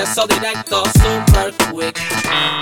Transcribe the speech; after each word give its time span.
Acceso 0.00 0.26
directo 0.26 0.82
super 0.94 1.52
quick 1.70 2.00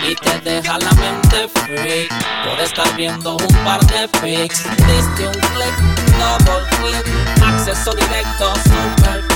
y 0.09 0.15
te 0.17 0.41
deja 0.41 0.77
la 0.79 0.91
mente 0.95 1.49
free 1.49 2.09
por 2.45 2.61
estar 2.61 2.97
viendo 2.97 3.37
un 3.37 3.65
par 3.65 3.81
de 3.87 4.09
pics. 4.21 4.65
Diste 4.65 5.29
un 5.29 5.33
click, 5.33 5.77
double 6.19 6.67
click, 6.79 7.43
acceso 7.43 7.93
directo 7.93 8.53
super 8.65 9.28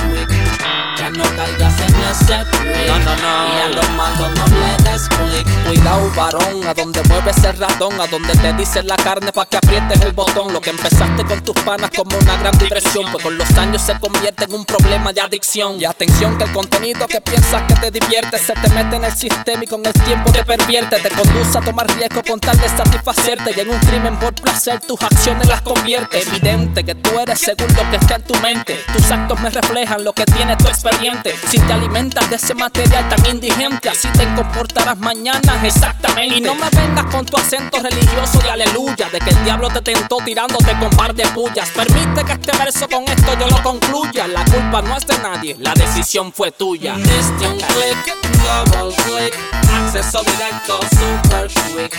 ya 0.97 1.09
no 1.09 1.23
caigas 1.35 1.73
en 1.79 1.95
ese 1.95 2.45
trick. 2.51 2.87
No, 2.87 2.99
no, 2.99 3.15
no. 3.15 3.57
Y 3.57 3.61
a 3.61 3.69
los 3.69 3.89
malos 3.91 4.31
no 4.35 4.45
le 4.47 4.91
des 4.91 5.07
click. 5.09 5.65
Cuidado, 5.67 6.11
varón, 6.15 6.67
a 6.67 6.73
donde 6.73 7.01
mueves 7.03 7.43
el 7.43 7.57
ratón, 7.57 7.99
a 7.99 8.07
donde 8.07 8.33
te 8.33 8.53
dice 8.53 8.83
la 8.83 8.95
carne 8.97 9.31
pa' 9.31 9.45
que 9.45 9.57
aprietes 9.57 10.01
el 10.01 10.11
botón. 10.13 10.53
Lo 10.53 10.61
que 10.61 10.69
empezaste 10.69 11.23
con 11.25 11.41
tus 11.41 11.55
panas 11.61 11.89
como 11.95 12.17
una 12.17 12.37
gran 12.37 12.57
diversión, 12.57 13.11
pues 13.11 13.23
con 13.23 13.37
los 13.37 13.49
años 13.57 13.81
se 13.81 13.99
convierte 13.99 14.45
en 14.45 14.53
un 14.53 14.65
problema 14.65 15.11
de 15.13 15.21
adicción. 15.21 15.79
Y 15.79 15.85
atención 15.85 16.37
que 16.37 16.43
el 16.45 16.51
contenido 16.51 17.07
que 17.07 17.21
piensas 17.21 17.63
que 17.63 17.75
te 17.75 17.91
divierte 17.91 18.37
se 18.37 18.53
te 18.53 18.69
mete 18.69 18.95
en 18.97 19.05
el 19.05 19.13
sistema 19.13 19.63
y 19.63 19.67
con 19.67 19.85
el 19.85 19.93
tiempo 19.93 20.31
te 20.31 20.43
pervierte. 20.43 20.99
Te 20.99 21.09
conduce 21.09 21.57
a 21.57 21.61
tomar 21.61 21.87
riesgo 21.97 22.21
con 22.23 22.39
tal 22.39 22.57
de 22.57 22.69
satisfacerte 22.69 23.53
y 23.55 23.59
en 23.59 23.69
un 23.69 23.79
crimen 23.79 24.17
por 24.17 24.33
placer 24.35 24.79
tus 24.81 25.01
acciones 25.01 25.47
las 25.47 25.61
convierte. 25.61 26.21
Evidente 26.21 26.83
que 26.83 26.95
tú 26.95 27.19
eres 27.19 27.39
según 27.39 27.67
lo 27.75 27.89
que 27.89 27.97
está 27.97 28.15
en 28.15 28.23
tu 28.23 28.35
mente. 28.39 28.79
Tus 28.93 29.11
actos 29.11 29.39
me 29.39 29.49
reflejan 29.49 30.03
lo 30.03 30.13
que 30.13 30.25
tu 30.57 30.67
experiencia 30.67 30.93
si 31.49 31.59
te 31.59 31.73
alimentas 31.73 32.29
de 32.29 32.35
ese 32.35 32.53
material 32.53 33.07
tan 33.09 33.25
indigente, 33.25 33.89
así 33.89 34.07
te 34.09 34.25
comportarás 34.35 34.97
mañana 34.97 35.59
exactamente. 35.63 36.37
Y 36.37 36.41
no 36.41 36.55
me 36.55 36.69
vengas 36.69 37.05
con 37.05 37.25
tu 37.25 37.37
acento 37.37 37.79
religioso 37.79 38.39
de 38.39 38.49
aleluya, 38.49 39.09
de 39.09 39.19
que 39.19 39.29
el 39.29 39.43
diablo 39.43 39.69
te 39.69 39.81
tentó 39.81 40.17
tirándote 40.17 40.77
con 40.79 40.89
par 40.91 41.13
de 41.13 41.25
pullas. 41.27 41.69
Permite 41.69 42.23
que 42.23 42.33
este 42.33 42.57
verso 42.57 42.87
con 42.87 43.03
esto 43.03 43.37
yo 43.39 43.47
lo 43.47 43.61
concluya. 43.61 44.27
La 44.27 44.43
culpa 44.45 44.81
no 44.81 44.97
es 44.97 45.05
de 45.05 45.17
nadie, 45.19 45.55
la 45.59 45.73
decisión 45.73 46.31
fue 46.31 46.51
tuya. 46.51 46.95
Diste 46.95 47.47
un 47.47 47.57
click, 47.57 48.15
double 48.43 48.95
click, 48.95 49.37
acceso 49.73 50.23
directo, 50.23 50.79
super 50.91 51.47
quick. 51.47 51.97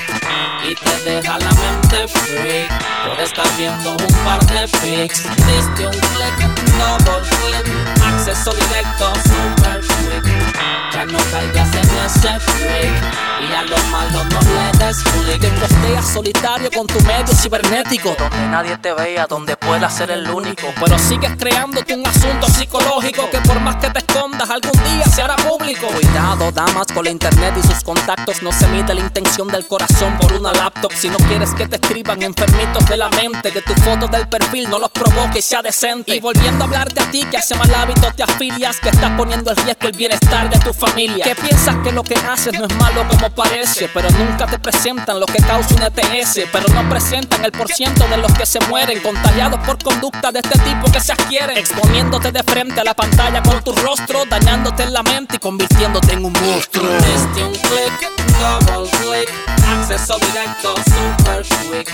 Y 0.68 0.74
te 0.74 1.11
deja 1.11 1.39
la 1.39 1.50
mente 1.50 2.08
free 2.08 2.66
por 3.06 3.20
estar 3.20 3.46
viendo 3.56 3.91
un 3.91 4.24
par 4.24 4.44
de 4.46 4.66
pics. 4.66 5.22
Diste 5.22 5.86
un 5.86 5.92
click, 5.92 6.39
double 6.78 7.28
click, 7.28 8.05
acceso 8.05 8.44
directo 8.45 8.53
directo, 8.53 9.12
super 9.23 9.81
quick. 9.81 10.55
Ya 10.92 11.05
no 11.06 11.19
caigas 11.33 11.69
en 11.75 11.91
ese 12.06 12.41
freak. 12.41 13.25
Y 13.41 13.53
a 13.53 13.62
los 13.62 13.84
malos 13.86 14.25
no 14.27 14.41
le 14.42 14.78
des 14.78 15.03
click. 15.03 15.41
Te 15.41 16.03
solitario 16.03 16.70
con 16.70 16.86
tu 16.86 17.01
medio 17.01 17.34
cibernético. 17.34 18.14
Donde 18.17 18.47
nadie 18.48 18.78
te 18.78 18.92
vea, 18.92 19.27
donde 19.27 19.56
puedas 19.56 19.92
ser 19.97 20.12
el 20.12 20.31
único. 20.31 20.69
Pero 20.81 20.98
sigues 20.98 21.33
creándote 21.36 21.95
un 21.95 22.06
asunto 22.06 22.47
psicológico 22.47 23.28
que 23.31 23.39
por 23.39 23.59
más 23.61 23.77
que 23.77 23.91
te 23.91 23.98
escondas, 23.98 24.48
algún 24.48 24.73
día 24.84 25.05
se 25.06 25.23
hará 25.23 25.36
público. 25.36 25.89
Cuidado, 25.89 26.53
damas, 26.53 26.86
con 26.95 27.05
la 27.05 27.11
internet 27.11 27.55
y 27.58 27.67
sus 27.67 27.83
contactos. 27.83 28.42
No 28.42 28.53
se 28.53 28.69
mide 28.69 28.95
la 28.95 29.01
intención 29.01 29.48
del 29.48 29.67
corazón 29.67 30.17
por 30.19 30.33
una 30.33 30.53
laptop. 30.53 30.92
Si 30.92 31.08
no 31.08 31.17
quieres 31.17 31.53
que 31.55 31.67
te 31.67 31.77
escriban 31.77 32.23
enfermitos 32.23 32.86
de 32.86 32.97
la 32.97 33.08
mente, 33.08 33.51
que 33.51 33.62
tu 33.62 33.74
foto 33.74 34.07
del 34.07 34.29
perfil 34.29 34.70
no 34.70 34.79
los 34.79 34.91
provoque 34.91 35.41
y 35.41 35.42
sea 35.42 35.61
decente. 35.61 36.14
Y 36.14 36.20
volviendo 36.20 36.64
a 36.64 36.67
hablar 36.67 36.92
de 36.92 37.01
a 37.02 37.11
ti, 37.11 37.24
que 37.24 37.39
hace 37.39 37.57
mal 37.57 37.74
hábito 37.74 38.13
te 38.14 38.23
afilia 38.34 38.70
que 38.83 38.89
estás 38.89 39.11
poniendo 39.12 39.50
el 39.50 39.56
riesgo 39.56 39.89
el 39.89 39.92
bienestar 39.92 40.50
de 40.50 40.58
tu 40.58 40.72
familia. 40.72 41.24
Que 41.24 41.34
piensas 41.34 41.77
que 41.84 41.92
lo 41.92 42.02
que 42.02 42.14
haces 42.14 42.58
no 42.58 42.67
es 42.67 42.77
malo 42.77 43.06
como 43.08 43.30
parece, 43.30 43.89
pero 43.92 44.08
nunca 44.11 44.46
te 44.46 44.58
presentan 44.58 45.20
lo 45.20 45.27
que 45.27 45.39
causa 45.42 45.74
un 45.74 45.83
ETS, 45.83 46.40
pero 46.52 46.67
no 46.74 46.89
presentan 46.89 47.44
el 47.44 47.52
porciento 47.52 48.06
de 48.08 48.17
los 48.17 48.33
que 48.33 48.46
se 48.46 48.61
mueren 48.68 49.00
contagiados 49.00 49.61
por 49.61 49.83
conducta 49.83 50.33
de 50.33 50.40
este 50.40 50.58
tipo 50.61 50.90
que 50.90 51.00
se 51.00 51.12
adquieren, 51.12 51.56
exponiéndote 51.56 52.33
de 52.33 52.42
frente 52.42 52.80
a 52.80 52.84
la 52.84 52.94
pantalla 52.94 53.42
con 53.42 53.62
tu 53.62 53.73
rostro, 53.73 54.24
dañándote 54.24 54.83
en 54.83 54.92
la 54.92 55.02
mente 55.02 55.36
y 55.36 55.39
convirtiéndote 55.39 56.14
en 56.14 56.24
un 56.24 56.33
monstruo. 56.33 56.89
Diste 56.89 57.44
un 57.44 57.52
click, 57.52 58.11
double 58.40 58.90
click, 58.98 59.30
acceso 59.68 60.17
directo, 60.18 60.74
super 60.84 61.42
quick, 61.42 61.92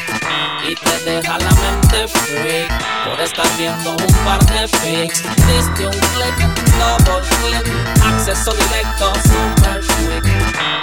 y 0.68 0.74
te 0.74 1.10
deja 1.10 1.38
la 1.38 1.50
mente 1.50 2.08
free 2.08 2.66
por 3.04 3.20
estar 3.20 3.46
viendo 3.58 3.90
un 3.90 4.14
par 4.24 4.44
de 4.46 4.68
pics. 4.68 5.22
Diste 5.46 5.86
un 5.86 6.19
click 6.20 6.36
double 6.78 7.22
click, 7.40 7.66
acceso 8.04 8.52
directo, 8.52 9.12
super 9.22 9.99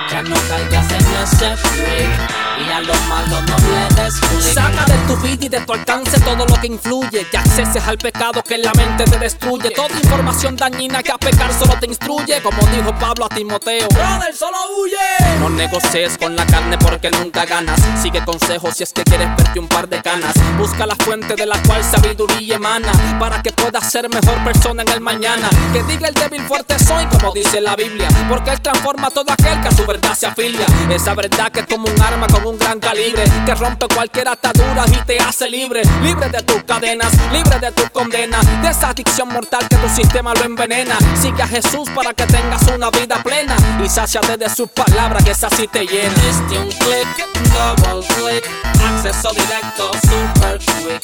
Ya 0.10 0.24
no 0.24 0.36
caigas 0.48 0.92
en 0.92 1.24
ese 1.24 1.58
freak 1.58 2.48
y 2.66 2.72
a 2.72 2.82
los 2.82 3.02
malos 3.08 3.44
no 3.44 3.58
le 3.58 4.04
des. 4.04 4.54
Saca 4.54 4.86
de 4.86 4.98
tu 5.08 5.16
vida 5.18 5.46
y 5.46 5.50
de 5.50 5.60
tu 5.62 5.74
alcance 5.74 6.20
todo 6.22 6.46
lo 6.46 6.56
que 6.60 6.68
influye. 6.68 7.26
Y 7.32 7.36
acceses 7.36 7.86
al 7.88 7.98
pecado 7.98 8.42
que 8.42 8.56
en 8.56 8.64
la 8.64 8.74
mente 8.74 9.04
te 9.04 9.20
destruye. 9.20 9.70
Toda 9.72 9.96
información 9.96 10.56
dañina 10.56 11.04
que 11.04 11.12
a 11.12 11.18
pecar 11.18 11.54
solo 11.54 11.76
te 11.80 11.86
instruye. 11.88 12.42
Como 12.42 12.66
dijo 12.68 12.94
Pablo 13.00 13.26
a 13.26 13.30
Timoteo, 13.30 13.88
brother, 13.90 14.36
solo 14.36 14.58
huye. 14.78 15.40
No 15.40 15.50
negocies 15.50 16.18
con 16.18 16.36
la 16.36 16.46
carne 16.46 16.78
porque 16.78 17.12
nunca 17.12 17.46
ganas. 17.46 17.80
Sigue 18.02 18.24
consejos 18.26 18.76
si 18.76 18.84
es 18.84 18.94
que 18.94 19.04
quieres 19.04 19.28
verte 19.36 19.60
un 19.60 19.68
par 19.68 19.88
de 19.88 20.02
canas. 20.02 20.34
Busca 20.58 20.86
la 20.86 20.96
fuente 20.96 21.36
de 21.36 21.46
la 21.46 21.62
cual 21.64 21.84
sabiduría 21.84 22.56
emana 22.56 22.92
para 23.20 23.42
que 23.44 23.52
puedas 23.52 23.92
ser 23.92 24.10
mejor 24.10 24.44
persona 24.44 24.84
en 24.84 24.90
el 24.90 25.02
mañana. 25.02 25.50
Que 25.74 25.84
diga 25.84 26.08
el 26.08 26.14
débil 26.14 26.42
fuerte 26.42 26.80
soy, 26.80 27.06
como 27.06 27.32
dice 27.34 27.62
la 27.62 27.76
Biblia. 27.76 28.08
Porque 28.30 28.52
él 28.52 28.62
transforma 28.62 29.07
a 29.08 29.10
todo 29.10 29.32
aquel 29.32 29.62
que 29.62 29.68
a 29.70 29.72
su 29.72 29.86
verdad 29.86 30.14
se 30.14 30.28
afilia. 30.28 30.66
Esa 30.90 31.14
verdad 31.14 31.52
que 31.52 31.62
es 31.62 31.68
como 31.68 31.88
un 31.88 32.02
arma 32.02 32.28
con 32.28 32.46
un 32.46 32.58
gran 32.58 32.80
calibre. 32.80 33.24
Que 33.46 33.56
rompe 33.56 33.88
cualquier 33.88 34.28
atadura 34.28 34.86
y 34.88 34.98
te 35.06 35.18
hace 35.20 35.50
libre. 35.50 35.82
Libre 36.04 36.30
de 36.30 36.42
tus 36.44 36.64
cadenas, 36.64 37.12
libre 37.32 37.60
de 37.60 37.72
tus 37.72 37.90
condenas. 37.90 38.46
De 38.62 38.70
esa 38.70 38.90
adicción 38.90 39.30
mortal 39.30 39.68
que 39.70 39.78
tu 39.78 39.90
sistema 39.90 40.34
lo 40.34 40.44
envenena. 40.44 40.98
Sigue 41.22 41.42
a 41.42 41.48
Jesús 41.48 41.90
para 41.96 42.14
que 42.14 42.26
tengas 42.26 42.62
una 42.64 42.90
vida 42.90 43.22
plena. 43.24 43.56
Y 43.84 43.88
sáciate 43.88 44.36
de 44.38 44.50
sus 44.50 44.70
palabras 44.70 45.24
que 45.24 45.32
esa 45.32 45.50
sí 45.50 45.68
te 45.68 45.86
llena. 45.86 46.14
Diste 46.14 46.60
un 46.60 46.70
click, 46.70 47.28
double 47.54 48.06
click. 48.16 48.50
Acceso 48.88 49.32
directo, 49.32 49.92
super 50.02 50.60
quick. 50.60 51.04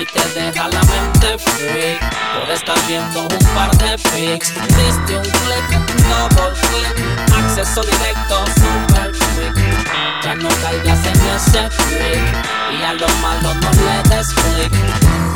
Y 0.00 0.04
te 0.06 0.40
deja 0.40 0.68
la 0.68 0.82
mente 0.82 1.38
free. 1.38 1.98
Por 2.38 2.50
estar 2.50 2.78
viendo 2.86 3.20
un 3.22 3.54
par 3.54 3.76
de 3.76 3.98
pics. 3.98 4.54
Diste 4.54 5.16
un 5.16 5.22
click, 5.22 5.98
double 6.08 6.52
click, 6.60 7.17
acceso 7.36 7.82
directo, 7.82 8.44
super 8.56 9.12
quick. 9.12 10.22
Ya 10.22 10.34
no 10.34 10.48
caigas 10.62 11.06
en 11.06 11.20
ese 11.36 11.70
freak 11.70 12.46
y 12.78 12.82
a 12.82 12.92
los 12.94 13.16
malos 13.20 13.56
no 13.56 13.70
le 13.70 14.02
des 14.08 14.28
click. 14.34 14.72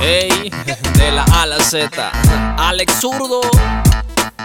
Ey, 0.01 0.51
de 0.99 1.13
la 1.13 1.25
A 1.33 1.43
a 1.43 1.47
la 1.47 1.61
Z, 1.61 2.13
Alex 2.59 3.01
Zurdo. 3.01 3.41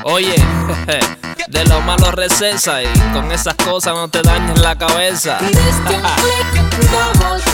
Oye, 0.04 0.36
de 1.48 1.66
lo 1.66 1.82
malo 1.82 2.12
recesa 2.12 2.82
y 2.84 2.88
con 3.14 3.32
esas 3.32 3.56
cosas 3.56 3.94
no 3.94 4.08
te 4.08 4.22
dañes 4.22 4.60
la 4.60 4.78
cabeza. 4.78 5.38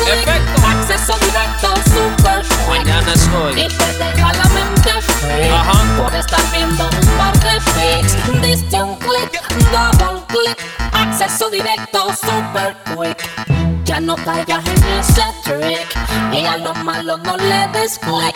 Efecto. 0.05 0.67
acceso 0.67 1.13
directo, 1.19 1.73
super 1.85 2.41
quick. 2.41 2.67
Mañana 2.67 3.13
es 3.13 3.27
hoy. 3.29 3.61
Y 3.61 3.67
te 3.67 3.93
deja 3.97 4.33
la 4.33 4.43
mente 4.49 4.91
free 5.01 5.49
Ajá. 5.49 6.01
por 6.01 6.13
estar 6.15 6.41
viendo 6.51 6.83
un 6.83 7.07
par 7.17 7.33
de 7.39 7.61
pics. 7.71 8.41
Diste 8.41 8.81
un 8.81 8.95
click, 8.97 9.41
double 9.71 10.21
click, 10.27 10.57
acceso 10.91 11.50
directo, 11.50 12.07
super 12.15 12.75
quick. 12.95 13.18
Ya 13.85 14.00
no 14.00 14.15
caigas 14.15 14.63
en 14.65 14.83
ese 15.00 15.23
trick 15.44 15.88
y 16.33 16.45
a 16.45 16.57
los 16.57 16.77
malos 16.83 17.19
no 17.23 17.38
le 17.38 17.68
des 17.73 18.00
click. 18.00 18.35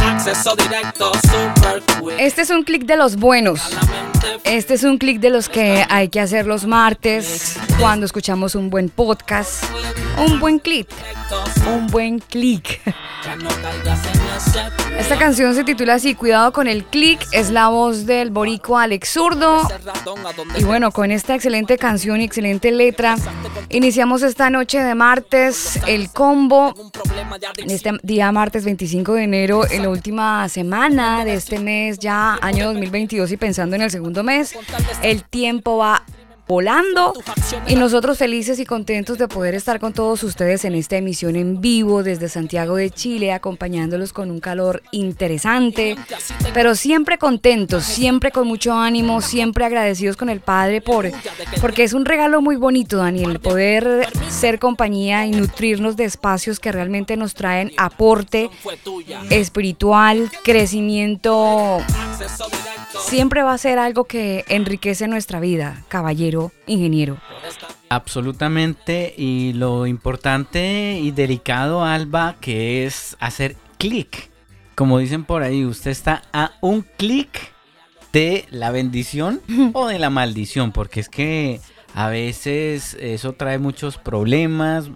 Acceso 0.00 0.54
directo, 0.56 1.12
super 1.14 1.82
quick. 1.82 2.14
Este 2.18 2.42
es 2.42 2.50
un 2.50 2.62
clic 2.62 2.84
de 2.84 2.96
los 2.96 3.16
buenos. 3.16 3.60
Este 4.44 4.74
es 4.74 4.82
un 4.84 4.98
clic 4.98 5.20
de 5.20 5.30
los 5.30 5.48
que 5.48 5.84
hay 5.88 6.08
que 6.08 6.20
hacer 6.20 6.46
los 6.46 6.66
martes 6.66 7.56
cuando 7.78 8.06
escuchamos 8.06 8.54
un 8.54 8.70
buen 8.70 8.88
podcast, 8.88 9.64
un 10.18 10.40
buen 10.40 10.58
clic, 10.58 10.88
un 11.66 11.86
buen 11.88 12.18
clic. 12.18 12.80
Esta 14.98 15.18
canción 15.18 15.54
se 15.54 15.64
titula 15.64 15.94
así, 15.94 16.14
Cuidado 16.14 16.52
con 16.52 16.68
el 16.68 16.84
clic, 16.84 17.26
es 17.32 17.50
la 17.50 17.68
voz 17.68 18.04
del 18.04 18.30
borico 18.30 18.78
Alex 18.78 19.10
Zurdo. 19.10 19.62
Y 20.56 20.64
bueno, 20.64 20.90
con 20.92 21.10
esta 21.10 21.34
excelente 21.34 21.78
canción 21.78 22.20
y 22.20 22.24
excelente 22.24 22.70
letra, 22.70 23.16
iniciamos 23.68 24.22
esta 24.22 24.50
noche 24.50 24.80
de 24.80 24.94
martes 24.94 25.80
el 25.86 26.10
combo. 26.10 26.74
En 27.56 27.70
este 27.70 27.92
día 28.02 28.30
martes 28.32 28.64
25 28.64 29.14
de 29.14 29.24
enero, 29.24 29.51
en 29.70 29.82
la 29.82 29.90
última 29.90 30.48
semana 30.48 31.24
de 31.24 31.34
este 31.34 31.58
mes, 31.58 31.98
ya 31.98 32.38
año 32.40 32.66
2022 32.66 33.32
y 33.32 33.36
pensando 33.36 33.76
en 33.76 33.82
el 33.82 33.90
segundo 33.90 34.22
mes, 34.22 34.54
el 35.02 35.24
tiempo 35.24 35.76
va 35.76 36.04
volando 36.52 37.14
y 37.66 37.76
nosotros 37.76 38.18
felices 38.18 38.58
y 38.58 38.66
contentos 38.66 39.16
de 39.16 39.26
poder 39.26 39.54
estar 39.54 39.80
con 39.80 39.94
todos 39.94 40.22
ustedes 40.22 40.66
en 40.66 40.74
esta 40.74 40.98
emisión 40.98 41.36
en 41.36 41.62
vivo 41.62 42.02
desde 42.02 42.28
Santiago 42.28 42.76
de 42.76 42.90
Chile, 42.90 43.32
acompañándolos 43.32 44.12
con 44.12 44.30
un 44.30 44.38
calor 44.38 44.82
interesante, 44.90 45.96
pero 46.52 46.74
siempre 46.74 47.16
contentos, 47.16 47.84
siempre 47.84 48.32
con 48.32 48.46
mucho 48.46 48.74
ánimo, 48.74 49.22
siempre 49.22 49.64
agradecidos 49.64 50.18
con 50.18 50.28
el 50.28 50.40
Padre 50.40 50.82
por 50.82 51.10
porque 51.60 51.84
es 51.84 51.94
un 51.94 52.04
regalo 52.04 52.42
muy 52.42 52.56
bonito, 52.56 52.98
Daniel, 52.98 53.40
poder 53.40 54.08
ser 54.28 54.58
compañía 54.58 55.26
y 55.26 55.30
nutrirnos 55.30 55.96
de 55.96 56.04
espacios 56.04 56.60
que 56.60 56.70
realmente 56.70 57.16
nos 57.16 57.32
traen 57.32 57.72
aporte 57.78 58.50
espiritual, 59.30 60.30
crecimiento. 60.44 61.78
Siempre 63.00 63.42
va 63.42 63.52
a 63.52 63.58
ser 63.58 63.78
algo 63.78 64.04
que 64.04 64.44
enriquece 64.48 65.08
nuestra 65.08 65.40
vida, 65.40 65.84
caballero, 65.88 66.41
ingeniero. 66.66 67.18
Absolutamente, 67.88 69.14
y 69.16 69.52
lo 69.52 69.86
importante 69.86 70.98
y 70.98 71.10
delicado, 71.10 71.84
Alba, 71.84 72.36
que 72.40 72.86
es 72.86 73.16
hacer 73.20 73.56
clic. 73.78 74.30
Como 74.74 74.98
dicen 74.98 75.24
por 75.24 75.42
ahí, 75.42 75.64
usted 75.64 75.90
está 75.90 76.22
a 76.32 76.52
un 76.62 76.82
clic 76.96 77.52
de 78.12 78.46
la 78.50 78.70
bendición 78.70 79.40
o 79.74 79.86
de 79.86 79.98
la 79.98 80.10
maldición, 80.10 80.72
porque 80.72 81.00
es 81.00 81.08
que 81.08 81.60
a 81.94 82.08
veces 82.08 82.96
eso 82.98 83.34
trae 83.34 83.58
muchos 83.58 83.98
problemas 83.98 84.90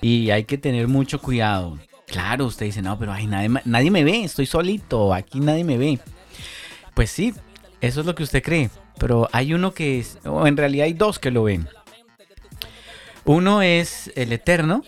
y 0.00 0.30
hay 0.30 0.44
que 0.44 0.58
tener 0.58 0.88
mucho 0.88 1.20
cuidado. 1.20 1.78
Claro, 2.06 2.46
usted 2.46 2.66
dice, 2.66 2.82
no, 2.82 2.98
pero 2.98 3.12
ay, 3.12 3.26
nadie, 3.26 3.50
nadie 3.64 3.90
me 3.90 4.04
ve, 4.04 4.24
estoy 4.24 4.46
solito, 4.46 5.14
aquí 5.14 5.40
nadie 5.40 5.64
me 5.64 5.78
ve. 5.78 5.98
Pues 6.94 7.10
sí, 7.10 7.32
eso 7.80 8.00
es 8.00 8.06
lo 8.06 8.14
que 8.14 8.22
usted 8.22 8.42
cree. 8.42 8.68
Pero 8.98 9.28
hay 9.32 9.54
uno 9.54 9.72
que 9.72 9.98
es, 9.98 10.18
o 10.24 10.46
en 10.46 10.56
realidad 10.56 10.86
hay 10.86 10.92
dos 10.92 11.18
que 11.18 11.30
lo 11.30 11.44
ven. 11.44 11.68
Uno 13.24 13.62
es 13.62 14.10
el 14.16 14.32
eterno, 14.32 14.82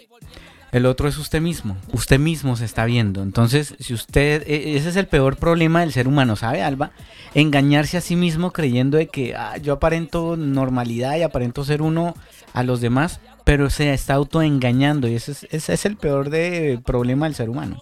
el 0.75 0.87
otro 0.87 1.06
es 1.09 1.19
usted 1.19 1.41
mismo. 1.41 1.77
Usted 1.93 2.19
mismo 2.19 2.56
se 2.56 2.65
está 2.65 2.85
viendo. 2.85 3.23
Entonces, 3.23 3.77
si 3.79 3.95
usted, 3.95 4.43
e, 4.45 4.77
ese 4.77 4.89
es 4.89 4.97
el 4.97 5.06
peor 5.06 5.37
problema 5.37 5.81
del 5.81 5.93
ser 5.93 6.09
humano, 6.09 6.35
¿sabe, 6.35 6.62
Alba? 6.62 6.91
Engañarse 7.35 7.97
a 7.97 8.01
sí 8.01 8.17
mismo 8.17 8.53
creyendo 8.53 8.99
de 8.99 9.06
que 9.06 9.37
ah, 9.37 9.56
yo 9.59 9.75
aparento 9.75 10.37
normalidad 10.37 11.17
y 11.17 11.23
aparento 11.23 11.65
ser 11.65 11.81
uno 11.81 12.17
a 12.55 12.65
los 12.65 12.81
demás, 12.81 13.21
pero 13.45 13.71
se 13.71 13.95
está 13.95 14.15
autoengañando 14.15 15.07
y 15.07 15.15
ese 15.15 15.33
es, 15.33 15.47
ese 15.50 15.75
es 15.75 15.85
el 15.87 15.97
peor 15.97 16.29
de 16.31 16.81
problema 16.85 17.27
del 17.27 17.37
ser 17.37 17.50
humano. 17.50 17.81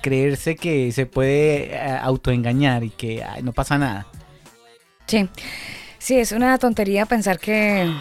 Creerse 0.00 0.56
que 0.56 0.92
se 0.92 1.04
puede 1.04 1.74
eh, 1.74 1.98
autoengañar 2.00 2.84
y 2.84 2.90
que 2.90 3.22
no 3.42 3.52
pasa 3.52 3.76
nada. 3.76 4.06
Sí, 5.10 5.28
sí, 5.98 6.18
es 6.18 6.30
una 6.30 6.56
tontería 6.58 7.04
pensar 7.04 7.40
que 7.40 7.92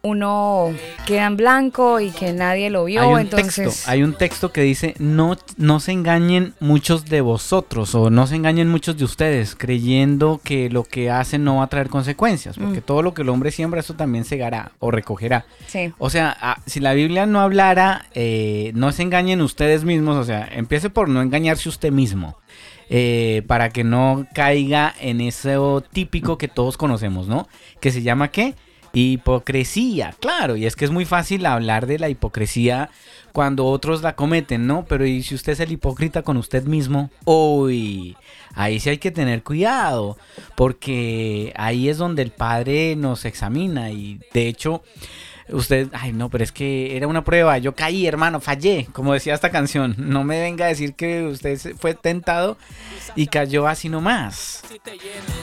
uno 0.00 0.72
queda 1.06 1.26
en 1.26 1.36
blanco 1.36 2.00
y 2.00 2.10
que 2.12 2.32
nadie 2.32 2.70
lo 2.70 2.86
vio. 2.86 3.02
Hay 3.02 3.08
un, 3.08 3.20
entonces... 3.20 3.66
texto, 3.66 3.90
hay 3.90 4.02
un 4.02 4.14
texto 4.14 4.50
que 4.50 4.62
dice, 4.62 4.94
no, 4.98 5.36
no 5.58 5.80
se 5.80 5.92
engañen 5.92 6.54
muchos 6.60 7.04
de 7.04 7.20
vosotros 7.20 7.94
o 7.94 8.08
no 8.08 8.26
se 8.26 8.36
engañen 8.36 8.68
muchos 8.68 8.96
de 8.96 9.04
ustedes 9.04 9.54
creyendo 9.54 10.40
que 10.42 10.70
lo 10.70 10.84
que 10.84 11.10
hacen 11.10 11.44
no 11.44 11.56
va 11.56 11.64
a 11.64 11.66
traer 11.68 11.90
consecuencias, 11.90 12.56
porque 12.56 12.80
mm. 12.80 12.84
todo 12.84 13.02
lo 13.02 13.12
que 13.12 13.20
el 13.20 13.28
hombre 13.28 13.50
siembra, 13.50 13.80
eso 13.80 13.92
también 13.92 14.24
segará 14.24 14.72
o 14.78 14.90
recogerá. 14.90 15.44
Sí. 15.66 15.92
O 15.98 16.08
sea, 16.08 16.56
si 16.64 16.80
la 16.80 16.94
Biblia 16.94 17.26
no 17.26 17.42
hablara, 17.42 18.06
eh, 18.14 18.72
no 18.74 18.92
se 18.92 19.02
engañen 19.02 19.42
ustedes 19.42 19.84
mismos, 19.84 20.16
o 20.16 20.24
sea, 20.24 20.48
empiece 20.50 20.88
por 20.88 21.10
no 21.10 21.20
engañarse 21.20 21.68
usted 21.68 21.92
mismo. 21.92 22.38
Eh, 22.94 23.42
para 23.46 23.70
que 23.70 23.84
no 23.84 24.26
caiga 24.34 24.94
en 25.00 25.22
eso 25.22 25.82
típico 25.92 26.36
que 26.36 26.46
todos 26.46 26.76
conocemos, 26.76 27.26
¿no? 27.26 27.48
Que 27.80 27.90
se 27.90 28.02
llama 28.02 28.30
¿qué? 28.30 28.54
Hipocresía, 28.92 30.14
claro, 30.20 30.56
y 30.56 30.66
es 30.66 30.76
que 30.76 30.84
es 30.84 30.90
muy 30.90 31.06
fácil 31.06 31.46
hablar 31.46 31.86
de 31.86 31.98
la 31.98 32.10
hipocresía 32.10 32.90
cuando 33.32 33.64
otros 33.64 34.02
la 34.02 34.14
cometen, 34.14 34.66
¿no? 34.66 34.84
Pero 34.86 35.06
¿y 35.06 35.22
si 35.22 35.34
usted 35.34 35.52
es 35.52 35.60
el 35.60 35.72
hipócrita 35.72 36.20
con 36.20 36.36
usted 36.36 36.64
mismo? 36.64 37.08
Uy, 37.24 38.14
ahí 38.54 38.78
sí 38.78 38.90
hay 38.90 38.98
que 38.98 39.10
tener 39.10 39.42
cuidado, 39.42 40.18
porque 40.54 41.54
ahí 41.56 41.88
es 41.88 41.96
donde 41.96 42.20
el 42.20 42.30
Padre 42.30 42.94
nos 42.94 43.24
examina 43.24 43.90
y 43.90 44.20
de 44.34 44.48
hecho 44.48 44.82
usted, 45.52 45.88
ay 45.92 46.12
no, 46.12 46.28
pero 46.28 46.44
es 46.44 46.52
que 46.52 46.96
era 46.96 47.06
una 47.06 47.24
prueba, 47.24 47.58
yo 47.58 47.74
caí, 47.74 48.06
hermano, 48.06 48.40
fallé, 48.40 48.88
como 48.92 49.12
decía 49.12 49.34
esta 49.34 49.50
canción, 49.50 49.94
no 49.98 50.24
me 50.24 50.40
venga 50.40 50.66
a 50.66 50.68
decir 50.68 50.94
que 50.94 51.24
usted 51.24 51.76
fue 51.78 51.94
tentado 51.94 52.56
y 53.14 53.26
cayó 53.26 53.66
así 53.66 53.88
nomás, 53.88 54.62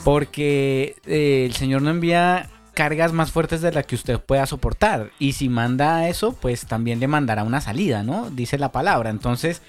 porque 0.04 0.96
eh, 1.06 1.46
el 1.46 1.54
Señor 1.56 1.82
no 1.82 1.90
envía 1.90 2.50
cargas 2.80 3.12
más 3.12 3.32
fuertes 3.32 3.60
de 3.60 3.74
las 3.74 3.86
que 3.86 3.96
usted 3.96 4.20
pueda 4.20 4.46
soportar. 4.46 5.12
Y 5.20 5.34
si 5.34 5.50
manda 5.50 6.08
eso, 6.08 6.32
pues 6.32 6.66
también 6.66 7.02
le 7.02 7.08
mandará 7.08 7.44
una 7.44 7.60
salida, 7.60 8.04
¿no? 8.04 8.30
Dice 8.30 8.58
la 8.58 8.72
palabra. 8.72 9.10
Entonces, 9.10 9.62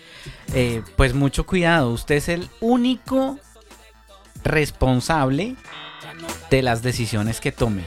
eh, 0.55 0.83
pues 0.95 1.13
mucho 1.13 1.45
cuidado. 1.45 1.91
Usted 1.91 2.15
es 2.15 2.29
el 2.29 2.49
único 2.61 3.41
responsable 4.45 5.57
de 6.53 6.63
las 6.63 6.83
decisiones 6.83 7.41
que 7.41 7.51
tome. 7.51 7.85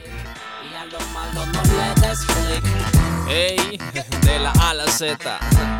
De 4.26 4.40
la 4.40 4.52
A 4.52 4.74
la 4.74 4.88
Z. 4.88 5.18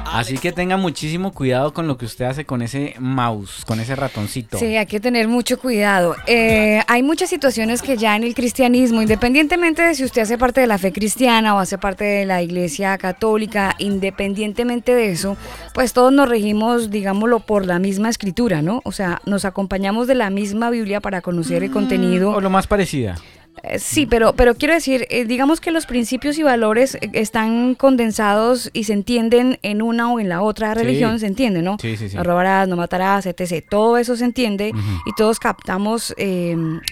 Así 0.06 0.38
que 0.38 0.52
tenga 0.52 0.78
muchísimo 0.78 1.32
cuidado 1.32 1.74
con 1.74 1.88
lo 1.88 1.98
que 1.98 2.06
usted 2.06 2.26
hace 2.26 2.46
con 2.46 2.62
ese 2.62 2.96
mouse, 3.00 3.64
con 3.66 3.80
ese 3.80 3.96
ratoncito. 3.96 4.58
Sí, 4.58 4.76
hay 4.76 4.86
que 4.86 5.00
tener 5.00 5.28
mucho 5.28 5.60
cuidado. 5.60 6.16
Eh, 6.28 6.82
hay 6.88 7.04
muchas 7.04 7.30
situaciones 7.30 7.82
que 7.82 7.98
ya 7.98 8.16
en 8.16 8.24
el 8.24 8.36
cristianismo, 8.36 9.02
independientemente 9.02 9.82
de 9.82 9.96
si 9.96 10.04
usted 10.04 10.22
hace 10.22 10.38
parte 10.38 10.62
de 10.62 10.68
la 10.68 10.78
fe 10.78 10.92
cristiana 10.92 11.56
o 11.56 11.60
hace 11.60 11.78
parte 11.78 12.04
de 12.04 12.26
la 12.26 12.42
iglesia 12.42 12.98
católica, 12.98 13.76
independientemente 13.80 14.94
de 14.94 15.12
eso, 15.12 15.36
pues 15.74 15.94
todos 15.94 16.14
nos 16.14 16.30
regimos, 16.30 16.92
digámoslo, 16.92 17.40
por 17.40 17.66
la 17.66 17.80
misma 17.80 18.10
escritura, 18.10 18.62
¿no? 18.62 18.82
O 18.86 18.92
sea, 18.92 19.22
nos 19.26 19.46
acompañamos 19.46 20.08
de 20.08 20.16
la 20.16 20.30
misma 20.30 20.70
Biblia 20.70 21.02
para 21.02 21.22
conocer 21.22 21.64
el 21.64 21.70
mm, 21.70 21.74
contenido. 21.74 22.32
O 22.32 22.42
lo 22.42 22.50
más 22.50 22.68
parecida. 22.68 23.16
Eh, 23.62 23.80
sí, 23.80 24.06
pero, 24.06 24.34
pero 24.34 24.56
quiero 24.56 24.74
decir, 24.74 25.06
eh, 25.10 25.26
digamos 25.26 25.62
que 25.62 25.72
los 25.72 25.86
principios 25.86 26.38
y 26.38 26.44
valores 26.44 26.96
eh, 26.96 27.10
están 27.14 27.76
condensados 27.76 28.70
y 28.74 28.86
se 28.86 28.94
entienden 28.94 29.60
en 29.62 29.82
una 29.82 30.12
o 30.12 30.20
en 30.20 30.28
la 30.28 30.42
otra 30.42 30.74
religión, 30.74 31.20
se 31.20 31.28
entiende, 31.28 31.62
¿no? 31.62 31.78
Sí, 31.80 31.96
sí, 31.96 32.10
sí. 32.10 32.16
No 32.16 32.24
robarás, 32.24 32.68
no 32.68 32.76
matarás, 32.76 33.26
etc. 33.26 33.64
Todo 33.70 33.98
eso 33.98 34.16
se 34.16 34.26
entiende 34.26 34.72
y 35.06 35.14
todos 35.16 35.40
captamos 35.40 36.14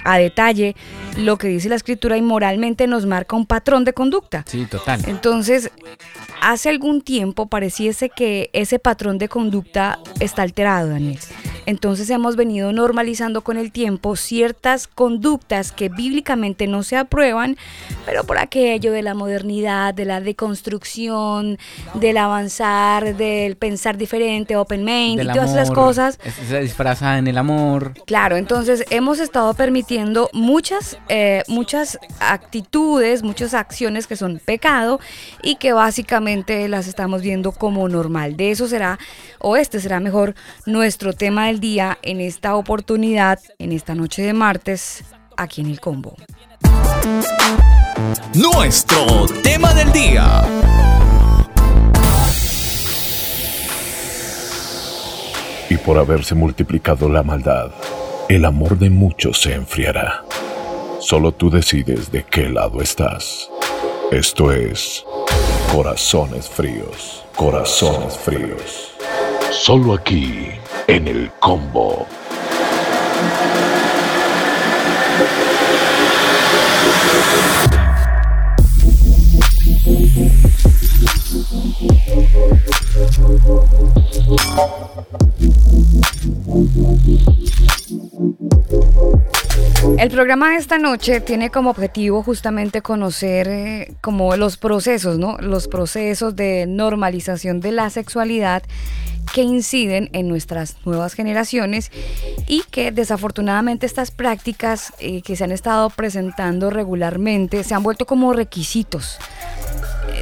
a 0.06 0.18
detalle 0.18 0.76
lo 1.18 1.38
que 1.38 1.48
dice 1.48 1.70
la 1.70 1.76
escritura 1.76 2.18
y 2.18 2.22
moralmente 2.22 2.88
nos 2.88 3.06
marca 3.06 3.36
un 3.36 3.46
patrón 3.46 3.84
de 3.84 3.94
conducta. 3.94 4.46
Sí, 4.48 4.66
total. 4.66 5.02
Entonces, 5.08 5.72
hace 6.42 6.70
algún 6.70 7.02
tiempo 7.02 7.48
pareciese 7.48 8.10
que 8.10 8.50
ese 8.54 8.80
patrón 8.80 9.18
de 9.18 9.30
conducta 9.30 10.00
está 10.20 10.44
alterado, 10.44 10.90
Daniel. 10.90 11.20
Entonces 11.66 12.10
hemos 12.10 12.36
venido 12.36 12.72
normalizando 12.72 13.42
con 13.42 13.58
el 13.58 13.72
tiempo 13.72 14.16
ciertas 14.16 14.88
conductas 14.88 15.72
que 15.72 15.90
bíblicamente 15.90 16.68
no 16.68 16.84
se 16.84 16.98
aprueban, 16.98 17.58
pero 18.06 18.24
por 18.24 18.38
aquello 18.38 18.92
de 18.92 19.02
la 19.02 19.14
modernidad, 19.14 19.94
de 19.94 20.06
la 20.06 20.22
deconstrucción, 20.22 21.58
del 21.94 22.18
avanzar, 22.18 23.16
del 23.16 23.56
pensar 23.56 23.98
diferente, 23.98 24.56
open 24.56 24.84
mind 24.84 25.22
y 25.22 25.28
todas 25.28 25.52
esas 25.52 25.72
cosas. 25.72 26.20
Se 26.48 26.60
disfraza 26.62 27.18
en 27.18 27.28
el 27.28 27.38
amor. 27.38 27.94
Claro, 28.06 28.38
entonces 28.38 28.84
hemos 28.90 29.20
estado 29.20 29.54
permitiendo 29.54 30.30
muchas, 30.34 30.98
eh, 31.10 31.44
muchas 31.48 32.00
actitudes, 32.20 33.24
muchas 33.24 33.54
acciones 33.54 34.08
que 34.08 34.16
son 34.16 34.42
pecado 34.44 35.00
y 35.44 35.56
que 35.56 35.74
básicamente 35.74 36.68
las 36.68 36.88
estamos 36.88 37.22
viendo 37.22 37.52
como 37.52 37.88
normal. 37.88 38.36
De 38.36 38.52
eso 38.52 38.68
será, 38.68 39.00
o 39.40 39.56
este 39.58 39.80
será 39.80 40.00
mejor, 40.00 40.36
nuestro 40.66 41.14
tema 41.14 41.51
del 41.52 41.60
día 41.60 41.98
en 42.02 42.22
esta 42.22 42.56
oportunidad, 42.56 43.38
en 43.60 43.74
esta 43.74 43.94
noche 43.94 44.22
de 44.22 44.32
martes, 44.32 45.04
aquí 45.36 45.60
en 45.60 45.68
el 45.68 45.82
combo. 45.82 46.16
Nuestro 48.34 49.26
tema 49.44 49.74
del 49.74 49.92
día. 49.92 50.44
Y 55.70 55.76
por 55.76 55.98
haberse 55.98 56.36
multiplicado 56.36 57.10
la 57.10 57.22
maldad, 57.22 57.72
el 58.30 58.46
amor 58.46 58.80
de 58.80 58.90
muchos 58.90 59.42
se 59.42 59.54
enfriará. 59.54 60.24
Solo 61.00 61.34
tú 61.34 61.50
decides 61.50 62.14
de 62.14 62.24
qué 62.24 62.48
lado 62.48 62.82
estás. 62.82 63.50
Esto 64.10 64.54
es 64.54 65.04
Corazones 65.74 66.48
Fríos. 66.48 67.26
Corazones 67.36 68.18
Fríos. 68.18 68.92
Solo 69.52 69.94
aquí, 69.94 70.48
en 70.88 71.08
el 71.08 71.32
combo. 71.40 72.08
El 89.98 90.10
programa 90.10 90.52
de 90.52 90.56
esta 90.58 90.78
noche 90.78 91.22
tiene 91.22 91.50
como 91.50 91.70
objetivo 91.70 92.24
justamente 92.24 92.82
conocer 92.82 93.48
eh, 93.48 93.94
como 94.02 94.36
los 94.36 94.58
procesos, 94.58 95.20
¿no? 95.20 95.38
Los 95.38 95.68
procesos 95.68 96.36
de 96.36 96.66
normalización 96.68 97.60
de 97.60 97.72
la 97.72 97.90
sexualidad 97.90 98.64
que 99.34 99.42
inciden 99.42 100.10
en 100.14 100.28
nuestras 100.28 100.76
nuevas 100.86 101.14
generaciones 101.14 101.92
y 102.48 102.64
que 102.72 102.92
desafortunadamente 102.92 103.86
estas 103.86 104.12
prácticas 104.12 104.94
eh, 105.00 105.22
que 105.22 105.36
se 105.36 105.44
han 105.44 105.52
estado 105.52 105.90
presentando 105.90 106.70
regularmente 106.70 107.64
se 107.64 107.74
han 107.74 107.84
vuelto 107.84 108.06
como 108.06 108.34
requisitos 108.34 109.18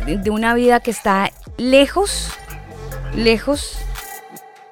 eh, 0.08 0.18
de 0.18 0.30
una 0.30 0.54
vida 0.54 0.80
que 0.80 0.92
está 0.92 1.32
lejos, 1.58 2.32
lejos 3.16 3.78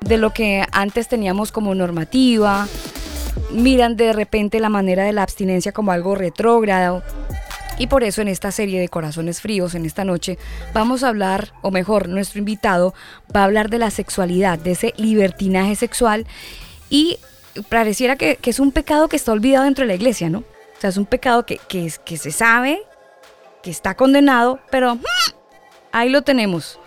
de 0.02 0.18
lo 0.18 0.32
que 0.32 0.66
antes 0.72 1.08
teníamos 1.08 1.52
como 1.52 1.76
normativa, 1.76 2.68
miran 3.52 3.98
de 3.98 4.14
repente 4.14 4.60
la 4.60 4.70
manera 4.70 5.04
de 5.04 5.14
la 5.14 5.24
abstinencia 5.24 5.72
como 5.72 5.92
algo 5.92 6.16
retrógrado. 6.16 7.04
Y 7.78 7.88
por 7.88 8.04
eso 8.04 8.22
en 8.22 8.28
esta 8.28 8.52
serie 8.52 8.80
de 8.80 8.90
Corazones 8.90 9.42
Fríos, 9.42 9.76
en 9.76 9.86
esta 9.86 10.04
noche, 10.04 10.38
vamos 10.74 11.04
a 11.04 11.10
hablar, 11.10 11.54
o 11.62 11.72
mejor, 11.72 12.10
nuestro 12.10 12.40
invitado 12.40 12.94
va 13.36 13.42
a 13.42 13.44
hablar 13.46 13.70
de 13.70 13.78
la 13.78 13.92
sexualidad, 13.92 14.58
de 14.58 14.72
ese 14.72 14.94
libertinaje 14.98 15.76
sexual. 15.76 16.26
Y 16.90 17.20
pareciera 17.70 18.16
que, 18.16 18.40
es 18.44 18.60
un 18.60 18.72
pecado 18.72 19.08
que 19.10 19.16
está 19.16 19.32
olvidado 19.32 19.66
dentro 19.66 19.84
de 19.84 19.90
la 19.90 19.96
iglesia, 19.96 20.30
¿no? 20.30 20.40
O 20.40 20.82
sea, 20.82 20.90
es 20.90 20.98
un 20.98 21.06
pecado 21.06 21.46
que, 21.46 21.60
que, 21.68 21.92
que 22.04 22.18
se 22.18 22.32
sabe, 22.32 22.82
que 23.62 23.70
está 23.70 23.96
condenado, 23.96 24.60
pero 24.72 24.96
¡mm! 24.96 25.02
ahí 25.92 26.10
lo 26.10 26.22
tenemos 26.24 26.80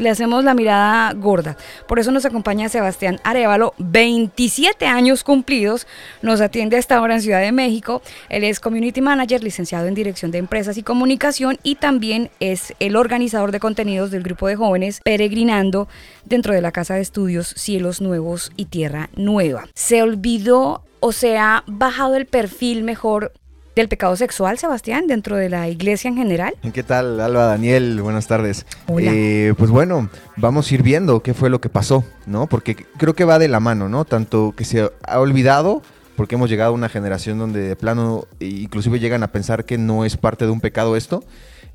le 0.00 0.10
hacemos 0.10 0.44
la 0.44 0.54
mirada 0.54 1.12
gorda. 1.12 1.56
Por 1.86 1.98
eso 1.98 2.10
nos 2.10 2.24
acompaña 2.24 2.68
Sebastián 2.68 3.20
Arevalo, 3.22 3.74
27 3.78 4.86
años 4.86 5.22
cumplidos, 5.22 5.86
nos 6.22 6.40
atiende 6.40 6.76
hasta 6.76 6.96
ahora 6.96 7.14
en 7.14 7.22
Ciudad 7.22 7.40
de 7.40 7.52
México. 7.52 8.02
Él 8.28 8.44
es 8.44 8.60
Community 8.60 9.00
Manager, 9.00 9.42
licenciado 9.42 9.86
en 9.86 9.94
Dirección 9.94 10.30
de 10.30 10.38
Empresas 10.38 10.76
y 10.78 10.82
Comunicación 10.82 11.58
y 11.62 11.76
también 11.76 12.30
es 12.40 12.74
el 12.80 12.96
organizador 12.96 13.52
de 13.52 13.60
contenidos 13.60 14.10
del 14.10 14.22
grupo 14.22 14.48
de 14.48 14.56
jóvenes 14.56 15.00
Peregrinando 15.04 15.88
dentro 16.24 16.54
de 16.54 16.62
la 16.62 16.72
Casa 16.72 16.94
de 16.94 17.02
Estudios 17.02 17.48
Cielos 17.48 18.00
Nuevos 18.00 18.52
y 18.56 18.66
Tierra 18.66 19.10
Nueva. 19.14 19.68
Se 19.74 20.02
olvidó 20.02 20.82
o 21.00 21.12
se 21.12 21.38
ha 21.38 21.64
bajado 21.66 22.16
el 22.16 22.26
perfil 22.26 22.82
mejor 22.84 23.32
del 23.76 23.88
pecado 23.88 24.16
sexual, 24.16 24.58
Sebastián, 24.58 25.06
dentro 25.06 25.36
de 25.36 25.48
la 25.48 25.68
iglesia 25.68 26.08
en 26.08 26.16
general. 26.16 26.54
¿Qué 26.72 26.82
tal, 26.82 27.20
Alba, 27.20 27.44
Daniel? 27.44 28.00
Buenas 28.02 28.26
tardes. 28.26 28.66
Hola. 28.86 29.12
Eh, 29.14 29.54
pues 29.56 29.70
bueno, 29.70 30.08
vamos 30.36 30.70
a 30.70 30.74
ir 30.74 30.82
viendo 30.82 31.20
qué 31.20 31.34
fue 31.34 31.50
lo 31.50 31.60
que 31.60 31.68
pasó, 31.68 32.04
¿no? 32.26 32.46
Porque 32.46 32.74
creo 32.74 33.14
que 33.14 33.24
va 33.24 33.38
de 33.38 33.48
la 33.48 33.60
mano, 33.60 33.88
¿no? 33.88 34.04
Tanto 34.04 34.54
que 34.56 34.64
se 34.64 34.90
ha 35.06 35.20
olvidado, 35.20 35.82
porque 36.16 36.34
hemos 36.34 36.50
llegado 36.50 36.72
a 36.72 36.74
una 36.74 36.88
generación 36.88 37.38
donde 37.38 37.60
de 37.60 37.76
plano 37.76 38.26
inclusive 38.40 38.98
llegan 38.98 39.22
a 39.22 39.28
pensar 39.28 39.64
que 39.64 39.78
no 39.78 40.04
es 40.04 40.16
parte 40.16 40.46
de 40.46 40.50
un 40.50 40.60
pecado 40.60 40.96
esto. 40.96 41.22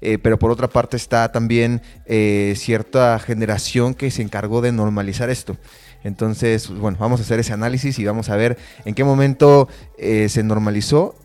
Eh, 0.02 0.18
pero 0.22 0.38
por 0.38 0.52
otra 0.52 0.68
parte 0.68 0.98
está 0.98 1.32
también 1.32 1.82
eh, 2.06 2.54
cierta 2.58 3.18
generación 3.18 3.94
que 3.96 4.12
se 4.12 4.22
encargó 4.22 4.62
de 4.62 4.74
normalizar 4.74 5.30
esto. 5.30 5.56
Entonces, 6.04 6.70
bueno, 6.70 6.98
vamos 7.00 7.22
a 7.22 7.24
hacer 7.24 7.40
ese 7.40 7.54
análisis 7.54 7.98
y 7.98 8.06
vamos 8.06 8.30
a 8.30 8.36
ver 8.36 8.58
en 8.84 8.94
qué 8.94 9.04
momento 9.04 9.68
se 9.98 10.44
normalizó 10.44 11.16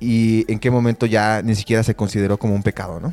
y 0.00 0.50
en 0.50 0.58
qué 0.58 0.70
momento 0.70 1.06
ya 1.06 1.42
ni 1.42 1.54
siquiera 1.54 1.82
se 1.82 1.94
consideró 1.94 2.38
como 2.38 2.54
un 2.54 2.62
pecado, 2.62 2.98
¿no? 2.98 3.12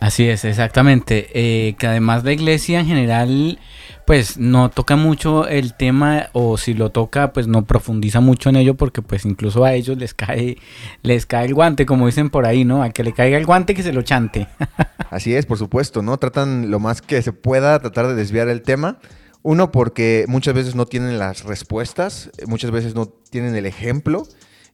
Así 0.00 0.26
es, 0.26 0.46
exactamente. 0.46 1.28
Eh, 1.34 1.74
que 1.78 1.86
además 1.86 2.24
la 2.24 2.32
iglesia 2.32 2.80
en 2.80 2.86
general, 2.86 3.58
pues 4.06 4.38
no 4.38 4.70
toca 4.70 4.96
mucho 4.96 5.46
el 5.46 5.74
tema, 5.74 6.30
o 6.32 6.56
si 6.56 6.72
lo 6.72 6.90
toca, 6.90 7.34
pues 7.34 7.46
no 7.46 7.66
profundiza 7.66 8.20
mucho 8.20 8.48
en 8.48 8.56
ello, 8.56 8.76
porque 8.76 9.02
pues 9.02 9.26
incluso 9.26 9.62
a 9.62 9.74
ellos 9.74 9.98
les 9.98 10.14
cae, 10.14 10.56
les 11.02 11.26
cae 11.26 11.44
el 11.44 11.54
guante, 11.54 11.84
como 11.84 12.06
dicen 12.06 12.30
por 12.30 12.46
ahí, 12.46 12.64
¿no? 12.64 12.82
A 12.82 12.90
que 12.90 13.04
le 13.04 13.12
caiga 13.12 13.36
el 13.36 13.44
guante 13.44 13.74
que 13.74 13.82
se 13.82 13.92
lo 13.92 14.00
chante. 14.00 14.48
Así 15.10 15.34
es, 15.34 15.44
por 15.44 15.58
supuesto, 15.58 16.00
¿no? 16.00 16.16
Tratan 16.16 16.70
lo 16.70 16.80
más 16.80 17.02
que 17.02 17.20
se 17.20 17.34
pueda, 17.34 17.78
tratar 17.78 18.08
de 18.08 18.14
desviar 18.14 18.48
el 18.48 18.62
tema. 18.62 18.98
Uno, 19.42 19.70
porque 19.70 20.24
muchas 20.28 20.54
veces 20.54 20.74
no 20.74 20.86
tienen 20.86 21.18
las 21.18 21.44
respuestas, 21.44 22.30
muchas 22.46 22.70
veces 22.70 22.94
no 22.94 23.06
tienen 23.06 23.54
el 23.54 23.66
ejemplo 23.66 24.26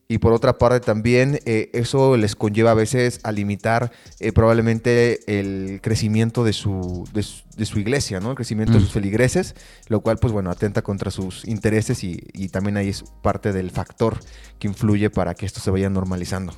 y 0.08 0.18
por 0.18 0.32
otra 0.32 0.58
parte 0.58 0.80
también 0.80 1.40
eh, 1.44 1.70
eso 1.72 2.16
les 2.16 2.36
conlleva 2.36 2.70
a 2.70 2.74
veces 2.74 3.20
a 3.24 3.32
limitar 3.32 3.90
eh, 4.20 4.32
probablemente 4.32 5.20
el 5.38 5.80
crecimiento 5.82 6.44
de 6.44 6.52
su, 6.52 7.08
de 7.12 7.64
su, 7.64 7.78
iglesia, 7.78 8.20
¿no? 8.20 8.30
El 8.30 8.36
crecimiento 8.36 8.74
de 8.74 8.80
sus 8.80 8.92
feligreses, 8.92 9.54
lo 9.88 10.00
cual 10.00 10.18
pues 10.18 10.32
bueno, 10.32 10.50
atenta 10.50 10.82
contra 10.82 11.10
sus 11.10 11.44
intereses 11.46 12.04
y, 12.04 12.20
y 12.32 12.48
también 12.48 12.76
ahí 12.76 12.88
es 12.88 13.04
parte 13.22 13.52
del 13.52 13.70
factor 13.70 14.18
que 14.58 14.68
influye 14.68 15.10
para 15.10 15.34
que 15.34 15.46
esto 15.46 15.60
se 15.60 15.70
vaya 15.70 15.90
normalizando. 15.90 16.54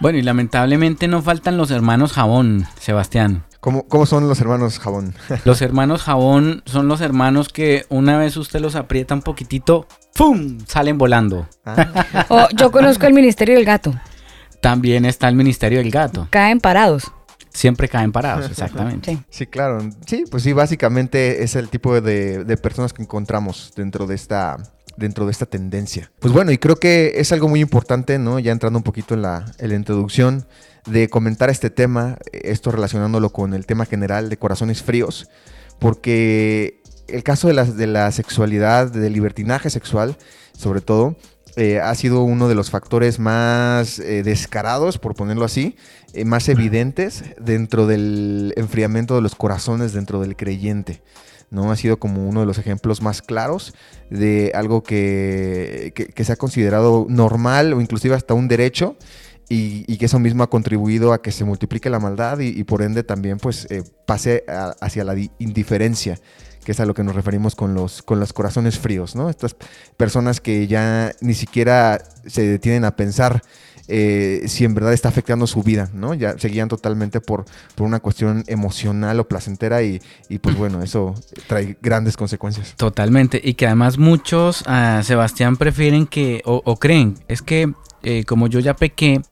Bueno, 0.00 0.18
y 0.18 0.22
lamentablemente 0.22 1.08
no 1.08 1.20
faltan 1.20 1.58
los 1.58 1.70
hermanos 1.70 2.12
jabón, 2.12 2.66
Sebastián. 2.78 3.44
¿Cómo, 3.60 3.86
¿Cómo, 3.86 4.06
son 4.06 4.26
los 4.26 4.40
hermanos 4.40 4.78
jabón? 4.78 5.14
los 5.44 5.60
hermanos 5.60 6.02
jabón 6.02 6.62
son 6.64 6.88
los 6.88 7.02
hermanos 7.02 7.50
que 7.50 7.84
una 7.90 8.16
vez 8.16 8.38
usted 8.38 8.60
los 8.60 8.76
aprieta 8.76 9.14
un 9.14 9.20
poquitito, 9.20 9.86
¡pum! 10.16 10.58
salen 10.66 10.96
volando. 10.96 11.46
Ah. 11.66 12.26
Oh, 12.30 12.48
yo 12.56 12.70
conozco 12.70 13.06
el 13.06 13.12
Ministerio 13.12 13.56
del 13.56 13.66
Gato. 13.66 13.92
También 14.62 15.04
está 15.04 15.28
el 15.28 15.34
Ministerio 15.34 15.78
del 15.78 15.90
Gato. 15.90 16.28
Caen 16.30 16.60
parados. 16.60 17.12
Siempre 17.52 17.88
caen 17.88 18.12
parados, 18.12 18.48
exactamente. 18.48 19.18
Sí. 19.28 19.46
claro. 19.46 19.80
Sí, 20.06 20.24
pues 20.30 20.44
sí, 20.44 20.52
básicamente 20.52 21.42
es 21.42 21.56
el 21.56 21.68
tipo 21.68 22.00
de, 22.00 22.44
de 22.44 22.56
personas 22.56 22.92
que 22.92 23.02
encontramos 23.02 23.72
dentro 23.76 24.06
de 24.06 24.14
esta 24.14 24.56
dentro 24.96 25.26
de 25.26 25.32
esta 25.32 25.46
tendencia. 25.46 26.10
Pues 26.18 26.32
bueno, 26.32 26.52
y 26.52 26.58
creo 26.58 26.76
que 26.76 27.14
es 27.16 27.32
algo 27.32 27.48
muy 27.48 27.60
importante, 27.60 28.18
¿no? 28.18 28.38
Ya 28.38 28.52
entrando 28.52 28.78
un 28.78 28.82
poquito 28.82 29.14
en 29.14 29.22
la, 29.22 29.44
introducción, 29.60 30.46
de 30.86 31.08
comentar 31.08 31.50
este 31.50 31.70
tema, 31.70 32.18
esto 32.32 32.70
relacionándolo 32.70 33.30
con 33.30 33.54
el 33.54 33.66
tema 33.66 33.86
general 33.86 34.30
de 34.30 34.38
corazones 34.38 34.82
fríos, 34.82 35.28
porque 35.78 36.80
el 37.08 37.22
caso 37.22 37.48
de 37.48 37.54
la, 37.54 37.64
de 37.64 37.86
la 37.86 38.10
sexualidad, 38.12 38.90
del 38.90 39.12
libertinaje 39.12 39.70
sexual, 39.70 40.16
sobre 40.56 40.80
todo, 40.80 41.16
eh, 41.56 41.80
ha 41.80 41.94
sido 41.94 42.22
uno 42.22 42.48
de 42.48 42.54
los 42.54 42.70
factores 42.70 43.18
más 43.18 43.98
eh, 43.98 44.22
descarados, 44.22 44.98
por 44.98 45.14
ponerlo 45.14 45.44
así, 45.44 45.76
eh, 46.12 46.24
más 46.24 46.48
evidentes 46.48 47.24
dentro 47.40 47.86
del 47.86 48.54
enfriamiento 48.56 49.16
de 49.16 49.22
los 49.22 49.34
corazones 49.34 49.92
dentro 49.92 50.20
del 50.20 50.36
creyente. 50.36 51.02
¿No? 51.50 51.70
Ha 51.70 51.76
sido 51.76 51.98
como 51.98 52.28
uno 52.28 52.40
de 52.40 52.46
los 52.46 52.58
ejemplos 52.58 53.02
más 53.02 53.22
claros 53.22 53.74
de 54.08 54.52
algo 54.54 54.82
que, 54.82 55.92
que 55.94 56.24
se 56.24 56.32
ha 56.32 56.36
considerado 56.36 57.06
normal 57.08 57.72
o 57.72 57.80
inclusive 57.80 58.14
hasta 58.14 58.34
un 58.34 58.48
derecho 58.48 58.96
y, 59.52 59.96
que 59.96 60.04
eso 60.04 60.20
mismo 60.20 60.44
ha 60.44 60.48
contribuido 60.48 61.12
a 61.12 61.20
que 61.22 61.32
se 61.32 61.44
multiplique 61.44 61.90
la 61.90 61.98
maldad 61.98 62.38
y, 62.38 62.62
por 62.62 62.82
ende 62.82 63.02
también 63.02 63.38
pues 63.38 63.66
eh, 63.68 63.82
pase 64.06 64.44
hacia 64.80 65.02
la 65.02 65.16
indiferencia 65.38 66.18
que 66.64 66.72
es 66.72 66.80
a 66.80 66.86
lo 66.86 66.94
que 66.94 67.02
nos 67.02 67.16
referimos 67.16 67.56
con 67.56 67.74
los, 67.74 68.02
con 68.02 68.20
los 68.20 68.32
corazones 68.34 68.78
fríos, 68.78 69.16
¿no? 69.16 69.30
Estas 69.30 69.56
personas 69.96 70.42
que 70.42 70.66
ya 70.66 71.10
ni 71.22 71.32
siquiera 71.32 72.02
se 72.26 72.42
detienen 72.46 72.84
a 72.84 72.96
pensar 72.96 73.42
eh, 73.92 74.42
si 74.46 74.64
en 74.64 74.74
verdad 74.74 74.92
está 74.92 75.08
afectando 75.08 75.48
su 75.48 75.64
vida, 75.64 75.90
¿no? 75.92 76.14
Ya 76.14 76.38
seguían 76.38 76.68
totalmente 76.68 77.20
por, 77.20 77.44
por 77.74 77.86
una 77.88 77.98
cuestión 77.98 78.44
emocional 78.46 79.18
o 79.18 79.26
placentera 79.26 79.82
y, 79.82 80.00
pues 80.40 80.56
bueno, 80.56 80.80
eso 80.82 81.14
trae 81.48 81.76
grandes 81.82 82.16
consecuencias. 82.16 82.74
Totalmente, 82.76 83.40
y 83.42 83.54
que 83.54 83.66
además 83.66 83.98
muchos, 83.98 84.62
a 84.66 85.02
Sebastián, 85.02 85.56
prefieren 85.56 86.06
que, 86.06 86.40
o, 86.44 86.76
creen, 86.76 87.16
es 87.26 87.42
que 87.42 87.72
eh, 88.04 88.24
como 88.24 88.46
yo 88.46 88.60
ya 88.60 88.74
pequé, 88.76 89.22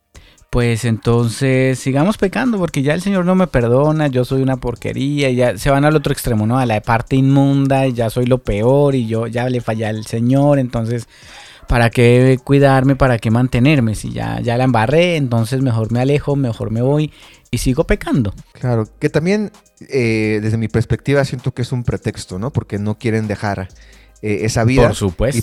pues 0.51 0.85
entonces 0.85 1.79
sigamos 1.79 2.17
pecando 2.17 2.59
porque 2.59 2.83
ya 2.83 2.95
el 2.95 3.03
Señor 3.03 3.25
no 3.25 3.35
me 3.37 3.47
perdona, 3.47 4.09
yo 4.09 4.25
soy 4.25 4.43
una 4.43 4.57
porquería, 4.57 5.31
y 5.31 5.37
ya 5.37 5.57
se 5.57 5.71
van 5.71 5.85
al 5.85 5.95
otro 5.95 6.13
extremo, 6.13 6.49
¿no? 6.49 6.59
A 6.59 6.67
la 6.67 6.81
parte 6.81 7.15
inmunda, 7.15 7.87
y 7.87 7.93
ya 7.93 8.11
soy 8.11 8.27
lo 8.27 8.39
peor 8.39 8.97
y 8.97 9.07
yo 9.07 9.29
ya 9.29 9.49
le 9.49 9.61
falla 9.61 9.91
al 9.91 10.05
Señor, 10.05 10.59
entonces, 10.59 11.07
¿para 11.69 11.91
qué 11.91 12.39
cuidarme? 12.43 12.97
¿Para 12.97 13.19
qué 13.19 13.31
mantenerme? 13.31 13.95
Si 13.95 14.11
ya, 14.11 14.41
ya 14.41 14.57
la 14.57 14.65
embarré, 14.65 15.17
entonces 15.17 15.63
mejor 15.63 15.93
me 15.93 16.01
alejo, 16.01 16.35
mejor 16.35 16.73
me 16.73 16.83
voy 16.83 17.13
y 17.51 17.59
sigo 17.59 17.85
pecando. 17.85 18.35
Claro, 18.53 18.89
que 18.99 19.09
también 19.11 19.53
eh, 19.89 20.41
desde 20.43 20.57
mi 20.57 20.69
perspectiva 20.69 21.25
siento 21.25 21.53
que 21.53 21.63
es 21.63 21.71
un 21.71 21.85
pretexto, 21.85 22.39
¿no? 22.39 22.53
Porque 22.53 22.79
no 22.79 22.99
quieren 22.99 23.29
dejar 23.29 23.69
eh, 24.23 24.41
esa 24.43 24.65
vida. 24.65 24.83
Por 24.83 24.97
supuesto. 24.97 25.39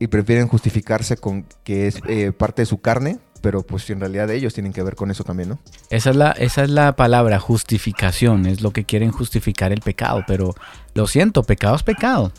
Y, 0.00 0.08
prefieren 0.08 0.48
justificarse 0.48 1.16
con 1.16 1.46
que 1.62 1.86
es 1.86 2.00
eh, 2.08 2.32
parte 2.32 2.62
de 2.62 2.66
su 2.66 2.78
carne, 2.78 3.18
pero 3.40 3.62
pues 3.62 3.88
en 3.88 4.00
realidad 4.00 4.28
ellos 4.30 4.52
tienen 4.52 4.72
que 4.72 4.82
ver 4.82 4.96
con 4.96 5.10
eso 5.10 5.24
también, 5.24 5.50
¿no? 5.50 5.58
Esa 5.88 6.10
es 6.10 6.16
la, 6.16 6.32
esa 6.32 6.64
es 6.64 6.70
la 6.70 6.94
palabra, 6.94 7.38
justificación, 7.38 8.44
es 8.44 8.60
lo 8.60 8.72
que 8.72 8.84
quieren 8.84 9.12
justificar 9.12 9.72
el 9.72 9.80
pecado, 9.80 10.24
pero 10.26 10.54
lo 10.94 11.06
siento, 11.06 11.42
pecado 11.44 11.76
es 11.76 11.84
pecado. 11.84 12.32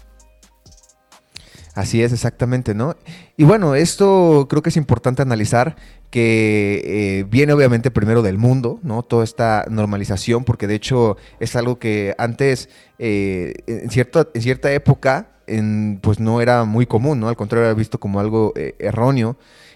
Así 1.75 2.01
es, 2.01 2.13
exactamente, 2.13 2.73
¿no? 2.73 2.95
Y 3.35 3.43
bueno, 3.43 3.75
esto 3.75 4.47
creo 4.49 4.61
que 4.61 4.69
es 4.69 4.77
importante 4.77 5.21
analizar 5.21 5.75
que 6.09 6.81
eh, 6.85 7.25
viene 7.29 7.51
obviamente 7.51 7.91
primero 7.91 8.21
del 8.21 8.37
mundo, 8.37 8.79
¿no? 8.81 9.03
Toda 9.03 9.25
esta 9.25 9.65
normalización, 9.69 10.45
porque 10.45 10.67
de 10.67 10.75
hecho 10.75 11.17
es 11.41 11.57
algo 11.57 11.77
que 11.77 12.15
antes, 12.17 12.69
eh, 12.97 13.55
en, 13.67 13.89
cierta, 13.89 14.29
en 14.33 14.41
cierta 14.41 14.71
época, 14.71 15.31
en, 15.47 15.99
pues 16.01 16.17
no 16.21 16.39
era 16.39 16.63
muy 16.63 16.85
común, 16.85 17.19
¿no? 17.19 17.27
Al 17.27 17.35
contrario, 17.35 17.65
era 17.65 17.73
visto 17.73 17.99
como 17.99 18.21
algo 18.21 18.53
eh, 18.55 18.75
erróneo. 18.79 19.35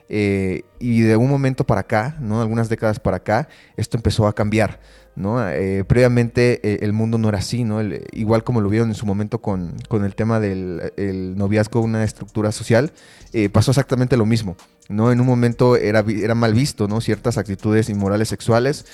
y 0.10 1.02
de 1.02 1.16
un 1.18 1.30
momento 1.30 1.66
para 1.66 1.82
acá, 1.82 2.16
¿no? 2.22 2.42
Algunas 2.42 2.70
décadas 2.70 3.02
para 3.02 3.18
acá, 3.18 3.50
esto 3.76 3.98
empezó 3.98 4.26
a 4.26 4.34
cambiar. 4.34 4.80
Eh, 5.22 5.84
previamente 5.86 6.62
eh, 6.64 6.80
el 6.82 6.94
mundo 6.94 7.18
no 7.18 7.28
era 7.28 7.40
así, 7.40 7.66
¿no? 7.66 7.82
igual 8.14 8.44
como 8.46 8.62
lo 8.62 8.70
vieron 8.70 8.90
en 8.90 8.96
su 8.96 9.06
momento 9.06 9.40
con, 9.40 9.76
el 9.92 10.16
tema 10.16 10.40
del 10.40 11.34
noviazgo, 11.36 11.82
una 11.82 12.06
estructura 12.06 12.54
social, 12.54 12.92
eh, 13.34 13.50
pasó 13.50 13.72
exactamente 13.72 14.16
lo 14.16 14.26
mismo, 14.26 14.56
¿no? 14.88 15.12
En 15.12 15.20
un 15.20 15.28
momento 15.28 15.76
era, 15.76 16.06
era 16.08 16.36
mal 16.36 16.54
visto, 16.54 16.88
¿no? 16.88 17.02
Ciertas 17.02 17.38
actitudes 17.38 17.90
inmorales 17.90 18.30
sexuales, 18.30 18.86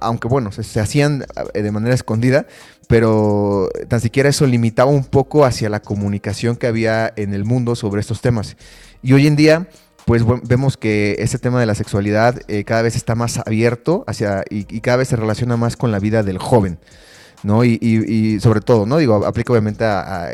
aunque 0.00 0.28
bueno, 0.28 0.52
se, 0.52 0.80
hacían 0.80 1.24
de 1.52 1.72
manera 1.72 1.94
escondida, 1.94 2.46
pero 2.86 3.68
tan 3.88 4.00
siquiera 4.00 4.28
eso 4.28 4.46
limitaba 4.46 4.90
un 4.90 5.04
poco 5.04 5.44
hacia 5.44 5.68
la 5.68 5.80
comunicación 5.80 6.56
que 6.56 6.68
había 6.68 7.12
en 7.16 7.34
el 7.34 7.44
mundo 7.44 7.74
sobre 7.74 8.00
estos 8.00 8.20
temas. 8.20 8.56
Y 9.02 9.14
hoy 9.14 9.26
en 9.26 9.34
día 9.34 9.68
pues 10.04 10.24
vemos 10.44 10.76
que 10.76 11.16
ese 11.18 11.38
tema 11.38 11.60
de 11.60 11.66
la 11.66 11.74
sexualidad 11.74 12.40
eh, 12.48 12.64
cada 12.64 12.82
vez 12.82 12.96
está 12.96 13.14
más 13.14 13.38
abierto 13.38 14.04
hacia 14.06 14.44
y, 14.50 14.64
cada 14.80 14.98
vez 14.98 15.08
se 15.08 15.16
relaciona 15.16 15.56
más 15.56 15.76
con 15.76 15.92
la 15.92 15.98
vida 15.98 16.22
del 16.22 16.38
joven. 16.38 16.78
¿no? 17.42 17.64
Y, 17.64 18.38
sobre 18.40 18.60
todo, 18.60 18.86
¿no? 18.86 18.98
Digo, 18.98 19.26
aplica 19.26 19.52
obviamente 19.52 19.84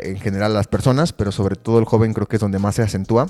en 0.03 0.19
general 0.19 0.51
a 0.51 0.55
las 0.55 0.67
personas, 0.67 1.11
pero 1.11 1.31
sobre 1.31 1.55
todo 1.55 1.79
el 1.79 1.85
joven 1.85 2.13
creo 2.13 2.27
que 2.27 2.35
es 2.35 2.39
donde 2.39 2.59
más 2.59 2.75
se 2.75 2.83
acentúa. 2.83 3.27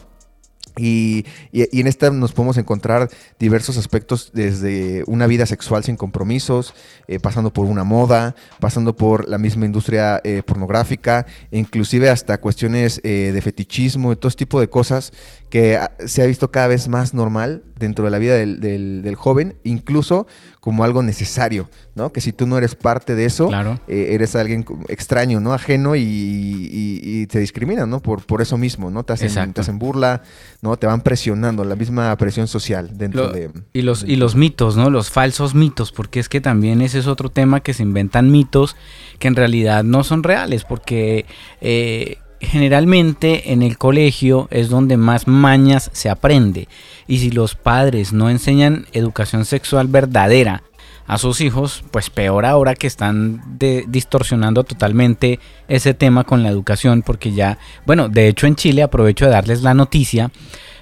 Y, 0.78 1.26
en 1.52 1.88
esta 1.88 2.10
nos 2.10 2.32
podemos 2.32 2.58
encontrar 2.58 3.10
diversos 3.38 3.78
aspectos 3.78 4.32
desde 4.34 5.04
una 5.08 5.28
vida 5.28 5.46
sexual 5.46 5.84
sin 5.84 5.98
compromisos, 5.98 6.74
eh, 7.08 7.20
pasando 7.20 7.52
por 7.52 7.66
una 7.66 7.84
moda, 7.84 8.36
pasando 8.60 8.96
por 8.96 9.28
la 9.28 9.38
misma 9.38 9.66
industria 9.66 10.22
eh, 10.24 10.42
pornográfica, 10.46 11.26
inclusive 11.52 12.10
hasta 12.10 12.40
cuestiones 12.40 13.02
eh, 13.04 13.32
de 13.34 13.42
fetichismo 13.42 14.14
y 14.14 14.16
todo 14.16 14.30
este 14.30 14.46
tipo 14.46 14.60
de 14.60 14.70
cosas 14.70 15.12
que 15.50 15.78
ah, 15.78 15.92
se 16.06 16.22
ha 16.22 16.26
visto 16.26 16.52
cada 16.52 16.68
vez 16.68 16.88
más 16.88 17.14
normal 17.14 17.64
dentro 17.78 18.06
de 18.06 18.12
la 18.12 18.20
vida 18.20 18.36
del, 18.36 19.16
joven, 19.16 19.56
incluso 19.64 20.28
como 20.60 20.84
algo 20.84 21.02
necesario, 21.02 21.70
¿no? 21.96 22.12
Que 22.12 22.22
si 22.22 22.34
tú 22.34 22.46
no 22.46 22.58
eres 22.58 22.76
parte 22.76 23.16
de 23.16 23.26
eso, 23.26 23.50
eres 23.88 24.36
alguien 24.36 24.66
extraño, 24.90 25.40
¿no? 25.40 25.54
Ajeno 25.54 25.96
y, 25.96 27.26
te 27.30 27.40
discriminan, 27.40 27.90
¿no? 27.90 28.02
Por, 28.02 28.26
por 28.26 28.42
eso 28.42 28.58
mismo, 28.58 28.92
¿no? 28.92 29.04
Te 29.04 29.14
hacen, 29.14 29.54
te 29.54 29.62
hacen 29.62 29.80
burla, 29.80 30.24
¿no? 30.62 30.78
Te 30.78 30.88
van 30.88 31.02
presionando, 31.02 31.64
la 31.64 31.76
misma 31.76 32.16
presión 32.18 32.48
social 32.48 32.98
dentro 32.98 33.30
de... 33.30 33.50
Y 33.74 33.82
los, 33.82 34.04
y 34.04 34.18
los 34.18 34.36
mitos, 34.36 34.76
¿no? 34.76 34.90
Los 34.90 35.10
falsos 35.10 35.56
mitos, 35.56 35.92
porque 35.92 36.20
es 36.20 36.28
que 36.28 36.42
también 36.42 36.82
ese 36.82 37.00
es 37.00 37.08
otro 37.08 37.30
tema 37.30 37.62
que 37.62 37.74
se 37.74 37.84
inventan 37.84 38.30
mitos 38.30 38.76
que 39.20 39.30
en 39.30 39.36
realidad 39.36 39.84
no 39.84 40.04
son 40.04 40.24
reales, 40.24 40.66
porque... 40.66 41.26
Eh, 41.62 42.18
generalmente 42.40 43.52
en 43.52 43.62
el 43.62 43.78
colegio 43.78 44.48
es 44.52 44.70
donde 44.70 44.98
más 44.98 45.28
mañas 45.28 45.90
se 45.94 46.10
aprende. 46.10 46.68
Y 47.08 47.20
si 47.20 47.32
los 47.32 47.56
padres 47.56 48.14
no 48.14 48.30
enseñan 48.30 48.86
educación 48.94 49.46
sexual 49.46 49.88
verdadera 49.88 50.64
a 51.08 51.18
sus 51.18 51.42
hijos, 51.42 51.84
pues 51.90 52.12
peor 52.12 52.46
ahora 52.46 52.76
que 52.76 52.86
están 52.86 53.42
distorsionando 53.58 54.64
totalmente 54.64 55.40
ese 55.68 55.96
tema 55.96 56.24
con 56.24 56.44
la 56.44 56.50
educación, 56.50 57.02
porque 57.02 57.32
ya, 57.32 57.58
bueno, 57.86 58.10
de 58.10 58.28
hecho 58.28 58.46
en 58.46 58.56
Chile 58.56 58.84
aprovecho 58.84 59.26
de 59.26 59.32
darles 59.32 59.64
la 59.64 59.74
noticia 59.74 60.30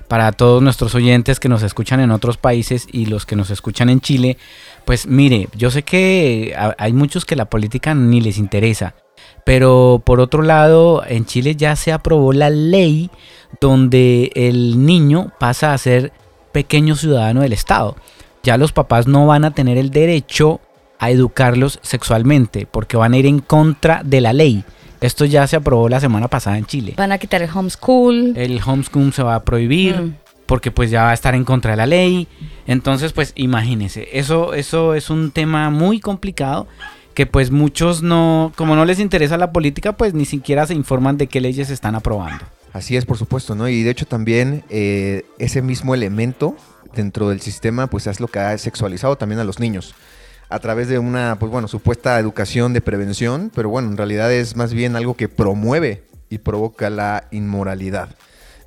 para 0.10 0.32
todos 0.34 0.62
nuestros 0.62 0.96
oyentes 0.96 1.40
que 1.40 1.50
nos 1.50 1.64
escuchan 1.64 2.02
en 2.02 2.12
otros 2.12 2.38
países 2.38 2.88
y 2.92 3.06
los 3.06 3.26
que 3.26 3.38
nos 3.38 3.50
escuchan 3.52 3.90
en 3.90 4.02
Chile, 4.02 4.38
pues 4.86 5.08
mire, 5.08 5.48
yo 5.56 5.72
sé 5.72 5.84
que 5.84 6.54
hay 6.78 6.94
muchos 6.94 7.26
que 7.26 7.36
la 7.38 7.46
política 7.46 7.96
ni 7.96 8.20
les 8.20 8.38
interesa, 8.38 8.96
pero 9.48 10.04
por 10.06 10.19
otro 10.19 10.43
lado, 10.43 11.04
en 11.08 11.26
Chile 11.26 11.56
ya 11.56 11.76
se 11.76 11.91
aprobó 11.91 12.34
la 12.34 12.50
ley 12.50 13.10
donde 13.60 14.32
el 14.36 14.86
niño 14.86 15.32
pasa 15.39 15.74
a 15.74 15.78
ser 15.78 16.12
pequeño 16.52 16.95
ciudadano 16.95 17.41
del 17.41 17.54
Estado 17.54 17.95
ya 18.48 18.58
los 18.58 18.72
papás 18.72 19.08
no 19.08 19.28
van 19.28 19.43
a 19.43 19.52
tener 19.52 19.78
el 19.78 19.89
derecho 19.89 20.62
a 21.00 21.12
educarlos 21.12 21.80
sexualmente 21.82 22.65
porque 22.65 22.95
van 22.95 23.12
a 23.12 23.17
ir 23.17 23.26
en 23.26 23.39
contra 23.39 24.02
de 24.06 24.22
la 24.22 24.32
ley. 24.32 24.63
Esto 25.02 25.26
ya 25.26 25.45
se 25.48 25.58
aprobó 25.58 25.89
la 25.89 26.00
semana 26.00 26.30
pasada 26.30 26.58
en 26.58 26.65
Chile. 26.65 26.93
Van 26.95 27.12
a 27.12 27.17
quitar 27.17 27.41
el 27.41 27.50
homeschool. 27.54 28.38
El 28.38 28.62
homeschool 28.65 29.12
se 29.12 29.22
va 29.22 29.36
a 29.36 29.43
prohibir 29.43 30.02
mm. 30.02 30.15
porque 30.45 30.72
pues 30.72 30.89
ya 30.89 31.04
va 31.04 31.12
a 31.12 31.13
estar 31.13 31.36
en 31.36 31.43
contra 31.43 31.72
de 31.72 31.78
la 31.78 31.88
ley. 31.88 32.30
Entonces 32.67 33.12
pues 33.12 33.34
imagínense, 33.36 34.08
eso, 34.13 34.54
eso 34.54 34.93
es 34.93 35.10
un 35.10 35.32
tema 35.32 35.69
muy 35.69 36.00
complicado 36.00 36.67
que 37.17 37.25
pues 37.25 37.49
muchos 37.49 38.03
no, 38.03 38.53
como 38.56 38.75
no 38.75 38.86
les 38.86 38.99
interesa 38.99 39.38
la 39.38 39.51
política, 39.51 39.97
pues 39.97 40.13
ni 40.13 40.23
siquiera 40.23 40.67
se 40.67 40.75
informan 40.75 41.17
de 41.17 41.25
qué 41.25 41.41
leyes 41.41 41.71
están 41.71 41.95
aprobando. 41.95 42.45
Así 42.73 42.95
es, 42.95 43.08
por 43.08 43.17
supuesto, 43.17 43.56
¿no? 43.56 43.67
Y 43.67 43.82
de 43.82 43.89
hecho 43.89 44.06
también 44.06 44.63
eh, 44.69 45.25
ese 45.39 45.63
mismo 45.63 45.95
elemento 45.95 46.56
dentro 46.93 47.30
del 47.30 47.41
sistema, 47.41 47.88
pues 47.88 48.06
es 48.06 48.19
lo 48.19 48.27
que 48.27 48.38
ha 48.38 48.56
sexualizado 48.60 49.15
también 49.15 49.39
a 49.39 49.43
los 49.43 49.60
niños 49.60 49.95
a 50.49 50.60
través 50.60 50.89
de 50.89 50.99
una, 50.99 51.38
pues 51.39 51.51
bueno, 51.51 51.67
supuesta 51.67 52.19
educación 52.19 52.73
de 52.73 52.82
prevención, 52.82 53.51
pero 53.56 53.67
bueno, 53.69 53.89
en 53.89 53.97
realidad 53.97 54.32
es 54.32 54.56
más 54.56 54.71
bien 54.71 54.95
algo 54.95 55.15
que 55.15 55.27
promueve 55.27 56.03
y 56.30 56.38
provoca 56.38 56.91
la 56.91 57.27
inmoralidad. 57.32 58.10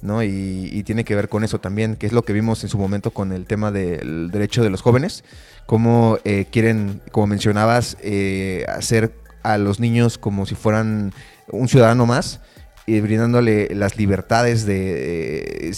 ¿No? 0.03 0.23
Y, 0.23 0.83
tiene 0.85 1.05
que 1.05 1.15
ver 1.15 1.29
con 1.29 1.45
eso 1.45 1.61
también, 1.61 1.97
que 1.97 2.07
es 2.07 2.13
lo 2.13 2.23
que 2.23 2.33
vimos 2.33 2.63
en 2.65 2.71
su 2.71 2.79
momento 2.79 3.11
con 3.11 3.33
el 3.33 3.47
tema 3.47 3.71
del 3.71 4.31
derecho 4.31 4.63
de 4.63 4.71
los 4.71 4.83
jóvenes, 4.83 5.25
cómo 5.67 6.19
eh, 6.25 6.47
quieren, 6.51 7.01
como 7.13 7.29
mencionabas, 7.29 7.97
eh, 8.03 8.65
hacer 8.69 9.13
a 9.43 9.59
los 9.59 9.79
niños 9.79 10.19
como 10.19 10.47
si 10.47 10.55
fueran 10.55 11.13
un 11.53 11.69
ciudadano 11.69 12.07
más, 12.07 12.41
y 12.87 13.01
brindándole 13.01 13.69
las 13.75 13.97
libertades 13.97 14.67
de, 14.67 15.73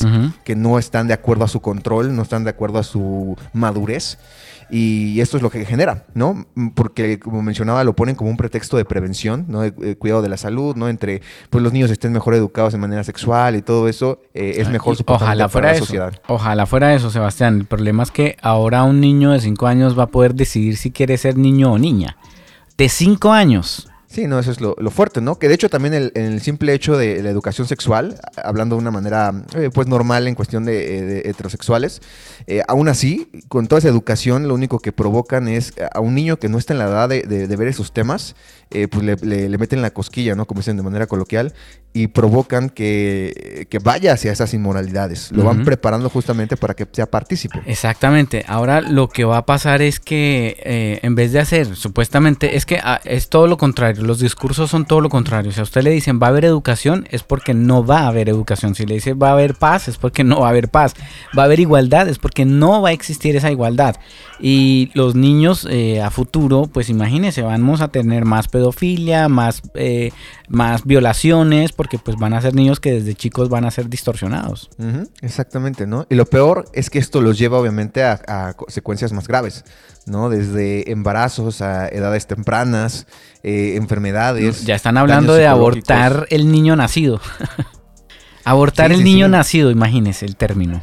que 0.45 0.57
no 0.57 0.79
están 0.79 1.09
de 1.09 1.15
acuerdo 1.15 1.45
a 1.45 1.49
su 1.49 1.61
control, 1.61 2.17
no 2.17 2.23
están 2.23 2.45
de 2.45 2.51
acuerdo 2.51 2.79
a 2.79 2.83
su 2.83 3.37
madurez. 3.53 4.19
Y 4.75 5.21
esto 5.21 5.37
es 5.37 5.43
lo 5.43 5.51
que 5.51 5.67
genera, 5.67 6.07
¿no? 6.15 6.47
Porque, 6.75 7.19
como 7.19 7.43
mencionaba, 7.43 7.85
lo 7.85 7.95
ponen 7.95 8.15
como 8.15 8.31
un 8.31 8.39
pretexto 8.39 8.79
de 8.79 8.87
prevención, 8.87 9.45
¿no? 9.47 9.61
De, 9.61 9.99
cuidado 9.99 10.23
de 10.23 10.31
la 10.31 10.39
salud, 10.39 10.75
¿no? 10.77 10.89
Entre, 10.89 11.21
pues 11.51 11.63
los 11.63 11.75
niños 11.75 11.91
estén 11.91 12.11
mejor 12.11 12.35
educados 12.35 12.73
de 12.73 12.79
manera 12.79 13.05
sexual 13.05 13.55
y 13.55 13.61
todo 13.61 13.87
eso, 13.87 14.23
eh, 14.33 14.55
es 14.57 14.71
mejor 14.71 14.97
su 14.97 15.05
ojalá 15.07 15.51
fuera 15.51 15.69
para 15.69 15.75
la 15.75 15.79
sociedad. 15.79 16.15
Ojalá 16.27 16.65
fuera 16.65 16.95
eso, 16.95 17.11
Sebastián. 17.11 17.59
El 17.59 17.67
problema 17.67 18.03
es 18.03 18.11
que 18.11 18.39
ahora 18.41 18.83
un 18.85 18.99
niño 18.99 19.33
de 19.33 19.41
5 19.41 19.67
años 19.67 19.99
va 19.99 20.05
a 20.05 20.07
poder 20.07 20.35
decidir 20.35 20.79
si 20.79 20.91
quiere 20.91 21.19
ser 21.19 21.37
niño 21.37 21.71
o 21.71 21.79
niña. 21.79 22.17
De 22.79 22.89
5 22.89 23.31
años. 23.31 23.92
Sí, 24.13 24.27
no, 24.27 24.39
eso 24.39 24.51
es 24.51 24.61
lo, 24.61 24.75
fuerte, 24.91 25.23
¿no? 25.23 25.39
Que 25.39 25.49
de 25.49 25.55
hecho 25.55 25.71
también 25.71 25.95
el, 25.95 26.13
el, 26.15 26.43
simple 26.43 26.75
hecho 26.75 26.99
de 26.99 27.23
la 27.23 27.31
educación 27.31 27.67
sexual, 27.67 28.21
hablando 28.45 28.77
de 28.77 28.83
una 28.83 28.91
manera 28.91 29.33
eh, 29.57 29.71
pues 29.73 29.87
normal 29.87 30.29
en 30.29 30.35
cuestión 30.35 30.67
de, 30.67 30.99
eh, 30.99 31.31
heterosexuales, 31.31 32.03
eh, 32.47 32.63
aún 32.69 32.89
así, 32.89 33.31
con 33.49 33.69
toda 33.69 33.79
esa 33.79 33.89
educación, 33.89 34.49
lo 34.49 34.55
único 34.55 34.81
que 34.81 34.93
provocan 34.93 35.49
es 35.49 35.73
a 35.95 36.01
un 36.01 36.15
niño 36.15 36.39
que 36.39 36.51
no 36.51 36.59
está 36.59 36.75
en 36.75 36.81
la 36.81 36.89
edad 36.89 37.09
de, 37.09 37.57
ver 37.57 37.69
esos 37.69 37.95
temas, 37.95 38.37
pues 38.69 39.03
le, 39.03 39.59
meten 39.59 39.81
la 39.81 39.91
cosquilla, 39.91 40.35
¿no? 40.35 40.47
Como 40.47 40.61
dicen 40.61 40.77
de 40.77 40.83
manera 40.83 41.07
coloquial, 41.07 41.55
y 41.95 42.09
provocan 42.09 42.69
que, 42.69 43.67
vaya 43.83 44.13
hacia 44.13 44.33
esas 44.33 44.53
inmoralidades. 44.53 45.31
Lo 45.33 45.45
van 45.45 45.65
preparando 45.65 46.11
justamente 46.11 46.57
para 46.57 46.75
que 46.75 46.87
sea 46.91 47.07
partícipe. 47.07 47.61
Exactamente. 47.67 48.45
Ahora 48.47 48.81
lo 48.81 49.09
que 49.09 49.25
va 49.25 49.39
a 49.39 49.47
pasar 49.47 49.83
es 49.83 50.01
que 50.01 51.01
en 51.03 51.15
vez 51.15 51.33
de 51.33 51.41
hacer, 51.41 51.77
supuestamente, 51.77 52.57
es 52.57 52.67
que 52.67 52.79
ah, 52.83 53.01
es 53.05 53.29
todo 53.29 53.47
lo 53.47 53.57
contrario 53.57 54.02
los 54.03 54.19
discursos 54.19 54.71
son 54.71 54.85
todo 54.85 55.01
lo 55.01 55.09
contrario. 55.09 55.53
Si 55.53 55.61
a 55.61 55.63
usted 55.63 55.83
le 55.83 55.91
dicen 55.91 56.21
va 56.21 56.27
a 56.27 56.31
haber 56.31 56.45
educación, 56.45 57.07
es 57.11 57.23
porque 57.23 57.55
no 57.55 57.85
va 57.85 58.01
a 58.01 58.09
haber 58.09 58.29
educación. 58.29 58.75
Si 58.75 58.87
le 58.87 58.95
dice 58.95 59.15
va 59.15 59.31
a 59.31 59.33
haber 59.33 59.55
paz, 59.55 59.89
es 59.89 59.99
porque 59.99 60.25
no 60.25 60.41
va 60.41 60.47
a 60.49 60.51
haber 60.51 60.69
paz. 60.69 60.95
Va 61.37 61.43
a 61.43 61.47
haber 61.47 61.61
igualdad, 61.61 62.09
es 62.09 62.19
porque 62.19 62.45
no 62.45 62.83
va 62.83 62.91
a 62.91 62.93
existir 62.93 63.37
esa 63.37 63.51
igualdad. 63.51 63.97
Y 64.41 64.91
los 64.95 65.15
niños 65.15 65.67
eh, 65.71 66.01
a 66.01 66.11
futuro, 66.11 66.69
pues 66.73 66.89
imagínense, 66.91 67.43
vamos 67.43 67.81
a 67.81 67.89
tener 67.89 68.25
más 68.25 68.49
pedofilia, 68.49 69.29
más, 69.29 69.63
eh, 69.75 70.11
más 70.53 70.85
violaciones, 70.85 71.73
porque 71.73 71.99
pues 71.99 72.17
van 72.17 72.35
a 72.35 72.41
ser 72.41 72.55
niños 72.55 72.79
que 72.79 72.93
desde 72.93 73.15
chicos 73.15 73.49
van 73.49 73.65
a 73.65 73.71
ser 73.71 73.89
distorsionados. 73.89 74.71
exactamente, 75.21 75.87
¿no? 75.87 76.07
Y 76.09 76.15
lo 76.15 76.27
peor 76.27 76.67
es 76.73 76.91
que 76.91 76.99
esto 76.99 77.21
los 77.21 77.39
lleva 77.39 77.59
obviamente 77.59 78.05
a, 78.05 78.21
a 78.29 78.53
consecuencias 78.55 79.13
más 79.13 79.27
graves. 79.27 79.65
¿no? 80.07 80.29
Desde 80.29 80.91
embarazos 80.91 81.63
a 81.63 81.89
edades 81.89 82.27
tempranas, 82.27 83.07
eh, 83.43 83.75
enfermedades. 83.77 84.65
Ya 84.65 84.75
están 84.75 84.97
hablando 84.97 85.35
de 85.35 85.47
abortar 85.47 86.27
el 86.31 86.51
niño 86.51 86.77
nacido. 86.77 87.21
abortar 88.45 88.93
el 88.93 89.05
niño 89.05 89.29
nacido, 89.29 89.71
imagínese 89.71 90.27
el 90.27 90.37
término. 90.37 90.83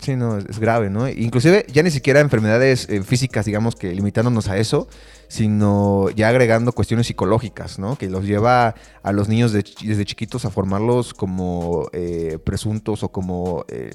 Sí, 0.00 0.16
no, 0.16 0.38
es, 0.38 0.58
grave, 0.58 0.88
¿no? 0.88 1.08
Inclusive 1.08 1.66
ya 1.70 1.82
ni 1.82 1.90
siquiera 1.90 2.20
enfermedades 2.20 2.88
eh, 2.88 3.02
físicas, 3.02 3.44
digamos 3.44 3.76
que 3.76 3.92
limitándonos 3.94 4.48
a 4.48 4.56
eso, 4.56 4.88
sino 5.28 6.08
ya 6.10 6.28
agregando 6.28 6.72
cuestiones 6.72 7.06
psicológicas, 7.06 7.78
¿no? 7.78 7.96
Que 7.96 8.08
los 8.08 8.24
lleva 8.24 8.74
a 9.02 9.12
los 9.12 9.28
niños 9.28 9.52
desde 9.52 10.04
chiquitos 10.06 10.46
a 10.46 10.50
formarlos 10.50 11.12
como 11.12 11.88
eh, 11.92 12.38
presuntos 12.42 13.02
o 13.02 13.10
como 13.10 13.66
eh, 13.68 13.90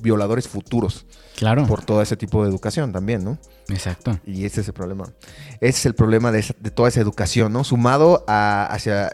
violadores 0.00 0.48
futuros. 0.48 1.06
Claro. 1.36 1.66
Por 1.66 1.84
todo 1.84 2.02
ese 2.02 2.16
tipo 2.16 2.42
de 2.42 2.50
educación 2.50 2.92
también, 2.92 3.24
¿no? 3.24 3.38
Exacto. 3.68 4.18
Y 4.26 4.44
ese 4.44 4.60
es 4.60 4.68
el 4.68 4.74
problema. 4.74 5.12
Ese 5.60 5.78
es 5.78 5.86
el 5.86 5.94
problema 5.94 6.32
de, 6.32 6.42
toda 6.74 6.88
esa 6.88 7.00
educación, 7.00 7.52
¿no? 7.52 7.64
Sumado 7.64 8.24
a, 8.26 8.66
hacia 8.66 9.10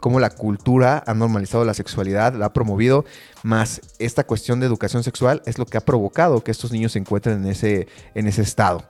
cómo 0.00 0.20
la 0.20 0.30
cultura 0.30 1.02
ha 1.06 1.14
normalizado 1.14 1.64
la 1.64 1.74
sexualidad, 1.74 2.34
la 2.34 2.46
ha 2.46 2.52
promovido, 2.52 3.04
más 3.42 3.80
esta 3.98 4.24
cuestión 4.24 4.60
de 4.60 4.66
educación 4.66 5.02
sexual 5.02 5.42
es 5.46 5.58
lo 5.58 5.66
que 5.66 5.78
ha 5.78 5.82
provocado 5.82 6.42
que 6.42 6.50
estos 6.50 6.72
niños 6.72 6.92
se 6.92 6.98
encuentren 6.98 7.44
en 7.44 7.50
ese, 7.50 7.88
en 8.14 8.26
ese 8.26 8.42
estado. 8.42 8.84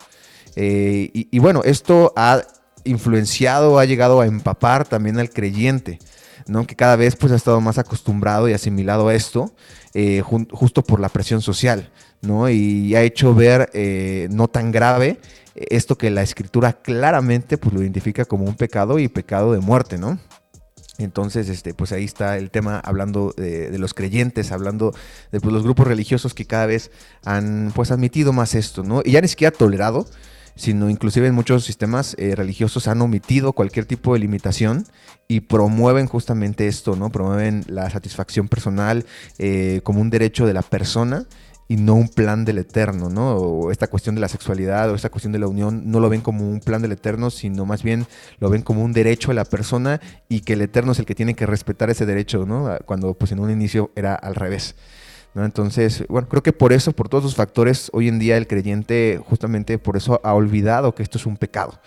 Eh, 0.57 1.11
y, 1.13 1.39
bueno, 1.39 1.63
esto 1.65 2.13
ha 2.17 2.43
influenciado, 2.85 3.79
ha 3.79 3.85
llegado 3.85 4.21
a 4.21 4.27
empapar 4.27 4.87
también 4.87 5.19
al 5.19 5.31
creyente, 5.31 5.99
¿no? 6.47 6.67
Que 6.67 6.77
cada 6.77 6.97
vez 6.97 7.17
pues 7.17 7.33
ha 7.33 7.37
estado 7.37 7.61
más 7.61 7.79
acostumbrado 7.79 8.49
y 8.49 8.53
asimilado 8.53 9.09
a 9.09 9.15
esto, 9.15 9.53
eh, 9.95 10.23
justo 10.23 10.83
por 10.83 11.01
la 11.01 11.09
presión 11.09 11.41
social. 11.41 11.91
¿no? 12.23 12.49
Y 12.49 12.95
ha 12.95 13.03
hecho 13.03 13.35
ver 13.35 13.71
eh, 13.75 14.29
no 14.31 14.49
tan 14.49 14.73
grave 14.73 15.19
esto 15.55 15.97
que 15.97 16.11
la 16.11 16.23
escritura 16.23 16.73
claramente 16.73 17.59
pues, 17.59 17.75
lo 17.75 17.83
identifica 17.83 18.25
como 18.25 18.45
un 18.45 18.57
pecado 18.57 18.99
y 18.99 19.09
pecado 19.09 19.53
de 19.53 19.61
muerte, 19.61 19.99
¿no? 19.99 20.19
Entonces, 20.99 21.49
este, 21.49 21.75
pues 21.75 21.91
ahí 21.93 22.05
está 22.05 22.39
el 22.39 22.51
tema 22.51 22.79
hablando 22.79 23.35
de, 23.37 23.77
los 23.79 23.95
creyentes, 23.95 24.53
hablando 24.53 24.95
de 25.33 25.41
pues, 25.41 25.53
los 25.53 25.65
grupos 25.65 25.89
religiosos 25.89 26.35
que 26.35 26.45
cada 26.45 26.67
vez 26.67 26.93
han 27.25 27.73
pues 27.75 27.91
admitido 27.91 28.33
más 28.33 28.55
esto, 28.55 28.85
¿no? 28.85 29.03
Y 29.05 29.13
ya 29.13 29.21
ni 29.21 29.29
siquiera 29.29 29.57
tolerado, 29.57 30.07
sino 30.57 30.89
inclusive 30.91 31.27
en 31.27 31.35
muchos 31.35 31.65
sistemas 31.65 32.15
eh, 32.19 32.35
religiosos 32.35 32.89
han 32.89 33.01
omitido 33.03 33.53
cualquier 33.53 33.87
tipo 33.87 34.13
de 34.13 34.21
limitación 34.21 34.87
y 35.29 35.41
promueven 35.41 36.07
justamente 36.07 36.67
esto, 36.67 36.97
¿no? 36.97 37.11
Promueven 37.11 37.65
la 37.67 37.91
satisfacción 37.91 38.49
personal 38.49 39.05
eh, 39.39 39.81
como 39.83 40.01
un 40.01 40.11
derecho 40.11 40.47
de 40.47 40.53
la 40.53 40.63
persona 40.63 41.27
y 41.67 41.77
no 41.77 41.95
un 41.95 42.09
plan 42.09 42.45
del 42.45 42.59
eterno, 42.59 43.09
¿no? 43.09 43.37
O 43.37 43.71
esta 43.71 43.87
cuestión 43.87 44.15
de 44.15 44.21
la 44.21 44.29
sexualidad 44.29 44.91
o 44.91 44.95
esta 44.95 45.09
cuestión 45.09 45.33
de 45.33 45.39
la 45.39 45.47
unión 45.47 45.91
no 45.91 45.99
lo 45.99 46.09
ven 46.09 46.21
como 46.21 46.49
un 46.49 46.61
plan 46.61 46.83
del 46.83 46.93
eterno, 46.93 47.31
sino 47.31 47.65
más 47.65 47.83
bien 47.83 48.07
lo 48.39 48.51
ven 48.51 48.63
como 48.63 48.85
un 48.85 48.93
derecho 48.93 49.31
a 49.31 49.35
la 49.35 49.45
persona 49.45 50.01
y 50.29 50.41
que 50.41 50.53
el 50.53 50.63
eterno 50.63 50.93
es 50.93 50.99
el 50.99 51.07
que 51.07 51.15
tiene 51.15 51.35
que 51.35 51.47
respetar 51.47 51.91
ese 51.91 52.07
derecho, 52.07 52.45
¿no? 52.45 52.77
Cuando 52.85 53.15
pues 53.15 53.33
en 53.33 53.41
un 53.41 53.51
inicio 53.51 53.93
era 53.97 54.15
al 54.15 54.35
revés. 54.35 54.77
¿No? 55.35 55.45
Entonces, 55.45 56.05
bueno, 56.09 56.29
creo 56.29 56.43
que 56.43 56.53
por 56.53 56.73
eso, 56.73 56.93
por 56.93 57.09
todos 57.09 57.25
esos 57.25 57.37
factores, 57.37 57.91
hoy 57.93 58.09
en 58.09 58.19
día 58.19 58.37
el 58.37 58.47
creyente 58.47 59.21
justamente 59.25 59.79
por 59.79 59.97
eso 59.97 60.21
ha 60.25 60.35
olvidado 60.35 60.95
que 60.95 61.03
esto 61.03 61.19
es 61.19 61.27
un 61.27 61.37
pecado. 61.37 61.79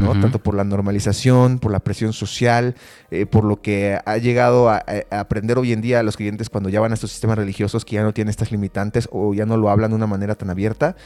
Tanto 0.00 0.38
por 0.38 0.54
la 0.54 0.64
normalización, 0.64 1.58
por 1.58 1.72
la 1.72 1.80
presión 1.80 2.12
social, 2.12 2.74
eh, 3.10 3.26
por 3.26 3.44
lo 3.44 3.60
que 3.60 3.98
ha 4.02 4.16
llegado 4.16 4.70
a, 4.70 4.82
aprender 5.10 5.58
hoy 5.58 5.72
en 5.72 5.82
día 5.82 6.02
los 6.02 6.16
clientes 6.16 6.48
cuando 6.48 6.68
ya 6.68 6.80
van 6.80 6.92
a 6.92 6.94
estos 6.94 7.10
sistemas 7.10 7.36
religiosos 7.36 7.84
que 7.84 7.96
ya 7.96 8.02
no 8.02 8.14
tienen 8.14 8.30
estas 8.30 8.50
limitantes 8.50 9.08
o 9.12 9.34
ya 9.34 9.46
no 9.46 9.56
lo 9.56 9.68
hablan 9.68 9.90
de 9.90 9.96
una 9.96 10.06
manera 10.06 10.34
tan 10.34 10.48
abierta, 10.48 10.96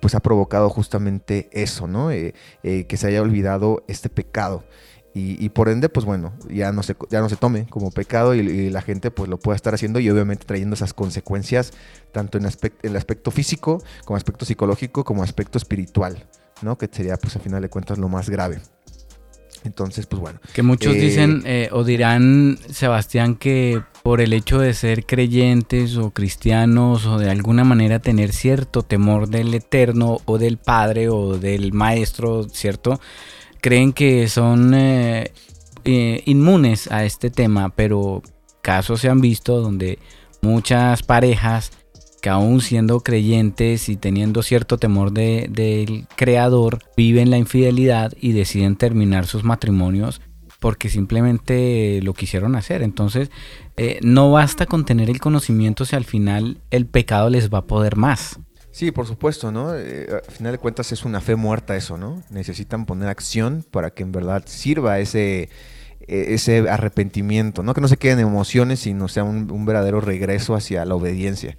pues 0.00 0.14
ha 0.14 0.20
provocado 0.20 0.68
justamente 0.68 1.48
eso, 1.52 1.86
¿no? 1.86 2.10
Eh, 2.10 2.34
eh, 2.62 2.84
que 2.86 2.96
se 2.96 3.06
haya 3.06 3.22
olvidado 3.22 3.82
este 3.88 4.08
pecado. 4.08 4.64
Y, 5.16 5.48
por 5.50 5.68
ende, 5.68 5.88
pues 5.88 6.04
bueno, 6.04 6.32
ya 6.50 6.72
no 6.72 6.82
se, 6.82 6.96
ya 7.08 7.20
no 7.20 7.28
se 7.28 7.36
tome 7.36 7.66
como 7.70 7.92
pecado 7.92 8.34
y, 8.34 8.68
la 8.70 8.82
gente 8.82 9.12
pues 9.12 9.30
lo 9.30 9.38
pueda 9.38 9.54
estar 9.54 9.72
haciendo 9.72 10.00
y 10.00 10.10
obviamente 10.10 10.44
trayendo 10.44 10.74
esas 10.74 10.92
consecuencias 10.92 11.72
tanto 12.10 12.36
en, 12.36 12.46
en 12.46 12.72
el 12.82 12.96
aspecto 12.96 13.30
físico 13.30 13.80
como 14.04 14.16
aspecto 14.16 14.44
psicológico 14.44 15.04
como 15.04 15.22
aspecto 15.22 15.56
espiritual. 15.56 16.26
¿no? 16.62 16.76
Que 16.78 16.88
sería, 16.90 17.16
pues, 17.16 17.36
a 17.36 17.40
final 17.40 17.62
de 17.62 17.68
cuentas, 17.68 17.98
lo 17.98 18.08
más 18.08 18.28
grave. 18.28 18.60
Entonces, 19.64 20.06
pues 20.06 20.20
bueno. 20.20 20.40
Que 20.52 20.62
muchos 20.62 20.94
eh, 20.94 21.00
dicen 21.00 21.42
eh, 21.46 21.68
o 21.72 21.84
dirán, 21.84 22.58
Sebastián, 22.70 23.36
que 23.36 23.82
por 24.02 24.20
el 24.20 24.34
hecho 24.34 24.58
de 24.58 24.74
ser 24.74 25.06
creyentes 25.06 25.96
o 25.96 26.10
cristianos 26.10 27.06
o 27.06 27.18
de 27.18 27.30
alguna 27.30 27.64
manera 27.64 27.98
tener 27.98 28.32
cierto 28.32 28.82
temor 28.82 29.28
del 29.28 29.54
eterno 29.54 30.18
o 30.26 30.36
del 30.36 30.58
Padre 30.58 31.08
o 31.08 31.38
del 31.38 31.72
Maestro, 31.72 32.46
¿cierto? 32.50 33.00
Creen 33.64 33.94
que 33.94 34.28
son 34.28 34.74
eh, 34.74 35.32
inmunes 36.26 36.92
a 36.92 37.06
este 37.06 37.30
tema, 37.30 37.70
pero 37.70 38.22
casos 38.60 39.00
se 39.00 39.08
han 39.08 39.22
visto 39.22 39.58
donde 39.58 39.98
muchas 40.42 41.02
parejas 41.02 41.72
que 42.20 42.28
aún 42.28 42.60
siendo 42.60 43.00
creyentes 43.00 43.88
y 43.88 43.96
teniendo 43.96 44.42
cierto 44.42 44.76
temor 44.76 45.12
del 45.12 46.06
creador, 46.14 46.80
viven 46.94 47.30
la 47.30 47.38
infidelidad 47.38 48.12
y 48.20 48.32
deciden 48.32 48.76
terminar 48.76 49.26
sus 49.26 49.44
matrimonios 49.44 50.20
porque 50.60 50.90
simplemente 50.90 52.00
lo 52.02 52.12
quisieron 52.12 52.56
hacer. 52.56 52.82
Entonces, 52.82 53.30
eh, 53.78 53.98
no 54.02 54.30
basta 54.30 54.66
con 54.66 54.84
tener 54.84 55.08
el 55.08 55.20
conocimiento 55.20 55.86
si 55.86 55.96
al 55.96 56.04
final 56.04 56.58
el 56.70 56.84
pecado 56.84 57.30
les 57.30 57.48
va 57.48 57.60
a 57.60 57.66
poder 57.66 57.96
más. 57.96 58.38
Sí, 58.74 58.90
por 58.90 59.06
supuesto, 59.06 59.52
¿no? 59.52 59.72
Eh, 59.72 60.08
al 60.10 60.32
final 60.32 60.50
de 60.50 60.58
cuentas 60.58 60.90
es 60.90 61.04
una 61.04 61.20
fe 61.20 61.36
muerta 61.36 61.76
eso, 61.76 61.96
¿no? 61.96 62.24
Necesitan 62.28 62.86
poner 62.86 63.08
acción 63.08 63.64
para 63.70 63.90
que 63.90 64.02
en 64.02 64.10
verdad 64.10 64.42
sirva 64.46 64.98
ese, 64.98 65.48
e-, 66.08 66.34
ese 66.34 66.68
arrepentimiento, 66.68 67.62
¿no? 67.62 67.72
Que 67.72 67.80
no 67.80 67.86
se 67.86 67.98
queden 67.98 68.18
emociones, 68.18 68.80
sino 68.80 69.06
sea 69.06 69.22
un, 69.22 69.64
verdadero 69.64 70.00
regreso 70.00 70.56
hacia 70.56 70.84
la 70.84 70.96
obediencia. 70.96 71.56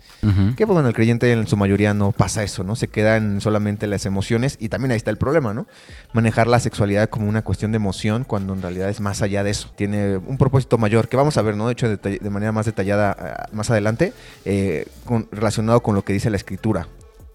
Que 0.58 0.67
pues, 0.67 0.73
bueno, 0.73 0.89
el 0.89 0.93
creyente 0.93 1.32
en 1.32 1.47
su 1.47 1.56
mayoría 1.56 1.93
no 1.93 2.12
pasa 2.12 2.43
eso, 2.43 2.65
¿no? 2.65 2.75
Se 2.75 2.89
quedan 2.89 3.39
solamente 3.39 3.88
las 3.88 4.06
emociones 4.06 4.58
y 4.60 4.67
también 4.67 4.91
ahí 4.91 4.97
está 4.97 5.10
el 5.10 5.17
problema, 5.17 5.54
¿no? 5.54 5.67
Manejar 6.12 6.47
la 6.47 6.60
sexualidad 6.60 7.08
como 7.08 7.30
una 7.30 7.43
cuestión 7.43 7.71
de 7.71 7.78
emoción 7.78 8.25
cuando 8.25 8.51
en 8.51 8.62
realidad 8.62 8.89
es 8.89 8.99
más 8.99 9.21
allá 9.21 9.41
de 9.45 9.51
eso. 9.51 9.71
Tiene 9.78 10.17
un 10.17 10.38
propósito 10.38 10.78
mayor 10.78 11.08
que 11.08 11.15
vamos 11.15 11.38
a 11.38 11.41
ver, 11.43 11.56
¿no? 11.56 11.67
De 11.67 11.71
hecho, 11.71 11.88
de, 11.95 12.30
manera 12.30 12.51
más 12.51 12.65
detallada 12.65 13.15
ah, 13.17 13.47
más 13.54 13.71
adelante, 13.71 14.12
eh, 14.43 14.86
relacionado 15.32 15.82
con 15.82 15.95
lo 15.95 16.04
que 16.04 16.12
dice 16.12 16.30
la 16.30 16.36
escritura 16.36 16.89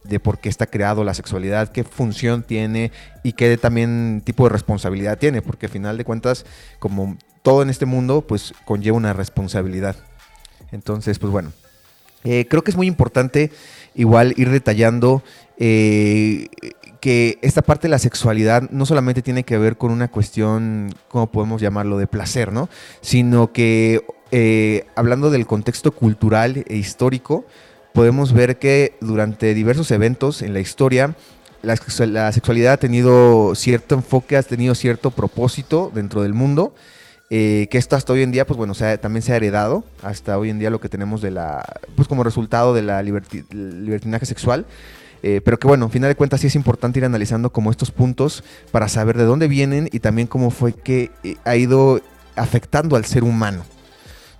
de 0.04 0.20
por 0.20 0.38
qué 0.38 0.48
está 0.48 0.66
creado 0.66 1.04
la 1.04 1.14
sexualidad, 1.14 1.68
qué 1.68 1.84
función 1.84 2.42
tiene 2.42 2.92
y 3.22 3.32
qué 3.32 3.56
también 3.56 4.22
tipo 4.24 4.44
de 4.44 4.50
responsabilidad 4.50 5.18
tiene, 5.18 5.42
porque 5.42 5.66
al 5.66 5.72
final 5.72 5.98
de 5.98 6.04
cuentas, 6.04 6.46
como 6.78 7.16
todo 7.42 7.62
en 7.62 7.70
este 7.70 7.86
mundo, 7.86 8.22
pues 8.22 8.54
conlleva 8.64 8.96
una 8.96 9.12
responsabilidad. 9.12 9.96
Entonces, 10.72 11.18
pues 11.18 11.32
bueno, 11.32 11.52
eh, 12.24 12.46
creo 12.48 12.62
que 12.62 12.70
es 12.70 12.76
muy 12.76 12.86
importante 12.86 13.50
igual 13.94 14.34
ir 14.36 14.50
detallando 14.50 15.22
eh, 15.58 16.48
que 17.00 17.38
esta 17.42 17.62
parte 17.62 17.88
de 17.88 17.90
la 17.90 17.98
sexualidad 17.98 18.70
no 18.70 18.86
solamente 18.86 19.22
tiene 19.22 19.44
que 19.44 19.58
ver 19.58 19.76
con 19.76 19.90
una 19.90 20.08
cuestión, 20.08 20.94
¿cómo 21.08 21.30
podemos 21.30 21.60
llamarlo?, 21.60 21.98
de 21.98 22.06
placer, 22.06 22.52
¿no? 22.52 22.68
Sino 23.00 23.52
que 23.52 24.04
eh, 24.32 24.86
hablando 24.94 25.30
del 25.30 25.46
contexto 25.46 25.92
cultural 25.92 26.64
e 26.68 26.76
histórico, 26.76 27.46
podemos 27.92 28.32
ver 28.32 28.58
que 28.58 28.96
durante 29.00 29.54
diversos 29.54 29.90
eventos 29.90 30.42
en 30.42 30.52
la 30.54 30.60
historia, 30.60 31.14
la, 31.62 31.76
sexualidad 32.32 32.72
ha 32.72 32.76
tenido 32.76 33.54
cierto 33.54 33.94
enfoque, 33.94 34.36
ha 34.36 34.42
tenido 34.42 34.74
cierto 34.74 35.10
propósito 35.10 35.90
dentro 35.94 36.22
del 36.22 36.34
mundo. 36.34 36.74
Eh, 37.32 37.68
que 37.70 37.78
esto 37.78 37.94
hasta 37.94 38.12
hoy 38.12 38.22
en 38.22 38.32
día, 38.32 38.44
pues 38.44 38.56
bueno, 38.56 38.74
también 39.00 39.22
se 39.22 39.32
ha 39.32 39.36
heredado, 39.36 39.84
hasta 40.02 40.36
hoy 40.36 40.50
en 40.50 40.58
día 40.58 40.68
lo 40.68 40.80
que 40.80 40.88
tenemos 40.88 41.22
de 41.22 41.30
la, 41.30 41.64
pues 41.94 42.08
como 42.08 42.24
resultado 42.24 42.74
de 42.74 42.82
la 42.82 43.04
libertinaje 43.04 44.26
sexual, 44.26 44.66
eh, 45.22 45.40
pero 45.44 45.56
que 45.58 45.68
bueno, 45.68 45.84
al 45.84 45.92
final 45.92 46.10
de 46.10 46.16
cuentas 46.16 46.40
sí 46.40 46.48
es 46.48 46.56
importante 46.56 46.98
ir 46.98 47.04
analizando 47.04 47.50
como 47.52 47.70
estos 47.70 47.92
puntos 47.92 48.42
para 48.72 48.88
saber 48.88 49.16
de 49.16 49.24
dónde 49.24 49.46
vienen 49.46 49.88
y 49.92 50.00
también 50.00 50.26
cómo 50.26 50.50
fue 50.50 50.72
que 50.72 51.12
eh, 51.22 51.36
ha 51.44 51.54
ido 51.54 52.00
afectando 52.34 52.96
al 52.96 53.04
ser 53.04 53.22
humano. 53.22 53.62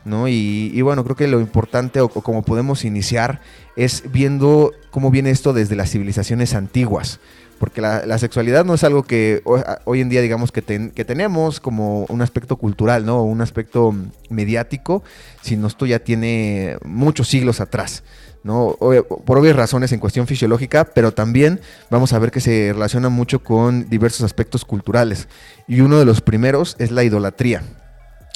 ¿No? 0.05 0.29
Y, 0.29 0.81
bueno, 0.83 1.05
creo 1.05 1.17
que 1.17 1.29
lo 1.29 1.41
importante 1.41 2.01
o, 2.01 2.09
como 2.09 2.43
podemos 2.43 2.85
iniciar 2.85 3.41
es 3.77 4.05
viendo 4.11 4.73
cómo 4.91 5.11
viene 5.11 5.31
esto 5.31 5.53
desde 5.53 5.77
las 5.77 5.91
civilizaciones 5.91 6.55
antiguas. 6.55 7.21
Porque 7.59 7.83
la, 7.83 8.19
sexualidad 8.19 8.65
no 8.65 8.73
es 8.73 8.85
algo 8.85 9.03
que 9.03 9.43
hoy 9.85 10.01
en 10.01 10.09
día 10.09 10.23
digamos 10.23 10.51
que, 10.51 10.63
que 10.63 11.05
tenemos 11.05 11.61
como 11.61 12.07
un 12.07 12.23
aspecto 12.23 12.57
cultural, 12.57 13.05
¿no? 13.05 13.23
Un 13.23 13.43
aspecto 13.43 13.95
mediático, 14.31 15.03
sino 15.43 15.67
esto 15.67 15.85
ya 15.85 15.99
tiene 15.99 16.79
muchos 16.85 17.29
siglos 17.29 17.61
atrás. 17.61 18.03
¿no? 18.43 18.79
por 19.27 19.39
obvias 19.39 19.57
razones 19.57 19.93
en 19.93 20.01
cuestión 20.01 20.27
fisiológica, 20.27 20.87
pero 20.87 21.13
también 21.13 21.61
vamos 21.91 22.13
a 22.13 22.19
ver 22.19 22.31
que 22.31 22.41
se 22.41 22.73
relaciona 22.73 23.09
mucho 23.09 23.43
con 23.43 23.89
diversos 23.91 24.23
aspectos 24.23 24.65
culturales. 24.65 25.29
Y 25.69 25.81
uno 25.81 25.99
de 25.99 26.05
los 26.05 26.21
primeros 26.21 26.77
es 26.79 26.91
la 26.91 27.05
idolatría. 27.05 27.63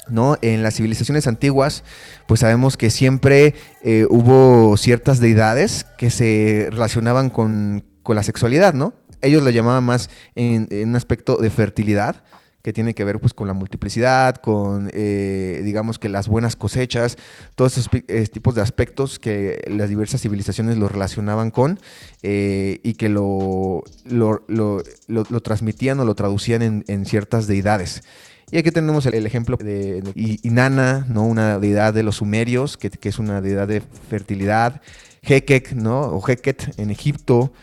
¿No? 0.09 0.37
En 0.41 0.63
las 0.63 0.75
civilizaciones 0.75 1.27
antiguas, 1.27 1.83
pues 2.27 2.41
sabemos 2.41 2.77
que 2.77 2.89
siempre 2.89 3.55
eh, 3.83 4.05
hubo 4.09 4.77
ciertas 4.77 5.19
deidades 5.19 5.85
que 5.97 6.09
se 6.09 6.69
relacionaban 6.71 7.29
con, 7.29 7.83
la 8.07 8.23
sexualidad, 8.23 8.73
¿no? 8.73 8.93
Ellos 9.21 9.41
lo 9.41 9.49
llamaban 9.49 9.83
más 9.83 10.09
en, 10.35 10.67
un 10.87 10.95
aspecto 10.95 11.37
de 11.37 11.49
fertilidad, 11.49 12.23
que 12.61 12.73
tiene 12.73 12.95
que 12.95 13.03
ver 13.03 13.19
pues 13.19 13.33
con 13.33 13.47
la 13.47 13.53
multiplicidad, 13.53 14.35
con 14.37 14.89
eh, 14.93 15.61
digamos 15.63 15.99
que 15.99 16.09
las 16.09 16.27
buenas 16.27 16.55
cosechas, 16.55 17.15
todos 17.53 17.77
esos 17.77 17.89
eh, 18.07 18.27
tipos 18.27 18.55
de 18.55 18.61
aspectos 18.61 19.19
que 19.19 19.63
las 19.67 19.89
diversas 19.89 20.21
civilizaciones 20.21 20.77
lo 20.77 20.87
relacionaban 20.87 21.51
con 21.51 21.79
y 22.23 22.93
que 22.93 23.09
lo, 23.09 23.83
transmitían 25.43 25.99
o 25.99 26.05
lo 26.05 26.15
traducían 26.15 26.83
en, 26.87 27.05
ciertas 27.05 27.45
deidades. 27.45 28.01
Y 28.51 28.57
aquí 28.57 28.71
tenemos 28.71 29.05
el, 29.05 29.25
ejemplo 29.25 29.57
de, 29.57 30.03
Inanna, 30.43 31.05
¿no? 31.09 31.23
una 31.25 31.59
deidad 31.59 31.93
de 31.93 32.03
los 32.03 32.17
sumerios, 32.17 32.77
que, 32.77 32.89
que 32.89 33.09
es 33.09 33.19
una 33.19 33.41
deidad 33.41 33.67
de 33.67 33.81
fertilidad, 33.81 34.81
Hekek, 35.23 35.73
¿no? 35.73 36.01
o 36.01 36.21
Heket 36.25 36.79
en 36.79 36.91
Egipto, 36.91 37.53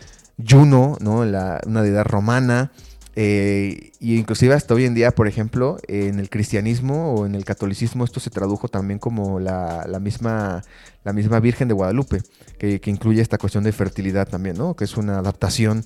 Juno, 0.44 0.96
¿no? 1.00 1.20
una 1.20 1.82
deidad 1.82 2.04
romana, 2.04 2.72
eh, 3.14 3.92
y 4.00 4.16
inclusive 4.16 4.54
hasta 4.54 4.72
hoy 4.72 4.86
en 4.86 4.94
día, 4.94 5.10
por 5.10 5.28
ejemplo, 5.28 5.78
en 5.86 6.18
el 6.18 6.30
cristianismo 6.30 7.14
o 7.14 7.26
en 7.26 7.34
el 7.34 7.44
catolicismo 7.44 8.04
esto 8.04 8.20
se 8.20 8.30
tradujo 8.30 8.68
también 8.68 8.98
como 8.98 9.38
la, 9.38 9.84
misma, 10.00 10.62
la 11.04 11.12
misma 11.12 11.38
Virgen 11.40 11.68
de 11.68 11.74
Guadalupe, 11.74 12.22
que, 12.58 12.80
incluye 12.86 13.20
esta 13.20 13.38
cuestión 13.38 13.64
de 13.64 13.72
fertilidad 13.72 14.28
también, 14.28 14.56
¿no? 14.56 14.74
Que 14.74 14.84
es 14.84 14.96
una 14.96 15.18
adaptación 15.18 15.84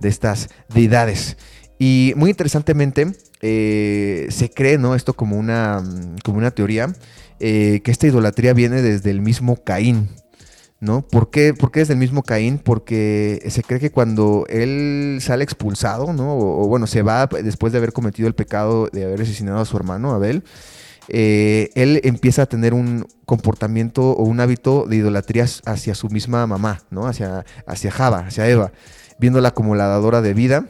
de 0.00 0.08
estas 0.08 0.48
deidades. 0.68 1.36
Y 1.78 2.12
muy 2.16 2.30
interesantemente, 2.30 3.12
eh, 3.40 4.26
se 4.30 4.50
cree, 4.50 4.78
¿no? 4.78 4.94
Esto 4.94 5.14
como 5.14 5.36
una, 5.36 5.82
como 6.22 6.38
una 6.38 6.52
teoría, 6.52 6.94
eh, 7.40 7.80
que 7.84 7.90
esta 7.90 8.06
idolatría 8.06 8.52
viene 8.52 8.80
desde 8.80 9.10
el 9.10 9.20
mismo 9.20 9.56
Caín, 9.56 10.08
¿no? 10.80 11.02
¿Por 11.02 11.30
qué, 11.30 11.54
es 11.74 11.88
del 11.88 11.98
mismo 11.98 12.22
Caín? 12.22 12.58
Porque 12.58 13.42
se 13.48 13.62
cree 13.62 13.80
que 13.80 13.90
cuando 13.90 14.46
él 14.48 15.18
sale 15.20 15.42
expulsado, 15.42 16.12
¿no? 16.12 16.36
O, 16.36 16.68
bueno, 16.68 16.86
se 16.86 17.02
va 17.02 17.26
después 17.26 17.72
de 17.72 17.78
haber 17.78 17.92
cometido 17.92 18.28
el 18.28 18.34
pecado 18.34 18.88
de 18.92 19.04
haber 19.04 19.22
asesinado 19.22 19.58
a 19.58 19.64
su 19.64 19.76
hermano 19.76 20.12
Abel, 20.12 20.44
eh, 21.08 21.70
él 21.74 22.00
empieza 22.04 22.42
a 22.42 22.46
tener 22.46 22.72
un 22.72 23.06
comportamiento 23.26 24.12
o 24.12 24.22
un 24.22 24.40
hábito 24.40 24.86
de 24.86 24.96
idolatría 24.96 25.44
hacia 25.66 25.94
su 25.94 26.08
misma 26.08 26.46
mamá, 26.46 26.82
¿no? 26.90 27.08
Hacia, 27.08 27.44
hacia 27.66 27.90
Java, 27.90 28.20
hacia 28.28 28.48
Eva, 28.48 28.72
viéndola 29.18 29.50
como 29.50 29.74
la 29.74 29.86
dadora 29.88 30.22
de 30.22 30.34
vida 30.34 30.66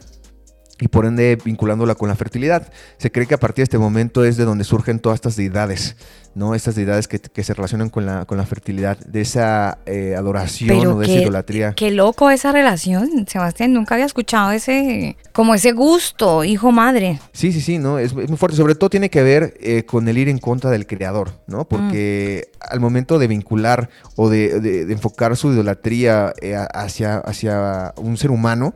y 0.81 0.89
por 0.89 1.07
ende 1.07 1.39
vinculándola 1.43 1.95
con 1.95 2.09
la 2.09 2.17
fertilidad. 2.17 2.69
Se 2.99 3.13
cree 3.13 3.27
que 3.27 3.35
a 3.35 3.41
partir 3.41 3.63
de 3.63 3.65
este 3.65 3.79
momento 3.79 4.25
es 4.25 4.37
de 4.37 4.45
donde 4.45 4.65
surgen 4.65 4.99
todas 4.99 5.17
estas 5.17 5.37
deidades, 5.37 5.97
¿no? 6.35 6.55
Estas 6.55 6.75
deidades 6.75 7.07
que, 7.07 7.21
se 7.45 7.55
relacionan 7.55 7.91
con 7.91 8.07
la, 8.07 8.25
con 8.25 8.39
la 8.39 8.45
fertilidad, 8.45 8.99
de 8.99 9.21
esa 9.21 9.79
eh, 9.87 10.15
adoración 10.17 10.87
o 10.87 10.99
de 10.99 11.07
esa 11.07 11.23
idolatría. 11.23 11.75
Qué 11.75 11.91
loco 11.91 12.31
esa 12.31 12.51
relación, 12.51 13.27
Sebastián, 13.29 13.73
nunca 13.73 13.95
había 13.95 14.07
escuchado 14.07 14.51
ese, 14.51 15.17
como 15.33 15.55
ese 15.55 15.73
gusto, 15.73 16.43
hijo-madre. 16.43 17.21
Sí, 17.33 17.53
sí, 17.53 17.61
sí, 17.61 17.79
¿no? 17.79 17.99
Es, 17.99 18.13
muy 18.13 18.37
fuerte, 18.37 18.57
sobre 18.57 18.75
todo 18.75 18.91
tiene 18.91 19.11
que 19.11 19.23
ver 19.23 19.55
eh, 19.61 19.85
con 19.85 20.09
el 20.09 20.19
ir 20.19 20.29
en 20.29 20.39
contra 20.39 20.71
del 20.71 20.87
creador, 20.87 21.33
¿no? 21.47 21.69
Porque 21.69 22.49
mm. 22.53 22.65
al 22.73 22.81
momento 22.81 23.19
de 23.21 23.29
vincular 23.29 23.91
o 24.17 24.29
de, 24.29 24.87
enfocar 24.91 25.37
su 25.37 25.53
idolatría 25.53 26.33
eh, 26.41 26.57
hacia, 26.73 27.19
hacia 27.19 27.95
un 27.97 28.17
ser 28.17 28.33
humano, 28.33 28.75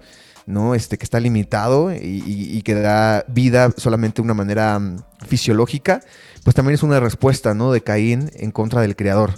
¿no? 0.49 0.75
Este, 0.75 0.99
que 0.99 1.05
está 1.05 1.21
limitado 1.21 1.93
y, 1.93 2.63
que 2.63 2.75
da 2.75 3.25
vida 3.29 3.71
solamente 3.77 4.17
de 4.17 4.23
una 4.23 4.35
manera 4.35 4.79
mm, 4.79 5.05
fisiológica, 5.27 6.01
pues 6.43 6.57
también 6.57 6.75
es 6.75 6.83
una 6.83 6.99
respuesta, 6.99 7.55
¿no? 7.55 7.71
De 7.71 7.83
Caín 7.83 8.31
en 8.35 8.51
contra 8.51 8.81
del 8.81 8.97
creador. 8.97 9.35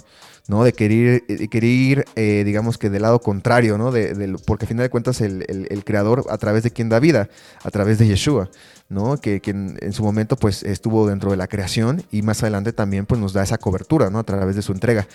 ¿No? 0.51 0.65
De 0.65 0.73
querer, 0.73 1.23
de 1.25 1.47
querer 1.47 1.69
ir, 1.69 2.05
eh, 2.17 2.43
digamos 2.45 2.77
que 2.77 2.89
del 2.89 3.03
lado 3.03 3.21
contrario, 3.21 3.77
¿no? 3.77 3.89
De, 3.89 4.35
porque 4.45 4.65
a 4.65 4.67
final 4.67 4.83
de 4.83 4.89
cuentas 4.89 5.21
el, 5.21 5.83
creador 5.85 6.25
a 6.29 6.37
través 6.37 6.63
de 6.63 6.71
quien 6.71 6.89
da 6.89 6.99
vida, 6.99 7.29
a 7.63 7.71
través 7.71 7.97
de 7.99 8.07
Yeshua, 8.07 8.49
¿no? 8.89 9.15
Que, 9.15 9.41
en, 9.45 9.93
su 9.93 10.03
momento 10.03 10.35
pues 10.35 10.63
estuvo 10.63 11.07
dentro 11.07 11.31
de 11.31 11.37
la 11.37 11.47
creación 11.47 12.03
y 12.11 12.21
más 12.21 12.43
adelante 12.43 12.73
también 12.73 13.05
pues 13.05 13.21
nos 13.21 13.31
da 13.31 13.43
esa 13.43 13.57
cobertura, 13.57 14.09
¿no? 14.09 14.19
A 14.19 14.23
través 14.23 14.57
de 14.57 14.61
su 14.61 14.73
entrega. 14.73 15.07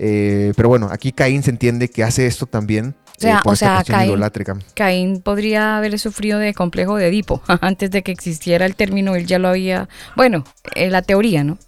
Eh, 0.00 0.52
pero 0.56 0.68
bueno, 0.68 0.88
aquí 0.90 1.12
Caín 1.12 1.44
se 1.44 1.50
entiende 1.50 1.88
que 1.88 2.02
hace 2.02 2.26
esto 2.26 2.46
también 2.46 2.96
o 3.44 3.56
sea, 3.56 3.84
Caín, 4.74 5.20
podría 5.20 5.76
haber 5.76 5.98
sufrido 5.98 6.38
de 6.38 6.54
complejo 6.54 6.96
de 6.96 7.08
Edipo. 7.08 7.42
Antes 7.60 7.90
de 7.90 8.02
que 8.02 8.12
existiera 8.12 8.66
el 8.66 8.74
término, 8.74 9.14
él 9.14 9.26
ya 9.26 9.38
lo 9.38 9.48
había. 9.48 9.88
Bueno, 10.16 10.44
en 10.74 10.88
eh, 10.88 10.90
la 10.90 11.02
teoría, 11.02 11.44
¿no? 11.44 11.58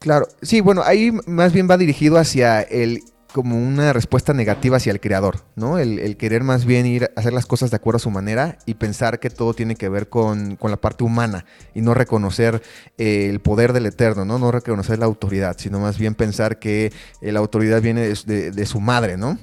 Claro, 0.00 0.28
sí, 0.40 0.62
bueno, 0.62 0.82
ahí 0.82 1.12
más 1.26 1.52
bien 1.52 1.68
va 1.70 1.76
dirigido 1.76 2.16
hacia 2.16 2.62
el 2.62 3.02
como 3.34 3.56
una 3.56 3.92
respuesta 3.92 4.32
negativa 4.32 4.78
hacia 4.78 4.92
el 4.92 4.98
creador, 4.98 5.44
¿no? 5.56 5.78
El, 5.78 6.16
querer 6.16 6.42
más 6.42 6.64
bien 6.64 6.86
ir 6.86 7.04
a 7.04 7.20
hacer 7.20 7.34
las 7.34 7.44
cosas 7.44 7.70
de 7.70 7.76
acuerdo 7.76 7.98
a 7.98 8.00
su 8.00 8.10
manera 8.10 8.56
y 8.64 8.74
pensar 8.74 9.20
que 9.20 9.28
todo 9.28 9.52
tiene 9.52 9.76
que 9.76 9.90
ver 9.90 10.08
con, 10.08 10.58
la 10.60 10.76
parte 10.78 11.04
humana 11.04 11.44
y 11.74 11.82
no 11.82 11.92
reconocer 11.92 12.62
eh, 12.96 13.28
el 13.28 13.40
poder 13.40 13.74
del 13.74 13.84
eterno, 13.84 14.24
¿no? 14.24 14.38
No 14.38 14.50
reconocer 14.50 14.98
la 14.98 15.04
autoridad, 15.04 15.56
sino 15.58 15.78
más 15.78 15.98
bien 15.98 16.14
pensar 16.14 16.58
que 16.58 16.92
la 17.20 17.38
autoridad 17.38 17.82
viene 17.82 18.14
de, 18.24 18.50
de 18.50 18.66
su 18.66 18.80
madre, 18.80 19.18
¿no? 19.18 19.38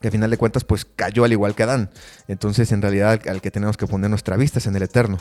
que 0.00 0.08
al 0.08 0.12
final 0.12 0.30
de 0.30 0.36
cuentas 0.36 0.64
pues 0.64 0.84
cayó 0.84 1.24
al 1.24 1.32
igual 1.32 1.54
que 1.54 1.62
Adán. 1.62 1.90
Entonces 2.28 2.70
en 2.72 2.82
realidad 2.82 3.20
al 3.26 3.40
que 3.40 3.50
tenemos 3.50 3.78
que 3.78 3.86
poner 3.86 4.10
nuestra 4.10 4.36
vista 4.36 4.58
es 4.58 4.66
en 4.66 4.76
el 4.76 4.82
Eterno. 4.82 5.18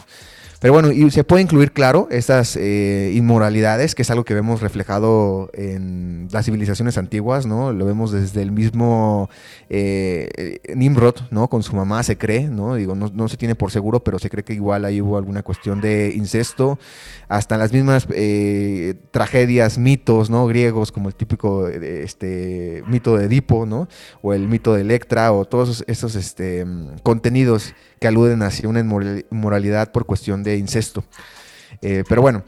Pero 0.60 0.74
bueno, 0.74 0.92
y 0.92 1.12
se 1.12 1.24
puede 1.24 1.42
incluir, 1.42 1.72
claro, 1.74 2.08
estas 2.10 2.56
eh, 2.56 3.12
inmoralidades, 3.16 3.96
que 3.96 4.04
es 4.04 4.10
algo 4.12 4.24
que 4.24 4.34
vemos 4.34 4.62
reflejado 4.62 5.50
en 5.54 6.28
las 6.32 6.46
civilizaciones 6.46 6.98
antiguas, 6.98 7.46
¿no? 7.46 7.74
Lo 7.74 7.86
vemos 7.86 8.12
desde 8.12 8.42
el 8.42 8.52
mismo 8.52 9.30
eh, 9.70 10.60
Nimrod, 10.74 11.16
¿no? 11.32 11.50
Con 11.50 11.64
su 11.64 11.76
mamá 11.76 12.02
se 12.04 12.18
cree, 12.18 12.48
¿no? 12.48 12.76
Digo, 12.76 12.96
no, 12.96 13.28
se 13.28 13.38
tiene 13.38 13.56
por 13.56 13.72
seguro, 13.72 14.04
pero 14.04 14.20
se 14.20 14.30
cree 14.30 14.44
que 14.44 14.54
igual 14.54 14.86
ahí 14.86 15.02
hubo 15.02 15.18
alguna 15.18 15.44
cuestión 15.44 15.82
de 15.82 16.14
incesto, 16.16 16.80
hasta 17.28 17.58
las 17.58 17.74
mismas 17.74 18.08
eh, 18.14 18.96
tragedias, 19.12 19.78
mitos, 19.78 20.30
¿no? 20.30 20.48
Griegos, 20.48 20.92
como 20.92 21.10
el 21.10 21.16
típico 21.16 21.68
este, 21.68 22.84
mito 22.88 23.18
de 23.18 23.26
Edipo, 23.26 23.66
¿no? 23.66 23.88
O 24.22 24.34
el 24.34 24.48
mito 24.48 24.74
de 24.74 24.82
Electra, 24.82 25.34
o 25.34 25.46
todos 25.46 25.84
esos 25.88 26.16
este, 26.16 26.66
contenidos 27.04 27.74
que 28.04 28.10
aluden 28.10 28.44
hacia 28.44 28.68
una 28.68 28.82
inmoralidad 28.82 29.94
por 29.94 30.06
cuestión 30.06 30.44
de 30.44 30.58
incesto. 30.58 31.06
Eh, 31.82 32.04
pero 32.10 32.22
bueno, 32.22 32.44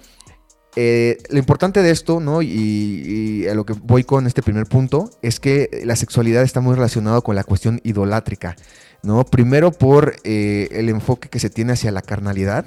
eh, 0.76 1.18
lo 1.30 1.40
importante 1.40 1.82
de 1.82 1.92
esto, 1.92 2.20
¿no? 2.20 2.42
Y, 2.42 3.48
a 3.50 3.54
lo 3.54 3.66
que 3.66 3.72
voy 3.72 4.04
con 4.04 4.28
este 4.28 4.42
primer 4.42 4.66
punto, 4.66 5.10
es 5.22 5.40
que 5.40 5.82
la 5.86 5.96
sexualidad 5.96 6.44
está 6.44 6.60
muy 6.60 6.76
relacionada 6.76 7.22
con 7.22 7.38
la 7.38 7.46
cuestión 7.46 7.80
idolátrica, 7.86 8.58
¿no? 9.02 9.24
Primero 9.24 9.72
por 9.72 10.18
eh, 10.26 10.68
el 10.72 10.90
enfoque 10.90 11.30
que 11.30 11.40
se 11.40 11.50
tiene 11.50 11.72
hacia 11.72 11.90
la 11.94 12.02
carnalidad, 12.02 12.66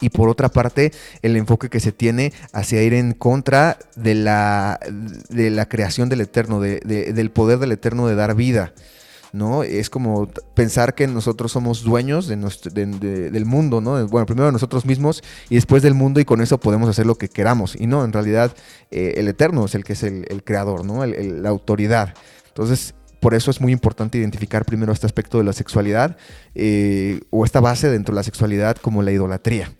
y 0.00 0.10
por 0.10 0.28
otra 0.28 0.48
parte 0.48 0.92
el 1.22 1.34
enfoque 1.34 1.70
que 1.70 1.80
se 1.80 1.90
tiene 1.90 2.32
hacia 2.52 2.84
ir 2.84 2.94
en 2.94 3.14
contra 3.14 3.78
de 3.96 4.14
la, 4.14 4.78
de 5.28 5.50
la 5.50 5.68
creación 5.68 6.08
del 6.08 6.20
Eterno, 6.20 6.60
del 6.60 7.30
poder 7.32 7.58
del 7.58 7.72
Eterno 7.72 8.06
de 8.06 8.14
dar 8.14 8.36
vida. 8.36 8.74
¿No? 9.32 9.62
Es 9.62 9.90
como 9.90 10.28
pensar 10.54 10.94
que 10.94 11.06
nosotros 11.06 11.52
somos 11.52 11.82
dueños 11.82 12.26
de 12.26 12.36
del 13.30 13.44
mundo, 13.44 13.80
¿no? 13.80 14.06
Bueno, 14.08 14.26
primero 14.26 14.46
de 14.46 14.52
nosotros 14.52 14.84
mismos 14.84 15.22
y 15.48 15.54
después 15.54 15.82
del 15.82 15.94
mundo 15.94 16.20
y 16.20 16.24
con 16.24 16.40
eso 16.40 16.58
podemos 16.58 16.88
hacer 16.88 17.06
lo 17.06 17.16
que 17.16 17.28
queramos. 17.28 17.76
Y 17.78 17.86
no, 17.86 18.04
en 18.04 18.12
realidad 18.12 18.54
eh, 18.90 19.14
el 19.16 19.28
Eterno 19.28 19.64
es 19.64 19.74
el 19.74 19.84
que 19.84 19.92
es 19.94 20.02
el, 20.02 20.42
creador, 20.44 20.84
¿no? 20.84 21.04
la 21.04 21.48
autoridad. 21.48 22.14
Entonces, 22.48 22.94
por 23.20 23.34
eso 23.34 23.50
es 23.50 23.60
muy 23.60 23.72
importante 23.72 24.18
identificar 24.18 24.64
primero 24.64 24.92
este 24.92 25.06
aspecto 25.06 25.38
de 25.38 25.44
la 25.44 25.52
sexualidad 25.52 26.16
eh, 26.54 27.20
o 27.30 27.44
esta 27.44 27.60
base 27.60 27.90
dentro 27.90 28.14
de 28.14 28.16
la 28.16 28.22
sexualidad 28.22 28.76
como 28.76 29.02
la 29.02 29.12
idolatría. 29.12 29.70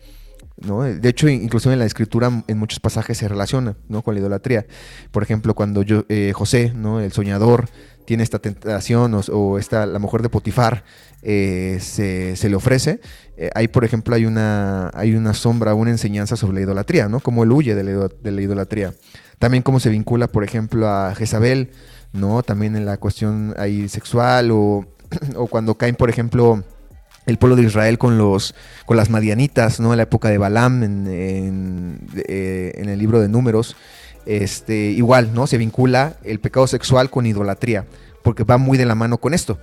¿No? 0.60 0.82
De 0.82 1.08
hecho, 1.08 1.28
incluso 1.28 1.72
en 1.72 1.78
la 1.78 1.86
escritura 1.86 2.30
en 2.46 2.58
muchos 2.58 2.80
pasajes 2.80 3.16
se 3.16 3.28
relaciona 3.28 3.76
¿no? 3.88 4.02
con 4.02 4.14
la 4.14 4.20
idolatría. 4.20 4.66
Por 5.10 5.22
ejemplo, 5.22 5.54
cuando 5.54 5.82
eh, 5.86 6.32
José, 6.34 6.72
¿no? 6.74 7.00
el 7.00 7.12
soñador, 7.12 7.68
tiene 8.10 8.24
esta 8.24 8.40
tentación 8.40 9.20
o, 9.32 9.56
esta, 9.56 9.86
la 9.86 10.00
mujer 10.00 10.22
de 10.22 10.28
Potifar 10.28 10.82
eh, 11.22 11.78
se, 11.80 12.48
le 12.48 12.56
ofrece, 12.56 13.00
eh, 13.36 13.50
ahí 13.54 13.68
por 13.68 13.84
ejemplo 13.84 14.16
hay 14.16 14.24
una, 14.24 14.90
hay 14.94 15.14
una 15.14 15.32
sombra, 15.32 15.74
una 15.74 15.92
enseñanza 15.92 16.34
sobre 16.34 16.56
la 16.56 16.60
idolatría, 16.62 17.08
¿no? 17.08 17.20
Cómo 17.20 17.44
él 17.44 17.52
huye 17.52 17.76
de 17.76 17.84
la, 17.84 18.42
idolatría. 18.42 18.94
También 19.38 19.62
cómo 19.62 19.78
se 19.78 19.90
vincula, 19.90 20.26
por 20.26 20.42
ejemplo, 20.42 20.88
a 20.88 21.14
Jezabel, 21.14 21.70
¿no? 22.12 22.42
También 22.42 22.74
en 22.74 22.84
la 22.84 22.96
cuestión 22.96 23.54
ahí 23.56 23.88
sexual 23.88 24.50
o, 24.50 24.86
o 25.36 25.46
cuando 25.46 25.76
caen, 25.76 25.94
por 25.94 26.10
ejemplo, 26.10 26.64
el 27.26 27.38
pueblo 27.38 27.56
de 27.56 27.62
Israel 27.62 27.98
con 27.98 28.18
los 28.18 28.54
con 28.86 28.96
las 28.96 29.10
madianitas, 29.10 29.80
¿no? 29.80 29.92
En 29.92 29.98
la 29.98 30.04
época 30.04 30.28
de 30.30 30.38
Balaam, 30.38 30.82
en, 30.82 32.00
eh, 32.26 32.72
en 32.76 32.88
el 32.88 32.98
libro 32.98 33.20
de 33.20 33.28
Números, 33.28 33.76
este, 34.26 34.76
igual, 34.76 35.32
¿no? 35.34 35.46
Se 35.46 35.58
vincula 35.58 36.14
el 36.24 36.40
pecado 36.40 36.66
sexual 36.66 37.10
con 37.10 37.26
idolatría, 37.26 37.86
porque 38.22 38.44
va 38.44 38.58
muy 38.58 38.78
de 38.78 38.86
la 38.86 38.94
mano 38.94 39.18
con 39.18 39.34
esto, 39.34 39.58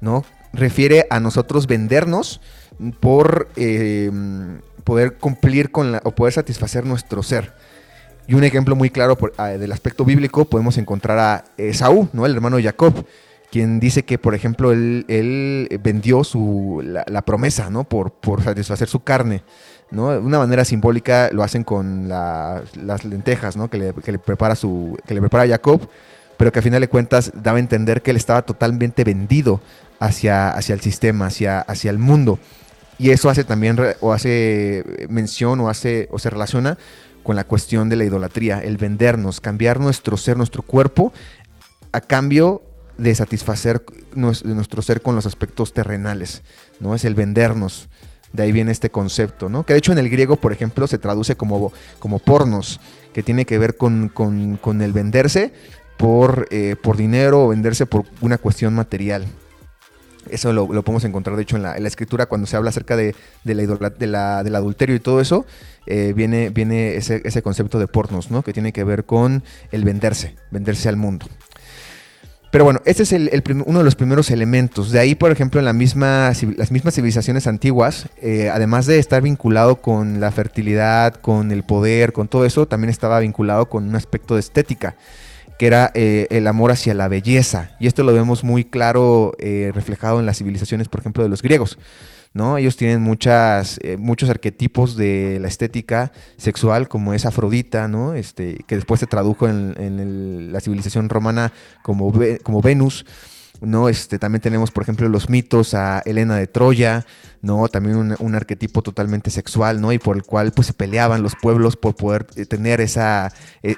¿no? 0.00 0.24
Refiere 0.52 1.06
a 1.10 1.20
nosotros 1.20 1.66
vendernos 1.66 2.40
por 3.00 3.48
eh, 3.56 4.10
poder 4.84 5.18
cumplir 5.18 5.70
con 5.70 5.92
la, 5.92 6.00
o 6.04 6.12
poder 6.12 6.32
satisfacer 6.32 6.86
nuestro 6.86 7.22
ser. 7.22 7.52
Y 8.26 8.34
un 8.34 8.44
ejemplo 8.44 8.76
muy 8.76 8.90
claro 8.90 9.16
ah, 9.38 9.48
del 9.48 9.72
aspecto 9.72 10.04
bíblico 10.04 10.44
podemos 10.44 10.76
encontrar 10.78 11.18
a 11.18 11.44
Esaú, 11.56 12.08
¿no? 12.12 12.26
El 12.26 12.34
hermano 12.34 12.56
de 12.56 12.62
Jacob, 12.64 13.06
quien 13.50 13.80
dice 13.80 14.04
que, 14.04 14.18
por 14.18 14.34
ejemplo, 14.34 14.72
él, 14.72 15.68
vendió 15.82 16.24
su, 16.24 16.82
la, 16.84 17.22
promesa, 17.22 17.70
¿no? 17.70 17.84
Por, 17.84 18.12
por 18.12 18.42
satisfacer 18.42 18.88
su 18.88 19.00
carne, 19.00 19.42
¿no? 19.90 20.10
De 20.10 20.18
una 20.18 20.38
manera 20.38 20.64
simbólica 20.64 21.30
lo 21.32 21.42
hacen 21.42 21.64
con 21.64 22.08
las 22.08 23.04
lentejas, 23.04 23.56
¿no? 23.56 23.68
Que 23.70 23.78
le, 23.78 24.18
prepara 24.18 24.54
su, 24.54 24.98
que 25.06 25.14
le 25.14 25.20
prepara 25.20 25.48
Jacob, 25.48 25.88
pero 26.36 26.52
que 26.52 26.58
a 26.58 26.62
final 26.62 26.80
de 26.80 26.88
cuentas 26.88 27.32
daba 27.34 27.56
a 27.56 27.60
entender 27.60 28.02
que 28.02 28.10
él 28.10 28.16
estaba 28.16 28.42
totalmente 28.42 29.02
vendido 29.04 29.60
hacia, 29.98 30.50
hacia 30.50 30.74
el 30.74 30.80
sistema, 30.80 31.26
hacia, 31.26 31.60
hacia 31.60 31.90
el 31.90 31.98
mundo. 31.98 32.38
Y 32.98 33.10
eso 33.10 33.30
hace 33.30 33.44
también, 33.44 33.78
o 34.00 34.12
hace 34.12 34.84
mención, 35.08 35.60
o, 35.60 35.68
hace, 35.68 36.08
o 36.10 36.18
se 36.18 36.30
relaciona 36.30 36.76
con 37.22 37.36
la 37.36 37.44
cuestión 37.44 37.88
de 37.88 37.96
la 37.96 38.04
idolatría, 38.04 38.58
el 38.58 38.76
vendernos, 38.76 39.40
cambiar 39.40 39.80
nuestro 39.80 40.16
ser, 40.16 40.36
nuestro 40.36 40.62
cuerpo, 40.62 41.12
a 41.92 42.00
cambio 42.00 42.62
de 42.98 43.14
satisfacer 43.14 43.84
nuestro 44.14 44.82
ser 44.82 45.00
con 45.00 45.14
los 45.14 45.24
aspectos 45.24 45.72
terrenales, 45.72 46.42
¿no? 46.80 46.94
Es 46.94 47.04
el 47.04 47.14
vendernos. 47.14 47.88
De 48.32 48.42
ahí 48.42 48.52
viene 48.52 48.72
este 48.72 48.90
concepto, 48.90 49.48
¿no? 49.48 49.64
Que 49.64 49.72
de 49.72 49.78
hecho 49.78 49.92
en 49.92 49.98
el 49.98 50.10
griego, 50.10 50.36
por 50.36 50.52
ejemplo, 50.52 50.86
se 50.86 50.98
traduce 50.98 51.36
como, 51.36 51.72
como 51.98 52.18
pornos, 52.18 52.80
que 53.14 53.22
tiene 53.22 53.46
que 53.46 53.56
ver 53.56 53.76
con, 53.76 54.12
el 54.80 54.92
venderse 54.92 55.52
por, 55.96 56.46
eh, 56.50 56.76
por 56.82 56.96
dinero 56.96 57.44
o 57.44 57.48
venderse 57.48 57.86
por 57.86 58.04
una 58.20 58.36
cuestión 58.36 58.74
material. 58.74 59.24
Eso 60.30 60.52
lo, 60.52 60.66
podemos 60.82 61.04
encontrar, 61.04 61.36
de 61.36 61.42
hecho, 61.42 61.56
en 61.56 61.62
la, 61.62 61.76
escritura, 61.76 62.26
cuando 62.26 62.46
se 62.46 62.56
habla 62.56 62.68
acerca 62.68 62.96
de, 62.96 63.14
la, 63.44 64.42
del 64.42 64.54
adulterio 64.54 64.94
y 64.94 65.00
todo 65.00 65.22
eso, 65.22 65.46
eh, 65.86 66.12
viene, 66.14 66.50
viene 66.50 66.96
ese, 66.96 67.22
ese, 67.24 67.40
concepto 67.40 67.78
de 67.78 67.86
pornos, 67.86 68.30
¿no? 68.30 68.42
Que 68.42 68.52
tiene 68.52 68.72
que 68.72 68.84
ver 68.84 69.04
con 69.04 69.42
el 69.72 69.84
venderse, 69.84 70.36
venderse 70.50 70.90
al 70.90 70.96
mundo. 70.96 71.26
Pero 72.50 72.64
bueno, 72.64 72.80
este 72.86 73.02
es 73.02 73.12
el, 73.12 73.42
uno 73.66 73.80
de 73.80 73.84
los 73.84 73.94
primeros 73.94 74.30
elementos. 74.30 74.90
De 74.90 74.98
ahí, 74.98 75.14
por 75.14 75.30
ejemplo, 75.30 75.60
en 75.60 75.66
las 75.66 75.74
mismas 75.74 76.38
civilizaciones 76.94 77.46
antiguas, 77.46 78.08
eh, 78.22 78.48
además 78.50 78.86
de 78.86 78.98
estar 78.98 79.20
vinculado 79.20 79.76
con 79.76 80.20
la 80.20 80.30
fertilidad, 80.30 81.14
con 81.14 81.52
el 81.52 81.62
poder, 81.62 82.12
con 82.14 82.26
todo 82.26 82.46
eso, 82.46 82.66
también 82.66 82.88
estaba 82.88 83.20
vinculado 83.20 83.68
con 83.68 83.86
un 83.86 83.94
aspecto 83.96 84.34
de 84.34 84.40
estética, 84.40 84.96
que 85.58 85.66
era 85.66 85.90
eh, 85.94 86.26
el 86.30 86.46
amor 86.46 86.70
hacia 86.70 86.94
la 86.94 87.08
belleza. 87.08 87.72
Y 87.80 87.86
esto 87.86 88.02
lo 88.02 88.14
vemos 88.14 88.44
muy 88.44 88.64
claro 88.64 89.34
eh, 89.38 89.70
reflejado 89.74 90.18
en 90.18 90.24
las 90.24 90.38
civilizaciones, 90.38 90.88
por 90.88 91.00
ejemplo, 91.00 91.22
de 91.22 91.28
los 91.28 91.42
griegos. 91.42 91.78
Ellos 92.58 92.76
tienen 92.76 93.02
muchas, 93.02 93.78
eh, 93.82 93.96
muchos 93.96 94.30
arquetipos 94.30 94.96
de 94.96 95.38
la 95.40 95.48
estética 95.48 96.12
sexual, 96.36 96.88
como 96.88 97.14
es 97.14 97.26
Afrodita. 97.26 97.88
Este, 98.16 98.64
que 98.66 98.76
después 98.76 99.00
se 99.00 99.06
tradujo 99.06 99.48
en, 99.48 100.52
la 100.52 100.60
civilización 100.60 101.08
romana 101.08 101.52
como, 101.82 102.12
como 102.42 102.62
Venus. 102.62 103.04
Este, 103.90 104.20
también 104.20 104.40
tenemos, 104.40 104.70
por 104.70 104.84
ejemplo, 104.84 105.08
los 105.08 105.28
mitos 105.28 105.74
a 105.74 106.00
Helena 106.04 106.36
de 106.36 106.46
Troya. 106.46 107.04
También 107.72 108.16
un, 108.18 108.34
arquetipo 108.34 108.82
totalmente 108.82 109.30
sexual, 109.30 109.80
¿no? 109.80 109.92
Y 109.92 109.98
por 109.98 110.16
el 110.16 110.22
cual 110.22 110.52
pues 110.52 110.66
se 110.66 110.72
peleaban 110.72 111.22
los 111.22 111.34
pueblos 111.40 111.76
por 111.76 111.94
poder 111.94 112.26
eh, 112.36 112.46
tener 112.46 112.80
e, 112.80 112.86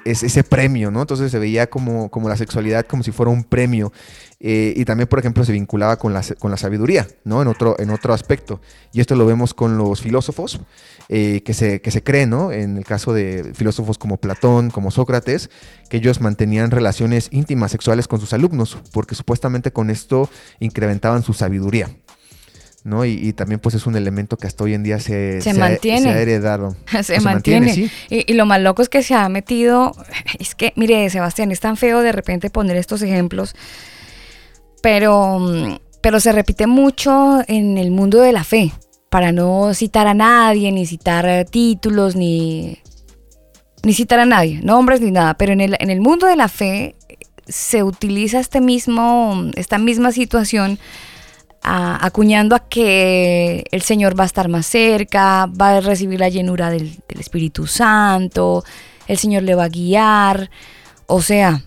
ese 0.05 0.43
premio. 0.43 0.89
Entonces 0.89 1.31
se 1.31 1.39
veía 1.39 1.69
como 1.69 2.09
la 2.27 2.37
sexualidad 2.37 2.85
como 2.85 3.03
si 3.03 3.11
fuera 3.11 3.31
un 3.31 3.43
premio. 3.43 3.91
Eh, 4.43 4.73
y 4.75 4.85
también, 4.85 5.07
por 5.07 5.19
ejemplo, 5.19 5.45
se 5.45 5.51
vinculaba 5.51 5.97
con 5.97 6.13
la, 6.13 6.23
con 6.39 6.49
la 6.49 6.57
sabiduría, 6.57 7.07
¿no? 7.23 7.43
En 7.43 7.47
otro, 7.47 7.75
en 7.79 7.91
otro 7.91 8.11
aspecto. 8.11 8.59
Y 8.91 8.99
esto 8.99 9.15
lo 9.15 9.27
vemos 9.27 9.53
con 9.53 9.77
los 9.77 10.01
filósofos, 10.01 10.59
eh, 11.09 11.43
que, 11.45 11.53
se, 11.53 11.79
que 11.79 11.91
se 11.91 12.03
cree, 12.03 12.25
¿no? 12.25 12.51
En 12.51 12.77
el 12.77 12.83
caso 12.83 13.13
de 13.13 13.51
filósofos 13.53 13.99
como 13.99 14.17
Platón, 14.17 14.71
como 14.71 14.89
Sócrates, 14.89 15.51
que 15.89 15.97
ellos 15.97 16.21
mantenían 16.21 16.71
relaciones 16.71 17.27
íntimas 17.31 17.69
sexuales 17.69 18.07
con 18.07 18.19
sus 18.19 18.33
alumnos, 18.33 18.79
porque 18.91 19.13
supuestamente 19.13 19.71
con 19.71 19.91
esto 19.91 20.27
incrementaban 20.59 21.21
su 21.21 21.33
sabiduría. 21.33 21.89
¿no? 22.83 23.05
Y, 23.05 23.33
también 23.33 23.59
pues 23.59 23.75
es 23.75 23.85
un 23.85 23.95
elemento 23.95 24.37
que 24.37 24.47
hasta 24.47 24.63
hoy 24.63 24.73
en 24.73 24.81
día 24.81 24.99
se, 24.99 25.39
mantiene. 25.55 26.09
Ha, 26.09 26.19
heredado. 26.19 26.75
se, 27.03 27.19
mantiene. 27.19 27.91
y, 28.09 28.33
lo 28.33 28.47
más 28.47 28.59
loco 28.59 28.81
es 28.81 28.89
que 28.89 29.03
se 29.03 29.13
ha 29.13 29.29
metido, 29.29 29.93
es 30.39 30.55
que, 30.55 30.73
mire, 30.75 31.07
Sebastián, 31.11 31.51
es 31.51 31.59
tan 31.59 31.77
feo 31.77 32.01
de 32.01 32.11
repente 32.11 32.49
poner 32.49 32.77
estos 32.77 33.03
ejemplos, 33.03 33.55
pero, 34.81 35.39
mm, 35.39 35.77
pero 36.01 36.19
se 36.19 36.31
repite 36.31 36.67
mucho 36.67 37.41
en 37.47 37.77
el 37.77 37.91
mundo 37.91 38.19
de 38.19 38.31
la 38.31 38.43
fe, 38.43 38.71
para 39.09 39.31
no 39.31 39.73
citar 39.73 40.07
a 40.07 40.13
nadie, 40.13 40.71
ni 40.71 40.85
citar 40.85 41.45
títulos, 41.45 42.15
ni, 42.15 42.79
ni 43.83 43.93
citar 43.93 44.19
a 44.19 44.25
nadie, 44.25 44.61
nombres 44.61 45.01
ni 45.01 45.11
nada, 45.11 45.33
pero 45.35 45.53
en 45.53 45.61
el, 45.61 45.75
en 45.79 45.89
el 45.89 46.01
mundo 46.01 46.27
de 46.27 46.35
la 46.35 46.47
fe 46.47 46.95
se 47.47 47.83
utiliza 47.83 48.39
este 48.39 48.61
mismo, 48.61 49.51
esta 49.55 49.77
misma 49.77 50.11
situación 50.11 50.79
acuñando 51.63 52.55
a 52.55 52.67
que 52.67 53.65
el 53.71 53.81
Señor 53.83 54.19
va 54.19 54.23
a 54.23 54.27
estar 54.27 54.47
más 54.47 54.65
cerca, 54.65 55.45
va 55.45 55.77
a 55.77 55.81
recibir 55.81 56.19
la 56.19 56.29
llenura 56.29 56.71
del, 56.71 56.97
del 57.07 57.19
Espíritu 57.19 57.67
Santo, 57.67 58.63
el 59.07 59.17
Señor 59.17 59.43
le 59.43 59.55
va 59.55 59.65
a 59.65 59.69
guiar. 59.69 60.49
O 61.05 61.21
sea, 61.21 61.61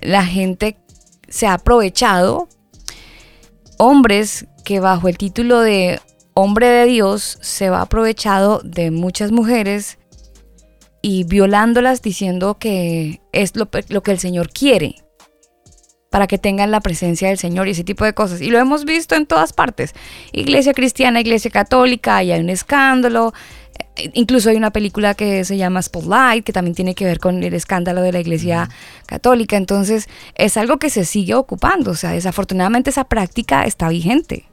la 0.00 0.24
gente 0.24 0.76
se 1.28 1.46
ha 1.46 1.54
aprovechado 1.54 2.48
hombres 3.78 4.46
que 4.64 4.80
bajo 4.80 5.08
el 5.08 5.18
título 5.18 5.60
de 5.60 6.00
hombre 6.34 6.68
de 6.68 6.86
Dios 6.86 7.38
se 7.40 7.70
va 7.70 7.82
aprovechado 7.82 8.60
de 8.64 8.90
muchas 8.90 9.30
mujeres 9.30 9.98
y 11.02 11.24
violándolas 11.24 12.02
diciendo 12.02 12.58
que 12.58 13.20
es 13.32 13.56
lo, 13.56 13.70
que 13.70 14.10
el 14.10 14.18
Señor 14.18 14.50
quiere 14.50 15.03
para 16.14 16.28
que 16.28 16.38
tengan 16.38 16.70
la 16.70 16.80
presencia 16.80 17.26
del 17.26 17.38
Señor 17.38 17.66
y 17.66 17.72
ese 17.72 17.82
tipo 17.82 18.04
de 18.04 18.14
cosas. 18.14 18.40
Y 18.40 18.48
lo 18.48 18.60
hemos 18.60 18.84
visto 18.84 19.16
en 19.16 19.26
todas 19.26 19.52
partes. 19.52 19.94
Iglesia 20.30 20.72
cristiana, 20.72 21.20
iglesia 21.20 21.50
católica, 21.50 22.22
y 22.22 22.30
hay 22.30 22.38
un 22.38 22.50
escándalo. 22.50 23.34
Eh, 23.96 24.12
incluso 24.14 24.48
hay 24.48 24.54
una 24.54 24.70
película 24.70 25.14
que 25.14 25.44
se 25.44 25.56
llama 25.56 25.82
Spotlight, 25.82 26.44
que 26.44 26.52
también 26.52 26.76
tiene 26.76 26.94
que 26.94 27.04
ver 27.04 27.18
con 27.18 27.42
el 27.42 27.52
escándalo 27.52 28.00
de 28.00 28.12
la 28.12 28.20
iglesia 28.20 28.70
católica. 29.06 29.56
Entonces, 29.56 30.08
es 30.36 30.56
algo 30.56 30.78
que 30.78 30.88
se 30.88 31.04
sigue 31.04 31.34
ocupando. 31.34 31.90
O 31.90 31.96
sea, 31.96 32.12
desafortunadamente 32.12 32.90
esa 32.90 33.02
práctica 33.02 33.64
está 33.64 33.88
vigente. 33.88 34.44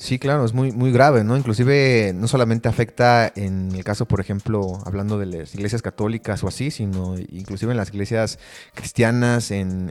Sí, 0.00 0.20
claro, 0.20 0.44
es 0.44 0.52
muy, 0.52 0.70
muy 0.70 0.92
grave, 0.92 1.24
¿no? 1.24 1.36
Inclusive 1.36 2.12
no 2.14 2.28
solamente 2.28 2.68
afecta 2.68 3.32
en 3.34 3.74
el 3.74 3.82
caso, 3.82 4.06
por 4.06 4.20
ejemplo, 4.20 4.80
hablando 4.86 5.18
de 5.18 5.26
las 5.26 5.52
iglesias 5.56 5.82
católicas 5.82 6.44
o 6.44 6.48
así, 6.48 6.70
sino 6.70 7.18
inclusive 7.18 7.72
en 7.72 7.78
las 7.78 7.88
iglesias 7.88 8.38
cristianas, 8.74 9.50
en, 9.50 9.90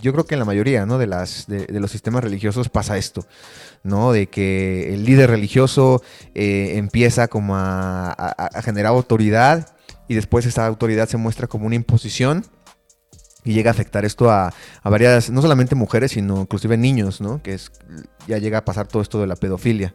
yo 0.00 0.12
creo 0.12 0.26
que 0.26 0.36
en 0.36 0.38
la 0.38 0.44
mayoría, 0.44 0.86
¿no? 0.86 0.96
De, 0.96 1.08
las, 1.08 1.48
de, 1.48 1.66
los 1.80 1.90
sistemas 1.90 2.22
religiosos 2.22 2.68
pasa 2.68 2.98
esto, 2.98 3.26
¿no? 3.82 4.12
De 4.12 4.28
que 4.28 4.94
el 4.94 5.04
líder 5.04 5.30
religioso 5.30 6.02
eh, 6.36 6.74
empieza 6.76 7.26
como 7.26 7.56
a, 7.56 8.12
a 8.12 8.62
generar 8.62 8.92
autoridad 8.92 9.74
y 10.06 10.14
después 10.14 10.46
esa 10.46 10.66
autoridad 10.66 11.08
se 11.08 11.16
muestra 11.16 11.48
como 11.48 11.66
una 11.66 11.74
imposición 11.74 12.44
y 13.44 13.52
llega 13.52 13.70
a 13.70 13.72
afectar 13.72 14.04
esto 14.04 14.30
a, 14.30 14.52
varias, 14.84 15.30
no 15.30 15.42
solamente 15.42 15.74
mujeres, 15.74 16.12
sino 16.12 16.42
inclusive 16.42 16.76
niños, 16.76 17.20
¿no? 17.20 17.42
Que 17.42 17.54
es, 17.54 17.70
ya 18.26 18.38
llega 18.38 18.58
a 18.58 18.64
pasar 18.64 18.86
todo 18.86 19.02
esto 19.02 19.20
de 19.20 19.26
la 19.26 19.36
pedofilia. 19.36 19.94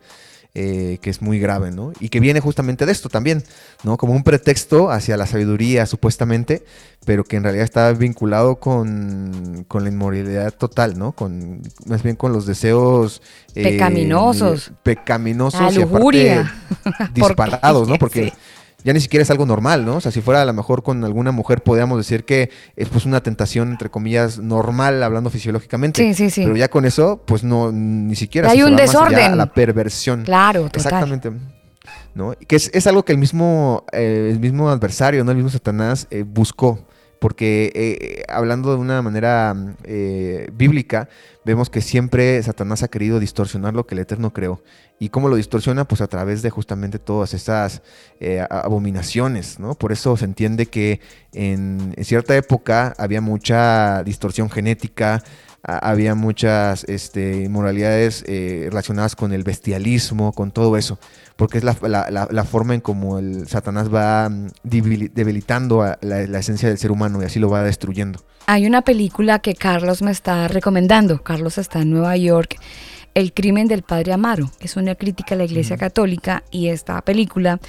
Eh, 0.58 1.00
que 1.02 1.10
es 1.10 1.22
muy 1.22 1.38
grave, 1.38 1.72
¿no? 1.72 1.92
Y 2.00 2.08
que 2.08 2.22
viene 2.22 2.40
justamente 2.40 2.86
de 2.86 2.94
esto 2.94 3.10
también, 3.10 3.44
¿no? 3.84 3.98
Como 3.98 4.14
un 4.14 4.24
pretexto 4.24 4.90
hacia 4.90 5.18
la 5.18 5.26
sabiduría, 5.26 5.86
supuestamente, 5.86 6.64
pero 7.06 7.26
que 7.26 7.36
en 7.36 7.44
realidad 7.44 7.66
está 7.66 7.92
vinculado 7.92 8.56
con, 8.56 9.66
la 9.70 9.90
inmoralidad 9.90 10.54
total, 10.54 10.98
¿no? 10.98 11.12
Con, 11.12 11.62
más 11.88 12.04
bien 12.04 12.16
con 12.16 12.32
los 12.32 12.46
deseos... 12.46 13.22
Eh, 13.54 13.64
pecaminosos. 13.64 14.72
pecaminosos. 14.82 15.60
disparados, 17.14 17.90
¿no? 17.90 17.96
Porque 18.00 18.32
ya 18.86 18.94
ni 18.94 19.02
siquiera 19.02 19.24
es 19.24 19.32
algo 19.32 19.48
normal, 19.48 19.84
¿no? 19.84 19.96
O 19.96 20.00
sea, 20.00 20.12
si 20.12 20.22
fuera 20.22 20.44
a 20.44 20.46
lo 20.46 20.54
mejor 20.54 20.84
con 20.84 21.04
alguna 21.04 21.32
mujer 21.32 21.64
podríamos 21.64 21.98
decir 21.98 22.24
que 22.24 22.52
es 22.76 22.88
pues 22.88 23.08
una 23.08 23.22
tentación, 23.24 23.72
entre 23.72 23.90
comillas, 23.90 24.38
normal, 24.38 25.02
hablando 25.02 25.32
fisiológicamente. 25.32 26.04
Sí, 26.04 26.14
sí, 26.14 26.30
sí. 26.30 26.44
Pero 26.44 26.56
ya 26.56 26.68
con 26.68 26.86
eso, 26.86 27.20
pues 27.26 27.44
no, 27.44 27.72
ni 27.72 28.16
siquiera. 28.16 28.52
Hay 28.52 28.62
un 28.62 28.76
desorden. 28.76 29.40
la 29.40 29.48
perversión. 29.48 30.24
Claro, 30.24 30.66
total. 30.66 30.82
Exactamente. 30.82 31.32
¿No? 32.14 32.34
Que 32.48 32.58
es, 32.58 32.88
algo 32.88 33.04
que 33.04 33.12
el 33.12 33.18
mismo, 33.18 33.86
eh, 33.92 34.30
el 34.32 34.40
mismo 34.40 34.70
adversario, 34.70 35.24
¿no? 35.24 35.32
El 35.32 35.38
mismo 35.38 35.50
Satanás 35.50 36.06
eh, 36.12 36.24
buscó 36.24 36.86
porque 37.20 37.72
eh, 37.76 38.24
hablando 38.28 38.72
de 38.72 38.78
una 38.78 39.02
manera 39.02 39.56
eh, 39.84 40.50
bíblica, 40.54 41.10
vemos 41.44 41.70
que 41.70 41.82
siempre 41.82 42.42
Satanás 42.44 42.84
ha 42.84 42.88
querido 42.88 43.20
distorsionar 43.20 43.74
lo 43.74 43.86
que 43.86 43.96
el 43.96 44.00
Eterno 44.00 44.34
creó. 44.34 44.62
¿Y 45.00 45.10
cómo 45.10 45.28
lo 45.28 45.36
distorsiona? 45.36 45.86
Pues 45.86 46.02
a 46.02 46.08
través 46.08 46.42
de 46.42 46.50
justamente 46.50 47.00
todas 47.00 47.34
esas 47.34 47.82
eh, 48.20 48.46
abominaciones, 48.50 49.60
¿no? 49.60 49.76
Por 49.76 49.92
eso 49.92 50.16
se 50.18 50.26
entiende 50.26 50.68
que 50.68 51.02
en, 51.34 51.94
cierta 52.02 52.36
época 52.36 52.94
había 52.98 53.22
mucha 53.22 54.04
distorsión 54.04 54.50
genética, 54.50 55.22
había 55.64 56.16
muchas 56.16 56.84
este, 56.84 57.44
inmoralidades 57.44 58.24
relacionadas 58.24 59.16
con 59.16 59.34
el 59.34 59.44
bestialismo, 59.44 60.32
con 60.32 60.52
todo 60.52 60.78
eso, 60.78 61.00
porque 61.36 61.58
es 61.58 61.64
la, 61.64 62.46
forma 62.50 62.76
en 62.76 62.82
como 62.82 63.20
el 63.20 63.48
Satanás 63.48 63.94
va 63.94 64.30
mm, 64.30 64.48
debilitando 64.64 65.84
la, 66.02 66.40
esencia 66.40 66.70
del 66.70 66.78
ser 66.78 66.92
humano 66.92 67.22
y 67.22 67.26
así 67.26 67.40
lo 67.40 67.50
va 67.50 67.64
destruyendo. 67.64 68.20
Hay 68.48 68.66
una 68.66 68.84
película 68.84 69.40
que 69.40 69.56
Carlos 69.56 70.02
me 70.02 70.12
está 70.12 70.48
recomendando, 70.48 71.22
Carlos 71.24 71.58
está 71.58 71.82
en 71.82 71.90
Nueva 71.90 72.16
York, 72.16 72.58
El 73.14 73.34
crimen 73.34 73.68
del 73.68 73.82
padre 73.82 74.14
Amaro, 74.14 74.52
es 74.60 74.78
una 74.78 74.96
crítica 74.96 75.36
a 75.36 75.38
la 75.38 75.46
Iglesia 75.46 75.78
Católica 75.78 76.44
y 76.52 76.68
esta 76.68 77.02
película 77.02 77.60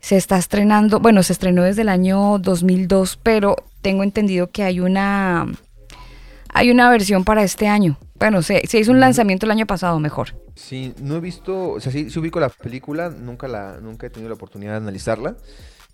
se 0.00 0.16
está 0.16 0.38
estrenando, 0.38 1.00
bueno, 1.00 1.22
se 1.22 1.32
estrenó 1.32 1.62
desde 1.62 1.82
el 1.82 1.88
año 1.88 2.38
2002, 2.38 3.18
pero 3.22 3.56
tengo 3.82 4.02
entendido 4.02 4.50
que 4.50 4.62
hay 4.62 4.80
una 4.80 5.46
hay 6.52 6.70
una 6.70 6.88
versión 6.90 7.24
para 7.24 7.42
este 7.42 7.68
año. 7.68 7.98
Bueno, 8.18 8.42
se, 8.42 8.66
se 8.66 8.78
hizo 8.78 8.90
un 8.90 9.00
lanzamiento 9.00 9.46
el 9.46 9.52
año 9.52 9.66
pasado, 9.66 10.00
mejor. 10.00 10.34
Sí, 10.58 10.92
no 11.00 11.16
he 11.16 11.20
visto, 11.20 11.70
o 11.70 11.80
sea, 11.80 11.92
sí, 11.92 12.08
ubico 12.18 12.40
la 12.40 12.48
película, 12.48 13.10
nunca 13.10 13.46
la 13.46 13.78
nunca 13.80 14.08
he 14.08 14.10
tenido 14.10 14.28
la 14.28 14.34
oportunidad 14.34 14.72
de 14.72 14.78
analizarla. 14.78 15.36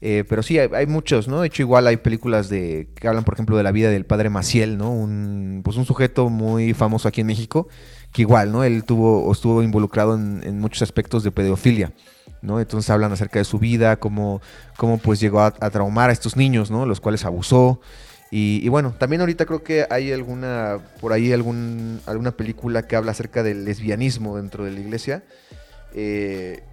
Eh, 0.00 0.24
pero 0.28 0.42
sí, 0.42 0.58
hay, 0.58 0.86
muchos, 0.86 1.28
¿no? 1.28 1.42
De 1.42 1.46
hecho, 1.46 1.62
igual 1.62 1.86
hay 1.86 1.98
películas 1.98 2.48
de 2.48 2.88
que 2.94 3.06
hablan, 3.06 3.24
por 3.24 3.34
ejemplo, 3.34 3.56
de 3.56 3.62
la 3.62 3.72
vida 3.72 3.90
del 3.90 4.04
padre 4.06 4.30
Maciel, 4.30 4.76
¿no? 4.78 4.90
Un, 4.90 5.60
pues 5.64 5.76
un 5.76 5.84
sujeto 5.84 6.28
muy 6.30 6.74
famoso 6.74 7.08
aquí 7.08 7.20
en 7.20 7.26
México, 7.26 7.68
que 8.12 8.22
igual, 8.22 8.52
¿no? 8.52 8.64
Él 8.64 8.84
tuvo, 8.84 9.30
estuvo 9.30 9.62
involucrado 9.62 10.14
en 10.14 10.58
muchos 10.60 10.82
aspectos 10.82 11.22
de 11.22 11.30
pedofilia. 11.30 11.92
¿no? 12.44 12.60
Entonces 12.60 12.90
hablan 12.90 13.12
acerca 13.12 13.38
de 13.38 13.44
su 13.44 13.58
vida, 13.58 13.96
cómo, 13.96 14.40
cómo 14.76 14.98
pues 14.98 15.18
llegó 15.18 15.40
a, 15.40 15.50
traumar 15.52 16.10
a 16.10 16.12
estos 16.12 16.36
niños, 16.36 16.70
¿no? 16.70 16.86
Los 16.86 17.00
cuales 17.00 17.24
abusó. 17.24 17.80
Y, 18.36 18.68
bueno, 18.68 18.92
también 18.98 19.20
ahorita 19.20 19.46
creo 19.46 19.62
que 19.62 19.86
hay 19.90 20.10
alguna, 20.10 20.80
por 21.00 21.12
ahí 21.12 21.32
algún, 21.32 22.00
alguna 22.04 22.32
película 22.32 22.82
que 22.82 22.96
habla 22.96 23.12
acerca 23.12 23.44
del 23.44 23.64
lesbianismo 23.64 24.36
dentro 24.38 24.64
de 24.64 24.72
la 24.72 24.80
iglesia, 24.80 25.22
eh, 25.94 26.64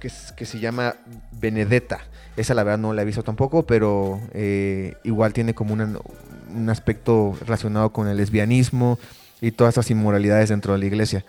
que, 0.00 0.10
que, 0.36 0.44
se 0.44 0.58
llama 0.58 0.96
Benedetta. 1.30 2.00
Esa 2.36 2.54
la 2.54 2.64
verdad 2.64 2.78
no 2.80 2.92
la 2.92 3.02
he 3.02 3.04
visto 3.04 3.22
tampoco, 3.22 3.64
pero 3.64 4.20
eh, 4.32 4.96
igual 5.04 5.32
tiene 5.32 5.54
como 5.54 5.74
un 5.74 6.70
aspecto 6.70 7.38
relacionado 7.40 7.92
con 7.92 8.08
el 8.08 8.16
lesbianismo 8.16 8.98
y 9.40 9.52
todas 9.52 9.74
esas 9.74 9.88
inmoralidades 9.92 10.48
dentro 10.48 10.72
de 10.72 10.80
la 10.80 10.86
iglesia. 10.86 11.24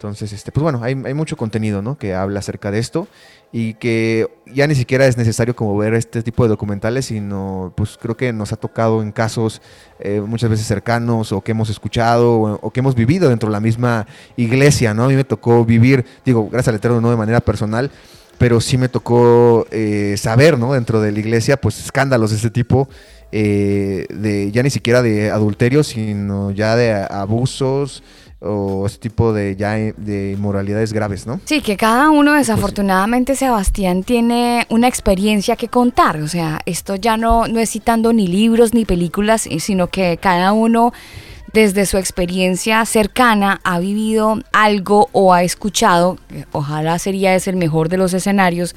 Entonces, 0.00 0.32
este, 0.32 0.50
pues 0.50 0.62
bueno, 0.62 0.82
hay, 0.82 0.94
mucho 0.94 1.36
contenido, 1.36 1.82
¿no? 1.82 1.98
Que 1.98 2.14
habla 2.14 2.38
acerca 2.38 2.70
de 2.70 2.78
esto 2.78 3.06
y 3.52 3.74
que 3.74 4.30
ya 4.46 4.66
ni 4.66 4.74
siquiera 4.74 5.04
es 5.04 5.18
necesario 5.18 5.54
como 5.54 5.76
ver 5.76 5.92
este 5.92 6.22
tipo 6.22 6.42
de 6.42 6.48
documentales, 6.48 7.04
sino 7.04 7.74
pues 7.76 7.98
creo 8.00 8.16
que 8.16 8.32
nos 8.32 8.50
ha 8.54 8.56
tocado 8.56 9.02
en 9.02 9.12
casos 9.12 9.60
eh, 9.98 10.22
muchas 10.26 10.48
veces 10.48 10.66
cercanos 10.66 11.32
o 11.32 11.42
que 11.42 11.50
hemos 11.50 11.68
escuchado 11.68 12.32
o, 12.40 12.70
que 12.70 12.80
hemos 12.80 12.94
vivido 12.94 13.28
dentro 13.28 13.50
de 13.50 13.52
la 13.52 13.60
misma 13.60 14.06
iglesia, 14.38 14.94
¿no? 14.94 15.04
A 15.04 15.08
mí 15.08 15.16
me 15.16 15.24
tocó 15.24 15.66
vivir, 15.66 16.06
digo, 16.24 16.48
gracias 16.48 16.68
al 16.68 16.76
Eterno, 16.76 17.02
no 17.02 17.10
de 17.10 17.18
manera 17.18 17.42
personal, 17.42 17.90
pero 18.38 18.58
sí 18.62 18.78
me 18.78 18.88
tocó 18.88 19.66
eh, 19.70 20.14
saber, 20.16 20.58
¿no? 20.58 20.72
Dentro 20.72 21.02
de 21.02 21.12
la 21.12 21.18
iglesia, 21.18 21.58
pues 21.58 21.78
escándalos 21.78 22.30
de 22.30 22.38
ese 22.38 22.48
tipo. 22.48 22.88
Eh, 23.32 24.06
de 24.10 24.50
ya 24.50 24.64
ni 24.64 24.70
siquiera 24.70 25.02
de 25.02 25.30
adulterio, 25.30 25.84
sino 25.84 26.50
ya 26.50 26.74
de 26.74 26.92
abusos, 26.92 28.02
o 28.40 28.86
ese 28.86 28.98
tipo 28.98 29.32
de 29.32 29.54
ya 29.54 29.72
de 29.74 30.32
inmoralidades 30.32 30.92
graves, 30.92 31.26
¿no? 31.26 31.40
Sí, 31.44 31.60
que 31.60 31.76
cada 31.76 32.10
uno 32.10 32.34
desafortunadamente 32.34 33.36
Sebastián 33.36 34.02
tiene 34.02 34.66
una 34.70 34.88
experiencia 34.88 35.56
que 35.56 35.68
contar, 35.68 36.16
o 36.22 36.28
sea, 36.28 36.60
esto 36.64 36.96
ya 36.96 37.16
no 37.16 37.46
no 37.48 37.60
es 37.60 37.70
citando 37.70 38.12
ni 38.12 38.26
libros 38.26 38.72
ni 38.72 38.84
películas, 38.84 39.46
eh, 39.46 39.60
sino 39.60 39.88
que 39.88 40.16
cada 40.16 40.52
uno 40.52 40.92
desde 41.52 41.84
su 41.84 41.98
experiencia 41.98 42.84
cercana 42.86 43.60
ha 43.64 43.78
vivido 43.78 44.38
algo 44.52 45.08
o 45.12 45.34
ha 45.34 45.42
escuchado, 45.42 46.16
ojalá 46.52 46.98
sería 46.98 47.34
ese 47.34 47.50
el 47.50 47.56
mejor 47.56 47.88
de 47.88 47.98
los 47.98 48.14
escenarios, 48.14 48.74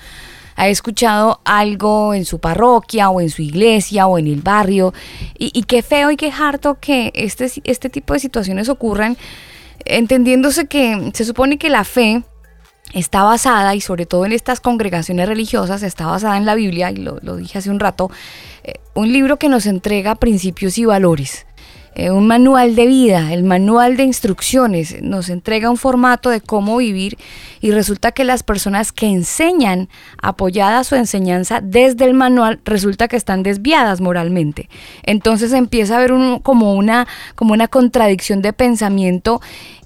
ha 0.56 0.68
escuchado 0.68 1.40
algo 1.46 2.14
en 2.14 2.26
su 2.26 2.40
parroquia 2.40 3.10
o 3.10 3.22
en 3.22 3.30
su 3.30 3.42
iglesia 3.42 4.08
o 4.08 4.18
en 4.18 4.28
el 4.28 4.42
barrio. 4.42 4.94
Y, 5.38 5.52
y 5.54 5.64
qué 5.64 5.82
feo 5.82 6.12
y 6.12 6.16
qué 6.16 6.32
harto 6.32 6.78
que 6.80 7.12
este, 7.16 7.52
este 7.64 7.90
tipo 7.90 8.14
de 8.14 8.20
situaciones 8.20 8.70
ocurran 8.70 9.18
entendiéndose 9.86 10.68
que 10.68 11.12
se 11.14 11.26
supone 11.26 11.58
que 11.58 11.70
la 11.70 11.84
fe 11.84 12.24
está 12.94 13.24
basada, 13.24 13.76
y 13.76 13.82
sobre 13.82 14.06
todo 14.06 14.26
en 14.26 14.32
estas 14.32 14.60
congregaciones 14.60 15.28
religiosas, 15.28 15.84
está 15.84 16.06
basada 16.06 16.38
en 16.38 16.46
la 16.46 16.56
Biblia, 16.56 16.92
y 16.92 16.98
lo, 16.98 17.20
dije 17.38 17.58
hace 17.58 17.70
un 17.70 17.80
rato, 17.80 18.12
eh, 18.64 18.74
un 18.94 19.12
libro 19.12 19.38
que 19.38 19.50
nos 19.50 19.66
entrega 19.66 20.16
principios 20.16 20.78
y 20.78 20.86
valores. 20.86 21.46
Eh, 21.96 22.10
un 22.10 22.26
manual 22.26 22.76
de 22.76 22.88
vida, 22.88 23.34
el 23.34 23.44
manual 23.44 23.98
de 23.98 24.04
instrucciones, 24.04 25.02
nos 25.04 25.30
entrega 25.30 25.70
un 25.70 25.78
formato 25.78 26.30
de 26.30 26.42
cómo 26.42 26.78
vivir 26.78 27.18
y 27.62 27.72
resulta 27.72 28.12
que 28.12 28.24
las 28.24 28.42
personas 28.42 28.92
que 28.92 29.06
enseñan 29.06 29.90
apoyada 30.22 30.84
su 30.84 30.96
enseñanza 30.96 31.62
desde 31.62 32.06
el 32.06 32.16
manual 32.16 32.60
resulta 32.66 33.08
que 33.08 33.16
están 33.16 33.44
desviadas 33.44 34.02
moralmente. 34.02 34.70
Entonces 35.04 35.54
empieza 35.54 35.96
a 35.96 35.98
haber 35.98 36.14
como, 36.42 36.74
una, 36.74 37.08
como 37.36 37.54
una 37.54 37.68
contradicción 37.68 38.42
de 38.42 38.54
pensamiento 38.54 39.40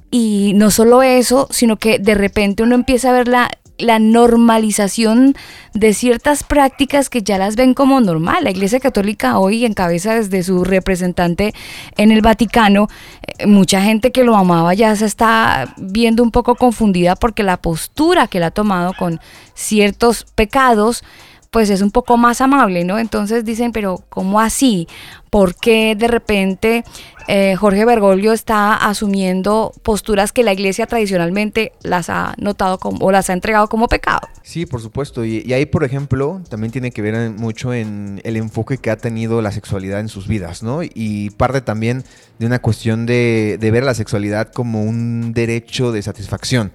y 0.10 0.54
no 0.56 0.72
solo 0.72 1.04
eso, 1.04 1.48
sino 1.52 1.76
que 1.76 2.00
de 2.00 2.16
repente 2.16 2.64
uno 2.64 2.76
empieza 2.76 3.10
a 3.10 3.14
ver 3.14 3.28
la, 3.28 3.50
la 3.78 4.00
normalización 4.00 5.36
de 5.74 5.94
ciertas 5.94 6.44
prácticas 6.44 7.10
que 7.10 7.22
ya 7.22 7.38
las 7.38 7.56
ven 7.56 7.74
como 7.74 8.02
normal. 8.02 8.44
La 8.44 8.52
Iglesia 8.52 8.80
Católica 8.80 9.38
hoy 9.38 9.66
encabeza 9.66 10.16
desde 10.16 10.44
su 10.44 10.64
representante 10.64 11.54
en 11.98 12.12
el 12.12 12.22
Vaticano, 12.22 12.88
eh, 13.22 13.46
mucha 13.46 13.82
gente 13.82 14.12
que 14.12 14.24
lo 14.24 14.36
amaba 14.36 14.74
ya 14.74 14.96
se 14.96 15.06
está 15.06 15.74
viendo 15.78 16.24
un 16.24 16.32
poco 16.32 16.56
confundida 16.56 17.16
porque 17.16 17.44
la 17.44 17.58
postura 17.58 18.28
que 18.28 18.40
él 18.40 18.44
ha 18.44 18.52
tomado 18.52 18.94
con 18.94 19.20
ciertos 19.54 20.26
pecados 20.36 21.04
pues 21.52 21.70
es 21.70 21.82
un 21.82 21.92
poco 21.92 22.18
más 22.18 22.42
amable, 22.42 22.84
¿no? 22.84 23.00
Entonces 23.00 23.46
dicen, 23.46 23.72
pero 23.72 24.04
¿cómo 24.10 24.40
así? 24.40 24.88
¿Por 25.30 25.56
qué 25.56 25.96
de 25.96 26.08
repente 26.08 26.84
eh, 27.28 27.56
Jorge 27.56 27.84
Bergoglio 27.86 28.32
está 28.32 28.76
asumiendo 28.76 29.74
posturas 29.84 30.32
que 30.32 30.44
la 30.44 30.54
iglesia 30.54 30.88
tradicionalmente 30.88 31.74
las 31.84 32.10
ha 32.10 32.34
notado 32.38 32.78
como, 32.78 33.06
o 33.06 33.12
las 33.12 33.30
ha 33.30 33.34
entregado 33.34 33.68
como 33.68 33.88
pecado? 33.88 34.22
Sí, 34.44 34.66
por 34.66 34.82
supuesto. 34.82 35.26
Y, 35.26 35.52
ahí, 35.54 35.66
por 35.66 35.84
ejemplo, 35.84 36.42
también 36.50 36.72
tiene 36.72 36.92
que 36.92 37.02
ver 37.02 37.32
mucho 37.32 37.74
en 37.74 38.22
el 38.24 38.38
enfoque 38.38 38.78
que 38.78 38.92
ha 38.92 38.98
tenido 38.98 39.42
la 39.42 39.52
sexualidad 39.52 40.00
en 40.00 40.10
sus 40.10 40.28
vidas, 40.28 40.64
¿no? 40.64 40.80
Y 40.84 41.32
parte 41.32 41.62
también 41.62 42.04
de 42.40 42.46
una 42.46 42.60
cuestión 42.60 43.06
de, 43.06 43.58
de 43.60 43.72
ver 43.72 43.84
la 43.84 43.94
sexualidad 43.94 44.52
como 44.52 44.84
un 44.84 45.34
derecho 45.34 45.92
de 45.92 46.02
satisfacción. 46.02 46.72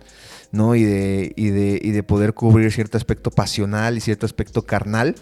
¿No? 0.52 0.74
Y 0.76 0.84
de, 0.84 1.32
y 1.34 1.48
de, 1.48 1.80
y 1.82 1.90
de 1.90 2.02
poder 2.02 2.34
cubrir 2.34 2.70
cierto 2.70 2.96
aspecto 2.96 3.30
pasional 3.30 3.96
y 3.96 4.00
cierto 4.00 4.26
aspecto 4.26 4.62
carnal. 4.62 5.16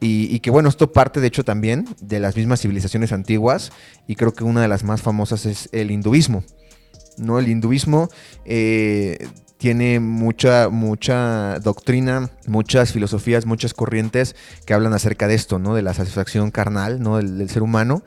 Y, 0.00 0.38
que 0.40 0.50
bueno, 0.50 0.68
esto 0.68 0.92
parte 0.92 1.20
de 1.20 1.26
hecho 1.26 1.44
también 1.44 1.86
de 2.00 2.20
las 2.20 2.36
mismas 2.36 2.60
civilizaciones 2.60 3.10
antiguas 3.10 3.72
y 4.06 4.14
creo 4.14 4.32
que 4.32 4.44
una 4.44 4.62
de 4.62 4.68
las 4.68 4.84
más 4.84 5.02
famosas 5.02 5.44
es 5.44 5.68
el 5.72 5.90
hinduismo. 5.90 6.44
¿no? 7.16 7.40
El 7.40 7.48
hinduismo 7.48 8.08
eh, 8.44 9.26
tiene 9.56 9.98
mucha, 9.98 10.68
mucha 10.68 11.58
doctrina, 11.58 12.30
muchas 12.46 12.92
filosofías, 12.92 13.44
muchas 13.44 13.74
corrientes 13.74 14.36
que 14.66 14.72
hablan 14.72 14.94
acerca 14.94 15.26
de 15.26 15.34
esto, 15.34 15.58
¿no? 15.58 15.74
De 15.74 15.82
la 15.82 15.94
satisfacción 15.94 16.52
carnal, 16.52 17.02
¿no? 17.02 17.16
del 17.16 17.50
ser 17.50 17.64
humano 17.64 18.04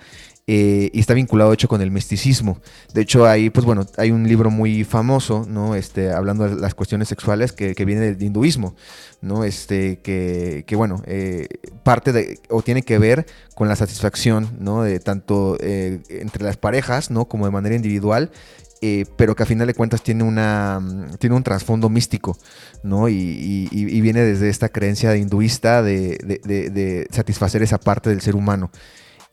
eh, 0.48 0.90
y 0.94 1.00
está 1.00 1.14
vinculado, 1.14 1.52
de 1.52 1.56
hecho, 1.56 1.68
con 1.68 1.82
el 1.82 1.92
misticismo. 1.92 2.60
De 2.94 3.02
hecho, 3.02 3.26
ahí, 3.26 3.50
pues 3.50 3.66
bueno, 3.66 3.86
hay 3.98 4.12
un 4.12 4.28
libro 4.28 4.50
muy 4.50 4.84
famoso, 4.84 5.46
¿no? 5.48 5.76
Este, 5.76 6.12
hablando 6.12 6.50
de 6.50 6.60
las 6.60 6.74
cuestiones 6.74 7.08
sexuales 7.08 7.52
que, 7.54 7.74
viene 7.86 8.02
del 8.02 8.22
hinduismo, 8.22 8.76
¿no? 9.22 9.44
Este, 9.44 10.00
que, 10.00 10.64
que 10.66 10.76
bueno, 10.76 11.04
eh, 11.06 11.48
parte 11.84 12.12
de, 12.12 12.40
o 12.50 12.62
tiene 12.64 12.82
que 12.82 12.98
ver 12.98 13.26
con 13.56 13.68
la 13.68 13.76
satisfacción, 13.76 14.50
¿no? 14.60 14.84
De 14.84 15.00
tanto 15.00 15.58
eh, 15.60 16.02
entre 16.10 16.44
las 16.44 16.58
parejas, 16.58 17.12
¿no? 17.12 17.26
Como 17.26 17.46
de 17.46 17.52
manera 17.52 17.76
individual. 17.76 18.32
pero 19.16 19.36
que 19.36 19.44
a 19.44 19.46
final 19.46 19.68
de 19.68 19.76
cuentas 19.76 20.02
tiene, 20.02 20.24
una, 20.24 20.82
tiene 21.20 21.36
un 21.36 21.44
trasfondo 21.44 21.88
místico, 21.88 22.36
¿no? 22.84 23.08
Y, 23.10 23.70
viene 24.02 24.22
desde 24.22 24.50
esta 24.50 24.70
creencia 24.70 25.16
hinduista 25.16 25.84
de, 25.84 26.18
de 26.44 27.08
satisfacer 27.12 27.62
esa 27.62 27.78
parte 27.78 28.10
del 28.10 28.22
ser 28.22 28.36
humano. 28.36 28.72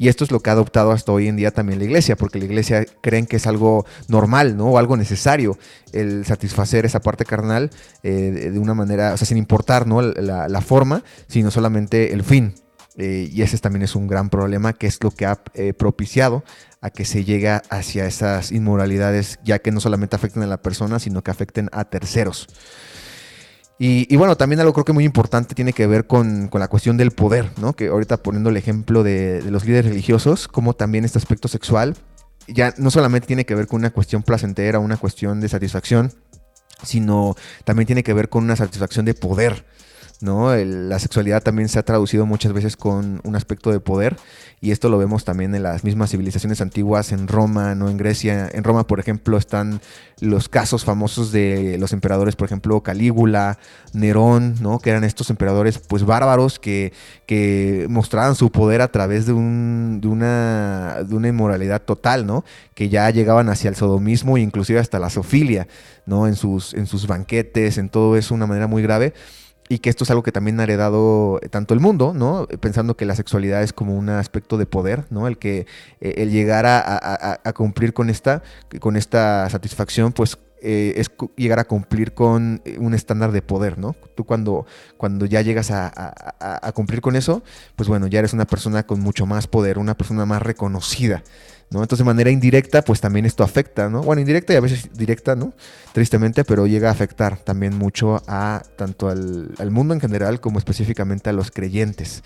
Y 0.01 0.07
esto 0.07 0.23
es 0.23 0.31
lo 0.31 0.39
que 0.41 0.49
ha 0.51 0.53
adoptado 0.53 0.93
hasta 0.93 1.11
hoy 1.11 1.27
en 1.27 1.35
día 1.35 1.51
también 1.51 1.81
la 1.81 1.85
iglesia, 1.85 2.17
porque 2.17 2.39
la 2.39 2.45
iglesia 2.45 2.87
creen 3.01 3.27
que 3.27 3.37
es 3.37 3.49
algo 3.49 3.85
normal, 4.07 4.57
¿no? 4.57 4.67
O 4.67 4.79
algo 4.79 4.97
necesario 4.97 5.59
el 5.93 6.25
satisfacer 6.25 6.87
esa 6.87 7.01
parte 7.01 7.25
carnal 7.25 7.71
eh, 8.05 8.51
de 8.53 8.59
una 8.61 8.75
manera, 8.75 9.13
o 9.13 9.17
sea, 9.17 9.27
sin 9.27 9.39
importar, 9.39 9.89
¿no? 9.89 10.01
La, 10.01 10.61
forma, 10.61 11.03
sino 11.27 11.51
solamente 11.51 12.13
el 12.13 12.23
fin. 12.23 12.55
Eh, 12.97 13.29
y 13.33 13.43
ese 13.43 13.59
también 13.59 13.83
es 13.83 13.97
un 13.97 14.07
gran 14.07 14.31
problema, 14.31 14.73
que 14.73 14.87
es 14.87 15.03
lo 15.03 15.11
que 15.11 15.27
ha 15.27 15.41
eh, 15.55 15.73
propiciado 15.73 16.45
a 16.81 16.91
que 16.91 17.05
se 17.05 17.25
llegue 17.25 17.49
hacia 17.49 18.07
esas 18.07 18.53
inmoralidades, 18.53 19.41
ya 19.45 19.59
que 19.59 19.73
no 19.73 19.81
solamente 19.81 20.15
afecten 20.15 20.45
a 20.45 20.47
la 20.47 20.63
persona, 20.63 21.01
sino 21.01 21.23
que 21.23 21.33
afecten 21.33 21.71
a 21.73 21.85
terceros. 21.85 22.49
Y, 23.81 24.17
bueno, 24.17 24.37
también 24.37 24.59
algo 24.59 24.73
creo 24.73 24.85
que 24.85 24.93
muy 24.93 25.05
importante 25.05 25.55
tiene 25.55 25.73
que 25.73 25.87
ver 25.87 26.09
con, 26.09 26.51
la 26.53 26.67
cuestión 26.67 26.97
del 26.97 27.13
poder, 27.13 27.53
¿no? 27.61 27.75
Que 27.75 27.89
ahorita 27.89 28.17
poniendo 28.17 28.51
el 28.51 28.57
ejemplo 28.57 29.05
de, 29.05 29.41
los 29.49 29.65
líderes 29.65 29.93
religiosos, 29.93 30.49
como 30.49 30.75
también 30.75 31.05
este 31.05 31.19
aspecto 31.19 31.47
sexual 31.47 31.97
ya 32.49 32.75
no 32.79 32.91
solamente 32.91 33.27
tiene 33.27 33.45
que 33.45 33.55
ver 33.55 33.67
con 33.67 33.81
una 33.81 33.91
cuestión 33.91 34.23
placentera, 34.23 34.79
una 34.79 34.97
cuestión 34.97 35.39
de 35.41 35.51
satisfacción, 35.51 36.13
sino 36.83 37.37
también 37.65 37.87
tiene 37.87 38.03
que 38.03 38.15
ver 38.15 38.31
con 38.31 38.43
una 38.43 38.57
satisfacción 38.57 39.05
de 39.05 39.15
poder. 39.15 39.67
¿No? 40.21 40.55
la 40.55 40.99
sexualidad 40.99 41.43
también 41.43 41.69
se 41.69 41.79
ha 41.79 41.85
traducido 41.85 42.27
muchas 42.27 42.53
veces 42.53 42.77
con 42.77 43.21
un 43.25 43.37
aspecto 43.37 43.71
de 43.71 43.81
poder 43.81 44.17
y 44.61 44.73
esto 44.73 44.89
lo 44.89 44.99
vemos 44.99 45.25
también 45.25 45.55
en 45.55 45.63
las 45.63 45.85
mismas 45.85 46.11
civilizaciones 46.11 46.61
antiguas 46.61 47.13
en 47.13 47.29
Roma, 47.29 47.77
¿no? 47.77 47.89
En 47.89 47.97
Grecia, 47.97 48.49
en 48.53 48.65
Roma, 48.65 48.87
por 48.89 48.99
ejemplo, 48.99 49.39
están 49.39 49.81
los 50.21 50.49
casos 50.49 50.85
famosos 50.85 51.31
de 51.31 51.77
los 51.79 51.93
emperadores, 51.93 52.35
por 52.35 52.47
ejemplo, 52.47 52.83
Calígula, 52.83 53.59
Nerón, 53.93 54.57
¿no? 54.61 54.81
Que 54.81 54.91
eran 54.91 55.05
estos 55.05 55.31
emperadores 55.31 55.79
pues 55.79 56.05
bárbaros 56.05 56.59
que, 56.59 56.93
que 57.27 57.87
mostraban 57.89 58.35
su 58.35 58.51
poder 58.51 58.81
a 58.81 58.91
través 58.91 59.27
de, 59.27 59.33
un, 59.33 60.01
de, 60.01 60.09
una, 60.09 61.05
de 61.07 61.15
una 61.15 61.29
inmoralidad 61.29 61.83
total, 61.83 62.27
¿no? 62.27 62.45
Que 62.75 62.89
ya 62.89 63.09
llegaban 63.11 63.49
hacia 63.49 63.71
el 63.71 63.77
sodomismo 63.77 64.37
e 64.37 64.41
inclusive 64.41 64.81
hasta 64.81 64.99
la 64.99 65.11
sofilia, 65.11 65.69
¿no? 66.05 66.27
En 66.27 66.35
sus, 66.35 66.75
en 66.75 66.87
sus 66.87 67.07
banquetes, 67.07 67.79
en 67.79 67.91
todo 67.91 68.17
eso, 68.17 68.31
de 68.31 68.39
una 68.39 68.47
manera 68.47 68.67
muy 68.67 68.83
grave 68.83 69.15
y 69.69 69.79
que 69.81 69.91
esto 69.91 70.05
es 70.05 70.11
algo 70.11 70.23
que 70.23 70.33
también 70.33 70.59
ha 70.61 70.63
heredado 70.63 71.39
eh, 71.43 71.49
tanto 71.49 71.75
el 71.75 71.81
mundo, 71.81 72.13
¿no? 72.15 72.47
Pensando 72.61 72.97
que 72.97 73.05
la 73.05 73.15
sexualidad 73.15 73.63
es 73.63 73.73
como 73.73 73.97
un 73.97 74.09
aspecto 74.09 74.57
de 74.57 74.67
poder, 74.67 75.05
¿no? 75.11 75.27
El 75.29 75.39
que 75.39 75.67
eh, 76.01 76.15
el 76.19 76.31
llegar 76.31 76.65
a, 76.67 77.53
cumplir 77.55 77.93
con 77.93 78.11
esta, 78.11 78.43
con 78.81 78.97
esta 78.97 79.49
satisfacción, 79.51 80.13
pues 80.13 80.39
eh, 80.61 80.95
es 80.97 81.11
llegar 81.37 81.59
a 81.59 81.65
cumplir 81.65 82.15
con 82.15 82.63
un 82.79 82.95
estándar 82.95 83.33
de 83.33 83.43
poder, 83.43 83.79
¿no? 83.79 83.95
Tú 84.15 84.25
cuando, 84.25 84.67
cuando 84.97 85.27
ya 85.27 85.43
llegas 85.43 85.71
a, 85.71 86.73
cumplir 86.75 87.01
con 87.01 87.17
eso, 87.17 87.43
pues 87.77 87.89
bueno, 87.89 88.07
ya 88.07 88.21
eres 88.21 88.33
una 88.33 88.45
persona 88.45 88.87
con 88.87 89.01
mucho 89.01 89.27
más 89.27 89.47
poder, 89.47 89.79
una 89.79 89.97
persona 89.97 90.25
más 90.27 90.43
reconocida. 90.43 91.23
¿No? 91.71 91.83
Entonces 91.83 91.99
de 91.99 92.05
manera 92.05 92.31
indirecta, 92.31 92.83
pues 92.83 93.01
también 93.01 93.27
esto 93.27 93.45
afecta, 93.45 93.89
¿no? 93.89 94.03
Bueno, 94.03 94.21
indirecta 94.21 94.53
y 94.53 94.57
a 94.57 94.61
veces 94.61 94.91
directa, 94.95 95.37
¿no? 95.37 95.53
Tristemente, 95.93 96.45
pero 96.45 96.67
llega 96.67 96.89
a 96.89 96.93
afectar 96.93 97.39
también 97.39 97.77
mucho 97.77 98.23
a 98.27 98.63
tanto 98.77 99.09
al, 99.09 99.71
mundo 99.71 99.95
en 99.95 100.01
general 100.01 100.41
como 100.41 100.59
específicamente 100.59 101.31
a 101.31 101.33
los 101.33 101.51
creyentes. 101.51 102.23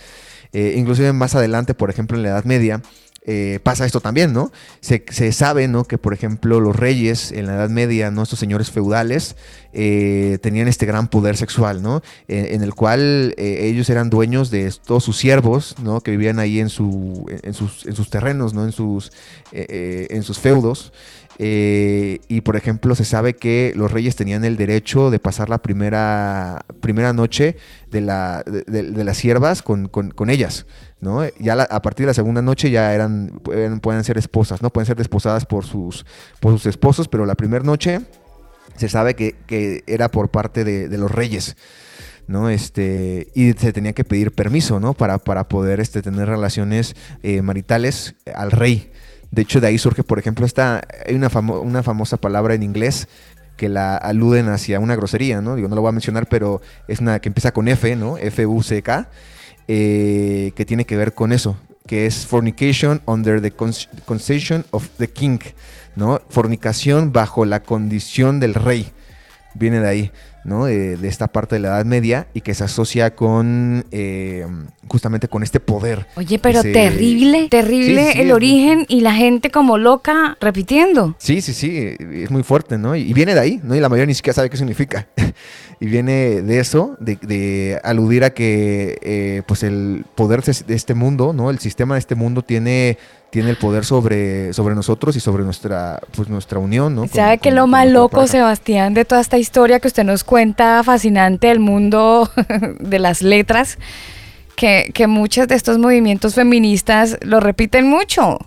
Eh, 0.53 0.75
inclusive 0.77 1.13
más 1.13 1.35
adelante, 1.35 1.75
por 1.75 1.91
ejemplo, 1.91 2.17
en 2.17 2.23
la 2.23 2.31
Edad 2.31 2.45
Media, 2.45 2.83
eh, 3.25 3.61
pasa 3.63 3.87
esto 3.87 4.01
también, 4.01 4.33
¿no? 4.33 4.51
Se, 4.81 5.33
sabe, 5.33 5.69
¿no? 5.69 5.85
Que, 5.85 5.97
por 5.97 6.13
ejemplo, 6.13 6.59
los 6.59 6.75
reyes 6.75 7.31
en 7.31 7.47
la 7.47 7.55
Edad 7.55 7.71
Media, 7.71 8.11
¿no? 8.11 8.25
Estos 8.25 8.41
señores 8.41 8.73
feudales, 8.73 9.37
eh, 9.73 10.39
tenían 10.43 10.67
este 10.67 10.87
gran 10.87 11.07
poder 11.07 11.37
sexual, 11.37 11.83
¿no? 11.83 12.03
En, 12.27 12.63
el 12.63 12.75
cual 12.75 13.35
eh, 13.37 13.69
ellos 13.69 13.89
eran 13.91 14.11
dueños 14.11 14.51
de 14.51 14.73
todos 14.85 15.05
sus 15.05 15.19
siervos, 15.19 15.77
¿no? 15.81 16.01
Que 16.01 16.11
vivían 16.11 16.41
ahí 16.41 16.59
en, 16.59 16.69
su, 16.69 17.25
en, 17.43 17.55
sus, 17.55 17.87
en 17.87 17.95
sus 17.95 18.11
terrenos, 18.11 18.55
¿no? 18.55 18.65
En 18.65 18.73
sus, 18.73 19.13
en 19.53 20.23
sus 20.25 20.41
feudos. 20.41 20.93
y 21.39 22.41
por 22.41 22.57
ejemplo, 22.57 22.97
se 22.97 23.05
sabe 23.05 23.37
que 23.37 23.73
los 23.77 23.93
reyes 23.93 24.17
tenían 24.17 24.45
el 24.45 24.57
derecho 24.57 25.13
de 25.13 25.21
pasar 25.21 25.49
la 25.49 25.59
primera, 25.59 26.65
primera 26.81 27.13
noche 27.13 27.57
de, 27.89 28.01
la, 28.01 28.43
de, 28.45 29.05
las 29.05 29.17
siervas 29.17 29.63
con 29.63 30.31
ellas. 30.31 30.67
Ya 31.41 31.55
a 31.55 31.83
partir 31.83 32.05
de 32.05 32.11
la 32.11 32.15
segunda 32.15 32.43
noche 32.43 32.71
ya 32.71 32.95
eran, 32.95 33.41
pueden, 33.43 34.05
ser 34.05 34.19
esposas, 34.19 34.63
¿no? 34.63 34.71
Pueden 34.71 34.87
ser 34.87 34.97
desposadas 34.97 35.47
por 35.47 35.65
sus, 35.65 36.07
por 36.39 36.53
sus 36.53 36.67
esposos, 36.67 37.09
pero 37.09 37.27
la 37.27 37.35
primera 37.35 37.65
noche 37.65 38.03
se 38.77 38.89
sabe 38.89 39.15
que, 39.15 39.83
era 39.89 40.11
por 40.11 40.31
parte 40.31 40.63
de, 40.65 40.99
los 40.99 41.11
reyes. 41.11 41.57
¿no? 42.29 42.49
Este, 42.49 43.27
y 43.35 43.53
se 43.55 43.73
tenía 43.73 43.95
que 43.95 44.05
pedir 44.05 44.31
permiso, 44.31 44.79
¿no? 44.79 44.95
Para, 44.95 45.19
para 45.19 45.49
poder 45.49 45.81
este, 45.81 46.03
tener 46.03 46.29
relaciones 46.29 46.95
eh, 47.25 47.43
maritales 47.43 48.15
al 48.33 48.53
rey. 48.53 48.93
De 49.33 49.43
hecho, 49.43 49.61
de 49.61 49.67
ahí 49.67 49.79
surge, 49.79 50.05
por 50.05 50.21
ejemplo, 50.21 50.47
esta, 50.47 50.83
hay 51.05 51.17
una, 51.17 51.29
una 51.29 51.83
famosa 51.83 52.17
palabra 52.17 52.55
en 52.55 52.63
inglés 52.63 53.09
que 53.57 53.69
la 53.69 53.97
aluden 53.97 54.49
hacia 54.49 54.79
una 54.79 54.95
grosería, 54.95 55.41
¿no? 55.41 55.57
Digo, 55.57 55.69
no 55.69 55.75
lo 55.75 55.83
voy 55.83 55.89
a 55.89 55.93
mencionar, 55.93 56.29
pero 56.29 56.63
es 56.87 57.01
una 57.01 57.19
que 57.19 57.29
empieza 57.29 57.53
con 57.53 57.67
F, 57.67 57.97
¿no? 57.97 58.19
F-U-C-K 58.19 59.09
eh, 59.69 60.53
que 60.55 60.65
tiene 60.65 60.85
que 60.85 60.97
ver 60.97 61.15
con 61.15 61.33
eso, 61.33 61.57
que 61.87 62.07
es 62.07 62.27
fornication 62.27 63.03
under 63.07 63.41
the 63.41 63.53
concession 64.05 64.65
of 64.71 64.89
the 64.99 65.09
king, 65.09 65.39
¿no? 65.97 66.21
Fornicación 66.29 67.13
bajo 67.13 67.45
la 67.45 67.63
condición 67.63 68.41
del 68.41 68.55
rey. 68.55 68.91
Viene 69.55 69.81
de 69.81 69.89
ahí. 69.89 70.11
¿No? 70.45 70.67
De, 70.67 70.99
esta 71.03 71.29
parte 71.29 71.57
de 71.57 71.61
la 71.61 71.69
Edad 71.69 71.85
Media 71.85 72.27
y 72.35 72.41
que 72.41 72.55
se 72.55 72.65
asocia 72.65 73.15
con 73.15 73.85
eh, 73.91 74.47
justamente 74.89 75.29
con 75.29 75.43
este 75.43 75.61
poder. 75.61 76.07
Oye, 76.17 76.39
pero 76.39 76.63
terrible, 76.63 77.49
terrible 77.49 78.21
el 78.21 78.33
origen 78.33 78.87
y 78.89 79.01
la 79.01 79.15
gente 79.15 79.51
como 79.51 79.79
loca 79.79 80.37
repitiendo. 80.41 81.15
Sí, 81.19 81.41
sí, 81.41 81.53
sí, 81.53 81.97
es 82.13 82.31
muy 82.31 82.43
fuerte, 82.43 82.79
¿no? 82.79 82.97
Y 82.97 83.13
viene 83.13 83.35
de 83.35 83.41
ahí, 83.41 83.61
¿no? 83.63 83.75
Y 83.75 83.81
la 83.81 83.89
mayoría 83.89 84.07
ni 84.07 84.15
siquiera 84.15 84.35
sabe 84.35 84.51
qué 84.51 84.57
significa. 84.57 85.09
y 85.81 85.87
viene 85.87 86.43
de 86.43 86.61
eso, 86.61 86.97
de, 87.01 87.81
aludir 87.83 88.25
a 88.25 88.31
que 88.31 88.99
eh, 89.03 89.43
pues 89.47 89.63
el 89.63 90.05
poder 90.15 90.43
de 90.43 90.75
este 90.75 90.95
mundo, 90.95 91.33
¿no? 91.33 91.51
El 91.51 91.59
sistema 91.59 91.95
de 91.95 92.01
este 92.01 92.15
mundo 92.15 92.43
tiene 92.43 92.99
tiene 93.33 93.49
el 93.49 93.57
poder 93.57 93.87
sobre, 93.87 94.53
sobre 94.53 94.75
nosotros 94.75 95.17
y 95.17 95.21
sobre 95.21 95.43
nuestra, 95.43 95.99
pues, 96.15 96.29
nuestra 96.29 96.59
unión, 96.59 96.95
¿no? 96.95 97.09
¿Sabe 97.09 97.39
que 97.39 97.51
lo 97.51 97.67
más 97.67 97.89
loco, 97.89 98.27
Sebastián, 98.27 98.93
de 98.93 99.07
toda 99.07 99.23
esta 99.23 99.39
historia 99.39 99.81
que 99.81 99.89
usted 99.89 100.05
nos 100.05 100.23
cuenta, 100.23 100.85
fascinante 100.85 101.47
del 101.47 101.59
mundo 101.59 102.31
de 102.79 102.99
las 102.99 103.23
letras, 103.23 103.79
que, 104.55 104.91
que 104.93 105.07
muchos 105.07 105.49
de 105.49 105.55
estos 105.55 105.79
movimientos 105.79 106.35
feministas 106.35 107.17
lo 107.23 107.41
repiten 107.41 107.89
mucho? 107.89 108.39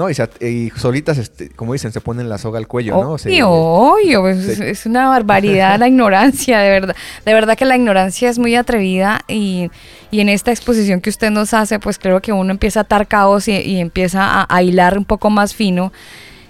No, 0.00 0.08
y, 0.08 0.72
solitas, 0.76 1.18
este, 1.18 1.50
como 1.50 1.74
dicen, 1.74 1.92
se 1.92 2.00
ponen 2.00 2.30
la 2.30 2.38
soga 2.38 2.58
al 2.58 2.66
cuello, 2.66 2.94
¿no? 3.02 3.16
Obvio, 3.44 4.28
es, 4.28 4.86
una 4.86 5.10
barbaridad 5.10 5.78
la 5.78 5.88
ignorancia, 5.88 6.58
de 6.60 6.70
verdad. 6.70 6.96
De 7.26 7.34
verdad 7.34 7.54
que 7.54 7.66
la 7.66 7.76
ignorancia 7.76 8.30
es 8.30 8.38
muy 8.38 8.54
atrevida 8.56 9.20
y, 9.28 9.70
en 10.10 10.30
esta 10.30 10.52
exposición 10.52 11.02
que 11.02 11.10
usted 11.10 11.30
nos 11.30 11.52
hace, 11.52 11.78
pues 11.78 11.98
creo 11.98 12.22
que 12.22 12.32
uno 12.32 12.50
empieza 12.50 12.80
a 12.80 12.82
atar 12.84 13.08
caos 13.08 13.46
y, 13.46 13.78
empieza 13.78 14.46
a, 14.48 14.62
hilar 14.62 14.96
un 14.96 15.04
poco 15.04 15.28
más 15.28 15.54
fino 15.54 15.92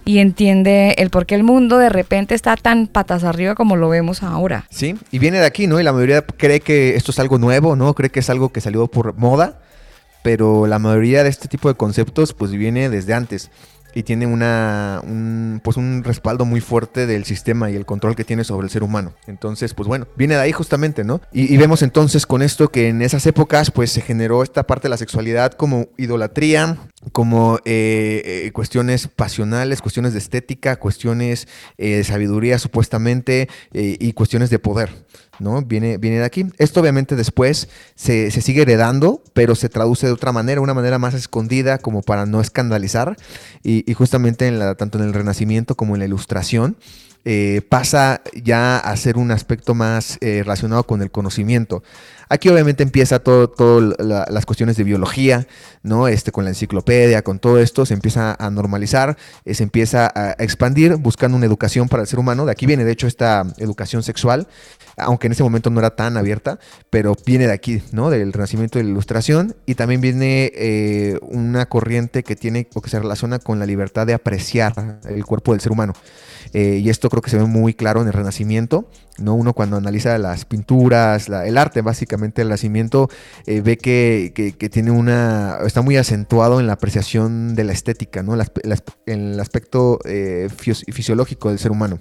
y 0.04 0.20
entiende 0.20 0.94
el 0.98 1.10
por 1.10 1.26
qué 1.26 1.34
el 1.34 1.42
mundo 1.42 1.76
de 1.78 1.88
repente 1.88 2.36
está 2.36 2.54
tan 2.54 2.86
patas 2.86 3.24
arriba 3.24 3.56
como 3.56 3.74
lo 3.74 3.88
vemos 3.88 4.22
ahora. 4.22 4.64
Sí, 4.70 4.94
y 5.10 5.18
viene 5.18 5.40
de 5.40 5.46
aquí, 5.46 5.66
¿no? 5.66 5.80
Y 5.80 5.82
la 5.82 5.92
mayoría 5.92 6.22
cree 6.22 6.60
que 6.60 6.94
esto 6.94 7.10
es 7.10 7.18
algo 7.18 7.36
nuevo, 7.38 7.74
¿no? 7.74 7.94
Cree 7.94 8.10
que 8.10 8.20
es 8.20 8.30
algo 8.30 8.50
que 8.50 8.60
salió 8.60 8.86
por 8.86 9.16
moda 9.16 9.58
pero 10.22 10.66
la 10.66 10.78
mayoría 10.78 11.22
de 11.22 11.30
este 11.30 11.48
tipo 11.48 11.68
de 11.68 11.74
conceptos 11.74 12.34
pues 12.34 12.52
viene 12.52 12.88
desde 12.88 13.14
antes 13.14 13.50
y 13.94 14.02
tiene 14.02 14.26
una 14.26 15.00
un, 15.04 15.60
pues 15.62 15.76
un 15.76 16.02
respaldo 16.04 16.44
muy 16.44 16.60
fuerte 16.60 17.06
del 17.06 17.24
sistema 17.24 17.70
y 17.70 17.76
el 17.76 17.86
control 17.86 18.16
que 18.16 18.24
tiene 18.24 18.44
sobre 18.44 18.66
el 18.66 18.70
ser 18.70 18.82
humano. 18.82 19.14
Entonces, 19.26 19.74
pues 19.74 19.88
bueno, 19.88 20.06
viene 20.16 20.34
de 20.34 20.40
ahí 20.40 20.52
justamente, 20.52 21.04
¿no? 21.04 21.20
Y, 21.32 21.56
vemos 21.56 21.82
entonces 21.82 22.26
con 22.26 22.42
esto 22.42 22.70
que 22.70 22.88
en 22.88 23.02
esas 23.02 23.26
épocas 23.26 23.70
pues 23.70 23.90
se 23.90 24.00
generó 24.00 24.42
esta 24.42 24.66
parte 24.66 24.84
de 24.84 24.90
la 24.90 24.96
sexualidad 24.96 25.52
como 25.52 25.88
idolatría, 25.98 26.78
como 27.12 27.58
eh, 27.64 28.22
eh, 28.46 28.50
cuestiones 28.52 29.08
pasionales, 29.08 29.82
cuestiones 29.82 30.12
de 30.12 30.18
estética, 30.18 30.76
cuestiones 30.76 31.48
eh, 31.76 31.96
de 31.96 32.04
sabiduría 32.04 32.58
supuestamente 32.58 33.48
y 33.72 34.12
cuestiones 34.12 34.50
de 34.50 34.58
poder. 34.58 34.90
Viene, 35.66 35.98
viene 35.98 36.18
de 36.18 36.24
aquí. 36.24 36.46
Esto 36.58 36.80
obviamente 36.80 37.16
después 37.16 37.68
se, 37.94 38.30
sigue 38.30 38.62
heredando, 38.62 39.22
pero 39.32 39.54
se 39.54 39.68
traduce 39.68 40.06
de 40.06 40.12
otra 40.12 40.32
manera, 40.32 40.60
una 40.60 40.74
manera 40.74 40.98
más 40.98 41.14
escondida 41.14 41.78
como 41.78 42.02
para 42.02 42.26
no 42.26 42.40
escandalizar. 42.40 43.16
Y, 43.62 43.92
justamente 43.94 44.46
en 44.46 44.58
tanto 44.76 44.98
en 44.98 45.04
el 45.04 45.14
Renacimiento 45.14 45.74
como 45.76 45.96
en 45.96 46.00
la 46.00 46.06
Ilustración. 46.06 46.76
Eh, 47.26 47.60
pasa 47.68 48.22
ya 48.34 48.78
a 48.78 48.96
ser 48.96 49.18
un 49.18 49.30
aspecto 49.30 49.74
más 49.74 50.16
eh, 50.22 50.40
relacionado 50.42 50.84
con 50.84 51.02
el 51.02 51.10
conocimiento. 51.10 51.82
Aquí 52.32 52.48
obviamente 52.48 52.84
empieza 52.84 53.18
todo, 53.18 53.50
todo 53.50 53.80
las 53.98 54.46
cuestiones 54.46 54.76
de 54.76 54.84
biología, 54.84 55.48
¿no? 55.82 56.06
Este, 56.06 56.30
con 56.30 56.44
la 56.44 56.50
enciclopedia, 56.50 57.22
con 57.22 57.40
todo 57.40 57.58
esto, 57.58 57.84
se 57.84 57.92
empieza 57.92 58.36
a 58.38 58.50
normalizar, 58.50 59.16
eh, 59.44 59.52
se 59.54 59.64
empieza 59.64 60.12
a 60.14 60.36
expandir 60.38 60.94
buscando 60.94 61.36
una 61.36 61.46
educación 61.46 61.88
para 61.88 62.04
el 62.04 62.06
ser 62.06 62.20
humano. 62.20 62.46
De 62.46 62.52
aquí 62.52 62.66
viene, 62.66 62.84
de 62.84 62.92
hecho, 62.92 63.08
esta 63.08 63.44
educación 63.58 64.04
sexual, 64.04 64.46
aunque 65.02 65.26
en 65.26 65.32
ese 65.32 65.42
momento 65.42 65.70
no 65.70 65.80
era 65.80 65.90
tan 65.90 66.16
abierta, 66.16 66.58
pero 66.90 67.16
viene 67.26 67.46
de 67.46 67.52
aquí, 67.52 67.82
¿no? 67.92 68.10
Del 68.10 68.32
renacimiento 68.32 68.78
de 68.78 68.84
la 68.84 68.90
ilustración. 68.90 69.56
Y 69.66 69.74
también 69.74 70.00
viene 70.00 70.52
eh, 70.54 71.18
una 71.22 71.66
corriente 71.66 72.22
que 72.22 72.36
tiene 72.36 72.68
o 72.74 72.80
que 72.80 72.90
se 72.90 72.98
relaciona 72.98 73.38
con 73.38 73.58
la 73.58 73.66
libertad 73.66 74.06
de 74.06 74.14
apreciar 74.14 75.00
el 75.08 75.24
cuerpo 75.24 75.52
del 75.52 75.60
ser 75.60 75.72
humano. 75.72 75.94
Eh, 76.52 76.80
y 76.82 76.88
esto 76.88 77.08
creo 77.10 77.22
que 77.22 77.30
se 77.30 77.36
ve 77.36 77.44
muy 77.44 77.74
claro 77.74 78.00
en 78.00 78.08
el 78.08 78.12
Renacimiento, 78.12 78.88
¿no? 79.18 79.34
Uno 79.34 79.52
cuando 79.52 79.76
analiza 79.76 80.16
las 80.18 80.44
pinturas, 80.44 81.28
el 81.28 81.58
arte 81.58 81.82
básicamente, 81.82 82.42
el 82.42 82.48
Renacimiento, 82.48 83.08
eh, 83.46 83.60
ve 83.60 83.76
que, 83.76 84.54
tiene 84.70 84.90
una, 84.90 85.58
está 85.64 85.82
muy 85.82 85.96
acentuado 85.96 86.60
en 86.60 86.66
la 86.66 86.74
apreciación 86.74 87.54
de 87.54 87.64
la 87.64 87.72
estética, 87.72 88.22
¿no? 88.22 88.34
en 88.34 89.20
el 89.20 89.40
aspecto 89.40 89.98
fisiológico 90.56 91.50
del 91.50 91.58
ser 91.58 91.70
humano. 91.70 92.00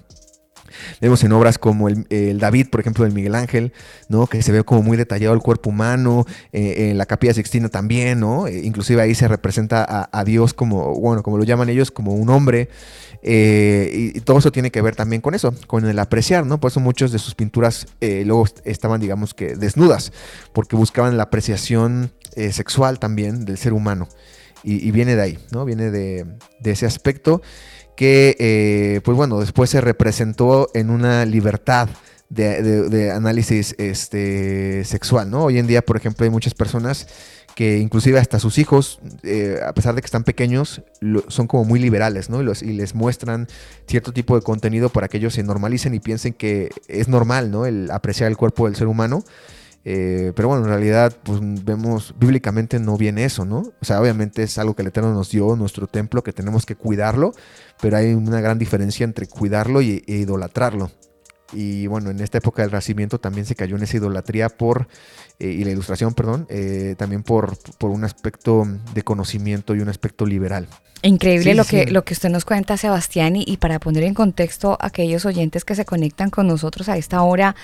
Vemos 1.00 1.22
en 1.24 1.32
obras 1.32 1.58
como 1.58 1.88
el, 1.88 2.38
David, 2.38 2.68
por 2.70 2.80
ejemplo, 2.80 3.04
del 3.04 3.12
Miguel 3.12 3.34
Ángel, 3.34 3.72
¿no? 4.08 4.26
Que 4.26 4.42
se 4.42 4.52
ve 4.52 4.64
como 4.64 4.82
muy 4.82 4.96
detallado 4.96 5.34
el 5.34 5.40
cuerpo 5.40 5.70
humano, 5.70 6.26
eh, 6.52 6.90
en 6.90 6.98
la 6.98 7.06
Capilla 7.06 7.34
Sixtina 7.34 7.68
también, 7.68 8.20
¿no? 8.20 8.46
Eh, 8.46 8.60
inclusive 8.64 9.02
ahí 9.02 9.14
se 9.14 9.28
representa 9.28 10.08
a, 10.10 10.24
Dios 10.24 10.54
como, 10.54 10.94
bueno, 10.94 11.22
como 11.22 11.38
lo 11.38 11.44
llaman 11.44 11.68
ellos, 11.68 11.90
como 11.90 12.14
un 12.14 12.28
hombre. 12.30 12.68
y, 13.22 14.20
todo 14.20 14.38
eso 14.38 14.52
tiene 14.52 14.70
que 14.70 14.80
ver 14.82 14.96
también 14.96 15.20
con 15.20 15.34
eso, 15.34 15.54
con 15.66 15.86
el 15.86 15.98
apreciar, 15.98 16.46
¿no? 16.46 16.60
Por 16.60 16.70
eso 16.70 16.80
muchas 16.80 17.12
de 17.12 17.18
sus 17.18 17.34
pinturas 17.34 17.86
luego 18.00 18.46
estaban, 18.64 19.00
digamos 19.00 19.34
que, 19.34 19.56
desnudas, 19.56 20.12
porque 20.52 20.76
buscaban 20.76 21.16
la 21.16 21.24
apreciación 21.24 22.12
sexual 22.52 22.98
también 22.98 23.44
del 23.44 23.58
ser 23.58 23.72
humano. 23.72 24.08
Y, 24.62 24.90
viene 24.90 25.16
de 25.16 25.22
ahí, 25.22 25.38
¿no? 25.52 25.64
Viene 25.64 25.90
de 25.90 26.26
ese 26.64 26.86
aspecto 26.86 27.42
que, 28.00 28.34
eh, 28.38 29.02
pues 29.04 29.14
bueno, 29.14 29.40
después 29.40 29.68
se 29.68 29.82
representó 29.82 30.70
en 30.72 30.88
una 30.88 31.26
libertad 31.26 31.90
de, 32.30 33.12
análisis 33.14 33.74
este, 33.76 34.86
sexual, 34.86 35.30
¿no? 35.30 35.44
Hoy 35.44 35.58
en 35.58 35.66
día, 35.66 35.82
por 35.82 35.98
ejemplo, 35.98 36.24
hay 36.24 36.30
muchas 36.30 36.54
personas 36.54 37.06
que 37.54 37.76
inclusive 37.76 38.18
hasta 38.18 38.38
sus 38.38 38.56
hijos, 38.56 39.00
eh, 39.22 39.60
a 39.62 39.74
pesar 39.74 39.94
de 39.94 40.00
que 40.00 40.06
están 40.06 40.24
pequeños, 40.24 40.80
son 41.28 41.46
como 41.46 41.66
muy 41.66 41.78
liberales, 41.78 42.30
¿no? 42.30 42.40
Y, 42.40 42.72
les 42.72 42.94
muestran 42.94 43.48
cierto 43.86 44.14
tipo 44.14 44.34
de 44.34 44.40
contenido 44.40 44.88
para 44.88 45.08
que 45.08 45.18
ellos 45.18 45.34
se 45.34 45.42
normalicen 45.42 45.92
y 45.92 46.00
piensen 46.00 46.32
que 46.32 46.70
es 46.88 47.06
normal, 47.06 47.50
¿no? 47.50 47.66
El 47.66 47.90
apreciar 47.90 48.30
el 48.30 48.38
cuerpo 48.38 48.64
del 48.64 48.76
ser 48.76 48.86
humano. 48.86 49.24
Eh, 49.84 50.32
pero 50.36 50.48
bueno, 50.48 50.64
en 50.64 50.68
realidad, 50.68 51.16
pues 51.22 51.40
vemos, 51.40 52.14
bíblicamente 52.18 52.78
no 52.78 52.98
viene 52.98 53.24
eso, 53.24 53.44
¿no? 53.44 53.58
O 53.80 53.84
sea, 53.84 54.00
obviamente 54.00 54.42
es 54.42 54.58
algo 54.58 54.74
que 54.74 54.82
el 54.82 54.88
Eterno 54.88 55.12
nos 55.14 55.30
dio, 55.30 55.56
nuestro 55.56 55.86
templo, 55.86 56.22
que 56.22 56.32
tenemos 56.32 56.66
que 56.66 56.76
cuidarlo, 56.76 57.32
pero 57.80 57.96
hay 57.96 58.12
una 58.12 58.40
gran 58.40 58.58
diferencia 58.58 59.04
entre 59.04 59.26
cuidarlo 59.26 59.80
y, 59.80 60.04
e 60.06 60.16
idolatrarlo. 60.16 60.90
Y 61.52 61.86
bueno, 61.86 62.10
en 62.10 62.20
esta 62.20 62.38
época 62.38 62.62
del 62.62 62.70
Renacimiento 62.70 63.18
también 63.18 63.46
se 63.46 63.56
cayó 63.56 63.76
en 63.76 63.82
esa 63.82 63.96
idolatría 63.96 64.50
por, 64.50 64.86
eh, 65.38 65.48
y 65.48 65.64
la 65.64 65.70
ilustración, 65.70 66.14
perdón, 66.14 66.46
eh, 66.48 66.94
también 66.96 67.22
por, 67.22 67.56
por 67.78 67.90
un 67.90 68.04
aspecto 68.04 68.68
de 68.94 69.02
conocimiento 69.02 69.74
y 69.74 69.80
un 69.80 69.88
aspecto 69.88 70.26
liberal. 70.26 70.68
Increíble 71.02 71.54
lo, 71.54 71.64
Que, 71.64 71.86
lo 71.86 72.04
que 72.04 72.12
usted 72.12 72.28
nos 72.28 72.44
cuenta, 72.44 72.76
Sebastián, 72.76 73.34
y, 73.34 73.44
y 73.46 73.56
para 73.56 73.80
poner 73.80 74.04
en 74.04 74.14
contexto 74.14 74.76
a 74.80 74.88
aquellos 74.88 75.24
oyentes 75.24 75.64
que 75.64 75.74
se 75.74 75.86
conectan 75.86 76.30
con 76.30 76.46
nosotros 76.46 76.88
a 76.90 76.96
esta 76.98 77.22
hora, 77.22 77.56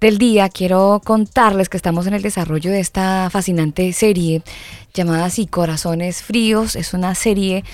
del 0.00 0.18
día, 0.18 0.48
quiero 0.48 1.00
contarles 1.04 1.68
que 1.68 1.76
estamos 1.76 2.06
en 2.06 2.14
el 2.14 2.22
desarrollo 2.22 2.70
de 2.70 2.80
esta 2.80 3.30
fascinante 3.30 3.92
serie 3.92 4.42
llamada 4.92 5.26
Así 5.26 5.46
Corazones 5.46 6.22
Fríos. 6.22 6.76
Es 6.76 6.94
una 6.94 7.14
serie 7.14 7.64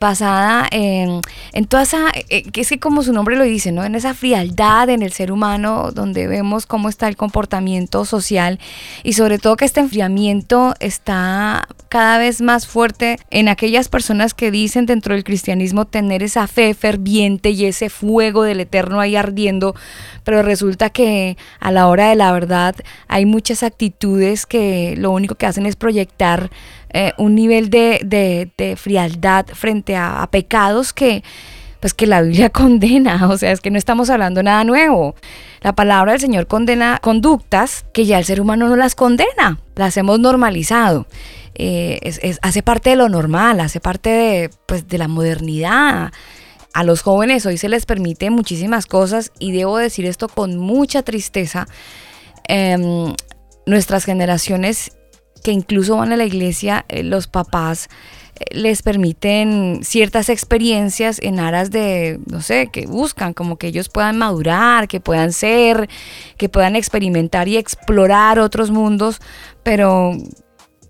basada 0.00 0.68
en, 0.70 1.20
en 1.52 1.64
toda 1.66 1.82
esa, 1.82 2.12
eh, 2.28 2.42
que 2.44 2.60
es 2.60 2.68
que 2.68 2.78
como 2.78 3.02
su 3.02 3.12
nombre 3.12 3.36
lo 3.36 3.44
dice, 3.44 3.72
¿no? 3.72 3.84
En 3.84 3.94
esa 3.94 4.14
frialdad 4.14 4.88
en 4.90 5.02
el 5.02 5.12
ser 5.12 5.32
humano, 5.32 5.90
donde 5.92 6.26
vemos 6.28 6.66
cómo 6.66 6.88
está 6.88 7.08
el 7.08 7.16
comportamiento 7.16 8.04
social 8.04 8.60
y 9.02 9.14
sobre 9.14 9.38
todo 9.38 9.56
que 9.56 9.64
este 9.64 9.80
enfriamiento 9.80 10.74
está 10.78 11.66
cada 11.88 12.18
vez 12.18 12.40
más 12.40 12.66
fuerte 12.66 13.18
en 13.30 13.48
aquellas 13.48 13.88
personas 13.88 14.34
que 14.34 14.50
dicen 14.50 14.86
dentro 14.86 15.14
del 15.14 15.24
cristianismo 15.24 15.84
tener 15.86 16.22
esa 16.22 16.46
fe 16.46 16.74
ferviente 16.74 17.50
y 17.50 17.64
ese 17.64 17.88
fuego 17.90 18.42
del 18.42 18.60
eterno 18.60 19.00
ahí 19.00 19.16
ardiendo, 19.16 19.74
pero 20.22 20.42
resulta 20.42 20.90
que 20.90 21.36
a 21.60 21.72
la 21.72 21.88
hora 21.88 22.08
de 22.08 22.14
la 22.14 22.30
verdad 22.30 22.76
hay 23.08 23.26
muchas 23.26 23.62
actitudes 23.62 24.46
que 24.46 24.94
lo 24.96 25.10
único 25.10 25.34
que 25.34 25.46
hacen 25.46 25.66
es 25.66 25.76
proyectar 25.76 26.50
eh, 26.90 27.12
un 27.18 27.34
nivel 27.34 27.70
de, 27.70 28.76
frialdad 28.76 29.46
frente 29.46 29.96
a, 29.96 30.26
pecados 30.30 30.92
que, 30.92 31.22
pues 31.80 31.94
que 31.94 32.06
la 32.06 32.22
Biblia 32.22 32.50
condena, 32.50 33.28
o 33.28 33.36
sea, 33.36 33.52
es 33.52 33.60
que 33.60 33.70
no 33.70 33.78
estamos 33.78 34.10
hablando 34.10 34.42
nada 34.42 34.64
nuevo. 34.64 35.14
La 35.60 35.74
palabra 35.74 36.12
del 36.12 36.20
Señor 36.20 36.46
condena 36.46 36.98
conductas 37.02 37.84
que 37.92 38.06
ya 38.06 38.18
el 38.18 38.24
ser 38.24 38.40
humano 38.40 38.68
no 38.68 38.76
las 38.76 38.94
condena, 38.94 39.60
las 39.74 39.96
hemos 39.96 40.18
normalizado. 40.20 41.06
Eh, 41.54 41.98
hace 42.42 42.62
parte 42.62 42.90
de 42.90 42.96
lo 42.96 43.08
normal, 43.08 43.58
hace 43.60 43.80
parte 43.80 44.10
de, 44.10 44.50
pues, 44.66 44.86
de 44.86 44.98
la 44.98 45.08
modernidad. 45.08 46.12
A 46.72 46.84
los 46.84 47.02
jóvenes 47.02 47.44
hoy 47.46 47.58
se 47.58 47.68
les 47.68 47.86
permite 47.86 48.30
muchísimas 48.30 48.86
cosas 48.86 49.32
y 49.40 49.52
debo 49.52 49.78
decir 49.78 50.06
esto 50.06 50.28
con 50.28 50.56
mucha 50.56 51.02
tristeza. 51.02 51.66
Em, 52.46 53.12
nuestras 53.66 54.04
generaciones 54.04 54.92
que 55.48 55.52
incluso 55.52 55.96
van 55.96 56.12
a 56.12 56.16
la 56.18 56.26
iglesia, 56.26 56.84
eh, 56.90 57.02
los 57.02 57.26
papás 57.26 57.88
eh, 58.38 58.44
les 58.50 58.82
permiten 58.82 59.80
ciertas 59.82 60.28
experiencias 60.28 61.18
en 61.22 61.40
aras 61.40 61.70
de, 61.70 62.20
no 62.26 62.42
sé, 62.42 62.68
que 62.70 62.86
buscan, 62.86 63.32
como 63.32 63.56
que 63.56 63.68
ellos 63.68 63.88
puedan 63.88 64.18
madurar, 64.18 64.88
que 64.88 65.00
puedan 65.00 65.32
ser, 65.32 65.88
que 66.36 66.50
puedan 66.50 66.76
experimentar 66.76 67.48
y 67.48 67.56
explorar 67.56 68.38
otros 68.38 68.70
mundos, 68.70 69.22
pero 69.62 70.18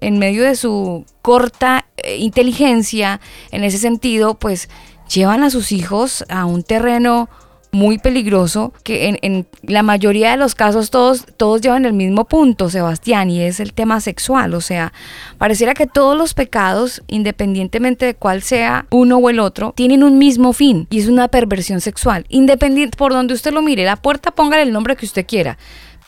en 0.01 0.19
medio 0.19 0.43
de 0.43 0.57
su 0.57 1.07
corta 1.23 1.87
eh, 1.99 2.17
inteligencia, 2.17 3.21
en 3.53 3.63
ese 3.63 3.79
sentido, 3.79 4.35
pues 4.41 4.69
llevan 5.09 5.45
a 5.45 5.51
sus 5.51 5.71
hijos 5.71 6.25
a 6.29 6.47
un 6.47 6.65
terreno 6.65 7.29
muy 7.71 7.99
peligroso 7.99 8.73
que 8.83 9.19
en, 9.21 9.47
la 9.63 9.83
mayoría 9.83 10.31
de 10.31 10.37
los 10.37 10.55
casos 10.55 10.91
todos, 10.91 11.27
todos 11.37 11.61
llevan 11.61 11.85
el 11.85 11.93
mismo 11.93 12.25
punto, 12.27 12.71
Sebastián, 12.71 13.31
y 13.31 13.43
es 13.43 13.61
el 13.61 13.73
tema 13.73 14.01
sexual. 14.01 14.55
O 14.55 14.61
sea, 14.61 14.93
pareciera 15.39 15.75
que 15.75 15.87
todos 15.87 16.17
los 16.17 16.35
pecados, 16.35 17.03
independientemente 17.09 18.07
de 18.07 18.15
cuál 18.15 18.43
sea 18.43 18.87
uno 18.91 19.19
o 19.19 19.31
el 19.31 19.39
otro, 19.41 19.73
tienen 19.77 20.03
un 20.03 20.19
mismo 20.19 20.53
fin 20.53 20.87
y 20.91 21.01
es 21.01 21.09
una 21.09 21.29
perversión 21.29 21.81
sexual. 21.81 22.25
Independiente 22.29 22.97
por 22.97 23.13
donde 23.13 23.35
usted 23.35 23.53
lo 23.53 23.63
mire, 23.63 23.85
la 23.85 23.97
puerta 23.97 24.31
póngale 24.31 24.63
el 24.63 24.73
nombre 24.73 24.97
que 24.97 25.07
usted 25.07 25.27
quiera 25.27 25.59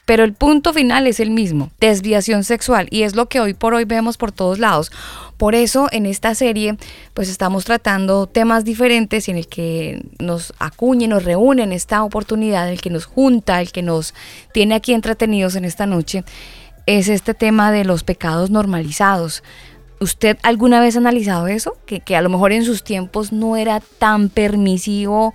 pero 0.07 0.25
el 0.25 0.33
punto 0.33 0.73
final 0.73 1.07
es 1.07 1.21
el 1.21 1.31
mismo, 1.31 1.71
desviación 1.81 2.45
sexual, 2.45 2.89
y 2.91 3.03
es 3.03 3.15
lo 3.15 3.29
que 3.29 3.41
hoy 3.41 3.55
por 3.55 3.75
hoy 3.75 3.85
vemos 3.85 4.17
por 4.17 4.33
todos 4.33 4.59
lados. 4.59 4.91
Por 5.37 5.55
eso 5.55 5.89
en 5.91 6.05
esta 6.05 6.35
serie 6.35 6.77
pues 7.15 7.29
estamos 7.29 7.65
tratando 7.65 8.27
temas 8.27 8.65
diferentes 8.65 9.29
en 9.29 9.37
el 9.37 9.47
que 9.47 10.03
nos 10.19 10.53
acuñe, 10.59 11.09
nos 11.09 11.25
reúne 11.25 11.63
en 11.63 11.73
esta 11.73 12.03
oportunidad, 12.05 12.69
el 12.69 12.81
que 12.81 12.91
nos 12.91 13.07
junta, 13.07 13.61
el 13.61 13.73
que 13.73 13.83
nos 13.83 14.15
tiene 14.53 14.75
aquí 14.75 14.93
entretenidos 14.93 15.57
en 15.57 15.65
esta 15.65 15.87
noche, 15.87 16.25
es 16.87 17.09
este 17.09 17.35
tema 17.35 17.73
de 17.73 17.85
los 17.85 18.05
pecados 18.05 18.51
normalizados. 18.51 19.43
¿Usted 20.01 20.39
alguna 20.43 20.81
vez 20.81 20.97
ha 20.97 20.99
analizado 20.99 21.47
eso? 21.47 21.77
Que, 21.87 22.01
que 22.01 22.17
a 22.17 22.23
lo 22.23 22.31
mejor 22.31 22.53
en 22.53 22.65
sus 22.65 22.83
tiempos 22.83 23.33
no 23.33 23.57
era 23.57 23.81
tan 23.99 24.29
permisivo 24.29 25.35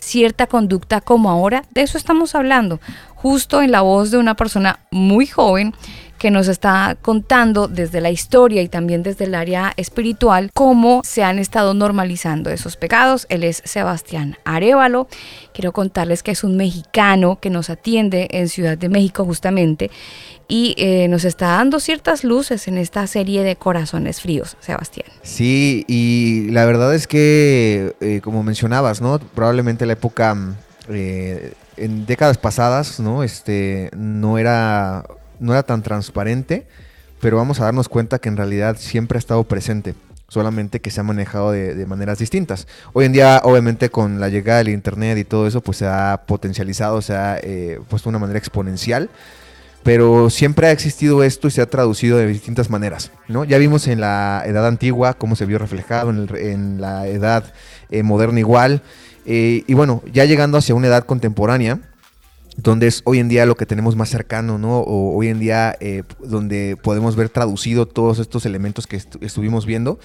cierta 0.00 0.46
conducta 0.46 1.00
como 1.00 1.30
ahora. 1.30 1.64
De 1.70 1.82
eso 1.82 1.98
estamos 1.98 2.34
hablando 2.34 2.80
justo 3.14 3.60
en 3.60 3.70
la 3.70 3.82
voz 3.82 4.10
de 4.10 4.18
una 4.18 4.34
persona 4.34 4.80
muy 4.90 5.26
joven 5.26 5.74
que 6.20 6.30
nos 6.30 6.48
está 6.48 6.98
contando 7.00 7.66
desde 7.66 8.02
la 8.02 8.10
historia 8.10 8.60
y 8.60 8.68
también 8.68 9.02
desde 9.02 9.24
el 9.24 9.34
área 9.34 9.72
espiritual 9.78 10.50
cómo 10.52 11.00
se 11.02 11.24
han 11.24 11.38
estado 11.38 11.72
normalizando 11.72 12.50
esos 12.50 12.76
pecados. 12.76 13.26
Él 13.30 13.42
es 13.42 13.62
Sebastián 13.64 14.36
Arevalo. 14.44 15.08
Quiero 15.54 15.72
contarles 15.72 16.22
que 16.22 16.32
es 16.32 16.44
un 16.44 16.58
mexicano 16.58 17.38
que 17.40 17.48
nos 17.48 17.70
atiende 17.70 18.28
en 18.32 18.50
Ciudad 18.50 18.76
de 18.76 18.90
México 18.90 19.24
justamente 19.24 19.90
y 20.46 20.74
eh, 20.76 21.08
nos 21.08 21.24
está 21.24 21.52
dando 21.52 21.80
ciertas 21.80 22.22
luces 22.22 22.68
en 22.68 22.76
esta 22.76 23.06
serie 23.06 23.42
de 23.42 23.56
corazones 23.56 24.20
fríos, 24.20 24.58
Sebastián. 24.60 25.08
Sí, 25.22 25.86
y 25.88 26.50
la 26.50 26.66
verdad 26.66 26.94
es 26.94 27.06
que, 27.06 27.94
eh, 28.02 28.20
como 28.22 28.42
mencionabas, 28.42 29.00
¿no? 29.00 29.18
Probablemente 29.18 29.86
la 29.86 29.94
época... 29.94 30.36
Eh, 30.90 31.54
en 31.76 32.04
décadas 32.04 32.36
pasadas, 32.36 33.00
¿no? 33.00 33.22
Este, 33.22 33.90
no 33.96 34.36
era, 34.36 35.06
no 35.40 35.52
era 35.52 35.62
tan 35.62 35.82
transparente, 35.82 36.66
pero 37.20 37.36
vamos 37.36 37.60
a 37.60 37.64
darnos 37.64 37.88
cuenta 37.88 38.18
que 38.18 38.28
en 38.28 38.36
realidad 38.36 38.76
siempre 38.78 39.16
ha 39.16 39.20
estado 39.20 39.44
presente, 39.44 39.94
solamente 40.28 40.80
que 40.80 40.90
se 40.90 41.00
ha 41.00 41.02
manejado 41.02 41.52
de, 41.52 41.86
maneras 41.86 42.18
distintas. 42.18 42.66
Hoy 42.92 43.06
en 43.06 43.12
día, 43.12 43.40
obviamente, 43.44 43.90
con 43.90 44.20
la 44.20 44.28
llegada 44.28 44.58
del 44.58 44.68
Internet 44.68 45.18
y 45.18 45.24
todo 45.24 45.46
eso, 45.46 45.60
pues 45.60 45.78
se 45.78 45.86
ha 45.86 46.22
potencializado, 46.26 47.02
se 47.02 47.14
ha 47.14 47.38
eh, 47.42 47.80
puesto 47.88 48.08
de 48.08 48.16
una 48.16 48.20
manera 48.20 48.38
exponencial, 48.38 49.10
pero 49.82 50.30
siempre 50.30 50.68
ha 50.68 50.72
existido 50.72 51.22
esto 51.22 51.48
y 51.48 51.50
se 51.50 51.62
ha 51.62 51.66
traducido 51.66 52.18
de 52.18 52.26
distintas 52.26 52.70
maneras, 52.70 53.10
¿no? 53.28 53.44
Ya 53.44 53.58
vimos 53.58 53.86
en 53.88 54.00
la 54.00 54.42
edad 54.46 54.66
antigua 54.66 55.14
cómo 55.14 55.36
se 55.36 55.46
vio 55.46 55.58
reflejado, 55.58 56.10
en, 56.10 56.80
la 56.80 57.06
edad 57.06 57.44
eh, 57.90 58.02
moderna 58.02 58.40
igual, 58.40 58.82
eh, 59.26 59.64
y 59.66 59.74
bueno, 59.74 60.02
ya 60.12 60.24
llegando 60.24 60.58
hacia 60.58 60.74
una 60.74 60.88
edad 60.88 61.04
contemporánea, 61.04 61.80
donde 62.62 62.86
es 62.86 63.02
hoy 63.04 63.18
en 63.18 63.28
día 63.28 63.46
lo 63.46 63.56
que 63.56 63.66
tenemos 63.66 63.96
más 63.96 64.08
cercano, 64.08 64.58
¿no? 64.58 64.78
O 64.80 65.16
hoy 65.16 65.28
en 65.28 65.40
día 65.40 65.76
eh, 65.80 66.02
donde 66.20 66.76
podemos 66.80 67.16
ver 67.16 67.28
traducido 67.28 67.86
todos 67.86 68.18
estos 68.18 68.46
elementos 68.46 68.86
que 68.86 68.96
estuvimos 69.20 69.66
viendo, 69.66 69.98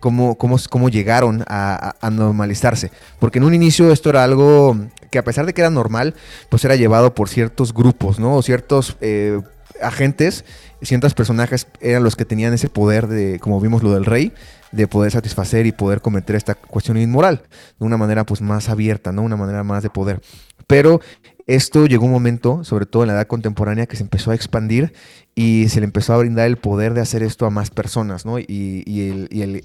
cómo, 0.00 0.36
cómo, 0.36 0.56
cómo 0.70 0.88
llegaron 0.88 1.44
a, 1.46 1.94
normalizarse. 2.10 2.90
Porque 3.18 3.38
en 3.38 3.44
un 3.44 3.54
inicio 3.54 3.92
esto 3.92 4.10
era 4.10 4.24
algo 4.24 4.76
que 5.10 5.18
a 5.18 5.24
pesar 5.24 5.46
de 5.46 5.54
que 5.54 5.60
era 5.60 5.70
normal, 5.70 6.14
pues 6.48 6.64
era 6.64 6.76
llevado 6.76 7.14
por 7.14 7.28
ciertos 7.28 7.72
grupos, 7.72 8.18
¿no? 8.18 8.36
O 8.36 8.42
ciertos 8.42 8.96
eh, 9.00 9.40
agentes, 9.80 10.44
ciertos 10.82 11.14
personajes 11.14 11.66
eran 11.80 12.02
los 12.02 12.16
que 12.16 12.24
tenían 12.24 12.52
ese 12.52 12.68
poder 12.68 13.06
de, 13.06 13.38
como 13.38 13.60
vimos 13.60 13.82
lo 13.82 13.92
del 13.92 14.04
rey, 14.04 14.32
de 14.72 14.88
poder 14.88 15.12
satisfacer 15.12 15.66
y 15.66 15.72
poder 15.72 16.00
cometer 16.00 16.34
esta 16.34 16.54
cuestión 16.54 16.96
inmoral 16.96 17.42
de 17.78 17.84
una 17.84 17.96
manera 17.96 18.24
pues 18.24 18.40
más 18.40 18.68
abierta, 18.68 19.12
¿no? 19.12 19.22
Una 19.22 19.36
manera 19.36 19.62
más 19.62 19.82
de 19.82 19.90
poder. 19.90 20.20
Pero 20.66 21.00
esto 21.46 21.86
llegó 21.86 22.06
un 22.06 22.12
momento, 22.12 22.64
sobre 22.64 22.86
todo 22.86 23.02
en 23.02 23.08
la 23.08 23.14
edad 23.14 23.26
contemporánea, 23.26 23.86
que 23.86 23.96
se 23.96 24.02
empezó 24.02 24.30
a 24.30 24.34
expandir 24.34 24.92
y 25.34 25.68
se 25.70 25.80
le 25.80 25.84
empezó 25.84 26.12
a 26.12 26.18
brindar 26.18 26.46
el 26.46 26.58
poder 26.58 26.92
de 26.94 27.00
hacer 27.00 27.22
esto 27.22 27.46
a 27.46 27.50
más 27.50 27.70
personas, 27.70 28.26
¿no? 28.26 28.38
Y, 28.38 28.84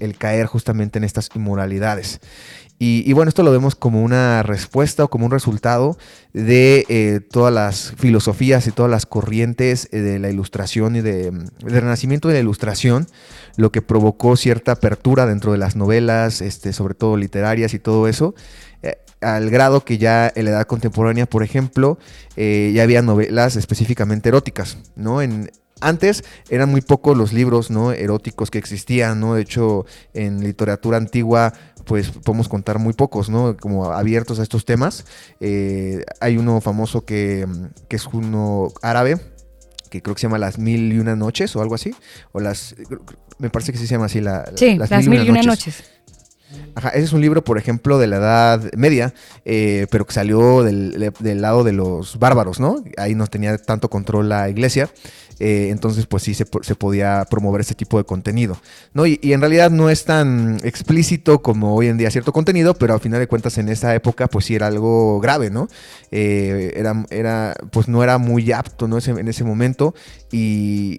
el, 0.00 0.16
caer 0.18 0.46
justamente 0.46 0.98
en 0.98 1.04
estas 1.04 1.28
inmoralidades. 1.34 2.20
Y, 2.80 3.12
bueno, 3.12 3.28
esto 3.28 3.42
lo 3.42 3.50
vemos 3.50 3.74
como 3.74 4.02
una 4.02 4.44
respuesta 4.44 5.02
o 5.04 5.08
como 5.08 5.26
un 5.26 5.32
resultado 5.32 5.98
de 6.32 6.86
eh, 6.88 7.20
todas 7.28 7.52
las 7.52 7.92
filosofías 7.96 8.68
y 8.68 8.70
todas 8.70 8.88
las 8.88 9.04
corrientes 9.04 9.88
eh, 9.90 9.98
de 9.98 10.20
la 10.20 10.30
ilustración 10.30 10.94
y 10.94 11.00
de, 11.00 11.32
del 11.32 11.82
renacimiento 11.82 12.28
de 12.28 12.34
la 12.34 12.40
ilustración, 12.40 13.08
lo 13.56 13.72
que 13.72 13.82
provocó 13.82 14.36
cierta 14.36 14.72
apertura 14.72 15.26
dentro 15.26 15.50
de 15.50 15.58
las 15.58 15.74
novelas, 15.74 16.40
este, 16.40 16.72
sobre 16.72 16.94
todo 16.94 17.16
literarias 17.16 17.74
y 17.74 17.80
todo 17.80 18.06
eso, 18.06 18.36
al 19.20 19.50
grado 19.50 19.84
que 19.84 19.98
ya 19.98 20.32
en 20.34 20.44
la 20.44 20.50
edad 20.52 20.66
contemporánea, 20.66 21.26
por 21.26 21.42
ejemplo, 21.42 21.98
ya 22.36 22.82
había 22.82 23.02
novelas 23.02 23.56
específicamente 23.56 24.28
eróticas, 24.28 24.78
¿no? 24.96 25.22
En, 25.22 25.50
antes 25.80 26.24
eran 26.48 26.70
muy 26.70 26.80
pocos 26.80 27.16
los 27.16 27.32
libros 27.32 27.70
¿no? 27.70 27.92
eróticos 27.92 28.50
que 28.50 28.58
existían, 28.58 29.20
¿no? 29.20 29.34
De 29.34 29.42
hecho, 29.42 29.86
en 30.14 30.42
literatura 30.42 30.96
antigua 30.96 31.52
pues 31.84 32.10
podemos 32.10 32.48
contar 32.48 32.78
muy 32.78 32.92
pocos, 32.92 33.30
¿no? 33.30 33.56
Como 33.56 33.86
abiertos 33.86 34.38
a 34.38 34.42
estos 34.42 34.66
temas. 34.66 35.06
Eh, 35.40 36.04
hay 36.20 36.36
uno 36.36 36.60
famoso 36.60 37.06
que, 37.06 37.46
es 37.88 38.06
uno 38.12 38.70
árabe, 38.82 39.18
que 39.88 40.02
creo 40.02 40.14
que 40.14 40.20
se 40.20 40.26
llama 40.26 40.36
Las 40.36 40.58
Mil 40.58 40.92
y 40.92 40.98
Una 40.98 41.16
Noches 41.16 41.56
o 41.56 41.62
algo 41.62 41.74
así. 41.74 41.94
O 42.32 42.40
las. 42.40 42.76
Me 43.38 43.48
parece 43.48 43.72
que 43.72 43.78
sí 43.78 43.86
se 43.86 43.94
llama 43.94 44.04
así. 44.04 44.20
La, 44.20 44.52
sí, 44.54 44.76
Las, 44.76 44.90
Mil, 45.06 45.24
y 45.24 45.30
Una 45.30 45.40
noches. 45.40 45.82
Ajá, 46.74 46.90
ese 46.90 47.04
es 47.04 47.12
un 47.12 47.20
libro, 47.20 47.44
por 47.44 47.58
ejemplo, 47.58 47.98
de 47.98 48.06
la 48.06 48.16
Edad 48.16 48.72
Media, 48.76 49.12
eh, 49.44 49.86
pero 49.90 50.06
que 50.06 50.12
salió 50.12 50.62
del, 50.62 51.12
lado 51.40 51.64
de 51.64 51.72
los 51.72 52.18
bárbaros, 52.18 52.60
¿no? 52.60 52.82
Ahí 52.96 53.14
no 53.14 53.26
tenía 53.26 53.56
tanto 53.58 53.90
control 53.90 54.28
la 54.28 54.48
iglesia. 54.48 54.88
Eh, 55.40 55.68
entonces 55.70 56.06
pues 56.06 56.24
sí 56.24 56.34
se, 56.34 56.46
podía 56.46 57.24
promover 57.30 57.60
ese 57.60 57.74
tipo 57.74 57.98
de 57.98 58.04
contenido. 58.04 58.58
¿no? 58.92 59.06
Y, 59.06 59.18
en 59.22 59.40
realidad 59.40 59.70
no 59.70 59.88
es 59.90 60.04
tan 60.04 60.58
explícito 60.64 61.42
como 61.42 61.76
hoy 61.76 61.86
en 61.86 61.96
día 61.96 62.10
cierto 62.10 62.32
contenido, 62.32 62.74
pero 62.74 62.94
al 62.94 63.00
final 63.00 63.20
de 63.20 63.28
cuentas 63.28 63.56
en 63.58 63.68
esa 63.68 63.94
época 63.94 64.26
pues 64.26 64.46
sí 64.46 64.54
era 64.54 64.66
algo 64.66 65.20
grave, 65.20 65.50
¿no? 65.50 65.68
Eh, 66.10 66.72
era, 67.10 67.54
pues 67.70 67.88
no 67.88 68.02
era 68.02 68.18
muy 68.18 68.50
apto 68.50 68.88
¿no? 68.88 68.98
en 68.98 69.28
ese 69.28 69.44
momento 69.44 69.94
y, 70.32 70.98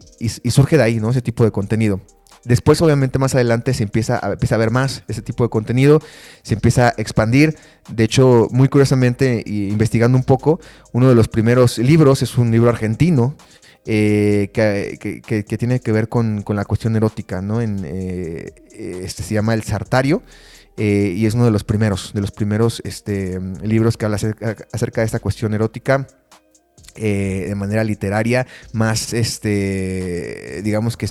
surge 0.50 0.78
de 0.78 0.84
ahí, 0.84 1.00
¿no? 1.00 1.10
Ese 1.10 1.22
tipo 1.22 1.44
de 1.44 1.52
contenido. 1.52 2.00
Después, 2.46 2.82
obviamente, 2.82 3.20
más 3.20 3.36
adelante 3.36 3.74
se 3.74 3.84
empieza 3.84 4.18
a, 4.18 4.36
ver 4.36 4.72
más 4.72 5.04
ese 5.08 5.22
tipo 5.22 5.44
de 5.44 5.50
contenido, 5.50 6.02
se 6.42 6.54
empieza 6.54 6.88
a 6.88 6.94
expandir. 6.98 7.56
De 7.90 8.04
hecho, 8.04 8.48
muy 8.52 8.70
curiosamente, 8.70 9.44
investigando 9.46 10.18
un 10.18 10.24
poco, 10.24 10.60
uno 10.94 11.10
de 11.10 11.16
los 11.16 11.28
primeros 11.28 11.78
libros 11.78 12.22
es 12.22 12.38
un 12.38 12.52
libro 12.52 12.70
argentino 12.70 13.36
eh, 13.86 14.50
que, 14.54 15.58
tiene 15.58 15.80
que 15.80 15.92
ver 15.92 16.10
con, 16.10 16.44
la 16.48 16.66
cuestión 16.66 16.96
erótica, 16.96 17.42
¿no? 17.42 17.62
Eh, 17.62 18.54
este 18.72 19.24
se 19.24 19.34
llama 19.34 19.54
El 19.54 19.64
Sartario. 19.64 20.22
Eh, 20.78 21.14
y 21.18 21.26
es 21.26 21.34
uno 21.34 21.44
de 21.44 21.52
los 21.52 21.66
primeros, 21.66 22.14
de 22.14 22.22
los 22.22 22.32
primeros 22.32 22.82
este, 22.86 23.38
libros 23.62 23.98
que 23.98 24.06
habla 24.06 24.16
acerca, 24.16 25.02
de 25.02 25.06
esta 25.06 25.20
cuestión 25.20 25.54
erótica. 25.54 26.08
de 26.96 27.54
manera 27.56 27.84
literaria, 27.84 28.48
más 28.74 29.14
este, 29.14 30.62
digamos 30.64 30.96
que, 30.96 31.08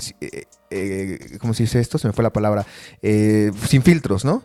¿cómo 1.39 1.53
se 1.53 1.63
dice 1.63 1.79
esto? 1.79 1.97
Se 1.97 2.07
me 2.07 2.13
fue 2.13 2.23
la 2.23 2.33
palabra, 2.33 2.65
sin 3.01 3.83
filtros, 3.83 4.25
¿no? 4.25 4.43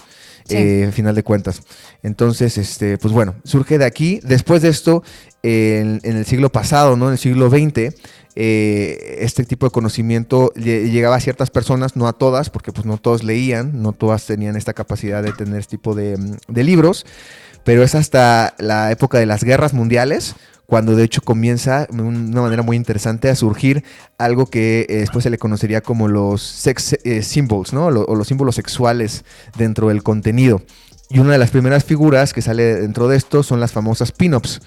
en 0.49 0.93
final 0.93 1.15
de 1.15 1.23
cuentas. 1.23 1.63
Entonces, 2.03 2.59
este, 2.59 2.99
pues 2.99 3.15
bueno, 3.15 3.35
surge 3.45 3.79
de 3.79 3.87
aquí. 3.87 4.21
Después 4.23 4.61
de 4.61 4.69
esto, 4.69 5.03
en, 5.43 6.01
en, 6.03 6.17
el 6.17 6.27
siglo 6.27 6.51
pasado, 6.53 6.97
¿no? 6.97 7.07
En 7.07 7.13
el 7.13 7.19
siglo 7.19 7.49
XX, 7.49 7.95
eh, 8.37 9.19
este 9.21 9.45
tipo 9.45 9.67
de 9.67 9.71
conocimiento 9.71 10.53
llegaba 10.55 11.17
a 11.17 11.21
ciertas 11.21 11.51
personas, 11.51 11.97
no 11.97 12.09
a 12.09 12.13
todas, 12.15 12.51
porque 12.51 12.73
pues 12.73 12.85
no 12.85 12.99
todos 12.99 13.23
leían, 13.23 13.81
no 13.81 13.93
todas 13.93 14.27
tenían 14.27 14.57
esta 14.57 14.73
capacidad 14.73 15.23
de 15.23 15.33
tener 15.33 15.61
este 15.61 15.77
tipo 15.77 15.95
de, 15.95 16.19
de 16.49 16.65
libros, 16.65 17.07
pero 17.63 17.83
es 17.83 17.95
hasta 17.95 18.55
la 18.59 18.91
época 18.91 19.19
de 19.19 19.27
las 19.27 19.45
guerras 19.45 19.73
mundiales 19.73 20.35
cuando 20.67 20.97
de 20.97 21.05
hecho 21.05 21.23
comienza 21.23 21.87
de 21.91 22.03
una 22.03 22.43
manera 22.43 22.63
muy 22.63 22.77
interesante 22.77 23.29
a 23.29 23.37
surgir 23.37 23.85
algo 24.19 24.47
que 24.47 24.87
eh, 24.89 24.97
después 24.97 25.23
se 25.23 25.31
le 25.31 25.39
conocería 25.39 25.83
como 25.83 26.09
los 26.09 26.43
sex 26.43 26.97
eh, 27.05 27.23
symbols, 27.23 27.73
¿no? 27.73 27.87
o 27.87 28.15
los 28.15 28.29
símbolos 28.29 28.55
sexuales 28.55 29.25
dentro 29.57 29.89
del 29.89 30.03
contenido. 30.03 30.63
Y 31.11 31.19
una 31.19 31.33
de 31.33 31.39
las 31.39 31.51
primeras 31.51 31.85
figuras 31.85 32.33
que 32.33 32.43
sale 32.43 32.77
dentro 32.77 33.09
de 33.09 33.17
esto 33.17 33.43
son 33.43 33.61
las 33.61 33.73
famosas 33.73 34.11
pin-ups. 34.11 34.61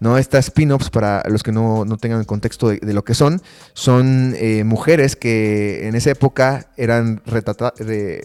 ¿No? 0.00 0.18
Estas 0.18 0.50
pin-ups, 0.50 0.90
para 0.90 1.22
los 1.28 1.42
que 1.42 1.52
no, 1.52 1.84
tengan 2.00 2.20
el 2.20 2.26
contexto 2.26 2.68
de, 2.68 2.92
lo 2.92 3.04
que 3.04 3.14
son, 3.14 3.42
son 3.72 4.34
eh, 4.36 4.64
mujeres 4.64 5.16
que 5.16 5.86
en 5.88 5.94
esa 5.94 6.10
época 6.10 6.68
eran 6.76 7.22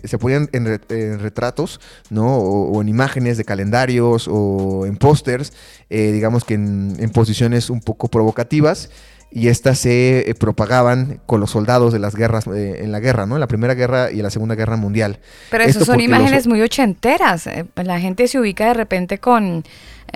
se 0.03 0.17
ponían 0.17 0.49
en, 0.51 0.79
retratos, 1.19 1.79
¿no? 2.09 2.37
O, 2.37 2.81
en 2.81 2.89
imágenes 2.89 3.37
de 3.37 3.45
calendarios 3.45 4.27
o 4.29 4.85
en 4.85 4.97
pósters, 4.97 5.53
eh, 5.89 6.11
digamos 6.11 6.43
que 6.43 6.55
en, 6.55 7.09
posiciones 7.13 7.69
un 7.69 7.81
poco 7.81 8.07
provocativas 8.07 8.89
y 9.31 9.47
estas 9.47 9.79
se 9.79 10.29
eh, 10.29 10.35
propagaban 10.35 11.19
con 11.25 11.39
los 11.39 11.51
soldados 11.51 11.91
de 11.91 11.99
las 11.99 12.15
guerras 12.15 12.45
en 12.47 12.91
la 12.91 12.99
guerra, 12.99 13.25
¿no? 13.25 13.35
En 13.35 13.39
la 13.39 13.47
Primera 13.47 13.73
Guerra 13.73 14.11
y 14.11 14.17
en 14.17 14.23
la 14.23 14.29
Segunda 14.29 14.53
Guerra 14.53 14.77
Mundial. 14.77 15.19
Pero 15.49 15.63
eso 15.63 15.83
son 15.85 15.99
imágenes 15.99 16.45
muy 16.45 16.61
ochenteras. 16.61 17.49
La 17.75 17.99
gente 17.99 18.27
se 18.27 18.39
ubica 18.39 18.67
de 18.67 18.73
repente 18.75 19.17
con 19.17 19.63
eh, 19.63 19.63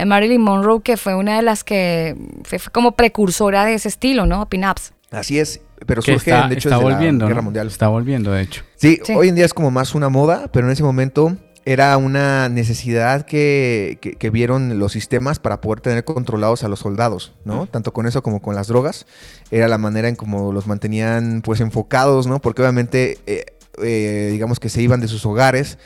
Marilyn 0.06 0.42
Monroe, 0.42 0.82
que 0.82 0.98
fue 0.98 1.16
una 1.16 1.38
de 1.38 1.42
las 1.42 1.64
que 1.64 2.16
fue, 2.44 2.60
como 2.72 2.94
precursora 2.94 3.66
de 3.66 3.74
ese 3.74 3.88
estilo, 3.88 4.26
¿no? 4.26 4.48
Pin-ups. 4.48 4.94
Así 5.12 5.40
es, 5.40 5.62
pero 5.86 6.02
surge 6.02 6.32
de 6.32 6.54
hecho 6.54 6.70
está 6.70 6.78
volviendo, 6.78 7.26
la 7.26 7.30
Guerra 7.30 7.42
Mundial. 7.42 7.68
Está 7.68 7.88
volviendo, 7.88 8.32
de 8.32 8.42
hecho. 8.42 8.64
Sí, 8.76 9.00
hoy 9.16 9.30
en 9.30 9.36
día 9.36 9.46
es 9.46 9.54
como 9.54 9.72
más 9.72 9.96
una 9.96 10.10
moda, 10.10 10.50
pero 10.52 10.68
en 10.68 10.74
ese 10.74 10.84
momento 10.84 11.38
era 11.66 11.98
una 11.98 12.48
necesidad 12.48 13.26
que, 13.26 14.00
que, 14.00 14.30
vieron 14.30 14.80
los 14.80 14.94
sistemas 14.94 15.40
para 15.40 15.60
poder 15.60 15.82
tener 15.82 16.06
controlados 16.06 16.64
a 16.64 16.70
los 16.70 16.80
soldados, 16.80 17.34
¿no? 17.44 17.68
Tanto 17.68 17.92
con 17.92 18.08
eso 18.08 18.24
como 18.24 18.42
con 18.42 18.56
las 18.56 18.68
drogas. 18.68 19.06
Era 19.52 19.68
la 19.68 19.78
manera 19.78 20.08
en 20.08 20.16
cómo 20.16 20.54
los 20.54 20.66
mantenían 20.66 21.42
pues 21.42 21.60
enfocados, 21.60 22.26
¿no? 22.26 22.40
Porque 22.40 22.62
obviamente, 22.62 23.20
eh, 23.28 23.46
eh, 23.84 24.30
digamos 24.32 24.62
que 24.62 24.70
se 24.70 24.82
iban 24.82 25.02
de 25.02 25.10
sus 25.10 25.26
hogares 25.26 25.78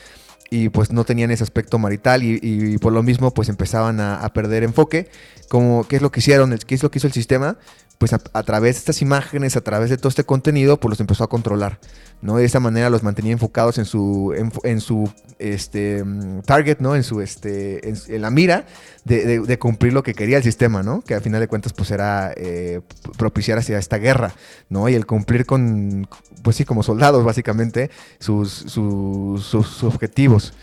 y 0.54 0.68
pues 0.68 0.92
no 0.92 1.06
tenían 1.06 1.32
ese 1.32 1.44
aspecto 1.44 1.80
marital 1.80 2.22
y, 2.24 2.78
por 2.78 2.92
lo 2.92 3.02
mismo 3.02 3.34
pues 3.34 3.48
empezaban 3.48 4.02
a, 4.02 4.30
perder 4.34 4.64
enfoque. 4.64 5.10
Como, 5.48 5.88
¿Qué 5.88 5.96
es 5.96 6.02
lo 6.02 6.12
que 6.12 6.20
hicieron? 6.20 6.56
¿Qué 6.68 6.76
es 6.76 6.84
lo 6.84 6.92
que 6.92 7.00
hizo 7.00 7.08
el 7.08 7.14
sistema? 7.14 7.58
Pues 8.02 8.14
a, 8.14 8.44
través 8.44 8.78
de 8.78 8.80
estas 8.80 9.04
imágenes, 9.04 9.56
a 9.56 9.62
través 9.62 9.92
de 9.92 9.98
todo 9.98 10.10
este 10.10 10.24
contenido, 10.24 10.80
pues 10.80 10.90
los 10.90 11.00
empezó 11.00 11.24
a 11.24 11.30
controlar. 11.30 11.78
¿no? 12.24 12.38
De 12.38 12.46
esa 12.46 12.60
manera 12.60 12.90
los 12.90 13.04
mantenía 13.04 13.32
enfocados 13.32 13.78
en 13.78 13.86
su, 13.86 14.34
en, 14.64 14.82
su 14.82 15.08
este, 15.38 16.04
mm, 16.04 16.42
target, 16.42 16.80
¿no? 16.80 16.96
En 16.96 17.04
su, 17.04 17.22
este, 17.22 17.88
en, 17.88 18.22
la 18.24 18.32
mira 18.32 18.66
de, 19.06 19.60
cumplir 19.60 19.94
lo 19.94 20.02
que 20.02 20.16
quería 20.16 20.38
el 20.38 20.44
sistema, 20.44 20.82
¿no? 20.82 21.02
Que 21.02 21.14
al 21.14 21.22
final 21.22 21.42
de 21.42 21.48
cuentas, 21.48 21.74
pues 21.74 21.92
era 21.92 22.34
eh, 22.36 22.82
propiciar 23.20 23.60
hacia 23.60 23.78
esta 23.78 24.00
guerra, 24.00 24.34
¿no? 24.68 24.90
Y 24.90 24.96
el 24.96 25.06
cumplir 25.06 25.46
con, 25.46 26.08
pues 26.42 26.56
sí, 26.56 26.66
como 26.66 26.82
soldados, 26.82 27.24
básicamente, 27.24 27.92
sus, 28.18 28.52
sus, 28.52 29.84
objetivos. 29.84 30.56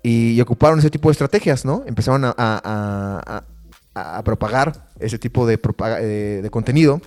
Y, 0.00 0.40
ocuparon 0.40 0.78
ese 0.78 0.90
tipo 0.90 1.08
de 1.08 1.12
estrategias, 1.14 1.64
¿no? 1.64 1.82
Empezaron 1.88 2.24
a, 2.24 2.34
a, 2.36 2.64
a, 3.26 3.44
propagar 4.24 4.88
ese 4.98 5.18
tipo 5.18 5.46
de, 5.46 5.60
eh, 6.00 6.40
de 6.42 6.50
contenido 6.50 7.00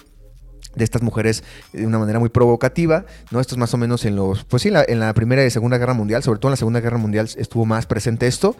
de 0.75 0.83
estas 0.83 1.01
mujeres 1.01 1.43
de 1.73 1.87
una 1.87 1.97
manera 1.97 2.19
muy 2.19 2.29
provocativa, 2.29 3.05
¿no? 3.31 3.39
Esto 3.39 3.55
es 3.55 3.57
más 3.57 3.73
o 3.73 3.77
menos 3.77 4.05
en 4.05 4.15
los, 4.15 4.43
pues 4.43 4.61
sí, 4.61 4.69
en 4.69 4.99
la, 4.99 5.13
Primera 5.13 5.43
y 5.43 5.49
Segunda 5.49 5.79
Guerra 5.79 5.95
Mundial, 5.95 6.21
sobre 6.21 6.39
todo 6.39 6.49
en 6.49 6.53
la 6.53 6.57
Segunda 6.57 6.81
Guerra 6.81 6.99
Mundial 6.99 7.27
estuvo 7.35 7.65
más 7.65 7.87
presente 7.87 8.27
esto, 8.27 8.55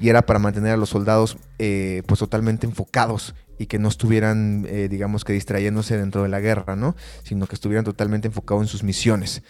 y 0.00 0.08
era 0.08 0.22
para 0.22 0.38
mantener 0.38 0.72
a 0.72 0.76
los 0.78 0.88
soldados 0.88 1.36
eh, 1.58 2.02
pues 2.06 2.20
totalmente 2.20 2.66
enfocados 2.66 3.34
y 3.58 3.66
que 3.66 3.78
no 3.78 3.88
estuvieran, 3.88 4.66
eh, 4.68 4.88
digamos 4.88 5.24
que 5.24 5.34
distrayéndose 5.34 5.98
dentro 5.98 6.22
de 6.22 6.30
la 6.30 6.40
guerra, 6.40 6.74
¿no? 6.74 6.96
Sino 7.22 7.46
que 7.46 7.54
estuvieran 7.54 7.84
totalmente 7.84 8.28
enfocados 8.28 8.62
en 8.62 8.68
sus 8.68 8.82
misiones. 8.82 9.42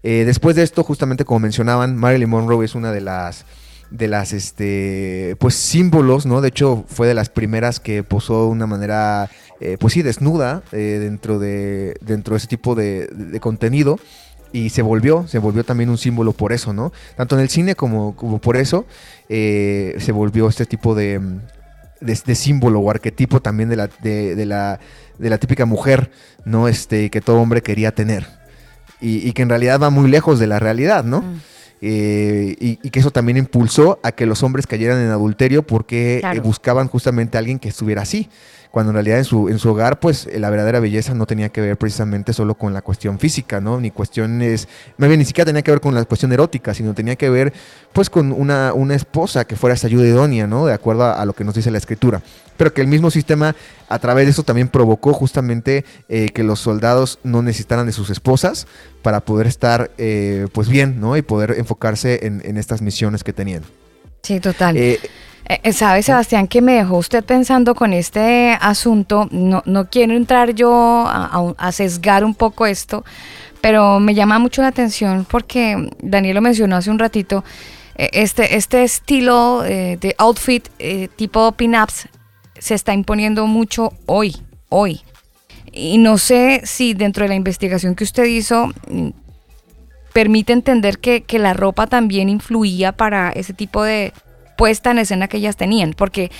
Después 0.00 0.54
de 0.54 0.62
esto, 0.62 0.84
justamente 0.84 1.24
como 1.24 1.40
mencionaban, 1.40 1.96
Marilyn 1.96 2.30
Monroe 2.30 2.64
es 2.64 2.76
una 2.76 2.92
de 2.92 3.00
las 3.00 3.44
de 3.90 4.08
las 4.08 4.32
este 4.32 5.36
pues 5.38 5.54
símbolos, 5.54 6.26
¿no? 6.26 6.40
De 6.40 6.48
hecho, 6.48 6.84
fue 6.88 7.06
de 7.06 7.14
las 7.14 7.30
primeras 7.30 7.80
que 7.80 8.02
posó 8.02 8.44
de 8.44 8.50
una 8.50 8.66
manera 8.66 9.30
eh, 9.60 9.76
pues 9.78 9.94
sí, 9.94 10.02
desnuda 10.02 10.62
eh, 10.72 10.98
dentro, 11.00 11.38
de, 11.38 11.96
dentro 12.00 12.34
de 12.34 12.38
ese 12.38 12.46
tipo 12.46 12.74
de, 12.74 13.38
contenido. 13.40 13.98
Y 14.50 14.70
se 14.70 14.80
volvió, 14.80 15.26
se 15.28 15.38
volvió 15.38 15.62
también 15.62 15.90
un 15.90 15.98
símbolo 15.98 16.32
por 16.32 16.52
eso, 16.52 16.72
¿no? 16.72 16.90
Tanto 17.16 17.36
en 17.36 17.42
el 17.42 17.50
cine 17.50 17.74
como, 17.74 18.16
como 18.16 18.38
por 18.38 18.56
eso 18.56 18.86
eh, 19.28 19.94
se 19.98 20.10
volvió 20.10 20.48
este 20.48 20.64
tipo 20.64 20.94
de, 20.94 21.20
de, 22.00 22.34
símbolo 22.34 22.80
o 22.80 22.90
arquetipo 22.90 23.40
también 23.42 23.68
de 23.68 23.76
la, 23.76 23.90
de, 24.00 24.46
la, 24.46 24.80
de 25.18 25.28
la 25.28 25.36
típica 25.36 25.66
mujer, 25.66 26.10
¿no? 26.46 26.66
Este, 26.66 27.10
que 27.10 27.20
todo 27.20 27.36
hombre 27.36 27.60
quería 27.62 27.94
tener. 27.94 28.26
Y, 29.02 29.32
que 29.32 29.42
en 29.42 29.50
realidad 29.50 29.78
va 29.80 29.90
muy 29.90 30.08
lejos 30.08 30.38
de 30.38 30.46
la 30.46 30.58
realidad, 30.58 31.04
¿no? 31.04 31.20
Mm. 31.20 31.40
Eh, 31.80 32.56
y, 32.58 32.76
que 32.90 33.00
eso 33.00 33.10
también 33.10 33.38
impulsó 33.38 34.00
a 34.02 34.12
que 34.12 34.26
los 34.26 34.42
hombres 34.42 34.66
cayeran 34.66 35.00
en 35.00 35.10
adulterio 35.10 35.62
porque 35.62 36.20
eh, 36.24 36.40
buscaban 36.40 36.88
justamente 36.88 37.36
a 37.36 37.40
alguien 37.40 37.58
que 37.58 37.68
estuviera 37.68 38.02
así 38.02 38.28
cuando 38.70 38.90
en 38.90 38.94
realidad 38.94 39.18
en 39.18 39.24
su, 39.24 39.48
en 39.48 39.58
su 39.58 39.70
hogar, 39.70 39.98
pues 39.98 40.28
la 40.32 40.50
verdadera 40.50 40.80
belleza 40.80 41.14
no 41.14 41.26
tenía 41.26 41.48
que 41.48 41.60
ver 41.60 41.76
precisamente 41.76 42.32
solo 42.32 42.54
con 42.54 42.74
la 42.74 42.82
cuestión 42.82 43.18
física, 43.18 43.60
¿no? 43.60 43.80
Ni 43.80 43.90
cuestiones, 43.90 44.68
más 44.98 45.08
bien 45.08 45.18
ni 45.18 45.24
siquiera 45.24 45.46
tenía 45.46 45.62
que 45.62 45.70
ver 45.70 45.80
con 45.80 45.94
la 45.94 46.04
cuestión 46.04 46.32
erótica, 46.32 46.74
sino 46.74 46.94
tenía 46.94 47.16
que 47.16 47.30
ver 47.30 47.52
pues 47.92 48.10
con 48.10 48.32
una, 48.32 48.72
una 48.74 48.94
esposa 48.94 49.46
que 49.46 49.56
fuera 49.56 49.74
esa 49.74 49.86
ayuda 49.86 50.06
idónea, 50.06 50.46
¿no? 50.46 50.66
De 50.66 50.74
acuerdo 50.74 51.04
a, 51.04 51.24
lo 51.24 51.32
que 51.32 51.44
nos 51.44 51.54
dice 51.54 51.70
la 51.70 51.78
escritura. 51.78 52.22
Pero 52.58 52.74
que 52.74 52.82
el 52.82 52.88
mismo 52.88 53.10
sistema 53.10 53.56
a 53.88 53.98
través 53.98 54.26
de 54.26 54.32
eso 54.32 54.42
también 54.42 54.68
provocó 54.68 55.14
justamente 55.14 55.86
eh, 56.10 56.28
que 56.34 56.42
los 56.42 56.60
soldados 56.60 57.18
no 57.22 57.40
necesitaran 57.40 57.86
de 57.86 57.92
sus 57.92 58.10
esposas 58.10 58.66
para 59.02 59.20
poder 59.20 59.46
estar 59.46 59.90
eh, 59.96 60.48
pues 60.52 60.68
bien, 60.68 61.00
¿no? 61.00 61.16
Y 61.16 61.22
poder 61.22 61.54
enfocarse 61.56 62.26
en, 62.26 62.58
estas 62.58 62.82
misiones 62.82 63.24
que 63.24 63.32
tenían. 63.32 63.62
Sí, 64.22 64.40
total. 64.40 64.76
Eh, 64.76 65.00
eh, 65.46 65.72
¿Sabe, 65.72 66.02
Sebastián, 66.02 66.46
que 66.46 66.60
me 66.60 66.74
dejó 66.74 66.98
usted 66.98 67.24
pensando 67.24 67.74
con 67.74 67.94
este 67.94 68.58
asunto? 68.60 69.28
No, 69.30 69.62
no 69.64 69.88
quiero 69.88 70.14
entrar 70.14 70.54
yo 70.54 71.06
a, 71.08 71.72
sesgar 71.72 72.22
un 72.22 72.34
poco 72.34 72.66
esto, 72.66 73.04
pero 73.62 73.98
me 73.98 74.14
llama 74.14 74.38
mucho 74.38 74.60
la 74.60 74.68
atención 74.68 75.26
porque 75.30 75.90
Daniel 76.02 76.34
lo 76.34 76.42
mencionó 76.42 76.76
hace 76.76 76.90
un 76.90 76.98
ratito. 76.98 77.44
Este, 77.94 78.56
este 78.56 78.84
estilo 78.84 79.62
de 79.62 80.14
outfit 80.18 80.68
tipo 81.16 81.50
pin-ups 81.52 82.08
se 82.58 82.74
está 82.74 82.94
imponiendo 82.94 83.46
mucho 83.46 83.92
hoy, 84.06 84.36
hoy. 84.68 85.02
Y 85.72 85.98
no 85.98 86.18
sé 86.18 86.62
si 86.64 86.94
dentro 86.94 87.24
de 87.24 87.28
la 87.28 87.34
investigación 87.34 87.94
que 87.94 88.04
usted 88.04 88.24
hizo 88.24 88.68
mm, 88.88 89.10
permite 90.12 90.52
entender 90.52 90.98
que, 90.98 91.22
que 91.22 91.38
la 91.38 91.52
ropa 91.54 91.86
también 91.86 92.28
influía 92.28 92.92
para 92.92 93.30
ese 93.30 93.52
tipo 93.52 93.82
de, 93.82 94.12
puesta 94.58 94.90
en 94.90 94.98
escena 94.98 95.28
que 95.28 95.38
ellas 95.38 95.56
tenían. 95.56 95.94
Porque, 95.94 96.30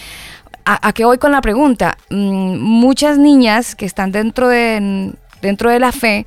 ¿a, 0.66 0.92
qué 0.92 1.06
voy 1.06 1.16
con 1.16 1.32
la 1.32 1.40
pregunta? 1.40 1.96
Mm, 2.10 2.58
muchas 2.58 3.16
niñas 3.16 3.74
que 3.74 3.86
están 3.86 4.12
dentro 4.12 4.48
de, 4.48 5.14
dentro 5.40 5.70
de 5.70 5.78
la 5.78 5.92
fe, 5.92 6.26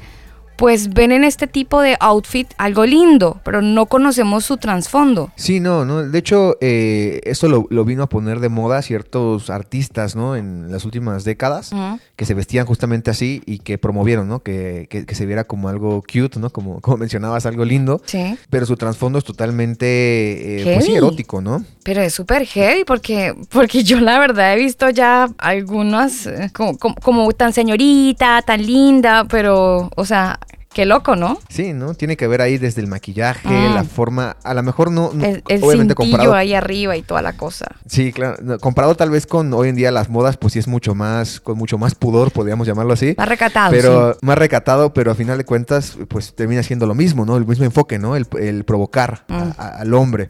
pues 0.62 0.94
ven 0.94 1.12
en 1.12 1.24
este 1.24 1.48
tipo 1.48 1.82
de 1.82 1.98
outfit 2.00 2.48
algo 2.60 2.86
lindo, 2.86 3.42
pero 3.44 3.64
no 3.64 3.88
conocemos 3.88 4.46
su 4.46 4.58
trasfondo. 4.58 5.32
Sí, 5.36 5.60
no, 5.60 5.86
no. 5.86 6.04
De 6.04 6.20
hecho, 6.20 6.56
eh, 6.62 7.20
esto 7.24 7.50
lo, 7.50 7.84
vino 7.84 8.04
a 8.04 8.10
poner 8.10 8.40
de 8.40 8.50
moda 8.50 8.84
ciertos 8.84 9.50
artistas, 9.50 10.16
¿no? 10.16 10.36
En 10.36 10.72
las 10.72 10.86
últimas 10.86 11.24
décadas, 11.24 11.72
que 12.16 12.26
se 12.26 12.36
vestían 12.36 12.68
justamente 12.68 13.10
así 13.10 13.42
y 13.48 13.58
que 13.58 13.80
promovieron, 13.80 14.28
¿no? 14.28 14.44
Que, 14.44 14.88
se 15.12 15.26
viera 15.26 15.46
como 15.46 15.68
algo 15.68 16.04
cute, 16.04 16.40
¿no? 16.40 16.52
Como, 16.52 16.80
como 16.80 16.98
mencionabas, 16.98 17.48
algo 17.48 17.66
lindo. 17.66 18.00
Sí. 18.06 18.38
Pero 18.52 18.68
su 18.68 18.78
trasfondo 18.78 19.18
es 19.18 19.26
totalmente, 19.26 20.62
eh, 20.62 20.76
pues 20.76 20.88
erótico, 20.90 21.42
¿no? 21.42 21.66
Pero 21.82 22.02
es 22.02 22.14
súper 22.14 22.46
heavy 22.46 22.84
porque, 22.86 23.34
porque 23.50 23.84
yo 23.84 24.00
la 24.00 24.20
verdad 24.20 24.54
he 24.54 24.58
visto 24.58 24.92
ya 24.92 25.28
algunas 25.40 26.28
eh, 26.28 26.52
como, 26.54 26.78
como 26.78 27.32
tan 27.32 27.52
señorita, 27.52 28.44
tan 28.44 28.64
linda, 28.64 29.26
pero, 29.28 29.90
o 29.96 30.06
sea, 30.06 30.40
Qué 30.74 30.86
loco, 30.86 31.18
¿no? 31.18 31.38
Sí, 31.50 31.74
¿no? 31.74 31.96
Tiene 31.96 32.16
que 32.16 32.28
ver 32.28 32.42
ahí 32.42 32.58
desde 32.58 32.80
el 32.80 32.88
maquillaje, 32.88 33.50
mm. 33.50 33.74
la 33.74 33.84
forma, 33.84 34.38
a 34.42 34.54
lo 34.54 34.64
mejor 34.64 34.90
no, 34.90 35.12
el, 35.22 35.44
el 35.50 35.64
obviamente 35.64 35.96
comparado 35.96 36.34
ahí 36.34 36.54
arriba 36.54 36.96
y 36.96 37.02
toda 37.02 37.22
la 37.22 37.34
cosa. 37.34 37.76
Sí, 37.88 38.14
claro, 38.14 38.58
comparado 38.60 38.96
tal 38.96 39.10
vez 39.10 39.28
con 39.28 39.54
hoy 39.54 39.68
en 39.68 39.76
día 39.76 39.92
las 39.92 40.10
modas, 40.10 40.38
pues 40.38 40.54
sí 40.54 40.60
es 40.60 40.70
mucho 40.70 40.96
más, 40.96 41.42
con 41.42 41.58
mucho 41.58 41.78
más 41.78 41.94
pudor, 41.94 42.32
podríamos 42.32 42.68
llamarlo 42.68 42.94
así. 42.94 43.16
Más 43.18 43.28
recatado, 43.28 43.72
Pero 43.72 44.18
más 44.22 44.38
recatado, 44.38 44.94
pero 44.94 45.12
a 45.12 45.16
final 45.16 45.38
de 45.38 45.44
cuentas, 45.44 45.98
pues 46.08 46.34
termina 46.36 46.64
siendo 46.64 46.86
lo 46.86 46.96
mismo, 46.96 47.26
¿no? 47.26 47.36
El 47.36 47.46
mismo 47.46 47.66
enfoque, 47.66 48.00
¿no? 48.00 48.16
El, 48.16 48.64
provocar 48.64 49.26
mm. 49.28 49.52
al 49.58 49.94
hombre. 49.94 50.30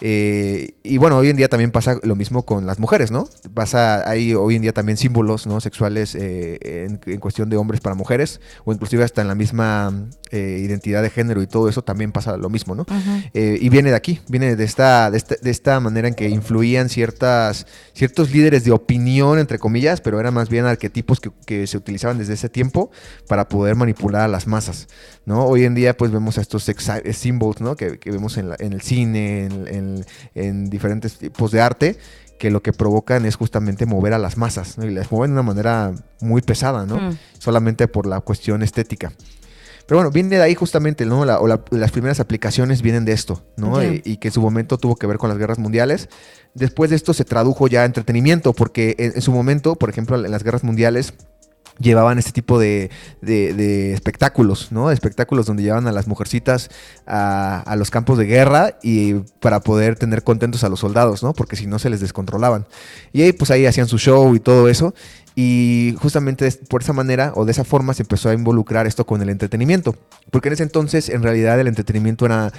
Eh, 0.00 0.74
y 0.82 0.96
bueno, 0.96 1.18
hoy 1.18 1.28
en 1.28 1.36
día 1.36 1.48
también 1.48 1.70
pasa 1.70 1.98
lo 2.02 2.16
mismo 2.16 2.44
con 2.44 2.66
las 2.66 2.78
mujeres, 2.78 3.10
¿no? 3.10 3.28
Pasa, 3.52 4.08
hay 4.08 4.34
hoy 4.34 4.56
en 4.56 4.62
día 4.62 4.72
también 4.72 4.96
símbolos 4.96 5.46
¿no? 5.46 5.60
sexuales 5.60 6.14
eh, 6.14 6.88
en, 7.06 7.18
cuestión 7.18 7.50
de 7.50 7.56
hombres 7.56 7.80
para 7.80 7.94
mujeres, 7.94 8.40
o 8.64 8.72
inclusive 8.72 9.04
hasta 9.04 9.20
en 9.20 9.28
la 9.28 9.34
misma 9.34 10.08
eh, 10.30 10.60
identidad 10.62 11.02
de 11.02 11.10
género 11.10 11.42
y 11.42 11.46
todo 11.46 11.68
eso 11.68 11.82
también 11.82 12.12
pasa 12.12 12.36
lo 12.36 12.48
mismo, 12.48 12.74
¿no? 12.74 12.86
y 13.34 13.68
viene 13.68 13.90
de 13.90 13.96
aquí, 13.96 14.20
viene 14.28 14.56
de 14.56 14.64
esta, 14.64 15.10
de 15.10 15.50
esta, 15.50 15.80
manera 15.80 16.08
en 16.08 16.14
que 16.14 16.28
influían 16.28 16.88
ciertas, 16.88 17.66
ciertos 17.92 18.32
líderes 18.32 18.64
de 18.64 18.72
opinión, 18.72 19.38
entre 19.38 19.58
comillas, 19.58 20.00
pero 20.00 20.18
eran 20.18 20.34
más 20.34 20.48
bien 20.48 20.64
arquetipos 20.64 21.20
que, 21.20 21.66
se 21.66 21.76
utilizaban 21.76 22.16
desde 22.16 22.34
ese 22.34 22.48
tiempo 22.48 22.90
para 23.28 23.48
poder 23.48 23.76
manipular 23.76 24.22
a 24.22 24.28
las 24.28 24.46
masas, 24.46 24.88
¿no? 25.26 25.44
Hoy 25.44 25.64
en 25.64 25.74
día 25.74 25.96
pues 25.96 26.10
vemos 26.10 26.38
a 26.38 26.40
estos 26.40 26.62
sex 26.62 26.90
symbols, 27.12 27.60
¿no? 27.60 27.76
Que, 27.76 27.98
vemos 28.06 28.38
en, 28.38 28.52
el 28.58 28.80
cine, 28.80 29.46
en 29.46 29.89
en, 29.89 29.89
diferentes 30.34 31.18
tipos 31.18 31.50
de 31.52 31.60
arte, 31.60 31.98
que 32.38 32.50
lo 32.50 32.62
que 32.62 32.72
provocan 32.72 33.26
es 33.26 33.36
justamente 33.36 33.86
mover 33.86 34.14
a 34.14 34.18
las 34.18 34.36
masas, 34.36 34.76
y 34.82 34.90
las 34.90 35.12
mueven 35.12 35.30
de 35.30 35.34
una 35.34 35.42
manera 35.42 35.92
muy 36.20 36.42
pesada, 36.42 36.86
¿no? 36.86 36.96
Mm. 36.98 37.18
Solamente 37.38 37.86
por 37.86 38.06
la 38.06 38.20
cuestión 38.20 38.62
estética. 38.62 39.12
Pero 39.90 39.98
bueno, 39.98 40.12
viene 40.12 40.36
de 40.36 40.42
ahí 40.42 40.54
justamente, 40.54 41.04
¿no? 41.04 41.22
o 41.22 41.46
las 41.48 41.90
primeras 41.90 42.20
aplicaciones 42.20 42.80
vienen 42.80 43.04
de 43.04 43.10
esto, 43.10 43.42
¿no? 43.56 43.82
Y, 43.82 44.18
que 44.18 44.28
en 44.28 44.32
su 44.32 44.40
momento 44.40 44.78
tuvo 44.78 44.94
que 44.94 45.08
ver 45.08 45.18
con 45.18 45.28
las 45.28 45.36
guerras 45.36 45.58
mundiales. 45.58 46.08
Después 46.54 46.90
de 46.90 46.96
esto 46.96 47.12
se 47.12 47.24
tradujo 47.24 47.66
ya 47.66 47.82
a 47.82 47.86
entretenimiento, 47.86 48.52
porque 48.52 48.94
en 48.98 49.20
su 49.20 49.32
momento, 49.32 49.74
por 49.74 49.90
ejemplo, 49.90 50.14
en 50.24 50.30
las 50.30 50.44
guerras 50.44 50.62
mundiales, 50.62 51.14
llevaban 51.80 52.18
este 52.18 52.32
tipo 52.32 52.58
de, 52.58 52.90
de, 53.22 53.92
espectáculos, 53.92 54.70
¿no? 54.70 54.90
Espectáculos 54.90 55.46
donde 55.46 55.62
llevaban 55.62 55.86
a 55.86 55.92
las 55.92 56.06
mujercitas 56.06 56.70
a, 57.06 57.60
a, 57.60 57.76
los 57.76 57.90
campos 57.90 58.18
de 58.18 58.26
guerra 58.26 58.78
y 58.82 59.14
para 59.40 59.60
poder 59.60 59.96
tener 59.96 60.22
contentos 60.22 60.62
a 60.62 60.68
los 60.68 60.80
soldados, 60.80 61.22
¿no? 61.22 61.32
Porque 61.32 61.56
si 61.56 61.66
no 61.66 61.78
se 61.78 61.90
les 61.90 62.00
descontrolaban. 62.00 62.66
Y 63.12 63.22
ahí 63.22 63.32
pues 63.32 63.50
ahí 63.50 63.66
hacían 63.66 63.88
su 63.88 63.98
show 63.98 64.34
y 64.34 64.40
todo 64.40 64.68
eso. 64.68 64.94
Y 65.42 65.96
justamente 65.98 66.52
por 66.68 66.82
esa 66.82 66.92
manera 66.92 67.32
o 67.34 67.46
de 67.46 67.52
esa 67.52 67.64
forma 67.64 67.94
se 67.94 68.02
empezó 68.02 68.28
a 68.28 68.34
involucrar 68.34 68.86
esto 68.86 69.06
con 69.06 69.22
el 69.22 69.30
entretenimiento. 69.30 69.96
Porque 70.30 70.48
en 70.48 70.52
ese 70.52 70.64
entonces 70.64 71.08
en 71.08 71.22
realidad 71.22 71.58
el 71.58 71.66
entretenimiento 71.66 72.26
era 72.26 72.52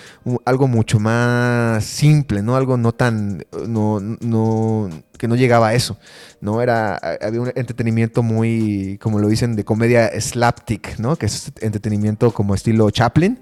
algo 0.45 0.67
mucho 0.67 0.99
más 0.99 1.85
simple, 1.85 2.41
¿no? 2.41 2.55
Algo 2.55 2.77
no 2.77 2.91
tan, 2.91 3.45
no, 3.67 3.99
no, 3.99 4.89
que 5.19 5.27
no 5.27 5.35
llegaba 5.35 5.67
a 5.67 5.73
eso, 5.75 5.99
¿no? 6.39 6.59
Era, 6.59 6.95
había 7.21 7.41
un 7.41 7.51
entretenimiento 7.53 8.23
muy, 8.23 8.97
como 8.99 9.19
lo 9.19 9.27
dicen, 9.27 9.55
de 9.55 9.63
comedia 9.63 10.19
slapstick, 10.19 10.97
¿no? 10.97 11.17
Que 11.17 11.27
es 11.27 11.51
entretenimiento 11.61 12.31
como 12.31 12.55
estilo 12.55 12.89
Chaplin 12.89 13.39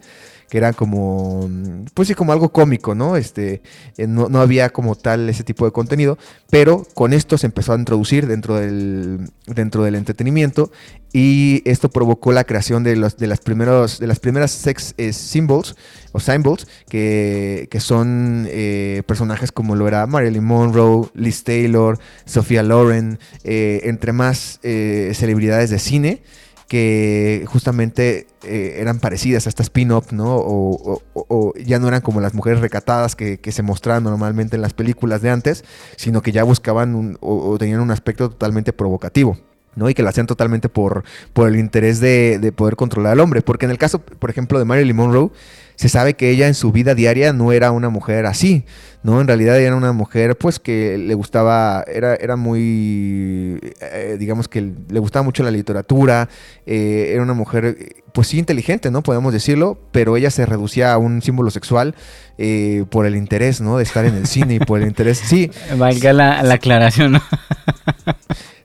que 0.49 0.57
era 0.57 0.73
como, 0.73 1.47
pues 1.93 2.07
sí, 2.07 2.15
como 2.15 2.33
algo 2.33 2.49
cómico, 2.49 2.95
¿no? 2.95 3.15
Este, 3.15 3.61
eh, 3.97 4.07
no, 4.07 4.29
no, 4.29 4.41
había 4.41 4.69
como 4.71 4.95
tal 4.95 5.29
ese 5.29 5.43
tipo 5.43 5.65
de 5.65 5.71
contenido, 5.71 6.17
pero 6.49 6.85
con 6.95 7.13
esto 7.13 7.37
se 7.37 7.45
empezó 7.45 7.73
a 7.73 7.77
introducir 7.77 8.27
dentro 8.27 8.55
del, 8.55 9.29
dentro 9.45 9.83
del 9.83 9.95
entretenimiento 9.95 10.71
y 11.13 11.61
esto 11.65 11.89
provocó 11.89 12.31
la 12.31 12.43
creación 12.43 12.83
de, 12.83 12.95
los, 12.95 13.17
de, 13.17 13.27
las, 13.27 13.39
primeros, 13.39 13.99
de 13.99 14.07
las 14.07 14.19
primeras 14.19 14.51
sex 14.51 14.95
eh, 14.97 15.13
symbols 15.13 15.75
o 16.11 16.19
symbols 16.19 16.67
que, 16.87 17.67
que 17.69 17.79
son 17.79 18.47
eh, 18.49 19.03
personajes 19.05 19.51
como 19.51 19.75
lo 19.75 19.87
era 19.87 20.05
Marilyn 20.07 20.43
Monroe, 20.43 21.09
Liz 21.13 21.43
Taylor, 21.43 21.99
Sophia 22.25 22.63
Loren, 22.63 23.19
entre 23.43 24.13
más 24.13 24.59
celebridades 24.61 25.69
de 25.69 25.79
cine 25.79 26.21
que 26.69 27.45
justamente 27.47 28.27
eh, 28.43 28.77
eran 28.77 28.99
parecidas 28.99 29.47
a 29.47 29.49
estas 29.49 29.65
spin-up, 29.65 30.05
¿no? 30.11 30.37
O, 30.37 31.53
ya 31.57 31.79
no 31.79 31.87
eran 31.87 32.01
como 32.01 32.21
las 32.21 32.33
mujeres 32.33 32.61
recatadas 32.61 33.15
que, 33.15 33.39
se 33.51 33.63
mostraban 33.63 34.03
normalmente 34.03 34.55
en 34.55 34.61
las 34.61 34.73
películas 34.73 35.21
de 35.21 35.31
antes, 35.31 35.65
sino 35.97 36.21
que 36.21 36.31
ya 36.31 36.43
buscaban 36.43 37.17
o, 37.19 37.57
tenían 37.57 37.81
un 37.81 37.91
aspecto 37.91 38.29
totalmente 38.29 38.71
provocativo. 38.71 39.37
¿No? 39.75 39.89
Y 39.89 39.93
que 39.93 40.03
lo 40.03 40.09
hacían 40.09 40.27
totalmente 40.27 40.69
por, 40.69 41.03
por 41.33 41.47
el 41.49 41.57
interés 41.57 41.99
de, 41.99 42.39
de, 42.39 42.51
poder 42.51 42.75
controlar 42.75 43.13
al 43.13 43.19
hombre. 43.19 43.41
Porque 43.41 43.65
en 43.65 43.71
el 43.71 43.77
caso, 43.77 43.99
por 43.99 44.29
ejemplo, 44.29 44.59
de 44.59 44.65
Marilyn 44.65 44.95
Monroe, 44.95 45.31
se 45.79 45.87
sabe 45.87 46.15
que 46.15 46.29
ella 46.29 46.47
en 46.47 46.55
su 46.55 46.73
vida 46.73 46.93
diaria 46.93 47.31
no 47.31 47.53
era 47.53 47.71
una 47.71 47.87
mujer 47.87 48.25
así, 48.25 48.65
¿no? 49.01 49.21
En 49.21 49.27
realidad 49.27 49.57
era 49.61 49.77
una 49.77 49.93
mujer 49.93 50.37
pues 50.37 50.59
que 50.59 50.97
le 50.97 51.13
gustaba, 51.13 51.85
era, 51.87 52.15
era 52.15 52.35
muy, 52.35 53.61
eh, 53.79 54.17
digamos 54.19 54.49
que 54.49 54.73
le 54.89 54.99
gustaba 54.99 55.23
mucho 55.23 55.41
la 55.41 55.51
literatura, 55.51 56.27
eh, 56.65 57.11
era 57.13 57.23
una 57.23 57.33
mujer 57.33 57.95
pues 58.11 58.27
sí 58.27 58.39
inteligente, 58.39 58.91
¿no? 58.91 59.03
Podemos 59.03 59.31
decirlo, 59.31 59.79
pero 59.93 60.17
ella 60.17 60.31
se 60.31 60.45
reducía 60.45 60.91
a 60.91 60.97
un 60.97 61.21
símbolo 61.21 61.49
sexual 61.49 61.95
eh, 62.37 62.83
por 62.89 63.05
el 63.05 63.15
interés, 63.15 63.61
¿no? 63.61 63.77
De 63.77 63.83
estar 63.83 64.03
en 64.03 64.15
el 64.15 64.27
cine 64.27 64.55
y 64.55 64.59
por 64.59 64.81
el 64.81 64.87
interés, 64.89 65.19
sí. 65.19 65.49
Valga 65.77 66.11
la, 66.11 66.43
la 66.43 66.55
aclaración, 66.55 67.13
¿no? 67.13 67.21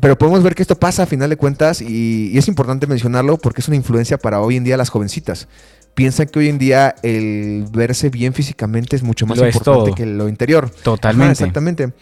Pero 0.00 0.18
podemos 0.18 0.42
ver 0.42 0.54
que 0.54 0.62
esto 0.62 0.78
pasa 0.78 1.04
a 1.04 1.06
final 1.06 1.30
de 1.30 1.36
cuentas 1.36 1.80
y, 1.80 2.30
y, 2.32 2.38
es 2.38 2.48
importante 2.48 2.86
mencionarlo 2.86 3.38
porque 3.38 3.62
es 3.62 3.68
una 3.68 3.76
influencia 3.76 4.18
para 4.18 4.40
hoy 4.40 4.56
en 4.56 4.64
día 4.64 4.76
las 4.76 4.90
jovencitas 4.90 5.48
piensan 5.96 6.26
que 6.28 6.38
hoy 6.38 6.48
en 6.50 6.58
día 6.58 6.94
el 7.02 7.64
verse 7.72 8.10
bien 8.10 8.34
físicamente 8.34 8.96
es 8.96 9.02
mucho 9.02 9.26
más 9.26 9.38
importante 9.38 9.92
que 9.96 10.04
lo 10.04 10.28
interior. 10.28 10.70
Totalmente. 10.82 11.32
exactamente. 11.32 11.92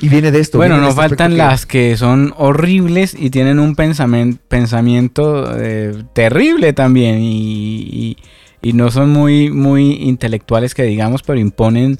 Y 0.00 0.08
viene 0.08 0.32
de 0.32 0.40
esto. 0.40 0.58
Bueno, 0.58 0.78
nos 0.78 0.90
este 0.90 1.02
faltan 1.02 1.36
las 1.36 1.64
que 1.64 1.96
son 1.96 2.34
horribles 2.36 3.16
y 3.18 3.30
tienen 3.30 3.60
un 3.60 3.76
pensamiento, 3.76 4.42
pensamiento 4.48 5.56
eh, 5.56 6.02
terrible 6.14 6.72
también. 6.72 7.20
Y, 7.20 8.16
y 8.60 8.72
no 8.72 8.90
son 8.90 9.10
muy, 9.10 9.50
muy 9.50 9.92
intelectuales 9.92 10.74
que 10.74 10.82
digamos, 10.82 11.22
pero 11.22 11.38
imponen 11.38 11.98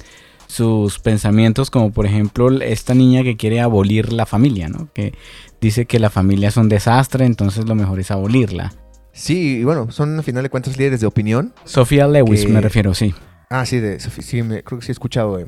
sus 0.49 0.97
pensamientos, 0.97 1.69
como 1.69 1.91
por 1.91 2.07
ejemplo 2.07 2.49
esta 2.61 2.95
niña 2.95 3.23
que 3.23 3.37
quiere 3.37 3.61
abolir 3.61 4.11
la 4.11 4.25
familia, 4.25 4.67
¿no? 4.67 4.89
Que 4.93 5.13
dice 5.61 5.85
que 5.85 5.99
la 5.99 6.09
familia 6.09 6.49
es 6.49 6.57
un 6.57 6.69
desastre, 6.69 7.25
entonces 7.25 7.65
lo 7.65 7.75
mejor 7.75 7.99
es 7.99 8.09
abolirla. 8.09 8.73
Sí, 9.13 9.59
y 9.59 9.63
bueno, 9.63 9.91
son 9.91 10.17
al 10.17 10.23
final 10.23 10.43
de 10.43 10.49
cuentas 10.49 10.77
líderes 10.77 11.01
de 11.01 11.07
opinión. 11.07 11.53
Sofía 11.65 12.07
Lewis, 12.07 12.49
me 12.49 12.61
refiero, 12.61 12.93
sí. 12.95 13.13
Ah, 13.49 13.65
sí, 13.65 13.79
de, 13.79 13.99
sí 13.99 14.41
me, 14.41 14.63
creo 14.63 14.79
que 14.79 14.85
sí 14.85 14.91
he 14.91 14.93
escuchado. 14.93 15.39
Eh, 15.39 15.45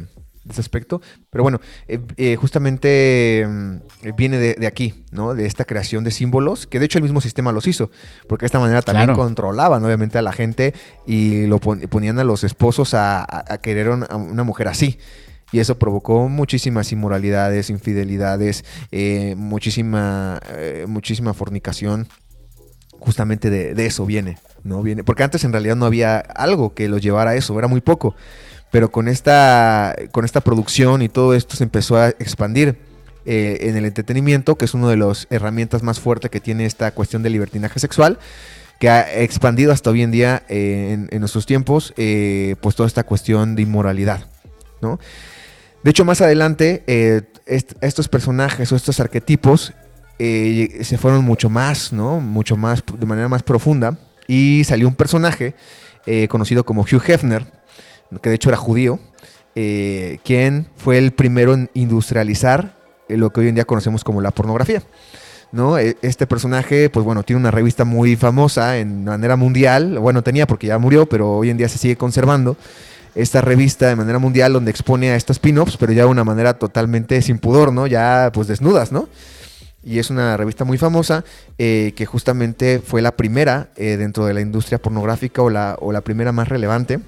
ese 0.52 0.62
aspecto. 0.62 1.02
Pero 1.30 1.44
bueno, 1.44 1.60
eh, 1.88 2.00
eh, 2.18 2.36
justamente 2.36 3.46
mm, 3.48 4.16
viene 4.16 4.38
de, 4.38 4.68
aquí, 4.68 5.04
¿no? 5.12 5.34
De 5.34 5.46
esta 5.46 5.66
creación 5.66 6.04
de 6.04 6.12
símbolos, 6.12 6.68
que 6.68 6.80
de 6.80 6.86
hecho 6.86 6.98
el 6.98 7.04
mismo 7.04 7.22
sistema 7.22 7.52
los 7.52 7.68
hizo, 7.68 7.92
porque 8.28 8.44
de 8.44 8.48
esta 8.48 8.60
manera 8.60 8.82
también 8.82 9.14
controlaban 9.14 9.84
obviamente 9.84 10.18
a 10.18 10.22
la 10.22 10.32
gente 10.32 10.74
y 11.06 11.48
lo 11.48 11.60
ponían 11.60 12.20
a 12.20 12.24
los 12.24 12.44
esposos 12.44 12.94
a, 12.94 13.26
querer 13.62 13.88
a 14.10 14.16
una 14.16 14.44
mujer 14.44 14.68
así. 14.68 15.00
Y 15.54 15.60
eso 15.60 15.78
provocó 15.78 16.30
muchísimas 16.30 16.94
inmoralidades, 16.94 17.70
infidelidades, 17.70 18.64
eh, 18.92 19.36
muchísima, 19.38 20.40
muchísima 20.88 21.34
fornicación. 21.34 22.08
Justamente 23.00 23.50
de, 23.50 23.74
de, 23.74 23.88
eso 23.88 24.06
viene, 24.06 24.38
¿no? 24.64 24.84
Viene. 24.84 25.04
Porque 25.04 25.24
antes 25.24 25.44
en 25.44 25.52
realidad 25.52 25.76
no 25.76 25.88
había 25.88 26.20
algo 26.20 26.76
que 26.76 26.88
los 26.88 27.02
llevara 27.02 27.32
a 27.32 27.36
eso, 27.36 27.58
era 27.58 27.68
muy 27.68 27.82
poco 27.82 28.16
pero 28.72 28.90
con 28.90 29.08
esta, 29.08 29.96
con 30.12 30.26
esta 30.26 30.42
producción 30.42 31.02
y 31.02 31.10
todo 31.10 31.36
esto 31.36 31.56
se 31.56 31.64
empezó 31.66 31.98
a 31.98 32.10
expandir 32.10 32.78
eh, 33.26 33.70
en 33.70 33.78
el 33.78 33.86
entretenimiento, 33.86 34.58
que 34.58 34.66
es 34.66 34.74
una 34.74 34.90
de 34.90 34.98
las 34.98 35.28
herramientas 35.30 35.84
más 35.84 36.00
fuertes 36.00 36.32
que 36.32 36.40
tiene 36.40 36.66
esta 36.66 36.92
cuestión 36.92 37.22
del 37.22 37.34
libertinaje 37.34 37.80
sexual, 37.80 38.18
que 38.80 38.90
ha 38.90 39.22
expandido 39.22 39.72
hasta 39.72 39.92
hoy 39.92 40.02
en 40.02 40.10
día 40.10 40.44
eh, 40.50 41.06
en, 41.12 41.20
nuestros 41.20 41.46
tiempos, 41.46 41.94
eh, 41.98 42.56
pues 42.62 42.76
toda 42.76 42.88
esta 42.88 43.04
cuestión 43.04 43.56
de 43.56 43.62
inmoralidad, 43.62 44.26
¿no? 44.82 45.00
De 45.84 45.92
hecho, 45.92 46.06
más 46.06 46.22
adelante, 46.22 46.84
estos 47.46 48.08
personajes 48.08 48.72
o 48.72 48.76
estos 48.76 49.00
arquetipos 49.00 49.74
se 50.20 50.98
fueron 51.00 51.26
mucho 51.26 51.50
más, 51.50 51.92
¿no? 51.92 52.20
Mucho 52.20 52.56
más, 52.56 52.84
de 53.00 53.06
manera 53.08 53.28
más 53.28 53.42
profunda, 53.42 53.98
y 54.28 54.64
salió 54.64 54.88
un 54.88 54.94
personaje 54.94 55.56
conocido 56.30 56.64
como 56.66 56.84
Hugh 56.84 57.02
Hefner, 57.08 57.48
que 58.20 58.30
de 58.30 58.36
hecho 58.36 58.50
era 58.50 58.58
judío, 58.58 59.00
eh, 59.56 60.20
quien 60.24 60.68
fue 60.78 60.98
el 60.98 61.12
primero 61.12 61.54
en 61.54 61.70
industrializar 61.74 62.78
eh, 63.10 63.18
lo 63.18 63.32
que 63.32 63.42
hoy 63.42 63.50
en 63.50 63.56
día 63.56 63.66
conocemos 63.66 64.04
como 64.04 64.22
la 64.22 64.32
pornografía. 64.32 64.82
¿no? 65.52 65.78
E, 65.78 65.98
este 66.02 66.26
personaje, 66.26 66.90
pues 66.90 67.06
bueno, 67.06 67.24
tiene 67.24 67.42
una 67.42 67.52
revista 67.52 67.84
muy 67.84 68.16
famosa 68.16 68.78
en 68.78 69.04
manera 69.04 69.36
mundial, 69.36 70.00
bueno, 70.00 70.24
tenía 70.24 70.48
porque 70.48 70.68
ya 70.68 70.78
murió, 70.78 71.06
pero 71.06 71.38
hoy 71.38 71.50
en 71.50 71.58
día 71.58 71.68
se 71.68 71.78
sigue 71.78 71.98
conservando 71.98 72.56
esta 73.14 73.42
revista 73.42 73.90
de 73.90 73.98
manera 73.98 74.20
mundial 74.20 74.54
donde 74.54 74.72
expone 74.72 75.12
a 75.12 75.18
estos 75.18 75.40
pin-ups, 75.40 75.76
pero 75.76 75.92
ya 75.92 76.04
de 76.04 76.10
una 76.10 76.24
manera 76.24 76.54
totalmente 76.58 77.22
sin 77.22 77.40
pudor, 77.40 77.74
¿no? 77.74 77.88
Ya 77.88 78.32
pues 78.34 78.48
desnudas, 78.48 78.94
¿no? 78.94 79.10
Y 79.84 80.00
es 80.00 80.10
una 80.10 80.38
revista 80.38 80.64
muy 80.64 80.78
famosa 80.78 81.26
eh, 81.58 81.92
que 81.98 82.06
justamente 82.06 82.80
fue 82.80 83.02
la 83.02 83.18
primera 83.18 83.72
dentro 83.76 84.26
de 84.26 84.34
la 84.34 84.40
industria 84.40 84.78
pornográfica 84.78 85.42
o 85.42 85.50
la, 85.50 85.76
o 85.82 85.92
la 85.92 86.00
primera 86.00 86.32
más 86.32 86.48
relevante 86.48 87.02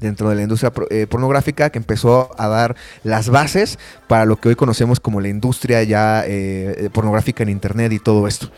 dentro 0.00 0.28
de 0.30 0.36
la 0.36 0.42
industria 0.42 0.72
eh, 0.90 1.06
pornográfica 1.06 1.70
que 1.70 1.78
empezó 1.78 2.30
a 2.38 2.48
dar 2.48 2.76
las 3.04 3.28
bases 3.28 3.78
para 4.06 4.24
lo 4.24 4.36
que 4.36 4.50
hoy 4.50 4.56
conocemos 4.56 5.00
como 5.00 5.20
la 5.20 5.28
industria 5.28 5.82
ya 5.82 6.24
eh, 6.26 6.90
pornográfica 6.92 7.42
en 7.42 7.48
internet 7.48 7.92
y 7.92 7.98
todo 7.98 8.26
esto. 8.28 8.50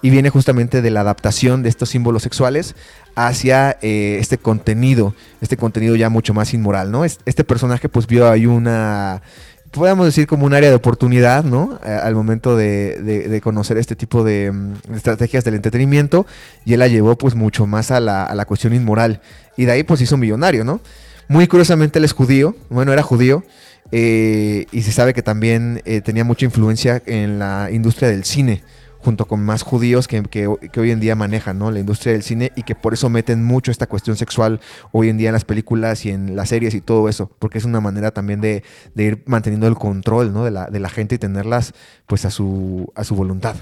Y 0.00 0.10
viene 0.10 0.30
justamente 0.30 0.80
de 0.80 0.90
la 0.90 1.00
adaptación 1.00 1.62
de 1.64 1.68
estos 1.68 1.88
símbolos 1.88 2.22
sexuales 2.22 2.76
hacia 3.16 3.76
eh, 3.82 4.18
este 4.20 4.38
contenido, 4.38 5.12
este 5.40 5.56
contenido 5.56 5.96
ya 5.96 6.08
mucho 6.08 6.34
más 6.34 6.54
inmoral, 6.54 6.92
¿no? 6.92 7.04
Este 7.04 7.42
personaje 7.42 7.88
pues 7.88 8.06
vio 8.06 8.30
ahí 8.30 8.46
una 8.46 9.22
podemos 9.70 10.06
decir 10.06 10.26
como 10.26 10.46
un 10.46 10.54
área 10.54 10.70
de 10.70 10.76
oportunidad, 10.76 11.44
¿no? 11.44 11.78
al 11.82 12.14
momento 12.14 12.56
de, 12.56 13.40
conocer 13.42 13.78
este 13.78 13.96
tipo 13.96 14.22
mm, 14.22 14.24
de, 14.24 14.52
estrategias 14.94 15.44
del 15.44 15.54
entretenimiento 15.54 16.26
y 16.64 16.74
él 16.74 16.80
la 16.80 16.88
llevó 16.88 17.16
pues 17.16 17.34
mucho 17.34 17.66
más 17.66 17.90
a 17.90 18.00
la, 18.00 18.24
a 18.24 18.34
la, 18.34 18.44
cuestión 18.44 18.74
inmoral 18.74 19.20
y 19.56 19.64
de 19.64 19.72
ahí 19.72 19.82
pues 19.82 20.00
hizo 20.00 20.16
millonario, 20.16 20.64
¿no? 20.64 20.80
Muy 21.28 21.46
curiosamente 21.46 21.98
él 21.98 22.04
es 22.04 22.12
judío, 22.12 22.56
bueno, 22.70 22.92
era 22.92 23.02
judío 23.02 23.44
eh, 23.90 24.66
y 24.70 24.82
se 24.82 24.92
sabe 24.92 25.14
que 25.14 25.22
también 25.22 25.82
eh, 25.84 26.00
tenía 26.00 26.24
mucha 26.24 26.44
influencia 26.44 27.02
en 27.06 27.38
la 27.38 27.70
industria 27.70 28.08
del 28.08 28.24
cine 28.24 28.62
junto 28.98 29.26
con 29.26 29.44
más 29.44 29.62
judíos 29.62 30.08
que, 30.08 30.22
que, 30.22 30.46
hoy 30.46 30.90
en 30.90 31.00
día 31.00 31.14
manejan 31.14 31.58
¿no? 31.58 31.70
la 31.70 31.80
industria 31.80 32.12
del 32.12 32.22
cine 32.22 32.52
y 32.56 32.62
que 32.62 32.74
por 32.74 32.94
eso 32.94 33.08
meten 33.08 33.44
mucho 33.44 33.70
esta 33.70 33.86
cuestión 33.86 34.16
sexual 34.16 34.60
hoy 34.92 35.08
en 35.08 35.18
día 35.18 35.28
en 35.28 35.34
las 35.34 35.44
películas 35.44 36.04
y 36.04 36.10
en 36.10 36.36
las 36.36 36.48
series 36.48 36.74
y 36.74 36.80
todo 36.80 37.08
eso, 37.08 37.30
porque 37.38 37.58
es 37.58 37.64
una 37.64 37.80
manera 37.80 38.10
también 38.10 38.40
de, 38.40 38.62
ir 38.96 39.22
manteniendo 39.26 39.66
el 39.66 39.76
control 39.76 40.32
¿no? 40.32 40.44
de, 40.44 40.50
la, 40.50 40.66
de 40.66 40.80
la 40.80 40.88
gente 40.88 41.14
y 41.14 41.18
tenerlas 41.18 41.74
pues 42.06 42.24
a 42.24 42.30
su, 42.30 42.92
a 42.94 43.04
su 43.04 43.14
voluntad. 43.14 43.56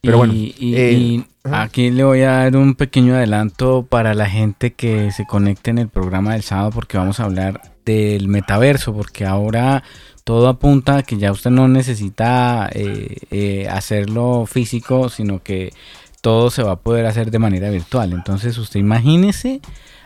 Pero 0.00 0.18
bueno, 0.18 0.32
y, 0.32 0.54
eh, 0.60 1.24
aquí 1.42 1.90
le 1.90 2.04
voy 2.04 2.22
a 2.22 2.30
dar 2.30 2.56
un 2.56 2.74
pequeño 2.74 3.14
adelanto 3.14 3.84
para 3.84 4.14
la 4.14 4.30
gente 4.30 4.72
que 4.72 5.10
se 5.10 5.26
conecte 5.26 5.70
en 5.70 5.78
el 5.78 5.88
programa 5.88 6.34
del 6.34 6.42
sábado 6.42 6.70
porque 6.70 6.98
vamos 6.98 7.18
a 7.18 7.24
hablar 7.24 7.60
del 7.88 8.28
metaverso, 8.28 8.92
porque 8.92 9.24
ahora 9.24 9.82
todo 10.24 10.48
apunta 10.48 10.98
a 10.98 11.02
que 11.02 11.16
ya 11.16 11.32
usted 11.32 11.50
no 11.50 11.68
necesita 11.68 12.68
eh, 12.72 13.16
eh, 13.30 13.66
hacerlo 13.70 14.44
físico, 14.44 15.08
sino 15.08 15.42
que 15.42 15.72
todo 16.20 16.50
se 16.50 16.62
va 16.62 16.72
a 16.72 16.76
poder 16.76 17.06
hacer 17.06 17.30
de 17.30 17.38
manera 17.38 17.70
virtual. 17.70 18.12
Entonces 18.12 18.58
usted 18.58 18.78
imagínese 18.78 19.62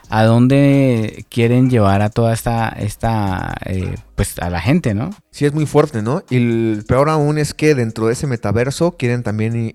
a 0.09 0.22
dónde 0.24 1.24
quieren 1.28 1.70
llevar 1.70 2.03
a 2.03 2.11
toda 2.11 2.35
esta, 2.35 2.68
esta 2.68 3.55
eh, 3.66 3.97
pues 4.14 4.39
a 4.39 4.49
la 4.49 4.61
gente, 4.61 4.95
¿no? 4.95 5.11
Sí, 5.33 5.45
es 5.45 5.55
muy 5.55 5.66
fuerte, 5.66 6.03
¿no? 6.03 6.22
Y 6.30 6.37
el 6.37 6.85
peor 6.87 7.09
aún 7.09 7.39
es 7.39 7.53
que 7.53 7.74
dentro 7.74 8.07
de 8.07 8.12
ese 8.12 8.28
metaverso 8.28 8.93
quieren 8.93 9.24
también, 9.24 9.72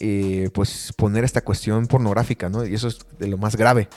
pues, 0.54 0.94
poner 0.96 1.26
esta 1.26 1.42
cuestión 1.42 1.88
pornográfica, 1.88 2.48
¿no? 2.48 2.66
Y 2.66 2.74
eso 2.74 2.88
es 2.88 3.00
de 3.20 3.28
lo 3.28 3.38
más 3.38 3.58
grave. 3.58 3.90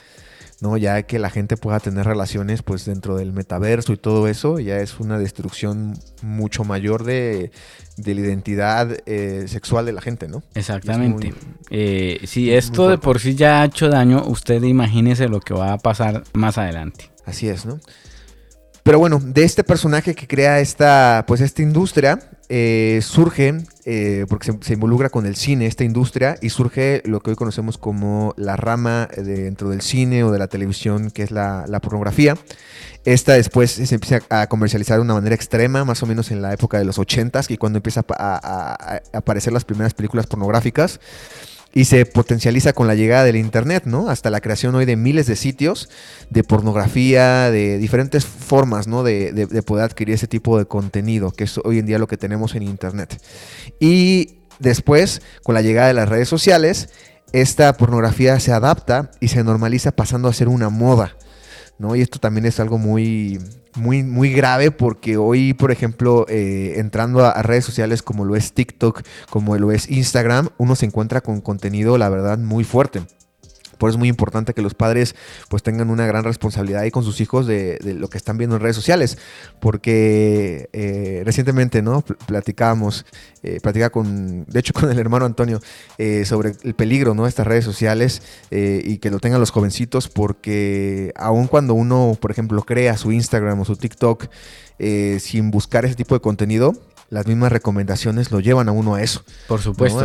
¿No? 0.61 0.77
Ya 0.77 1.03
que 1.03 1.19
la 1.19 1.31
gente 1.31 1.57
pueda 1.57 1.81
tener 1.81 2.07
relaciones 2.07 2.63
pues 2.63 2.85
dentro 2.85 3.17
del 3.17 3.33
metaverso 3.33 3.93
y 3.93 3.97
todo 3.97 4.29
eso, 4.29 4.59
ya 4.59 4.79
es 4.79 5.01
una 5.01 5.19
destrucción 5.19 5.99
mucho 6.23 6.65
mayor 6.65 7.05
de, 7.05 7.51
la 7.97 8.11
identidad 8.11 8.97
eh, 9.07 9.45
sexual 9.49 9.87
de 9.87 9.93
la 9.93 10.01
gente, 10.01 10.29
¿no? 10.29 10.43
Exactamente. 10.55 11.35
Eh, 11.71 12.21
si 12.25 12.53
esto 12.53 12.89
de 12.89 12.99
por 12.99 13.21
sí 13.21 13.35
ya 13.35 13.63
ha 13.63 13.65
hecho 13.65 13.89
daño, 13.89 14.25
usted 14.27 14.63
imagínese 14.63 15.29
lo 15.29 15.41
que 15.41 15.55
va 15.55 15.73
a 15.73 15.79
pasar 15.79 16.25
más 16.33 16.59
adelante. 16.59 17.11
Así 17.25 17.49
es, 17.49 17.67
¿no? 17.67 17.79
Pero 18.83 18.99
bueno, 18.99 19.21
de 19.23 19.45
este 19.45 19.63
personaje 19.63 20.15
que 20.15 20.27
crea 20.27 20.61
esta, 20.61 21.25
pues 21.27 21.41
esta 21.41 21.63
industria, 21.63 22.19
eh, 22.53 22.99
surge, 23.01 23.55
eh, 23.85 24.27
porque 24.29 24.53
se, 24.61 24.73
involucra 24.73 25.09
con 25.09 25.25
el 25.25 25.37
cine, 25.37 25.67
esta 25.67 25.85
industria, 25.85 26.37
y 26.43 26.51
surge 26.51 27.01
lo 27.05 27.21
que 27.21 27.31
hoy 27.31 27.37
conocemos 27.37 27.79
como 27.79 28.35
la 28.37 28.57
rama 28.57 29.09
dentro 29.17 29.71
del 29.71 29.83
cine 29.83 30.25
o 30.25 30.33
de 30.33 30.41
la 30.41 30.49
televisión, 30.49 31.13
que 31.13 31.23
es 31.23 31.31
la, 31.31 31.65
pornografía. 31.81 32.37
Esta 33.05 33.35
después 33.35 33.71
se 33.71 33.95
empieza 33.95 34.19
a 34.31 34.49
comercializar 34.49 34.97
de 34.97 35.03
una 35.03 35.15
manera 35.15 35.37
extrema, 35.37 35.85
más 35.85 36.03
o 36.03 36.07
menos 36.07 36.33
en 36.33 36.43
la 36.43 36.53
época 36.53 36.77
de 36.77 36.85
los 36.85 36.99
80s, 36.99 37.49
y 37.51 37.57
cuando 37.57 37.77
empieza 37.77 38.05
a 38.09 39.01
aparecer 39.13 39.53
las 39.53 39.65
primeras 39.65 39.95
películas 39.95 40.27
pornográficas 40.27 40.99
y 41.73 41.85
se 41.85 42.05
potencializa 42.05 42.73
con 42.73 42.87
la 42.87 42.95
llegada 42.95 43.25
del 43.25 43.37
Internet, 43.37 43.85
¿no? 43.87 44.11
Hasta 44.11 44.31
la 44.31 44.41
creación 44.41 44.75
hoy 44.75 44.87
de 44.87 44.97
miles 44.97 45.27
de 45.27 45.37
sitios 45.37 45.89
de 46.29 46.43
pornografía, 46.43 47.51
de 47.51 47.79
diferentes 47.79 48.25
formas, 48.25 48.89
¿no? 48.89 49.03
De, 49.03 49.47
poder 49.65 49.85
adquirir 49.85 50.15
ese 50.15 50.27
tipo 50.27 50.59
de 50.59 50.65
contenido, 50.65 51.31
que 51.31 51.45
es 51.45 51.59
hoy 51.59 51.79
en 51.79 51.87
día 51.87 51.99
lo 51.99 52.09
que 52.09 52.17
tenemos 52.17 52.55
en 52.55 52.65
Internet. 52.65 53.23
Y 53.79 54.39
después, 54.59 55.23
con 55.45 55.55
la 55.55 55.63
llegada 55.63 55.89
de 55.89 55.95
las 55.95 56.09
redes 56.09 56.29
sociales, 56.29 56.89
esta 57.33 57.77
pornografía 57.77 58.41
se 58.41 58.53
adapta 58.53 59.13
y 59.21 59.29
se 59.29 59.45
normaliza 59.45 59.93
pasando 59.93 60.29
a 60.29 60.33
ser 60.33 60.49
una 60.49 60.71
moda, 60.71 61.17
¿no? 61.79 61.95
Y 61.95 62.01
esto 62.01 62.19
también 62.19 62.47
es 62.47 62.59
algo 62.59 62.79
muy, 62.79 63.39
muy, 63.77 64.03
muy 64.03 64.33
grave 64.33 64.71
porque 64.71 65.17
hoy, 65.17 65.55
por 65.55 65.71
ejemplo, 65.71 66.27
eh, 66.29 66.75
entrando 66.77 67.25
a, 67.25 67.43
redes 67.43 67.65
sociales 67.65 68.03
como 68.03 68.25
lo 68.25 68.37
es 68.37 68.53
TikTok, 68.53 69.03
como 69.31 69.57
lo 69.57 69.73
es 69.73 69.91
Instagram, 69.91 70.49
uno 70.59 70.77
se 70.77 70.87
encuentra 70.87 71.21
con 71.21 71.41
contenido, 71.41 71.99
la 71.99 72.09
verdad, 72.09 72.39
muy 72.39 72.65
fuerte. 72.65 73.03
Por 73.81 73.89
eso 73.89 73.97
es 73.97 73.99
muy 73.99 74.09
importante 74.09 74.53
que 74.53 74.61
los 74.61 74.75
padres 74.75 75.17
pues 75.49 75.63
tengan 75.63 75.89
una 75.89 76.07
gran 76.07 76.23
responsabilidad 76.23 76.83
ahí 76.83 76.91
con 76.91 77.03
sus 77.03 77.23
hijos 77.23 77.47
de, 77.47 77.79
lo 77.99 78.09
que 78.09 78.19
están 78.19 78.37
viendo 78.37 78.57
en 78.57 78.63
redes 78.63 78.77
sociales. 78.77 79.17
Porque 79.59 80.69
eh, 80.75 81.23
recientemente, 81.25 81.81
¿no? 81.81 82.03
Platicábamos, 82.03 83.07
eh, 83.43 83.59
platicaba 83.63 83.89
con, 83.89 84.45
de 84.45 84.61
hecho 84.61 84.73
con 84.75 84.91
el 84.91 84.99
hermano 84.99 85.25
Antonio, 85.25 85.61
eh, 85.97 86.27
sobre 86.27 86.53
el 86.63 86.75
peligro, 86.75 87.15
¿no? 87.15 87.27
Estas 87.27 87.47
redes 87.47 87.65
sociales 87.65 88.21
eh, 88.51 88.83
y 88.85 88.99
que 88.99 89.11
lo 89.11 89.19
tengan 89.19 89.41
los 89.41 89.51
jovencitos 89.51 90.09
porque 90.09 91.13
aun 91.17 91.47
cuando 91.47 91.73
uno, 91.73 92.19
por 92.21 92.31
ejemplo, 92.31 92.63
crea 92.65 92.99
su 92.99 93.13
Instagram 93.13 93.61
o 93.61 93.65
su 93.65 93.77
TikTok 93.77 94.27
sin 95.19 95.51
buscar 95.51 95.85
ese 95.85 95.95
tipo 95.95 96.15
de 96.15 96.23
contenido, 96.23 96.73
las 97.11 97.27
mismas 97.27 97.53
recomendaciones 97.53 98.31
lo 98.31 98.41
llevan 98.41 98.69
a 98.69 98.73
uno 98.73 98.95
a 98.95 99.03
eso. 99.03 99.25
Por 99.49 99.61
supuesto. 99.61 100.05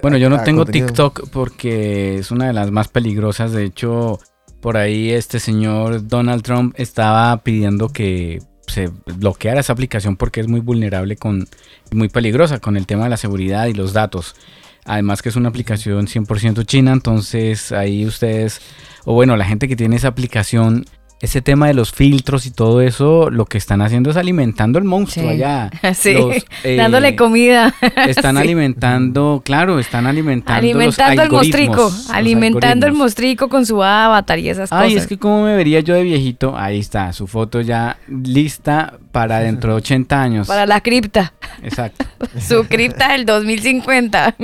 bueno, 0.00 0.16
yo 0.16 0.30
no 0.30 0.42
tengo 0.42 0.64
TikTok 0.64 1.28
porque 1.30 2.18
es 2.18 2.30
una 2.30 2.46
de 2.46 2.52
las 2.52 2.70
más 2.70 2.88
peligrosas. 2.88 3.52
De 3.52 3.64
hecho, 3.64 4.20
por 4.60 4.76
ahí 4.76 5.10
este 5.10 5.40
señor 5.40 6.06
Donald 6.06 6.42
Trump 6.42 6.74
estaba 6.78 7.36
pidiendo 7.42 7.88
que 7.88 8.40
se 8.68 8.90
bloqueara 9.16 9.60
esa 9.60 9.72
aplicación 9.72 10.16
porque 10.16 10.40
es 10.40 10.46
muy 10.46 10.60
vulnerable 10.60 11.16
con 11.16 11.48
muy 11.90 12.08
peligrosa 12.08 12.60
con 12.60 12.76
el 12.76 12.86
tema 12.86 13.04
de 13.04 13.10
la 13.10 13.16
seguridad 13.16 13.66
y 13.66 13.74
los 13.74 13.92
datos. 13.92 14.36
Además 14.84 15.22
que 15.22 15.28
es 15.28 15.36
una 15.36 15.48
aplicación 15.48 16.06
100% 16.06 16.64
china, 16.64 16.92
entonces 16.92 17.72
ahí 17.72 18.06
ustedes, 18.06 18.60
o 19.04 19.14
bueno, 19.14 19.36
la 19.36 19.44
gente 19.44 19.68
que 19.68 19.76
tiene 19.76 19.96
esa 19.96 20.08
aplicación 20.08 20.86
ese 21.20 21.42
tema 21.42 21.66
de 21.66 21.74
los 21.74 21.92
filtros 21.92 22.46
y 22.46 22.50
todo 22.50 22.80
eso, 22.80 23.28
lo 23.28 23.44
que 23.44 23.58
están 23.58 23.82
haciendo 23.82 24.10
es 24.10 24.16
alimentando 24.16 24.78
el 24.78 24.84
monstruo 24.84 25.28
allá. 25.28 25.70
Sí, 25.94 26.16
eh, 26.64 26.76
dándole 26.76 27.14
comida. 27.14 27.74
Están 28.06 28.36
alimentando, 28.38 29.42
claro, 29.44 29.78
están 29.78 30.06
alimentando 30.06 30.58
Alimentando 30.58 31.22
el 31.22 31.30
mostrico, 31.30 31.92
alimentando 32.10 32.86
el 32.86 32.92
mostrico 32.92 33.48
con 33.48 33.66
su 33.66 33.82
avatar 33.82 34.38
y 34.38 34.48
esas 34.48 34.70
cosas. 34.70 34.84
Ay, 34.84 34.94
es 34.94 35.06
que 35.06 35.18
como 35.18 35.44
me 35.44 35.56
vería 35.56 35.80
yo 35.80 35.94
de 35.94 36.02
viejito, 36.02 36.56
ahí 36.56 36.78
está, 36.78 37.12
su 37.12 37.26
foto 37.26 37.60
ya 37.60 37.98
lista 38.08 38.98
para 39.12 39.40
dentro 39.40 39.72
de 39.72 39.76
80 39.76 40.22
años. 40.22 40.46
Para 40.46 40.64
la 40.64 40.80
cripta. 40.80 41.34
Exacto. 41.62 42.06
su 42.38 42.64
cripta 42.66 43.12
del 43.12 43.26
2050. 43.26 44.36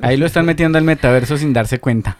Ahí 0.00 0.16
lo 0.16 0.26
están 0.26 0.46
metiendo 0.46 0.78
al 0.78 0.84
metaverso 0.84 1.36
sin 1.36 1.52
darse 1.52 1.78
cuenta. 1.78 2.16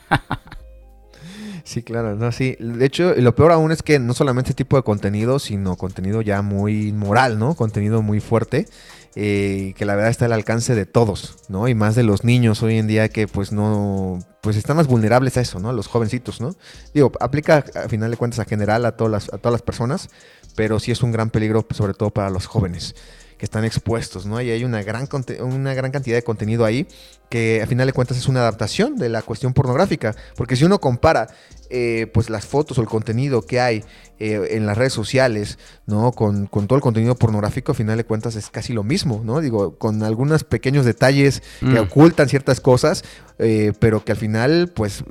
Sí, 1.71 1.85
claro, 1.85 2.17
no, 2.17 2.33
sí. 2.33 2.57
De 2.59 2.85
hecho, 2.85 3.15
lo 3.15 3.37
peor 3.37 3.53
aún 3.53 3.71
es 3.71 3.85
que 3.85 4.01
no 4.01 4.13
solamente 4.13 4.51
este 4.51 4.65
tipo 4.65 4.77
de 4.77 4.83
contenido, 4.83 5.39
sino 5.39 5.77
contenido 5.77 6.21
ya 6.21 6.43
muy 6.43 6.91
moral, 6.91 7.39
¿no? 7.39 7.55
Contenido 7.55 8.03
muy 8.03 8.19
fuerte, 8.19 8.67
eh, 9.15 9.73
que 9.77 9.85
la 9.85 9.95
verdad 9.95 10.11
está 10.11 10.25
al 10.25 10.33
alcance 10.33 10.75
de 10.75 10.85
todos, 10.85 11.37
¿no? 11.49 11.69
Y 11.69 11.77
más 11.77 11.95
de 11.95 12.03
los 12.03 12.25
niños 12.25 12.65
hoy 12.65 12.79
en 12.79 12.89
día 12.89 13.09
que 13.09 13.29
pues 13.29 13.53
no, 13.53 14.19
pues 14.41 14.57
están 14.57 14.79
más 14.79 14.89
vulnerables 14.89 15.37
a 15.37 15.43
eso, 15.43 15.61
¿no? 15.61 15.73
Los 15.73 15.87
jovencitos, 15.87 16.41
¿no? 16.41 16.57
Digo, 16.93 17.13
aplica 17.21 17.65
a 17.77 17.89
final 17.89 18.11
de 18.11 18.17
cuentas 18.17 18.41
a 18.41 18.47
general 18.47 18.85
a 18.85 18.97
todas 18.97 19.13
las, 19.13 19.33
a 19.33 19.39
todas 19.39 19.53
las 19.53 19.63
personas, 19.63 20.11
pero 20.57 20.81
sí 20.81 20.91
es 20.91 21.05
un 21.05 21.13
gran 21.13 21.31
peligro 21.31 21.65
sobre 21.71 21.95
todo 21.95 22.11
para 22.11 22.31
los 22.31 22.47
jóvenes 22.47 22.97
que 23.41 23.47
están 23.47 23.65
expuestos, 23.65 24.27
¿no? 24.27 24.39
Y 24.43 24.51
hay 24.51 24.65
una 24.65 24.83
gran, 24.83 25.09
una 25.41 25.73
gran 25.73 25.91
cantidad 25.91 26.15
de 26.15 26.23
contenido 26.23 26.67
ahí 26.67 26.87
que 27.31 27.63
a 27.63 27.67
final 27.67 27.87
de 27.87 27.95
cuentas 27.95 28.19
es 28.19 28.29
una 28.29 28.41
adaptación 28.41 28.99
de 28.99 29.09
la 29.09 29.23
cuestión 29.23 29.55
pornográfica, 29.55 30.15
porque 30.37 30.57
si 30.57 30.67
uno 30.67 30.79
compara 30.79 31.29
eh, 31.71 32.09
pues 32.13 32.29
las 32.29 32.45
fotos 32.45 32.77
o 32.77 32.83
el 32.83 32.87
contenido 32.87 33.41
que 33.41 33.59
hay 33.59 33.83
eh, 34.19 34.49
en 34.51 34.67
las 34.67 34.77
redes 34.77 34.93
sociales, 34.93 35.59
¿no? 35.87 36.13
Con, 36.13 36.49
todo 36.49 36.77
el 36.77 36.83
contenido 36.83 37.15
pornográfico, 37.15 37.73
a 37.73 37.75
final 37.75 37.97
de 37.97 38.05
cuentas 38.05 38.37
es 38.37 38.51
casi 38.51 38.75
lo 38.75 38.83
mismo, 38.85 39.23
¿no? 39.25 39.41
Digo, 39.41 39.79
con 39.79 40.03
algunos 40.03 40.45
pequeños 40.45 40.85
detalles 40.85 41.43
que 41.61 41.67
mm. 41.67 41.79
ocultan 41.79 42.29
ciertas 42.29 42.61
cosas, 42.61 43.05
eh, 43.39 43.73
pero 43.79 44.05
que 44.05 44.13
al 44.13 44.19
final 44.19 44.71
pues 44.75 45.03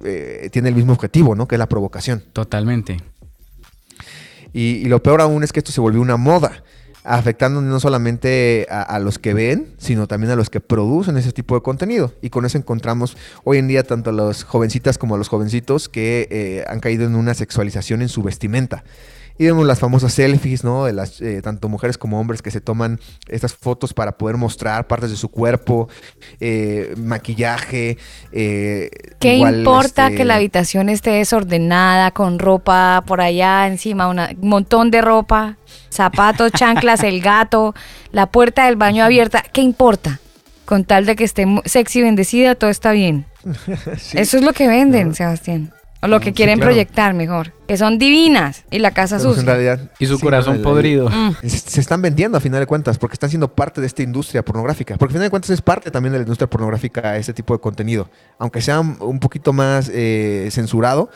tiene 0.52 0.70
el 0.70 0.76
mismo 0.76 0.94
objetivo, 0.94 1.34
¿no? 1.34 1.48
Que 1.48 1.56
es 1.56 1.60
la 1.60 1.68
provocación. 1.68 2.24
Totalmente. 2.32 3.02
y 4.54 4.86
lo 4.86 5.02
peor 5.02 5.22
aún 5.22 5.44
es 5.44 5.52
que 5.52 5.62
esto 5.62 5.72
se 5.72 5.82
volvió 5.82 6.00
una 6.00 6.18
moda 6.18 6.64
afectando 7.04 7.62
no 7.62 7.80
solamente 7.80 8.68
a, 8.70 9.00
los 9.00 9.20
que 9.20 9.34
ven, 9.34 9.74
sino 9.78 10.08
también 10.08 10.32
a 10.32 10.36
los 10.36 10.50
que 10.50 10.60
producen 10.60 11.18
ese 11.18 11.32
tipo 11.32 11.56
de 11.56 11.62
contenido. 11.62 12.14
Y 12.22 12.30
con 12.30 12.46
eso 12.46 12.58
encontramos 12.58 13.18
hoy 13.44 13.58
en 13.58 13.68
día 13.68 13.84
tanto 13.84 14.10
a 14.10 14.14
las 14.14 14.44
jovencitas 14.44 14.98
como 14.98 15.16
a 15.16 15.18
los 15.18 15.30
jovencitos 15.30 15.90
que 15.90 16.28
eh, 16.30 16.66
han 16.68 16.80
caído 16.80 17.06
en 17.06 17.16
una 17.16 17.34
sexualización 17.34 18.02
en 18.02 18.10
su 18.10 18.22
vestimenta. 18.22 18.84
Y 19.40 19.46
vemos 19.46 19.66
las 19.66 19.80
famosas 19.80 20.12
selfies, 20.12 20.66
¿no? 20.66 20.84
De 20.84 20.92
las, 20.92 21.22
eh, 21.22 21.42
tanto 21.42 21.70
mujeres 21.70 21.98
como 21.98 22.20
hombres 22.20 22.42
que 22.42 22.52
se 22.52 22.60
toman 22.60 23.00
estas 23.30 23.54
fotos 23.54 23.94
para 23.94 24.18
poder 24.18 24.36
mostrar 24.36 24.86
partes 24.86 25.12
de 25.12 25.16
su 25.16 25.30
cuerpo, 25.30 25.88
eh, 26.42 26.94
maquillaje. 26.98 27.98
Eh, 28.34 28.90
¿Qué 29.18 29.36
importa 29.36 30.08
este 30.08 30.18
que 30.18 30.26
la 30.26 30.36
habitación 30.36 30.90
esté 30.90 31.12
desordenada, 31.12 32.12
con 32.12 32.38
ropa 32.38 33.02
por 33.08 33.22
allá 33.22 33.66
encima, 33.66 34.10
un 34.10 34.20
montón 34.42 34.92
de 34.92 35.00
ropa, 35.00 35.56
zapatos, 35.90 36.52
chanclas, 36.52 37.02
el 37.04 37.22
gato, 37.22 37.74
la 38.12 38.26
puerta 38.26 38.66
del 38.66 38.76
baño 38.76 39.06
abierta? 39.06 39.42
¿Qué 39.54 39.62
importa? 39.62 40.20
Con 40.66 40.84
tal 40.84 41.06
de 41.06 41.16
que 41.16 41.24
esté 41.24 41.46
sexy 41.64 42.00
y 42.00 42.04
bendecida, 42.04 42.56
todo 42.56 42.70
está 42.70 42.92
bien. 42.92 43.26
Eso 44.14 44.38
es 44.38 44.44
lo 44.44 44.52
que 44.52 44.68
venden, 44.68 45.16
Sebastián. 45.16 45.72
O 46.02 46.08
lo 46.08 46.22
que 46.22 46.32
quieren 46.32 46.60
proyectar 46.60 47.14
mejor. 47.14 47.52
Que 47.68 47.78
son 47.78 47.98
divinas 47.98 48.64
y 48.72 48.80
la 48.80 48.92
casa 48.92 49.20
sucia. 49.20 49.44
realidad, 49.44 49.92
y 50.00 50.06
su 50.06 50.18
corazón 50.20 50.62
podrido. 50.62 51.10
Mm. 51.10 51.36
Se 51.46 51.82
están 51.82 52.02
vendiendo 52.02 52.38
a 52.38 52.42
final 52.42 52.62
de 52.62 52.68
cuentas 52.68 52.98
porque 52.98 53.16
están 53.16 53.30
siendo 53.30 53.50
parte 53.50 53.82
de 53.82 53.88
esta 53.88 54.02
industria 54.02 54.44
pornográfica. 54.44 54.98
Porque 54.98 55.12
a 55.12 55.16
final 55.16 55.26
de 55.26 55.30
cuentas 55.30 55.50
es 55.50 55.62
parte 55.62 55.92
también 55.92 56.14
de 56.14 56.20
la 56.20 56.24
industria 56.24 56.50
pornográfica 56.50 57.18
este 57.18 57.34
tipo 57.34 57.54
de 57.54 57.60
contenido. 57.60 58.10
Aunque 58.38 58.62
sea 58.62 58.80
un 58.80 59.20
poquito 59.20 59.52
más 59.52 59.92
eh, 59.94 60.48
censurado, 60.52 61.10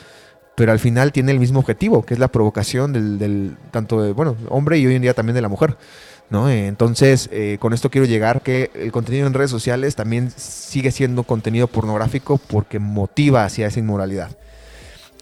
pero 0.56 0.74
al 0.74 0.80
final 0.80 1.14
tiene 1.14 1.32
el 1.32 1.40
mismo 1.40 1.60
objetivo, 1.60 2.04
que 2.04 2.14
es 2.14 2.20
la 2.20 2.28
provocación 2.28 2.92
del, 2.92 3.56
tanto 3.72 4.02
de, 4.02 4.12
bueno, 4.12 4.36
hombre 4.50 4.78
y 4.80 4.86
hoy 4.86 4.96
en 4.96 5.02
día 5.02 5.14
también 5.14 5.36
de 5.36 5.42
la 5.42 5.50
mujer. 5.50 5.78
¿No? 6.30 6.50
Entonces, 6.50 7.30
eh, 7.32 7.58
con 7.60 7.74
esto 7.74 7.92
quiero 7.92 8.08
llegar 8.08 8.42
que 8.42 8.72
el 8.74 8.92
contenido 8.92 9.28
en 9.28 9.34
redes 9.34 9.52
sociales 9.52 9.96
también 9.96 10.32
sigue 10.36 10.90
siendo 10.90 11.24
contenido 11.24 11.68
pornográfico 11.68 12.38
porque 12.38 12.80
motiva 12.80 13.46
hacia 13.46 13.68
esa 13.68 13.80
inmoralidad 13.80 14.36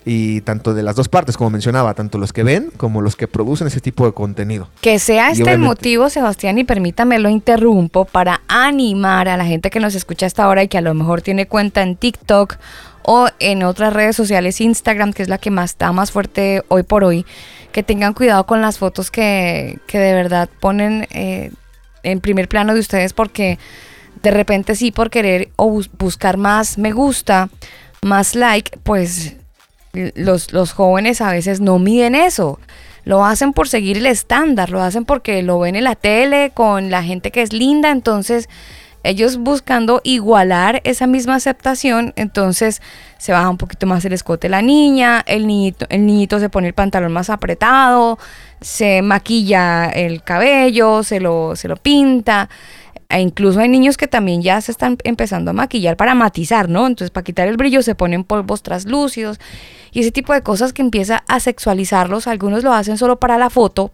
y 0.03 0.41
tanto 0.41 0.73
de 0.73 0.83
las 0.83 0.95
dos 0.95 1.09
partes, 1.09 1.37
como 1.37 1.51
mencionaba, 1.51 1.93
tanto 1.93 2.17
los 2.17 2.33
que 2.33 2.43
ven 2.43 2.71
como 2.77 3.01
los 3.01 3.15
que 3.15 3.27
producen 3.27 3.67
ese 3.67 3.81
tipo 3.81 4.05
de 4.05 4.13
contenido. 4.13 4.67
Que 4.81 4.99
sea 4.99 5.31
este 5.31 5.51
el 5.51 5.59
motivo, 5.59 6.09
Sebastián, 6.09 6.57
y 6.57 6.63
permítame 6.63 7.19
lo 7.19 7.29
interrumpo 7.29 8.05
para 8.05 8.41
animar 8.47 9.29
a 9.29 9.37
la 9.37 9.45
gente 9.45 9.69
que 9.69 9.79
nos 9.79 9.95
escucha 9.95 10.25
hasta 10.25 10.43
ahora 10.43 10.63
y 10.63 10.67
que 10.67 10.77
a 10.77 10.81
lo 10.81 10.93
mejor 10.93 11.21
tiene 11.21 11.45
cuenta 11.47 11.83
en 11.83 11.95
TikTok 11.95 12.57
o 13.03 13.27
en 13.39 13.63
otras 13.63 13.93
redes 13.93 14.15
sociales, 14.15 14.61
Instagram, 14.61 15.13
que 15.13 15.23
es 15.23 15.29
la 15.29 15.37
que 15.37 15.51
más 15.51 15.71
está 15.71 15.91
más 15.91 16.11
fuerte 16.11 16.63
hoy 16.67 16.83
por 16.83 17.03
hoy, 17.03 17.25
que 17.71 17.83
tengan 17.83 18.13
cuidado 18.13 18.45
con 18.45 18.61
las 18.61 18.79
fotos 18.79 19.11
que, 19.11 19.79
que 19.87 19.99
de 19.99 20.13
verdad 20.13 20.49
ponen 20.59 21.07
eh, 21.11 21.51
en 22.03 22.21
primer 22.21 22.47
plano 22.47 22.73
de 22.73 22.79
ustedes 22.79 23.13
porque 23.13 23.59
de 24.23 24.31
repente 24.31 24.75
sí 24.75 24.91
por 24.91 25.09
querer 25.09 25.49
o 25.55 25.81
buscar 25.97 26.37
más 26.37 26.77
me 26.77 26.91
gusta, 26.91 27.49
más 28.03 28.35
like, 28.35 28.77
pues 28.83 29.35
los, 29.93 30.53
los 30.53 30.73
jóvenes 30.73 31.21
a 31.21 31.31
veces 31.31 31.61
no 31.61 31.79
miden 31.79 32.15
eso. 32.15 32.59
Lo 33.03 33.25
hacen 33.25 33.53
por 33.53 33.67
seguir 33.67 33.97
el 33.97 34.05
estándar, 34.05 34.69
lo 34.69 34.81
hacen 34.81 35.05
porque 35.05 35.41
lo 35.41 35.59
ven 35.59 35.75
en 35.75 35.85
la 35.85 35.95
tele 35.95 36.51
con 36.53 36.91
la 36.91 37.03
gente 37.03 37.31
que 37.31 37.41
es 37.41 37.51
linda, 37.51 37.89
entonces 37.89 38.47
ellos 39.03 39.37
buscando 39.37 40.01
igualar 40.03 40.81
esa 40.83 41.07
misma 41.07 41.35
aceptación, 41.35 42.13
entonces 42.15 42.81
se 43.17 43.31
baja 43.31 43.49
un 43.49 43.57
poquito 43.57 43.87
más 43.87 44.05
el 44.05 44.13
escote 44.13 44.47
la 44.49 44.61
niña, 44.61 45.23
el 45.25 45.47
niñito, 45.47 45.87
el 45.89 46.05
niñito 46.05 46.39
se 46.39 46.49
pone 46.49 46.67
el 46.67 46.73
pantalón 46.73 47.11
más 47.11 47.31
apretado, 47.31 48.19
se 48.61 49.01
maquilla 49.01 49.89
el 49.89 50.21
cabello, 50.21 51.01
se 51.01 51.19
lo, 51.19 51.55
se 51.55 51.67
lo 51.67 51.77
pinta. 51.77 52.49
E 53.11 53.19
incluso 53.19 53.59
hay 53.59 53.69
niños 53.69 53.97
que 53.97 54.07
también 54.07 54.41
ya 54.41 54.61
se 54.61 54.71
están 54.71 54.97
empezando 55.03 55.51
a 55.51 55.53
maquillar 55.53 55.97
para 55.97 56.15
matizar, 56.15 56.69
¿no? 56.69 56.87
Entonces, 56.87 57.11
para 57.11 57.23
quitar 57.23 57.47
el 57.47 57.57
brillo 57.57 57.83
se 57.83 57.95
ponen 57.95 58.23
polvos 58.23 58.63
traslúcidos 58.63 59.39
y 59.91 59.99
ese 59.99 60.11
tipo 60.11 60.33
de 60.33 60.41
cosas 60.41 60.73
que 60.73 60.81
empieza 60.81 61.23
a 61.27 61.39
sexualizarlos. 61.39 62.27
Algunos 62.27 62.63
lo 62.63 62.73
hacen 62.73 62.97
solo 62.97 63.19
para 63.19 63.37
la 63.37 63.49
foto, 63.49 63.91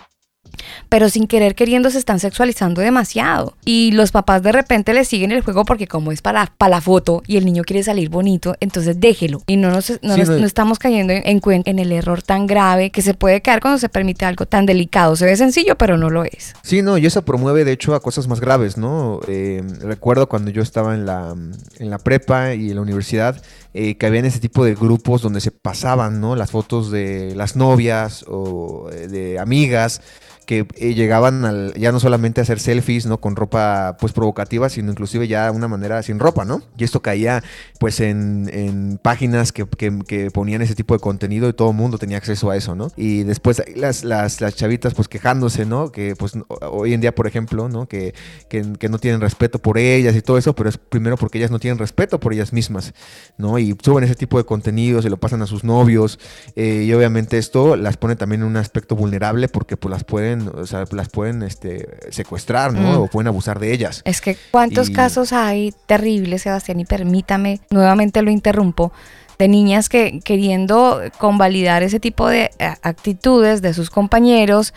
pero 0.90 1.10
sin 1.10 1.28
querer 1.28 1.56
queriendo 1.56 1.90
se 1.90 1.98
están 1.98 2.20
sexualizando 2.20 2.82
demasiado. 2.82 3.56
Y 3.66 3.92
los 3.92 4.12
papás 4.12 4.44
de 4.44 4.52
repente 4.52 4.94
le 4.94 5.06
siguen 5.06 5.32
el 5.32 5.42
juego 5.42 5.66
porque 5.66 5.88
como 5.88 6.12
es 6.12 6.22
para, 6.22 6.52
para 6.58 6.70
la 6.70 6.82
foto 6.82 7.24
y 7.28 7.38
el 7.38 7.46
niño 7.46 7.64
quiere 7.64 7.84
salir 7.84 8.10
bonito, 8.10 8.56
entonces 8.60 9.00
déjelo. 9.00 9.42
Y 9.48 9.58
no, 9.58 9.70
nos, 9.70 10.00
no, 10.02 10.16
estamos 10.16 10.80
cayendo 10.80 11.14
en, 11.14 11.42
en, 11.44 11.80
el 11.80 11.92
error 11.92 12.22
tan 12.22 12.48
grave 12.48 12.90
que 12.90 13.02
se 13.02 13.14
puede 13.14 13.42
quedar 13.42 13.62
cuando 13.62 13.78
se 13.80 13.90
permite 13.90 14.26
algo 14.26 14.46
tan 14.46 14.66
delicado. 14.66 15.16
Se 15.16 15.26
ve 15.26 15.36
sencillo, 15.36 15.78
pero 15.78 15.98
no 15.98 16.10
lo 16.10 16.24
es. 16.24 16.54
Sí, 16.64 16.82
no, 16.82 16.98
y 16.98 17.06
eso 17.06 17.24
promueve 17.24 17.66
de 17.66 17.72
hecho 17.72 17.96
a 17.96 18.02
cosas 18.02 18.28
más 18.28 18.40
graves, 18.40 18.78
¿no? 18.78 19.20
Eh, 19.28 19.64
recuerdo 19.82 20.28
cuando 20.28 20.52
yo 20.52 20.62
estaba 20.62 20.94
en 20.94 21.06
la, 21.06 21.36
en 21.80 21.90
la 21.90 21.98
prepa 21.98 22.54
y 22.54 22.70
en 22.70 22.76
la 22.76 22.82
universidad, 22.82 23.42
eh, 23.74 23.96
que 23.96 24.06
habían 24.06 24.26
ese 24.26 24.40
tipo 24.40 24.66
de 24.66 24.76
grupos 24.76 25.22
donde 25.22 25.42
se 25.42 25.52
pasaban, 25.52 26.20
¿no? 26.20 26.36
Las 26.36 26.52
fotos 26.52 26.92
de 26.92 27.34
las 27.36 27.56
novias 27.56 28.26
o 28.28 28.90
eh, 28.92 29.08
de 29.08 29.40
amigas 29.40 30.02
que 30.48 30.66
eh, 30.76 30.94
llegaban 30.94 31.44
al, 31.44 31.74
ya 31.74 31.92
no 31.92 32.00
solamente 32.00 32.40
a 32.40 32.44
hacer 32.44 32.62
selfies, 32.62 33.06
¿no? 33.06 33.20
Con 33.20 33.36
ropa 33.36 33.98
pues 34.00 34.14
provocativa, 34.14 34.70
sino 34.70 34.90
inclusive 34.92 35.28
ya 35.28 35.52
de 35.52 35.52
una 35.52 35.68
manera 35.68 36.02
sin 36.02 36.20
ropa, 36.20 36.46
¿no? 36.46 36.62
Y 36.78 36.86
esto 36.86 37.02
caía 37.02 37.44
pues 37.82 38.00
en, 38.00 38.50
en 38.54 38.98
páginas 38.98 39.52
que, 39.52 39.68
que, 39.68 40.32
ponían 40.32 40.62
ese 40.62 40.74
tipo 40.74 40.94
de 40.94 41.02
contenido 41.02 41.50
y 41.50 41.54
todo 41.54 41.72
el 41.72 41.76
mundo 41.76 41.98
tenía 41.98 42.16
acceso 42.16 42.50
a 42.50 42.56
eso, 42.56 42.76
¿no? 42.76 42.92
Y 42.96 43.24
después 43.24 43.62
las, 43.76 44.06
las, 44.06 44.40
las, 44.40 44.56
chavitas 44.56 44.94
pues 44.94 45.10
quejándose, 45.10 45.66
¿no? 45.66 45.92
Que 45.92 46.16
pues 46.16 46.32
hoy 46.62 46.94
en 46.94 47.02
día, 47.02 47.14
por 47.14 47.28
ejemplo, 47.28 47.68
¿no? 47.68 47.86
Que, 47.90 48.16
que, 48.48 48.72
que, 48.80 48.88
no 48.88 49.00
tienen 49.00 49.20
respeto 49.20 49.60
por 49.60 49.78
ellas 49.78 50.16
y 50.16 50.22
todo 50.22 50.38
eso, 50.38 50.56
pero 50.56 50.70
es 50.70 50.78
primero 50.78 51.18
porque 51.18 51.40
ellas 51.40 51.52
no 51.52 51.60
tienen 51.60 51.78
respeto 51.78 52.22
por 52.22 52.32
ellas 52.32 52.54
mismas, 52.54 52.94
¿no? 53.38 53.60
Y 53.60 53.76
suben 53.84 54.06
ese 54.06 54.16
tipo 54.16 54.38
de 54.38 54.46
contenido, 54.46 55.02
se 55.02 55.10
lo 55.10 55.18
pasan 55.18 55.42
a 55.42 55.46
sus 55.46 55.66
novios 55.66 56.20
eh, 56.56 56.86
y 56.88 56.94
obviamente 56.94 57.38
esto 57.38 57.76
las 57.76 57.98
pone 57.98 58.16
también 58.16 58.44
en 58.44 58.48
un 58.48 58.56
aspecto 58.56 58.96
vulnerable 58.96 59.50
porque 59.50 59.76
pues 59.76 59.92
las 59.92 60.06
pueden 60.06 60.37
o 60.48 60.66
sea, 60.66 60.86
las 60.92 61.10
pueden 61.10 61.44
este, 61.44 61.88
secuestrar, 62.12 62.74
¿no? 62.74 63.00
Mm. 63.00 63.02
O 63.02 63.08
pueden 63.08 63.28
abusar 63.28 63.60
de 63.60 63.74
ellas. 63.74 64.02
Es 64.06 64.22
que 64.22 64.38
cuántos 64.52 64.90
casos 64.90 65.34
hay 65.34 65.74
terribles, 65.86 66.44
Sebastián, 66.44 66.80
y 66.80 66.86
permítame, 66.86 67.62
nuevamente 67.70 68.22
lo 68.22 68.32
interrumpo, 68.32 68.92
de 69.40 69.48
niñas 69.48 69.90
que 69.90 70.20
queriendo 70.24 71.02
convalidar 71.20 71.84
ese 71.84 72.00
tipo 72.00 72.28
de 72.28 72.52
eh, 72.60 72.74
actitudes 72.82 73.62
de 73.62 73.74
sus 73.74 73.90
compañeros, 73.90 74.74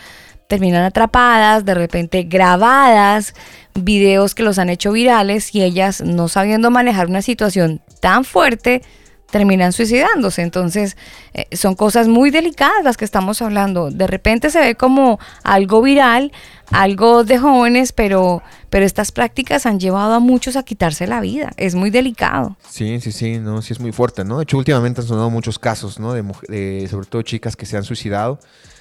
terminan 0.51 0.83
atrapadas, 0.83 1.65
de 1.65 1.75
repente 1.75 2.25
grabadas, 2.25 3.35
videos 3.75 4.35
que 4.35 4.43
los 4.43 4.59
han 4.59 4.69
hecho 4.69 4.93
virales 4.93 5.55
y 5.55 5.63
ellas 5.63 6.01
no 6.01 6.29
sabiendo 6.29 6.71
manejar 6.71 7.07
una 7.07 7.23
situación 7.23 7.81
tan 8.01 8.25
fuerte, 8.25 8.83
terminan 9.31 9.73
suicidándose. 9.73 10.43
Entonces, 10.43 10.97
eh, 11.35 11.47
son 11.57 11.75
cosas 11.75 12.09
muy 12.09 12.31
delicadas 12.31 12.85
las 12.85 12.97
que 12.97 13.05
estamos 13.05 13.43
hablando. 13.43 13.91
De 13.91 14.07
repente 14.07 14.51
se 14.51 14.61
ve 14.61 14.75
como 14.75 15.19
algo 15.43 15.83
viral, 15.83 16.33
algo 16.71 17.25
de 17.25 17.39
jóvenes, 17.39 17.93
pero, 17.93 18.43
pero 18.69 18.85
estas 18.85 19.13
prácticas 19.13 19.67
han 19.67 19.81
llevado 19.81 20.15
a 20.15 20.21
muchos 20.21 20.57
a 20.57 20.63
quitarse 20.63 21.07
la 21.07 21.21
vida. 21.21 21.53
Es 21.57 21.75
muy 21.75 21.91
delicado. 21.91 22.57
Sí, 22.69 23.01
sí, 23.01 23.13
sí, 23.13 23.39
no, 23.39 23.63
sí 23.63 23.73
es 23.73 23.81
muy 23.81 23.93
fuerte, 23.93 24.25
¿no? 24.25 24.39
De 24.39 24.45
hecho, 24.45 24.59
últimamente 24.59 25.01
han 25.01 25.07
sonado 25.07 25.31
muchos 25.31 25.59
casos, 25.59 25.99
¿no? 25.99 26.13
De, 26.13 26.23
de 26.49 26.89
sobre 26.89 27.07
todo 27.07 27.23
chicas 27.23 27.57
que 27.57 27.67
se 27.67 27.77
han 27.77 27.85
suicidado 27.85 28.39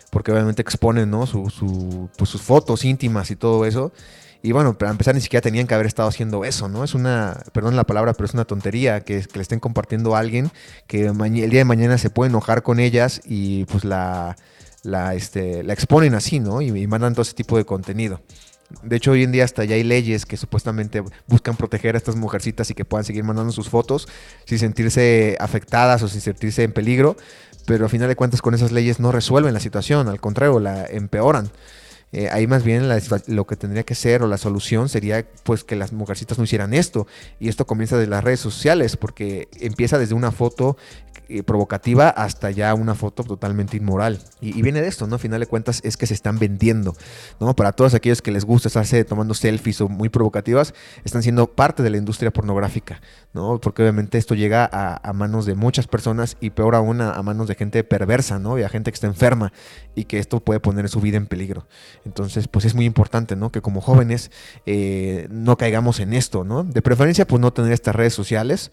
porque 0.09 0.31
obviamente 0.31 0.61
exponen 0.61 1.09
¿no? 1.09 1.25
su, 1.25 2.09
pues, 2.17 2.29
sus 2.29 2.41
fotos 2.41 2.85
íntimas 2.85 3.31
y 3.31 3.35
todo 3.35 3.65
eso. 3.65 3.91
Y 4.41 4.53
bueno, 4.53 4.77
para 4.77 4.91
empezar 4.91 5.15
ni 5.15 5.21
siquiera 5.21 5.41
tenían 5.41 5.67
que 5.67 5.73
haber 5.73 5.85
estado 5.85 6.07
haciendo 6.07 6.45
eso, 6.45 6.69
¿no? 6.69 6.83
Es 6.83 6.93
una, 6.93 7.43
perdón 7.51 7.75
la 7.75 7.83
palabra, 7.83 8.13
pero 8.13 8.25
es 8.25 8.33
una 8.33 8.45
tontería 8.45 9.01
que, 9.01 9.25
le 9.33 9.41
estén 9.41 9.59
compartiendo 9.59 10.15
a 10.15 10.19
alguien 10.19 10.51
que 10.87 11.07
el 11.07 11.49
día 11.49 11.59
de 11.59 11.65
mañana 11.65 11.97
se 11.97 12.09
puede 12.09 12.29
enojar 12.29 12.63
con 12.63 12.79
ellas 12.79 13.21
y 13.25 13.65
pues 13.65 13.83
la, 13.83 14.37
la, 14.83 15.13
este, 15.13 15.63
la 15.63 15.73
exponen 15.73 16.15
así, 16.15 16.39
¿no? 16.39 16.61
Y, 16.61 16.67
y 16.69 16.87
mandan 16.87 17.13
todo 17.13 17.23
ese 17.23 17.33
tipo 17.33 17.57
de 17.57 17.65
contenido. 17.65 18.21
De 18.83 18.97
hecho, 18.97 19.11
hoy 19.11 19.23
en 19.23 19.31
día 19.31 19.43
hasta 19.43 19.65
ya 19.65 19.75
hay 19.75 19.83
leyes 19.83 20.25
que 20.25 20.37
supuestamente 20.37 21.03
buscan 21.27 21.57
proteger 21.57 21.95
a 21.95 21.97
estas 21.97 22.15
mujercitas 22.15 22.69
y 22.69 22.75
que 22.75 22.85
puedan 22.85 23.03
seguir 23.03 23.23
mandando 23.23 23.51
sus 23.51 23.67
fotos 23.67 24.07
sin 24.45 24.59
sentirse 24.59 25.35
afectadas 25.39 26.03
o 26.03 26.07
sin 26.07 26.21
sentirse 26.21 26.63
en 26.63 26.71
peligro 26.71 27.17
pero 27.69 27.85
a 27.85 27.89
final 27.89 28.07
de 28.07 28.15
cuentas 28.15 28.41
con 28.41 28.55
esas 28.55 28.71
leyes 28.71 28.99
no 28.99 29.11
resuelven 29.11 29.53
la 29.53 29.59
situación, 29.59 30.07
al 30.07 30.19
contrario, 30.19 30.59
la 30.59 30.87
empeoran. 30.87 31.51
Eh, 32.11 32.27
ahí 32.31 32.47
más 32.47 32.63
bien 32.63 32.89
lo 33.27 33.45
que 33.45 33.55
tendría 33.55 33.83
que 33.83 33.93
ser 33.93 34.23
o 34.23 34.27
la 34.27 34.37
solución 34.37 34.89
sería 34.89 35.27
pues 35.43 35.63
que 35.63 35.75
las 35.75 35.93
mujercitas 35.93 36.37
no 36.37 36.43
hicieran 36.43 36.73
esto. 36.73 37.07
Y 37.39 37.49
esto 37.49 37.65
comienza 37.65 37.97
de 37.97 38.07
las 38.07 38.23
redes 38.23 38.39
sociales 38.39 38.97
porque 38.97 39.47
empieza 39.59 39.97
desde 39.97 40.15
una 40.15 40.31
foto 40.31 40.77
eh, 41.31 41.43
provocativa 41.43 42.09
hasta 42.09 42.49
ya 42.49 42.73
una 42.73 42.95
foto 42.95 43.23
totalmente 43.23 43.77
inmoral. 43.77 44.17
Y, 44.41 44.63
viene 44.63 44.81
de 44.81 44.87
esto, 44.87 45.05
¿no? 45.05 45.17
A 45.17 45.19
final 45.19 45.39
de 45.39 45.45
cuentas 45.45 45.79
es 45.83 45.95
que 45.95 46.07
se 46.07 46.15
están 46.15 46.39
vendiendo, 46.39 46.95
¿no? 47.39 47.55
Para 47.55 47.71
todos 47.71 47.93
aquellos 47.93 48.23
que 48.23 48.31
les 48.31 48.45
gusta 48.45 48.67
estarse 48.67 49.05
tomando 49.05 49.35
selfies 49.35 49.79
o 49.81 49.89
muy 49.89 50.09
provocativas, 50.09 50.73
están 51.03 51.21
siendo 51.21 51.45
parte 51.45 51.83
de 51.83 51.91
la 51.91 51.97
industria 51.97 52.31
pornográfica, 52.31 52.99
¿no? 53.31 53.59
Porque 53.61 53.83
obviamente 53.83 54.17
esto 54.17 54.33
llega 54.33 54.67
a, 54.71 55.13
manos 55.13 55.45
de 55.45 55.53
muchas 55.53 55.85
personas 55.85 56.35
y 56.39 56.49
peor 56.49 56.73
aún 56.73 56.99
a, 56.99 57.21
manos 57.21 57.47
de 57.47 57.53
gente 57.53 57.83
perversa, 57.83 58.39
¿no? 58.39 58.57
Y 58.57 58.63
a 58.63 58.69
gente 58.69 58.89
que 58.89 58.95
está 58.95 59.05
enferma 59.05 59.53
y 59.93 60.05
que 60.05 60.17
esto 60.17 60.39
puede 60.39 60.59
poner 60.59 60.89
su 60.89 60.99
vida 60.99 61.17
en 61.17 61.27
peligro. 61.27 61.67
Entonces, 62.05 62.47
pues 62.47 62.65
es 62.65 62.75
muy 62.75 62.85
importante, 62.85 63.35
¿no? 63.35 63.51
Que 63.51 63.61
como 63.61 63.81
jóvenes 63.81 64.31
eh, 64.65 65.27
no 65.29 65.57
caigamos 65.57 65.99
en 65.99 66.13
esto, 66.13 66.43
¿no? 66.43 66.63
De 66.63 66.81
preferencia, 66.81 67.27
pues 67.27 67.39
no 67.41 67.53
tener 67.53 67.71
estas 67.71 67.95
redes 67.95 68.13
sociales. 68.13 68.71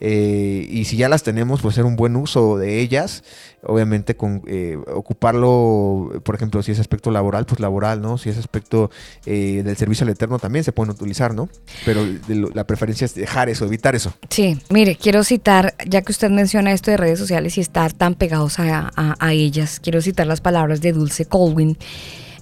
Eh, 0.00 0.66
y 0.70 0.84
si 0.84 0.96
ya 0.96 1.08
las 1.08 1.22
tenemos, 1.22 1.60
pues 1.60 1.74
hacer 1.74 1.84
un 1.84 1.96
buen 1.96 2.16
uso 2.16 2.56
de 2.56 2.80
ellas. 2.80 3.24
Obviamente 3.62 4.16
con 4.16 4.42
eh, 4.46 4.78
ocuparlo, 4.94 6.22
por 6.22 6.36
ejemplo, 6.36 6.62
si 6.62 6.72
es 6.72 6.78
aspecto 6.78 7.10
laboral, 7.10 7.46
pues 7.46 7.60
laboral, 7.60 8.00
¿no? 8.00 8.18
Si 8.18 8.30
es 8.30 8.38
aspecto 8.38 8.90
eh, 9.26 9.62
del 9.64 9.76
servicio 9.76 10.04
al 10.04 10.10
eterno 10.10 10.38
también 10.38 10.64
se 10.64 10.72
pueden 10.72 10.92
utilizar, 10.92 11.34
¿no? 11.34 11.48
Pero 11.84 12.06
la 12.54 12.64
preferencia 12.64 13.04
es 13.04 13.14
dejar 13.14 13.48
eso, 13.48 13.64
evitar 13.64 13.96
eso. 13.96 14.14
Sí, 14.30 14.60
mire, 14.70 14.96
quiero 14.96 15.24
citar, 15.24 15.74
ya 15.86 16.02
que 16.02 16.12
usted 16.12 16.30
menciona 16.30 16.72
esto 16.72 16.90
de 16.90 16.96
redes 16.96 17.18
sociales 17.18 17.58
y 17.58 17.60
estar 17.60 17.92
tan 17.92 18.14
pegados 18.14 18.60
a, 18.60 18.92
a 18.96 19.32
ellas, 19.32 19.80
quiero 19.80 20.00
citar 20.00 20.26
las 20.26 20.40
palabras 20.40 20.80
de 20.80 20.92
Dulce 20.92 21.26
Colwin. 21.26 21.76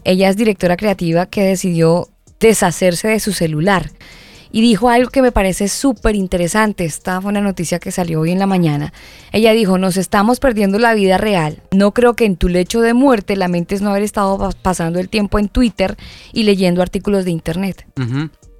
Ella 0.06 0.28
es 0.28 0.36
directora 0.36 0.76
creativa 0.76 1.26
que 1.26 1.42
decidió 1.42 2.08
deshacerse 2.38 3.08
de 3.08 3.18
su 3.18 3.32
celular 3.32 3.90
y 4.52 4.60
dijo 4.60 4.88
algo 4.88 5.10
que 5.10 5.20
me 5.20 5.32
parece 5.32 5.66
súper 5.66 6.14
interesante. 6.14 6.84
Esta 6.84 7.20
fue 7.20 7.32
una 7.32 7.40
noticia 7.40 7.80
que 7.80 7.90
salió 7.90 8.20
hoy 8.20 8.30
en 8.30 8.38
la 8.38 8.46
mañana. 8.46 8.92
Ella 9.32 9.52
dijo, 9.52 9.78
nos 9.78 9.96
estamos 9.96 10.38
perdiendo 10.38 10.78
la 10.78 10.94
vida 10.94 11.18
real. 11.18 11.60
No 11.72 11.90
creo 11.90 12.14
que 12.14 12.24
en 12.24 12.36
tu 12.36 12.48
lecho 12.48 12.82
de 12.82 12.94
muerte 12.94 13.34
lamentes 13.34 13.82
no 13.82 13.90
haber 13.90 14.04
estado 14.04 14.48
pasando 14.62 15.00
el 15.00 15.08
tiempo 15.08 15.40
en 15.40 15.48
Twitter 15.48 15.96
y 16.32 16.44
leyendo 16.44 16.82
artículos 16.82 17.24
de 17.24 17.32
Internet. 17.32 17.84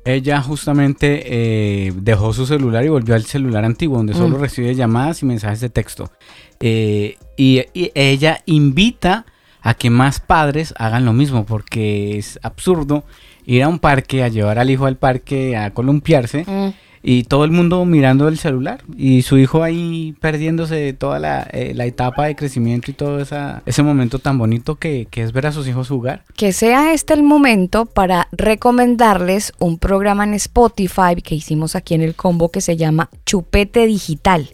Ella 0.04 0.42
justamente 0.42 1.22
eh, 1.26 1.92
dejó 1.94 2.32
su 2.32 2.44
celular 2.46 2.84
y 2.84 2.88
volvió 2.88 3.14
al 3.14 3.24
celular 3.24 3.64
antiguo, 3.64 3.98
donde 3.98 4.14
solo 4.14 4.36
mm. 4.36 4.40
recibe 4.40 4.74
llamadas 4.74 5.22
y 5.22 5.26
mensajes 5.26 5.60
de 5.60 5.70
texto. 5.70 6.10
Eh, 6.58 7.16
y, 7.36 7.62
y 7.72 7.92
ella 7.94 8.42
invita 8.46 9.26
a 9.66 9.74
que 9.74 9.90
más 9.90 10.20
padres 10.20 10.72
hagan 10.78 11.04
lo 11.04 11.12
mismo, 11.12 11.44
porque 11.44 12.16
es 12.16 12.38
absurdo 12.44 13.02
ir 13.46 13.64
a 13.64 13.68
un 13.68 13.80
parque, 13.80 14.22
a 14.22 14.28
llevar 14.28 14.60
al 14.60 14.70
hijo 14.70 14.86
al 14.86 14.96
parque 14.96 15.56
a 15.56 15.72
columpiarse. 15.72 16.44
Mm. 16.46 16.68
Y 17.02 17.24
todo 17.24 17.44
el 17.44 17.50
mundo 17.50 17.84
mirando 17.84 18.28
el 18.28 18.38
celular 18.38 18.84
y 18.96 19.22
su 19.22 19.38
hijo 19.38 19.64
ahí 19.64 20.14
perdiéndose 20.20 20.92
toda 20.92 21.18
la, 21.18 21.48
eh, 21.52 21.74
etapa 21.78 22.26
de 22.26 22.36
crecimiento 22.36 22.92
y 22.92 22.94
todo 22.94 23.18
esa, 23.18 23.62
ese 23.66 23.82
momento 23.82 24.20
tan 24.20 24.38
bonito 24.38 24.76
que, 24.76 25.08
que, 25.10 25.22
es 25.22 25.32
ver 25.32 25.48
a 25.48 25.52
sus 25.52 25.66
hijos 25.66 25.88
jugar. 25.88 26.22
Que 26.36 26.52
sea 26.52 26.92
este 26.92 27.14
el 27.14 27.24
momento 27.24 27.86
para 27.86 28.28
recomendarles 28.30 29.52
un 29.58 29.78
programa 29.78 30.22
en 30.22 30.34
Spotify 30.34 31.20
que 31.24 31.34
hicimos 31.34 31.74
aquí 31.74 31.94
en 31.94 32.02
el 32.02 32.14
combo 32.14 32.52
que 32.52 32.60
se 32.60 32.76
llama 32.76 33.10
Chupete 33.24 33.86
Digital. 33.86 34.48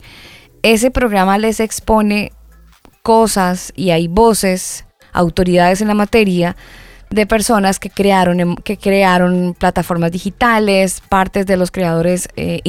Ese 0.63 0.91
programa 0.91 1.37
les 1.37 1.61
expone 1.61 2.33
cosas 3.03 3.73
y 3.77 3.91
hay 3.91 4.09
voces, 4.09 4.87
autoridades 5.13 5.81
en 5.81 5.89
la 5.89 5.95
materia 5.95 6.57
de 7.13 7.27
personas 7.27 7.79
que 7.79 7.91
crearon, 7.91 8.41
em, 8.41 8.57
que 8.57 8.79
crearon 8.79 9.55
plataformas 9.59 10.11
digitales, 10.11 11.03
partes 11.09 11.47
de 11.47 11.57
los 11.57 11.71
creadores 11.71 12.29
eh, 12.37 12.61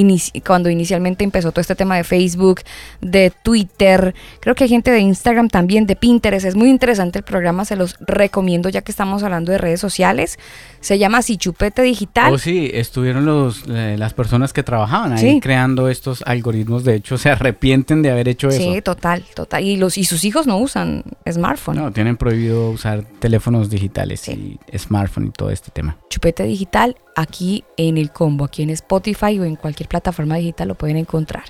cuando 0.46 0.70
inicialmente 0.70 1.24
empezó 1.24 1.52
todo 1.52 1.62
este 1.62 1.76
tema 1.76 1.96
de 1.96 2.04
Facebook, 2.04 2.62
de 3.00 3.32
Twitter, 3.44 4.14
creo 4.42 4.54
que 4.54 4.66
hay 4.66 4.70
gente 4.70 4.92
de 4.92 5.00
Instagram 5.00 5.48
también, 5.48 5.86
de 5.86 5.96
Pinterest, 5.96 6.46
es 6.46 6.56
muy 6.56 6.70
interesante 6.70 7.20
el 7.20 7.24
programa, 7.24 7.64
se 7.64 7.76
los 7.76 7.96
recomiendo 8.02 8.68
ya 8.70 8.82
que 8.82 8.92
estamos 8.92 9.24
hablando 9.24 9.52
de 9.52 9.58
redes 9.58 9.80
sociales, 9.80 10.38
se 10.82 10.98
llama 10.98 11.20
así 11.20 11.38
Chupete 11.38 11.82
Digital. 11.82 12.34
Oh 12.34 12.38
sí, 12.38 12.70
estuvieron 12.74 13.26
los, 13.26 13.64
eh, 13.70 13.96
las 13.98 14.14
personas 14.14 14.52
que 14.52 14.64
trabajaban 14.64 15.14
ahí 15.14 15.40
creando 15.40 15.88
estos 15.88 16.22
algoritmos, 16.26 16.84
de 16.84 16.96
hecho 16.96 17.18
se 17.18 17.30
arrepienten 17.30 18.02
de 18.02 18.12
haber 18.12 18.28
hecho 18.28 18.50
eso. 18.50 18.60
Sí, 18.60 18.82
total, 18.82 19.24
total, 19.34 19.64
y, 19.64 19.78
los, 19.78 19.98
y 19.98 20.04
sus 20.04 20.26
hijos 20.26 20.48
no 20.48 20.58
usan 20.58 21.04
smartphone. 21.32 21.78
No, 21.78 21.92
tienen 21.92 22.18
prohibido 22.18 22.72
usar 22.72 23.06
teléfonos 23.20 23.70
digitales. 23.70 24.20
Sí 24.20 24.33
smartphone 24.78 25.28
y 25.28 25.32
todo 25.32 25.50
este 25.50 25.72
tema. 25.72 25.98
Chupete 26.10 26.44
Digital 26.44 26.98
aquí 27.16 27.64
en 27.78 27.98
el 27.98 28.12
combo, 28.12 28.46
aquí 28.46 28.64
en 28.64 28.70
Spotify 28.72 29.40
o 29.40 29.46
en 29.46 29.56
cualquier 29.56 29.90
plataforma 29.90 30.36
digital 30.36 30.70
lo 30.70 30.76
pueden 30.76 30.98
encontrar. 30.98 31.46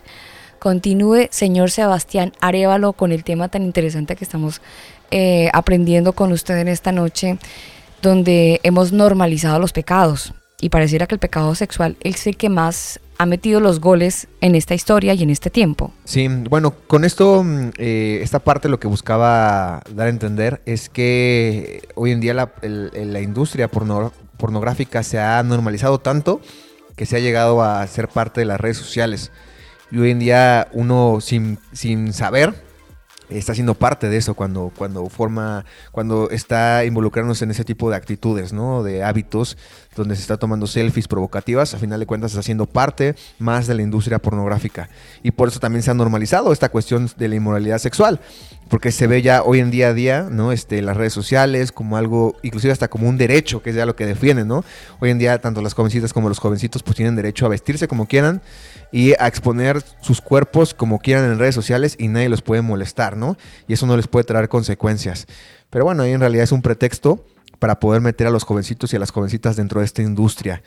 Continúe, 0.59 1.27
señor 1.29 1.71
Sebastián 1.71 2.31
Arevalo, 2.39 2.93
con 2.93 3.11
el 3.11 3.25
tema 3.25 3.49
tan 3.49 3.63
interesante 3.63 4.15
que 4.15 4.23
estamos 4.23 4.61
eh, 5.11 5.49
aprendiendo 5.51 6.13
con 6.13 6.31
usted 6.31 6.57
en 6.57 6.69
esta 6.69 6.93
noche, 6.93 7.37
donde 8.01 8.61
hemos 8.63 8.93
normalizado 8.93 9.59
los 9.59 9.73
pecados. 9.73 10.33
Y 10.61 10.69
pareciera 10.69 11.05
que 11.05 11.15
el 11.15 11.19
pecado 11.19 11.53
sexual 11.55 11.97
es 11.99 12.25
el 12.27 12.37
que 12.37 12.47
más 12.47 13.01
ha 13.17 13.25
metido 13.25 13.59
los 13.59 13.79
goles 13.79 14.27
en 14.41 14.55
esta 14.55 14.73
historia 14.73 15.13
y 15.13 15.23
en 15.23 15.29
este 15.29 15.49
tiempo. 15.49 15.93
Sí, 16.05 16.27
bueno, 16.27 16.73
con 16.87 17.05
esto, 17.05 17.43
mm, 17.43 17.71
eh, 17.77 18.19
esta 18.21 18.39
parte 18.39 18.69
lo 18.69 18.79
que 18.79 18.87
buscaba 18.87 19.81
dar 19.93 20.07
a 20.07 20.09
entender 20.09 20.61
es 20.65 20.89
que 20.89 21.87
hoy 21.95 22.11
en 22.11 22.19
día 22.21 22.33
la, 22.33 23.21
industria 23.21 23.69
pornográfica 23.69 25.03
se 25.03 25.19
ha 25.19 25.41
normalizado 25.43 25.99
tanto 25.99 26.41
que 26.95 27.05
se 27.05 27.15
ha 27.15 27.19
llegado 27.19 27.63
a 27.63 27.85
ser 27.87 28.07
parte 28.07 28.41
de 28.41 28.45
las 28.45 28.59
redes 28.59 28.77
sociales. 28.77 29.31
Y 29.91 29.99
hoy 29.99 30.11
en 30.11 30.19
día 30.19 30.67
uno 30.73 31.19
sin, 31.21 31.59
sin 31.71 32.13
saber 32.13 32.53
está 33.29 33.53
siendo 33.53 33.75
parte 33.75 34.09
de 34.09 34.17
eso 34.17 34.33
cuando, 34.33 34.71
cuando 34.75 35.07
forma, 35.09 35.65
cuando 35.91 36.29
está 36.29 36.85
involucrándose 36.85 37.45
en 37.45 37.51
ese 37.51 37.63
tipo 37.63 37.89
de 37.89 37.95
actitudes, 37.95 38.53
¿no? 38.53 38.83
De 38.83 39.03
hábitos 39.03 39.57
donde 39.95 40.15
se 40.15 40.21
está 40.21 40.37
tomando 40.37 40.67
selfies 40.67 41.07
provocativas, 41.07 41.73
a 41.73 41.77
final 41.77 41.99
de 41.99 42.05
cuentas 42.05 42.31
está 42.31 42.43
siendo 42.43 42.65
parte 42.65 43.15
más 43.39 43.67
de 43.67 43.75
la 43.75 43.81
industria 43.81 44.19
pornográfica. 44.19 44.89
Y 45.21 45.31
por 45.31 45.47
eso 45.47 45.59
también 45.59 45.83
se 45.83 45.91
ha 45.91 45.93
normalizado 45.93 46.51
esta 46.51 46.69
cuestión 46.69 47.09
de 47.17 47.27
la 47.27 47.35
inmoralidad 47.35 47.77
sexual, 47.77 48.19
porque 48.69 48.91
se 48.91 49.07
ve 49.07 49.21
ya 49.21 49.43
hoy 49.43 49.59
en 49.59 49.71
día 49.71 49.89
a 49.89 49.93
día, 49.93 50.27
¿no? 50.29 50.51
Este, 50.51 50.81
las 50.81 50.97
redes 50.97 51.13
sociales 51.13 51.71
como 51.71 51.97
algo, 51.97 52.35
inclusive 52.41 52.73
hasta 52.73 52.87
como 52.87 53.07
un 53.07 53.17
derecho, 53.17 53.61
que 53.61 53.69
es 53.71 53.75
ya 53.75 53.85
lo 53.85 53.95
que 53.95 54.05
defienden, 54.05 54.47
¿no? 54.47 54.63
Hoy 54.99 55.09
en 55.09 55.19
día 55.19 55.39
tanto 55.39 55.61
las 55.61 55.73
jovencitas 55.73 56.13
como 56.13 56.29
los 56.29 56.39
jovencitos 56.39 56.83
pues 56.83 56.95
tienen 56.95 57.15
derecho 57.15 57.45
a 57.45 57.49
vestirse 57.49 57.87
como 57.87 58.07
quieran 58.07 58.41
y 58.91 59.13
a 59.19 59.27
exponer 59.27 59.83
sus 60.01 60.21
cuerpos 60.21 60.73
como 60.73 60.99
quieran 60.99 61.25
en 61.25 61.39
redes 61.39 61.55
sociales 61.55 61.95
y 61.99 62.07
nadie 62.07 62.29
los 62.29 62.41
puede 62.41 62.61
molestar, 62.61 63.17
¿no? 63.17 63.37
Y 63.67 63.73
eso 63.73 63.85
no 63.85 63.97
les 63.97 64.07
puede 64.07 64.23
traer 64.23 64.49
consecuencias. 64.49 65.27
Pero 65.69 65.85
bueno, 65.85 66.03
ahí 66.03 66.11
en 66.11 66.19
realidad 66.19 66.43
es 66.43 66.51
un 66.51 66.61
pretexto 66.61 67.25
para 67.63 67.79
poder 67.79 68.01
meter 68.01 68.27
a 68.27 68.29
los 68.29 68.43
jovencitos 68.43 68.91
y 68.91 68.97
a 68.97 68.99
las 68.99 69.11
jovencitas 69.11 69.55
dentro 69.55 69.79
de 69.79 69.85
esta 69.85 70.01
industria 70.01 70.61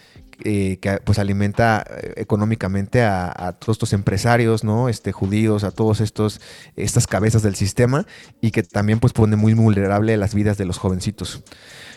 eh, 0.44 0.78
que 0.80 0.98
pues 1.04 1.18
alimenta 1.18 1.84
eh, 1.86 2.14
económicamente 2.16 3.02
a, 3.02 3.54
todos 3.60 3.74
estos 3.74 3.92
empresarios, 3.92 4.64
¿no? 4.64 4.88
Este, 4.88 5.12
judíos, 5.12 5.62
a 5.62 5.72
todos 5.72 6.00
estos, 6.00 6.40
estas 6.74 7.06
cabezas 7.06 7.42
del 7.42 7.54
sistema 7.54 8.06
y 8.40 8.50
que 8.50 8.62
también 8.62 8.98
pues 8.98 9.12
pone 9.12 9.36
muy 9.36 9.52
vulnerable 9.52 10.16
las 10.16 10.34
vidas 10.34 10.56
de 10.56 10.64
los 10.64 10.78
jovencitos. 10.78 11.42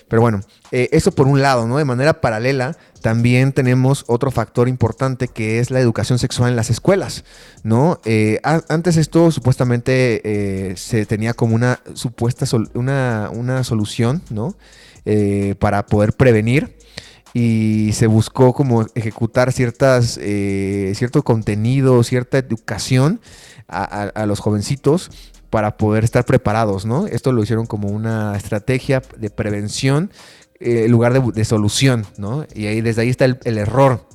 Pero 0.10 0.22
bueno, 0.22 0.42
eh, 0.74 0.90
eso 0.92 1.14
por 1.14 1.28
un 1.28 1.42
lado, 1.42 1.66
¿no? 1.66 1.78
De 1.78 1.86
manera 1.86 2.20
paralela, 2.20 2.76
también 3.02 3.54
tenemos 3.54 4.04
otro 4.08 4.32
factor 4.32 4.68
importante 4.68 5.30
que 5.30 5.60
es 5.60 5.72
la 5.72 5.80
educación 5.80 6.20
sexual 6.20 6.50
en 6.50 6.58
las 6.58 6.70
escuelas, 6.70 7.24
¿no? 7.64 8.02
antes 8.44 8.98
esto 8.98 9.32
supuestamente 9.32 10.74
se 10.76 11.06
tenía 11.06 11.34
como 11.34 11.56
una 11.56 11.80
supuesta 11.94 12.46
una, 12.74 13.30
una 13.32 13.64
solución, 13.64 14.22
¿no? 14.30 14.58
Para 15.60 15.86
poder 15.86 16.14
prevenir 16.14 16.78
y 17.34 17.92
se 17.94 18.08
buscó 18.08 18.54
como 18.54 18.86
ejecutar 18.96 19.52
ciertas, 19.52 20.20
eh, 20.22 20.94
cierto 20.96 21.24
contenido, 21.24 22.04
cierta 22.04 22.38
educación 22.38 23.22
a, 23.68 24.26
los 24.26 24.40
jovencitos 24.40 25.12
para 25.52 25.78
poder 25.78 26.04
estar 26.04 26.26
preparados, 26.26 26.86
¿no? 26.86 27.06
Esto 27.06 27.32
lo 27.32 27.44
hicieron 27.44 27.68
como 27.68 27.90
una 27.90 28.36
estrategia 28.36 29.04
de 29.18 29.30
prevención 29.30 30.12
eh, 30.60 30.86
en 30.86 30.92
lugar 30.92 31.14
de, 31.14 31.46
solución, 31.46 32.08
¿no? 32.18 32.48
Y 32.56 32.66
ahí 32.66 32.82
desde 32.82 33.04
ahí 33.04 33.10
está 33.10 33.26
el, 33.26 33.58
error. 33.60 34.08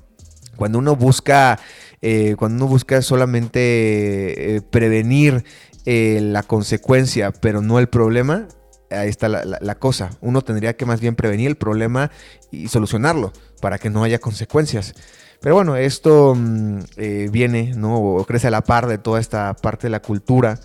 Cuando 0.56 0.78
uno 0.78 0.96
busca, 0.96 1.60
eh, 2.02 2.34
cuando 2.36 2.64
uno 2.64 2.66
busca 2.66 3.00
solamente 3.00 4.60
prevenir 4.70 5.44
la 5.86 6.42
consecuencia, 6.42 7.30
pero 7.30 7.60
no 7.60 7.78
el 7.78 7.88
problema, 7.88 8.48
ahí 8.94 9.08
está 9.08 9.28
la, 9.28 9.74
cosa. 9.76 10.10
Uno 10.20 10.42
tendría 10.42 10.76
que 10.76 10.86
más 10.86 11.00
bien 11.00 11.14
prevenir 11.14 11.48
el 11.48 11.56
problema 11.56 12.10
y 12.50 12.68
solucionarlo 12.68 13.32
para 13.60 13.78
que 13.78 13.90
no 13.90 14.04
haya 14.04 14.18
consecuencias. 14.18 14.94
Pero 15.40 15.54
bueno, 15.54 15.76
esto 15.76 16.34
mm, 16.34 16.78
eh, 16.96 17.28
viene, 17.30 17.74
¿no? 17.76 17.98
O 17.98 18.24
crece 18.24 18.46
a 18.46 18.50
la 18.50 18.62
par 18.62 18.86
de 18.86 18.98
toda 18.98 19.20
esta 19.20 19.54
parte 19.54 19.88
de 19.88 19.90
la 19.90 20.00
cultura, 20.00 20.58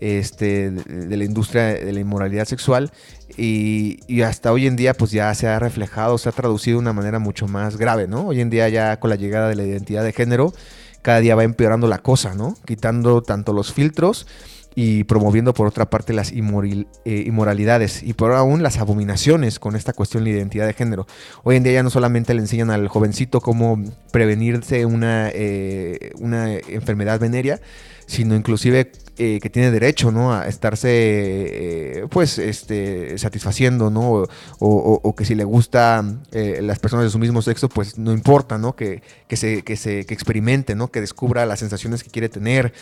este, 0.00 0.70
de, 0.70 1.16
la 1.16 1.24
industria 1.24 1.62
de 1.74 1.92
la 1.92 2.00
inmoralidad 2.00 2.46
sexual 2.46 2.92
y, 3.36 4.00
y, 4.06 4.22
hasta 4.22 4.52
hoy 4.52 4.66
en 4.66 4.76
día 4.76 4.92
pues 4.92 5.12
ya 5.12 5.32
se 5.34 5.46
ha 5.46 5.58
reflejado, 5.58 6.18
se 6.18 6.28
ha 6.28 6.32
traducido 6.32 6.76
de 6.76 6.82
una 6.82 6.92
manera 6.92 7.18
mucho 7.20 7.46
más 7.46 7.76
grave, 7.76 8.06
¿no? 8.08 8.26
Hoy 8.26 8.40
en 8.40 8.50
día 8.50 8.68
ya 8.68 8.98
con 8.98 9.08
la 9.08 9.16
llegada 9.16 9.48
de 9.48 9.54
la 9.54 9.62
identidad 9.62 10.02
de 10.02 10.12
género, 10.12 10.52
cada 11.00 11.20
día 11.20 11.36
va 11.36 11.44
empeorando 11.44 11.86
la 11.86 11.98
cosa, 11.98 12.34
¿no? 12.34 12.56
Quitando 12.66 13.22
tanto 13.22 13.52
los 13.52 13.72
filtros 13.72 14.26
y 14.74 15.04
promoviendo 15.04 15.54
por 15.54 15.66
otra 15.66 15.88
parte 15.88 16.12
las 16.12 16.32
eh, 16.32 16.84
inmoralidades 17.04 18.02
y 18.02 18.12
por 18.12 18.32
aún 18.32 18.62
las 18.62 18.78
abominaciones 18.78 19.58
con 19.58 19.76
esta 19.76 19.92
cuestión 19.92 20.24
de 20.24 20.30
identidad 20.30 20.66
de 20.66 20.72
género. 20.72 21.06
Hoy 21.44 21.56
en 21.56 21.62
día 21.62 21.74
ya 21.74 21.82
no 21.82 21.90
solamente 21.90 22.34
le 22.34 22.40
enseñan 22.40 22.70
al 22.70 22.88
jovencito 22.88 23.40
cómo 23.40 23.82
prevenirse 24.10 24.84
una, 24.84 25.30
eh, 25.32 26.12
una 26.18 26.54
enfermedad 26.54 27.20
venérea, 27.20 27.60
sino 28.06 28.34
inclusive 28.34 28.90
eh, 29.16 29.38
que 29.40 29.48
tiene 29.48 29.70
derecho 29.70 30.10
¿no? 30.10 30.34
a 30.34 30.48
estarse 30.48 32.04
pues 32.10 32.38
este, 32.38 33.16
satisfaciendo, 33.16 33.90
¿no? 33.90 34.26
O, 34.58 35.14
que 35.16 35.24
si 35.24 35.36
le 35.36 35.44
gusta 35.44 36.04
las 36.32 36.78
personas 36.80 37.04
de 37.04 37.10
su 37.10 37.20
mismo 37.20 37.40
sexo, 37.40 37.68
pues 37.68 37.96
no 37.96 38.12
importa, 38.12 38.58
¿no? 38.58 38.74
Que, 38.74 39.02
que 39.28 39.36
se, 39.36 39.62
que 39.62 39.76
se 39.76 40.04
que 40.04 40.14
experimente, 40.14 40.74
¿no? 40.74 40.90
que 40.90 41.00
descubra 41.00 41.46
las 41.46 41.60
sensaciones 41.60 42.02
que 42.02 42.10
quiere 42.10 42.28
tener. 42.28 42.72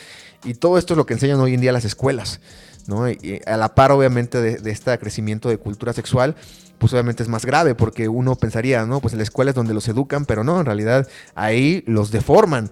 Y 0.44 0.55
todo 0.55 0.78
esto 0.78 0.94
es 0.94 0.98
lo 0.98 1.06
que 1.06 1.14
enseñan 1.14 1.40
hoy 1.40 1.55
en 1.55 1.60
día 1.60 1.73
las 1.73 1.85
escuelas. 1.85 2.40
¿no? 2.86 3.09
Y 3.09 3.40
a 3.47 3.56
la 3.56 3.74
par, 3.74 3.93
obviamente, 3.93 4.40
de, 4.40 4.70
este 4.70 4.97
crecimiento 4.98 5.48
de 5.48 5.59
cultura 5.59 5.93
sexual, 5.93 6.35
pues 6.78 6.93
obviamente 6.93 7.23
es 7.23 7.28
más 7.28 7.47
grave, 7.47 7.74
porque 7.74 8.09
uno 8.09 8.35
pensaría, 8.35 8.85
¿no? 8.86 9.01
Pues 9.01 9.14
en 9.14 9.19
la 9.19 9.24
escuela 9.24 9.51
es 9.51 9.55
donde 9.55 9.74
los 9.74 9.86
educan, 9.89 10.24
pero 10.24 10.43
no, 10.43 10.59
en 10.60 10.66
realidad 10.66 11.06
ahí 11.35 11.85
los 11.86 12.10
deforman. 12.10 12.70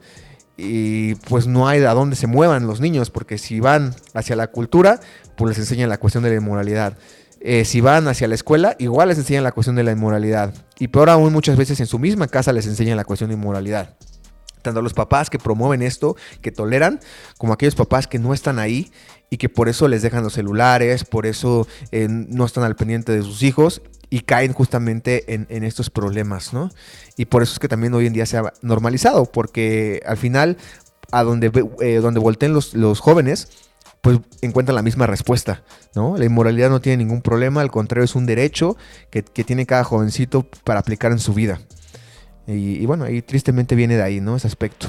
Y 0.56 1.14
pues 1.14 1.46
no 1.46 1.68
hay 1.68 1.82
a 1.84 1.94
dónde 1.94 2.16
se 2.16 2.26
muevan 2.26 2.66
los 2.66 2.80
niños, 2.80 3.10
porque 3.10 3.38
si 3.38 3.60
van 3.60 3.94
hacia 4.12 4.36
la 4.36 4.48
cultura, 4.48 5.00
pues 5.36 5.50
les 5.50 5.58
enseñan 5.58 5.88
la 5.88 5.98
cuestión 5.98 6.24
de 6.24 6.30
la 6.30 6.36
inmoralidad. 6.36 6.98
Eh, 7.40 7.64
si 7.64 7.80
van 7.80 8.08
hacia 8.08 8.28
la 8.28 8.34
escuela, 8.34 8.76
igual 8.78 9.08
les 9.08 9.16
enseñan 9.16 9.44
la 9.44 9.52
cuestión 9.52 9.76
de 9.76 9.84
la 9.84 9.92
inmoralidad. 9.92 10.52
Y 10.78 10.88
peor 10.88 11.08
aún, 11.08 11.32
muchas 11.32 11.56
veces 11.56 11.80
en 11.80 11.86
su 11.86 11.98
misma 11.98 12.26
casa 12.26 12.52
les 12.52 12.66
enseñan 12.66 12.96
la 12.96 13.04
cuestión 13.04 13.30
de 13.30 13.34
inmoralidad 13.34 13.96
tanto 14.62 14.82
los 14.82 14.94
papás 14.94 15.30
que 15.30 15.38
promueven 15.38 15.82
esto, 15.82 16.16
que 16.42 16.52
toleran, 16.52 17.00
como 17.38 17.52
aquellos 17.52 17.74
papás 17.74 18.06
que 18.06 18.18
no 18.18 18.34
están 18.34 18.58
ahí 18.58 18.90
y 19.30 19.36
que 19.36 19.48
por 19.48 19.68
eso 19.68 19.88
les 19.88 20.02
dejan 20.02 20.22
los 20.22 20.34
celulares, 20.34 21.04
por 21.04 21.26
eso 21.26 21.66
eh, 21.92 22.08
no 22.08 22.44
están 22.44 22.64
al 22.64 22.76
pendiente 22.76 23.12
de 23.12 23.22
sus 23.22 23.42
hijos 23.42 23.82
y 24.10 24.20
caen 24.20 24.52
justamente 24.52 25.34
en, 25.34 25.64
estos 25.64 25.88
problemas, 25.88 26.52
¿no? 26.52 26.70
Y 27.16 27.26
por 27.26 27.44
eso 27.44 27.52
es 27.52 27.58
que 27.60 27.68
también 27.68 27.94
hoy 27.94 28.06
en 28.06 28.12
día 28.12 28.26
se 28.26 28.38
ha 28.38 28.52
normalizado, 28.60 29.26
porque 29.26 30.02
al 30.04 30.16
final, 30.16 30.56
a 31.12 31.22
donde, 31.22 31.52
eh, 31.80 31.96
donde 31.96 32.18
volteen 32.18 32.52
los, 32.52 32.74
los 32.74 32.98
jóvenes, 32.98 33.48
pues 34.00 34.18
encuentran 34.40 34.74
la 34.74 34.82
misma 34.82 35.06
respuesta, 35.06 35.62
¿no? 35.94 36.16
La 36.16 36.24
inmoralidad 36.24 36.70
no 36.70 36.80
tiene 36.80 37.04
ningún 37.04 37.22
problema, 37.22 37.60
al 37.60 37.70
contrario, 37.70 38.04
es 38.04 38.16
un 38.16 38.26
derecho 38.26 38.76
que, 39.10 39.22
que 39.22 39.44
tiene 39.44 39.64
cada 39.64 39.84
jovencito 39.84 40.44
para 40.64 40.80
aplicar 40.80 41.12
en 41.12 41.20
su 41.20 41.32
vida. 41.32 41.60
Y, 42.54 42.84
bueno, 42.86 43.04
ahí 43.04 43.22
tristemente 43.22 43.74
viene 43.74 43.96
de 43.96 44.02
ahí, 44.02 44.20
¿no? 44.20 44.36
Ese 44.36 44.46
aspecto. 44.46 44.88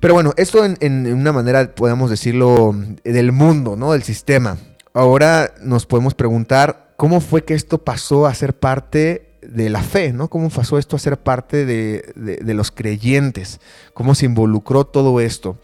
Pero 0.00 0.14
bueno, 0.14 0.32
esto 0.36 0.64
en, 0.64 1.12
una 1.12 1.32
manera, 1.32 1.74
podemos 1.74 2.10
decirlo, 2.10 2.74
del 3.04 3.32
mundo, 3.32 3.76
¿no? 3.76 3.92
Del 3.92 4.02
sistema. 4.02 4.56
Ahora 4.92 5.52
nos 5.62 5.86
podemos 5.86 6.14
preguntar 6.14 6.94
cómo 6.96 7.20
fue 7.20 7.44
que 7.44 7.54
esto 7.54 7.78
pasó 7.78 8.26
a 8.26 8.34
ser 8.34 8.58
parte 8.58 9.30
de 9.42 9.70
la 9.70 9.82
fe, 9.82 10.12
¿no? 10.12 10.28
¿Cómo 10.28 10.50
pasó 10.50 10.78
esto 10.78 10.96
a 10.96 10.98
ser 10.98 11.18
parte 11.18 11.64
de, 11.64 12.54
los 12.54 12.70
creyentes? 12.70 13.60
¿Cómo 13.94 14.14
se 14.14 14.26
involucró 14.26 14.84
todo 14.84 15.20
esto? 15.20 15.58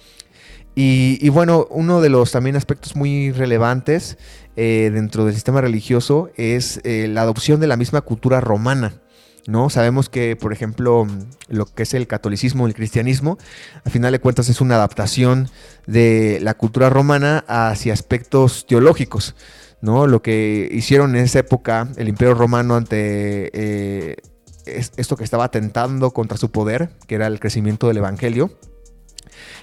Y, 0.74 1.30
bueno, 1.30 1.66
uno 1.70 2.02
de 2.02 2.10
los 2.10 2.32
también 2.32 2.54
aspectos 2.54 2.96
muy 2.96 3.32
relevantes 3.32 4.18
eh, 4.56 4.90
dentro 4.92 5.24
del 5.24 5.34
sistema 5.34 5.62
religioso 5.62 6.30
es 6.36 6.80
eh, 6.84 7.08
la 7.08 7.22
adopción 7.22 7.60
de 7.60 7.66
la 7.66 7.78
misma 7.78 8.02
cultura 8.02 8.42
romana. 8.42 9.00
¿No? 9.46 9.70
Sabemos 9.70 10.08
que, 10.08 10.36
por 10.36 10.52
ejemplo, 10.52 11.06
lo 11.48 11.66
que 11.66 11.84
es 11.84 11.94
el 11.94 12.06
catolicismo, 12.06 12.66
el 12.66 12.74
cristianismo, 12.74 13.38
a 13.84 13.90
final 13.90 14.12
de 14.12 14.18
cuentas 14.18 14.48
es 14.48 14.60
una 14.60 14.76
adaptación 14.76 15.48
de 15.86 16.38
la 16.42 16.54
cultura 16.54 16.90
romana 16.90 17.44
hacia 17.46 17.92
aspectos 17.92 18.66
teológicos, 18.66 19.34
¿no? 19.80 20.06
Lo 20.06 20.22
que 20.22 20.68
hicieron 20.72 21.14
en 21.16 21.24
esa 21.24 21.40
época 21.40 21.88
el 21.96 22.08
imperio 22.08 22.34
romano 22.34 22.76
ante 22.76 23.50
eh, 23.52 24.16
esto 24.64 25.16
que 25.16 25.24
estaba 25.24 25.44
atentando 25.44 26.10
contra 26.10 26.36
su 26.36 26.50
poder, 26.50 26.90
que 27.06 27.14
era 27.14 27.28
el 27.28 27.38
crecimiento 27.38 27.88
del 27.88 27.98
evangelio, 27.98 28.50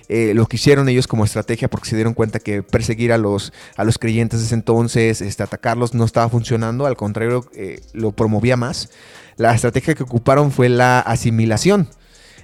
eh, 0.10 0.34
lo 0.34 0.46
que 0.48 0.58
hicieron 0.58 0.90
ellos 0.90 1.08
como 1.08 1.24
estrategia 1.26 1.70
porque 1.70 1.90
se 1.90 1.96
dieron 1.96 2.14
cuenta 2.14 2.40
que 2.40 2.62
perseguir 2.62 3.12
a 3.14 3.18
los, 3.18 3.54
a 3.76 3.84
los 3.84 3.98
creyentes 3.98 4.40
de 4.40 4.46
ese 4.46 4.56
entonces, 4.56 5.22
este, 5.22 5.44
atacarlos, 5.44 5.94
no 5.94 6.06
estaba 6.06 6.30
funcionando, 6.30 6.86
al 6.86 6.98
contrario, 6.98 7.50
eh, 7.56 7.82
lo 7.94 8.12
promovía 8.12 8.58
más 8.58 8.90
la 9.38 9.54
estrategia 9.54 9.96
que 9.96 10.04
ocuparon 10.04 10.52
fue 10.52 10.70
la 10.70 11.00
asimilación. 11.00 11.88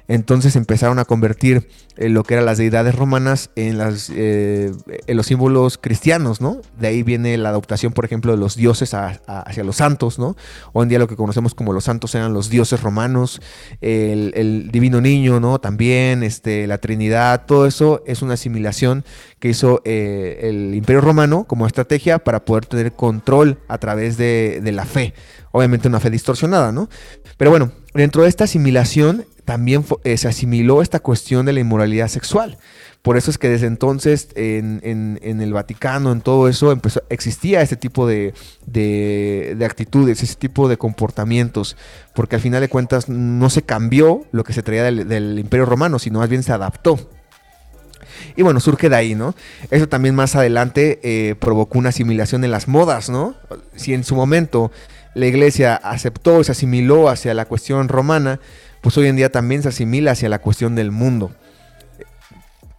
Entonces 0.09 0.55
empezaron 0.55 0.97
a 0.97 1.05
convertir 1.05 1.69
eh, 1.95 2.09
lo 2.09 2.23
que 2.23 2.33
eran 2.33 2.47
las 2.47 2.57
deidades 2.57 2.95
romanas 2.95 3.51
eh, 3.55 4.71
en 5.05 5.15
los 5.17 5.25
símbolos 5.27 5.77
cristianos, 5.77 6.41
¿no? 6.41 6.61
De 6.79 6.87
ahí 6.87 7.03
viene 7.03 7.37
la 7.37 7.49
adoptación, 7.49 7.93
por 7.93 8.05
ejemplo, 8.05 8.31
de 8.31 8.39
los 8.39 8.55
dioses 8.55 8.95
hacia 8.95 9.63
los 9.63 9.75
santos, 9.75 10.17
¿no? 10.17 10.35
Hoy 10.73 10.83
en 10.83 10.89
día 10.89 10.97
lo 10.97 11.07
que 11.07 11.15
conocemos 11.15 11.53
como 11.53 11.73
los 11.73 11.83
santos 11.83 12.15
eran 12.15 12.33
los 12.33 12.49
dioses 12.49 12.81
romanos, 12.81 13.39
el, 13.81 14.69
divino 14.71 14.99
niño, 14.99 15.39
¿no? 15.39 15.59
También, 15.59 16.23
este, 16.23 16.65
la 16.65 16.79
Trinidad, 16.79 17.45
todo 17.45 17.67
eso 17.67 18.01
es 18.07 18.23
una 18.23 18.33
asimilación 18.33 19.05
que 19.37 19.49
hizo 19.49 19.83
eh, 19.85 20.39
el 20.41 20.73
Imperio 20.73 21.01
Romano 21.01 21.43
como 21.43 21.67
estrategia 21.67 22.17
para 22.17 22.45
poder 22.45 22.65
tener 22.65 22.93
control 22.93 23.59
a 23.67 23.77
través 23.77 24.17
de, 24.17 24.59
de 24.63 24.71
la 24.71 24.85
fe. 24.85 25.13
Obviamente 25.51 25.87
una 25.87 25.99
fe 25.99 26.09
distorsionada, 26.09 26.71
¿no? 26.71 26.89
Pero 27.37 27.51
bueno, 27.51 27.71
dentro 27.93 28.23
de 28.23 28.29
esta 28.29 28.45
asimilación 28.45 29.25
también 29.49 29.83
eh, 30.03 30.15
se 30.15 30.27
asimiló 30.27 30.83
esta 30.83 30.99
cuestión 30.99 31.43
de 31.43 31.53
la 31.53 31.59
inmoralidad 31.59 32.07
sexual. 32.07 32.59
Por 33.01 33.17
eso 33.17 33.31
es 33.31 33.39
que 33.39 33.49
desde 33.49 33.65
entonces 33.65 34.27
en, 34.35 35.17
el 35.23 35.53
Vaticano, 35.53 36.11
en 36.11 36.21
todo 36.21 36.47
eso, 36.47 36.71
empezó, 36.71 37.01
existía 37.09 37.63
este 37.63 37.75
tipo 37.75 38.05
de, 38.05 38.35
actitudes, 39.65 40.21
ese 40.21 40.35
tipo 40.35 40.69
de 40.69 40.77
comportamientos, 40.77 41.77
porque 42.13 42.35
al 42.35 42.43
final 42.43 42.61
de 42.61 42.69
cuentas 42.69 43.09
no 43.09 43.49
se 43.49 43.63
cambió 43.63 44.21
lo 44.31 44.43
que 44.43 44.53
se 44.53 44.61
traía 44.61 44.83
del, 44.83 45.39
Imperio 45.39 45.65
Romano, 45.65 45.97
sino 45.97 46.19
más 46.19 46.29
bien 46.29 46.43
se 46.43 46.51
adaptó. 46.51 46.99
Y 48.35 48.43
bueno, 48.43 48.59
surge 48.59 48.87
de 48.87 48.97
ahí, 48.97 49.15
¿no? 49.15 49.33
Eso 49.71 49.89
también 49.89 50.13
más 50.13 50.35
adelante 50.35 50.99
eh, 51.01 51.33
provocó 51.39 51.79
una 51.79 51.89
asimilación 51.89 52.43
en 52.43 52.51
las 52.51 52.67
modas, 52.67 53.09
¿no? 53.09 53.33
Si 53.75 53.95
en 53.95 54.03
su 54.03 54.13
momento 54.13 54.71
la 55.15 55.25
iglesia 55.25 55.75
aceptó, 55.75 56.43
se 56.43 56.51
asimiló 56.51 57.09
hacia 57.09 57.33
la 57.33 57.45
cuestión 57.45 57.87
romana, 57.87 58.39
pues 58.81 58.97
hoy 58.97 59.07
en 59.07 59.15
día 59.15 59.31
también 59.31 59.61
se 59.61 59.69
asimila 59.69 60.11
hacia 60.11 60.29
la 60.29 60.39
cuestión 60.39 60.75
del 60.75 60.91
mundo. 60.91 61.31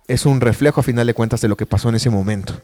Es 0.08 0.26
un 0.26 0.40
reflejo 0.40 0.80
a 0.80 0.82
final 0.82 1.06
de 1.06 1.14
cuentas 1.14 1.40
de 1.40 1.48
lo 1.48 1.56
que 1.56 1.66
pasó 1.66 1.88
en 1.88 1.94
ese 1.94 2.10
momento. 2.10 2.54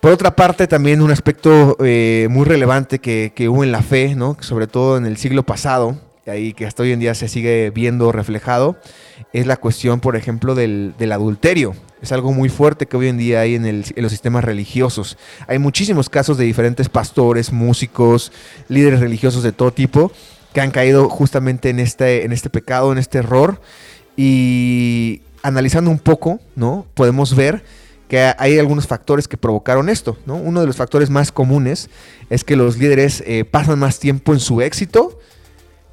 Por 0.00 0.12
otra 0.12 0.36
parte, 0.36 0.66
también 0.66 1.02
un 1.02 1.10
aspecto 1.10 1.76
eh, 1.84 2.28
muy 2.30 2.44
relevante 2.44 2.98
que, 2.98 3.48
hubo 3.48 3.64
en 3.64 3.72
la 3.72 3.82
fe, 3.82 4.14
¿no? 4.14 4.36
sobre 4.40 4.66
todo 4.66 4.96
en 4.96 5.06
el 5.06 5.16
siglo 5.16 5.42
pasado, 5.42 5.98
ahí 6.26 6.52
que 6.52 6.66
hasta 6.66 6.82
hoy 6.82 6.92
en 6.92 7.00
día 7.00 7.14
se 7.14 7.28
sigue 7.28 7.70
viendo 7.70 8.12
reflejado, 8.12 8.76
es 9.32 9.46
la 9.46 9.56
cuestión, 9.56 10.00
por 10.00 10.16
ejemplo, 10.16 10.54
del, 10.54 10.94
adulterio. 11.12 11.74
Es 12.02 12.12
algo 12.12 12.32
muy 12.32 12.48
fuerte 12.48 12.86
que 12.86 12.96
hoy 12.96 13.08
en 13.08 13.18
día 13.18 13.40
hay 13.40 13.54
en, 13.54 13.84
los 13.96 14.12
sistemas 14.12 14.44
religiosos. 14.44 15.16
Hay 15.48 15.58
muchísimos 15.58 16.08
casos 16.08 16.36
de 16.38 16.44
diferentes 16.44 16.88
pastores, 16.88 17.52
músicos, 17.52 18.32
líderes 18.68 19.00
religiosos 19.00 19.42
de 19.42 19.52
todo 19.52 19.72
tipo 19.72 20.12
que 20.52 20.60
han 20.60 20.70
caído 20.70 21.08
justamente 21.08 21.70
en 21.70 21.80
este, 21.80 22.24
en 22.24 22.32
este 22.32 22.50
pecado, 22.50 22.92
en 22.92 22.98
este 22.98 23.18
error. 23.18 23.60
Y 24.16 25.22
analizando 25.42 25.90
un 25.90 25.98
poco, 25.98 26.40
¿no? 26.54 26.86
Podemos 26.94 27.34
ver 27.34 27.62
que 28.08 28.32
hay 28.38 28.58
algunos 28.58 28.86
factores 28.86 29.28
que 29.28 29.36
provocaron 29.36 29.88
esto, 29.88 30.16
¿no? 30.26 30.36
Uno 30.36 30.60
de 30.60 30.66
los 30.66 30.76
factores 30.76 31.10
más 31.10 31.32
comunes 31.32 31.90
es 32.30 32.44
que 32.44 32.56
los 32.56 32.78
líderes 32.78 33.22
eh, 33.26 33.44
pasan 33.44 33.78
más 33.78 33.98
tiempo 33.98 34.32
en 34.32 34.40
su 34.40 34.60
éxito 34.60 35.18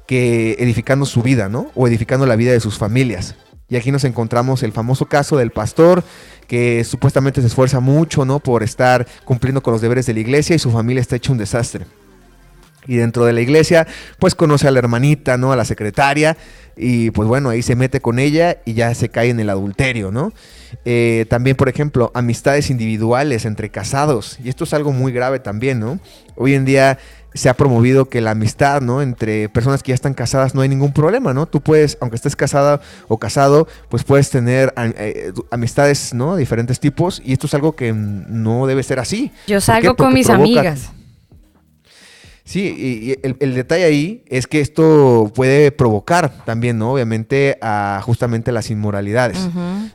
que 0.06 0.56
edificando 0.58 1.06
su 1.06 1.22
vida, 1.22 1.48
¿no? 1.48 1.70
O 1.74 1.88
edificando 1.88 2.26
la 2.26 2.36
vida 2.36 2.52
de 2.52 2.60
sus 2.60 2.78
familias. 2.78 3.34
Y 3.68 3.76
aquí 3.76 3.90
nos 3.90 4.04
encontramos 4.04 4.62
el 4.62 4.72
famoso 4.72 5.06
caso 5.06 5.36
del 5.36 5.50
pastor 5.50 6.04
que 6.46 6.84
supuestamente 6.84 7.40
se 7.40 7.46
esfuerza 7.46 7.80
mucho, 7.80 8.24
¿no? 8.24 8.38
Por 8.38 8.62
estar 8.62 9.06
cumpliendo 9.24 9.62
con 9.62 9.72
los 9.72 9.80
deberes 9.80 10.06
de 10.06 10.14
la 10.14 10.20
iglesia 10.20 10.54
y 10.54 10.58
su 10.58 10.70
familia 10.70 11.00
está 11.00 11.16
hecho 11.16 11.32
un 11.32 11.38
desastre. 11.38 11.86
Y 12.86 12.96
dentro 12.96 13.24
de 13.24 13.32
la 13.32 13.40
iglesia, 13.40 13.86
pues 14.18 14.34
conoce 14.34 14.68
a 14.68 14.70
la 14.70 14.78
hermanita, 14.78 15.36
¿no? 15.36 15.52
A 15.52 15.56
la 15.56 15.64
secretaria. 15.64 16.36
Y 16.76 17.10
pues 17.12 17.28
bueno, 17.28 17.50
ahí 17.50 17.62
se 17.62 17.76
mete 17.76 18.00
con 18.00 18.18
ella 18.18 18.58
y 18.64 18.74
ya 18.74 18.94
se 18.94 19.08
cae 19.08 19.30
en 19.30 19.40
el 19.40 19.50
adulterio, 19.50 20.10
¿no? 20.10 20.32
Eh, 20.84 21.26
también, 21.28 21.56
por 21.56 21.68
ejemplo, 21.68 22.10
amistades 22.14 22.70
individuales 22.70 23.44
entre 23.44 23.70
casados. 23.70 24.38
Y 24.42 24.48
esto 24.48 24.64
es 24.64 24.74
algo 24.74 24.92
muy 24.92 25.12
grave 25.12 25.38
también, 25.38 25.78
¿no? 25.78 26.00
Hoy 26.36 26.54
en 26.54 26.64
día 26.64 26.98
se 27.34 27.48
ha 27.48 27.54
promovido 27.54 28.08
que 28.08 28.20
la 28.20 28.30
amistad, 28.30 28.80
¿no? 28.80 29.02
Entre 29.02 29.48
personas 29.48 29.82
que 29.82 29.90
ya 29.90 29.94
están 29.94 30.14
casadas 30.14 30.54
no 30.54 30.60
hay 30.60 30.68
ningún 30.68 30.92
problema, 30.92 31.34
¿no? 31.34 31.46
Tú 31.46 31.60
puedes, 31.60 31.98
aunque 32.00 32.16
estés 32.16 32.36
casada 32.36 32.80
o 33.08 33.18
casado, 33.18 33.68
pues 33.88 34.04
puedes 34.04 34.30
tener 34.30 34.72
eh, 34.76 35.32
amistades, 35.50 36.14
¿no? 36.14 36.36
Diferentes 36.36 36.78
tipos. 36.80 37.20
Y 37.24 37.32
esto 37.32 37.46
es 37.46 37.54
algo 37.54 37.74
que 37.74 37.92
no 37.92 38.66
debe 38.66 38.82
ser 38.82 39.00
así. 39.00 39.32
Yo 39.46 39.60
salgo 39.60 39.96
con 39.96 40.12
mis 40.14 40.30
amigas. 40.30 40.90
Sí, 42.46 42.60
y 42.60 43.16
el, 43.22 43.54
detalle 43.54 43.84
ahí 43.84 44.22
es 44.28 44.46
que 44.46 44.60
esto 44.60 45.32
puede 45.34 45.72
provocar 45.72 46.44
también, 46.44 46.76
¿no? 46.76 46.92
Obviamente, 46.92 47.56
a 47.62 48.02
justamente 48.04 48.52
las 48.52 48.70
inmoralidades, 48.70 49.38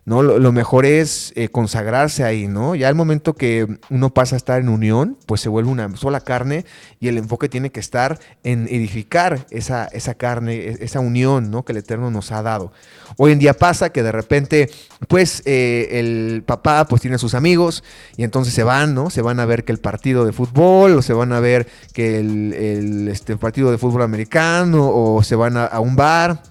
¿no? 0.03 0.23
Lo, 0.23 0.51
mejor 0.51 0.87
es 0.87 1.31
eh, 1.35 1.49
consagrarse 1.49 2.23
ahí, 2.23 2.47
¿no? 2.47 2.73
Ya 2.73 2.87
al 2.87 2.95
momento 2.95 3.35
que 3.35 3.67
uno 3.91 4.15
pasa 4.15 4.35
a 4.35 4.37
estar 4.37 4.59
en 4.61 4.69
unión, 4.69 5.15
pues 5.27 5.41
se 5.41 5.49
vuelve 5.49 5.69
una 5.69 5.95
sola 5.95 6.21
carne 6.21 6.65
y 6.99 7.07
el 7.07 7.19
enfoque 7.19 7.49
tiene 7.49 7.69
que 7.69 7.79
estar 7.79 8.19
en 8.43 8.67
edificar 8.67 9.45
esa, 9.51 9.85
esa 9.85 10.15
carne, 10.15 10.55
e, 10.55 10.77
esa 10.83 11.01
unión, 11.01 11.51
¿no? 11.51 11.63
Que 11.63 11.73
el 11.73 11.77
Eterno 11.77 12.09
nos 12.09 12.31
ha 12.31 12.41
dado. 12.41 12.71
Hoy 13.17 13.31
en 13.31 13.37
día 13.37 13.53
pasa 13.53 13.91
que 13.91 14.01
de 14.01 14.11
repente, 14.11 14.71
pues, 15.07 15.43
eh, 15.45 15.99
el 15.99 16.41
papá, 16.47 16.87
pues, 16.87 17.03
tiene 17.03 17.15
a 17.15 17.19
sus 17.19 17.35
amigos 17.35 17.83
y 18.17 18.23
entonces 18.23 18.55
se 18.55 18.63
van, 18.63 18.95
¿no? 18.95 19.11
Se 19.11 19.21
van 19.21 19.39
a 19.39 19.45
ver 19.45 19.65
que 19.65 19.71
el 19.71 19.79
partido 19.79 20.25
de 20.25 20.33
fútbol 20.33 20.97
o 20.97 21.01
se 21.03 21.13
van 21.13 21.31
a 21.31 21.39
ver 21.39 21.67
que 21.93 22.17
el 22.17 22.38
el, 22.53 23.07
este, 23.07 23.37
partido 23.37 23.71
de 23.71 23.77
fútbol 23.77 24.01
americano 24.01 24.89
o 24.89 25.23
se 25.23 25.35
van 25.35 25.57
a, 25.57 25.79
un 25.79 25.95
bar 25.95 26.41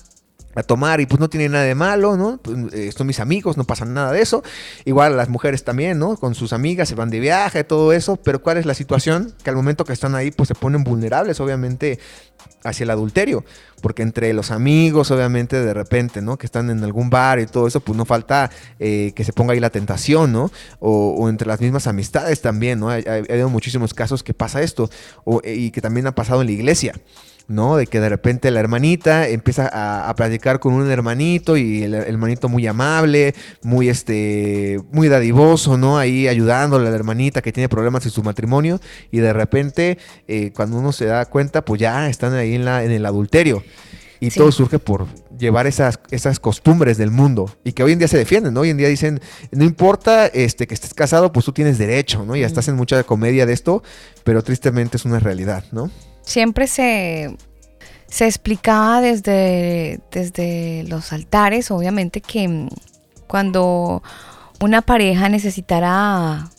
a 0.58 0.62
tomar 0.62 1.00
y 1.00 1.06
pues 1.06 1.20
no 1.20 1.28
tiene 1.28 1.48
nada 1.48 1.64
de 1.64 1.74
malo, 1.74 2.16
¿no? 2.16 2.38
Pues, 2.38 2.56
eh, 2.72 2.92
son 2.92 3.06
mis 3.06 3.20
amigos, 3.20 3.56
no 3.56 3.64
pasa 3.64 3.84
nada 3.84 4.12
de 4.12 4.20
eso. 4.20 4.42
Igual 4.84 5.16
las 5.16 5.28
mujeres 5.28 5.64
también, 5.64 5.98
¿no? 5.98 6.16
Con 6.16 6.34
sus 6.34 6.52
amigas 6.52 6.88
se 6.88 6.94
van 6.94 7.10
de 7.10 7.20
viaje, 7.20 7.64
todo 7.64 7.92
eso, 7.92 8.16
pero 8.16 8.42
¿cuál 8.42 8.58
es 8.58 8.66
la 8.66 8.74
situación? 8.74 9.34
Que 9.42 9.50
al 9.50 9.56
momento 9.56 9.84
que 9.84 9.92
están 9.92 10.14
ahí 10.14 10.30
pues 10.30 10.48
se 10.48 10.54
ponen 10.54 10.84
vulnerables, 10.84 11.40
obviamente, 11.40 11.98
hacia 12.64 12.84
el 12.84 12.90
adulterio, 12.90 13.44
porque 13.80 14.02
entre 14.02 14.32
los 14.32 14.50
amigos, 14.50 15.10
obviamente, 15.10 15.60
de 15.60 15.74
repente, 15.74 16.22
¿no? 16.22 16.36
Que 16.36 16.46
están 16.46 16.70
en 16.70 16.82
algún 16.82 17.10
bar 17.10 17.38
y 17.38 17.46
todo 17.46 17.66
eso, 17.66 17.80
pues 17.80 17.96
no 17.96 18.04
falta 18.04 18.50
eh, 18.78 19.12
que 19.14 19.24
se 19.24 19.32
ponga 19.32 19.52
ahí 19.52 19.60
la 19.60 19.70
tentación, 19.70 20.32
¿no? 20.32 20.50
O, 20.80 21.28
entre 21.28 21.46
las 21.46 21.60
mismas 21.60 21.86
amistades 21.86 22.40
también, 22.40 22.80
¿no? 22.80 22.90
Hay, 22.90 23.04
habido 23.06 23.48
muchísimos 23.48 23.94
casos 23.94 24.22
que 24.22 24.34
pasa 24.34 24.62
esto, 24.62 24.90
y 25.44 25.70
que 25.70 25.80
también 25.80 26.06
ha 26.06 26.14
pasado 26.14 26.40
en 26.40 26.48
la 26.48 26.52
iglesia. 26.52 26.94
¿No? 27.48 27.76
De 27.76 27.86
que 27.86 27.98
de 27.98 28.08
repente 28.10 28.50
la 28.50 28.60
hermanita 28.60 29.26
empieza 29.26 29.68
a, 29.72 30.14
platicar 30.14 30.60
con 30.60 30.74
un 30.74 30.90
hermanito 30.90 31.56
y 31.56 31.82
el, 31.82 31.94
hermanito 31.94 32.48
muy 32.48 32.66
amable, 32.66 33.34
muy 33.62 33.88
este, 33.88 34.80
muy 34.92 35.08
dadivoso, 35.08 35.78
¿no? 35.78 35.98
Ahí 35.98 36.28
ayudándole 36.28 36.86
a 36.86 36.90
la 36.90 36.96
hermanita 36.96 37.40
que 37.40 37.52
tiene 37.52 37.68
problemas 37.68 38.04
en 38.04 38.12
su 38.12 38.22
matrimonio 38.22 38.80
y 39.10 39.18
de 39.18 39.32
repente 39.32 39.98
eh, 40.28 40.52
cuando 40.54 40.78
uno 40.78 40.92
se 40.92 41.06
da 41.06 41.24
cuenta, 41.26 41.64
pues 41.64 41.80
ya 41.80 42.08
están 42.08 42.34
ahí 42.34 42.54
en, 42.54 42.64
la, 42.64 42.84
en 42.84 42.90
el 42.90 43.06
adulterio. 43.06 43.62
Y 44.20 44.30
todo 44.30 44.50
surge 44.50 44.80
por 44.80 45.06
llevar 45.38 45.68
esas, 45.68 46.00
esas 46.10 46.40
costumbres 46.40 46.98
del 46.98 47.12
mundo 47.12 47.54
y 47.62 47.72
que 47.72 47.84
hoy 47.84 47.92
en 47.92 48.00
día 48.00 48.08
se 48.08 48.18
defienden, 48.18 48.52
¿no? 48.52 48.60
Hoy 48.60 48.70
en 48.70 48.76
día 48.76 48.88
dicen, 48.88 49.20
no 49.52 49.64
importa 49.64 50.26
este, 50.26 50.66
que 50.66 50.74
estés 50.74 50.92
casado, 50.92 51.32
pues 51.32 51.46
tú 51.46 51.52
tienes 51.52 51.78
derecho, 51.78 52.24
¿no? 52.24 52.34
Y 52.34 52.42
estás 52.42 52.66
en 52.66 52.74
mucha 52.74 53.02
comedia 53.04 53.46
de 53.46 53.52
esto, 53.52 53.84
pero 54.24 54.42
tristemente 54.42 54.96
es 54.96 55.04
una 55.04 55.20
realidad, 55.20 55.64
¿no? 55.70 55.88
Siempre 56.28 56.66
se, 56.66 57.34
se 58.06 58.26
explicaba 58.26 59.00
desde, 59.00 60.00
desde 60.10 60.84
los 60.88 61.12
altares, 61.12 61.70
obviamente, 61.70 62.20
que 62.20 62.68
cuando 63.26 64.02
una 64.60 64.82
pareja 64.82 65.28
necesitara 65.28 66.50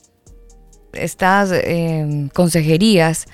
estas 0.93 1.51
em, 1.51 2.29
consejerías, 2.29 3.27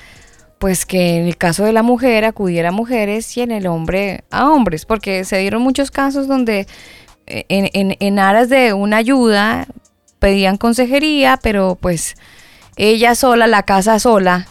pues 0.60 0.86
que 0.86 1.18
en 1.18 1.28
el 1.28 1.38
caso 1.38 1.64
de 1.64 1.72
la 1.72 1.84
mujer 1.84 2.26
acudiera 2.26 2.70
a 2.70 2.74
mujeres 2.74 3.36
y 3.38 3.42
en 3.42 3.52
el 3.52 3.66
hombre 3.68 4.24
a 4.30 4.50
hombres, 4.50 4.86
porque 4.86 5.24
se 5.24 5.38
dieron 5.38 5.62
muchos 5.62 5.90
casos 5.90 6.28
donde 6.28 6.68
eh, 7.28 7.46
en 7.50 8.20
aras 8.20 8.50
de 8.50 8.74
una 8.74 8.98
ayuda 8.98 9.68
pedían 10.20 10.58
consejería, 10.58 11.40
pero 11.42 11.78
pues 11.80 12.16
ella 12.76 13.16
sola, 13.16 13.48
la 13.48 13.64
casa 13.64 14.00
sola, 14.00 14.48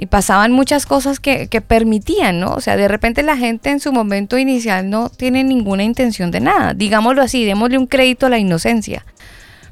y 0.00 0.06
pasaban 0.06 0.50
muchas 0.50 0.86
cosas 0.86 1.20
que, 1.20 1.46
permitían, 1.60 2.40
¿no? 2.40 2.54
O 2.54 2.60
sea, 2.62 2.76
de 2.76 2.88
repente 2.88 3.22
la 3.22 3.36
gente 3.36 3.68
en 3.68 3.80
su 3.80 3.92
momento 3.92 4.38
inicial 4.38 4.88
no 4.88 5.10
tiene 5.10 5.44
ninguna 5.44 5.84
intención 5.84 6.30
de 6.30 6.40
nada. 6.40 6.72
Digámoslo 6.72 7.20
así, 7.20 7.44
démosle 7.44 7.76
un 7.76 7.86
crédito 7.86 8.24
a 8.24 8.30
la 8.30 8.38
inocencia. 8.38 9.04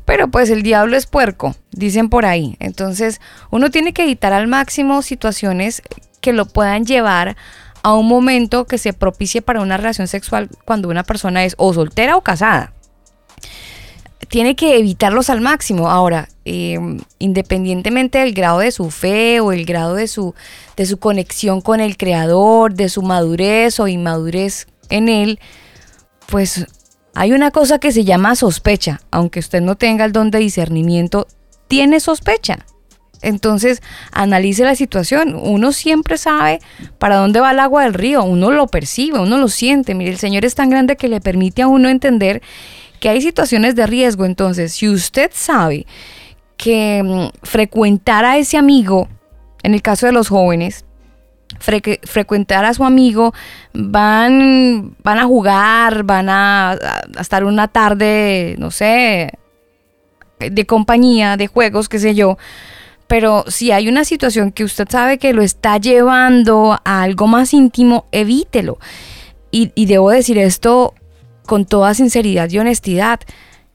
Pero 0.04 0.28
pues 0.28 0.50
el 0.50 0.62
diablo 0.62 0.98
es 0.98 1.06
puerco, 1.06 1.56
dicen 1.72 2.10
por 2.10 2.26
ahí. 2.26 2.56
Entonces 2.60 3.22
uno 3.50 3.70
tiene 3.70 3.94
que 3.94 4.02
evitar 4.02 4.34
al 4.34 4.48
máximo 4.48 5.00
situaciones 5.00 5.80
que 6.20 6.34
lo 6.34 6.44
puedan 6.44 6.84
llevar 6.84 7.36
a 7.82 7.94
un 7.94 8.06
momento 8.06 8.66
que 8.66 8.76
se 8.76 8.92
propicie 8.92 9.40
para 9.40 9.62
una 9.62 9.78
relación 9.78 10.08
sexual 10.08 10.50
cuando 10.66 10.90
una 10.90 11.04
persona 11.04 11.44
es 11.44 11.54
o 11.56 11.72
soltera 11.72 12.16
o 12.16 12.20
casada 12.20 12.74
tiene 14.28 14.56
que 14.56 14.78
evitarlos 14.78 15.30
al 15.30 15.40
máximo. 15.40 15.90
Ahora, 15.90 16.28
em, 16.44 17.00
independientemente 17.18 18.18
del 18.18 18.34
grado 18.34 18.60
de 18.60 18.70
su 18.70 18.90
fe 18.90 19.40
o 19.40 19.52
el 19.52 19.64
grado 19.64 19.94
de 19.94 20.06
su, 20.06 20.34
de 20.76 20.86
su 20.86 20.98
conexión 20.98 21.60
con 21.60 21.80
el 21.80 21.96
creador, 21.96 22.74
de 22.74 22.88
su 22.88 23.02
madurez 23.02 23.80
o 23.80 23.88
inmadurez 23.88 24.66
en 24.90 25.08
él, 25.08 25.40
pues 26.26 26.66
hay 27.14 27.32
una 27.32 27.50
cosa 27.50 27.78
que 27.78 27.92
se 27.92 28.04
llama 28.04 28.36
sospecha. 28.36 29.00
Aunque 29.10 29.40
usted 29.40 29.60
no 29.60 29.76
tenga 29.76 30.04
el 30.04 30.12
don 30.12 30.30
de 30.30 30.38
discernimiento, 30.38 31.26
tiene 31.66 32.00
sospecha. 32.00 32.58
Entonces, 33.22 33.82
analice 34.12 34.64
la 34.64 34.74
situación. 34.74 35.34
Uno 35.34 35.72
siempre 35.72 36.18
sabe 36.18 36.60
para 36.98 37.16
dónde 37.16 37.40
va 37.40 37.50
el 37.50 37.58
agua 37.58 37.84
del 37.84 37.94
río. 37.94 38.22
Uno 38.22 38.50
lo 38.50 38.68
percibe, 38.68 39.18
uno 39.18 39.38
lo 39.38 39.48
siente. 39.48 39.94
Mire, 39.94 40.10
el 40.10 40.18
Señor 40.18 40.44
es 40.44 40.54
tan 40.54 40.70
grande 40.70 40.96
que 40.96 41.08
le 41.08 41.20
permite 41.20 41.62
a 41.62 41.66
uno 41.66 41.88
entender 41.88 42.42
que 43.00 43.08
hay 43.08 43.20
situaciones 43.20 43.74
de 43.74 43.86
riesgo. 43.86 44.24
Entonces, 44.24 44.72
si 44.72 44.88
usted 44.88 45.30
sabe 45.34 45.86
que 46.56 47.02
mm, 47.02 47.46
frecuentar 47.46 48.24
a 48.24 48.38
ese 48.38 48.56
amigo, 48.56 49.08
en 49.62 49.74
el 49.74 49.82
caso 49.82 50.06
de 50.06 50.12
los 50.12 50.28
jóvenes, 50.28 50.84
frecuentar 51.58 52.64
a 52.64 52.74
su 52.74 52.84
amigo, 52.84 53.32
van, 53.72 54.94
van 55.02 55.18
a 55.18 55.24
jugar, 55.24 56.04
van 56.04 56.28
a, 56.28 56.72
a, 56.72 57.20
estar 57.20 57.44
una 57.44 57.68
tarde, 57.68 58.54
no 58.58 58.70
sé, 58.70 59.32
de 60.38 60.66
compañía, 60.66 61.36
de 61.36 61.46
juegos, 61.46 61.88
qué 61.88 61.98
sé 61.98 62.14
yo. 62.14 62.38
Pero 63.06 63.44
si 63.48 63.72
hay 63.72 63.88
una 63.88 64.04
situación 64.04 64.52
que 64.52 64.64
usted 64.64 64.86
sabe 64.88 65.18
que 65.18 65.32
lo 65.32 65.42
está 65.42 65.78
llevando 65.78 66.78
a 66.84 67.02
algo 67.02 67.26
más 67.26 67.54
íntimo, 67.54 68.06
evítelo. 68.12 68.78
Y, 69.50 69.72
y 69.74 69.86
debo 69.86 70.10
decir 70.10 70.36
esto 70.36 70.94
con 71.48 71.64
toda 71.64 71.94
sinceridad 71.94 72.50
y 72.50 72.58
honestidad. 72.58 73.20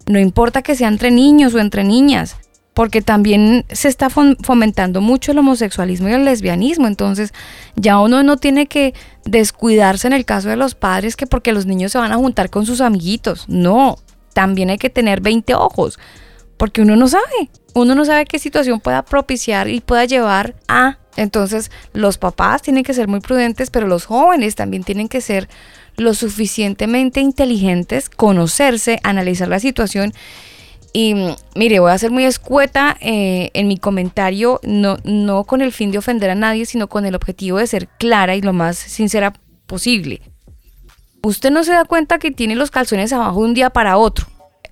No 0.05 0.19
importa 0.19 0.61
que 0.61 0.75
sea 0.75 0.87
entre 0.87 1.09
niños 1.09 1.55
o 1.55 1.59
entre 1.59 1.83
niñas, 1.83 2.37
porque 2.75 3.01
también 3.01 3.65
se 3.71 3.87
está 3.87 4.09
fomentando 4.11 5.01
mucho 5.01 5.31
el 5.31 5.39
homosexualismo 5.39 6.07
y 6.07 6.13
el 6.13 6.23
lesbianismo. 6.23 6.87
Entonces 6.87 7.33
ya 7.75 7.99
uno 7.99 8.21
no 8.21 8.37
tiene 8.37 8.67
que 8.67 8.93
descuidarse 9.25 10.05
en 10.05 10.13
el 10.13 10.23
caso 10.23 10.49
de 10.49 10.55
los 10.55 10.75
padres 10.75 11.15
que 11.15 11.25
porque 11.25 11.51
los 11.51 11.65
niños 11.65 11.91
se 11.91 11.97
van 11.97 12.11
a 12.11 12.17
juntar 12.17 12.51
con 12.51 12.67
sus 12.67 12.79
amiguitos. 12.79 13.45
No, 13.49 13.97
también 14.33 14.69
hay 14.69 14.77
que 14.77 14.91
tener 14.91 15.19
20 15.21 15.55
ojos, 15.55 15.97
porque 16.57 16.83
uno 16.83 16.95
no 16.95 17.07
sabe. 17.07 17.49
Uno 17.73 17.95
no 17.95 18.05
sabe 18.05 18.25
qué 18.25 18.37
situación 18.37 18.81
pueda 18.81 19.03
propiciar 19.03 19.67
y 19.67 19.81
pueda 19.81 20.05
llevar 20.05 20.53
a 20.67 20.99
Entonces, 21.15 21.71
los 21.93 22.19
papás 22.19 22.61
tienen 22.61 22.83
que 22.83 22.93
ser 22.93 23.07
muy 23.07 23.19
prudentes, 23.19 23.69
pero 23.69 23.87
los 23.87 24.05
jóvenes 24.05 24.55
también 24.55 24.83
tienen 24.83 25.07
que 25.07 25.21
ser 25.21 25.47
lo 25.97 26.13
suficientemente 26.13 27.19
inteligentes, 27.21 28.09
conocerse, 28.09 28.99
analizar 29.03 29.47
la 29.47 29.59
situación. 29.59 30.13
Y 30.93 31.15
mm, 31.15 31.35
mire, 31.55 31.79
voy 31.79 31.91
a 31.91 31.97
ser 31.97 32.11
muy 32.11 32.25
escueta 32.25 32.97
eh, 33.01 33.49
en 33.53 33.67
mi 33.67 33.77
comentario, 33.77 34.59
no, 34.63 34.97
no 35.03 35.43
con 35.43 35.61
el 35.61 35.71
fin 35.71 35.91
de 35.91 35.97
ofender 35.97 36.29
a 36.29 36.35
nadie, 36.35 36.65
sino 36.65 36.87
con 36.87 37.05
el 37.05 37.15
objetivo 37.15 37.57
de 37.57 37.67
ser 37.67 37.87
clara 37.87 38.35
y 38.35 38.41
lo 38.41 38.53
más 38.53 38.77
sincera 38.77 39.33
posible. 39.65 40.21
Usted 41.23 41.51
no 41.51 41.63
se 41.63 41.71
da 41.71 41.85
cuenta 41.85 42.19
que 42.19 42.31
tiene 42.31 42.55
los 42.55 42.69
calzones 42.69 43.13
abajo 43.13 43.39
un 43.39 43.53
día 43.53 43.69
para 43.69 43.97
otro. 43.97 44.27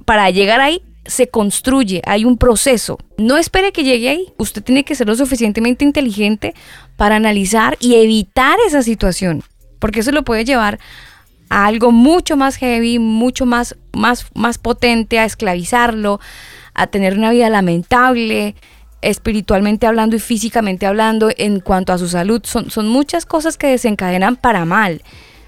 Para 0.06 0.30
llegar 0.30 0.60
ahí 0.60 0.84
se 1.06 1.28
construye, 1.28 2.02
hay 2.06 2.26
un 2.26 2.38
proceso. 2.38 3.00
No 3.18 3.38
espere 3.38 3.72
que 3.72 3.84
llegue 3.84 4.10
ahí. 4.10 4.34
Usted 4.38 4.64
tiene 4.64 4.84
que 4.84 4.96
ser 4.96 5.08
lo 5.08 5.16
suficientemente 5.16 5.86
inteligente 5.86 6.54
para 6.98 7.16
analizar 7.16 7.78
y 7.80 7.96
evitar 7.96 8.60
esa 8.68 8.84
situación, 8.84 9.44
porque 9.80 10.02
eso 10.02 10.12
lo 10.12 10.24
puede 10.24 10.46
llevar 10.46 10.80
a 11.52 11.66
algo 11.66 11.92
mucho 11.92 12.38
más 12.38 12.56
heavy, 12.56 12.98
mucho 12.98 13.46
más, 13.46 13.76
más, 13.92 14.26
más 14.34 14.58
potente, 14.58 15.20
a 15.20 15.26
esclavizarlo, 15.26 16.22
a 16.74 16.88
tener 16.88 17.18
una 17.18 17.30
vida 17.30 17.50
lamentable, 17.50 18.56
espiritualmente 19.02 19.86
hablando 19.86 20.16
y 20.16 20.20
físicamente 20.20 20.86
hablando, 20.86 21.30
en 21.36 21.60
cuanto 21.60 21.92
a 21.92 21.98
su 21.98 22.08
salud. 22.08 22.42
Son, 22.46 22.72
son 22.72 22.88
muchas 22.88 23.26
cosas 23.26 23.58
que 23.58 23.68
desencadenan 23.68 24.38
para 24.38 24.64
mal. 24.64 25.02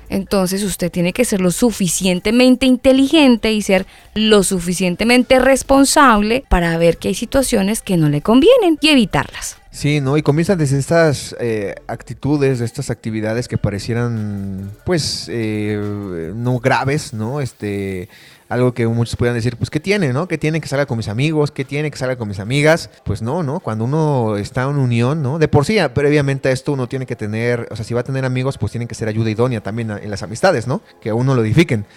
Entonces 0.10 0.64
usted 0.64 0.92
tiene 0.92 1.14
que 1.14 1.24
ser 1.24 1.40
lo 1.40 1.52
suficientemente 1.52 2.66
inteligente 2.66 3.54
y 3.54 3.62
ser 3.62 3.88
lo 4.14 4.44
suficientemente 4.44 5.40
responsable 5.40 6.44
para 6.50 6.78
ver 6.78 6.98
que 6.98 7.08
hay 7.08 7.16
situaciones 7.16 7.82
que 7.82 7.96
no 7.96 8.10
le 8.10 8.22
convienen 8.22 8.78
y 8.82 8.90
evitarlas. 8.90 9.63
Sí, 9.74 10.02
¿no? 10.02 10.18
Y 10.18 10.22
comienzan 10.22 10.60
desde 10.60 10.78
estas 10.78 11.36
eh, 11.40 11.74
actitudes, 11.88 12.62
estas 12.62 12.92
actividades 12.92 13.48
que 13.48 13.58
parecieran, 13.58 14.70
pues, 14.86 15.26
eh, 15.30 16.32
no 16.36 16.60
graves, 16.60 17.12
¿no? 17.12 17.42
Este, 17.42 18.08
algo 18.50 18.76
que 18.76 18.86
muchos 18.86 19.16
puedan 19.16 19.34
decir, 19.34 19.58
pues, 19.58 19.72
¿qué 19.72 19.80
tiene, 19.80 20.14
no? 20.14 20.28
¿Qué 20.28 20.38
tiene 20.38 20.62
que 20.62 20.68
salga 20.68 20.86
con 20.86 20.98
mis 20.98 21.08
amigos? 21.08 21.50
¿Qué 21.50 21.66
tiene 21.66 21.90
que 21.90 21.98
salga 21.98 22.18
con 22.18 22.28
mis 22.28 22.40
amigas? 22.40 22.92
Pues 23.04 23.24
no, 23.24 23.42
¿no? 23.42 23.62
Cuando 23.62 23.86
uno 23.86 24.38
está 24.38 24.62
en 24.62 24.78
unión, 24.78 25.24
¿no? 25.24 25.40
De 25.40 25.48
por 25.48 25.66
sí, 25.66 25.80
previamente 25.92 26.50
a 26.50 26.52
esto 26.52 26.72
uno 26.72 26.88
tiene 26.88 27.08
que 27.08 27.16
tener, 27.16 27.68
o 27.72 27.76
sea, 27.76 27.84
si 27.84 27.96
va 27.96 28.02
a 28.02 28.04
tener 28.04 28.26
amigos, 28.26 28.60
pues 28.60 28.72
tienen 28.72 28.88
que 28.88 28.94
ser 28.94 29.08
ayuda 29.08 29.32
idónea 29.32 29.62
también 29.62 29.90
en 29.90 30.12
las 30.12 30.22
amistades, 30.22 30.68
¿no? 30.68 30.84
Que 31.02 31.10
a 31.10 31.16
uno 31.16 31.34
lo 31.34 31.44
edifiquen. 31.44 31.88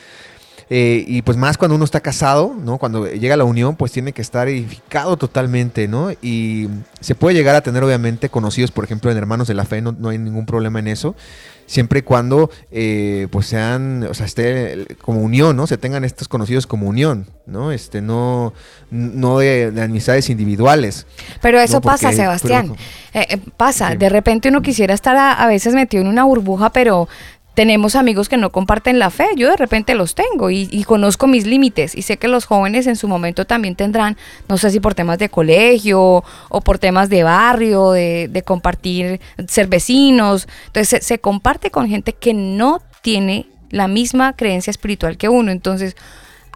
Eh, 0.69 1.05
y 1.07 1.23
pues 1.23 1.37
más 1.37 1.59
cuando 1.59 1.77
uno 1.77 1.85
está 1.85 2.01
casado, 2.01 2.55
¿no? 2.59 2.79
Cuando 2.79 3.07
llega 3.07 3.35
a 3.35 3.37
la 3.37 3.45
unión, 3.45 3.77
pues 3.77 3.93
tiene 3.93 4.13
que 4.13 4.23
estar 4.23 4.49
edificado 4.49 5.17
totalmente, 5.17 5.87
¿no? 5.87 6.11
Y 6.23 6.69
se 7.01 7.15
puede 7.15 7.37
llegar 7.37 7.55
a 7.55 7.61
tener, 7.61 7.85
obviamente, 7.85 8.29
conocidos, 8.29 8.73
por 8.73 8.85
ejemplo, 8.85 9.11
en 9.11 9.17
hermanos 9.17 9.47
de 9.47 9.55
la 9.55 9.65
fe, 9.65 9.81
no, 9.81 9.93
no 9.93 10.09
hay 10.09 10.19
ningún 10.19 10.45
problema 10.45 10.81
en 10.81 10.89
eso 10.89 11.15
siempre 11.67 11.99
y 11.99 12.03
cuando 12.03 12.51
eh, 12.71 13.29
pues 13.31 13.47
sean, 13.47 14.05
o 14.05 14.15
sea, 14.15 14.27
esté 14.27 14.87
como 15.03 15.21
unión, 15.21 15.57
¿no? 15.57 15.67
Se 15.67 15.77
tengan 15.77 16.05
estos 16.05 16.29
conocidos 16.29 16.67
como 16.67 16.87
unión, 16.89 17.27
¿no? 17.45 17.73
Este, 17.73 18.01
no, 18.01 18.55
no 18.91 19.39
de, 19.39 19.73
amistades 19.83 20.31
individuales. 20.31 21.07
Pero 21.43 21.61
eso 21.61 21.81
pasa, 21.81 22.13
Sebastián. 22.13 22.75
Eh, 23.13 23.27
eh, 23.31 23.39
pasa, 23.57 23.95
de 23.95 24.09
repente 24.09 24.49
uno 24.49 24.63
quisiera 24.63 24.95
estar 24.95 25.17
a, 25.17 25.47
veces 25.47 25.75
metido 25.75 26.03
en 26.03 26.09
una 26.09 26.25
burbuja, 26.25 26.71
pero 26.71 27.09
tenemos 27.57 27.97
amigos 27.97 28.29
que 28.29 28.37
no 28.37 28.53
comparten 28.53 28.99
la 28.99 29.09
fe, 29.09 29.29
yo 29.35 29.49
de 29.49 29.57
repente 29.57 29.95
los 29.95 30.15
tengo 30.15 30.51
y, 30.51 30.85
conozco 30.85 31.27
mis 31.27 31.47
límites 31.47 31.95
y 31.95 32.03
sé 32.03 32.19
que 32.19 32.29
los 32.29 32.45
jóvenes 32.45 32.87
en 32.87 32.97
su 32.97 33.09
momento 33.09 33.47
también 33.47 33.75
tendrán, 33.75 34.19
no 34.47 34.59
sé 34.59 34.71
si 34.71 34.79
por 34.79 34.95
temas 34.95 35.19
de 35.19 35.31
colegio 35.31 36.23
o 36.51 36.61
por 36.61 36.79
temas 36.79 37.09
de 37.09 37.23
barrio, 37.23 37.93
de, 37.93 38.43
compartir, 38.45 39.23
ser 39.49 39.69
vecinos, 39.69 40.47
entonces 40.67 41.03
se 41.03 41.19
comparte 41.19 41.71
con 41.71 41.89
gente 41.89 42.13
que 42.13 42.35
no 42.35 42.83
tiene 43.01 43.47
la 43.71 43.89
misma 43.89 44.35
creencia 44.35 44.71
espiritual 44.71 45.17
que 45.17 45.31
uno, 45.31 45.51
entonces 45.51 45.97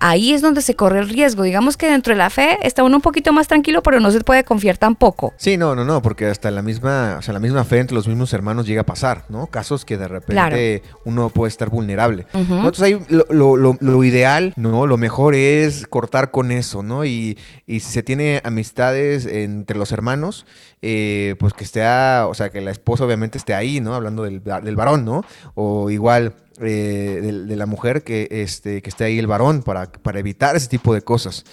ahí 0.01 0.33
es 0.33 0.43
donde 0.43 0.63
se 0.63 0.75
corre 0.75 0.99
el 0.99 1.09
riesgo. 1.09 1.45
Digamos 1.45 1.77
que 1.77 1.89
dentro 1.89 2.13
de 2.13 2.19
la 2.19 2.31
fe 2.31 2.59
está 2.63 2.83
uno 2.83 2.97
un 2.97 3.03
poquito 3.03 3.33
más 3.33 3.47
tranquilo, 3.47 3.83
pero 3.83 4.01
no 4.01 4.11
se 4.11 4.21
puede 4.21 4.43
confiar 4.45 4.79
tampoco. 4.79 5.33
Sí, 5.37 5.57
no, 5.57 5.75
no, 5.75 5.85
no, 5.85 6.03
porque 6.03 6.27
hasta 6.27 6.51
la 6.51 6.63
misma, 6.63 7.17
o 7.19 7.23
sea, 7.23 7.33
la 7.35 7.41
misma 7.41 7.65
fe 7.65 7.79
entre 7.79 7.95
los 7.95 8.09
mismos 8.09 8.33
hermanos 8.33 8.67
llega 8.67 8.81
a 8.81 8.87
pasar, 8.87 9.25
¿no? 9.29 9.47
Casos 9.47 9.85
que 9.85 9.97
de 9.97 10.09
repente 10.09 10.83
uno 11.05 11.29
puede 11.29 11.51
estar 11.51 11.71
vulnerable. 11.71 12.27
Entonces 12.33 12.83
ahí 12.83 12.99
lo, 13.09 14.05
ideal, 14.05 14.55
¿no? 14.57 14.87
Lo 14.87 14.97
mejor 14.97 15.35
es 15.35 15.87
cortar 15.87 16.31
con 16.31 16.51
eso, 16.51 16.83
¿no? 16.83 17.05
Y, 17.05 17.39
y 17.67 17.81
si 17.81 17.93
se 17.93 18.03
tiene 18.03 18.41
amistades 18.45 19.27
entre 19.27 19.79
los 19.79 19.93
hermanos, 19.93 20.47
eh, 20.83 21.37
pues 21.39 21.53
que 21.53 21.65
esté, 21.65 21.83
o 21.83 22.35
sea, 22.35 22.51
que 22.51 22.61
la 22.61 22.71
esposa 22.71 23.05
obviamente 23.05 23.37
esté 23.37 23.55
ahí, 23.55 23.81
¿no? 23.81 23.95
Hablando 23.95 24.23
del, 24.23 24.43
del 24.43 24.77
varón, 24.77 25.05
¿no? 25.05 25.25
O 25.55 25.91
igual 25.91 26.35
eh, 26.61 27.45
de, 27.47 27.57
la 27.57 27.67
mujer 27.67 28.03
que, 28.03 28.29
este, 28.31 28.83
que 28.83 28.91
esté 28.91 29.05
ahí 29.05 29.19
el 29.19 29.27
varón 29.27 29.63
para, 29.63 29.91
para 29.91 30.19
evitar 30.19 30.57
ese 30.57 30.69
tipo 30.69 30.95
de 30.95 31.03
cosas. 31.03 31.45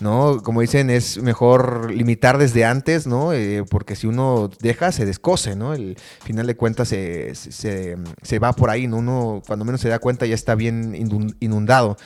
¿no? 0.00 0.42
Como 0.42 0.60
dicen, 0.60 0.90
es 0.90 1.18
mejor 1.18 1.90
limitar 1.90 2.36
desde 2.38 2.64
antes, 2.64 3.06
¿no? 3.06 3.32
Eh, 3.32 3.64
porque 3.68 3.96
si 3.96 4.06
uno 4.06 4.50
deja, 4.60 4.92
se 4.92 5.06
descose, 5.06 5.56
¿no? 5.56 5.72
El 5.72 5.96
final 6.22 6.46
de 6.46 6.56
cuentas 6.56 6.88
se, 6.88 7.34
se, 7.34 8.38
va 8.38 8.52
por 8.52 8.70
ahí, 8.70 8.86
¿no? 8.86 8.98
Uno 8.98 9.42
cuando 9.46 9.64
menos 9.64 9.80
se 9.80 9.88
da 9.88 9.98
cuenta 9.98 10.26
ya 10.26 10.34
está 10.34 10.54
bien 10.54 10.94
inundado 11.40 11.96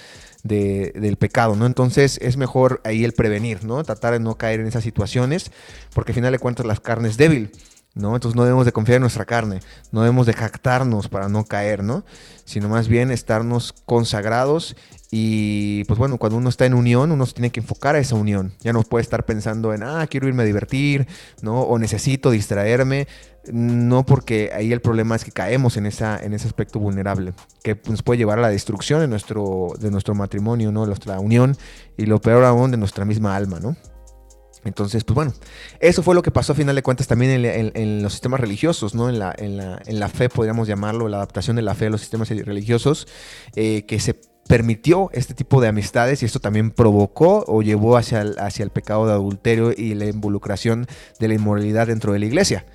de, 0.45 0.93
del 0.95 1.17
pecado, 1.17 1.57
¿no? 1.57 1.67
Entonces 1.67 2.19
es 2.23 2.37
mejor 2.37 2.81
ahí 2.85 3.05
el 3.05 3.13
prevenir, 3.13 3.65
¿no? 3.65 3.83
Tratar 3.83 4.13
de 4.13 4.21
no 4.21 4.37
caer 4.39 4.61
en 4.61 4.67
esas 4.67 4.85
situaciones, 4.85 5.51
porque 5.93 6.13
al 6.13 6.17
final 6.17 6.33
de 6.33 6.39
cuentas 6.39 6.67
la 6.67 6.77
carne 6.77 7.09
es 7.09 7.17
débil. 7.17 7.51
¿No? 7.95 8.15
Entonces 8.15 8.37
no 8.37 8.45
debemos 8.45 8.67
de 8.67 8.73
confiar 8.73 8.97
en 8.97 9.03
nuestra 9.03 9.25
carne, 9.25 9.61
no 9.93 10.03
debemos 10.03 10.27
de 10.27 10.33
jactarnos 10.33 11.09
para 11.09 11.29
no 11.29 11.45
caer, 11.45 11.83
¿no? 11.83 12.05
Sino 12.45 12.69
más 12.69 12.89
bien 12.89 13.11
estarnos 13.11 13.73
consagrados 13.85 14.77
y 15.13 15.85
pues 15.85 15.99
bueno, 15.99 16.19
cuando 16.19 16.39
uno 16.39 16.49
está 16.49 16.67
en 16.67 16.75
unión, 16.75 17.11
uno 17.11 17.27
se 17.27 17.35
tiene 17.35 17.51
que 17.51 17.61
enfocar 17.61 17.97
a 17.97 17.99
esa 17.99 18.15
unión. 18.15 18.55
Ya 18.61 18.73
no 18.73 18.83
puede 18.83 19.03
estar 19.03 19.25
pensando 19.25 19.75
en, 19.75 19.83
ah, 19.83 20.07
quiero 20.09 20.29
irme 20.29 20.45
a 20.45 20.47
divertir, 20.47 21.09
¿no? 21.43 21.63
O 21.63 21.79
necesito 21.79 22.31
distraerme. 22.31 23.09
No 23.51 24.05
porque 24.07 24.51
ahí 24.55 24.73
el 24.73 24.81
problema 24.81 25.17
es 25.17 25.25
que 25.25 25.33
caemos 25.33 25.77
en, 25.77 25.87
esa, 25.87 26.23
en 26.23 26.35
ese 26.35 26.47
aspecto 26.47 26.79
vulnerable, 26.79 27.33
que 27.65 27.81
nos 27.89 28.03
puede 28.03 28.19
llevar 28.19 28.39
a 28.39 28.43
la 28.43 28.51
destrucción 28.51 29.01
de 29.01 29.09
nuestro, 29.09 29.73
de 29.81 29.91
nuestro 29.91 30.15
matrimonio, 30.15 30.71
¿no? 30.71 30.83
De 30.83 30.89
nuestra 30.89 31.19
unión 31.19 31.57
y 31.97 32.07
lo 32.07 32.21
peor 32.21 32.45
aún 32.45 32.71
de 32.71 32.77
nuestra 32.77 33.05
misma 33.05 33.35
alma, 33.35 33.59
¿no? 33.59 33.77
Entonces, 34.65 35.05
pues 35.05 35.15
bueno, 35.15 35.33
eso 35.81 36.03
fue 36.03 36.15
lo 36.15 36.23
que 36.23 36.31
pasó 36.31 36.53
a 36.53 36.57
final 36.57 36.77
de 36.77 36.83
cuentas 36.83 37.07
también 37.07 37.45
en, 37.45 38.03
los 38.03 38.13
sistemas 38.13 38.41
religiosos, 38.41 38.95
¿no? 38.95 39.09
En 39.09 39.19
la, 39.19 39.35
en, 39.37 39.57
la, 39.57 39.81
en 39.87 40.01
la, 40.01 40.09
fe, 40.09 40.29
podríamos 40.29 40.69
llamarlo, 40.69 41.09
la 41.09 41.17
adaptación 41.19 41.57
de 41.57 41.63
la 41.63 41.75
fe 41.75 41.87
a 41.87 41.91
los 41.91 42.01
sistemas 42.01 42.29
religiosos, 42.29 43.09
eh, 43.57 43.85
que 43.87 44.01
se 44.01 44.21
permitió 44.47 45.11
este 45.13 45.33
tipo 45.33 45.61
de 45.61 45.69
amistades 45.69 46.23
y 46.23 46.27
esto 46.27 46.41
también 46.41 46.73
provocó 46.73 47.45
o 47.47 47.63
llevó 47.63 47.97
hacia 47.97 48.23
el, 48.23 48.37
hacia 48.39 48.65
el 48.65 48.71
pecado 48.71 49.07
de 49.07 49.13
adulterio 49.13 49.73
y 49.77 49.95
la 49.95 50.07
involucración 50.07 50.87
de 51.19 51.29
la 51.29 51.35
inmoralidad 51.35 51.87
dentro 51.87 52.13
de 52.13 52.19
la 52.19 52.27
iglesia. 52.27 52.67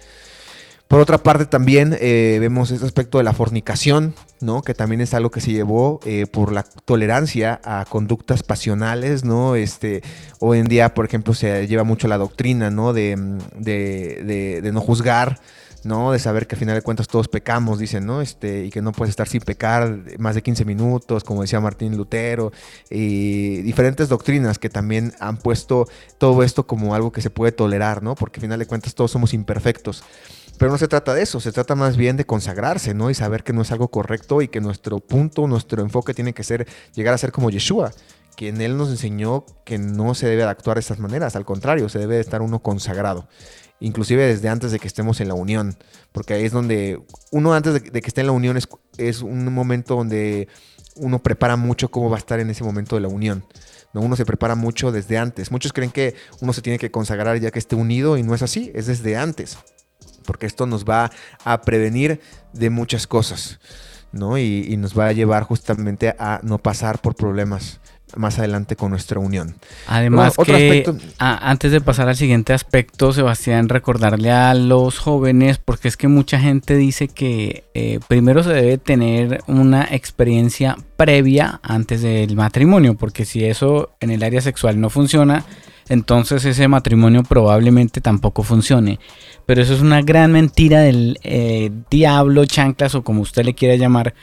Por 0.96 1.02
otra 1.02 1.18
parte, 1.18 1.46
también 1.46 1.98
eh, 2.00 2.38
vemos 2.40 2.72
este 2.72 2.86
aspecto 2.86 3.18
de 3.18 3.26
la 3.26 3.34
fornicación, 3.34 4.16
¿no? 4.40 4.62
Que 4.62 4.74
también 4.74 5.02
es 5.02 5.14
algo 5.14 5.30
que 5.30 5.42
se 5.42 5.52
llevó 5.52 6.00
eh, 6.06 6.26
por 6.26 6.54
la 6.54 6.64
tolerancia 6.64 7.60
a 7.66 7.84
conductas 7.84 8.44
pasionales, 8.44 9.26
¿no? 9.26 9.58
Este, 9.58 10.04
hoy 10.40 10.60
en 10.60 10.68
día, 10.68 10.94
por 10.94 11.04
ejemplo, 11.04 11.34
se 11.34 11.68
lleva 11.68 11.84
mucho 11.84 12.08
la 12.08 12.18
doctrina, 12.18 12.72
¿no? 12.72 12.94
De, 12.94 13.18
de, 13.58 14.62
de, 14.64 14.72
no 14.72 14.80
juzgar, 14.80 15.42
¿no? 15.84 16.14
De 16.14 16.20
saber 16.20 16.48
que 16.48 16.56
al 16.56 16.60
final 16.60 16.76
de 16.76 16.82
cuentas 16.82 17.10
todos 17.10 17.28
pecamos, 17.28 17.78
dicen, 17.78 18.06
¿no? 18.06 18.22
Este, 18.22 18.64
y 18.64 18.70
que 18.70 18.82
no 18.82 18.94
puedes 18.94 19.10
estar 19.10 19.28
sin 19.28 19.42
pecar 19.42 20.00
más 20.18 20.34
de 20.36 20.44
15 20.44 20.64
minutos, 20.64 21.26
como 21.26 21.42
decía 21.42 21.60
Martín 21.60 21.98
Lutero, 21.98 22.54
y 22.90 23.58
diferentes 23.64 24.08
doctrinas 24.08 24.60
que 24.60 24.70
también 24.70 25.12
han 25.20 25.36
puesto 25.36 25.90
todo 26.20 26.42
esto 26.42 26.66
como 26.66 26.96
algo 26.96 27.12
que 27.12 27.22
se 27.22 27.30
puede 27.30 27.52
tolerar, 27.52 28.02
¿no? 28.02 28.16
Porque 28.16 28.40
al 28.40 28.44
final 28.44 28.60
de 28.60 28.66
cuentas 28.66 28.96
todos 28.96 29.12
somos 29.12 29.34
imperfectos. 29.34 30.02
Pero 30.58 30.72
no 30.72 30.78
se 30.78 30.88
trata 30.88 31.14
de 31.14 31.22
eso, 31.22 31.40
se 31.40 31.52
trata 31.52 31.76
más 31.76 31.98
bien 31.98 32.16
de 32.16 32.26
consagrarse, 32.26 32.94
¿no? 32.94 33.10
Y 33.10 33.14
saber 33.14 33.44
que 33.44 33.52
no 33.52 33.62
es 33.62 33.72
algo 33.72 33.90
correcto 33.90 34.42
y 34.42 34.48
que 34.48 34.62
nuestro 34.62 35.00
punto, 35.00 35.48
nuestro 35.48 35.82
enfoque 35.82 36.14
tiene 36.14 36.34
que 36.34 36.44
ser 36.44 36.66
llegar 36.94 37.14
a 37.14 37.18
ser 37.18 37.32
como 37.32 37.50
Yeshua, 37.50 37.92
quien 38.38 38.62
él 38.62 38.78
nos 38.78 38.90
enseñó 38.90 39.46
que 39.66 39.78
no 39.78 40.16
se 40.16 40.28
debe 40.28 40.44
de 40.44 40.50
actuar 40.50 40.76
de 40.76 40.82
estas 40.82 41.00
maneras, 41.00 41.36
al 41.36 41.46
contrario, 41.46 41.90
se 41.90 42.00
debe 42.00 42.16
de 42.16 42.22
estar 42.22 42.42
uno 42.42 42.60
consagrado. 42.60 43.28
Inclusive 43.82 44.26
desde 44.26 44.48
antes 44.48 44.72
de 44.72 44.80
que 44.80 44.88
estemos 44.88 45.20
en 45.20 45.28
la 45.28 45.34
unión, 45.34 45.78
porque 46.14 46.34
ahí 46.34 46.46
es 46.46 46.54
donde 46.54 47.02
uno 47.32 47.54
antes 47.54 47.74
de, 47.74 48.02
que 48.02 48.08
esté 48.08 48.22
en 48.22 48.28
la 48.28 48.34
unión 48.34 48.56
es, 48.56 48.70
es 48.98 49.22
un 49.22 49.54
momento 49.54 49.96
donde 49.96 50.48
uno 50.96 51.22
prepara 51.22 51.58
mucho 51.58 51.92
cómo 51.92 52.10
va 52.10 52.16
a 52.16 52.20
estar 52.20 52.40
en 52.40 52.50
ese 52.50 52.64
momento 52.64 52.96
de 52.96 53.02
la 53.02 53.10
unión. 53.10 53.46
¿no? 53.94 54.00
Uno 54.00 54.16
se 54.16 54.26
prepara 54.26 54.56
mucho 54.56 54.94
desde 54.94 55.18
antes. 55.18 55.52
Muchos 55.52 55.74
creen 55.74 55.92
que 55.92 56.16
uno 56.40 56.54
se 56.54 56.62
tiene 56.62 56.80
que 56.80 56.90
consagrar 56.92 57.38
ya 57.42 57.52
que 57.52 57.60
esté 57.60 57.76
unido 57.76 58.18
y 58.18 58.24
no 58.24 58.34
es 58.34 58.42
así, 58.42 58.72
es 58.74 58.86
desde 58.86 59.18
antes 59.18 59.58
porque 60.26 60.46
esto 60.46 60.66
nos 60.66 60.86
va 60.86 61.12
a 61.44 61.62
prevenir 61.62 62.20
de 62.54 62.70
muchas 62.70 63.08
cosas, 63.08 63.60
¿no? 64.12 64.38
Y, 64.38 64.76
nos 64.78 64.98
va 64.98 65.08
a 65.08 65.12
llevar 65.12 65.44
justamente 65.44 66.16
a 66.20 66.40
no 66.44 66.58
pasar 66.58 67.00
por 67.00 67.16
problemas 67.16 67.80
más 68.16 68.40
adelante 68.40 68.76
con 68.76 68.92
nuestra 68.92 69.20
unión. 69.20 69.56
Además 69.88 70.36
que 70.38 70.86
antes 71.18 71.72
de 71.72 71.82
pasar 71.82 72.08
al 72.08 72.16
siguiente 72.16 72.54
aspecto, 72.54 73.12
Sebastián, 73.12 73.68
recordarle 73.68 74.32
a 74.32 74.54
los 74.54 75.00
jóvenes, 75.00 75.58
porque 75.58 75.88
es 75.88 75.98
que 75.98 76.08
mucha 76.08 76.40
gente 76.40 76.76
dice 76.76 77.08
que 77.08 77.66
eh, 77.74 78.00
primero 78.08 78.44
se 78.44 78.54
debe 78.54 78.78
tener 78.78 79.44
una 79.48 79.84
experiencia 79.92 80.78
previa 80.98 81.60
antes 81.64 82.02
del 82.02 82.36
matrimonio, 82.36 82.96
porque 82.96 83.26
si 83.26 83.44
eso 83.44 83.96
en 84.00 84.12
el 84.12 84.24
área 84.24 84.42
sexual 84.42 84.80
no 84.80 84.90
funciona, 84.90 85.44
entonces 85.88 86.44
ese 86.46 86.68
matrimonio 86.68 87.24
probablemente 87.24 88.02
tampoco 88.02 88.44
funcione. 88.44 89.00
Pero 89.46 89.62
eso 89.62 89.74
es 89.74 89.82
una 89.82 90.02
gran 90.02 90.32
mentira 90.32 90.82
del 90.82 91.20
eh, 91.24 91.72
diablo, 91.90 92.46
chanclas 92.46 92.96
o 92.96 93.04
como 93.04 93.22
usted 93.22 93.46
le 93.46 93.54
quiera 93.54 93.76
llamar, 93.76 94.16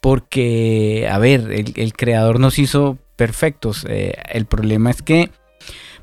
porque, 0.00 1.08
a 1.10 1.18
ver, 1.18 1.50
el, 1.74 1.92
creador 1.94 2.38
nos 2.38 2.58
hizo 2.58 2.98
perfectos. 3.16 3.86
Eh, 3.88 4.14
el 4.30 4.44
problema 4.44 4.90
es 4.90 5.00
que 5.00 5.30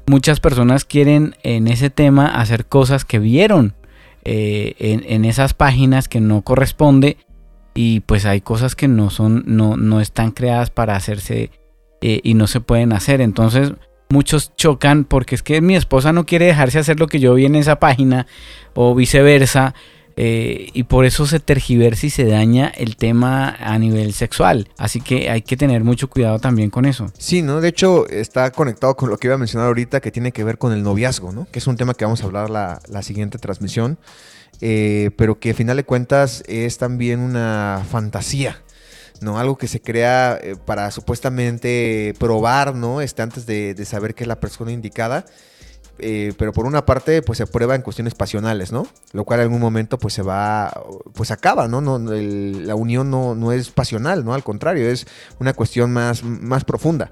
muchas 0.08 0.40
personas 0.40 0.84
quieren 0.84 1.36
en 1.44 1.68
ese 1.68 1.90
tema 1.90 2.28
hacer 2.28 2.66
cosas 2.66 3.06
que 3.06 3.20
vieron 3.20 3.76
eh, 4.26 4.74
en, 4.80 5.26
esas 5.26 5.54
páginas 5.54 6.08
que 6.08 6.22
no 6.22 6.42
corresponde 6.42 7.18
y 7.76 8.00
pues 8.02 8.26
hay 8.26 8.42
cosas 8.42 8.76
que 8.76 8.88
no 8.88 9.10
son, 9.10 9.44
no, 9.46 9.78
no 9.78 10.02
están 10.02 10.32
creadas 10.32 10.70
para 10.70 10.96
hacerse 10.96 11.52
y 12.02 12.34
no 12.34 12.48
se 12.48 12.60
pueden 12.60 12.92
hacer. 12.92 13.22
Entonces, 13.22 13.74
muchos 14.14 14.56
chocan 14.56 15.04
porque 15.04 15.36
es 15.36 15.44
que 15.44 15.60
mi 15.60 15.76
esposa 15.76 16.14
no 16.14 16.26
quiere 16.26 16.46
dejarse 16.46 16.80
hacer 16.80 17.00
lo 17.00 17.08
que 17.08 17.20
yo 17.20 17.34
vi 17.34 17.46
en 17.46 17.56
esa 17.56 17.80
página 17.80 18.28
o 18.76 18.96
viceversa. 18.96 19.74
Eh, 20.16 20.70
y 20.74 20.84
por 20.84 21.06
eso 21.06 21.26
se 21.26 21.40
tergiversa 21.40 22.06
y 22.06 22.12
se 22.12 22.26
daña 22.26 22.68
el 22.68 22.98
tema 22.98 23.58
a 23.60 23.80
nivel 23.80 24.14
sexual. 24.14 24.70
Así 24.78 25.02
que 25.02 25.32
hay 25.32 25.42
que 25.42 25.58
tener 25.58 25.84
mucho 25.84 26.08
cuidado 26.08 26.38
también 26.38 26.70
con 26.70 26.86
eso. 26.86 27.12
Sí, 27.18 27.42
¿no? 27.42 27.62
De 27.62 27.70
hecho, 27.70 28.08
está 28.08 28.52
conectado 28.52 28.96
con 28.96 29.10
lo 29.10 29.18
que 29.18 29.26
iba 29.26 29.34
a 29.34 29.40
mencionar 29.40 29.70
ahorita, 29.70 30.02
que 30.02 30.12
tiene 30.12 30.32
que 30.32 30.44
ver 30.44 30.60
con 30.60 30.72
el 30.72 30.84
noviazgo, 30.84 31.32
¿no? 31.32 31.48
Que 31.52 31.58
es 31.58 31.66
un 31.66 31.78
tema 31.78 31.96
que 31.96 32.06
vamos 32.06 32.22
a 32.22 32.26
hablar 32.26 32.52
la, 32.52 32.80
la 32.88 33.02
siguiente 33.02 33.40
transmisión. 33.40 33.98
Eh, 34.62 35.12
pero 35.18 35.40
que 35.40 35.50
a 35.50 35.54
final 35.54 35.78
de 35.78 35.84
cuentas 35.84 36.44
es 36.48 36.78
también 36.78 37.20
una 37.20 37.84
fantasía. 37.90 38.63
¿No? 39.24 39.40
Algo 39.40 39.58
que 39.58 39.68
se 39.68 39.82
crea 39.82 40.40
eh, 40.42 40.56
para 40.56 40.92
supuestamente 40.92 42.14
probar, 42.20 42.76
¿no? 42.76 43.02
Este, 43.02 43.22
antes 43.22 43.46
de, 43.46 43.84
saber 43.86 44.16
que 44.16 44.24
es 44.24 44.28
la 44.28 44.40
persona 44.40 44.72
indicada. 44.72 45.26
Eh, 46.00 46.34
pero 46.38 46.54
por 46.54 46.66
una 46.66 46.86
parte, 46.86 47.22
pues 47.22 47.38
se 47.38 47.46
prueba 47.46 47.76
en 47.76 47.84
cuestiones 47.84 48.16
pasionales, 48.16 48.72
¿no? 48.72 48.88
Lo 49.12 49.26
cual 49.26 49.40
en 49.40 49.44
algún 49.44 49.62
momento, 49.62 50.00
pues 50.00 50.16
se 50.16 50.24
va, 50.24 50.74
pues 51.14 51.30
acaba, 51.30 51.68
¿no? 51.68 51.82
no 51.82 52.00
la 52.00 52.76
unión 52.76 53.12
no, 53.12 53.36
no, 53.36 53.52
es 53.52 53.70
pasional, 53.70 54.26
¿no? 54.26 54.34
Al 54.34 54.44
contrario, 54.44 54.90
es 54.90 55.06
una 55.40 55.54
cuestión 55.54 55.94
más, 55.94 56.24
más 56.24 56.64
profunda. 56.64 57.12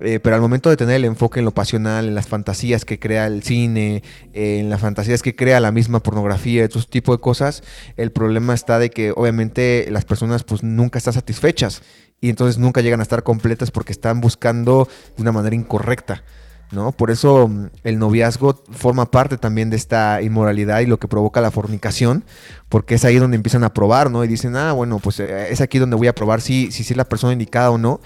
Eh, 0.00 0.18
pero 0.18 0.34
al 0.34 0.40
momento 0.40 0.70
de 0.70 0.76
tener 0.76 0.96
el 0.96 1.04
enfoque 1.04 1.40
en 1.40 1.44
lo 1.44 1.50
pasional, 1.50 2.08
en 2.08 2.14
las 2.14 2.26
fantasías 2.26 2.84
que 2.84 2.98
crea 2.98 3.26
el 3.26 3.42
cine, 3.42 4.02
en 4.32 4.70
las 4.70 4.80
fantasías 4.80 5.22
que 5.22 5.36
crea 5.36 5.60
la 5.60 5.72
misma 5.72 6.02
pornografía, 6.02 6.66
todo 6.68 6.82
tipo 6.84 7.12
de 7.12 7.20
cosas, 7.20 7.62
el 7.96 8.10
problema 8.10 8.54
está 8.54 8.78
de 8.78 8.90
que 8.90 9.12
obviamente 9.12 9.86
las 9.90 10.06
personas 10.06 10.42
pues 10.42 10.62
nunca 10.62 10.98
están 10.98 11.12
satisfechas 11.12 11.82
y 12.20 12.30
entonces 12.30 12.58
nunca 12.58 12.80
llegan 12.80 13.00
a 13.00 13.02
estar 13.02 13.22
completas 13.22 13.70
porque 13.70 13.92
están 13.92 14.22
buscando 14.22 14.88
de 15.16 15.22
una 15.22 15.32
manera 15.32 15.54
incorrecta. 15.54 16.24
¿no? 16.72 16.92
Por 16.92 17.10
eso 17.10 17.48
mm, 17.48 17.66
el 17.84 17.98
noviazgo 17.98 18.62
forma 18.70 19.10
parte 19.10 19.36
también 19.36 19.70
de 19.70 19.76
esta 19.76 20.22
inmoralidad 20.22 20.80
y 20.80 20.86
lo 20.86 20.98
que 20.98 21.08
provoca 21.08 21.40
la 21.40 21.50
fornicación, 21.50 22.24
porque 22.68 22.94
es 22.94 23.04
ahí 23.04 23.16
donde 23.16 23.36
empiezan 23.36 23.64
a 23.64 23.74
probar, 23.74 24.10
¿no? 24.10 24.24
Y 24.24 24.28
dicen, 24.28 24.54
ah, 24.56 24.72
bueno, 24.72 24.98
pues 24.98 25.18
eh, 25.20 25.48
es 25.50 25.60
aquí 25.60 25.78
donde 25.78 25.96
voy 25.96 26.06
a 26.06 26.14
probar 26.14 26.40
si, 26.40 26.70
si 26.70 26.82
es 26.82 26.96
la 26.96 27.08
persona 27.08 27.32
indicada 27.32 27.70
o 27.70 27.78
no 27.78 28.00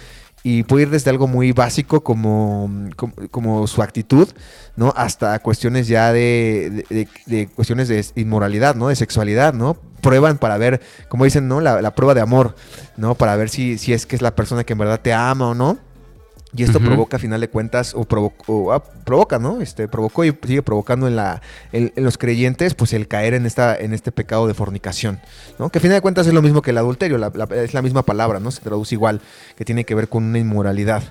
y 0.47 0.63
puede 0.65 0.83
ir 0.83 0.91
desde 0.91 1.09
algo 1.09 1.27
muy 1.27 1.53
básico 1.53 2.05
como, 2.05 2.71
como, 3.31 3.67
su 3.67 3.81
actitud, 3.81 4.29
¿no? 4.77 4.93
Hasta 4.95 5.39
cuestiones 5.39 5.89
ya 5.89 6.13
de, 6.13 6.85
de, 7.27 7.49
cuestiones 7.49 7.89
de 7.89 8.05
inmoralidad, 8.15 8.75
¿no? 8.75 8.89
De 8.89 8.95
sexualidad, 8.95 9.55
¿no? 9.55 9.79
Prueban 10.03 10.37
para 10.37 10.59
ver, 10.59 10.83
como 11.09 11.25
dicen, 11.25 11.49
¿no? 11.49 11.63
La, 11.63 11.81
la 11.81 11.95
prueba 11.95 12.13
de 12.13 12.21
amor, 12.21 12.55
¿no? 12.99 13.15
Para 13.15 13.37
ver 13.37 13.49
si, 13.49 13.79
si 13.79 13.95
es 13.95 14.05
que 14.05 14.17
es 14.17 14.23
la 14.23 14.35
persona 14.35 14.65
que 14.65 14.75
en 14.75 14.81
verdad 14.81 15.01
te 15.01 15.15
ama 15.15 15.49
o 15.49 15.55
no. 15.55 15.79
Y 16.57 16.63
esto 16.63 16.79
provoca, 16.79 17.17
a 17.17 17.21
final 17.21 17.41
de 17.41 17.49
cuentas, 17.49 17.95
o, 17.97 18.07
ah, 18.73 18.83
provoca, 19.05 19.41
¿no? 19.41 19.61
Este, 19.61 19.89
provocó 19.89 20.25
y 20.25 20.37
sigue 20.47 20.63
provocando 20.63 21.09
en, 21.09 21.17
la, 21.17 21.43
en, 21.73 21.93
los 21.97 22.17
creyentes, 22.17 22.75
pues 22.75 22.93
el 22.93 23.09
caer 23.09 23.35
en, 23.35 23.45
esta, 23.45 23.77
en 23.77 23.93
este 23.93 24.13
pecado 24.13 24.47
de 24.47 24.55
fornicación, 24.55 25.21
¿no? 25.59 25.71
Que 25.71 25.79
a 25.79 25.81
final 25.81 25.97
de 25.97 26.01
cuentas 26.01 26.29
es 26.29 26.33
lo 26.33 26.43
mismo 26.43 26.63
que 26.63 26.71
el 26.71 26.79
adulterio, 26.79 27.19
es 27.55 27.75
la 27.75 27.83
misma 27.83 28.05
palabra, 28.05 28.39
¿no? 28.39 28.53
Se 28.53 28.61
traduce 28.61 28.95
igual, 28.95 29.21
que 29.57 29.65
tiene 29.65 29.85
que 29.85 29.97
ver 29.97 30.09
con 30.09 30.23
una 30.23 30.39
inmoralidad. 30.39 31.03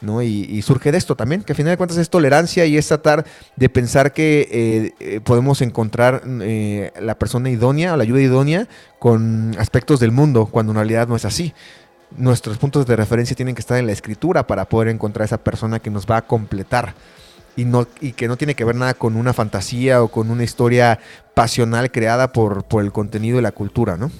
¿no? 0.00 0.22
Y, 0.22 0.60
surge 0.62 0.92
de 0.92 0.98
esto 0.98 1.16
también, 1.16 1.42
que 1.42 1.52
a 1.52 1.56
final 1.56 1.72
de 1.72 1.76
cuentas 1.76 1.96
es 1.96 2.10
tolerancia 2.10 2.66
y 2.66 2.76
es 2.76 2.86
tratar 2.86 3.24
de 3.56 3.68
pensar 3.68 4.12
que 4.12 4.48
eh, 4.50 4.92
eh, 5.00 5.20
podemos 5.20 5.62
encontrar 5.62 6.22
eh, 6.42 6.92
la 7.00 7.18
persona 7.18 7.50
idónea 7.50 7.94
o 7.94 7.96
la 7.96 8.02
ayuda 8.02 8.20
idónea 8.20 8.68
con 8.98 9.56
aspectos 9.58 9.98
del 9.98 10.12
mundo, 10.12 10.46
cuando 10.46 10.72
en 10.72 10.76
realidad 10.76 11.08
no 11.08 11.16
es 11.16 11.24
así 11.24 11.54
nuestros 12.16 12.58
puntos 12.58 12.86
de 12.86 12.96
referencia 12.96 13.36
tienen 13.36 13.54
que 13.54 13.60
estar 13.60 13.78
en 13.78 13.86
la 13.86 13.92
escritura 13.92 14.46
para 14.46 14.66
poder 14.68 14.88
encontrar 14.88 15.26
esa 15.26 15.38
persona 15.38 15.80
que 15.80 15.90
nos 15.90 16.06
va 16.06 16.18
a 16.18 16.26
completar. 16.26 16.94
Y, 17.56 17.64
no, 17.64 17.86
y 18.00 18.12
que 18.12 18.28
no 18.28 18.36
tiene 18.36 18.54
que 18.54 18.64
ver 18.64 18.76
nada 18.76 18.92
con 18.92 19.16
una 19.16 19.32
fantasía 19.32 20.02
o 20.02 20.08
con 20.08 20.30
una 20.30 20.44
historia 20.44 20.98
pasional 21.34 21.90
creada 21.90 22.32
por, 22.32 22.64
por 22.64 22.84
el 22.84 22.92
contenido 22.92 23.38
y 23.38 23.42
la 23.42 23.52
cultura, 23.52 23.96
¿no? 23.96 24.10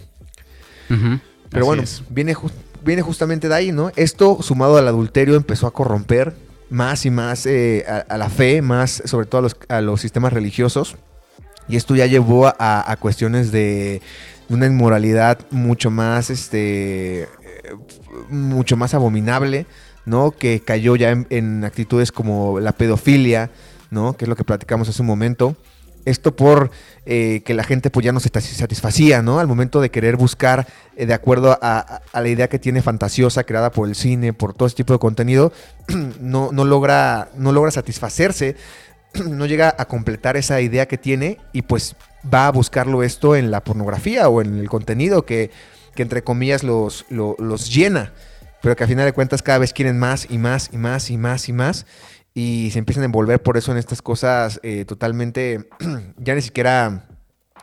Pero 1.51 1.67
bueno, 1.67 1.83
viene, 2.09 2.35
viene 2.83 3.03
justamente 3.03 3.49
de 3.49 3.55
ahí, 3.55 3.73
¿no? 3.73 3.91
Esto 3.97 4.39
sumado 4.41 4.79
al 4.79 4.89
adulterio 4.89 5.35
empezó 5.35 5.67
a 5.67 5.73
corromper 5.73 6.35
más 6.71 7.05
y 7.05 7.11
más 7.11 7.45
eh, 7.45 7.85
a, 8.09 8.17
la 8.17 8.31
fe, 8.31 8.63
más 8.63 9.03
sobre 9.05 9.27
todo 9.27 9.41
a 9.41 9.43
los, 9.43 9.57
a 9.69 9.81
los, 9.83 10.01
sistemas 10.01 10.33
religiosos. 10.33 10.97
Y 11.69 11.77
esto 11.77 11.95
ya 11.95 12.07
llevó 12.07 12.47
a, 12.47 12.55
a 12.59 12.97
cuestiones 12.97 13.53
de 13.53 14.01
una 14.49 14.67
inmoralidad 14.67 15.41
mucho 15.51 15.91
más 15.91 16.31
este, 16.31 17.29
mucho 18.29 18.77
más 18.77 18.95
abominable, 18.95 19.67
¿no? 20.05 20.31
Que 20.31 20.61
cayó 20.61 20.97
ya 20.97 21.11
en, 21.11 21.65
actitudes 21.65 22.13
como 22.13 22.61
la 22.61 22.73
pedofilia, 22.73 23.51
¿no? 23.91 24.17
Que 24.17 24.25
es 24.25 24.29
lo 24.29 24.37
que 24.37 24.45
platicamos 24.45 24.89
hace 24.89 25.03
un 25.03 25.09
momento. 25.09 25.57
Esto 26.05 26.37
por 26.37 26.71
eh, 27.05 27.43
que 27.45 27.53
la 27.53 27.65
gente 27.65 27.91
pues 27.91 28.05
ya 28.05 28.13
no 28.13 28.21
se 28.21 28.31
satisfacía, 28.41 29.23
¿no? 29.23 29.41
Al 29.41 29.49
momento 29.49 29.81
de 29.81 29.91
querer 29.91 30.17
buscar, 30.17 30.67
eh, 30.97 31.05
de 31.05 31.15
acuerdo 31.15 31.59
a, 31.61 32.01
la 32.15 32.29
idea 32.29 32.49
que 32.49 32.61
tiene 32.61 32.81
fantasiosa, 32.81 33.43
creada 33.43 33.73
por 33.73 33.89
el 33.89 33.97
cine, 33.97 34.33
por 34.33 34.55
todo 34.55 34.69
este 34.69 34.85
tipo 34.85 34.93
de 34.93 35.01
contenido, 35.01 35.53
no, 36.21 36.51
no, 36.53 36.65
logra, 36.65 37.31
no 37.37 37.51
logra 37.51 37.73
satisfacerse, 37.73 38.55
no 39.29 39.47
llega 39.47 39.75
a 39.77 39.87
completar 39.87 40.37
esa 40.37 40.61
idea 40.61 40.87
que 40.87 40.97
tiene 40.97 41.39
y 41.53 41.63
pues 41.63 41.97
va 42.33 42.47
a 42.47 42.53
buscarlo 42.53 43.03
esto 43.03 43.35
en 43.35 43.51
la 43.51 43.63
pornografía 43.63 44.29
o 44.29 44.41
en 44.41 44.59
el 44.59 44.69
contenido 44.69 45.25
que 45.25 45.51
que 45.97 46.03
entre 46.03 46.23
comillas 46.23 46.63
los, 46.63 47.05
los, 47.11 47.75
llena, 47.75 48.13
pero 48.63 48.77
que 48.77 48.85
a 48.85 48.87
final 48.87 49.05
de 49.05 49.13
cuentas 49.13 49.43
cada 49.43 49.59
vez 49.59 49.73
quieren 49.73 49.99
más 49.99 50.29
y 50.31 50.39
más 50.39 50.71
y 50.73 50.77
más 50.77 51.11
y 51.11 51.19
más 51.19 51.49
y 51.49 51.53
más 51.53 51.87
y 52.33 52.71
se 52.71 52.79
empiezan 52.79 53.03
a 53.03 53.07
envolver 53.07 53.43
por 53.43 53.57
eso 53.57 53.73
en 53.73 53.79
estas 53.79 54.03
cosas 54.03 54.61
eh, 54.63 54.85
totalmente, 54.85 55.69
ya 56.19 56.37
ni 56.37 56.43
siquiera 56.43 57.06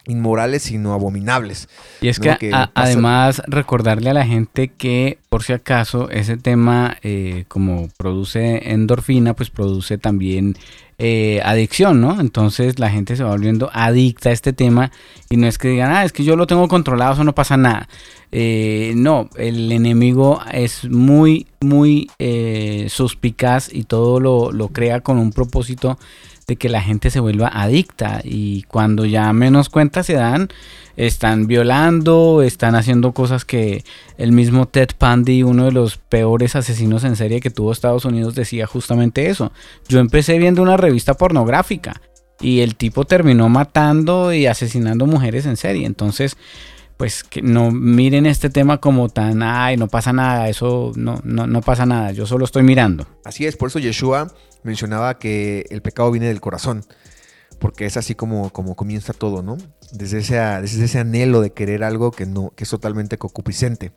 inmorales, 0.05 0.63
sino 0.63 0.93
abominables. 0.93 1.69
Y 2.01 2.09
es 2.09 2.19
que, 2.19 2.51
además 2.73 3.41
recordarle 3.47 4.09
a 4.09 4.13
la 4.13 4.25
gente 4.25 4.67
que 4.69 5.17
por 5.29 5.43
si 5.43 5.53
acaso 5.53 6.09
ese 6.09 6.37
tema 6.37 6.97
eh, 7.03 7.45
como 7.47 7.89
produce 7.97 8.71
endorfina, 8.71 9.33
pues 9.33 9.49
produce 9.49 9.97
también 9.97 10.57
eh, 10.97 11.41
adicción, 11.43 12.01
¿no? 12.01 12.19
Entonces 12.19 12.79
la 12.79 12.89
gente 12.89 13.15
se 13.15 13.23
va 13.23 13.31
volviendo 13.31 13.69
adicta 13.73 14.29
a 14.29 14.33
este 14.33 14.53
tema 14.53 14.91
y 15.29 15.37
no 15.37 15.47
es 15.47 15.57
que 15.57 15.69
digan, 15.69 15.91
ah, 15.91 16.03
es 16.03 16.11
que 16.11 16.23
yo 16.23 16.35
lo 16.35 16.47
tengo 16.47 16.67
controlado, 16.67 17.13
eso 17.13 17.23
no 17.23 17.33
pasa 17.33 17.55
nada. 17.55 17.87
Eh, 18.31 18.93
no, 18.95 19.29
el 19.37 19.71
enemigo 19.71 20.41
es 20.51 20.85
muy, 20.89 21.47
muy 21.61 22.09
suspicaz 22.89 23.73
y 23.73 23.83
todo 23.85 24.19
lo, 24.19 24.51
lo 24.51 24.67
crea 24.67 24.99
con 24.99 25.17
un 25.17 25.31
propósito 25.31 25.97
de 26.47 26.55
que 26.55 26.69
la 26.69 26.81
gente 26.81 27.09
se 27.09 27.19
vuelva 27.19 27.47
adicta 27.47 28.21
y 28.23 28.63
cuando 28.63 29.05
ya 29.05 29.31
menos 29.33 29.69
cuenta 29.69 30.03
se 30.03 30.13
dan, 30.13 30.49
están 30.95 31.47
violando, 31.47 32.41
están 32.41 32.75
haciendo 32.75 33.13
cosas 33.13 33.45
que 33.45 33.83
el 34.17 34.31
mismo 34.31 34.67
Ted 34.67 34.89
Bundy, 34.99 35.43
uno 35.43 35.65
de 35.65 35.71
los 35.71 35.97
peores 35.97 36.55
asesinos 36.55 37.03
en 37.03 37.15
serie 37.15 37.41
que 37.41 37.49
tuvo 37.49 37.71
Estados 37.71 38.05
Unidos, 38.05 38.35
decía 38.35 38.67
justamente 38.67 39.29
eso. 39.29 39.51
Yo 39.87 39.99
empecé 39.99 40.37
viendo 40.37 40.61
una 40.61 40.77
revista 40.77 41.15
pornográfica 41.15 42.01
y 42.39 42.59
el 42.59 42.75
tipo 42.75 43.05
terminó 43.05 43.49
matando 43.49 44.33
y 44.33 44.45
asesinando 44.45 45.05
mujeres 45.05 45.45
en 45.45 45.57
serie. 45.57 45.85
Entonces, 45.85 46.37
pues 46.97 47.23
que 47.23 47.41
no 47.41 47.71
miren 47.71 48.25
este 48.25 48.49
tema 48.49 48.77
como 48.77 49.09
tan, 49.09 49.41
ay, 49.41 49.77
no 49.77 49.87
pasa 49.87 50.13
nada, 50.13 50.47
eso 50.49 50.91
no, 50.95 51.21
no, 51.23 51.47
no 51.47 51.61
pasa 51.61 51.85
nada, 51.85 52.11
yo 52.11 52.25
solo 52.25 52.45
estoy 52.45 52.63
mirando. 52.63 53.07
Así 53.25 53.45
es, 53.45 53.55
por 53.55 53.69
eso 53.69 53.79
Yeshua 53.79 54.31
mencionaba 54.63 55.19
que 55.19 55.65
el 55.69 55.81
pecado 55.81 56.11
viene 56.11 56.27
del 56.27 56.41
corazón, 56.41 56.83
porque 57.59 57.85
es 57.85 57.97
así 57.97 58.15
como, 58.15 58.51
como 58.51 58.75
comienza 58.75 59.13
todo, 59.13 59.41
¿no? 59.41 59.57
Desde 59.91 60.19
ese, 60.19 60.35
desde 60.35 60.85
ese 60.85 60.99
anhelo 60.99 61.41
de 61.41 61.51
querer 61.51 61.83
algo 61.83 62.11
que, 62.11 62.25
no, 62.25 62.51
que 62.55 62.63
es 62.63 62.69
totalmente 62.69 63.17
concupiscente, 63.17 63.91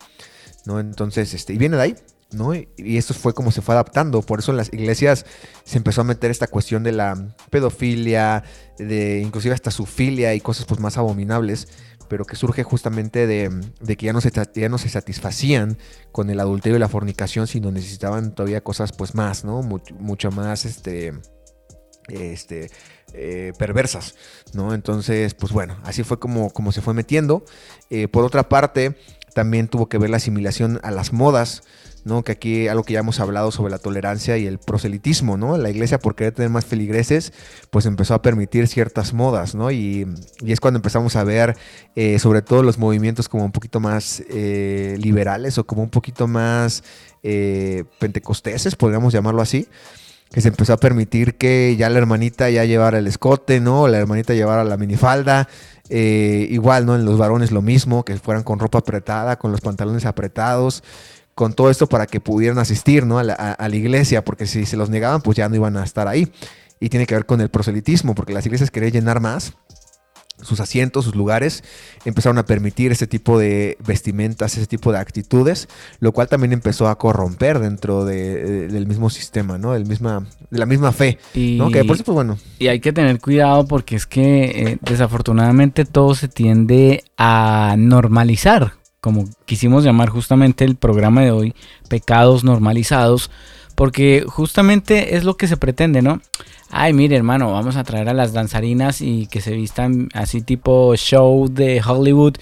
¿no? 0.65 0.81
Entonces, 0.81 1.35
este, 1.35 1.53
y 1.53 1.59
viene 1.59 1.77
de 1.77 1.83
ahí, 1.83 1.97
¿no? 2.33 2.55
Y 2.55 2.97
esto 2.97 3.15
fue 3.15 3.35
como 3.35 3.51
se 3.51 3.63
fue 3.63 3.75
adaptando. 3.75 4.23
Por 4.23 4.41
eso 4.41 4.51
en 4.51 4.57
las 4.57 4.73
iglesias 4.73 5.27
se 5.65 5.79
empezó 5.79 6.03
a 6.03 6.05
meter 6.05 6.31
esta 6.31 6.47
cuestión 6.47 6.83
de 6.83 6.93
la 6.93 7.35
pedofilia, 7.51 8.45
de 8.79 9.21
inclusive 9.21 9.55
hasta 9.55 9.71
su 9.71 9.87
filia 9.87 10.35
y 10.35 10.41
cosas 10.41 10.67
pues 10.67 10.81
más 10.81 10.99
abominables, 10.99 11.69
pero 12.09 12.25
que 12.25 12.37
surge 12.37 12.63
justamente 12.63 13.27
de, 13.27 13.51
que 13.97 14.07
ya 14.07 14.13
no, 14.13 14.21
se, 14.21 14.31
ya 14.55 14.69
no 14.69 14.79
se 14.79 14.89
satisfacían 14.89 15.79
con 16.13 16.31
el 16.31 16.41
adulterio 16.41 16.77
y 16.77 16.81
la 16.81 16.89
fornicación, 16.89 17.47
sino 17.47 17.71
necesitaban 17.71 18.35
todavía 18.35 18.63
cosas 18.63 18.93
pues 18.93 19.15
más, 19.15 19.45
¿no? 19.45 19.63
mucho 19.63 20.31
más, 20.31 20.65
este, 20.65 21.13
este, 22.09 22.71
eh, 23.13 23.53
perversas, 23.59 24.15
¿no? 24.53 24.75
Entonces, 24.75 25.35
pues 25.35 25.53
bueno, 25.53 25.79
así 25.85 26.03
fue 26.03 26.19
como, 26.19 26.51
como 26.51 26.73
se 26.73 26.83
fue 26.83 26.95
metiendo. 26.95 27.45
Eh, 27.91 28.09
por 28.09 28.25
otra 28.25 28.49
parte, 28.49 28.97
también 29.35 29.69
tuvo 29.69 29.89
que 29.89 29.99
ver 29.99 30.11
la 30.11 30.17
asimilación 30.17 30.81
a 30.83 30.91
las 30.91 31.13
modas, 31.13 31.63
¿no? 32.07 32.25
Que 32.25 32.33
aquí 32.33 32.69
algo 32.69 32.85
que 32.85 32.95
ya 32.95 33.01
hemos 33.01 33.21
hablado 33.21 33.51
sobre 33.51 33.71
la 33.71 33.79
tolerancia 33.79 34.39
y 34.39 34.47
el 34.47 34.59
proselitismo, 34.59 35.37
¿no? 35.37 35.59
La 35.59 35.69
iglesia 35.69 35.99
por 35.99 36.15
querer 36.15 36.33
tener 36.33 36.51
más 36.51 36.65
feligreses, 36.65 37.33
pues 37.71 37.85
empezó 37.85 38.15
a 38.15 38.23
permitir 38.23 38.69
ciertas 38.69 39.13
modas, 39.13 39.55
¿no? 39.55 39.71
Y, 39.71 40.07
es 40.47 40.61
cuando 40.61 40.79
empezamos 40.79 41.17
a 41.17 41.25
ver 41.25 41.57
eh, 41.95 42.19
sobre 42.19 42.41
todo 42.41 42.63
los 42.63 42.79
movimientos 42.79 43.29
como 43.29 43.45
un 43.45 43.53
poquito 43.53 43.81
más 43.81 44.23
liberales 44.31 45.59
o 45.59 45.67
como 45.67 45.83
un 45.83 45.91
poquito 45.91 46.27
más 46.27 46.83
pentecosteses, 47.99 48.77
podríamos 48.77 49.13
llamarlo 49.13 49.43
así 49.43 49.69
que 50.33 50.41
se 50.41 50.49
empezó 50.49 50.73
a 50.73 50.77
permitir 50.77 51.37
que 51.37 51.77
ya 51.79 51.89
la 51.89 51.99
hermanita 51.99 52.51
ya 52.51 52.65
llevara 52.65 52.99
el 52.99 53.07
escote, 53.07 53.61
¿no? 53.61 53.89
La 53.89 53.99
hermanita 53.99 54.35
llevara 54.35 54.65
la 54.65 54.77
minifalda. 54.77 55.49
Eh, 55.89 56.49
igual, 56.51 56.85
¿no? 56.85 56.97
En 56.97 57.05
los 57.05 57.17
varones 57.17 57.53
lo 57.53 57.63
mismo, 57.63 58.05
que 58.05 58.17
fueran 58.17 58.43
con 58.43 58.59
ropa 58.59 58.79
apretada, 58.79 59.39
con 59.39 59.53
los 59.53 59.61
pantalones 59.61 60.05
apretados, 60.05 60.83
con 61.37 61.53
todo 61.53 61.71
esto 61.71 61.87
para 61.87 62.07
que 62.07 62.19
pudieran 62.19 62.59
asistir, 62.59 63.07
¿no? 63.07 63.21
A 63.21 63.23
la, 63.23 63.35
a 63.35 63.69
la 63.69 63.77
iglesia, 63.77 64.25
porque 64.25 64.49
si 64.49 64.67
se 64.67 64.77
los 64.77 64.91
negaban, 64.91 65.21
pues 65.21 65.37
ya 65.37 65.49
no 65.49 65.55
iban 65.55 65.77
a 65.77 65.85
estar 65.85 66.09
ahí. 66.09 66.33
Y 66.81 66.89
tiene 66.89 67.07
que 67.07 67.15
ver 67.15 67.27
con 67.27 67.41
el 67.41 67.51
proselitismo, 67.51 68.17
porque 68.17 68.33
las 68.33 68.45
iglesias 68.45 68.73
querían 68.73 68.93
llenar 68.93 69.21
más 69.21 69.55
sus 70.43 70.61
asientos, 70.61 71.05
sus 71.05 71.15
lugares, 71.15 71.65
empezaron 72.05 72.39
a 72.39 72.45
permitir 72.45 72.93
ese 72.93 73.07
tipo 73.07 73.39
de 73.39 73.79
vestimentas, 73.87 74.57
ese 74.57 74.67
tipo 74.67 74.93
de 74.93 74.99
actitudes, 74.99 75.69
lo 76.01 76.13
cual 76.13 76.29
también 76.29 76.53
empezó 76.53 76.89
a 76.89 76.99
corromper 76.99 77.59
dentro 77.59 78.05
del 78.05 78.87
mismo 78.87 79.09
sistema, 79.09 79.59
¿no? 79.59 79.73
Del 79.73 79.87
misma, 79.87 80.27
de 80.51 80.59
la 80.59 80.67
misma 80.67 80.93
fe. 80.93 81.19
Y, 81.35 81.57
¿no? 81.57 81.71
Que 81.71 81.85
por 81.85 81.97
eso, 81.97 82.05
pues 82.05 82.15
bueno. 82.15 82.39
Y 82.59 82.69
hay 82.69 82.81
que 82.81 82.93
tener 82.93 83.21
cuidado 83.21 83.67
porque 83.67 83.97
es 83.97 84.07
que 84.07 84.45
eh, 84.45 84.79
desafortunadamente 84.83 85.85
todo 85.85 86.15
se 86.15 86.29
tiende 86.29 87.05
a 87.17 87.75
normalizar, 87.79 88.75
como 89.07 89.25
quisimos 89.45 89.85
llamar 89.85 90.09
justamente 90.09 90.65
el 90.65 90.75
programa 90.75 91.21
de 91.21 91.31
hoy, 91.31 91.55
pecados 91.89 92.43
normalizados, 92.43 93.31
porque 93.77 94.25
justamente 94.27 95.15
es 95.15 95.23
lo 95.23 95.37
que 95.37 95.47
se 95.47 95.57
pretende, 95.57 96.03
¿no? 96.03 96.21
ay, 96.71 96.93
mire 96.93 97.17
hermano, 97.17 97.53
vamos 97.53 97.77
a 97.77 97.85
traer 97.85 98.09
a 98.09 98.15
las 98.15 98.33
danzarinas 98.33 99.01
y 99.01 99.27
que 99.27 99.41
se 99.41 99.53
vistan 99.53 100.09
así 100.15 100.43
tipo 100.43 100.95
show 100.97 101.49
de 101.49 101.81
Hollywood 101.85 102.35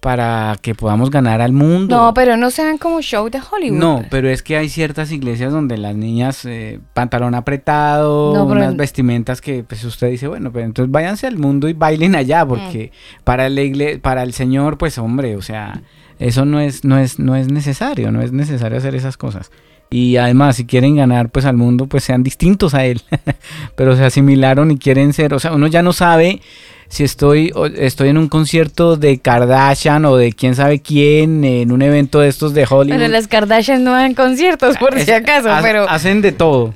para 0.00 0.56
que 0.62 0.74
podamos 0.74 1.10
ganar 1.10 1.42
al 1.42 1.52
mundo. 1.52 1.94
No, 1.94 2.14
pero 2.14 2.36
no 2.38 2.50
sean 2.50 2.78
como 2.78 3.02
show 3.02 3.28
de 3.28 3.38
Hollywood. 3.38 3.78
No, 3.78 4.02
pero 4.10 4.30
es 4.30 4.42
que 4.42 4.56
hay 4.56 4.70
ciertas 4.70 5.12
iglesias 5.12 5.52
donde 5.52 5.76
las 5.76 5.94
niñas 5.94 6.44
eh, 6.46 6.80
pantalón 6.94 7.34
apretado, 7.34 8.44
unas 8.44 8.76
vestimentas 8.76 9.42
que 9.42 9.62
pues 9.62 9.84
usted 9.84 10.10
dice, 10.10 10.26
bueno, 10.26 10.52
pues 10.52 10.64
entonces 10.64 10.90
váyanse 10.90 11.26
al 11.26 11.36
mundo 11.36 11.68
y 11.68 11.74
bailen 11.74 12.16
allá 12.16 12.46
porque 12.46 12.92
mm. 12.92 13.24
para 13.24 13.48
para 14.00 14.22
el 14.22 14.32
Señor, 14.32 14.78
pues 14.78 14.96
hombre, 14.96 15.36
o 15.36 15.42
sea, 15.42 15.82
eso 16.20 16.44
no 16.44 16.60
es 16.60 16.84
no 16.84 16.98
es 16.98 17.18
no 17.18 17.34
es 17.34 17.50
necesario, 17.50 18.12
no 18.12 18.22
es 18.22 18.30
necesario 18.30 18.78
hacer 18.78 18.94
esas 18.94 19.16
cosas. 19.16 19.50
Y 19.92 20.18
además, 20.18 20.54
si 20.54 20.66
quieren 20.66 20.94
ganar 20.94 21.30
pues 21.30 21.44
al 21.46 21.56
mundo, 21.56 21.86
pues 21.86 22.04
sean 22.04 22.22
distintos 22.22 22.74
a 22.74 22.84
él. 22.84 23.02
Pero 23.74 23.96
se 23.96 24.04
asimilaron 24.04 24.70
y 24.70 24.78
quieren 24.78 25.12
ser, 25.12 25.34
o 25.34 25.40
sea, 25.40 25.52
uno 25.52 25.66
ya 25.66 25.82
no 25.82 25.92
sabe 25.92 26.40
si 26.90 27.04
estoy, 27.04 27.52
estoy 27.76 28.08
en 28.08 28.18
un 28.18 28.28
concierto 28.28 28.96
de 28.96 29.18
Kardashian 29.20 30.04
o 30.04 30.16
de 30.16 30.32
quién 30.32 30.56
sabe 30.56 30.80
quién, 30.80 31.44
en 31.44 31.70
un 31.70 31.82
evento 31.82 32.18
de 32.18 32.28
estos 32.28 32.52
de 32.52 32.66
Hollywood. 32.68 32.98
Pero 32.98 33.08
las 33.08 33.28
Kardashian 33.28 33.84
no 33.84 33.92
dan 33.92 34.14
conciertos, 34.14 34.76
por 34.76 34.98
si 34.98 35.10
acaso, 35.12 35.48
pero... 35.62 35.88
Hacen 35.88 36.20
de 36.20 36.32
todo. 36.32 36.74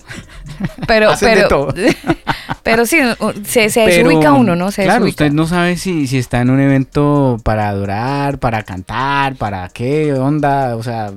Pero, 0.86 1.11
pero, 1.19 1.74
pero 2.62 2.86
sí, 2.86 2.99
se, 3.45 3.70
se 3.70 3.81
desubica 3.81 4.32
uno, 4.32 4.55
¿no? 4.55 4.70
Se 4.70 4.85
claro, 4.85 5.05
usted 5.07 5.32
no 5.32 5.49
sabe 5.49 5.77
si, 5.77 6.07
si 6.07 6.19
está 6.19 6.43
en 6.43 6.51
un 6.51 6.61
evento 6.61 7.41
para 7.43 7.69
adorar, 7.69 8.39
para 8.39 8.62
cantar, 8.62 9.35
para 9.35 9.69
qué 9.70 10.12
onda, 10.12 10.77
o 10.77 10.82
sea 10.85 11.12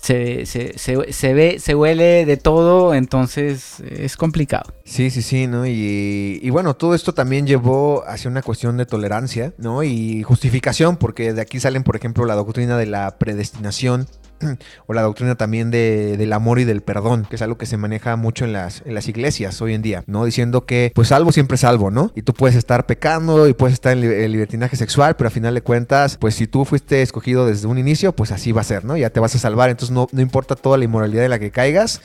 se, 0.00 0.46
se, 0.46 0.78
se, 0.78 1.12
se, 1.12 1.34
ve, 1.34 1.58
se 1.58 1.74
huele 1.74 2.24
de 2.24 2.36
todo, 2.36 2.94
entonces 2.94 3.80
es 3.80 4.16
complicado. 4.16 4.72
Sí, 4.84 5.10
sí, 5.10 5.22
sí, 5.22 5.46
¿no? 5.46 5.66
Y, 5.66 6.40
y, 6.42 6.50
bueno, 6.50 6.74
todo 6.74 6.94
esto 6.94 7.12
también 7.12 7.46
llevó 7.46 8.04
hacia 8.06 8.30
una 8.30 8.42
cuestión 8.42 8.76
de 8.76 8.86
tolerancia, 8.86 9.52
¿no? 9.58 9.82
Y 9.82 10.22
justificación, 10.22 10.96
porque 10.96 11.32
de 11.32 11.40
aquí 11.40 11.60
salen, 11.60 11.82
por 11.82 11.96
ejemplo, 11.96 12.24
la 12.24 12.34
doctrina 12.34 12.76
de 12.78 12.86
la 12.86 13.18
predestinación, 13.18 14.06
o 14.86 14.94
la 14.94 15.02
doctrina 15.02 15.34
también 15.34 15.70
de, 15.70 16.16
del 16.16 16.32
amor 16.32 16.58
y 16.58 16.64
del 16.64 16.82
perdón, 16.82 17.26
que 17.28 17.36
es 17.36 17.42
algo 17.42 17.58
que 17.58 17.66
se 17.66 17.76
maneja 17.76 18.16
mucho 18.16 18.44
en 18.44 18.52
las, 18.52 18.82
en 18.84 18.94
las 18.94 19.08
iglesias 19.08 19.60
hoy 19.62 19.74
en 19.74 19.82
día, 19.82 20.04
¿no? 20.06 20.24
Diciendo 20.24 20.66
que, 20.66 20.92
pues 20.94 21.08
salvo 21.08 21.32
siempre 21.32 21.56
salvo, 21.56 21.90
¿no? 21.90 22.12
Y 22.14 22.22
tú 22.22 22.34
puedes 22.34 22.56
estar 22.56 22.86
pecando 22.86 23.48
y 23.48 23.54
puedes 23.54 23.74
estar 23.74 23.96
en 23.96 24.04
el 24.04 24.32
libertinaje 24.32 24.76
sexual, 24.76 25.16
pero 25.16 25.28
a 25.28 25.30
final 25.30 25.54
de 25.54 25.62
cuentas, 25.62 26.16
pues 26.16 26.34
si 26.34 26.46
tú 26.46 26.64
fuiste 26.64 27.02
escogido 27.02 27.46
desde 27.46 27.66
un 27.66 27.78
inicio, 27.78 28.12
pues 28.12 28.32
así 28.32 28.52
va 28.52 28.62
a 28.62 28.64
ser, 28.64 28.84
¿no? 28.84 28.96
Ya 28.96 29.10
te 29.10 29.20
vas 29.20 29.34
a 29.34 29.38
salvar, 29.38 29.70
entonces 29.70 29.94
no, 29.94 30.08
no 30.12 30.20
importa 30.20 30.56
toda 30.56 30.78
la 30.78 30.84
inmoralidad 30.84 31.24
en 31.24 31.30
la 31.30 31.38
que 31.38 31.50
caigas, 31.50 32.00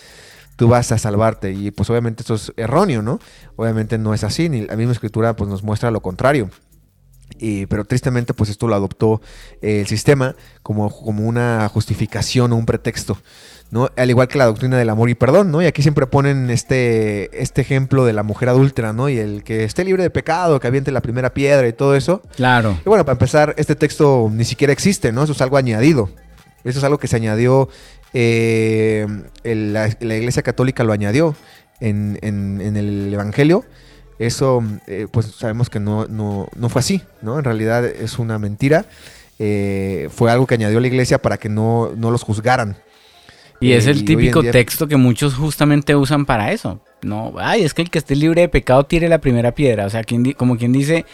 tú 0.56 0.68
vas 0.68 0.92
a 0.92 0.98
salvarte. 0.98 1.52
Y 1.52 1.72
pues 1.72 1.90
obviamente 1.90 2.24
esto 2.24 2.36
es 2.36 2.54
erróneo, 2.58 3.02
¿no? 3.02 3.20
Obviamente 3.56 3.98
no 3.98 4.14
es 4.14 4.24
así, 4.24 4.50
ni 4.50 4.66
la 4.66 4.76
misma 4.76 4.94
escritura 4.94 5.36
pues 5.36 5.50
nos 5.50 5.64
muestra 5.64 5.92
lo 5.92 6.02
contrario 6.02 6.50
pero 7.70 7.86
tristemente, 7.86 8.34
pues 8.34 8.50
esto 8.50 8.68
lo 8.68 8.76
adoptó 8.76 9.22
eh, 9.62 9.82
el 9.82 9.88
sistema 9.88 10.36
como, 10.64 10.90
como 10.90 11.28
una 11.28 11.68
justificación 11.70 12.54
o 12.54 12.56
un 12.56 12.66
pretexto. 12.66 13.18
¿no? 13.72 13.90
Al 13.98 14.10
igual 14.10 14.28
que 14.28 14.38
la 14.38 14.46
doctrina 14.46 14.78
del 14.78 14.90
amor 14.90 15.10
y 15.10 15.16
perdón, 15.16 15.52
¿no? 15.52 15.62
Y 15.62 15.66
aquí 15.66 15.82
siempre 15.82 16.06
ponen 16.06 16.50
este, 16.50 17.42
este 17.42 17.62
ejemplo 17.62 18.06
de 18.06 18.14
la 18.14 18.24
mujer 18.24 18.50
adúltera, 18.50 18.94
¿no? 18.94 19.10
Y 19.10 19.18
el 19.18 19.44
que 19.44 19.64
esté 19.64 19.84
libre 19.84 20.04
de 20.04 20.10
pecado, 20.12 20.60
que 20.60 20.68
aviente 20.68 20.92
la 20.92 21.02
primera 21.02 21.34
piedra 21.34 21.68
y 21.68 21.74
todo 21.74 21.96
eso. 21.96 22.22
Claro. 22.36 22.78
Y 22.86 22.88
bueno, 22.88 23.04
para 23.06 23.14
empezar, 23.14 23.56
este 23.58 23.76
texto 23.76 24.30
ni 24.32 24.46
siquiera 24.46 24.72
existe, 24.72 25.12
¿no? 25.12 25.24
Eso 25.24 25.34
es 25.34 25.42
algo 25.42 25.58
añadido. 25.58 26.10
Eso 26.64 26.80
es 26.80 26.86
algo 26.86 27.00
que 27.00 27.08
se 27.08 27.16
añadió, 27.16 27.70
eh, 28.14 29.06
la, 29.44 29.88
Iglesia 29.88 30.42
Católica 30.42 30.84
lo 30.84 30.94
añadió 30.94 31.36
en, 31.80 32.18
en 32.22 32.78
el 32.78 33.14
Evangelio 33.14 33.66
eso, 34.20 34.64
eh, 34.88 35.08
pues 35.12 35.28
sabemos 35.28 35.70
que 35.70 35.80
no, 35.80 36.08
no, 36.08 36.48
no, 36.56 36.70
fue 36.70 36.80
así, 36.80 37.02
¿no? 37.22 37.38
En 37.38 37.44
realidad 37.44 37.86
es 37.86 38.18
una 38.20 38.40
mentira. 38.40 38.86
Eh, 39.40 40.10
fue 40.12 40.32
algo 40.32 40.48
que 40.48 40.56
añadió 40.56 40.80
la 40.80 40.88
iglesia 40.88 41.22
para 41.22 41.38
que 41.38 41.50
no, 41.50 41.92
no 41.96 42.12
los 42.12 42.24
juzgaran. 42.24 42.78
Y 43.60 43.74
es 43.74 43.88
el 43.88 44.00
eh, 44.00 44.04
típico 44.04 44.44
texto 44.44 44.88
que 44.88 44.98
muchos 44.98 45.36
justamente 45.36 45.96
usan 45.96 46.26
para 46.26 46.52
eso. 46.52 46.80
No, 47.02 47.34
ay, 47.38 47.64
es 47.64 47.74
que 47.74 47.82
el 47.82 47.90
que 47.90 48.00
esté 48.00 48.16
libre 48.16 48.42
de 48.42 48.50
pecado 48.50 48.86
tire 48.86 49.10
la 49.10 49.20
primera 49.20 49.54
piedra. 49.54 49.86
O 49.86 49.90
sea, 49.90 50.04
quien, 50.04 50.34
como 50.34 50.58
quien 50.58 50.72
dice, 50.72 51.06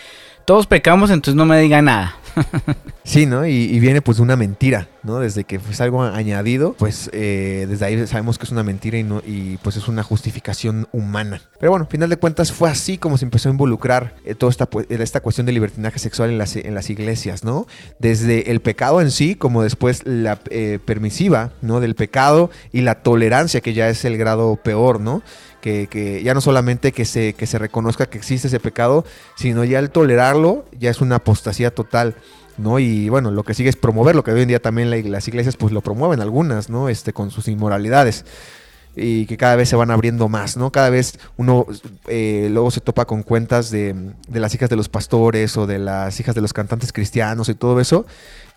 todos 0.46 0.68
pecamos, 0.68 1.10
entonces 1.10 1.36
no 1.36 1.46
me 1.46 1.60
diga 1.60 1.82
nada. 1.82 2.16
sí, 3.04 3.26
¿no? 3.26 3.46
Y, 3.46 3.80
viene 3.80 4.02
pues 4.02 4.20
una 4.20 4.36
mentira, 4.36 4.88
¿no? 5.04 5.20
Desde 5.20 5.44
que 5.44 5.58
es 5.70 5.82
algo 5.82 6.04
añadido, 6.04 6.74
pues 6.78 7.10
eh, 7.14 7.66
desde 7.68 7.86
ahí 7.86 8.08
sabemos 8.08 8.38
que 8.38 8.46
es 8.46 8.52
una 8.52 8.64
mentira 8.64 8.98
y, 8.98 9.04
no, 9.04 9.22
y 9.26 9.58
pues 9.58 9.76
es 9.78 9.88
una 9.88 10.04
justificación 10.04 10.88
humana. 10.92 11.42
Pero 11.60 11.72
bueno, 11.72 11.86
al 11.86 11.92
final 11.92 12.10
de 12.10 12.18
cuentas 12.18 12.52
fue 12.52 12.70
así 12.70 12.98
como 12.98 13.18
se 13.18 13.26
empezó 13.26 13.50
a 13.50 13.52
involucrar 13.52 14.16
eh, 14.26 14.36
toda 14.36 14.50
esta, 14.50 14.68
esta 14.90 15.20
cuestión 15.20 15.46
de 15.46 15.54
libertinaje 15.54 16.00
sexual 16.00 16.30
en 16.30 16.38
las, 16.38 16.56
en 16.56 16.74
las 16.74 16.90
iglesias, 16.90 17.44
¿no? 17.44 17.68
Desde 18.00 18.52
el 18.52 18.62
pecado 18.62 19.02
en 19.02 19.12
sí, 19.12 19.36
como 19.36 19.64
después 19.64 20.06
la 20.06 20.40
eh, 20.50 20.80
permisiva, 20.84 21.52
¿no? 21.62 21.80
Del 21.80 21.96
pecado 21.96 22.50
y 22.72 22.82
la 22.82 22.96
tolerancia, 22.96 23.62
que 23.62 23.74
ya 23.74 23.90
es 23.90 24.06
el 24.06 24.18
grado 24.18 24.56
peor, 24.58 25.00
¿no? 25.00 25.22
Que, 25.62 26.22
ya 26.24 26.34
no 26.34 26.42
solamente 26.42 26.92
que 26.92 27.06
se, 27.06 27.34
que 27.34 27.48
se 27.48 27.58
reconozca 27.58 28.08
que 28.08 28.18
existe 28.18 28.48
ese 28.48 28.60
pecado, 28.60 29.06
sino 29.36 29.64
ya 29.64 29.80
el 29.80 29.92
tolerarlo 29.92 30.66
ya 30.78 30.90
es 30.90 31.02
una 31.02 31.18
apostasía 31.18 31.74
total. 31.74 32.16
¿no? 32.58 32.80
Y 32.80 33.10
bueno, 33.10 33.32
lo 33.32 33.44
que 33.44 33.54
sigue 33.54 33.70
es 33.70 33.76
promover, 33.76 34.16
lo 34.16 34.24
que 34.24 34.32
hoy 34.32 34.42
en 34.42 34.48
día 34.48 34.62
también 34.62 34.90
las 35.12 35.28
iglesias 35.28 35.56
pues 35.56 35.72
lo 35.72 35.82
promueven 35.82 36.20
algunas, 36.20 36.70
¿no? 36.70 36.90
Este, 36.90 37.14
con 37.14 37.32
sus 37.32 37.48
inmoralidades. 37.48 38.26
Y 38.94 39.26
que 39.26 39.38
cada 39.38 39.56
vez 39.56 39.70
se 39.70 39.78
van 39.78 39.90
abriendo 39.90 40.28
más, 40.28 40.58
¿no? 40.58 40.70
Cada 40.70 40.90
vez 40.90 41.18
uno 41.38 41.66
eh, 42.08 42.50
luego 42.52 42.72
se 42.72 42.82
topa 42.82 43.06
con 43.06 43.24
cuentas 43.24 43.72
de, 43.72 43.96
de, 44.28 44.40
las 44.42 44.54
hijas 44.54 44.70
de 44.70 44.76
los 44.76 44.90
pastores 44.90 45.56
o 45.56 45.66
de 45.66 45.80
las 45.80 46.20
hijas 46.20 46.36
de 46.36 46.42
los 46.42 46.52
cantantes 46.52 46.92
cristianos 46.92 47.48
y 47.48 47.56
todo 47.56 47.80
eso 47.80 48.06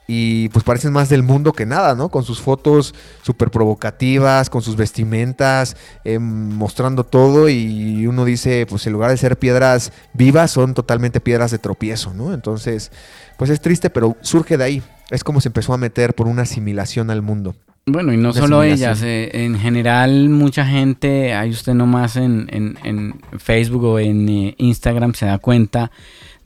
y 0.07 0.49
pues 0.51 0.65
parecen 0.65 0.93
más 0.93 1.09
del 1.09 1.23
mundo 1.23 1.53
que 1.53 1.67
nada, 1.67 1.95
¿no? 1.95 2.09
Con 2.09 2.25
sus 2.25 2.41
fotos 2.41 2.95
súper 3.23 3.51
provocativas, 3.51 4.51
con 4.51 4.63
sus 4.63 4.77
vestimentas, 4.77 5.77
eh, 6.05 6.19
mostrando 6.19 7.05
todo 7.05 7.49
y 7.49 8.07
uno 8.07 8.25
dice, 8.25 8.67
pues 8.69 8.87
en 8.87 8.93
lugar 8.93 9.11
de 9.11 9.17
ser 9.17 9.39
piedras 9.39 9.93
vivas, 10.13 10.51
son 10.51 10.75
totalmente 10.75 11.21
piedras 11.21 11.51
de 11.51 11.59
tropiezo, 11.59 12.13
¿no? 12.15 12.35
Entonces, 12.35 12.93
pues 13.37 13.51
es 13.51 13.61
triste, 13.61 13.91
pero 13.91 14.17
surge 14.21 14.57
de 14.57 14.65
ahí. 14.65 14.83
Es 15.11 15.25
como 15.25 15.41
se 15.41 15.49
empezó 15.49 15.75
a 15.75 15.79
meter 15.79 16.15
por 16.15 16.27
una 16.27 16.43
asimilación 16.43 17.11
al 17.11 17.23
mundo. 17.23 17.55
Bueno, 17.87 18.15
y 18.15 18.17
no 18.17 18.33
solo 18.33 18.63
ellas, 18.63 19.03
eh, 19.03 19.45
en 19.45 19.59
general 19.59 20.31
mucha 20.31 20.65
gente, 20.65 21.35
ahí 21.35 21.51
usted 21.51 21.75
nomás 21.75 22.17
en, 22.17 22.49
en, 22.51 23.21
Facebook 23.39 23.85
o 23.85 23.99
en 23.99 24.27
eh, 24.27 24.55
Instagram 24.57 25.13
se 25.13 25.27
da 25.27 25.39
cuenta 25.39 25.91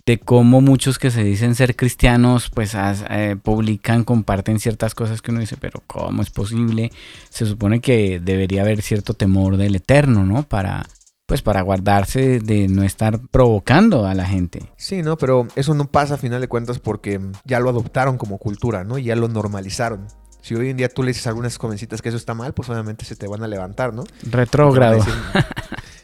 de 0.09 0.19
cómo 0.19 0.63
muchos 0.63 0.99
que 0.99 1.11
se 1.11 1.23
dicen 1.23 1.55
ser 1.55 1.77
cristianos, 1.77 2.49
pues 2.49 2.75
eh, 2.75 3.37
publican, 3.43 4.05
comparten 4.05 4.59
ciertas 4.59 4.95
cosas 4.95 5.21
que 5.21 5.33
uno 5.33 5.41
dice, 5.41 5.59
pero 5.59 5.83
¿cómo 5.87 6.23
es 6.23 6.31
posible? 6.31 6.91
Se 7.29 7.45
supone 7.45 7.83
que 7.83 8.19
debería 8.19 8.63
haber 8.63 8.81
cierto 8.81 9.13
temor 9.13 9.59
del 9.59 9.77
eterno, 9.77 10.25
¿no? 10.25 10.45
Para, 10.45 10.87
pues 11.27 11.43
para 11.43 11.61
guardarse 11.61 12.41
de 12.41 12.69
no 12.69 12.85
estar 12.85 13.21
provocando 13.31 14.07
a 14.07 14.15
la 14.15 14.25
gente. 14.25 14.73
Sí, 14.79 15.03
¿no? 15.03 15.19
Pero 15.19 15.47
eso 15.57 15.75
no 15.75 15.91
pasa 15.91 16.15
a 16.15 16.17
final 16.17 16.41
de 16.41 16.49
cuentas 16.49 16.79
porque 16.79 17.21
ya 17.45 17.61
lo 17.61 17.69
adoptaron 17.69 18.17
como 18.17 18.39
cultura, 18.39 18.85
¿no? 18.85 18.97
Y 18.97 19.05
ya 19.05 19.15
lo 19.15 19.29
normalizaron. 19.29 20.07
Si 20.41 20.55
hoy 20.55 20.71
en 20.71 20.79
día 20.79 20.89
tú 20.89 21.03
le 21.03 21.09
dices 21.09 21.27
a 21.27 21.31
algunas 21.31 21.59
jovencitas 21.59 22.01
que 22.01 22.09
eso 22.09 22.17
está 22.17 22.33
mal, 22.33 22.55
pues 22.55 22.71
obviamente 22.71 23.05
se 23.05 23.15
te 23.15 23.29
van 23.29 23.43
a 23.43 23.47
levantar, 23.47 23.93
¿no? 23.93 24.05
Retrógrado. 24.23 25.05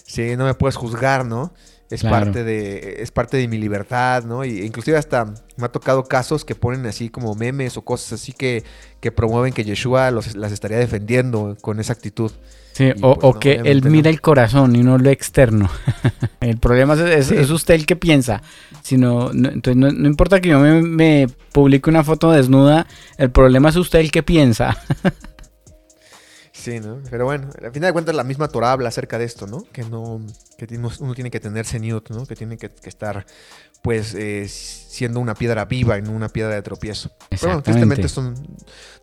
sí, 0.05 0.37
no 0.37 0.45
me 0.45 0.53
puedes 0.53 0.77
juzgar, 0.77 1.25
¿no? 1.25 1.55
Es 1.95 2.03
parte 2.03 2.45
de 2.45 2.97
es 2.99 3.11
parte 3.11 3.37
de 3.37 3.49
mi 3.49 3.59
libertad, 3.59 4.25
¿no? 4.25 4.45
Y 4.45 4.63
inclusive 4.63 4.97
hasta 4.97 5.27
me 5.57 5.67
ha 5.67 5.69
tocado 5.69 6.05
casos 6.05 6.45
que 6.45 6.55
ponen 6.55 6.85
así 6.87 7.09
como 7.09 7.35
memes 7.35 7.77
o 7.77 7.83
cosas 7.83 8.21
así 8.21 8.33
que, 8.33 8.65
que 9.01 9.13
promueven 9.13 9.53
que 9.53 9.65
Yeshua 9.65 10.11
los, 10.11 10.35
las 10.35 10.53
estaría 10.53 10.79
defendiendo 10.79 11.57
con 11.61 11.81
esa 11.81 11.93
actitud. 11.93 12.33
Sí, 12.73 12.91
o, 13.03 13.17
pues, 13.17 13.37
que 13.37 13.53
él 13.53 13.85
mira 13.85 14.11
el 14.11 14.21
corazón 14.21 14.75
y 14.75 14.83
no 14.83 14.99
lo 14.99 15.09
externo. 15.09 15.71
el 16.41 16.59
problema 16.59 16.95
es, 16.95 17.31
es, 17.31 17.51
usted 17.51 17.75
el 17.75 17.87
que 17.87 17.95
piensa. 17.95 18.43
Sino, 18.83 19.31
no, 19.33 19.49
entonces 19.51 19.77
no, 19.77 19.89
importa 20.09 20.41
que 20.41 20.49
yo 20.49 20.59
me, 20.59 21.29
publique 21.53 21.89
una 21.89 22.03
foto 22.03 22.33
desnuda, 22.33 22.89
el 23.17 23.31
problema 23.31 23.69
es 23.69 23.77
usted 23.77 24.01
el 24.01 24.11
que 24.11 24.25
piensa. 24.25 24.77
sí, 26.65 26.81
¿no? 26.81 27.03
Pero 27.11 27.27
bueno, 27.27 27.51
al 27.63 27.73
final 27.73 27.89
de 27.89 27.93
cuentas 27.93 28.15
la 28.15 28.25
misma 28.25 28.49
Torah 28.49 28.73
habla 28.73 28.89
acerca 28.89 29.19
de 29.19 29.25
esto, 29.27 29.47
¿no? 29.47 29.65
Que 29.71 29.83
no, 29.83 30.21
que 30.57 30.67
uno 31.01 31.15
tiene 31.15 31.31
que 31.31 31.39
tener 31.39 31.67
seniut, 31.67 32.09
¿no? 32.09 32.25
Que 32.25 32.35
tiene 32.35 32.57
que, 32.57 32.71
estar, 32.85 33.27
pues, 33.83 34.15
eh, 34.15 34.49
siendo 34.49 35.21
una 35.21 35.35
piedra 35.35 35.67
viva 35.67 35.99
y 35.99 36.03
no 36.03 36.13
una 36.13 36.31
piedra 36.31 36.55
de 36.55 36.63
tropiezo. 36.63 37.11
Pero 37.29 37.43
bueno, 37.43 37.63
tristemente 37.63 38.07
esto 38.07 38.33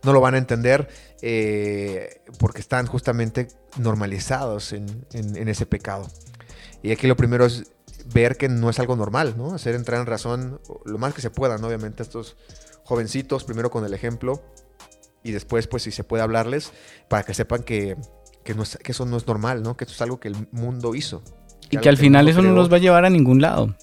no 0.02 0.12
lo 0.12 0.20
van 0.20 0.34
a 0.34 0.38
entender 0.38 0.88
eh, 1.22 2.22
porque 2.38 2.60
están 2.60 2.86
justamente 2.86 3.46
normalizados 3.78 4.72
en, 4.72 5.06
ese 5.48 5.64
pecado. 5.64 6.08
Y 6.82 6.90
aquí 6.90 7.06
lo 7.06 7.16
primero 7.16 7.46
es 7.46 7.70
ver 8.12 8.36
que 8.36 8.48
no 8.48 8.70
es 8.70 8.80
algo 8.80 8.96
normal, 8.96 9.34
¿no? 9.38 9.54
Hacer 9.54 9.76
entrar 9.76 10.00
en 10.00 10.06
razón 10.06 10.60
lo 10.84 10.98
más 10.98 11.14
que 11.14 11.22
se 11.22 11.30
pueda, 11.30 11.58
¿no? 11.58 11.68
Obviamente 11.68 12.02
estos 12.02 12.36
jovencitos, 12.82 13.44
primero 13.44 13.70
con 13.70 13.84
el 13.84 13.94
ejemplo 13.94 14.42
y 15.22 15.32
después, 15.32 15.66
pues, 15.66 15.82
si 15.82 15.90
se 15.90 16.04
puede 16.04 16.22
hablarles 16.22 16.72
para 17.08 17.22
que 17.22 17.34
sepan 17.34 17.62
que, 17.62 17.96
que, 18.44 18.54
eso 18.84 19.06
no 19.06 19.16
es 19.16 19.26
normal, 19.26 19.62
¿no? 19.62 19.76
Que 19.76 19.84
esto 19.84 19.94
es 19.94 20.02
algo 20.02 20.20
que 20.20 20.28
el 20.28 20.48
mundo 20.50 20.94
hizo. 20.94 21.22
Y 21.70 21.78
que 21.78 21.88
al 21.88 21.96
final 21.96 22.28
eso 22.28 22.42
no 22.42 22.52
los 22.52 22.70
va 22.70 22.76
a 22.76 22.80
llevar 22.80 23.04
a 23.04 23.10
ningún 23.10 23.40
lado. 23.40 23.74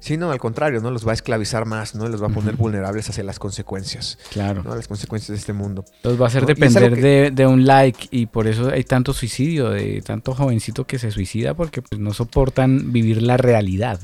Sí, 0.00 0.16
no, 0.16 0.32
al 0.32 0.38
contrario, 0.38 0.80
¿no? 0.80 0.90
Los 0.90 1.06
va 1.06 1.10
a 1.10 1.14
esclavizar 1.14 1.66
más, 1.66 1.94
¿no? 1.94 2.08
Los 2.08 2.22
va 2.22 2.28
a 2.28 2.30
poner 2.30 2.56
vulnerables 2.56 3.10
hacia 3.10 3.22
las 3.22 3.38
consecuencias. 3.38 4.18
Claro. 4.30 4.62
¿no? 4.62 4.74
Las 4.74 4.88
consecuencias 4.88 5.28
de 5.28 5.36
este 5.36 5.52
mundo. 5.52 5.84
Los 6.02 6.18
va 6.18 6.24
a 6.24 6.28
hacer 6.28 6.46
depender 6.46 7.32
de, 7.34 7.46
un 7.46 7.66
like 7.66 8.08
y 8.10 8.24
por 8.24 8.48
eso 8.48 8.70
hay 8.70 8.82
tanto 8.84 9.12
suicidio, 9.12 9.68
de 9.68 10.00
tanto 10.00 10.34
jovencito 10.34 10.86
que 10.86 10.98
se 10.98 11.10
suicida 11.10 11.52
porque 11.52 11.82
pues, 11.82 12.00
no 12.00 12.14
soportan 12.14 12.92
vivir 12.92 13.20
la 13.20 13.36
realidad. 13.36 14.00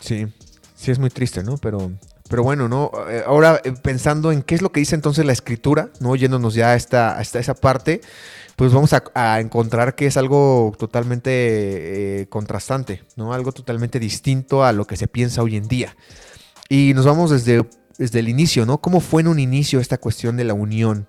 Sí, 0.00 0.26
sí 0.76 0.92
es 0.92 1.00
muy 1.00 1.10
triste, 1.10 1.42
¿no? 1.42 1.58
Pero, 1.58 1.90
pero 2.32 2.44
bueno, 2.44 2.66
¿no? 2.66 2.90
Eh, 3.10 3.22
ahora 3.26 3.60
eh, 3.62 3.74
pensando 3.82 4.32
en 4.32 4.40
qué 4.40 4.54
es 4.54 4.62
lo 4.62 4.72
que 4.72 4.80
dice 4.80 4.94
entonces 4.94 5.26
la 5.26 5.34
escritura, 5.34 5.90
¿no? 6.00 6.16
Yéndonos 6.16 6.54
ya 6.54 6.70
a, 6.70 6.76
esta, 6.76 7.18
a 7.18 7.20
esa 7.20 7.52
parte 7.52 8.00
pues 8.56 8.72
vamos 8.72 8.94
a, 8.94 9.38
encontrar 9.38 9.94
que 9.94 10.06
es 10.06 10.16
algo 10.16 10.72
totalmente 10.78 11.30
eh, 12.22 12.28
contrastante, 12.30 13.04
¿no? 13.16 13.34
Algo 13.34 13.52
totalmente 13.52 13.98
distinto 13.98 14.64
a 14.64 14.72
lo 14.72 14.86
que 14.86 14.96
se 14.96 15.08
piensa 15.08 15.42
hoy 15.42 15.56
en 15.56 15.68
día. 15.68 15.94
Y 16.70 16.92
nos 16.94 17.04
vamos 17.04 17.30
desde, 17.30 17.68
desde 17.98 18.20
el 18.20 18.30
inicio, 18.30 18.64
¿no? 18.64 18.80
¿Cómo 18.80 19.00
fue 19.00 19.20
en 19.20 19.28
un 19.28 19.38
inicio 19.38 19.78
esta 19.78 19.98
cuestión 19.98 20.38
de 20.38 20.44
la 20.44 20.54
unión? 20.54 21.08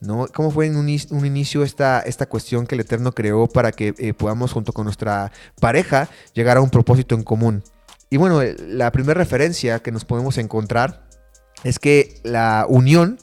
¿no? 0.00 0.26
¿Cómo 0.34 0.50
fue 0.50 0.68
en 0.68 0.76
un, 0.76 0.88
inicio 0.88 1.64
esta, 1.64 2.00
esta 2.00 2.26
cuestión 2.26 2.66
que 2.66 2.76
el 2.76 2.80
Eterno 2.80 3.12
creó 3.12 3.46
para 3.46 3.72
que 3.72 4.14
podamos 4.14 4.52
junto 4.52 4.72
con 4.72 4.84
nuestra 4.84 5.32
pareja 5.60 6.08
llegar 6.32 6.56
a 6.56 6.62
un 6.62 6.70
propósito 6.70 7.14
en 7.14 7.24
común? 7.24 7.62
Y 8.12 8.18
bueno, 8.18 8.42
eh, 8.42 8.54
la 8.68 8.92
primera 8.92 9.18
referencia 9.18 9.78
que 9.78 9.90
nos 9.90 10.04
podemos 10.04 10.36
encontrar 10.36 11.08
es 11.64 11.78
que 11.78 12.20
la 12.24 12.66
unión 12.68 13.18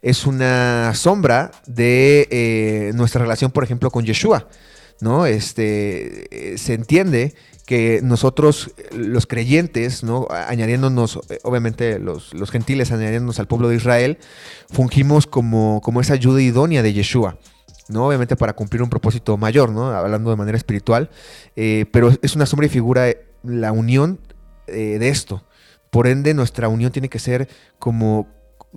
es 0.00 0.26
una 0.26 0.94
sombra 0.94 1.50
de 1.66 2.28
eh, 2.30 2.92
nuestra 2.94 3.20
relación, 3.20 3.50
por 3.50 3.64
ejemplo, 3.64 3.90
con 3.90 4.04
Yeshua. 4.04 4.46
¿no? 5.00 5.26
Este, 5.26 6.52
eh, 6.52 6.56
se 6.56 6.74
entiende 6.74 7.34
que 7.66 7.98
nosotros, 8.00 8.70
los 8.92 9.26
creyentes, 9.26 10.04
¿no? 10.04 10.28
añadiéndonos, 10.30 11.18
obviamente 11.42 11.98
los, 11.98 12.32
gentiles 12.48 12.92
añadiéndonos 12.92 13.40
al 13.40 13.48
pueblo 13.48 13.68
de 13.68 13.74
Israel, 13.74 14.18
fungimos 14.70 15.26
como, 15.26 15.80
como 15.82 16.00
esa 16.00 16.14
ayuda 16.14 16.40
idónea 16.40 16.84
de 16.84 16.92
Yeshua. 16.92 17.40
¿no? 17.88 18.06
Obviamente 18.06 18.36
para 18.36 18.52
cumplir 18.52 18.84
un 18.84 18.88
propósito 18.88 19.36
mayor, 19.36 19.72
¿no? 19.72 19.90
hablando 19.90 20.30
de 20.30 20.36
manera 20.36 20.56
espiritual, 20.56 21.10
pero 21.56 22.12
es 22.22 22.36
una 22.36 22.46
sombra 22.46 22.66
y 22.66 22.68
figura 22.70 23.12
la 23.42 23.72
unión 23.72 24.20
de 24.70 25.08
esto. 25.08 25.44
Por 25.90 26.06
ende, 26.06 26.34
nuestra 26.34 26.68
unión 26.68 26.92
tiene 26.92 27.08
que 27.08 27.18
ser 27.18 27.48
como, 27.78 28.28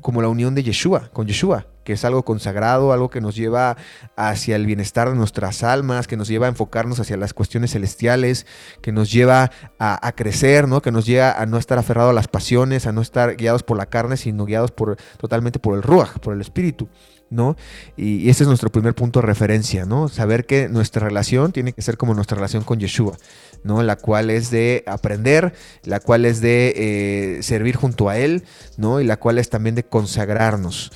como 0.01 0.21
la 0.21 0.29
unión 0.29 0.55
de 0.55 0.63
Yeshua, 0.63 1.09
con 1.11 1.27
Yeshua, 1.27 1.67
que 1.83 1.93
es 1.93 2.05
algo 2.05 2.23
consagrado, 2.23 2.93
algo 2.93 3.09
que 3.09 3.19
nos 3.19 3.35
lleva 3.35 3.75
hacia 4.15 4.55
el 4.55 4.65
bienestar 4.65 5.09
de 5.09 5.15
nuestras 5.15 5.63
almas, 5.63 6.07
que 6.07 6.15
nos 6.15 6.27
lleva 6.29 6.45
a 6.45 6.49
enfocarnos 6.49 6.99
hacia 6.99 7.17
las 7.17 7.33
cuestiones 7.33 7.71
celestiales, 7.71 8.45
que 8.81 8.91
nos 8.91 9.11
lleva 9.11 9.51
a, 9.79 10.11
crecer, 10.13 10.67
¿no? 10.67 10.81
que 10.81 10.91
nos 10.91 11.05
lleva 11.05 11.33
a 11.33 11.45
no 11.45 11.57
estar 11.57 11.77
aferrado 11.77 12.11
a 12.11 12.13
las 12.13 12.27
pasiones, 12.27 12.87
a 12.87 12.93
no 12.93 13.01
estar 13.01 13.35
guiados 13.35 13.63
por 13.63 13.77
la 13.77 13.87
carne, 13.87 14.15
sino 14.15 14.45
guiados 14.45 14.71
por, 14.71 14.97
totalmente 15.17 15.59
por 15.59 15.75
el 15.75 15.83
Ruach, 15.83 16.19
por 16.19 16.33
el 16.33 16.41
Espíritu. 16.41 16.87
¿No? 17.31 17.55
Y, 17.97 18.29
ese 18.29 18.43
es 18.43 18.47
nuestro 18.47 18.71
primer 18.71 18.93
punto 18.93 19.21
de 19.21 19.25
referencia, 19.25 19.85
¿no? 19.85 20.09
Saber 20.09 20.45
que 20.45 20.69
nuestra 20.69 21.07
relación 21.07 21.51
tiene 21.51 21.73
que 21.73 21.81
ser 21.81 21.97
como 21.97 22.13
nuestra 22.13 22.35
relación 22.35 22.63
con 22.63 22.79
Yeshua, 22.79 23.17
¿no? 23.63 23.81
La 23.81 23.95
cual 23.95 24.29
es 24.29 24.51
de 24.51 24.83
aprender, 24.85 25.53
la 25.83 25.99
cual 25.99 26.25
es 26.25 26.41
de 26.41 26.73
eh, 26.75 27.43
servir 27.43 27.75
junto 27.77 28.09
a 28.09 28.17
Él, 28.17 28.43
¿no? 28.77 28.99
Y 28.99 29.05
la 29.05 29.17
cual 29.17 29.39
es 29.39 29.49
también 29.49 29.73
de 29.73 29.83
consagrarnos. 29.83 30.91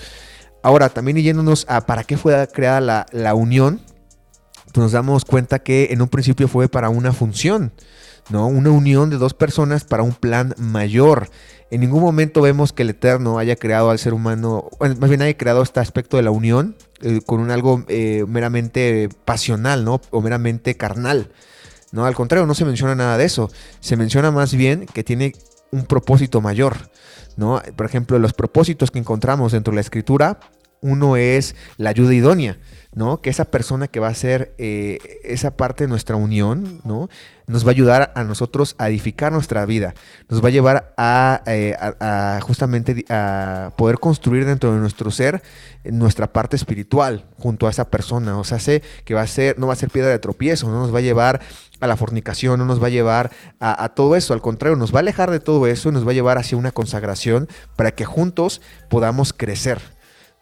Ahora, 0.62 0.90
también 0.90 1.18
yéndonos 1.18 1.66
a 1.70 1.86
para 1.86 2.03
qué 2.03 2.18
fue 2.18 2.48
creada 2.52 2.82
la, 2.82 3.06
la 3.12 3.34
unión, 3.34 3.82
pues 4.74 4.84
nos 4.84 4.91
damos 4.91 5.24
cuenta 5.24 5.60
que 5.60 5.88
en 5.91 6.02
un 6.02 6.10
principio 6.10 6.48
fue 6.49 6.68
para 6.68 6.90
una 6.90 7.14
función, 7.14 7.72
¿no? 8.30 8.48
Una 8.48 8.72
unión 8.72 9.10
de 9.10 9.18
dos 9.18 9.34
personas 9.34 9.86
para 9.86 10.03
un 10.03 10.14
plan 10.14 10.53
mayor. 10.57 11.30
En 11.71 11.81
ningún 11.81 12.01
momento 12.01 12.41
vemos 12.41 12.73
que 12.73 12.83
el 12.83 12.91
Eterno 12.91 13.39
haya 13.39 13.55
creado 13.55 13.89
al 13.89 13.97
ser 13.99 14.13
humano, 14.13 14.69
más 14.79 15.09
bien 15.09 15.21
haya 15.21 15.35
creado 15.35 15.63
este 15.63 15.79
aspecto 15.79 16.17
de 16.17 16.23
la 16.23 16.31
unión 16.31 16.75
eh, 17.01 17.21
con 17.25 17.49
algo 17.49 17.83
eh, 17.87 18.23
meramente 18.27 19.09
pasional, 19.25 19.83
¿no? 19.83 19.99
O 20.11 20.21
meramente 20.21 20.77
carnal. 20.77 21.31
No, 21.91 22.05
al 22.05 22.13
contrario, 22.13 22.45
no 22.45 22.53
se 22.53 22.65
menciona 22.65 22.93
nada 22.93 23.17
de 23.17 23.25
eso. 23.25 23.49
Se 23.79 23.97
menciona 23.97 24.29
más 24.29 24.53
bien 24.53 24.85
que 24.85 25.03
tiene 25.03 25.33
un 25.71 25.85
propósito 25.85 26.39
mayor, 26.39 26.89
¿no? 27.35 27.61
Por 27.75 27.85
ejemplo, 27.85 28.19
los 28.19 28.33
propósitos 28.33 28.91
que 28.91 28.99
encontramos 28.99 29.51
dentro 29.51 29.71
de 29.71 29.75
la 29.75 29.81
escritura, 29.81 30.39
uno 30.81 31.18
es 31.18 31.56
la 31.77 31.89
ayuda 31.89 32.14
idónea, 32.14 32.57
¿no? 32.93 33.22
Que 33.22 33.30
esa 33.30 33.45
persona 33.45 33.88
que 33.88 33.99
va 33.99 34.07
a 34.07 34.14
ser 34.14 34.56
eh, 34.57 34.99
esa 35.23 35.57
parte 35.57 35.84
de 35.84 35.88
nuestra 35.89 36.15
unión, 36.15 36.81
¿no? 36.84 37.10
Nos 37.47 37.65
va 37.65 37.69
a 37.69 37.72
ayudar 37.72 38.11
a 38.15 38.23
nosotros 38.23 38.76
a 38.77 38.88
edificar 38.89 39.31
nuestra 39.31 39.65
vida, 39.65 39.93
nos 40.30 40.43
va 40.43 40.47
a 40.47 40.52
llevar 40.52 40.93
a, 40.97 41.41
eh, 41.45 41.76
justamente 42.41 43.06
a 43.10 43.73
poder 43.77 43.99
construir 43.99 44.45
dentro 44.45 44.73
de 44.73 44.80
nuestro 44.80 45.11
ser 45.11 45.43
nuestra 45.84 46.31
parte 46.31 46.56
espiritual 46.56 47.26
junto 47.38 47.68
a 47.68 47.69
esa 47.69 47.89
persona. 47.89 48.38
O 48.39 48.43
sea, 48.43 48.60
sé 48.60 48.81
que 49.03 49.14
va 49.14 49.22
a 49.22 49.27
ser, 49.27 49.60
no 49.60 49.68
va 49.68 49.73
a 49.73 49.77
ser 49.77 49.89
piedra 49.89 50.10
de 50.10 50.19
tropiezo, 50.19 50.68
no 50.69 50.80
nos 50.80 50.93
va 50.93 50.99
a 50.99 51.03
llevar 51.03 51.41
a 51.81 51.88
la 51.88 51.97
fornicación, 51.97 52.57
no 52.57 52.65
nos 52.65 52.81
va 52.81 52.88
a 52.88 52.91
llevar 52.91 53.31
a 53.60 53.89
todo 53.89 54.15
eso, 54.15 54.34
al 54.34 54.41
contrario, 54.41 54.77
nos 54.77 54.93
va 54.93 54.99
a 54.99 55.02
alejar 55.02 55.30
de 55.30 55.39
todo 55.39 55.68
eso 55.68 55.89
y 55.89 55.91
nos 55.91 56.07
va 56.07 56.11
a 56.11 56.15
llevar 56.15 56.38
hacia 56.38 56.57
una 56.57 56.72
consagración 56.72 57.49
para 57.76 57.91
que 57.91 58.06
juntos 58.06 58.61
podamos 58.89 59.34
crecer 59.34 59.94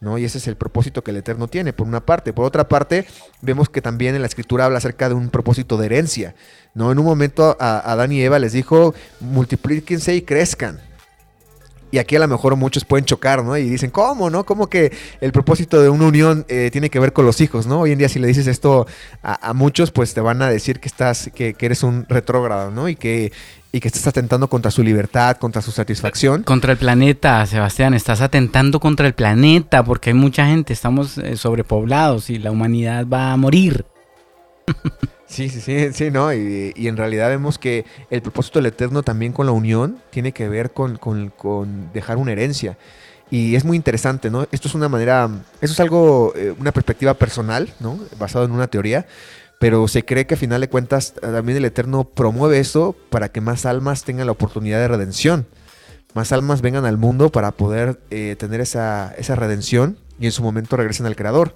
¿no? 0.04 0.18
Y 0.18 0.26
ese 0.26 0.38
es 0.38 0.48
el 0.48 0.56
propósito 0.56 1.04
que 1.04 1.12
el 1.12 1.18
Eterno 1.18 1.48
tiene, 1.48 1.74
por 1.74 1.88
una 1.88 2.06
parte. 2.06 2.34
Por 2.34 2.46
otra 2.46 2.68
parte, 2.68 3.08
vemos 3.42 3.70
que 3.70 3.82
también 3.82 4.14
en 4.14 4.22
la 4.22 4.28
Escritura 4.28 4.66
habla 4.66 4.78
acerca 4.78 5.10
de 5.10 5.16
un 5.16 5.30
propósito 5.30 5.78
de 5.78 5.88
herencia, 5.88 6.36
¿no? 6.74 6.92
En 6.92 7.00
un 7.00 7.06
momento 7.06 7.58
a 7.60 7.80
Adán 7.92 8.12
y 8.12 8.22
Eva 8.22 8.38
les 8.38 8.52
dijo, 8.52 8.94
multiplíquense 9.22 10.14
y 10.14 10.22
crezcan. 10.22 10.80
Y 11.90 12.00
aquí 12.00 12.16
a 12.16 12.20
lo 12.20 12.28
mejor 12.28 12.56
muchos 12.56 12.86
pueden 12.86 13.06
chocar, 13.06 13.44
¿no? 13.44 13.56
Y 13.56 13.70
dicen, 13.70 13.92
¿cómo, 13.92 14.32
no? 14.32 14.46
¿Cómo 14.46 14.68
que 14.68 14.92
el 15.22 15.32
propósito 15.32 15.80
de 15.80 15.90
una 15.90 16.08
unión 16.08 16.44
eh, 16.50 16.70
tiene 16.72 16.90
que 16.90 17.00
ver 17.00 17.14
con 17.14 17.24
los 17.24 17.40
hijos, 17.40 17.68
¿no? 17.68 17.82
Hoy 17.82 17.92
en 17.92 18.00
día 18.00 18.10
si 18.10 18.18
le 18.18 18.28
dices 18.28 18.48
esto 18.48 18.88
a, 19.22 19.54
muchos, 19.54 19.92
pues 19.92 20.16
te 20.16 20.20
van 20.20 20.42
a 20.42 20.50
decir 20.50 20.80
que 20.80 20.88
estás, 20.88 21.30
que, 21.36 21.54
que 21.54 21.66
eres 21.68 21.84
un 21.84 22.08
retrógrado, 22.10 22.72
¿no? 22.72 22.90
Y 22.90 22.96
que 22.96 23.32
y 23.76 23.80
que 23.80 23.88
estás 23.88 24.06
atentando 24.06 24.48
contra 24.48 24.70
su 24.70 24.84
libertad, 24.84 25.38
contra 25.38 25.62
su 25.64 25.72
satisfacción. 25.72 26.44
Contra 26.44 26.72
el 26.72 26.78
planeta, 26.78 27.44
Sebastián, 27.48 27.96
estás 27.96 28.22
atentando 28.22 28.80
contra 28.80 29.08
el 29.08 29.16
planeta 29.16 29.84
porque 29.84 30.12
hay 30.12 30.14
mucha 30.14 30.46
gente, 30.46 30.74
estamos 30.74 31.18
eh, 31.18 31.36
sobrepoblados 31.36 32.30
y 32.30 32.38
la 32.38 32.52
humanidad 32.52 33.08
va 33.12 33.34
a 33.34 33.38
morir. 33.38 33.86
Sí, 35.26 35.50
sí, 35.50 35.62
sí, 35.62 35.92
sí, 35.94 36.12
¿no? 36.12 36.32
Y, 36.32 36.74
en 36.76 36.96
realidad 36.96 37.28
vemos 37.28 37.58
que 37.58 37.86
el 38.12 38.22
propósito 38.22 38.60
del 38.60 38.68
Eterno 38.68 39.02
también 39.02 39.34
con 39.34 39.48
la 39.48 39.52
unión 39.52 39.98
tiene 40.12 40.32
que 40.32 40.48
ver 40.48 40.74
con, 40.74 41.00
dejar 41.92 42.18
una 42.18 42.34
herencia. 42.34 42.78
Y 43.32 43.56
es 43.56 43.66
muy 43.66 43.76
interesante, 43.76 44.30
¿no? 44.30 44.46
Esto 44.52 44.68
es 44.68 44.76
una 44.76 44.90
manera, 44.90 45.28
eso 45.60 45.74
es 45.74 45.80
algo, 45.80 46.34
eh, 46.36 46.54
una 46.60 46.72
perspectiva 46.72 47.16
personal, 47.16 47.74
¿no? 47.80 47.98
Basado 48.20 48.46
en 48.46 48.52
una 48.52 48.68
teoría, 48.68 49.08
pero 49.64 49.88
se 49.88 50.04
cree 50.04 50.28
que 50.28 50.34
a 50.34 50.38
final 50.38 50.60
de 50.60 50.68
cuentas 50.68 51.14
también 51.14 51.58
el 51.58 51.64
Eterno 51.64 52.04
promueve 52.04 52.60
eso 52.60 52.98
para 53.10 53.30
que 53.30 53.40
más 53.40 53.66
almas 53.66 54.04
tengan 54.04 54.26
la 54.26 54.34
oportunidad 54.34 54.78
de 54.78 54.90
redención. 54.90 55.48
Más 56.14 56.34
almas 56.34 56.62
vengan 56.62 56.84
al 56.84 56.98
mundo 56.98 57.30
para 57.30 57.54
poder 57.54 58.02
eh, 58.10 58.36
tener 58.38 58.60
esa, 58.60 59.16
esa 59.18 59.36
redención 59.36 59.98
y 60.20 60.26
en 60.26 60.34
su 60.34 60.44
momento 60.44 60.76
regresen 60.76 61.06
al 61.06 61.16
Creador. 61.16 61.56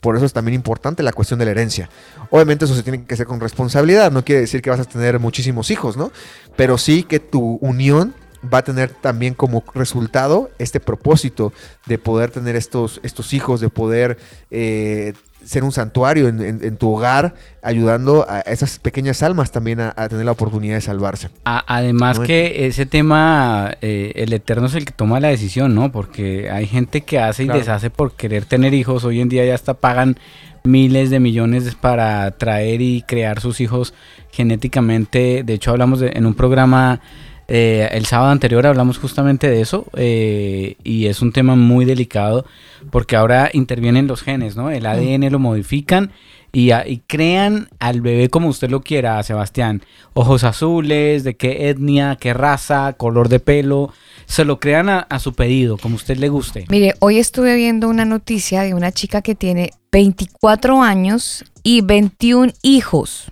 Por 0.00 0.14
eso 0.14 0.24
es 0.24 0.32
también 0.32 0.54
importante 0.54 1.02
la 1.02 1.10
cuestión 1.10 1.40
de 1.40 1.46
la 1.46 1.50
herencia. 1.50 1.90
Obviamente 2.30 2.64
eso 2.64 2.76
se 2.76 2.84
tiene 2.84 3.04
que 3.04 3.14
hacer 3.14 3.26
con 3.26 3.40
responsabilidad, 3.40 4.12
no 4.12 4.24
quiere 4.24 4.42
decir 4.42 4.62
que 4.62 4.70
vas 4.70 4.78
a 4.78 4.84
tener 4.84 5.18
muchísimos 5.18 5.72
hijos, 5.72 5.96
¿no? 5.96 6.12
Pero 6.54 6.78
sí 6.78 7.02
que 7.02 7.18
tu 7.18 7.58
unión 7.60 8.14
va 8.42 8.58
a 8.58 8.62
tener 8.62 8.90
también 8.90 9.34
como 9.34 9.64
resultado 9.74 10.50
este 10.58 10.78
propósito 10.78 11.52
de 11.86 11.98
poder 11.98 12.30
tener 12.30 12.54
estos, 12.54 13.00
estos 13.02 13.32
hijos, 13.32 13.60
de 13.60 13.68
poder 13.68 14.16
eh, 14.52 15.14
ser 15.44 15.64
un 15.64 15.72
santuario 15.72 16.28
en, 16.28 16.76
tu 16.76 16.94
hogar, 16.94 17.34
ayudando 17.62 18.26
a 18.28 18.40
esas 18.40 18.78
pequeñas 18.78 19.22
almas 19.22 19.50
también 19.50 19.80
a, 19.80 20.08
tener 20.08 20.24
la 20.24 20.32
oportunidad 20.32 20.74
de 20.74 20.80
salvarse. 20.80 21.30
además 21.44 22.18
que 22.20 22.66
ese 22.66 22.86
tema, 22.86 23.72
eh, 23.80 24.12
el 24.16 24.32
Eterno 24.32 24.66
es 24.66 24.74
el 24.74 24.84
que 24.84 24.92
toma 24.92 25.20
la 25.20 25.28
decisión, 25.28 25.74
¿no? 25.74 25.90
Porque 25.90 26.50
hay 26.50 26.66
gente 26.66 27.00
que 27.00 27.18
hace 27.18 27.44
y 27.44 27.48
deshace 27.48 27.90
por 27.90 28.12
querer 28.12 28.44
tener 28.44 28.74
hijos. 28.74 29.04
Hoy 29.04 29.20
en 29.20 29.28
día 29.28 29.44
ya 29.44 29.54
hasta 29.54 29.74
pagan 29.74 30.18
miles 30.64 31.10
de 31.10 31.20
millones 31.20 31.74
para 31.74 32.30
traer 32.32 32.82
y 32.82 33.02
crear 33.02 33.40
sus 33.40 33.60
hijos 33.60 33.94
genéticamente. 34.30 35.42
De 35.44 35.54
hecho, 35.54 35.70
hablamos 35.70 36.02
en 36.02 36.26
un 36.26 36.34
programa 36.34 37.00
eh, 37.50 37.88
el 37.92 38.04
sábado 38.04 38.30
anterior 38.30 38.66
hablamos 38.66 38.98
justamente 38.98 39.48
de 39.48 39.62
eso 39.62 39.86
eh, 39.96 40.76
y 40.84 41.06
es 41.06 41.22
un 41.22 41.32
tema 41.32 41.56
muy 41.56 41.86
delicado 41.86 42.44
porque 42.90 43.16
ahora 43.16 43.48
intervienen 43.54 44.06
los 44.06 44.22
genes, 44.22 44.54
¿no? 44.54 44.70
El 44.70 44.84
ADN 44.84 45.32
lo 45.32 45.38
modifican 45.38 46.12
y, 46.52 46.70
crean 47.06 47.68
al 47.78 48.00
bebé 48.00 48.28
como 48.28 48.48
usted 48.48 48.70
lo 48.70 48.82
quiera, 48.82 49.22
Sebastián. 49.22 49.82
Ojos 50.14 50.44
azules, 50.44 51.24
de 51.24 51.36
qué 51.36 51.70
etnia, 51.70 52.16
qué 52.20 52.34
raza, 52.34 52.94
color 52.94 53.28
de 53.28 53.40
pelo. 53.40 53.92
Se 54.26 54.44
lo 54.44 54.60
crean 54.60 54.88
a, 54.88 55.00
a 55.00 55.18
su 55.18 55.34
pedido, 55.34 55.78
como 55.78 55.96
usted 55.96 56.16
le 56.16 56.28
guste. 56.28 56.66
Mire, 56.68 56.94
hoy 57.00 57.18
estuve 57.18 57.56
viendo 57.56 57.88
una 57.88 58.04
noticia 58.04 58.62
de 58.62 58.74
una 58.74 58.92
chica 58.92 59.22
que 59.22 59.34
tiene 59.34 59.70
24 59.92 60.82
años 60.82 61.44
y 61.62 61.80
21 61.82 62.52
hijos. 62.62 63.30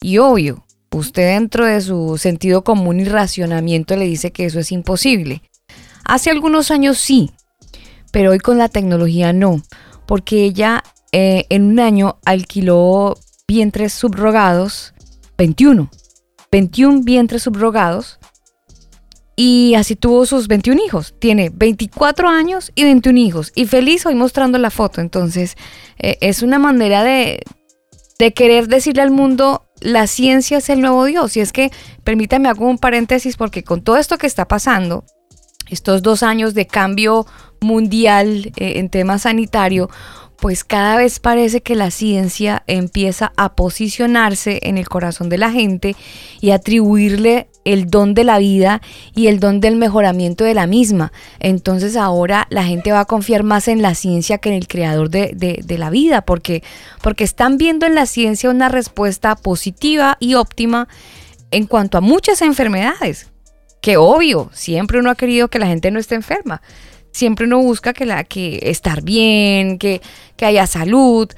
Y 0.00 0.18
obvio, 0.18 0.64
usted 0.92 1.34
dentro 1.34 1.66
de 1.66 1.80
su 1.80 2.18
sentido 2.18 2.64
común 2.64 3.00
y 3.00 3.04
racionamiento 3.04 3.96
le 3.96 4.06
dice 4.06 4.32
que 4.32 4.46
eso 4.46 4.58
es 4.60 4.72
imposible. 4.72 5.42
Hace 6.04 6.30
algunos 6.30 6.70
años 6.70 6.98
sí, 6.98 7.30
pero 8.12 8.30
hoy 8.30 8.38
con 8.38 8.58
la 8.58 8.68
tecnología 8.68 9.32
no, 9.32 9.62
porque 10.06 10.44
ella 10.44 10.82
eh, 11.12 11.44
en 11.50 11.64
un 11.64 11.80
año 11.80 12.18
alquiló 12.24 13.18
vientres 13.46 13.92
subrogados, 13.92 14.94
21, 15.36 15.90
21 16.50 17.02
vientres 17.02 17.42
subrogados, 17.42 18.18
y 19.36 19.74
así 19.76 19.94
tuvo 19.94 20.26
sus 20.26 20.48
21 20.48 20.82
hijos. 20.84 21.14
Tiene 21.20 21.50
24 21.50 22.28
años 22.28 22.72
y 22.74 22.82
21 22.82 23.18
hijos, 23.20 23.52
y 23.54 23.66
feliz 23.66 24.04
hoy 24.04 24.16
mostrando 24.16 24.58
la 24.58 24.70
foto. 24.70 25.00
Entonces, 25.00 25.56
eh, 25.98 26.18
es 26.20 26.42
una 26.42 26.58
manera 26.58 27.04
de, 27.04 27.44
de 28.18 28.32
querer 28.32 28.66
decirle 28.66 29.02
al 29.02 29.12
mundo, 29.12 29.67
la 29.80 30.06
ciencia 30.06 30.58
es 30.58 30.68
el 30.68 30.80
nuevo 30.80 31.04
Dios. 31.04 31.36
Y 31.36 31.40
es 31.40 31.52
que, 31.52 31.70
permítame 32.04 32.48
hago 32.48 32.66
un 32.66 32.78
paréntesis 32.78 33.36
porque 33.36 33.62
con 33.62 33.82
todo 33.82 33.96
esto 33.96 34.18
que 34.18 34.26
está 34.26 34.46
pasando, 34.48 35.04
estos 35.68 36.02
dos 36.02 36.22
años 36.22 36.54
de 36.54 36.66
cambio 36.66 37.26
mundial 37.60 38.52
eh, 38.56 38.74
en 38.76 38.88
tema 38.88 39.18
sanitario, 39.18 39.90
pues 40.40 40.64
cada 40.64 40.96
vez 40.96 41.18
parece 41.18 41.62
que 41.62 41.74
la 41.74 41.90
ciencia 41.90 42.62
empieza 42.66 43.32
a 43.36 43.54
posicionarse 43.56 44.60
en 44.62 44.78
el 44.78 44.88
corazón 44.88 45.28
de 45.28 45.38
la 45.38 45.50
gente 45.50 45.96
y 46.40 46.52
atribuirle 46.52 47.48
el 47.68 47.90
don 47.90 48.14
de 48.14 48.24
la 48.24 48.38
vida 48.38 48.80
y 49.14 49.26
el 49.26 49.40
don 49.40 49.60
del 49.60 49.76
mejoramiento 49.76 50.44
de 50.44 50.54
la 50.54 50.66
misma. 50.66 51.12
Entonces 51.38 51.96
ahora 51.96 52.46
la 52.50 52.64
gente 52.64 52.92
va 52.92 53.00
a 53.00 53.04
confiar 53.04 53.42
más 53.42 53.68
en 53.68 53.82
la 53.82 53.94
ciencia 53.94 54.38
que 54.38 54.48
en 54.48 54.54
el 54.54 54.66
creador 54.66 55.10
de, 55.10 55.64
la 55.68 55.90
vida, 55.90 56.22
porque, 56.22 56.62
porque 57.02 57.24
están 57.24 57.58
viendo 57.58 57.86
en 57.86 57.94
la 57.94 58.06
ciencia 58.06 58.50
una 58.50 58.68
respuesta 58.68 59.36
positiva 59.36 60.16
y 60.18 60.34
óptima 60.34 60.88
en 61.50 61.66
cuanto 61.66 61.98
a 61.98 62.00
muchas 62.00 62.40
enfermedades. 62.40 63.28
Que 63.82 63.96
obvio, 63.96 64.50
siempre 64.52 64.98
uno 64.98 65.10
ha 65.10 65.14
querido 65.14 65.48
que 65.48 65.58
la 65.58 65.66
gente 65.66 65.90
no 65.90 66.00
esté 66.00 66.14
enferma 66.14 66.62
siempre 67.10 67.46
uno 67.46 67.58
busca 67.58 67.94
que, 67.94 68.06
la, 68.06 68.22
que 68.22 68.60
estar 68.62 69.02
bien, 69.02 69.78
que, 69.78 70.00
que 70.36 70.46
haya 70.46 70.68
salud, 70.68 71.28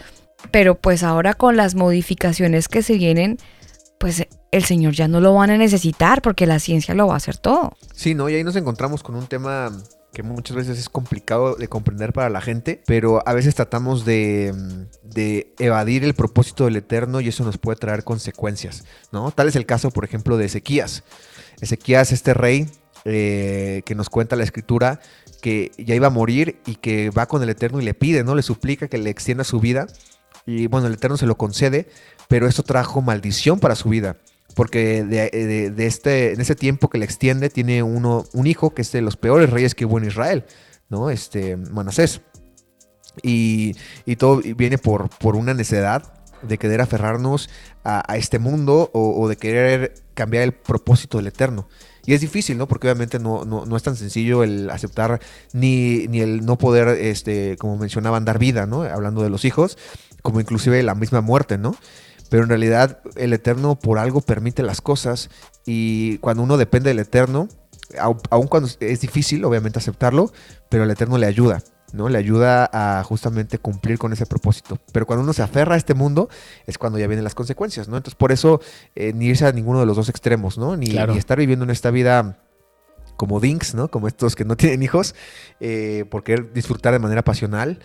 pero 0.50 0.74
pues 0.74 1.02
ahora 1.02 1.32
con 1.32 1.56
las 1.56 1.74
modificaciones 1.74 2.68
que 2.68 2.82
se 2.82 2.94
vienen, 2.94 3.38
pues 4.00 4.26
el 4.50 4.64
Señor 4.64 4.94
ya 4.94 5.08
no 5.08 5.20
lo 5.20 5.34
van 5.34 5.50
a 5.50 5.58
necesitar 5.58 6.22
porque 6.22 6.46
la 6.46 6.58
ciencia 6.58 6.94
lo 6.94 7.06
va 7.06 7.14
a 7.14 7.16
hacer 7.18 7.36
todo. 7.36 7.76
Sí, 7.94 8.14
¿no? 8.14 8.30
Y 8.30 8.34
ahí 8.34 8.42
nos 8.42 8.56
encontramos 8.56 9.02
con 9.02 9.14
un 9.14 9.26
tema 9.26 9.70
que 10.14 10.22
muchas 10.22 10.56
veces 10.56 10.78
es 10.78 10.88
complicado 10.88 11.54
de 11.54 11.68
comprender 11.68 12.14
para 12.14 12.30
la 12.30 12.40
gente, 12.40 12.82
pero 12.86 13.22
a 13.28 13.34
veces 13.34 13.54
tratamos 13.54 14.06
de, 14.06 14.54
de, 15.02 15.52
evadir 15.58 16.02
el 16.02 16.14
propósito 16.14 16.64
del 16.64 16.76
Eterno 16.76 17.20
y 17.20 17.28
eso 17.28 17.44
nos 17.44 17.58
puede 17.58 17.76
traer 17.76 18.02
consecuencias, 18.02 18.84
¿no? 19.12 19.30
Tal 19.32 19.48
es 19.48 19.56
el 19.56 19.66
caso, 19.66 19.90
por 19.90 20.06
ejemplo, 20.06 20.38
de 20.38 20.46
Ezequías. 20.46 21.04
Ezequías, 21.60 22.10
este 22.10 22.32
rey 22.32 22.68
eh, 23.04 23.82
que 23.84 23.94
nos 23.94 24.08
cuenta 24.08 24.34
la 24.34 24.44
escritura, 24.44 25.00
que 25.42 25.72
ya 25.76 25.94
iba 25.94 26.06
a 26.06 26.10
morir 26.10 26.58
y 26.64 26.76
que 26.76 27.10
va 27.10 27.26
con 27.26 27.42
el 27.42 27.50
Eterno 27.50 27.82
y 27.82 27.84
le 27.84 27.92
pide, 27.92 28.24
¿no? 28.24 28.34
Le 28.34 28.42
suplica 28.42 28.88
que 28.88 28.96
le 28.96 29.10
extienda 29.10 29.44
su 29.44 29.60
vida. 29.60 29.86
Y 30.46 30.68
bueno, 30.68 30.86
el 30.86 30.94
Eterno 30.94 31.18
se 31.18 31.26
lo 31.26 31.36
concede, 31.36 31.86
pero 32.30 32.46
esto 32.46 32.62
trajo 32.62 33.02
maldición 33.02 33.58
para 33.58 33.74
su 33.74 33.88
vida. 33.88 34.16
Porque 34.54 35.02
de, 35.02 35.86
este, 35.86 36.32
en 36.32 36.40
ese 36.40 36.54
tiempo 36.54 36.88
que 36.88 36.98
le 36.98 37.04
extiende, 37.04 37.50
tiene 37.50 37.82
uno, 37.82 38.24
un 38.32 38.46
hijo 38.46 38.70
que 38.72 38.82
es 38.82 38.92
de 38.92 39.02
los 39.02 39.16
peores 39.16 39.50
reyes 39.50 39.74
que 39.74 39.84
hubo 39.84 39.98
en 39.98 40.04
Israel, 40.04 40.44
¿no? 40.88 41.10
Este, 41.10 41.56
Manasés. 41.56 42.20
Y, 43.24 43.74
todo 44.16 44.42
viene 44.56 44.78
por, 44.78 45.08
por 45.08 45.34
una 45.34 45.54
necedad 45.54 46.04
de 46.42 46.56
querer 46.56 46.80
aferrarnos 46.80 47.50
a, 47.82 48.16
este 48.16 48.38
mundo 48.38 48.90
o, 48.92 49.28
de 49.28 49.36
querer 49.36 49.94
cambiar 50.14 50.44
el 50.44 50.52
propósito 50.52 51.18
del 51.18 51.26
Eterno. 51.26 51.68
Y 52.06 52.14
es 52.14 52.20
difícil, 52.20 52.58
¿no? 52.58 52.68
Porque 52.68 52.86
obviamente 52.86 53.18
no, 53.18 53.44
no, 53.44 53.76
es 53.76 53.82
tan 53.82 53.96
sencillo 53.96 54.44
el 54.44 54.70
aceptar 54.70 55.20
ni, 55.52 56.06
ni, 56.06 56.20
el 56.20 56.46
no 56.46 56.58
poder, 56.58 56.88
este, 56.88 57.56
como 57.56 57.76
mencionaban, 57.76 58.24
dar 58.24 58.38
vida, 58.38 58.66
¿no? 58.66 58.82
Hablando 58.82 59.22
de 59.22 59.30
los 59.30 59.44
hijos, 59.44 59.76
como 60.22 60.40
inclusive 60.40 60.80
la 60.84 60.94
misma 60.94 61.22
muerte, 61.22 61.58
¿no? 61.58 61.74
Pero 62.30 62.44
en 62.44 62.48
realidad 62.48 63.00
el 63.16 63.34
Eterno 63.34 63.78
por 63.78 63.98
algo 63.98 64.22
permite 64.22 64.62
las 64.62 64.80
cosas 64.80 65.28
y 65.66 66.16
cuando 66.18 66.42
uno 66.42 66.56
depende 66.56 66.88
del 66.88 67.00
Eterno, 67.00 67.48
aun 68.30 68.46
cuando 68.46 68.68
es 68.80 69.00
difícil, 69.00 69.44
obviamente, 69.44 69.78
aceptarlo, 69.78 70.32
pero 70.70 70.84
el 70.84 70.90
Eterno 70.90 71.18
le 71.18 71.26
ayuda. 71.26 71.62
¿no? 71.92 72.08
Le 72.08 72.18
ayuda 72.18 72.70
a 72.72 73.02
justamente 73.02 73.58
cumplir 73.58 73.98
con 73.98 74.12
ese 74.12 74.26
propósito. 74.26 74.78
Pero 74.92 75.06
cuando 75.06 75.24
uno 75.24 75.32
se 75.32 75.42
aferra 75.42 75.74
a 75.74 75.78
este 75.78 75.94
mundo, 75.94 76.28
es 76.66 76.78
cuando 76.78 76.98
ya 76.98 77.06
vienen 77.06 77.24
las 77.24 77.34
consecuencias, 77.34 77.88
¿no? 77.88 77.96
Entonces, 77.96 78.14
por 78.14 78.30
eso, 78.32 78.60
eh, 78.94 79.12
ni 79.12 79.26
irse 79.26 79.46
a 79.46 79.52
ninguno 79.52 79.80
de 79.80 79.86
los 79.86 79.96
dos 79.96 80.08
extremos, 80.08 80.56
¿no? 80.56 80.76
Ni, 80.76 80.86
ni 80.86 81.18
estar 81.18 81.38
viviendo 81.38 81.64
en 81.64 81.70
esta 81.70 81.90
vida 81.90 82.38
como 83.16 83.40
Dinks, 83.40 83.74
¿no? 83.74 83.90
Como 83.90 84.08
estos 84.08 84.36
que 84.36 84.44
no 84.44 84.56
tienen 84.56 84.82
hijos, 84.82 85.14
eh, 85.60 86.04
por 86.10 86.22
querer 86.22 86.52
disfrutar 86.52 86.92
de 86.92 87.00
manera 87.00 87.22
pasional, 87.22 87.80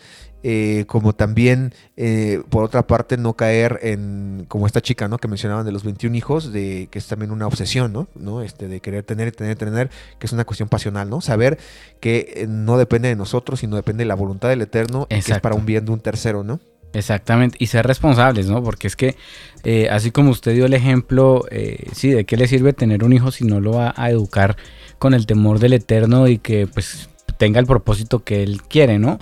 eh, 0.47 0.85
como 0.85 1.13
también, 1.13 1.73
eh, 1.97 2.43
por 2.51 2.63
otra 2.63 2.85
parte, 2.85 3.17
no 3.17 3.33
caer 3.33 3.79
en, 3.81 4.45
como 4.47 4.67
esta 4.67 4.79
chica, 4.79 5.07
¿no? 5.07 5.17
Que 5.17 5.27
mencionaban 5.27 5.65
de 5.65 5.71
los 5.71 5.83
21 5.83 6.15
hijos, 6.15 6.53
de 6.53 6.87
que 6.91 6.99
es 6.99 7.07
también 7.07 7.31
una 7.31 7.47
obsesión, 7.47 7.91
¿no? 7.91 8.07
¿no? 8.13 8.43
Este, 8.43 8.67
de 8.67 8.79
querer 8.79 9.03
tener, 9.03 9.31
tener, 9.31 9.57
tener, 9.57 9.89
que 10.19 10.27
es 10.27 10.33
una 10.33 10.45
cuestión 10.45 10.69
pasional, 10.69 11.09
¿no? 11.09 11.19
Saber 11.19 11.57
que 11.99 12.45
no 12.47 12.77
depende 12.77 13.09
de 13.09 13.15
nosotros, 13.15 13.61
sino 13.61 13.75
depende 13.75 14.03
de 14.03 14.07
la 14.07 14.13
voluntad 14.13 14.49
del 14.49 14.61
Eterno, 14.61 15.07
y 15.09 15.19
que 15.19 15.31
es 15.31 15.39
para 15.39 15.55
un 15.55 15.65
bien 15.65 15.83
de 15.83 15.93
un 15.93 15.99
tercero, 15.99 16.43
¿no? 16.43 16.59
Exactamente, 16.93 17.57
y 17.59 17.65
ser 17.65 17.87
responsables, 17.87 18.45
¿no? 18.45 18.61
Porque 18.63 18.85
es 18.85 18.95
que, 18.95 19.15
eh, 19.63 19.89
así 19.89 20.11
como 20.11 20.29
usted 20.29 20.53
dio 20.53 20.67
el 20.67 20.75
ejemplo, 20.75 21.45
eh, 21.49 21.87
sí, 21.91 22.11
¿de 22.11 22.25
qué 22.25 22.37
le 22.37 22.47
sirve 22.47 22.71
tener 22.71 23.03
un 23.03 23.13
hijo 23.13 23.31
si 23.31 23.45
no 23.45 23.61
lo 23.61 23.71
va 23.71 23.95
a 23.97 24.11
educar 24.11 24.57
con 24.99 25.15
el 25.15 25.25
temor 25.25 25.57
del 25.57 25.73
eterno 25.73 26.27
y 26.27 26.37
que 26.37 26.67
pues 26.67 27.09
tenga 27.39 27.59
el 27.59 27.65
propósito 27.65 28.23
que 28.23 28.43
él 28.43 28.61
quiere, 28.61 28.99
¿no? 28.99 29.17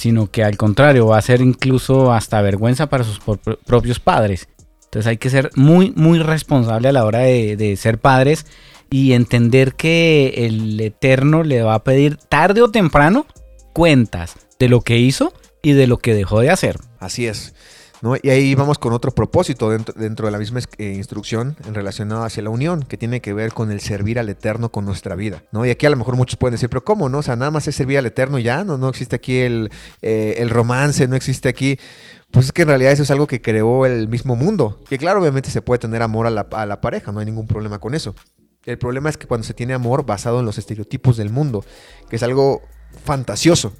Sino 0.00 0.30
que 0.30 0.42
al 0.42 0.56
contrario, 0.56 1.08
va 1.08 1.18
a 1.18 1.22
ser 1.22 1.42
incluso 1.42 2.10
hasta 2.10 2.40
vergüenza 2.40 2.88
para 2.88 3.04
sus 3.04 3.20
propios 3.66 4.00
padres. 4.00 4.48
Entonces 4.84 5.06
hay 5.06 5.18
que 5.18 5.28
ser 5.28 5.50
muy, 5.56 5.92
muy 5.94 6.20
responsable 6.20 6.88
a 6.88 6.92
la 6.92 7.04
hora 7.04 7.18
de, 7.18 7.54
de 7.58 7.76
ser 7.76 7.98
padres 7.98 8.46
y 8.88 9.12
entender 9.12 9.74
que 9.74 10.46
el 10.46 10.80
eterno 10.80 11.42
le 11.42 11.62
va 11.62 11.74
a 11.74 11.84
pedir 11.84 12.16
tarde 12.16 12.62
o 12.62 12.70
temprano 12.70 13.26
cuentas 13.74 14.36
de 14.58 14.70
lo 14.70 14.80
que 14.80 14.96
hizo 14.96 15.34
y 15.62 15.72
de 15.72 15.86
lo 15.86 15.98
que 15.98 16.14
dejó 16.14 16.40
de 16.40 16.48
hacer. 16.48 16.78
Así 16.98 17.26
es. 17.26 17.54
Y 18.22 18.30
ahí 18.30 18.54
vamos 18.54 18.78
con 18.78 18.94
otro 18.94 19.12
propósito 19.12 19.68
dentro, 19.68 19.94
dentro 19.94 20.26
de 20.26 20.32
la 20.32 20.38
misma 20.38 20.60
eh, 20.78 20.94
instrucción 20.94 21.56
en 21.66 21.74
relacionado 21.74 22.24
hacia 22.24 22.42
la 22.42 22.48
unión, 22.48 22.82
que 22.82 22.96
tiene 22.96 23.20
que 23.20 23.34
ver 23.34 23.52
con 23.52 23.70
el 23.70 23.80
servir 23.80 24.18
al 24.18 24.28
Eterno 24.30 24.70
con 24.70 24.86
nuestra 24.86 25.14
vida. 25.16 25.42
¿no? 25.52 25.66
Y 25.66 25.70
aquí 25.70 25.84
a 25.84 25.90
lo 25.90 25.96
mejor 25.96 26.16
muchos 26.16 26.36
pueden 26.36 26.52
decir, 26.52 26.70
pero 26.70 26.82
¿cómo? 26.82 27.10
no? 27.10 27.18
O 27.18 27.22
sea, 27.22 27.36
nada 27.36 27.50
más 27.50 27.68
es 27.68 27.76
servir 27.76 27.98
al 27.98 28.06
Eterno 28.06 28.38
y 28.38 28.44
ya, 28.44 28.64
no, 28.64 28.78
no 28.78 28.88
existe 28.88 29.16
aquí 29.16 29.38
el, 29.40 29.70
eh, 30.00 30.36
el 30.38 30.48
romance, 30.48 31.06
no 31.08 31.16
existe 31.16 31.48
aquí. 31.50 31.78
Pues 32.30 32.46
es 32.46 32.52
que 32.52 32.62
en 32.62 32.68
realidad 32.68 32.92
eso 32.92 33.02
es 33.02 33.10
algo 33.10 33.26
que 33.26 33.42
creó 33.42 33.84
el 33.84 34.08
mismo 34.08 34.34
mundo. 34.34 34.80
Que 34.88 34.96
claro, 34.96 35.20
obviamente 35.20 35.50
se 35.50 35.60
puede 35.60 35.80
tener 35.80 36.00
amor 36.00 36.26
a 36.26 36.30
la, 36.30 36.46
a 36.52 36.64
la 36.64 36.80
pareja, 36.80 37.12
no 37.12 37.20
hay 37.20 37.26
ningún 37.26 37.46
problema 37.46 37.80
con 37.80 37.94
eso. 37.94 38.14
El 38.64 38.78
problema 38.78 39.10
es 39.10 39.18
que 39.18 39.26
cuando 39.26 39.46
se 39.46 39.52
tiene 39.52 39.74
amor 39.74 40.06
basado 40.06 40.40
en 40.40 40.46
los 40.46 40.56
estereotipos 40.56 41.16
del 41.18 41.30
mundo, 41.30 41.64
que 42.08 42.16
es 42.16 42.22
algo 42.22 42.62
fantasioso, 43.04 43.74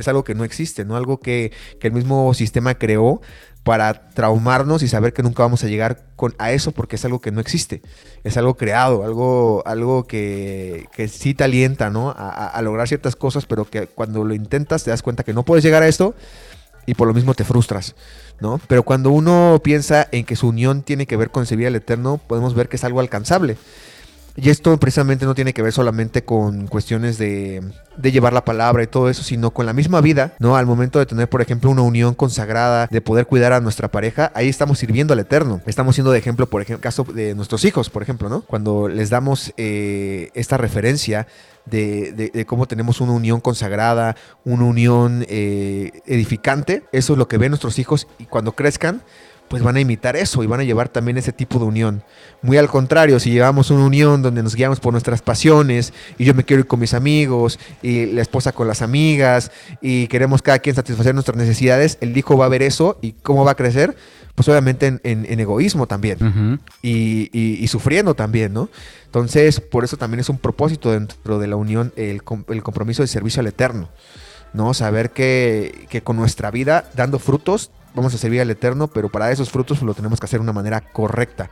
es 0.00 0.08
algo 0.08 0.24
que 0.24 0.34
no 0.34 0.44
existe, 0.44 0.84
¿no? 0.84 0.96
Algo 0.96 1.20
que, 1.20 1.52
el 1.80 1.92
mismo 1.92 2.32
sistema 2.34 2.74
creó 2.74 3.20
para 3.62 4.08
traumarnos 4.10 4.82
y 4.82 4.88
saber 4.88 5.12
que 5.12 5.22
nunca 5.22 5.42
vamos 5.42 5.62
a 5.64 5.66
llegar 5.66 6.02
con, 6.16 6.34
a 6.38 6.52
eso 6.52 6.72
porque 6.72 6.96
es 6.96 7.04
algo 7.04 7.20
que 7.20 7.30
no 7.30 7.40
existe. 7.40 7.82
Es 8.24 8.36
algo 8.36 8.56
creado, 8.56 9.04
algo, 9.04 9.62
algo 9.66 10.06
que, 10.06 10.86
que 10.92 11.08
sí 11.08 11.34
te 11.34 11.44
alienta, 11.44 11.90
¿no? 11.90 12.14
A, 12.16 12.60
lograr 12.62 12.88
ciertas 12.88 13.16
cosas, 13.16 13.46
pero 13.46 13.64
que 13.64 13.86
cuando 13.86 14.24
lo 14.24 14.34
intentas 14.34 14.84
te 14.84 14.90
das 14.90 15.02
cuenta 15.02 15.24
que 15.24 15.34
no 15.34 15.44
puedes 15.44 15.64
llegar 15.64 15.82
a 15.82 15.88
esto 15.88 16.14
y 16.86 16.94
por 16.94 17.06
lo 17.06 17.14
mismo 17.14 17.34
te 17.34 17.44
frustras, 17.44 17.94
¿no? 18.40 18.60
Pero 18.66 18.82
cuando 18.82 19.10
uno 19.10 19.60
piensa 19.62 20.08
en 20.10 20.24
que 20.24 20.36
su 20.36 20.48
unión 20.48 20.82
tiene 20.82 21.06
que 21.06 21.16
ver 21.16 21.30
con 21.30 21.46
servir 21.46 21.66
al 21.66 21.76
Eterno, 21.76 22.18
podemos 22.18 22.54
ver 22.54 22.68
que 22.68 22.76
es 22.76 22.84
algo 22.84 23.00
alcanzable. 23.00 23.56
Y 24.36 24.50
esto 24.50 24.76
precisamente 24.78 25.26
no 25.26 25.34
tiene 25.34 25.52
que 25.52 25.62
ver 25.62 25.72
solamente 25.72 26.24
con 26.24 26.66
cuestiones 26.66 27.18
de, 27.18 27.62
llevar 28.02 28.32
la 28.32 28.44
palabra 28.44 28.82
y 28.82 28.86
todo 28.86 29.10
eso, 29.10 29.22
sino 29.22 29.50
con 29.50 29.66
la 29.66 29.72
misma 29.72 30.00
vida, 30.00 30.34
¿no? 30.38 30.56
Al 30.56 30.66
momento 30.66 30.98
de 30.98 31.06
tener, 31.06 31.28
por 31.28 31.42
ejemplo, 31.42 31.70
una 31.70 31.82
unión 31.82 32.14
consagrada, 32.14 32.86
de 32.90 33.00
poder 33.00 33.26
cuidar 33.26 33.52
a 33.52 33.60
nuestra 33.60 33.88
pareja, 33.88 34.32
ahí 34.34 34.48
estamos 34.48 34.78
sirviendo 34.78 35.12
al 35.12 35.20
Eterno. 35.20 35.60
Estamos 35.66 35.96
siendo 35.96 36.12
de 36.12 36.18
ejemplo, 36.18 36.48
por 36.48 36.62
ejemplo, 36.62 36.82
caso 36.82 37.04
de 37.04 37.34
nuestros 37.34 37.64
hijos, 37.64 37.90
por 37.90 38.02
ejemplo, 38.02 38.28
¿no? 38.28 38.42
Cuando 38.42 38.88
les 38.88 39.10
damos 39.10 39.52
eh, 39.56 40.30
esta 40.34 40.56
referencia 40.56 41.26
de, 41.66 42.44
cómo 42.46 42.66
tenemos 42.66 43.00
una 43.00 43.12
unión 43.12 43.40
consagrada, 43.40 44.16
una 44.44 44.64
unión 44.64 45.24
eh, 45.28 46.02
edificante, 46.06 46.84
eso 46.92 47.12
es 47.12 47.18
lo 47.18 47.28
que 47.28 47.38
ven 47.38 47.50
nuestros 47.50 47.78
hijos 47.78 48.06
y 48.18 48.24
cuando 48.24 48.52
crezcan, 48.52 49.02
pues 49.50 49.64
van 49.64 49.74
a 49.74 49.80
imitar 49.80 50.14
eso 50.14 50.44
y 50.44 50.46
van 50.46 50.60
a 50.60 50.62
llevar 50.62 50.90
también 50.90 51.18
ese 51.18 51.32
tipo 51.32 51.58
de 51.58 51.64
unión. 51.64 52.04
Muy 52.40 52.56
al 52.56 52.68
contrario, 52.68 53.18
si 53.18 53.32
llevamos 53.32 53.72
una 53.72 53.84
unión 53.84 54.22
donde 54.22 54.44
nos 54.44 54.54
guiamos 54.54 54.78
por 54.78 54.92
nuestras 54.92 55.22
pasiones 55.22 55.92
y 56.18 56.24
yo 56.24 56.34
me 56.34 56.44
quiero 56.44 56.60
ir 56.60 56.68
con 56.68 56.78
mis 56.78 56.94
amigos 56.94 57.58
y 57.82 58.06
la 58.06 58.22
esposa 58.22 58.52
con 58.52 58.68
las 58.68 58.80
amigas 58.80 59.50
y 59.82 60.06
queremos 60.06 60.40
cada 60.40 60.60
quien 60.60 60.76
satisfacer 60.76 61.14
nuestras 61.14 61.36
necesidades, 61.36 61.98
el 62.00 62.16
hijo 62.16 62.36
va 62.36 62.44
a 62.44 62.48
ver 62.48 62.62
eso 62.62 62.96
y 63.02 63.10
cómo 63.10 63.44
va 63.44 63.50
a 63.50 63.54
crecer, 63.56 63.96
pues 64.36 64.48
obviamente 64.48 65.00
en, 65.02 65.40
egoísmo 65.40 65.88
también 65.88 66.60
y, 66.80 67.66
sufriendo 67.66 68.14
también, 68.14 68.52
¿no? 68.52 68.68
Entonces, 69.06 69.58
por 69.60 69.82
eso 69.82 69.96
también 69.96 70.20
es 70.20 70.28
un 70.28 70.38
propósito 70.38 70.92
dentro 70.92 71.40
de 71.40 71.48
la 71.48 71.56
unión 71.56 71.92
el, 71.96 72.22
el 72.50 72.62
compromiso 72.62 73.02
de 73.02 73.08
servicio 73.08 73.40
al 73.40 73.48
Eterno. 73.48 73.88
¿no? 74.52 74.74
Saber 74.74 75.10
que, 75.10 75.86
que, 75.88 76.02
con 76.02 76.16
nuestra 76.16 76.50
vida, 76.50 76.90
dando 76.96 77.20
frutos, 77.20 77.70
vamos 77.94 78.14
a 78.14 78.18
servir 78.18 78.40
al 78.40 78.50
Eterno, 78.50 78.88
pero 78.88 79.08
para 79.08 79.30
esos 79.30 79.50
frutos 79.50 79.82
lo 79.82 79.94
tenemos 79.94 80.20
que 80.20 80.26
hacer 80.26 80.40
de 80.40 80.44
una 80.44 80.52
manera 80.52 80.80
correcta, 80.80 81.50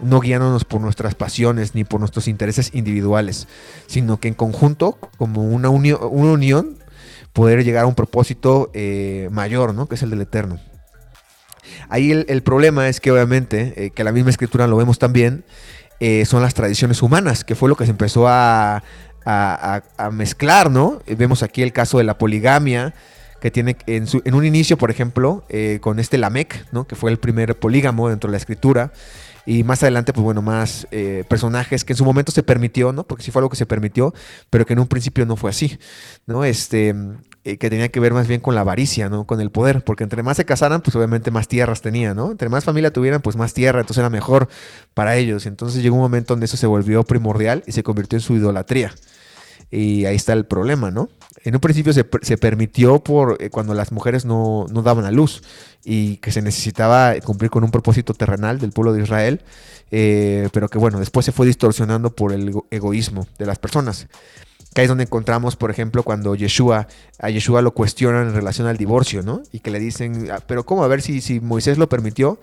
no 0.00 0.20
guiándonos 0.20 0.64
por 0.64 0.80
nuestras 0.80 1.14
pasiones 1.14 1.74
ni 1.74 1.84
por 1.84 2.00
nuestros 2.00 2.28
intereses 2.28 2.70
individuales, 2.74 3.48
sino 3.86 4.18
que 4.18 4.28
en 4.28 4.34
conjunto, 4.34 4.98
como 5.18 5.42
una, 5.42 5.68
unión, 5.70 5.98
una 6.02 6.32
unión 6.32 6.78
poder 7.32 7.64
llegar 7.64 7.84
a 7.84 7.86
un 7.86 7.94
propósito 7.94 8.70
eh, 8.74 9.28
mayor, 9.30 9.74
¿no? 9.74 9.88
que 9.88 9.94
es 9.94 10.02
el 10.02 10.10
del 10.10 10.22
Eterno. 10.22 10.58
Ahí 11.88 12.10
el, 12.10 12.42
problema 12.42 12.88
es 12.88 13.00
que 13.00 13.10
obviamente, 13.10 13.74
eh, 13.76 13.90
que 13.90 14.04
la 14.04 14.12
misma 14.12 14.30
escritura 14.30 14.66
lo 14.66 14.76
vemos 14.76 14.98
también, 14.98 15.44
eh, 16.00 16.24
son 16.24 16.42
las 16.42 16.54
tradiciones 16.54 17.02
humanas, 17.02 17.44
que 17.44 17.54
fue 17.54 17.68
lo 17.68 17.76
que 17.76 17.84
se 17.84 17.90
empezó 17.90 18.28
a 18.28 18.82
mezclar, 20.12 20.70
¿no? 20.70 21.02
Vemos 21.06 21.42
aquí 21.42 21.62
el 21.62 21.72
caso 21.72 21.98
de 21.98 22.04
la 22.04 22.16
poligamia, 22.16 22.94
que 23.40 23.50
tiene 23.50 23.76
en, 23.86 24.06
su, 24.06 24.22
en 24.24 24.34
un 24.34 24.44
inicio, 24.44 24.76
por 24.76 24.90
ejemplo, 24.90 25.44
eh, 25.48 25.78
con 25.80 25.98
este 25.98 26.18
Lamec, 26.18 26.66
¿no? 26.72 26.86
que 26.86 26.96
fue 26.96 27.10
el 27.10 27.18
primer 27.18 27.58
polígamo 27.58 28.08
dentro 28.08 28.28
de 28.28 28.32
la 28.32 28.38
escritura. 28.38 28.92
Y 29.48 29.62
más 29.62 29.80
adelante, 29.84 30.12
pues 30.12 30.24
bueno, 30.24 30.42
más 30.42 30.88
eh, 30.90 31.24
personajes 31.28 31.84
que 31.84 31.92
en 31.92 31.96
su 31.96 32.04
momento 32.04 32.32
se 32.32 32.42
permitió, 32.42 32.92
¿no? 32.92 33.04
Porque 33.04 33.22
sí 33.22 33.30
fue 33.30 33.38
algo 33.38 33.48
que 33.48 33.56
se 33.56 33.64
permitió, 33.64 34.12
pero 34.50 34.66
que 34.66 34.72
en 34.72 34.80
un 34.80 34.88
principio 34.88 35.24
no 35.24 35.36
fue 35.36 35.50
así, 35.50 35.78
¿no? 36.26 36.44
Este, 36.44 36.92
eh, 37.44 37.56
que 37.58 37.70
tenía 37.70 37.88
que 37.88 38.00
ver 38.00 38.12
más 38.12 38.26
bien 38.26 38.40
con 38.40 38.56
la 38.56 38.62
avaricia, 38.62 39.08
¿no? 39.08 39.24
Con 39.24 39.40
el 39.40 39.52
poder, 39.52 39.84
porque 39.84 40.02
entre 40.02 40.24
más 40.24 40.36
se 40.36 40.44
casaran, 40.44 40.80
pues 40.80 40.96
obviamente 40.96 41.30
más 41.30 41.46
tierras 41.46 41.80
tenían, 41.80 42.16
¿no? 42.16 42.32
Entre 42.32 42.48
más 42.48 42.64
familia 42.64 42.92
tuvieran, 42.92 43.22
pues 43.22 43.36
más 43.36 43.54
tierra, 43.54 43.78
entonces 43.78 44.00
era 44.00 44.10
mejor 44.10 44.48
para 44.94 45.14
ellos. 45.14 45.46
Entonces 45.46 45.80
llegó 45.80 45.94
un 45.94 46.02
momento 46.02 46.34
donde 46.34 46.46
eso 46.46 46.56
se 46.56 46.66
volvió 46.66 47.04
primordial 47.04 47.62
y 47.68 47.70
se 47.70 47.84
convirtió 47.84 48.16
en 48.16 48.22
su 48.22 48.34
idolatría. 48.34 48.92
Y 49.70 50.04
ahí 50.04 50.16
está 50.16 50.32
el 50.32 50.46
problema, 50.46 50.90
¿no? 50.90 51.08
En 51.42 51.54
un 51.54 51.60
principio 51.60 51.92
se, 51.92 52.04
permitió 52.04 52.98
por 52.98 53.36
eh, 53.40 53.50
cuando 53.50 53.72
las 53.74 53.92
mujeres 53.92 54.24
no, 54.24 54.66
daban 54.68 55.04
a 55.04 55.10
luz 55.10 55.42
y 55.84 56.16
que 56.16 56.32
se 56.32 56.42
necesitaba 56.42 57.14
cumplir 57.20 57.50
con 57.50 57.62
un 57.62 57.70
propósito 57.70 58.14
terrenal 58.14 58.58
del 58.58 58.72
pueblo 58.72 58.92
de 58.92 59.02
Israel, 59.02 59.42
eh, 59.92 60.48
pero 60.52 60.68
que 60.68 60.78
bueno, 60.78 60.98
después 60.98 61.24
se 61.24 61.32
fue 61.32 61.46
distorsionando 61.46 62.14
por 62.14 62.32
el 62.32 62.52
egoísmo 62.70 63.28
de 63.38 63.46
las 63.46 63.58
personas. 63.58 64.08
Que 64.74 64.80
ahí 64.80 64.84
es 64.86 64.88
donde 64.88 65.04
encontramos, 65.04 65.56
por 65.56 65.70
ejemplo, 65.70 66.02
cuando 66.02 66.34
Yeshua, 66.34 66.88
a 67.18 67.30
Yeshua 67.30 67.62
lo 67.62 67.72
cuestionan 67.72 68.28
en 68.28 68.34
relación 68.34 68.66
al 68.66 68.76
divorcio, 68.76 69.22
¿no? 69.22 69.42
Y 69.52 69.60
que 69.60 69.70
le 69.70 69.78
dicen, 69.78 70.28
ah, 70.30 70.40
pero 70.46 70.66
¿cómo? 70.66 70.84
A 70.84 70.88
ver 70.88 71.00
si, 71.00 71.20
si 71.20 71.40
Moisés 71.40 71.78
lo 71.78 71.88
permitió. 71.88 72.38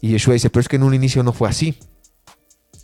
Y 0.00 0.10
Yeshua 0.10 0.34
dice, 0.34 0.50
pero 0.50 0.60
es 0.60 0.68
que 0.68 0.76
en 0.76 0.82
un 0.82 0.94
inicio 0.94 1.22
no 1.22 1.32
fue 1.32 1.48
así. 1.48 1.78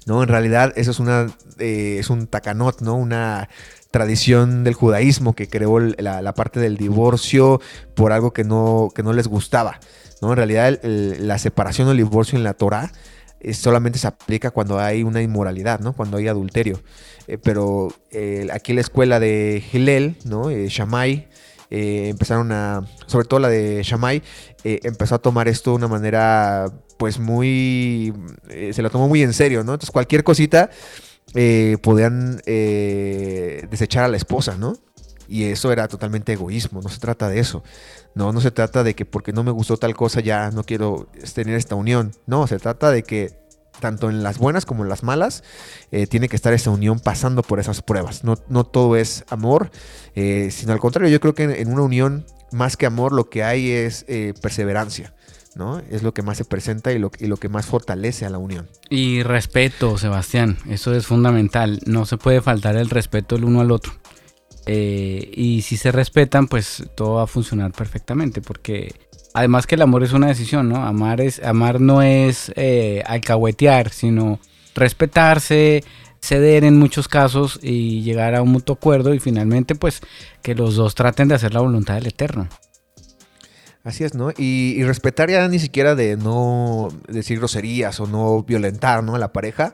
¿No? 0.08 0.24
En 0.24 0.28
realidad 0.28 0.72
eso 0.74 0.90
es 0.90 0.98
una 0.98 1.28
eh, 1.60 1.98
es 2.00 2.10
un 2.10 2.26
tacanot, 2.26 2.80
¿no? 2.80 2.96
Una 2.96 3.48
tradición 3.90 4.64
del 4.64 4.74
judaísmo 4.74 5.34
que 5.34 5.48
creó 5.48 5.78
la, 5.80 6.34
parte 6.34 6.60
del 6.60 6.76
divorcio 6.76 7.60
por 7.94 8.12
algo 8.12 8.32
que 8.32 8.44
no, 8.44 8.90
que 8.94 9.02
no 9.02 9.12
les 9.12 9.28
gustaba. 9.28 9.80
¿no? 10.20 10.30
En 10.30 10.36
realidad 10.36 10.78
la 10.82 11.38
separación 11.38 11.88
o 11.88 11.92
el 11.92 11.96
divorcio 11.96 12.36
en 12.36 12.44
la 12.44 12.54
Torah 12.54 12.92
eh, 13.40 13.54
solamente 13.54 13.98
se 13.98 14.06
aplica 14.06 14.50
cuando 14.50 14.78
hay 14.78 15.02
una 15.02 15.22
inmoralidad, 15.22 15.80
¿no? 15.80 15.94
cuando 15.94 16.16
hay 16.16 16.28
adulterio. 16.28 16.80
Eh, 17.26 17.38
pero 17.38 17.92
eh, 18.10 18.48
aquí 18.52 18.72
la 18.72 18.80
escuela 18.80 19.20
de 19.20 19.62
Hillel, 19.72 20.16
¿no? 20.24 20.50
Shammai, 20.50 21.28
empezaron 21.70 22.52
a, 22.52 22.86
sobre 23.06 23.26
todo 23.26 23.40
la 23.40 23.48
de 23.48 23.82
Shammai, 23.82 24.22
empezó 24.64 25.16
a 25.16 25.18
tomar 25.18 25.48
esto 25.48 25.70
de 25.70 25.76
una 25.76 25.88
manera 25.88 26.72
pues 26.98 27.18
muy, 27.18 28.12
se 28.72 28.82
lo 28.82 28.90
tomó 28.90 29.08
muy 29.08 29.22
en 29.22 29.32
serio, 29.32 29.64
¿no? 29.64 29.74
Entonces 29.74 29.90
cualquier 29.90 30.24
cosita 30.24 30.70
eh, 31.34 31.76
podían 31.82 32.40
eh, 32.46 33.66
desechar 33.70 34.04
a 34.04 34.08
la 34.08 34.16
esposa, 34.16 34.56
¿no? 34.56 34.76
Y 35.28 35.44
eso 35.44 35.70
era 35.70 35.88
totalmente 35.88 36.32
egoísmo, 36.32 36.80
no 36.80 36.88
se 36.88 36.98
trata 36.98 37.28
de 37.28 37.38
eso. 37.38 37.62
No, 38.14 38.32
no 38.32 38.40
se 38.40 38.50
trata 38.50 38.82
de 38.82 38.94
que 38.94 39.04
porque 39.04 39.32
no 39.32 39.44
me 39.44 39.50
gustó 39.50 39.76
tal 39.76 39.94
cosa 39.94 40.20
ya 40.20 40.50
no 40.50 40.64
quiero 40.64 41.06
tener 41.34 41.54
esta 41.56 41.74
unión. 41.74 42.12
No, 42.26 42.46
se 42.46 42.58
trata 42.58 42.90
de 42.90 43.02
que 43.02 43.38
tanto 43.80 44.10
en 44.10 44.22
las 44.22 44.38
buenas 44.38 44.66
como 44.66 44.82
en 44.82 44.88
las 44.88 45.02
malas, 45.02 45.42
eh, 45.90 46.06
tiene 46.06 46.28
que 46.28 46.36
estar 46.36 46.52
esa 46.52 46.70
unión 46.70 47.00
pasando 47.00 47.42
por 47.42 47.60
esas 47.60 47.82
pruebas. 47.82 48.24
No, 48.24 48.36
no 48.48 48.64
todo 48.64 48.96
es 48.96 49.24
amor, 49.28 49.70
sino 50.14 50.72
al 50.72 50.80
contrario, 50.80 51.10
yo 51.10 51.20
creo 51.20 51.34
que 51.34 51.44
en, 51.44 51.72
una 51.72 51.82
unión, 51.82 52.26
más 52.50 52.76
que 52.76 52.86
amor, 52.86 53.12
lo 53.12 53.30
que 53.30 53.44
hay 53.44 53.70
es 53.70 54.04
perseverancia. 54.40 55.14
¿no? 55.54 55.80
Es 55.90 56.02
lo 56.02 56.14
que 56.14 56.22
más 56.22 56.38
se 56.38 56.44
presenta 56.44 56.92
y 56.92 56.98
lo, 56.98 57.10
y 57.18 57.26
lo 57.26 57.36
que 57.36 57.48
más 57.48 57.66
fortalece 57.66 58.24
a 58.24 58.30
la 58.30 58.38
unión. 58.38 58.68
Y 58.90 59.22
respeto, 59.22 59.98
Sebastián, 59.98 60.56
eso 60.68 60.94
es 60.94 61.06
fundamental. 61.06 61.80
No 61.84 62.06
se 62.06 62.16
puede 62.16 62.40
faltar 62.40 62.76
el 62.76 62.88
respeto 62.88 63.36
el 63.36 63.44
uno 63.44 63.60
al 63.60 63.72
otro. 63.72 63.92
Eh, 64.70 65.30
y 65.34 65.62
si 65.62 65.78
se 65.78 65.92
respetan, 65.92 66.46
pues 66.46 66.84
todo 66.94 67.14
va 67.14 67.22
a 67.22 67.26
funcionar 67.26 67.72
perfectamente, 67.72 68.42
porque 68.42 68.94
además 69.38 69.68
que 69.68 69.76
el 69.76 69.82
amor 69.82 70.02
es 70.02 70.12
una 70.12 70.26
decisión, 70.26 70.68
¿no? 70.68 70.84
Amar, 70.84 71.20
es, 71.20 71.40
amar 71.44 71.80
no 71.80 72.02
es 72.02 72.52
eh, 72.56 73.04
alcahuetear, 73.06 73.90
sino 73.90 74.40
respetarse, 74.74 75.84
ceder 76.20 76.64
en 76.64 76.76
muchos 76.76 77.06
casos 77.06 77.60
y 77.62 78.02
llegar 78.02 78.34
a 78.34 78.42
un 78.42 78.50
mutuo 78.50 78.74
acuerdo 78.74 79.14
y 79.14 79.20
finalmente 79.20 79.76
pues 79.76 80.00
que 80.42 80.56
los 80.56 80.74
dos 80.74 80.96
traten 80.96 81.28
de 81.28 81.36
hacer 81.36 81.54
la 81.54 81.60
voluntad 81.60 81.94
del 81.94 82.08
Eterno. 82.08 82.48
Así 83.84 84.02
es, 84.02 84.14
¿no? 84.14 84.32
Y, 84.36 84.82
respetar 84.82 85.30
ya 85.30 85.46
ni 85.46 85.60
siquiera 85.60 85.94
de 85.94 86.16
no 86.16 86.88
decir 87.06 87.38
groserías 87.38 88.00
o 88.00 88.08
no 88.08 88.42
violentar, 88.42 89.04
¿no? 89.04 89.14
A 89.14 89.18
la 89.20 89.32
pareja, 89.32 89.72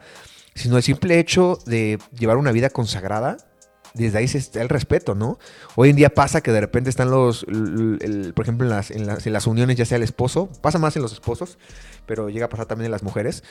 sino 0.54 0.76
el 0.76 0.82
simple 0.82 1.18
hecho 1.18 1.58
de 1.64 1.98
llevar 2.16 2.36
una 2.36 2.52
vida 2.52 2.68
consagrada, 2.68 3.38
desde 3.94 4.18
ahí 4.18 4.24
está 4.24 4.60
el 4.60 4.68
respeto, 4.68 5.14
¿no? 5.14 5.38
Hoy 5.76 5.90
en 5.90 5.96
día 5.96 6.10
pasa 6.10 6.40
que 6.40 6.50
de 6.50 6.60
repente 6.60 6.90
están 6.90 7.10
los, 7.10 7.44
por 7.44 8.44
ejemplo, 8.44 8.66
en 8.66 8.70
las, 8.70 8.90
en 8.90 9.06
las, 9.06 9.26
en 9.26 9.32
las 9.32 9.46
uniones, 9.46 9.76
ya 9.76 9.86
sea 9.86 9.96
el 9.96 10.02
esposo, 10.02 10.50
pasa 10.60 10.78
más 10.78 10.96
en 10.96 11.02
los 11.02 11.12
esposos, 11.12 11.58
pero 12.04 12.28
llega 12.28 12.46
a 12.46 12.48
pasar 12.48 12.66
también 12.66 12.86
en 12.86 12.90
las 12.90 13.04
mujeres, 13.04 13.44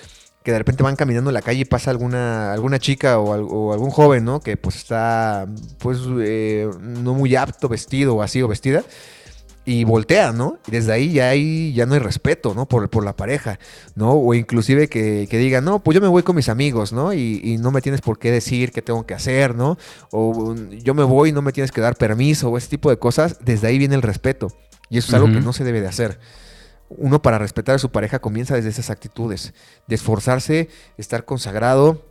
que 0.43 0.51
de 0.51 0.57
repente 0.57 0.83
van 0.83 0.97
caminando 0.97 1.29
en 1.29 1.33
la 1.33 1.41
calle 1.41 1.61
y 1.61 1.65
pasa 1.65 1.91
alguna, 1.91 2.51
alguna 2.51 2.77
chica 2.77 3.19
o, 3.19 3.71
algún 3.71 3.89
joven, 3.89 4.25
¿no? 4.25 4.41
Que 4.41 4.57
pues 4.57 4.75
está, 4.75 5.47
pues, 5.79 5.99
eh, 6.19 6.69
no 6.81 7.13
muy 7.13 7.35
apto 7.37 7.69
vestido 7.69 8.15
o 8.15 8.21
así 8.21 8.41
o 8.41 8.49
vestida. 8.49 8.83
Y 9.65 9.85
voltea, 9.85 10.33
¿no? 10.33 10.57
Y 10.67 10.71
desde 10.71 10.91
ahí 10.91 11.13
ya, 11.13 11.29
hay, 11.29 11.73
ya 11.73 11.85
no 11.85 11.93
hay 11.93 11.99
respeto, 11.99 12.53
¿no? 12.53 12.67
Por, 12.67 12.89
por 12.89 13.05
la 13.05 13.15
pareja, 13.15 13.59
¿no? 13.95 14.11
O 14.11 14.33
inclusive 14.33 14.89
que, 14.89 15.27
que 15.29 15.37
diga, 15.37 15.61
no, 15.61 15.79
pues 15.79 15.95
yo 15.95 16.01
me 16.01 16.07
voy 16.07 16.23
con 16.23 16.35
mis 16.35 16.49
amigos, 16.49 16.91
¿no? 16.91 17.13
Y, 17.13 17.39
y, 17.43 17.57
no 17.57 17.71
me 17.71 17.81
tienes 17.81 18.01
por 18.01 18.19
qué 18.19 18.29
decir 18.29 18.71
qué 18.71 18.81
tengo 18.81 19.05
que 19.05 19.13
hacer, 19.13 19.55
¿no? 19.55 19.77
O 20.11 20.53
yo 20.55 20.93
me 20.93 21.03
voy 21.03 21.29
y 21.29 21.31
no 21.31 21.41
me 21.41 21.53
tienes 21.53 21.71
que 21.71 21.79
dar 21.79 21.95
permiso 21.95 22.49
o 22.49 22.57
ese 22.57 22.67
tipo 22.67 22.89
de 22.89 22.97
cosas. 22.97 23.37
Desde 23.39 23.67
ahí 23.67 23.77
viene 23.77 23.95
el 23.95 24.01
respeto. 24.01 24.47
Y 24.89 24.97
eso 24.97 25.07
es 25.07 25.13
algo 25.13 25.27
que 25.27 25.41
no 25.41 25.53
se 25.53 25.63
debe 25.63 25.81
de 25.81 25.87
hacer 25.87 26.19
uno 26.97 27.21
para 27.21 27.37
respetar 27.37 27.75
a 27.75 27.79
su 27.79 27.91
pareja 27.91 28.19
comienza 28.19 28.55
desde 28.55 28.69
esas 28.69 28.89
actitudes, 28.89 29.53
de 29.87 29.95
esforzarse, 29.95 30.69
estar 30.97 31.25
consagrado, 31.25 32.05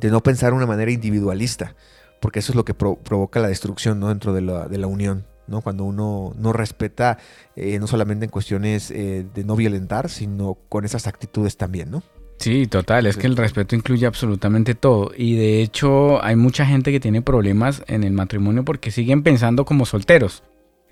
de 0.00 0.10
no 0.10 0.22
pensar 0.22 0.50
de 0.50 0.56
una 0.56 0.66
manera 0.66 0.90
individualista, 0.90 1.74
porque 2.20 2.40
eso 2.40 2.52
es 2.52 2.56
lo 2.56 2.64
que 2.64 2.74
provoca 2.74 3.40
la 3.40 3.48
destrucción 3.48 4.00
¿no? 4.00 4.08
dentro 4.08 4.32
de 4.32 4.42
la, 4.42 4.86
unión. 4.86 5.24
¿No? 5.48 5.60
Cuando 5.60 5.84
uno 5.84 6.34
no 6.38 6.52
respeta, 6.52 7.18
eh, 7.56 7.78
no 7.78 7.86
solamente 7.86 8.26
en 8.26 8.30
cuestiones 8.30 8.90
eh, 8.90 9.26
de 9.34 9.44
no 9.44 9.56
violentar, 9.56 10.08
sino 10.08 10.56
con 10.68 10.84
esas 10.84 11.06
actitudes 11.06 11.56
también, 11.56 11.90
¿no? 11.90 12.02
Sí, 12.38 12.68
total, 12.68 13.06
es 13.06 13.16
que 13.16 13.26
el 13.26 13.36
respeto 13.36 13.74
incluye 13.74 14.06
absolutamente 14.06 14.76
todo. 14.76 15.10
Y 15.16 15.36
de 15.36 15.60
hecho 15.60 16.22
hay 16.22 16.36
mucha 16.36 16.64
gente 16.64 16.92
que 16.92 17.00
tiene 17.00 17.20
problemas 17.20 17.82
en 17.88 18.04
el 18.04 18.12
matrimonio 18.12 18.64
porque 18.64 18.92
siguen 18.92 19.24
pensando 19.24 19.64
como 19.64 19.86
solteros 19.86 20.44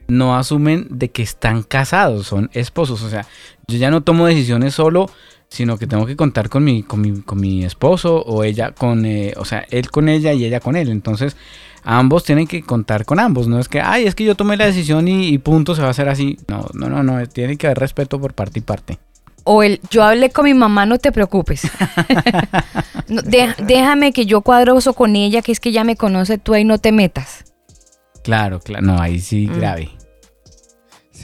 no 0.08 0.36
asumen 0.36 0.86
de 0.90 1.10
que 1.10 1.22
están 1.22 1.62
casados, 1.62 2.26
son 2.26 2.50
esposos. 2.52 3.02
O 3.02 3.10
sea, 3.10 3.26
yo 3.68 3.78
ya 3.78 3.90
no 3.90 4.02
tomo 4.02 4.26
decisiones 4.26 4.74
solo, 4.74 5.10
sino 5.48 5.78
que 5.78 5.86
tengo 5.86 6.06
que 6.06 6.16
contar 6.16 6.48
con 6.48 6.64
mi, 6.64 6.82
con 6.82 7.00
mi, 7.00 7.20
con 7.22 7.40
mi 7.40 7.64
esposo 7.64 8.22
o 8.22 8.44
ella 8.44 8.72
con, 8.72 9.06
eh, 9.06 9.34
o 9.36 9.44
sea, 9.44 9.64
él 9.70 9.90
con 9.90 10.08
ella 10.08 10.32
y 10.32 10.44
ella 10.44 10.60
con 10.60 10.76
él. 10.76 10.88
Entonces, 10.88 11.36
ambos 11.84 12.24
tienen 12.24 12.46
que 12.46 12.62
contar 12.62 13.04
con 13.04 13.18
ambos. 13.20 13.48
No 13.48 13.58
es 13.58 13.68
que, 13.68 13.80
ay, 13.80 14.06
es 14.06 14.14
que 14.14 14.24
yo 14.24 14.34
tomé 14.34 14.56
la 14.56 14.66
decisión 14.66 15.08
y, 15.08 15.38
punto, 15.38 15.74
se 15.74 15.82
va 15.82 15.88
a 15.88 15.92
hacer 15.92 16.08
así. 16.08 16.38
No, 16.48 16.66
no, 16.74 16.88
no, 16.88 17.02
no, 17.02 17.26
tiene 17.28 17.56
que 17.56 17.66
haber 17.66 17.78
respeto 17.78 18.20
por 18.20 18.34
parte 18.34 18.58
y 18.58 18.62
parte. 18.62 18.98
O 19.48 19.62
el, 19.62 19.80
yo 19.90 20.02
hablé 20.02 20.30
con 20.30 20.44
mi 20.44 20.54
mamá, 20.54 20.86
no 20.86 20.98
te 20.98 21.12
preocupes. 21.12 21.70
déjame 23.06 24.12
que 24.12 24.26
yo 24.26 24.40
cuadroso 24.40 24.94
con 24.94 25.14
ella, 25.14 25.40
que 25.40 25.52
es 25.52 25.60
que 25.60 25.70
ya 25.70 25.84
me 25.84 25.94
conoce, 25.94 26.38
tú 26.38 26.52
ahí 26.52 26.64
no 26.64 26.78
te 26.78 26.90
metas. 26.90 27.44
Claro, 28.24 28.58
claro, 28.58 28.84
no, 28.84 29.00
ahí 29.00 29.20
sí, 29.20 29.46
mm. 29.46 29.56
grave. 29.56 29.90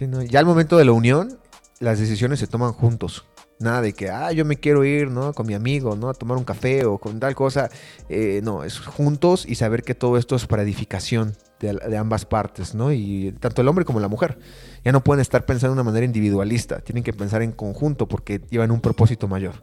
Sí, 0.03 0.29
ya 0.29 0.41
al 0.41 0.47
momento 0.47 0.77
de 0.77 0.85
la 0.85 0.93
unión, 0.93 1.39
las 1.79 1.99
decisiones 1.99 2.41
se 2.41 2.47
toman 2.47 2.73
juntos. 2.73 3.25
Nada 3.61 3.81
de 3.81 3.93
que, 3.93 4.11
ah, 4.11 4.33
yo 4.33 4.45
me 4.45 4.57
quiero 4.57 4.85
ir, 4.85 5.09
¿no? 5.09 5.33
Con 5.33 5.47
mi 5.47 5.55
amigo, 5.55 5.95
¿no? 5.95 6.09
A 6.09 6.15
tomar 6.15 6.37
un 6.37 6.43
café 6.43 6.85
o 6.85 6.99
con 6.99 7.21
tal 7.21 7.37
cosa. 7.37 7.71
Eh, 8.09 8.41
no, 8.43 8.65
es 8.65 8.81
juntos 8.81 9.45
y 9.47 9.55
saber 9.55 9.85
que 9.85 9.95
todo 9.95 10.17
esto 10.17 10.35
es 10.35 10.47
para 10.47 10.63
edificación 10.63 11.37
de, 11.61 11.97
ambas 11.97 12.25
partes, 12.25 12.75
¿no? 12.75 12.91
Y 12.93 13.33
tanto 13.39 13.63
el 13.63 13.69
hombre 13.69 13.85
como 13.85 14.01
la 14.01 14.09
mujer. 14.09 14.41
Ya 14.85 14.91
no 14.91 15.05
pueden 15.05 15.21
estar 15.21 15.47
pensando 15.47 15.77
de 15.77 15.81
una 15.81 15.85
manera 15.85 16.05
individualista, 16.05 16.81
tienen 16.81 17.05
que 17.05 17.13
pensar 17.13 17.43
en 17.43 17.53
conjunto 17.53 18.09
porque 18.09 18.41
llevan 18.51 18.73
un 18.73 18.81
propósito 18.81 19.29
mayor, 19.29 19.63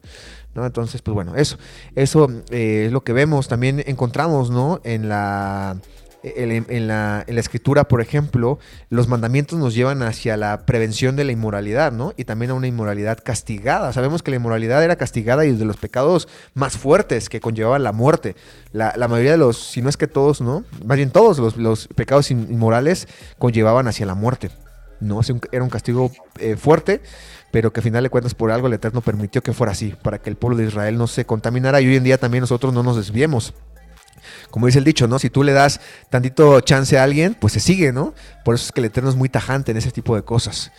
¿no? 0.55 0.65
Entonces, 0.65 1.01
pues 1.01 1.13
bueno, 1.13 1.35
eso, 1.35 1.57
eso 1.95 2.29
eh, 2.51 2.85
es 2.85 2.93
lo 2.93 3.03
que 3.03 3.11
vemos. 3.11 3.49
También 3.49 3.83
encontramos, 3.85 4.49
¿no? 4.49 4.79
En 4.85 5.09
la 5.09 5.75
en 6.23 6.87
la, 6.87 7.23
escritura, 7.27 7.87
por 7.87 8.01
ejemplo, 8.01 8.59
los 8.89 9.07
mandamientos 9.07 9.57
nos 9.57 9.73
llevan 9.73 10.01
hacia 10.03 10.37
la 10.37 10.65
prevención 10.65 11.15
de 11.15 11.23
la 11.23 11.31
inmoralidad, 11.31 11.91
¿no? 11.91 12.13
Y 12.17 12.25
también 12.25 12.51
a 12.51 12.55
una 12.55 12.67
inmoralidad 12.67 13.19
castigada. 13.23 13.93
Sabemos 13.93 14.23
que 14.23 14.31
la 14.31 14.37
inmoralidad 14.37 14.83
era 14.83 14.95
castigada 14.95 15.45
y 15.45 15.51
de 15.51 15.65
los 15.65 15.77
pecados 15.77 16.27
más 16.53 16.77
fuertes 16.77 17.29
que 17.29 17.39
conllevaban 17.39 17.83
la 17.83 17.91
muerte. 17.91 18.35
La, 18.71 18.93
mayoría 19.07 19.31
de 19.31 19.37
los, 19.37 19.57
si 19.57 19.81
no 19.81 19.89
es 19.89 19.97
que 19.97 20.07
todos, 20.07 20.41
¿no? 20.41 20.63
Más 20.85 20.97
bien 20.97 21.11
todos 21.11 21.57
los, 21.57 21.87
pecados 21.87 22.31
inmorales 22.31 23.07
conllevaban 23.37 23.87
hacia 23.87 24.05
la 24.05 24.15
muerte, 24.15 24.51
¿no? 24.99 25.21
Era 25.51 25.63
un 25.63 25.69
castigo 25.69 26.11
eh, 26.39 26.55
fuerte 26.55 27.01
pero 27.51 27.73
que 27.73 27.79
al 27.79 27.83
final 27.83 28.03
de 28.03 28.11
cuentas 28.11 28.35
por 28.35 28.51
algo 28.51 28.67
el 28.67 28.73
Eterno 28.73 29.01
permitió 29.01 29.41
que 29.41 29.53
fuera 29.53 29.71
así, 29.71 29.95
para 30.03 30.19
que 30.19 30.29
el 30.29 30.35
pueblo 30.35 30.57
de 30.57 30.65
Israel 30.65 30.99
no 30.99 31.07
se 31.07 31.25
contaminara 31.25 31.81
y 31.81 31.87
hoy 31.87 31.95
en 31.95 32.03
día 32.03 32.19
también 32.19 32.41
nosotros 32.41 32.73
no 32.73 32.83
nos 32.83 32.95
desviemos 32.95 33.55
como 34.51 34.65
dice 34.65 34.79
el 34.79 34.85
dicho, 34.85 35.07
¿no? 35.07 35.19
Si 35.19 35.29
tú 35.29 35.43
le 35.43 35.53
das 35.53 35.81
tantito 36.09 36.61
chance 36.61 36.97
a 36.97 37.03
alguien, 37.03 37.35
pues 37.39 37.53
se 37.53 37.59
sigue, 37.59 37.91
¿no? 37.91 38.13
Por 38.43 38.55
eso 38.55 38.65
es 38.65 38.71
que 38.71 38.81
el 38.81 38.85
Eterno 38.85 39.09
es 39.09 39.15
muy 39.15 39.29
tajante 39.29 39.71
en 39.71 39.77
ese 39.77 39.91
tipo 39.91 40.15
de 40.15 40.23
cosas. 40.23 40.71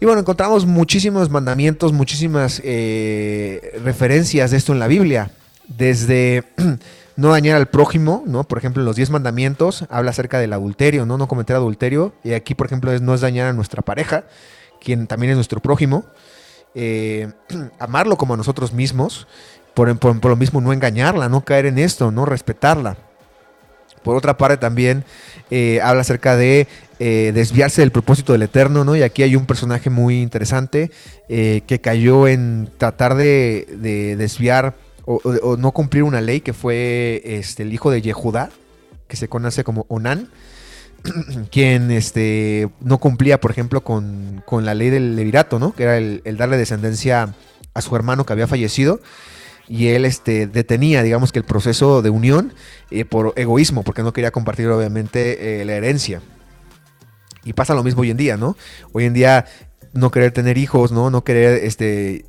Y 0.00 0.04
bueno, 0.04 0.20
encontramos 0.20 0.64
muchísimos 0.64 1.28
mandamientos, 1.28 1.92
muchísimas 1.92 2.60
eh, 2.64 3.80
referencias 3.82 4.52
de 4.52 4.56
esto 4.56 4.72
en 4.72 4.78
la 4.78 4.86
Biblia. 4.86 5.32
Desde 5.66 6.44
no 7.16 7.30
dañar 7.30 7.56
al 7.56 7.66
prójimo, 7.66 8.22
¿no? 8.24 8.44
Por 8.44 8.58
ejemplo, 8.58 8.80
en 8.80 8.86
los 8.86 8.94
10 8.94 9.10
mandamientos 9.10 9.86
habla 9.90 10.12
acerca 10.12 10.38
del 10.38 10.52
adulterio, 10.52 11.04
¿no? 11.04 11.18
No 11.18 11.26
cometer 11.26 11.56
adulterio. 11.56 12.12
Y 12.22 12.34
aquí, 12.34 12.54
por 12.54 12.66
ejemplo, 12.66 12.92
es 12.92 13.02
no 13.02 13.12
es 13.12 13.22
dañar 13.22 13.48
a 13.48 13.52
nuestra 13.52 13.82
pareja, 13.82 14.24
quien 14.80 15.08
también 15.08 15.30
es 15.30 15.36
nuestro 15.36 15.60
prójimo. 15.60 16.04
Eh, 16.76 17.32
amarlo 17.80 18.16
como 18.16 18.34
a 18.34 18.36
nosotros 18.36 18.72
mismos 18.72 19.26
por, 19.86 20.30
lo 20.30 20.36
mismo 20.36 20.60
no 20.60 20.72
engañarla, 20.72 21.28
no 21.28 21.44
caer 21.44 21.66
en 21.66 21.78
esto, 21.78 22.10
no 22.10 22.24
respetarla. 22.24 22.96
Por 24.02 24.16
otra 24.16 24.36
parte 24.36 24.56
también 24.56 25.04
eh, 25.50 25.80
habla 25.82 26.00
acerca 26.00 26.36
de 26.36 26.66
eh, 26.98 27.30
desviarse 27.34 27.82
del 27.82 27.92
propósito 27.92 28.32
del 28.32 28.42
Eterno, 28.42 28.84
¿no? 28.84 28.96
Y 28.96 29.02
aquí 29.02 29.22
hay 29.22 29.36
un 29.36 29.46
personaje 29.46 29.90
muy 29.90 30.20
interesante 30.20 30.90
eh, 31.28 31.62
que 31.66 31.80
cayó 31.80 32.26
en 32.26 32.70
tratar 32.78 33.14
de, 33.14 34.16
desviar 34.18 34.74
o, 35.04 35.56
no 35.56 35.72
cumplir 35.72 36.02
una 36.02 36.20
ley 36.20 36.40
que 36.40 36.52
fue 36.52 37.22
este, 37.24 37.62
el 37.62 37.72
hijo 37.72 37.90
de 37.90 38.02
Yehudá, 38.02 38.50
que 39.06 39.16
se 39.16 39.28
conoce 39.28 39.64
como 39.64 39.86
Onan, 39.88 40.28
quien 41.50 41.90
este, 41.90 42.68
no 42.80 42.98
cumplía, 42.98 43.40
por 43.40 43.52
ejemplo, 43.52 43.82
con, 43.82 44.42
la 44.50 44.74
ley 44.74 44.90
del 44.90 45.16
levirato, 45.16 45.58
¿no? 45.58 45.72
Que 45.72 45.84
era 45.84 45.96
el 45.98 46.36
darle 46.36 46.56
descendencia 46.56 47.34
a 47.74 47.80
su 47.80 47.94
hermano 47.94 48.26
que 48.26 48.32
había 48.32 48.48
fallecido 48.48 49.00
y 49.68 49.88
él 49.88 50.04
este, 50.04 50.46
detenía, 50.46 51.02
digamos 51.02 51.32
que 51.32 51.38
el 51.38 51.44
proceso 51.44 52.02
de 52.02 52.10
unión 52.10 52.54
eh, 52.90 53.04
por 53.04 53.34
egoísmo, 53.36 53.82
porque 53.82 54.02
no 54.02 54.12
quería 54.12 54.30
compartir 54.30 54.68
obviamente 54.68 55.60
eh, 55.60 55.64
la 55.64 55.74
herencia. 55.74 56.22
Y 57.44 57.52
pasa 57.52 57.74
lo 57.74 57.84
mismo 57.84 58.02
hoy 58.02 58.10
en 58.10 58.16
día, 58.16 58.36
¿no? 58.36 58.56
Hoy 58.92 59.04
en 59.04 59.14
día 59.14 59.46
no 59.92 60.10
querer 60.10 60.32
tener 60.32 60.58
hijos, 60.58 60.92
¿no? 60.92 61.10
No 61.10 61.24
querer 61.24 61.64
este, 61.64 62.24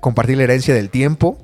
compartir 0.00 0.36
la 0.36 0.44
herencia 0.44 0.74
del 0.74 0.90
tiempo, 0.90 1.38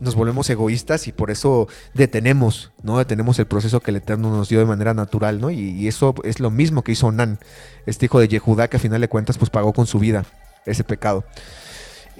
nos 0.00 0.14
volvemos 0.14 0.48
egoístas 0.48 1.06
y 1.06 1.12
por 1.12 1.30
eso 1.30 1.68
detenemos, 1.94 2.72
¿no? 2.82 2.98
Detenemos 2.98 3.38
el 3.38 3.46
proceso 3.46 3.80
que 3.80 3.90
el 3.90 3.98
Eterno 3.98 4.30
nos 4.30 4.48
dio 4.48 4.58
de 4.58 4.64
manera 4.64 4.94
natural, 4.94 5.40
¿no? 5.40 5.50
Y, 5.50 5.86
eso 5.86 6.14
es 6.24 6.40
lo 6.40 6.50
mismo 6.50 6.82
que 6.82 6.92
hizo 6.92 7.06
Onan, 7.06 7.38
este 7.86 8.06
hijo 8.06 8.18
de 8.18 8.28
Yehudá, 8.28 8.68
que 8.68 8.78
a 8.78 8.80
final 8.80 9.00
de 9.00 9.08
cuentas 9.08 9.38
pues 9.38 9.50
pagó 9.50 9.72
con 9.72 9.86
su 9.86 9.98
vida 9.98 10.24
ese 10.64 10.84
pecado. 10.84 11.24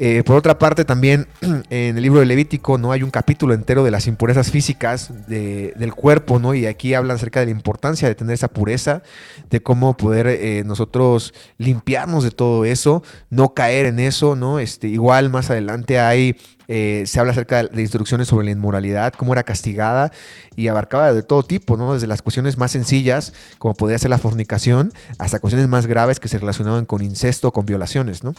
Eh, 0.03 0.23
por 0.25 0.37
otra 0.37 0.59
parte, 0.59 0.87
también 0.87 1.27
en 1.69 1.95
el 1.99 2.03
libro 2.03 2.21
de 2.21 2.27
Levítico 2.27 2.79
no 2.79 2.91
hay 2.91 3.03
un 3.03 3.11
capítulo 3.11 3.53
entero 3.53 3.85
de 3.85 3.91
las 3.91 4.07
impurezas 4.07 4.51
físicas 4.51 5.13
del 5.29 5.95
cuerpo, 5.95 6.39
¿no? 6.39 6.55
Y 6.55 6.65
aquí 6.65 6.95
hablan 6.95 7.17
acerca 7.17 7.41
de 7.41 7.47
la 7.47 7.53
importancia 7.53 8.09
de 8.09 8.15
tener 8.15 8.33
esa 8.33 8.49
pureza, 8.49 9.03
de 9.51 9.63
cómo 9.63 9.99
poder 9.99 10.27
eh, 10.27 10.63
nosotros 10.65 11.35
limpiarnos 11.59 12.25
de 12.25 12.31
todo 12.31 12.65
eso, 12.65 13.03
no 13.29 13.53
caer 13.53 13.85
en 13.85 14.01
eso, 14.01 14.37
¿no? 14.37 14.59
Este, 14.59 14.89
igual 14.89 15.29
más 15.29 15.51
adelante 15.51 16.01
hay 16.01 16.35
eh, 16.69 17.03
se 17.07 17.21
habla 17.21 17.33
acerca 17.33 17.65
de 17.65 17.83
instrucciones 17.83 18.29
sobre 18.29 18.47
la 18.47 18.53
inmoralidad, 18.53 19.13
cómo 19.13 19.35
era 19.35 19.43
castigada 19.43 20.13
y 20.57 20.69
abarcaba 20.69 21.13
de 21.13 21.23
todo 21.23 21.43
tipo, 21.43 21.77
¿no? 21.77 21.93
Desde 21.93 22.07
las 22.07 22.23
cuestiones 22.23 22.57
más 22.57 22.71
sencillas, 22.71 23.35
como 23.59 23.75
podría 23.75 23.99
ser 23.99 24.09
la 24.09 24.19
fornicación, 24.19 24.95
hasta 25.19 25.41
cuestiones 25.41 25.69
más 25.69 25.87
graves 25.87 26.21
que 26.21 26.29
se 26.29 26.39
relacionaban 26.39 26.87
con 26.87 27.03
incesto, 27.03 27.53
con 27.53 27.67
violaciones, 27.67 28.25
¿no? 28.25 28.35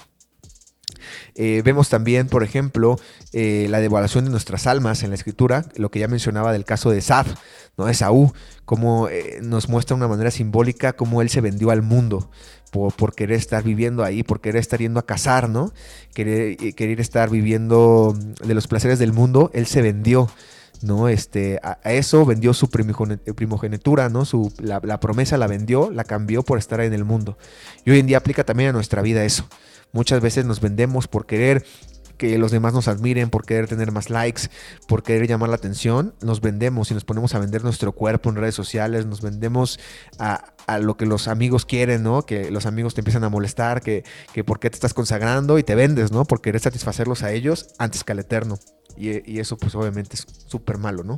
Eh, 1.35 1.61
vemos 1.63 1.89
también, 1.89 2.27
por 2.27 2.43
ejemplo, 2.43 2.99
eh, 3.33 3.67
la 3.69 3.79
devaluación 3.79 4.25
de 4.25 4.31
nuestras 4.31 4.67
almas 4.67 5.03
en 5.03 5.09
la 5.09 5.15
escritura, 5.15 5.65
lo 5.75 5.89
que 5.91 5.99
ya 5.99 6.07
mencionaba 6.07 6.53
del 6.53 6.65
caso 6.65 6.91
de 6.91 7.01
Saf, 7.01 7.35
¿no? 7.77 7.85
de 7.85 7.93
Saúl, 7.93 8.31
cómo 8.65 9.07
eh, 9.09 9.39
nos 9.41 9.69
muestra 9.69 9.95
una 9.95 10.07
manera 10.07 10.31
simbólica 10.31 10.93
cómo 10.93 11.21
él 11.21 11.29
se 11.29 11.41
vendió 11.41 11.71
al 11.71 11.81
mundo 11.81 12.29
por, 12.71 13.13
querer 13.13 13.37
estar 13.37 13.63
viviendo 13.63 14.03
ahí, 14.03 14.23
por 14.23 14.39
querer 14.39 14.59
estar 14.59 14.79
yendo 14.79 14.99
a 14.99 15.05
cazar, 15.05 15.49
¿no? 15.49 15.73
Querer, 16.13 16.55
querer 16.73 17.01
estar 17.01 17.29
viviendo 17.29 18.17
de 18.43 18.53
los 18.53 18.67
placeres 18.67 18.97
del 18.97 19.11
mundo, 19.11 19.51
él 19.53 19.65
se 19.65 19.81
vendió. 19.81 20.29
¿no? 20.81 21.09
Este, 21.09 21.59
a, 21.61 21.77
eso 21.91 22.25
vendió 22.25 22.53
su 22.53 22.69
primogenitura, 22.69 24.09
¿no? 24.09 24.25
Su, 24.25 24.51
la, 24.59 24.81
la, 24.83 24.99
promesa 24.99 25.37
la 25.37 25.47
vendió, 25.47 25.91
la 25.91 26.03
cambió 26.03 26.43
por 26.43 26.57
estar 26.57 26.81
en 26.81 26.93
el 26.93 27.05
mundo. 27.05 27.37
Y 27.85 27.91
hoy 27.91 27.99
en 27.99 28.07
día 28.07 28.17
aplica 28.17 28.43
también 28.43 28.69
a 28.69 28.73
nuestra 28.73 29.01
vida 29.01 29.23
eso. 29.23 29.45
Muchas 29.91 30.21
veces 30.21 30.45
nos 30.45 30.61
vendemos 30.61 31.07
por 31.07 31.25
querer 31.25 31.65
que 32.21 32.37
los 32.37 32.51
demás 32.51 32.71
nos 32.71 32.87
admiren, 32.87 33.31
por 33.31 33.45
querer 33.45 33.67
tener 33.67 33.91
más 33.91 34.11
likes, 34.11 34.43
por 34.87 35.01
querer 35.01 35.27
llamar 35.27 35.49
la 35.49 35.55
atención, 35.55 36.13
nos 36.21 36.39
vendemos 36.39 36.91
y 36.91 36.93
nos 36.93 37.03
ponemos 37.03 37.33
a 37.33 37.39
vender 37.39 37.63
nuestro 37.63 37.93
cuerpo 37.93 38.29
en 38.29 38.35
redes 38.35 38.53
sociales, 38.53 39.07
nos 39.07 39.21
vendemos 39.21 39.79
a, 40.19 40.53
lo 40.79 40.97
que 40.97 41.07
los 41.07 41.27
amigos 41.27 41.65
quieren, 41.65 42.03
¿no? 42.03 42.21
Que 42.21 42.51
los 42.51 42.67
amigos 42.67 42.93
te 42.93 43.01
empiezan 43.01 43.23
a 43.23 43.29
molestar, 43.29 43.81
que, 43.81 44.03
que 44.33 44.43
por 44.43 44.59
qué 44.59 44.69
te 44.69 44.75
estás 44.75 44.93
consagrando 44.93 45.57
y 45.57 45.63
te 45.63 45.73
vendes, 45.73 46.11
¿no? 46.11 46.25
Por 46.25 46.41
querer 46.41 46.61
satisfacerlos 46.61 47.23
a 47.23 47.31
ellos 47.31 47.69
antes 47.79 48.03
que 48.03 48.11
al 48.11 48.19
eterno. 48.19 48.59
Y, 48.95 49.39
eso 49.39 49.57
pues 49.57 49.73
obviamente 49.73 50.15
es 50.15 50.27
súper 50.45 50.77
malo, 50.77 51.03
¿no? 51.03 51.17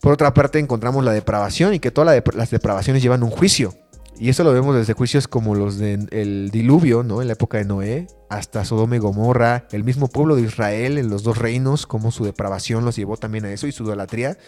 Por 0.00 0.12
otra 0.12 0.34
parte 0.34 0.58
encontramos 0.58 1.04
la 1.04 1.12
depravación 1.12 1.74
y 1.74 1.78
que 1.78 1.92
todas 1.92 2.22
las 2.34 2.50
depravaciones 2.50 3.04
llevan 3.04 3.22
un 3.22 3.30
juicio. 3.30 3.74
Y 4.18 4.30
eso 4.30 4.44
lo 4.44 4.52
vemos 4.52 4.74
desde 4.74 4.94
juicios 4.94 5.28
como 5.28 5.54
los 5.54 5.78
del 5.78 6.50
diluvio, 6.50 7.02
¿no? 7.02 7.20
En 7.20 7.28
la 7.28 7.34
época 7.34 7.58
de 7.58 7.66
Noé, 7.66 8.06
hasta 8.30 8.64
Sodoma 8.64 8.96
y 8.96 8.98
Gomorra, 8.98 9.66
el 9.72 9.84
mismo 9.84 10.08
pueblo 10.08 10.36
de 10.36 10.42
Israel 10.42 10.96
en 10.96 11.10
los 11.10 11.22
dos 11.22 11.36
reinos, 11.36 11.86
como 11.86 12.10
su 12.10 12.24
depravación 12.24 12.84
los 12.84 12.96
llevó 12.96 13.18
también 13.18 13.44
a 13.44 13.52
eso 13.52 13.66
y 13.66 13.72
su 13.72 13.84
idolatría, 13.84 14.38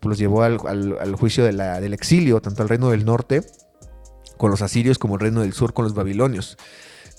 pues 0.00 0.08
los 0.08 0.18
llevó 0.18 0.42
al, 0.42 1.14
juicio 1.16 1.44
del 1.44 1.92
exilio, 1.92 2.40
tanto 2.40 2.62
al 2.62 2.70
reino 2.70 2.90
del 2.90 3.04
norte 3.04 3.42
con 4.38 4.50
los 4.50 4.62
asirios 4.62 4.98
como 4.98 5.16
el 5.16 5.20
reino 5.20 5.42
del 5.42 5.52
sur 5.52 5.74
con 5.74 5.84
los 5.84 5.94
babilonios. 5.94 6.56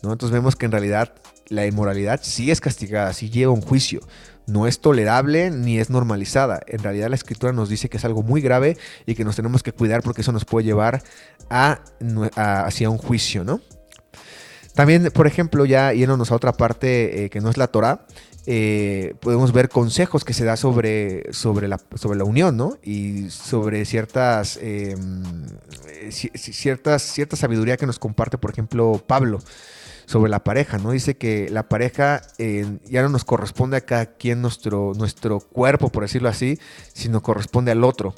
¿no? 0.02 0.12
Entonces 0.12 0.34
vemos 0.34 0.56
que 0.56 0.66
en 0.66 0.72
realidad 0.72 1.14
la 1.50 1.66
inmoralidad 1.66 2.20
sí 2.24 2.52
es 2.52 2.62
castigada, 2.62 3.14
sí 3.14 3.30
lleva 3.30 3.52
un 3.52 3.62
juicio 3.62 4.02
no 4.50 4.68
es 4.68 4.80
tolerable 4.80 5.52
ni 5.52 5.80
es 5.80 5.90
normalizada. 5.90 6.60
En 6.68 6.80
realidad 6.80 7.10
la 7.10 7.16
escritura 7.16 7.54
nos 7.54 7.70
dice 7.70 7.90
que 7.90 7.98
es 7.98 8.06
algo 8.06 8.24
muy 8.24 8.42
grave 8.42 8.78
y 9.06 9.16
que 9.16 9.24
nos 9.24 9.36
tenemos 9.36 9.64
que 9.64 9.72
cuidar 9.72 10.02
porque 10.04 10.22
eso 10.22 10.32
nos 10.32 10.46
puede 10.46 10.66
llevar 10.66 11.02
a, 11.50 11.82
hacia 12.36 12.90
un 12.90 12.98
juicio, 12.98 13.44
¿no? 13.44 13.62
También, 14.74 15.12
por 15.14 15.28
ejemplo, 15.28 15.66
ya 15.66 15.94
yéndonos 15.94 16.32
a 16.32 16.36
otra 16.36 16.54
parte 16.54 17.26
eh, 17.26 17.30
que 17.30 17.42
no 17.42 17.50
es 17.50 17.58
la 17.58 17.68
Torah, 17.68 18.06
eh, 18.46 19.14
podemos 19.20 19.52
ver 19.52 19.68
consejos 19.68 20.24
que 20.24 20.34
se 20.34 20.46
da 20.46 20.56
sobre, 20.56 21.34
sobre, 21.34 21.68
la, 21.68 21.80
sobre 21.96 22.18
la 22.18 22.24
unión, 22.24 22.56
¿no? 22.56 22.78
Y 22.82 23.30
sobre 23.30 23.84
ciertas, 23.84 24.58
em, 24.62 25.24
ciertas, 26.12 27.02
cierta 27.02 27.36
sabiduría 27.36 27.78
que 27.78 27.86
nos 27.86 28.00
comparte, 28.00 28.38
por 28.38 28.52
ejemplo, 28.52 29.04
Pablo 29.06 29.40
sobre 30.10 30.32
la 30.32 30.44
pareja, 30.44 30.80
¿no? 30.80 30.90
Dice 30.90 31.18
que 31.18 31.50
la 31.52 31.70
pareja 31.70 32.24
ya 32.40 33.04
no 33.04 33.10
nos 33.10 33.26
corresponde 33.26 33.78
a 33.78 33.82
cada 33.82 34.08
quien 34.08 34.42
nuestro, 34.42 34.94
nuestro 34.96 35.40
cuerpo, 35.40 35.90
por 35.90 36.02
decirlo 36.02 36.30
así, 36.30 36.58
sino 36.94 37.22
corresponde 37.22 37.72
al 37.72 37.84
otro, 37.84 38.16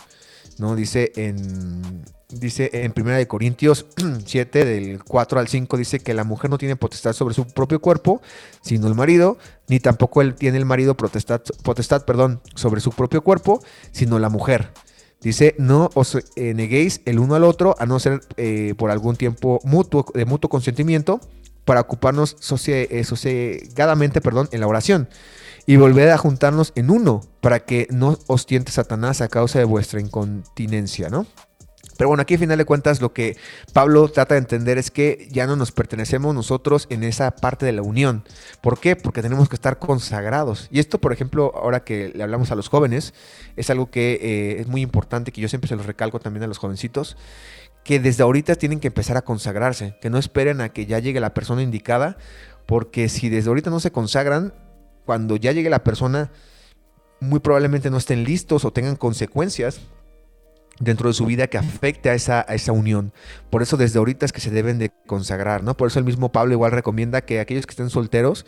¿no? 0.57 0.77
Dice 0.77 1.11
en, 1.17 2.05
dice 2.29 2.69
en 2.71 2.93
1 2.95 3.27
Corintios 3.27 3.87
7, 4.25 4.63
del 4.63 5.03
4 5.03 5.37
al 5.41 5.49
5, 5.49 5.75
dice 5.75 5.99
que 5.99 6.13
la 6.13 6.23
mujer 6.23 6.49
no 6.49 6.57
tiene 6.57 6.77
potestad 6.77 7.11
sobre 7.11 7.35
su 7.35 7.45
propio 7.45 7.81
cuerpo, 7.81 8.21
sino 8.61 8.87
el 8.87 8.95
marido, 8.95 9.37
ni 9.67 9.81
tampoco 9.81 10.21
él 10.21 10.35
tiene 10.35 10.59
el 10.59 10.65
marido 10.65 10.95
potestad, 10.95 11.41
potestad 11.61 12.05
perdón, 12.05 12.39
sobre 12.55 12.79
su 12.79 12.91
propio 12.91 13.21
cuerpo, 13.21 13.61
sino 13.91 14.17
la 14.17 14.29
mujer. 14.29 14.71
Dice, 15.19 15.55
no 15.57 15.89
os 15.93 16.15
eh, 16.15 16.53
neguéis 16.53 17.01
el 17.03 17.19
uno 17.19 17.35
al 17.35 17.43
otro, 17.43 17.75
a 17.79 17.85
no 17.85 17.99
ser 17.99 18.21
eh, 18.37 18.75
por 18.77 18.91
algún 18.91 19.17
tiempo 19.17 19.59
mutuo, 19.65 20.05
de 20.15 20.23
mutuo 20.23 20.49
consentimiento, 20.49 21.19
para 21.65 21.81
ocuparnos 21.81 22.35
eh, 22.67 23.03
sosegadamente 23.03 24.21
perdón, 24.21 24.49
en 24.51 24.59
la 24.61 24.67
oración 24.67 25.09
y 25.65 25.75
volver 25.75 26.09
a 26.09 26.17
juntarnos 26.17 26.73
en 26.75 26.89
uno 26.89 27.21
para 27.39 27.59
que 27.61 27.87
no 27.91 28.17
os 28.27 28.45
tiente 28.45 28.71
Satanás 28.71 29.21
a 29.21 29.27
causa 29.27 29.59
de 29.59 29.65
vuestra 29.65 30.01
incontinencia, 30.01 31.09
¿no? 31.09 31.25
Pero 31.97 32.07
bueno, 32.07 32.21
aquí 32.21 32.33
al 32.33 32.39
final 32.39 32.57
de 32.57 32.65
cuentas 32.65 32.99
lo 32.99 33.13
que 33.13 33.37
Pablo 33.73 34.07
trata 34.09 34.33
de 34.33 34.39
entender 34.39 34.79
es 34.79 34.89
que 34.89 35.27
ya 35.29 35.45
no 35.45 35.55
nos 35.55 35.71
pertenecemos 35.71 36.33
nosotros 36.33 36.87
en 36.89 37.03
esa 37.03 37.29
parte 37.29 37.65
de 37.67 37.73
la 37.73 37.83
unión. 37.83 38.23
¿Por 38.59 38.79
qué? 38.79 38.95
Porque 38.95 39.21
tenemos 39.21 39.49
que 39.49 39.55
estar 39.55 39.77
consagrados. 39.77 40.67
Y 40.71 40.79
esto, 40.79 40.99
por 40.99 41.13
ejemplo, 41.13 41.51
ahora 41.55 41.83
que 41.83 42.11
le 42.15 42.23
hablamos 42.23 42.49
a 42.49 42.55
los 42.55 42.69
jóvenes, 42.69 43.13
es 43.55 43.69
algo 43.69 43.91
que 43.91 44.13
eh, 44.13 44.61
es 44.61 44.67
muy 44.67 44.81
importante, 44.81 45.31
que 45.31 45.41
yo 45.41 45.47
siempre 45.47 45.67
se 45.67 45.75
los 45.75 45.85
recalco 45.85 46.19
también 46.19 46.41
a 46.41 46.47
los 46.47 46.57
jovencitos, 46.57 47.17
que 47.83 47.99
desde 47.99 48.23
ahorita 48.23 48.55
tienen 48.55 48.79
que 48.79 48.87
empezar 48.87 49.17
a 49.17 49.23
consagrarse, 49.23 49.95
que 50.01 50.09
no 50.09 50.17
esperen 50.17 50.61
a 50.61 50.69
que 50.69 50.85
ya 50.85 50.99
llegue 50.99 51.19
la 51.19 51.33
persona 51.33 51.63
indicada, 51.63 52.17
porque 52.65 53.09
si 53.09 53.29
desde 53.29 53.49
ahorita 53.49 53.69
no 53.69 53.79
se 53.79 53.91
consagran, 53.91 54.53
cuando 55.05 55.35
ya 55.35 55.51
llegue 55.51 55.69
la 55.69 55.83
persona, 55.83 56.31
muy 57.19 57.39
probablemente 57.39 57.89
no 57.89 57.97
estén 57.97 58.23
listos 58.23 58.65
o 58.65 58.71
tengan 58.71 58.95
consecuencias 58.95 59.81
dentro 60.79 61.09
de 61.09 61.13
su 61.13 61.25
vida 61.25 61.47
que 61.47 61.57
afecte 61.57 62.09
a 62.09 62.13
esa, 62.13 62.45
a 62.47 62.55
esa 62.55 62.71
unión. 62.71 63.13
Por 63.49 63.61
eso 63.61 63.77
desde 63.77 63.99
ahorita 63.99 64.25
es 64.25 64.31
que 64.31 64.41
se 64.41 64.49
deben 64.49 64.79
de 64.79 64.91
consagrar, 65.05 65.63
¿no? 65.63 65.75
Por 65.75 65.87
eso 65.87 65.99
el 65.99 66.05
mismo 66.05 66.31
Pablo 66.31 66.53
igual 66.53 66.71
recomienda 66.71 67.21
que 67.21 67.39
aquellos 67.39 67.65
que 67.65 67.71
estén 67.71 67.89
solteros, 67.89 68.45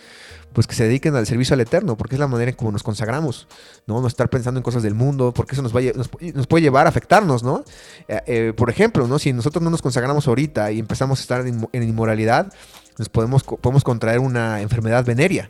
pues 0.54 0.68
que 0.68 0.76
se 0.76 0.84
dediquen 0.86 1.16
al 1.16 1.28
servicio 1.28 1.54
al 1.54 1.62
Eterno, 1.62 1.96
porque 1.98 2.16
es 2.16 2.20
la 2.20 2.28
manera 2.28 2.50
en 2.50 2.58
cómo 2.58 2.72
nos 2.72 2.84
consagramos, 2.84 3.48
¿no? 3.86 4.02
No 4.02 4.08
estar 4.08 4.30
pensando 4.30 4.60
en 4.60 4.64
cosas 4.64 4.84
del 4.84 4.96
mundo, 4.96 5.34
porque 5.34 5.54
eso 5.54 5.62
nos, 5.62 5.74
nos, 5.74 6.48
puede 6.48 6.62
llevar 6.62 6.86
a 6.86 6.90
afectarnos, 6.90 7.44
¿no? 7.44 7.64
Eh, 8.08 8.22
eh, 8.26 8.54
por 8.56 8.70
ejemplo, 8.70 9.08
¿no? 9.08 9.20
Si 9.20 9.34
nosotros 9.34 9.62
no 9.64 9.70
nos 9.70 9.82
consagramos 9.82 10.28
ahorita 10.28 10.72
y 10.72 10.80
empezamos 10.80 11.20
a 11.20 11.22
estar 11.22 11.46
en, 11.46 11.84
inmoralidad, 11.84 12.52
nos 12.98 13.10
podemos, 13.10 13.44
podemos 13.44 13.84
contraer 13.84 14.20
una 14.20 14.62
enfermedad 14.62 15.06
venérea. 15.06 15.50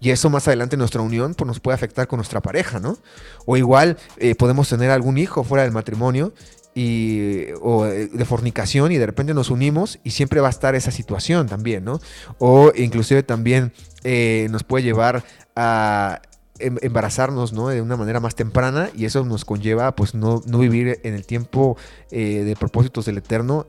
Y 0.00 0.10
eso 0.10 0.30
más 0.30 0.48
adelante 0.48 0.76
nuestra 0.76 1.02
unión 1.02 1.34
pues, 1.34 1.46
nos 1.46 1.60
puede 1.60 1.74
afectar 1.74 2.08
con 2.08 2.16
nuestra 2.16 2.40
pareja, 2.40 2.80
¿no? 2.80 2.98
O 3.44 3.56
igual 3.56 3.98
eh, 4.16 4.34
podemos 4.34 4.68
tener 4.68 4.90
algún 4.90 5.18
hijo 5.18 5.44
fuera 5.44 5.62
del 5.62 5.72
matrimonio 5.72 6.32
y, 6.74 7.46
o 7.60 7.86
eh, 7.86 8.08
de 8.08 8.24
fornicación 8.24 8.92
y 8.92 8.96
de 8.96 9.06
repente 9.06 9.34
nos 9.34 9.50
unimos 9.50 9.98
y 10.02 10.12
siempre 10.12 10.40
va 10.40 10.46
a 10.46 10.50
estar 10.50 10.74
esa 10.74 10.90
situación 10.90 11.46
también, 11.46 11.84
¿no? 11.84 12.00
O 12.38 12.72
inclusive 12.74 13.22
también 13.22 13.72
eh, 14.02 14.48
nos 14.50 14.64
puede 14.64 14.84
llevar 14.84 15.22
a 15.54 16.22
em, 16.58 16.78
embarazarnos 16.80 17.52
¿no? 17.52 17.68
de 17.68 17.82
una 17.82 17.96
manera 17.98 18.20
más 18.20 18.34
temprana 18.34 18.88
y 18.96 19.04
eso 19.04 19.24
nos 19.24 19.44
conlleva 19.44 19.94
pues 19.94 20.14
no, 20.14 20.42
no 20.46 20.58
vivir 20.58 21.00
en 21.02 21.14
el 21.14 21.26
tiempo 21.26 21.76
de 22.10 22.56
propósitos 22.58 23.04
del 23.04 23.18
eterno 23.18 23.66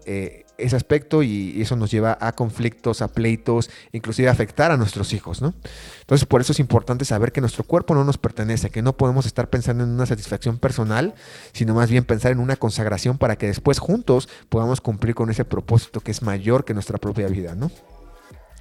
ese 0.61 0.75
aspecto 0.75 1.23
y 1.23 1.61
eso 1.61 1.75
nos 1.75 1.91
lleva 1.91 2.17
a 2.19 2.33
conflictos, 2.33 3.01
a 3.01 3.09
pleitos, 3.09 3.69
inclusive 3.91 4.29
a 4.29 4.31
afectar 4.31 4.71
a 4.71 4.77
nuestros 4.77 5.13
hijos, 5.13 5.41
¿no? 5.41 5.53
Entonces 6.01 6.25
por 6.25 6.41
eso 6.41 6.51
es 6.51 6.59
importante 6.59 7.05
saber 7.05 7.31
que 7.31 7.41
nuestro 7.41 7.63
cuerpo 7.63 7.95
no 7.95 8.03
nos 8.03 8.17
pertenece, 8.17 8.69
que 8.69 8.81
no 8.81 8.93
podemos 8.97 9.25
estar 9.25 9.49
pensando 9.49 9.83
en 9.83 9.89
una 9.89 10.05
satisfacción 10.05 10.57
personal, 10.57 11.13
sino 11.53 11.73
más 11.73 11.89
bien 11.89 12.03
pensar 12.03 12.31
en 12.31 12.39
una 12.39 12.55
consagración 12.55 13.17
para 13.17 13.35
que 13.35 13.47
después 13.47 13.79
juntos 13.79 14.29
podamos 14.49 14.81
cumplir 14.81 15.15
con 15.15 15.29
ese 15.29 15.45
propósito 15.45 16.01
que 16.01 16.11
es 16.11 16.21
mayor 16.21 16.65
que 16.65 16.73
nuestra 16.73 16.97
propia 16.97 17.27
vida, 17.27 17.55
¿no? 17.55 17.71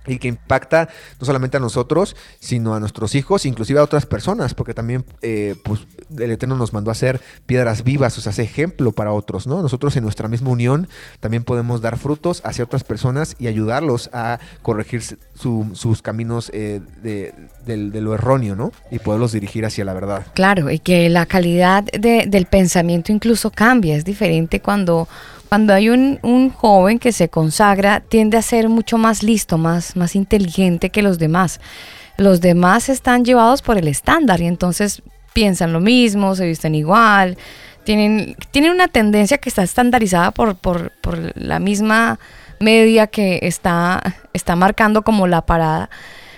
Y 0.07 0.19
que 0.19 0.29
impacta 0.29 0.89
no 1.19 1.27
solamente 1.27 1.57
a 1.57 1.61
nosotros, 1.61 2.17
sino 2.39 2.75
a 2.75 2.81
nuestros 2.81 3.15
hijos, 3.15 3.47
inclusive 3.47 3.81
a 3.81 3.83
otras 3.83 4.07
personas, 4.07 4.55
porque 4.55 4.75
también 4.75 5.05
eh, 5.23 5.57
pues, 5.63 5.81
el 6.19 6.31
Eterno 6.31 6.57
nos 6.57 6.73
mandó 6.73 6.91
a 6.91 6.93
hacer 6.93 7.21
piedras 7.47 7.85
vivas, 7.85 8.17
o 8.19 8.21
sea, 8.21 8.31
hace 8.31 8.43
ejemplo 8.43 8.93
para 8.93 9.13
otros, 9.13 9.47
¿no? 9.47 9.63
Nosotros 9.63 9.97
en 9.97 10.05
nuestra 10.05 10.29
misma 10.29 10.51
unión 10.51 10.89
también 11.21 11.45
podemos 11.45 11.81
dar 11.81 11.99
frutos 11.99 12.41
hacia 12.45 12.65
otras 12.65 12.85
personas 12.85 13.37
y 13.39 13.47
ayudarlos 13.47 14.11
a 14.13 14.39
corregir 14.63 15.03
sus 15.35 16.03
caminos 16.03 16.51
eh, 16.55 16.81
de, 17.03 18.01
lo 18.01 18.15
erróneo, 18.15 18.57
¿no? 18.57 18.73
Y 18.91 18.99
poderlos 18.99 19.33
dirigir 19.33 19.65
hacia 19.65 19.85
la 19.85 19.93
verdad. 19.93 20.27
Claro, 20.35 20.71
y 20.71 20.79
que 20.79 21.09
la 21.09 21.27
calidad 21.27 21.85
del 21.85 22.47
pensamiento 22.47 23.13
incluso 23.13 23.51
cambia, 23.51 23.97
es 23.97 24.05
diferente 24.05 24.61
cuando 24.61 25.09
cuando 25.51 25.75
hay 25.75 25.89
un, 25.89 26.21
un, 26.23 26.51
joven 26.51 27.01
que 27.01 27.11
se 27.11 27.29
consagra, 27.29 27.99
tiende 27.99 28.37
a 28.37 28.43
ser 28.43 28.69
mucho 28.69 28.99
más 28.99 29.25
listo, 29.25 29.59
más, 29.59 29.97
más 29.97 30.15
inteligente 30.15 30.91
que 30.91 31.03
los 31.03 31.19
demás. 31.19 31.61
Los 32.17 32.41
demás 32.41 32.89
están 32.89 33.25
llevados 33.25 33.61
por 33.61 33.77
el 33.77 33.89
estándar 33.89 34.41
y 34.41 34.47
entonces 34.47 35.03
piensan 35.33 35.73
lo 35.73 35.81
mismo, 35.81 36.37
se 36.37 36.47
visten 36.47 36.77
igual, 36.77 37.37
tienen, 37.83 38.37
tienen 38.53 38.71
una 38.71 38.87
tendencia 38.87 39.39
que 39.39 39.49
está 39.49 39.65
estandarizada 39.65 40.31
por, 40.31 40.55
por, 40.55 40.93
por 41.01 41.37
la 41.37 41.59
misma 41.59 42.21
media 42.61 43.09
que 43.09 43.41
está, 43.43 44.01
está 44.33 44.55
marcando 44.55 45.03
como 45.03 45.27
la 45.27 45.43
parada. 45.43 45.91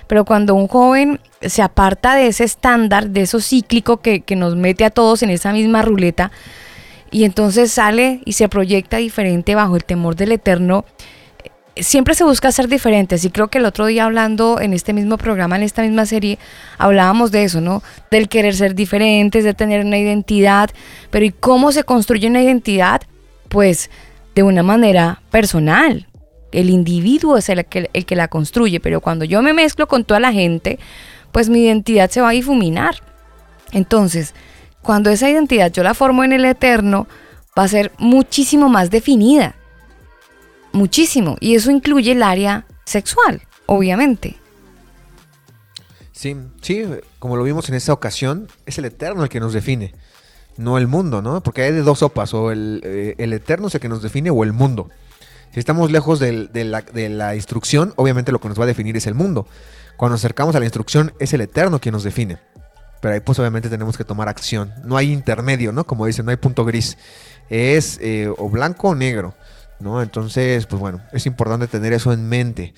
Pero 0.07 0.25
cuando 0.25 0.55
un 0.55 0.69
joven 0.69 1.21
se 1.43 1.61
aparta 1.61 2.15
de 2.15 2.29
ese 2.29 2.45
estándar, 2.45 3.11
de 3.11 3.21
eso 3.21 3.43
cíclico 3.43 3.99
que, 3.99 4.23
que 4.23 4.37
nos 4.37 4.57
mete 4.57 4.87
a 4.87 4.91
todos 4.91 5.23
en 5.23 5.29
esa 5.29 5.53
misma 5.53 5.83
ruleta, 5.83 6.33
y 7.13 7.25
entonces 7.25 7.71
sale 7.71 8.21
y 8.25 8.33
se 8.33 8.49
proyecta 8.49 8.97
diferente 8.97 9.55
bajo 9.55 9.77
el 9.77 9.85
temor 9.85 10.17
del 10.17 10.33
eterno, 10.33 10.85
siempre 11.77 12.15
se 12.15 12.25
busca 12.25 12.51
ser 12.51 12.69
diferentes 12.69 13.25
y 13.25 13.31
creo 13.31 13.49
que 13.49 13.59
el 13.59 13.67
otro 13.67 13.87
día 13.87 14.07
hablando 14.07 14.61
en 14.61 14.73
este 14.73 14.93
mismo 14.93 15.19
programa, 15.19 15.57
en 15.57 15.63
esta 15.63 15.83
misma 15.83 16.07
serie, 16.07 16.39
hablábamos 16.79 17.31
de 17.31 17.45
eso, 17.45 17.61
¿no? 17.61 17.83
Del 18.11 18.29
querer 18.29 18.55
ser 18.55 18.75
diferentes, 18.75 19.45
de 19.45 19.55
tener 19.55 19.85
una 19.85 19.99
identidad, 19.99 20.71
pero 21.11 21.25
¿y 21.25 21.31
cómo 21.31 21.71
se 21.71 21.85
construye 21.85 22.27
una 22.27 22.43
identidad? 22.43 23.03
Pues 23.49 23.91
de 24.35 24.43
una 24.43 24.63
manera 24.63 25.21
personal. 25.31 26.09
El 26.51 26.71
individuo 26.71 27.37
es 27.37 27.49
el 27.51 27.65
que, 27.67 27.91
el 27.93 28.07
que 28.07 28.17
la 28.17 28.29
construye, 28.29 28.81
pero 28.81 29.01
cuando 29.01 29.25
yo 29.25 29.43
me 29.43 29.53
mezclo 29.53 29.87
con 29.87 30.05
toda 30.05 30.21
la 30.21 30.33
gente, 30.33 30.79
pues 31.31 31.49
mi 31.49 31.65
identidad 31.65 32.11
se 32.11 32.21
va 32.21 32.31
a 32.31 32.33
difuminar. 32.33 32.97
Entonces, 33.73 34.35
cuando 34.83 35.11
esa 35.11 35.31
identidad 35.31 35.73
yo 35.73 35.83
la 35.83 35.95
formo 35.95 36.25
en 36.25 36.33
el 36.33 36.45
eterno, 36.45 37.07
va 37.59 37.65
a 37.65 37.69
ser 37.69 37.93
muchísimo 37.99 38.69
más 38.69 38.91
definida. 38.91 39.55
Muchísimo. 40.73 41.37
Y 41.41 41.55
eso 41.55 41.71
incluye 41.71 42.13
el 42.13 42.23
área 42.23 42.67
sexual, 42.85 43.43
obviamente. 43.67 44.37
Sí, 46.13 46.37
sí, 46.61 46.85
como 47.19 47.37
lo 47.37 47.43
vimos 47.43 47.69
en 47.69 47.75
esta 47.75 47.93
ocasión, 47.93 48.49
es 48.67 48.79
el 48.79 48.85
eterno 48.85 49.25
el 49.25 49.29
que 49.29 49.41
nos 49.41 49.53
define, 49.53 49.95
no 50.57 50.79
el 50.79 50.87
mundo, 50.87 51.21
¿no? 51.21 51.43
Porque 51.43 51.63
hay 51.63 51.73
de 51.73 51.83
dos 51.83 51.99
sopas, 51.99 52.33
o 52.33 52.53
el, 52.53 52.81
eh, 52.85 53.15
eterno 53.19 53.69
es 53.69 53.75
el 53.75 53.81
que 53.81 53.89
nos 53.89 54.03
define 54.03 54.31
o 54.31 54.45
el 54.45 54.53
mundo. 54.53 54.89
Si 55.53 55.59
estamos 55.59 55.91
lejos 55.91 56.21
de, 56.21 56.49
la, 56.65 56.83
de, 56.83 57.09
la, 57.09 57.35
instrucción, 57.35 57.93
obviamente 57.97 58.33
lo 58.33 58.41
que 58.41 58.49
nos 58.49 58.59
va 58.59 58.65
a 58.65 58.69
definir 58.69 58.97
es 58.97 59.07
el 59.07 59.15
mundo. 59.15 59.47
Cuando 59.97 60.15
nos 60.15 60.21
acercamos 60.21 60.55
a 60.55 60.61
la 60.61 60.65
instrucción, 60.65 61.13
es 61.19 61.33
el 61.35 61.41
eterno 61.41 61.81
quien 61.81 61.93
nos 61.93 62.05
define. 62.05 62.39
Pero 63.03 63.15
ahí 63.15 63.21
pues 63.21 63.37
obviamente 63.41 63.69
tenemos 63.69 63.99
que 63.99 64.05
tomar 64.05 64.29
acción. 64.29 64.73
No 64.85 64.97
hay 64.97 65.11
intermedio, 65.11 65.73
¿no? 65.73 65.85
Como 65.85 66.07
dicen, 66.07 66.25
no 66.25 66.31
hay 66.31 66.37
punto 66.37 66.65
gris. 66.65 66.97
Es 67.51 67.99
eh, 68.01 68.33
o 68.39 68.49
blanco 68.49 68.91
o 68.91 68.95
negro, 68.95 69.35
¿no? 69.81 70.01
Entonces, 70.01 70.67
pues 70.67 70.79
bueno, 70.79 71.01
es 71.13 71.27
importante 71.27 71.67
tener 71.67 71.93
eso 71.93 72.13
en 72.13 72.29
mente. 72.29 72.75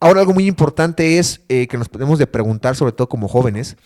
Ahora 0.00 0.18
algo 0.18 0.34
muy 0.34 0.48
importante 0.48 1.20
es 1.20 1.42
eh, 1.48 1.68
que 1.68 1.78
nos 1.78 1.88
podemos 1.88 2.18
de 2.18 2.26
preguntar, 2.26 2.74
sobre 2.74 2.90
todo 2.90 3.08
como 3.08 3.28
jóvenes, 3.28 3.76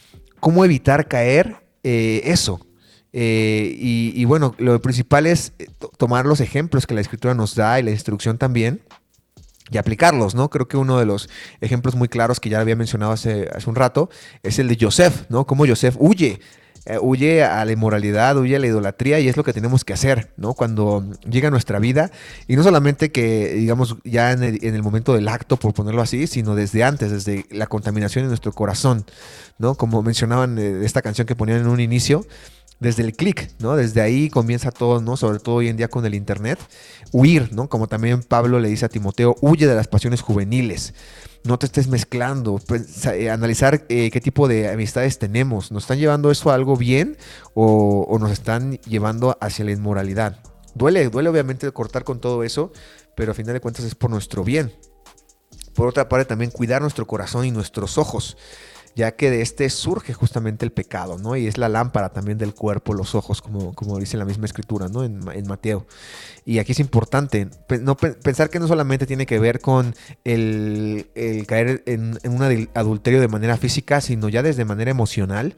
cómo 0.40 0.64
evitar 0.64 1.08
caer 1.08 1.56
eh, 1.84 2.22
eso. 2.24 2.66
Y, 3.12 4.24
bueno, 4.24 4.54
lo 4.56 4.80
principal 4.80 5.26
es 5.26 5.52
tomar 5.98 6.24
los 6.24 6.40
ejemplos 6.40 6.86
que 6.86 6.94
la 6.94 7.02
escritura 7.02 7.34
nos 7.34 7.54
da 7.54 7.78
y 7.78 7.82
la 7.82 7.90
instrucción 7.90 8.38
también 8.38 8.80
y 9.70 9.78
aplicarlos, 9.78 10.34
¿no? 10.34 10.50
Creo 10.50 10.68
que 10.68 10.76
uno 10.76 10.98
de 10.98 11.06
los 11.06 11.28
ejemplos 11.60 11.94
muy 11.94 12.08
claros 12.08 12.40
que 12.40 12.48
ya 12.48 12.60
había 12.60 12.76
mencionado 12.76 13.12
hace, 13.12 13.48
hace 13.54 13.68
un 13.68 13.76
rato 13.76 14.10
es 14.42 14.58
el 14.58 14.68
de 14.68 14.76
Joseph, 14.80 15.26
¿no? 15.28 15.46
Cómo 15.46 15.66
Joseph 15.66 15.96
huye 15.98 16.40
eh, 16.86 16.98
huye 16.98 17.44
a 17.44 17.62
la 17.66 17.72
inmoralidad, 17.72 18.38
huye 18.38 18.56
a 18.56 18.58
la 18.58 18.66
idolatría 18.66 19.20
y 19.20 19.28
es 19.28 19.36
lo 19.36 19.44
que 19.44 19.52
tenemos 19.52 19.84
que 19.84 19.92
hacer, 19.92 20.32
¿no? 20.38 20.54
Cuando 20.54 21.04
llega 21.28 21.48
a 21.48 21.50
nuestra 21.50 21.78
vida 21.78 22.10
y 22.48 22.56
no 22.56 22.62
solamente 22.62 23.12
que, 23.12 23.52
digamos, 23.52 23.96
ya 24.02 24.32
en 24.32 24.42
el, 24.42 24.82
momento 24.82 25.12
del 25.12 25.28
acto, 25.28 25.58
por 25.58 25.74
ponerlo 25.74 26.00
así, 26.00 26.26
sino 26.26 26.54
desde 26.54 26.82
antes, 26.82 27.10
desde 27.10 27.44
la 27.50 27.66
contaminación 27.66 28.24
en 28.24 28.28
nuestro 28.30 28.52
corazón, 28.52 29.04
¿no? 29.58 29.74
Como 29.74 30.02
mencionaban 30.02 30.58
eh, 30.58 30.80
esta 30.82 31.02
canción 31.02 31.26
que 31.26 31.36
ponían 31.36 31.60
en 31.60 31.66
un 31.66 31.80
inicio, 31.80 32.24
desde 32.80 33.02
el 33.02 33.14
clic, 33.14 33.50
¿no? 33.60 33.76
Desde 33.76 34.00
ahí 34.00 34.30
comienza 34.30 34.70
todo, 34.70 35.00
¿no? 35.00 35.16
Sobre 35.16 35.38
todo 35.38 35.56
hoy 35.56 35.68
en 35.68 35.76
día 35.76 35.88
con 35.88 36.04
el 36.04 36.14
internet, 36.14 36.58
huir, 37.12 37.52
¿no? 37.52 37.68
Como 37.68 37.86
también 37.86 38.22
Pablo 38.22 38.58
le 38.58 38.68
dice 38.68 38.86
a 38.86 38.88
Timoteo, 38.88 39.36
huye 39.40 39.66
de 39.66 39.74
las 39.74 39.86
pasiones 39.86 40.22
juveniles 40.22 40.94
no 41.44 41.58
te 41.58 41.66
estés 41.66 41.88
mezclando, 41.88 42.60
eh, 43.14 43.30
analizar 43.30 43.86
eh, 43.88 44.10
qué 44.10 44.20
tipo 44.20 44.46
de 44.48 44.68
amistades 44.68 45.18
tenemos, 45.18 45.72
¿nos 45.72 45.84
están 45.84 45.98
llevando 45.98 46.30
eso 46.30 46.50
a 46.50 46.54
algo 46.54 46.76
bien 46.76 47.16
o, 47.54 48.16
nos 48.20 48.30
están 48.30 48.78
llevando 48.80 49.36
hacia 49.40 49.64
la 49.64 49.72
inmoralidad? 49.72 50.38
Duele, 50.74 51.08
duele 51.08 51.28
obviamente 51.28 51.70
cortar 51.72 52.04
con 52.04 52.20
todo 52.20 52.44
eso, 52.44 52.72
pero 53.16 53.32
a 53.32 53.34
final 53.34 53.54
de 53.54 53.60
cuentas 53.60 53.84
es 53.84 53.94
por 53.94 54.10
nuestro 54.10 54.44
bien. 54.44 54.72
Por 55.74 55.88
otra 55.88 56.08
parte, 56.08 56.26
también 56.26 56.50
cuidar 56.50 56.82
nuestro 56.82 57.06
corazón 57.06 57.46
y 57.46 57.50
nuestros 57.50 57.96
ojos 57.96 58.36
ya 58.94 59.12
que 59.12 59.30
de 59.30 59.42
este 59.42 59.68
surge 59.70 60.12
justamente 60.12 60.64
el 60.64 60.72
pecado, 60.72 61.18
¿no? 61.18 61.36
Y 61.36 61.46
es 61.46 61.58
la 61.58 61.68
lámpara 61.68 62.10
también 62.10 62.38
del 62.38 62.54
cuerpo, 62.54 62.94
los 62.94 63.14
ojos, 63.14 63.42
como, 63.42 63.74
como 63.74 63.98
dice 63.98 64.16
la 64.16 64.24
misma 64.24 64.46
escritura, 64.46 64.88
¿no? 64.88 65.04
En, 65.04 65.20
Mateo. 65.46 65.86
Y 66.44 66.58
aquí 66.58 66.72
es 66.72 66.80
importante 66.80 67.48
no, 67.80 67.96
pensar 67.96 68.50
que 68.50 68.58
no 68.58 68.68
solamente 68.68 69.06
tiene 69.06 69.26
que 69.26 69.38
ver 69.38 69.60
con 69.60 69.94
el, 70.24 71.08
caer 71.46 71.82
en, 71.86 72.18
en 72.22 72.32
un 72.32 72.68
adulterio 72.74 73.20
de 73.20 73.28
manera 73.28 73.56
física, 73.56 74.00
sino 74.00 74.28
ya 74.28 74.42
desde 74.42 74.64
manera 74.64 74.90
emocional 74.90 75.56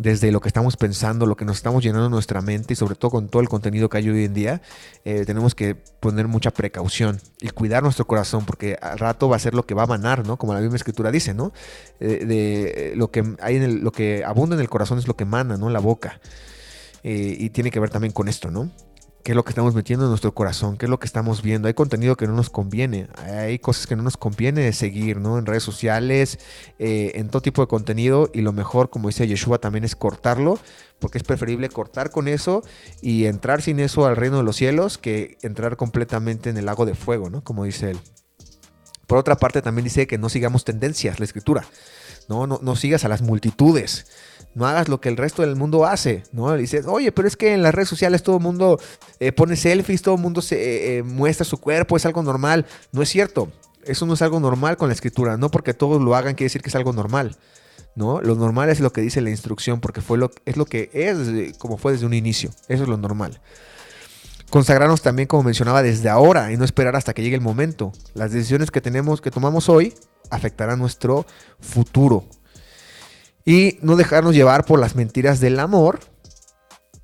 desde 0.00 0.32
lo 0.32 0.40
que 0.40 0.48
estamos 0.48 0.76
pensando, 0.76 1.26
lo 1.26 1.36
que 1.36 1.44
nos 1.44 1.58
estamos 1.58 1.84
llenando 1.84 2.06
en 2.06 2.12
nuestra 2.12 2.40
mente 2.40 2.72
y 2.72 2.76
sobre 2.76 2.94
todo 2.94 3.10
con 3.10 3.28
todo 3.28 3.42
el 3.42 3.48
contenido 3.48 3.90
que 3.90 3.98
hay 3.98 4.08
hoy 4.08 4.24
en 4.24 4.32
día, 4.32 4.62
eh, 5.04 5.24
tenemos 5.26 5.54
que 5.54 5.74
poner 5.74 6.26
mucha 6.26 6.50
precaución 6.50 7.20
y 7.40 7.50
cuidar 7.50 7.82
nuestro 7.82 8.06
corazón 8.06 8.46
porque 8.46 8.78
al 8.80 8.98
rato 8.98 9.28
va 9.28 9.36
a 9.36 9.38
ser 9.38 9.54
lo 9.54 9.66
que 9.66 9.74
va 9.74 9.82
a 9.82 9.86
manar, 9.86 10.26
¿no? 10.26 10.38
Como 10.38 10.54
la 10.54 10.60
misma 10.60 10.76
escritura 10.76 11.10
dice, 11.10 11.34
¿no? 11.34 11.52
Eh, 12.00 12.24
de 12.24 12.92
lo 12.96 13.10
que 13.10 13.36
hay 13.42 13.56
en 13.56 13.62
el, 13.62 13.76
lo 13.80 13.92
que 13.92 14.24
abunda 14.24 14.56
en 14.56 14.62
el 14.62 14.70
corazón 14.70 14.98
es 14.98 15.06
lo 15.06 15.16
que 15.16 15.26
mana, 15.26 15.58
¿no? 15.58 15.68
La 15.68 15.80
boca. 15.80 16.18
Eh, 17.02 17.36
y 17.38 17.50
tiene 17.50 17.70
que 17.70 17.80
ver 17.80 17.90
también 17.90 18.12
con 18.12 18.28
esto, 18.28 18.50
¿no? 18.50 18.70
Qué 19.22 19.32
es 19.32 19.36
lo 19.36 19.44
que 19.44 19.50
estamos 19.50 19.74
metiendo 19.74 20.06
en 20.06 20.10
nuestro 20.10 20.34
corazón, 20.34 20.76
qué 20.76 20.86
es 20.86 20.90
lo 20.90 20.98
que 20.98 21.06
estamos 21.06 21.42
viendo. 21.42 21.68
Hay 21.68 21.74
contenido 21.74 22.16
que 22.16 22.26
no 22.26 22.34
nos 22.34 22.50
conviene, 22.50 23.08
hay 23.16 23.58
cosas 23.58 23.86
que 23.86 23.96
no 23.96 24.02
nos 24.02 24.16
conviene 24.16 24.72
seguir, 24.72 25.18
¿no? 25.18 25.38
En 25.38 25.46
redes 25.46 25.62
sociales, 25.62 26.38
eh, 26.78 27.12
en 27.14 27.28
todo 27.28 27.42
tipo 27.42 27.62
de 27.62 27.68
contenido. 27.68 28.30
Y 28.32 28.40
lo 28.40 28.52
mejor, 28.52 28.90
como 28.90 29.08
dice 29.08 29.26
Yeshua, 29.26 29.58
también 29.58 29.84
es 29.84 29.96
cortarlo, 29.96 30.58
porque 30.98 31.18
es 31.18 31.24
preferible 31.24 31.68
cortar 31.68 32.10
con 32.10 32.28
eso 32.28 32.62
y 33.02 33.26
entrar 33.26 33.62
sin 33.62 33.80
eso 33.80 34.06
al 34.06 34.16
reino 34.16 34.38
de 34.38 34.42
los 34.42 34.56
cielos 34.56 34.98
que 34.98 35.36
entrar 35.42 35.76
completamente 35.76 36.50
en 36.50 36.56
el 36.56 36.66
lago 36.66 36.86
de 36.86 36.94
fuego, 36.94 37.30
¿no? 37.30 37.42
Como 37.42 37.64
dice 37.64 37.92
él. 37.92 38.00
Por 39.06 39.18
otra 39.18 39.36
parte, 39.36 39.60
también 39.60 39.84
dice 39.84 40.06
que 40.06 40.18
no 40.18 40.28
sigamos 40.28 40.64
tendencias, 40.64 41.18
la 41.18 41.24
escritura. 41.24 41.64
No, 42.28 42.46
no, 42.46 42.60
no 42.62 42.76
sigas 42.76 43.04
a 43.04 43.08
las 43.08 43.22
multitudes 43.22 44.06
no 44.54 44.66
hagas 44.66 44.88
lo 44.88 45.00
que 45.00 45.08
el 45.08 45.16
resto 45.16 45.42
del 45.42 45.56
mundo 45.56 45.86
hace, 45.86 46.24
¿no? 46.32 46.52
dices, 46.56 46.86
oye, 46.86 47.12
pero 47.12 47.28
es 47.28 47.36
que 47.36 47.54
en 47.54 47.62
las 47.62 47.74
redes 47.74 47.88
sociales 47.88 48.22
todo 48.22 48.36
el 48.36 48.42
mundo 48.42 48.80
eh, 49.20 49.32
pone 49.32 49.56
selfies, 49.56 50.02
todo 50.02 50.16
el 50.16 50.20
mundo 50.20 50.42
se 50.42 50.56
eh, 50.56 50.98
eh, 50.98 51.02
muestra 51.02 51.44
su 51.44 51.58
cuerpo, 51.58 51.96
es 51.96 52.06
algo 52.06 52.22
normal. 52.22 52.66
No 52.92 53.02
es 53.02 53.08
cierto, 53.08 53.50
eso 53.84 54.06
no 54.06 54.14
es 54.14 54.22
algo 54.22 54.40
normal 54.40 54.76
con 54.76 54.88
la 54.88 54.94
escritura, 54.94 55.36
no 55.36 55.50
porque 55.50 55.74
todos 55.74 56.02
lo 56.02 56.14
hagan 56.16 56.34
quiere 56.34 56.46
decir 56.46 56.62
que 56.62 56.68
es 56.68 56.74
algo 56.74 56.92
normal. 56.92 57.36
¿No? 57.96 58.20
Lo 58.20 58.36
normal 58.36 58.70
es 58.70 58.78
lo 58.78 58.92
que 58.92 59.00
dice 59.00 59.20
la 59.20 59.30
instrucción, 59.30 59.80
porque 59.80 60.00
fue 60.00 60.16
lo, 60.16 60.30
es 60.46 60.56
lo 60.56 60.64
que 60.64 60.90
es 60.92 61.58
como 61.58 61.76
fue 61.76 61.92
desde 61.92 62.06
un 62.06 62.14
inicio. 62.14 62.50
Eso 62.68 62.84
es 62.84 62.88
lo 62.88 62.96
normal. 62.96 63.40
Consagrarnos 64.48 65.02
también, 65.02 65.26
como 65.26 65.42
mencionaba, 65.42 65.82
desde 65.82 66.08
ahora 66.08 66.52
y 66.52 66.56
no 66.56 66.64
esperar 66.64 66.96
hasta 66.96 67.14
que 67.14 67.22
llegue 67.22 67.34
el 67.34 67.40
momento. 67.40 67.92
Las 68.14 68.32
decisiones 68.32 68.70
que 68.70 68.80
tenemos, 68.80 69.20
que 69.20 69.30
tomamos 69.30 69.68
hoy, 69.68 69.94
afectarán 70.30 70.78
nuestro 70.78 71.26
futuro. 71.60 72.24
Y 73.44 73.78
no 73.82 73.96
dejarnos 73.96 74.34
llevar 74.34 74.64
por 74.64 74.78
las 74.78 74.94
mentiras 74.96 75.40
del 75.40 75.58
amor, 75.60 76.00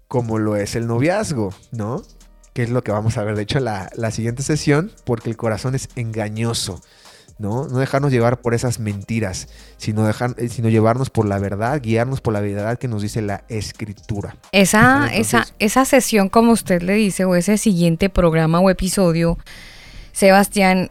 como 0.08 0.38
lo 0.38 0.56
es 0.56 0.76
el 0.76 0.86
noviazgo, 0.86 1.54
¿no? 1.72 2.02
Que 2.52 2.62
es 2.62 2.70
lo 2.70 2.82
que 2.82 2.92
vamos 2.92 3.18
a 3.18 3.24
ver, 3.24 3.36
de 3.36 3.42
hecho, 3.42 3.60
la, 3.60 3.90
la 3.94 4.10
siguiente 4.10 4.42
sesión, 4.42 4.92
porque 5.04 5.30
el 5.30 5.36
corazón 5.36 5.74
es 5.74 5.88
engañoso. 5.96 6.80
¿no? 7.38 7.68
No 7.68 7.78
dejarnos 7.78 8.12
llevar 8.12 8.40
por 8.40 8.54
esas 8.54 8.78
mentiras, 8.78 9.48
sino, 9.76 10.06
dejar, 10.06 10.34
eh, 10.38 10.48
sino 10.48 10.68
llevarnos 10.68 11.10
por 11.10 11.26
la 11.26 11.38
verdad, 11.38 11.80
guiarnos 11.82 12.20
por 12.20 12.32
la 12.32 12.40
verdad 12.40 12.78
que 12.78 12.88
nos 12.88 13.02
dice 13.02 13.20
la 13.20 13.44
escritura. 13.48 14.36
Esa, 14.52 15.08
esa, 15.14 15.46
esa 15.58 15.84
sesión, 15.84 16.28
como 16.28 16.52
usted 16.52 16.82
le 16.82 16.94
dice, 16.94 17.24
o 17.24 17.34
ese 17.34 17.58
siguiente 17.58 18.08
programa 18.08 18.60
o 18.60 18.70
episodio, 18.70 19.38
Sebastián, 20.12 20.90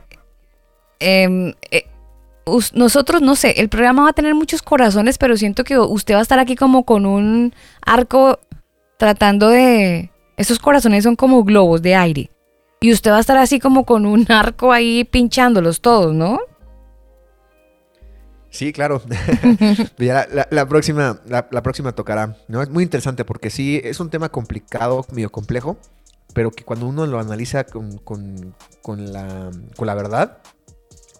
eh, 0.99 1.53
nosotros, 2.73 3.21
no 3.21 3.35
sé, 3.35 3.51
el 3.57 3.69
programa 3.69 4.03
va 4.03 4.09
a 4.09 4.13
tener 4.13 4.35
muchos 4.35 4.61
corazones, 4.61 5.17
pero 5.17 5.35
siento 5.35 5.63
que 5.63 5.79
usted 5.79 6.13
va 6.13 6.19
a 6.19 6.23
estar 6.23 6.39
aquí 6.39 6.55
como 6.55 6.85
con 6.85 7.05
un 7.05 7.53
arco 7.81 8.39
tratando 8.97 9.49
de... 9.49 10.11
Esos 10.37 10.59
corazones 10.59 11.03
son 11.03 11.15
como 11.15 11.43
globos 11.43 11.81
de 11.81 11.95
aire. 11.95 12.29
Y 12.81 12.91
usted 12.91 13.11
va 13.11 13.17
a 13.17 13.21
estar 13.21 13.37
así 13.37 13.59
como 13.59 13.85
con 13.85 14.05
un 14.05 14.29
arco 14.31 14.71
ahí 14.71 15.05
pinchándolos 15.05 15.81
todos, 15.81 16.13
¿no? 16.13 16.39
Sí, 18.49 18.71
claro. 18.71 19.01
la, 19.97 20.65
próxima, 20.67 21.19
la, 21.25 21.63
próxima 21.63 21.93
tocará. 21.93 22.37
¿no? 22.47 22.61
Es 22.61 22.69
muy 22.69 22.83
interesante 22.83 23.25
porque 23.25 23.49
sí, 23.49 23.81
es 23.83 23.99
un 23.99 24.09
tema 24.09 24.29
complicado, 24.29 25.05
medio 25.11 25.31
complejo, 25.31 25.77
pero 26.33 26.51
que 26.51 26.63
cuando 26.63 26.87
uno 26.87 27.05
lo 27.05 27.19
analiza 27.19 27.65
con, 27.65 27.97
con, 27.97 28.53
la, 29.11 29.51
con 29.75 29.87
la 29.87 29.93
verdad, 29.93 30.37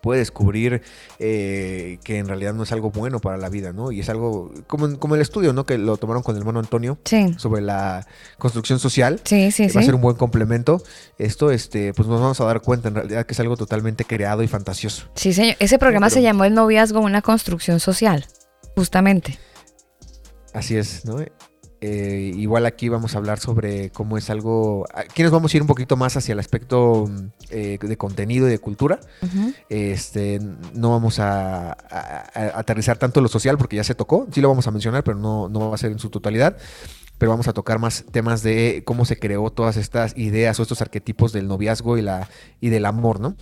puede 0.05 0.19
descubrir 0.19 0.83
eh, 1.17 1.97
que 2.03 2.19
en 2.19 2.27
realidad 2.27 2.53
no 2.53 2.61
es 2.61 2.71
algo 2.71 2.91
bueno 2.91 3.19
para 3.19 3.37
la 3.37 3.49
vida, 3.49 3.73
¿no? 3.73 3.91
Y 3.91 4.01
es 4.01 4.09
algo 4.09 4.53
como, 4.67 4.99
como 4.99 5.15
el 5.15 5.21
estudio, 5.21 5.51
¿no? 5.51 5.65
Que 5.65 5.79
lo 5.79 5.97
tomaron 5.97 6.21
con 6.21 6.35
el 6.35 6.41
hermano 6.41 6.59
Antonio 6.59 6.99
sobre 7.37 7.63
la 7.63 8.05
construcción 8.37 8.77
social. 8.77 9.19
Sí, 9.23 9.49
sí, 9.49 9.65
Va 9.75 9.81
a 9.81 9.83
ser 9.83 9.95
un 9.95 10.01
buen 10.01 10.15
complemento. 10.15 10.79
Esto, 11.17 11.49
este, 11.49 11.91
pues 11.95 12.07
nos 12.07 12.21
vamos 12.21 12.39
a 12.39 12.45
dar 12.45 12.61
cuenta 12.61 12.89
en 12.89 12.93
realidad 12.93 13.25
que 13.25 13.33
es 13.33 13.39
algo 13.39 13.57
totalmente 13.57 14.05
creado 14.05 14.43
y 14.43 14.47
fantasioso. 14.47 15.07
Sí, 15.15 15.33
señor. 15.33 15.55
Ese 15.57 15.79
programa 15.79 16.11
se 16.11 16.21
llamó 16.21 16.45
El 16.45 16.53
noviazgo, 16.53 16.99
una 16.99 17.23
construcción 17.23 17.79
social, 17.79 18.27
justamente. 18.75 19.39
Así 20.53 20.77
es, 20.77 21.03
¿no? 21.05 21.17
Eh, 21.81 22.31
igual 22.35 22.65
aquí 22.65 22.89
vamos 22.89 23.15
a 23.15 23.17
hablar 23.17 23.39
sobre 23.39 23.89
cómo 23.91 24.17
es 24.17 24.29
algo. 24.29 24.85
Aquí 24.93 25.23
nos 25.23 25.31
vamos 25.31 25.53
a 25.53 25.57
ir 25.57 25.61
un 25.61 25.67
poquito 25.67 25.97
más 25.97 26.15
hacia 26.17 26.33
el 26.33 26.39
aspecto 26.39 27.09
eh, 27.49 27.77
de 27.81 27.97
contenido 27.97 28.47
y 28.47 28.51
de 28.51 28.59
cultura. 28.59 28.99
Este, 29.69 30.39
no 30.73 30.91
vamos 30.91 31.19
a, 31.19 31.77
aterrizar 32.55 32.97
tanto 32.97 33.21
lo 33.21 33.27
social 33.27 33.57
porque 33.57 33.75
ya 33.75 33.83
se 33.83 33.95
tocó. 33.95 34.27
Sí 34.31 34.41
lo 34.41 34.49
vamos 34.49 34.67
a 34.67 34.71
mencionar, 34.71 35.03
pero 35.03 35.17
no, 35.17 35.49
no 35.49 35.69
va 35.69 35.75
a 35.75 35.77
ser 35.77 35.91
en 35.91 35.99
su 35.99 36.09
totalidad. 36.09 36.57
Pero 37.17 37.31
vamos 37.31 37.47
a 37.47 37.53
tocar 37.53 37.79
más 37.79 38.05
temas 38.11 38.43
de 38.43 38.83
cómo 38.85 39.05
se 39.05 39.17
creó 39.17 39.49
todas 39.49 39.77
estas 39.77 40.17
ideas 40.17 40.59
o 40.59 40.63
estos 40.63 40.81
arquetipos 40.81 41.31
del 41.31 41.47
noviazgo 41.47 41.97
y, 41.97 42.01
la, 42.01 42.29
y 42.59 42.69
del 42.69 42.85
amor, 42.85 43.19
¿no? 43.19 43.37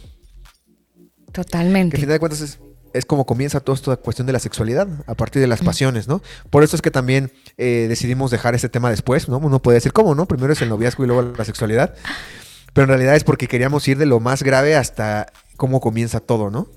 Totalmente. 1.32 1.96
Que 1.96 1.98
al 1.98 2.02
final 2.02 2.16
de 2.16 2.20
cuentas 2.20 2.42
es, 2.42 2.60
es 2.94 3.06
como 3.06 3.26
comienza 3.26 3.60
toda 3.60 3.76
esta 3.76 3.96
cuestión 3.98 4.28
de 4.28 4.34
la 4.34 4.40
sexualidad, 4.40 4.88
a 5.08 5.16
partir 5.16 5.42
de 5.42 5.48
las 5.48 5.62
pasiones, 5.62 6.08
¿no? 6.08 6.22
Por 6.50 6.64
eso 6.64 6.76
es 6.76 6.82
que 6.82 6.92
también 6.92 7.32
eh, 7.58 7.88
decidimos 7.90 8.32
dejar 8.32 8.56
este 8.56 8.70
tema 8.70 8.90
después, 8.90 9.28
¿no? 9.28 9.38
Uno 9.40 9.62
puede 9.62 9.78
decir, 9.78 9.94
¿cómo, 9.94 10.16
no? 10.16 10.28
Primero 10.28 10.54
es 10.54 10.62
el 10.62 10.70
noviazgo 10.70 11.04
y 11.04 11.08
luego 11.08 11.34
la 11.38 11.46
sexualidad. 11.46 11.96
Pero 12.74 12.86
en 12.86 12.90
realidad 12.90 13.16
es 13.16 13.24
porque 13.24 13.48
queríamos 13.48 13.88
ir 13.88 13.98
de 13.98 14.06
lo 14.06 14.20
más 14.20 14.44
grave 14.44 14.76
hasta 14.76 15.28
cómo 15.58 15.80
comienza 15.80 16.20
todo, 16.20 16.50
¿no? 16.50 16.68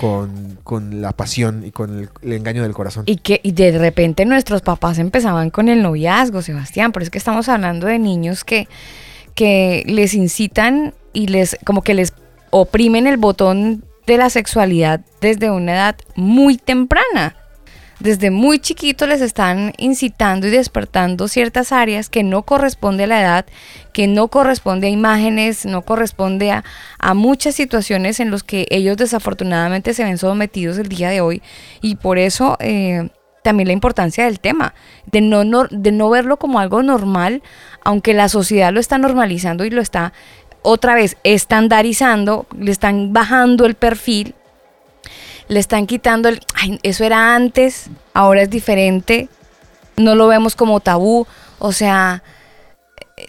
Con, 0.00 0.58
con 0.64 1.00
la 1.00 1.12
pasión 1.12 1.64
y 1.64 1.70
con 1.70 1.98
el, 1.98 2.10
el 2.22 2.32
engaño 2.34 2.62
del 2.62 2.74
corazón. 2.74 3.04
Y 3.06 3.16
que 3.16 3.40
y 3.42 3.52
de 3.52 3.78
repente 3.78 4.26
nuestros 4.26 4.60
papás 4.60 4.98
empezaban 4.98 5.50
con 5.50 5.68
el 5.68 5.82
noviazgo, 5.82 6.42
Sebastián, 6.42 6.92
pero 6.92 7.04
es 7.04 7.10
que 7.10 7.18
estamos 7.18 7.48
hablando 7.48 7.86
de 7.86 7.98
niños 7.98 8.44
que, 8.44 8.68
que 9.34 9.84
les 9.86 10.14
incitan 10.14 10.94
y 11.14 11.28
les 11.28 11.56
como 11.64 11.82
que 11.82 11.94
les 11.94 12.12
oprimen 12.50 13.06
el 13.06 13.16
botón 13.16 13.84
de 14.08 14.16
la 14.16 14.30
sexualidad 14.30 15.00
desde 15.20 15.50
una 15.50 15.72
edad 15.72 15.96
muy 16.16 16.56
temprana. 16.56 17.36
Desde 18.00 18.30
muy 18.30 18.58
chiquitos 18.60 19.08
les 19.08 19.20
están 19.20 19.72
incitando 19.76 20.46
y 20.46 20.50
despertando 20.50 21.28
ciertas 21.28 21.72
áreas 21.72 22.08
que 22.08 22.22
no 22.22 22.42
corresponde 22.42 23.04
a 23.04 23.08
la 23.08 23.20
edad, 23.20 23.46
que 23.92 24.06
no 24.06 24.28
corresponde 24.28 24.86
a 24.86 24.90
imágenes, 24.90 25.66
no 25.66 25.82
corresponde 25.82 26.52
a, 26.52 26.64
a 26.98 27.14
muchas 27.14 27.56
situaciones 27.56 28.20
en 28.20 28.30
las 28.30 28.44
que 28.44 28.66
ellos 28.70 28.96
desafortunadamente 28.96 29.94
se 29.94 30.04
ven 30.04 30.16
sometidos 30.16 30.78
el 30.78 30.88
día 30.88 31.10
de 31.10 31.20
hoy. 31.20 31.42
Y 31.82 31.96
por 31.96 32.18
eso 32.18 32.56
eh, 32.60 33.10
también 33.42 33.66
la 33.66 33.72
importancia 33.72 34.24
del 34.24 34.40
tema, 34.40 34.74
de 35.06 35.20
no, 35.20 35.44
no, 35.44 35.66
de 35.68 35.92
no 35.92 36.08
verlo 36.08 36.38
como 36.38 36.60
algo 36.60 36.82
normal, 36.82 37.42
aunque 37.84 38.14
la 38.14 38.28
sociedad 38.28 38.72
lo 38.72 38.78
está 38.78 38.96
normalizando 38.96 39.64
y 39.64 39.70
lo 39.70 39.82
está 39.82 40.12
otra 40.62 40.94
vez 40.94 41.16
estandarizando, 41.24 42.46
le 42.58 42.70
están 42.70 43.12
bajando 43.12 43.66
el 43.66 43.74
perfil, 43.74 44.34
le 45.48 45.60
están 45.60 45.86
quitando 45.86 46.28
el, 46.28 46.40
"Ay, 46.54 46.78
eso 46.82 47.04
era 47.04 47.34
antes, 47.34 47.88
ahora 48.14 48.42
es 48.42 48.50
diferente, 48.50 49.28
no 49.96 50.14
lo 50.14 50.28
vemos 50.28 50.54
como 50.56 50.80
tabú, 50.80 51.26
o 51.58 51.72
sea, 51.72 52.22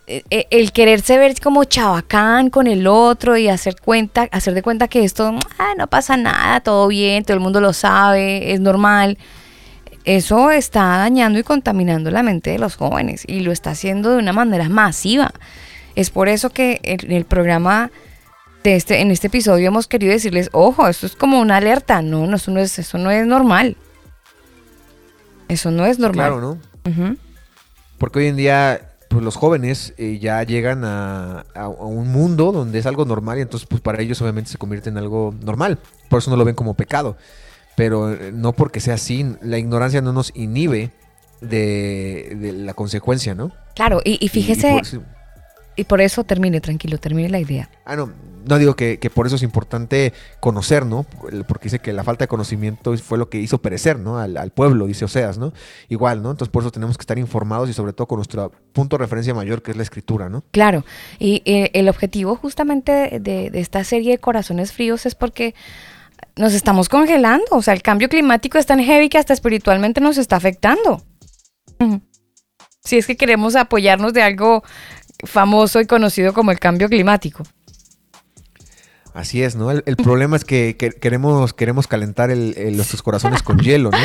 eh, 0.06 0.24
eh, 0.30 0.46
el 0.52 0.72
quererse 0.72 1.18
ver 1.18 1.34
como 1.42 1.64
chabacán 1.64 2.50
con 2.52 2.68
el 2.68 2.86
otro 2.88 3.38
y 3.38 3.48
hacer 3.48 3.76
cuenta, 3.82 4.28
hacer 4.32 4.54
de 4.54 4.62
cuenta 4.62 4.88
que 4.88 5.04
esto 5.04 5.34
"Ah, 5.58 5.74
no 5.78 5.88
pasa 5.88 6.16
nada, 6.18 6.60
todo 6.60 6.88
bien, 6.88 7.24
todo 7.24 7.36
el 7.36 7.40
mundo 7.42 7.60
lo 7.62 7.74
sabe, 7.74 8.54
es 8.54 8.60
normal. 8.60 9.18
Eso 10.06 10.52
está 10.52 10.82
dañando 10.98 11.40
y 11.40 11.44
contaminando 11.44 12.12
la 12.12 12.24
mente 12.24 12.52
de 12.52 12.60
los 12.60 12.76
jóvenes 12.76 13.24
y 13.28 13.42
lo 13.42 13.52
está 13.52 13.72
haciendo 13.72 14.12
de 14.12 14.18
una 14.18 14.34
manera 14.34 14.70
masiva. 14.70 15.32
Es 16.00 16.10
por 16.12 16.30
eso 16.30 16.50
que 16.50 16.80
en 16.84 17.12
el 17.12 17.26
programa 17.26 17.92
de 18.64 18.76
este, 18.76 19.02
en 19.02 19.12
este 19.12 19.28
episodio 19.28 19.68
hemos 19.68 19.88
querido 19.88 20.14
decirles, 20.14 20.50
ojo, 20.54 20.88
esto 20.88 21.06
es 21.06 21.16
como 21.16 21.40
una 21.42 21.58
alerta. 21.58 22.02
No, 22.02 22.26
no, 22.26 22.38
eso 22.38 22.52
no 22.52 22.60
es, 22.60 22.80
eso 22.80 22.98
no 22.98 23.12
es 23.12 23.26
normal. 23.28 23.76
Eso 25.48 25.72
no 25.72 25.86
es 25.86 26.00
normal. 26.00 26.28
Claro, 26.28 26.42
¿no? 26.42 27.16
Porque 27.98 28.20
hoy 28.20 28.28
en 28.28 28.36
día, 28.38 28.92
pues 29.10 29.24
los 29.24 29.36
jóvenes 29.36 29.94
eh, 29.98 30.20
ya 30.22 30.42
llegan 30.44 30.84
a, 30.86 31.40
a- 31.54 31.64
a 31.64 31.68
un 31.68 32.12
mundo 32.12 32.52
donde 32.52 32.80
es 32.80 32.86
algo 32.86 33.04
normal 33.06 33.38
y 33.38 33.42
entonces 33.42 33.68
pues 33.70 33.82
para 33.82 34.02
ellos 34.02 34.22
obviamente 34.22 34.50
se 34.52 34.58
convierte 34.58 34.90
en 34.90 34.98
algo 34.98 35.36
normal. 35.42 35.80
Por 36.08 36.20
eso 36.20 36.32
no 36.32 36.38
lo 36.38 36.46
ven 36.46 36.56
como 36.56 36.76
pecado. 36.76 37.18
Pero 37.76 38.14
eh, 38.14 38.32
no 38.34 38.54
porque 38.54 38.80
sea 38.80 38.94
así, 38.96 39.36
la 39.42 39.58
ignorancia 39.58 40.02
no 40.02 40.14
nos 40.14 40.32
inhibe 40.36 40.92
de, 41.42 42.38
de 42.40 42.52
la 42.54 42.74
consecuencia, 42.74 43.36
¿no? 43.36 43.52
Claro, 43.76 44.02
y, 44.04 44.12
y 44.12 44.18
Y- 44.22 44.26
y 44.26 44.30
fíjese, 44.30 44.72
por 44.72 44.86
y 45.80 45.86
por 45.86 46.02
eso 46.02 46.24
termine, 46.24 46.60
tranquilo, 46.62 46.98
termine 46.98 47.30
la 47.30 47.40
idea. 47.40 47.70
Ah, 47.86 47.96
no, 47.96 48.12
no 48.46 48.58
digo 48.58 48.76
que, 48.76 49.00
que 49.00 49.10
por 49.10 49.28
eso 49.28 49.38
es 49.38 49.44
importante 49.44 50.14
conocer, 50.40 50.86
¿no? 50.86 51.06
Porque 51.48 51.66
dice 51.66 51.80
que 51.80 51.94
la 51.94 52.04
falta 52.04 52.26
de 52.26 52.28
conocimiento 52.28 52.98
fue 52.98 53.18
lo 53.18 53.30
que 53.30 53.40
hizo 53.40 53.60
perecer, 53.60 54.00
¿no? 54.00 54.20
Al, 54.20 54.38
al 54.38 54.52
pueblo, 54.52 54.88
dice 54.88 55.06
Oseas, 55.06 55.38
¿no? 55.38 55.54
Igual, 55.88 56.22
¿no? 56.22 56.32
Entonces 56.32 56.52
por 56.52 56.64
eso 56.64 56.72
tenemos 56.72 56.98
que 56.98 57.04
estar 57.04 57.18
informados 57.18 57.70
y 57.70 57.74
sobre 57.74 57.94
todo 57.94 58.08
con 58.08 58.18
nuestro 58.18 58.52
punto 58.74 58.98
de 58.98 59.04
referencia 59.04 59.34
mayor, 59.34 59.62
que 59.62 59.72
es 59.72 59.78
la 59.78 59.84
escritura, 59.84 60.30
¿no? 60.30 60.44
Claro, 60.52 60.84
y 61.18 61.42
eh, 61.46 61.72
el 61.74 61.88
objetivo 61.88 62.36
justamente 62.36 63.20
de, 63.22 63.52
esta 63.54 63.84
serie 63.84 64.12
de 64.12 64.18
Corazones 64.18 64.74
Fríos 64.74 65.06
es 65.06 65.16
porque 65.16 65.56
nos 66.36 66.54
estamos 66.54 66.90
congelando, 66.90 67.46
o 67.52 67.62
sea, 67.62 67.74
el 67.74 67.82
cambio 67.82 68.10
climático 68.10 68.58
es 68.58 68.66
tan 68.66 68.80
heavy 68.80 69.10
que 69.10 69.18
hasta 69.18 69.34
espiritualmente 69.34 70.02
nos 70.02 70.18
está 70.18 70.36
afectando. 70.36 71.02
Si 72.84 72.98
es 72.98 73.06
que 73.06 73.18
queremos 73.18 73.56
apoyarnos 73.56 74.14
de 74.14 74.24
algo 74.24 74.64
famoso 75.26 75.80
y 75.82 75.86
conocido 75.86 76.34
como 76.34 76.52
el 76.52 76.60
cambio 76.60 76.88
climático. 76.90 77.44
Así 79.14 79.42
es, 79.42 79.56
¿no? 79.56 79.72
El, 79.72 79.84
el 79.88 79.96
problema 79.98 80.36
es 80.38 80.46
que, 80.46 80.78
que 80.78 80.92
queremos, 80.92 81.54
queremos 81.54 81.88
calentar 81.88 82.30
el- 82.30 82.54
el- 82.58 82.76
nuestros 82.78 83.02
corazones 83.02 83.42
con 83.42 83.58
hielo, 83.60 83.90
¿no? 83.92 83.98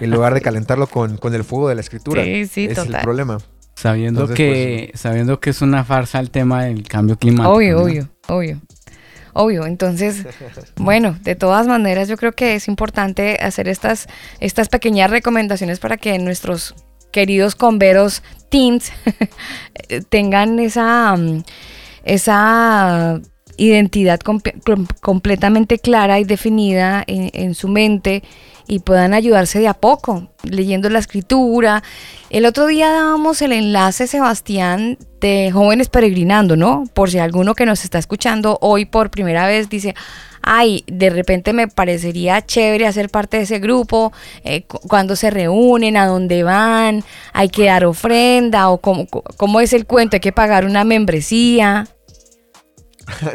En 0.00 0.10
lugar 0.10 0.34
de 0.34 0.40
calentarlo 0.40 0.88
con, 0.88 1.16
con 1.16 1.32
el 1.34 1.44
fuego 1.44 1.68
de 1.68 1.76
la 1.76 1.80
escritura. 1.80 2.24
Sí, 2.24 2.46
sí, 2.46 2.64
Ese 2.64 2.72
es 2.72 2.78
total. 2.78 2.94
el 2.96 3.00
problema. 3.02 3.38
Sabiendo 3.76 4.22
Entonces, 4.22 4.36
que 4.36 4.92
sabiendo 4.94 5.40
que 5.40 5.50
es 5.50 5.62
una 5.62 5.84
farsa 5.84 6.18
el 6.20 6.30
tema 6.30 6.64
del 6.64 6.82
cambio 6.86 7.16
climático. 7.16 7.54
Obvio, 7.54 7.76
¿no? 7.76 7.82
obvio, 7.84 8.08
obvio. 8.28 8.60
Obvio, 9.34 9.64
entonces, 9.64 10.26
bueno, 10.76 11.16
de 11.22 11.34
todas 11.36 11.66
maneras 11.66 12.06
yo 12.06 12.18
creo 12.18 12.32
que 12.32 12.54
es 12.54 12.68
importante 12.68 13.38
hacer 13.40 13.66
estas, 13.66 14.06
estas 14.40 14.68
pequeñas 14.68 15.10
recomendaciones 15.10 15.78
para 15.78 15.96
que 15.96 16.18
nuestros 16.18 16.74
queridos 17.12 17.54
converos 17.54 18.22
teens 18.48 18.92
tengan 20.08 20.58
esa, 20.58 21.14
mm, 21.16 21.42
esa 22.04 23.20
identidad 23.56 24.18
completamente 25.00 25.78
clara 25.78 26.18
y 26.18 26.24
definida 26.24 27.04
en, 27.06 27.30
en 27.34 27.54
su 27.54 27.68
mente 27.68 28.22
y 28.66 28.78
puedan 28.78 29.12
ayudarse 29.12 29.58
de 29.60 29.68
a 29.68 29.74
poco, 29.74 30.30
leyendo 30.44 30.88
la 30.88 30.98
escritura. 30.98 31.82
El 32.30 32.46
otro 32.46 32.66
día 32.66 32.90
dábamos 32.90 33.42
el 33.42 33.52
enlace, 33.52 34.06
Sebastián, 34.06 34.98
de 35.20 35.50
jóvenes 35.52 35.88
peregrinando, 35.88 36.56
¿no? 36.56 36.84
Por 36.94 37.10
si 37.10 37.18
alguno 37.18 37.54
que 37.54 37.66
nos 37.66 37.84
está 37.84 37.98
escuchando 37.98 38.58
hoy 38.60 38.84
por 38.84 39.10
primera 39.10 39.46
vez 39.46 39.68
dice, 39.68 39.94
ay, 40.42 40.84
de 40.86 41.10
repente 41.10 41.52
me 41.52 41.68
parecería 41.68 42.44
chévere 42.44 42.86
hacer 42.86 43.08
parte 43.10 43.36
de 43.38 43.44
ese 43.44 43.58
grupo, 43.58 44.12
eh, 44.44 44.62
cu- 44.64 44.80
cuando 44.88 45.16
se 45.16 45.30
reúnen, 45.30 45.96
a 45.96 46.06
dónde 46.06 46.42
van, 46.42 47.04
hay 47.32 47.48
que 47.48 47.66
dar 47.66 47.84
ofrenda 47.84 48.68
o 48.70 48.78
cómo, 48.78 49.06
cómo 49.36 49.60
es 49.60 49.72
el 49.72 49.86
cuento, 49.86 50.16
hay 50.16 50.20
que 50.20 50.32
pagar 50.32 50.64
una 50.64 50.84
membresía. 50.84 51.86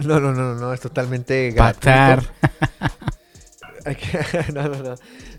No, 0.06 0.20
no, 0.20 0.32
no, 0.34 0.56
no, 0.56 0.74
es 0.74 0.80
totalmente 0.80 1.52
gratuito. 1.52 2.28
Que- 3.86 4.52
no, 4.54 4.64
no, 4.68 4.84
no. 4.84 4.96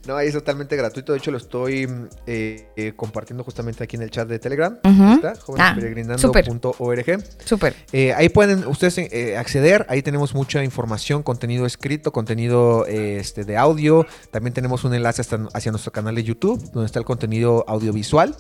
No, 0.09 0.17
ahí 0.17 0.29
es 0.29 0.35
totalmente 0.35 0.75
gratuito. 0.75 1.13
De 1.13 1.19
hecho, 1.19 1.31
lo 1.31 1.37
estoy 1.37 1.87
mm, 1.87 2.09
eh, 2.27 2.69
eh, 2.77 2.93
compartiendo 2.97 3.45
justamente 3.45 3.85
aquí 3.85 3.97
en 3.97 4.03
el 4.03 4.11
chat 4.11 4.27
de 4.27 4.39
Telegram. 4.39 4.79
Ahí 4.83 5.15
Está, 5.17 5.33
Ah, 5.33 5.35
jóvenesperegrinando.org. 5.39 7.25
Súper. 7.45 7.75
Eh, 7.93 8.13
ahí 8.15 8.29
pueden 8.29 8.67
ustedes 8.67 8.99
acceder, 9.37 9.87
ahí 9.89 10.03
tenemos 10.03 10.35
mucha 10.35 10.65
información, 10.65 11.23
contenido 11.23 11.67
escrito, 11.67 12.11
contenido 12.13 12.87
este, 12.87 13.45
de 13.45 13.57
audio, 13.57 14.07
también 14.31 14.55
tenemos 14.55 14.85
un 14.85 14.95
enlace 14.95 15.21
hasta, 15.21 15.47
hacia 15.53 15.71
nuestro 15.73 15.93
canal 15.93 16.15
de 16.15 16.25
YouTube, 16.25 16.59
donde 16.73 16.87
está 16.87 16.99
el 16.99 17.05
contenido 17.05 17.65
audiovisual. 17.69 18.35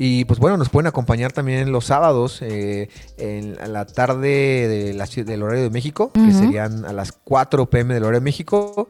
Y 0.00 0.24
pues 0.26 0.38
bueno, 0.38 0.56
nos 0.56 0.68
pueden 0.68 0.86
acompañar 0.86 1.32
también 1.32 1.72
los 1.72 1.86
sábados 1.86 2.38
eh, 2.42 2.88
en 3.16 3.56
a 3.60 3.66
la 3.66 3.84
tarde 3.84 4.68
de 4.68 4.94
la 4.94 5.06
ci- 5.06 5.24
del 5.24 5.42
horario 5.42 5.64
de 5.64 5.70
México, 5.70 6.12
que 6.12 6.32
serían 6.32 6.84
a 6.84 6.92
las 6.92 7.10
4 7.10 7.68
pm 7.68 7.94
del 7.94 8.04
horario 8.04 8.20
de 8.20 8.24
México. 8.24 8.88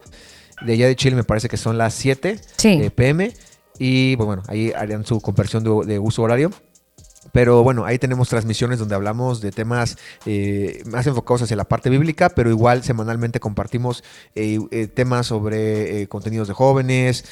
De 0.63 0.73
allá 0.75 0.87
de 0.87 0.97
Chile 0.97 1.17
me 1.17 1.25
parece 1.25 1.49
que 1.49 1.57
son 1.57 1.79
las 1.79 1.95
7 1.95 2.39
Sí. 2.57 2.69
eh, 2.83 2.91
pm. 2.91 3.33
Y 3.79 4.17
pues 4.17 4.27
bueno, 4.27 4.43
ahí 4.49 4.73
harían 4.77 5.05
su 5.07 5.21
conversión 5.21 5.63
de, 5.63 5.71
de 5.87 5.99
uso 5.99 6.23
horario. 6.23 6.51
Pero 7.39 7.63
bueno, 7.63 7.85
ahí 7.85 8.01
tenemos 8.01 8.29
transmisiones 8.29 8.81
donde 8.81 8.97
hablamos 8.97 9.41
de 9.41 9.53
temas 9.53 9.97
eh, 10.27 10.83
más 10.87 11.07
enfocados 11.07 11.43
hacia 11.43 11.55
la 11.55 11.67
parte 11.67 11.89
bíblica, 11.89 12.31
pero 12.31 12.51
igual 12.51 12.83
semanalmente 12.83 13.39
compartimos 13.39 14.03
eh, 14.35 14.59
eh, 14.73 14.89
temas 14.89 15.29
sobre 15.29 16.09
contenidos 16.09 16.49
de 16.49 16.55
jóvenes. 16.55 17.25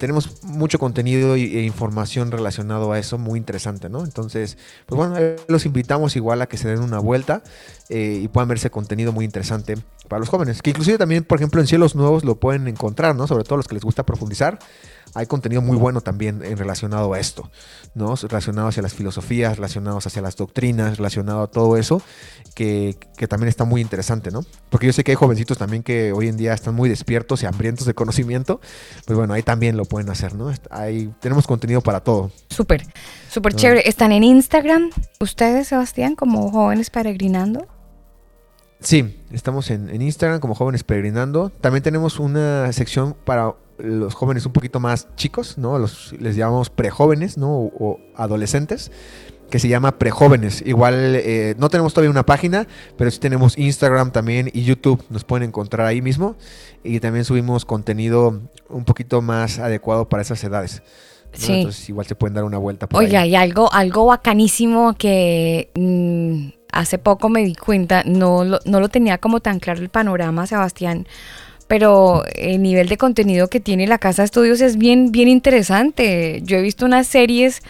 tenemos 0.00 0.42
mucho 0.42 0.80
contenido 0.80 1.36
e 1.36 1.62
información 1.62 2.32
relacionado 2.32 2.90
a 2.90 2.98
eso, 2.98 3.18
muy 3.18 3.38
interesante, 3.38 3.88
¿no? 3.88 4.02
Entonces, 4.02 4.58
pues 4.86 4.96
bueno, 4.96 5.14
los 5.46 5.64
invitamos 5.64 6.16
igual 6.16 6.42
a 6.42 6.48
que 6.48 6.56
se 6.56 6.66
den 6.66 6.80
una 6.80 6.98
vuelta 6.98 7.44
y 7.88 8.26
puedan 8.28 8.48
verse 8.48 8.68
contenido 8.68 9.12
muy 9.12 9.24
interesante 9.24 9.76
para 10.08 10.18
los 10.18 10.28
jóvenes. 10.28 10.60
Que 10.60 10.70
inclusive 10.70 10.98
también, 10.98 11.22
por 11.22 11.38
ejemplo, 11.38 11.60
en 11.60 11.68
Cielos 11.68 11.94
Nuevos 11.94 12.24
lo 12.24 12.34
pueden 12.34 12.66
encontrar, 12.66 13.14
¿no? 13.14 13.28
Sobre 13.28 13.44
todo 13.44 13.58
los 13.58 13.68
que 13.68 13.74
les 13.74 13.84
gusta 13.84 14.04
profundizar. 14.04 14.58
Hay 15.14 15.26
contenido 15.26 15.60
muy 15.62 15.76
bueno 15.76 16.00
también 16.00 16.42
en 16.44 16.56
relacionado 16.56 17.12
a 17.12 17.20
esto, 17.20 17.50
¿no? 17.94 18.14
Relacionado 18.16 18.68
hacia 18.68 18.82
las 18.82 18.94
filosofías, 18.94 19.56
relacionados 19.56 20.06
hacia 20.06 20.22
las 20.22 20.36
doctrinas, 20.36 20.96
relacionado 20.96 21.42
a 21.42 21.46
todo 21.48 21.76
eso, 21.76 22.00
que, 22.54 22.96
que 23.16 23.28
también 23.28 23.48
está 23.48 23.64
muy 23.64 23.80
interesante, 23.80 24.30
¿no? 24.30 24.44
Porque 24.70 24.86
yo 24.86 24.92
sé 24.92 25.04
que 25.04 25.12
hay 25.12 25.16
jovencitos 25.16 25.58
también 25.58 25.82
que 25.82 26.12
hoy 26.12 26.28
en 26.28 26.36
día 26.36 26.54
están 26.54 26.74
muy 26.74 26.88
despiertos 26.88 27.42
y 27.42 27.46
hambrientos 27.46 27.86
de 27.86 27.94
conocimiento, 27.94 28.60
pues 29.06 29.18
bueno, 29.18 29.34
ahí 29.34 29.42
también 29.42 29.76
lo 29.76 29.84
pueden 29.84 30.08
hacer, 30.10 30.34
¿no? 30.34 30.52
Ahí 30.70 31.12
tenemos 31.20 31.46
contenido 31.46 31.80
para 31.82 32.00
todo. 32.00 32.30
Súper, 32.48 32.86
súper 33.30 33.52
Ah. 33.52 33.56
chévere. 33.56 33.88
¿Están 33.88 34.12
en 34.12 34.24
Instagram 34.24 34.90
ustedes, 35.20 35.68
Sebastián, 35.68 36.14
como 36.16 36.50
jóvenes 36.50 36.90
peregrinando? 36.90 37.66
Sí, 38.82 39.18
estamos 39.30 39.70
en, 39.70 39.88
en 39.90 40.02
Instagram 40.02 40.40
como 40.40 40.54
Jóvenes 40.54 40.84
Peregrinando. 40.84 41.50
También 41.60 41.82
tenemos 41.82 42.18
una 42.18 42.72
sección 42.72 43.14
para 43.24 43.54
los 43.78 44.14
jóvenes 44.14 44.46
un 44.46 44.52
poquito 44.52 44.80
más 44.80 45.08
chicos, 45.16 45.58
¿no? 45.58 45.78
Los, 45.78 46.12
les 46.18 46.36
llamamos 46.36 46.70
prejóvenes, 46.70 47.38
¿no? 47.38 47.50
O, 47.50 47.72
o 47.78 48.00
adolescentes, 48.16 48.90
que 49.50 49.58
se 49.58 49.68
llama 49.68 49.98
Prejóvenes. 49.98 50.62
Igual 50.66 50.94
eh, 51.16 51.54
no 51.58 51.68
tenemos 51.68 51.92
todavía 51.92 52.10
una 52.10 52.24
página, 52.24 52.66
pero 52.96 53.10
sí 53.10 53.18
tenemos 53.18 53.58
Instagram 53.58 54.10
también 54.10 54.50
y 54.52 54.64
YouTube. 54.64 55.02
Nos 55.10 55.24
pueden 55.24 55.48
encontrar 55.48 55.86
ahí 55.86 56.00
mismo. 56.00 56.36
Y 56.82 57.00
también 57.00 57.24
subimos 57.24 57.64
contenido 57.64 58.40
un 58.68 58.84
poquito 58.84 59.20
más 59.20 59.58
adecuado 59.58 60.08
para 60.08 60.22
esas 60.22 60.42
edades. 60.44 60.82
¿no? 61.32 61.38
Sí. 61.38 61.52
Entonces 61.52 61.88
igual 61.88 62.06
se 62.06 62.14
pueden 62.14 62.34
dar 62.34 62.44
una 62.44 62.58
vuelta 62.58 62.88
por 62.88 63.02
Oiga, 63.02 63.20
ahí. 63.20 63.30
y 63.30 63.34
algo, 63.36 63.72
algo 63.72 64.06
bacanísimo 64.06 64.94
que 64.94 65.70
mm, 65.74 66.61
hace 66.72 66.98
poco 66.98 67.28
me 67.28 67.44
di 67.44 67.54
cuenta, 67.54 68.02
no 68.04 68.44
lo, 68.44 68.58
no 68.64 68.80
lo 68.80 68.88
tenía 68.88 69.18
como 69.18 69.40
tan 69.40 69.60
claro 69.60 69.80
el 69.80 69.88
panorama, 69.90 70.46
Sebastián, 70.46 71.06
pero 71.68 72.24
el 72.34 72.60
nivel 72.62 72.88
de 72.88 72.96
contenido 72.98 73.48
que 73.48 73.60
tiene 73.60 73.86
la 73.86 73.98
Casa 73.98 74.22
de 74.22 74.26
Estudios 74.26 74.60
es 74.60 74.76
bien, 74.76 75.12
bien 75.12 75.28
interesante. 75.28 76.40
Yo 76.44 76.56
he 76.58 76.62
visto 76.62 76.84
unas 76.84 77.06
series, 77.06 77.62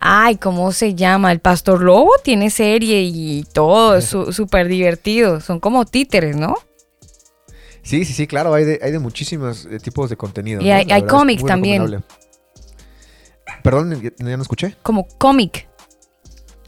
ay, 0.00 0.36
¿cómo 0.36 0.72
se 0.72 0.94
llama? 0.94 1.32
El 1.32 1.40
Pastor 1.40 1.82
Lobo 1.82 2.12
tiene 2.22 2.48
serie 2.50 3.02
y 3.02 3.44
todo, 3.52 4.00
su- 4.02 4.32
súper 4.32 4.68
divertido. 4.68 5.40
Son 5.40 5.60
como 5.60 5.84
títeres, 5.84 6.36
¿no? 6.36 6.54
Sí, 7.82 8.04
sí, 8.04 8.12
sí, 8.12 8.26
claro, 8.26 8.54
hay 8.54 8.64
de, 8.64 8.78
hay 8.82 8.92
de 8.92 8.98
muchísimos 9.00 9.66
eh, 9.70 9.78
tipos 9.80 10.08
de 10.08 10.16
contenido. 10.16 10.62
Y 10.62 10.68
¿no? 10.68 10.74
hay- 10.74 10.86
hay 10.90 11.02
cómics 11.02 11.44
también. 11.44 12.02
Perdón, 13.62 14.00
ya 14.18 14.36
no 14.36 14.42
escuché. 14.42 14.76
Como 14.82 15.06
cómic. 15.18 15.68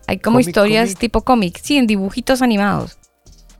Hay 0.07 0.19
como 0.19 0.37
Cómic, 0.37 0.49
historias 0.49 0.89
cómic. 0.91 0.99
tipo 0.99 1.21
cómic, 1.23 1.61
sí, 1.63 1.77
en 1.77 1.87
dibujitos 1.87 2.43
animados. 2.43 2.99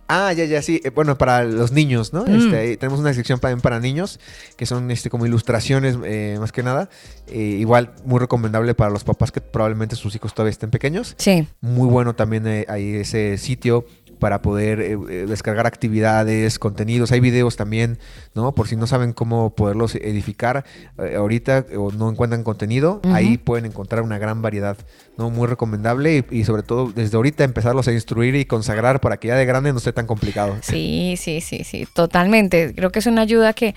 Ah, 0.07 0.35
ya, 0.35 0.45
ya, 0.45 0.61
sí. 0.61 0.83
eh, 0.85 0.91
Bueno, 0.91 1.17
para 1.17 1.45
los 1.45 1.73
niños, 1.73 2.13
¿no? 2.13 2.25
Mm. 2.27 2.35
Este, 2.37 2.57
ahí 2.59 2.77
tenemos 2.77 3.01
una 3.01 3.15
sección 3.15 3.41
también 3.41 3.63
para 3.63 3.81
niños, 3.81 4.21
que 4.57 4.67
son 4.67 4.91
este, 4.91 5.09
como 5.09 5.25
ilustraciones 5.25 5.97
eh, 6.05 6.37
más 6.39 6.53
que 6.53 6.63
nada. 6.63 6.91
Eh, 7.27 7.39
igual 7.59 7.91
muy 8.05 8.19
recomendable 8.21 8.75
para 8.75 8.91
los 8.91 9.03
papás 9.03 9.33
que 9.33 9.41
probablemente 9.41 9.97
sus 9.97 10.15
hijos 10.15 10.35
todavía 10.35 10.51
estén 10.51 10.71
pequeños. 10.71 11.15
Sí. 11.17 11.49
Muy 11.63 11.89
bueno 11.89 12.15
también 12.15 12.47
eh, 12.47 12.67
hay 12.69 12.97
ese 12.97 13.39
sitio 13.39 13.87
para 14.25 14.41
poder 14.41 14.81
eh, 14.81 14.97
eh, 15.11 15.27
descargar 15.29 15.67
actividades, 15.67 16.59
contenidos. 16.59 17.13
Hay 17.13 17.21
videos 17.21 17.57
también, 17.57 17.99
¿no? 18.35 18.55
Por 18.55 18.69
si 18.69 18.75
no 18.75 18.87
saben 18.87 19.13
cómo 19.13 19.55
poderlos 19.55 19.97
edificar 19.97 20.65
eh, 20.97 21.17
ahorita 21.17 21.67
o 21.77 21.93
no 21.93 22.09
encuentran 22.09 22.43
contenido, 22.43 23.03
ahí 23.13 23.37
pueden 23.37 23.67
encontrar 23.67 24.03
una 24.03 24.17
gran 24.17 24.41
variedad, 24.41 24.79
¿no? 25.19 25.29
Muy 25.29 25.47
recomendable 25.47 26.25
y, 26.31 26.39
y 26.39 26.45
sobre 26.45 26.63
todo 26.63 26.91
desde 26.91 27.19
ahorita 27.19 27.45
empezarlos 27.45 27.87
a 27.87 27.93
instruir 27.93 28.35
y 28.35 28.47
consagrar 28.47 29.03
para 29.03 29.19
que 29.19 29.29
ya 29.29 29.37
de 29.37 29.45
grande 29.45 29.73
no 29.73 29.77
esté 29.77 29.93
tan 29.93 30.07
complicado. 30.07 30.57
Sí, 30.63 31.17
sí, 31.19 31.43
sí, 31.43 31.63
sí, 31.63 31.87
totalmente. 31.93 32.73
Creo 32.75 32.91
que 32.91 33.01
es 33.01 33.07
una 33.07 33.21
ayuda 33.21 33.53
que, 33.53 33.75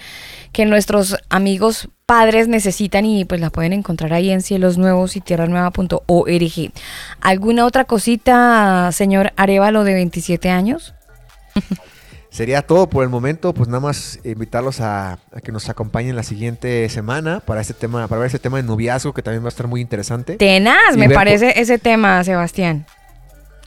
que 0.54 0.66
nuestros 0.66 1.18
amigos 1.28 1.90
padres 2.08 2.48
necesitan 2.48 3.06
y 3.06 3.26
pues 3.26 3.42
la 3.42 3.50
pueden 3.50 3.74
encontrar 3.74 4.14
ahí 4.14 4.32
en 4.32 4.42
Cielos 4.42 4.78
Nuevos 4.78 5.18
y 5.18 5.22
tierranueva.org. 5.22 6.72
¿Alguna 7.20 7.66
otra 7.66 7.84
cosita, 7.84 8.90
señor 8.94 9.34
Arevalo 9.36 9.84
de 9.84 9.94
27 9.94 10.50
años? 10.50 10.96
Sería 12.30 12.62
todo 12.62 12.90
por 12.90 13.04
el 13.04 13.10
momento, 13.10 13.54
pues 13.54 13.68
nada 13.68 13.82
más 13.82 14.20
invitarlos 14.24 14.80
a, 14.80 15.20
a 15.34 15.42
que 15.44 15.52
nos 15.52 15.68
acompañen 15.68 16.16
la 16.16 16.24
siguiente 16.24 16.88
semana 16.88 17.42
para 17.42 17.60
este 17.60 17.74
tema, 17.74 18.08
para 18.08 18.20
ver 18.20 18.28
este 18.28 18.40
tema 18.40 18.56
de 18.56 18.64
noviazgo 18.64 19.14
que 19.14 19.22
también 19.22 19.44
va 19.44 19.48
a 19.48 19.50
estar 19.50 19.68
muy 19.68 19.82
interesante. 19.82 20.38
Tenaz, 20.38 20.96
Y 20.96 20.98
me 20.98 21.10
parece 21.10 21.60
ese 21.60 21.78
tema, 21.78 22.24
Sebastián. 22.24 22.86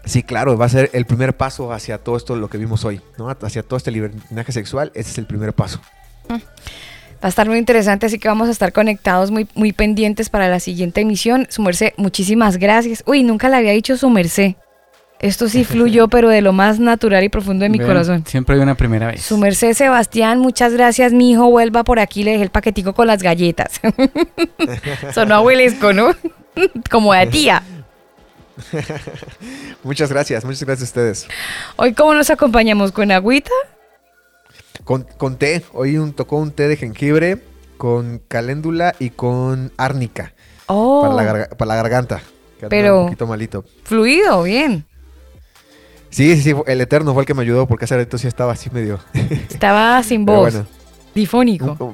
Sí, 0.06 0.22
claro, 0.22 0.56
va 0.56 0.64
a 0.64 0.70
ser 0.70 0.88
el 0.94 1.04
primer 1.04 1.36
paso 1.36 1.74
hacia 1.74 1.98
todo 1.98 2.16
esto 2.16 2.36
lo 2.36 2.48
que 2.48 2.56
vimos 2.56 2.86
hoy, 2.86 3.02
¿no? 3.18 3.28
Hacia 3.28 3.62
todo 3.62 3.76
este 3.76 3.90
libertinaje 3.90 4.52
sexual, 4.52 4.92
ese 4.94 5.10
es 5.10 5.18
el 5.18 5.26
primer 5.26 5.52
paso. 5.52 5.78
Va 7.22 7.26
a 7.26 7.28
estar 7.28 7.46
muy 7.48 7.58
interesante, 7.58 8.06
así 8.06 8.18
que 8.18 8.28
vamos 8.28 8.48
a 8.48 8.50
estar 8.50 8.72
conectados, 8.72 9.30
muy, 9.30 9.46
muy 9.54 9.72
pendientes 9.72 10.30
para 10.30 10.48
la 10.48 10.58
siguiente 10.58 11.02
emisión. 11.02 11.46
Su 11.50 11.60
merced, 11.60 11.92
muchísimas 11.98 12.56
gracias. 12.56 13.02
Uy, 13.06 13.22
nunca 13.22 13.50
le 13.50 13.56
había 13.56 13.72
dicho 13.72 13.96
su 13.98 14.08
merced. 14.08 14.54
Esto 15.18 15.48
sí 15.50 15.64
fluyó, 15.66 16.08
pero 16.08 16.30
de 16.30 16.40
lo 16.40 16.54
más 16.54 16.78
natural 16.78 17.22
y 17.22 17.28
profundo 17.28 17.64
de 17.64 17.68
mi 17.68 17.78
corazón. 17.78 18.24
Siempre 18.26 18.56
hay 18.56 18.62
una 18.62 18.74
primera 18.74 19.08
vez. 19.08 19.22
Su 19.22 19.36
merced 19.36 19.74
Sebastián, 19.74 20.38
muchas 20.38 20.72
gracias, 20.72 21.12
mi 21.12 21.32
hijo, 21.32 21.50
vuelva 21.50 21.84
por 21.84 21.98
aquí, 21.98 22.24
le 22.24 22.32
dejé 22.32 22.44
el 22.44 22.50
paquetico 22.50 22.94
con 22.94 23.06
las 23.06 23.22
galletas. 23.22 23.80
Sonó 25.14 25.34
abuelesco, 25.34 25.92
¿no? 25.92 26.14
Como 26.90 27.12
de 27.12 27.26
tía. 27.26 27.62
Muchas 29.82 30.10
gracias, 30.10 30.44
muchas 30.44 30.64
gracias 30.64 30.88
a 30.88 30.90
ustedes. 30.90 31.28
Hoy, 31.76 31.92
¿cómo 31.92 32.14
nos 32.14 32.30
acompañamos? 32.30 32.92
¿Con 32.92 33.10
agüita? 33.10 33.50
Con, 34.84 35.06
con 35.18 35.36
té, 35.36 35.62
hoy 35.72 35.98
un, 35.98 36.12
tocó 36.12 36.36
un 36.36 36.50
té 36.52 36.66
de 36.68 36.76
jengibre 36.76 37.38
con 37.76 38.20
caléndula 38.28 38.94
y 38.98 39.10
con 39.10 39.72
árnica 39.76 40.34
Oh, 40.66 41.02
para, 41.02 41.14
la 41.14 41.22
garga- 41.24 41.56
para 41.56 41.68
la 41.68 41.76
garganta. 41.76 42.20
que 42.58 42.66
Pero- 42.68 43.00
Un 43.00 43.06
poquito 43.06 43.26
malito. 43.26 43.64
fluido, 43.84 44.42
bien. 44.42 44.84
Sí, 46.10 46.34
sí, 46.36 46.42
sí, 46.42 46.54
el 46.66 46.80
Eterno 46.80 47.12
fue 47.14 47.22
el 47.22 47.26
que 47.26 47.34
me 47.34 47.42
ayudó 47.42 47.66
porque 47.66 47.84
hace 47.84 47.96
rato 47.96 48.18
sí 48.18 48.26
estaba 48.26 48.52
así 48.52 48.68
medio... 48.70 48.98
Estaba 49.50 50.02
sin 50.02 50.24
voz, 50.26 50.52
bueno, 50.52 50.66
difónico. 51.14 51.76
un, 51.78 51.86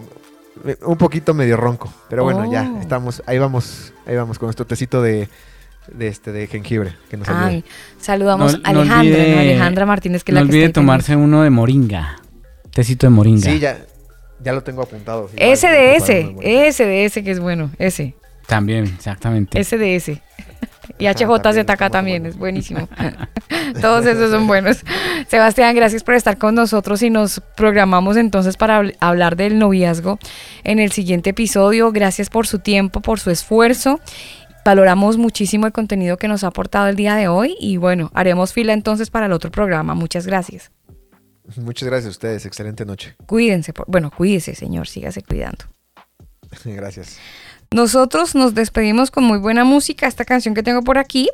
un- 0.65 0.77
un 0.87 0.97
poquito 0.97 1.35
medio 1.35 1.57
ronco. 1.59 1.93
Pero 2.09 2.25
bueno, 2.25 2.45
Oh. 2.49 2.53
ya 2.53 2.71
estamos, 2.81 3.23
ahí 3.27 3.39
vamos, 3.39 3.93
ahí 4.07 4.17
vamos 4.17 4.39
con 4.39 4.47
nuestro 4.47 4.67
tecito 4.67 5.03
de, 5.03 5.29
de 5.93 6.09
este 6.09 6.33
de 6.33 6.47
jengibre 6.47 6.95
que 7.11 7.19
nos. 7.19 7.29
Ay, 7.29 7.63
saludamos 8.01 8.55
No- 8.55 8.61
a 8.65 8.73
no 8.73 8.81
Alejandra, 8.81 9.19
olvide- 9.19 9.35
¿no? 9.35 9.41
Alejandra 9.41 9.87
Martínez, 9.87 10.25
que 10.25 10.33
es 10.33 10.35
no 10.35 10.41
la 10.41 10.47
que 10.47 10.51
olvide 10.53 10.65
está 10.67 10.81
tomarse 10.81 11.15
uno 11.15 11.43
de 11.43 11.51
moringa. 11.51 12.23
Tecito 12.77 13.07
de 13.07 13.11
moringa. 13.11 13.51
Sí, 13.51 13.59
ya, 13.59 13.79
ya 14.41 14.53
lo 14.53 14.63
tengo 14.63 14.83
apuntado. 14.83 15.29
sí, 15.29 15.37
Ese 15.39 15.67
de 15.69 15.77
tengo 15.77 15.97
ese, 15.97 16.05
preparado, 16.13 16.33
muy 16.35 16.45
bueno. 16.45 16.61
ese 16.69 16.85
de 16.87 17.05
ese 17.07 17.25
que 17.25 17.31
es 17.33 17.41
bueno, 17.41 17.71
ese, 17.79 18.15
También, 18.47 18.85
exactamente. 18.85 19.59
ese 19.59 19.77
de 19.79 19.97
ese. 19.97 20.23
Y 20.99 21.07
HJZK 21.09 21.91
también, 21.91 22.25
es 22.27 22.39
buenísimo. 22.39 22.89
Todos 23.83 24.07
esos 24.07 24.31
son 24.31 24.47
buenos. 24.47 24.79
Sebastián, 25.29 25.75
gracias 25.75 26.05
por 26.05 26.15
estar 26.15 26.39
con 26.39 26.55
nosotros 26.55 27.03
y 27.03 27.11
nos 27.11 27.43
programamos 27.57 28.17
entonces 28.17 28.57
para 28.57 28.81
habl- 28.81 28.97
hablar 29.01 29.37
del 29.37 29.59
noviazgo 29.59 30.19
en 30.65 30.79
el 30.79 30.93
siguiente 30.93 31.31
episodio. 31.31 31.91
Gracias 31.93 32.31
por 32.31 32.47
su 32.47 32.61
tiempo, 32.61 33.01
por 33.01 33.19
su 33.19 33.31
esfuerzo. 33.31 34.01
Valoramos 34.65 35.17
muchísimo 35.19 35.67
el 35.67 35.73
contenido 35.73 36.17
que 36.19 36.29
nos 36.29 36.45
ha 36.45 36.49
aportado 36.49 36.87
el 36.89 36.97
día 36.97 37.15
de 37.17 37.29
hoy 37.29 37.57
y 37.61 37.77
bueno, 37.79 38.11
haremos 38.15 38.53
fila 38.53 38.73
entonces 38.73 39.11
para 39.11 39.27
el 39.27 39.33
otro 39.33 39.51
programa. 39.51 39.95
Muchas 39.95 40.27
gracias. 40.27 40.71
Muchas 41.57 41.89
gracias 41.89 42.07
a 42.09 42.11
ustedes, 42.11 42.47
excelente 42.47 42.85
noche. 42.85 43.15
Cuídense, 43.27 43.73
por- 43.73 43.87
bueno, 43.89 44.11
cuídese, 44.11 44.55
señor, 44.55 44.89
sígase 44.89 45.23
cuidando. 45.23 45.65
gracias. 46.65 47.19
Nosotros 47.73 48.35
nos 48.35 48.55
despedimos 48.55 49.11
con 49.11 49.25
muy 49.25 49.39
buena 49.39 49.65
música. 49.65 50.07
Esta 50.07 50.25
canción 50.25 50.55
que 50.55 50.63
tengo 50.63 50.83
por 50.83 50.99
aquí. 50.99 51.29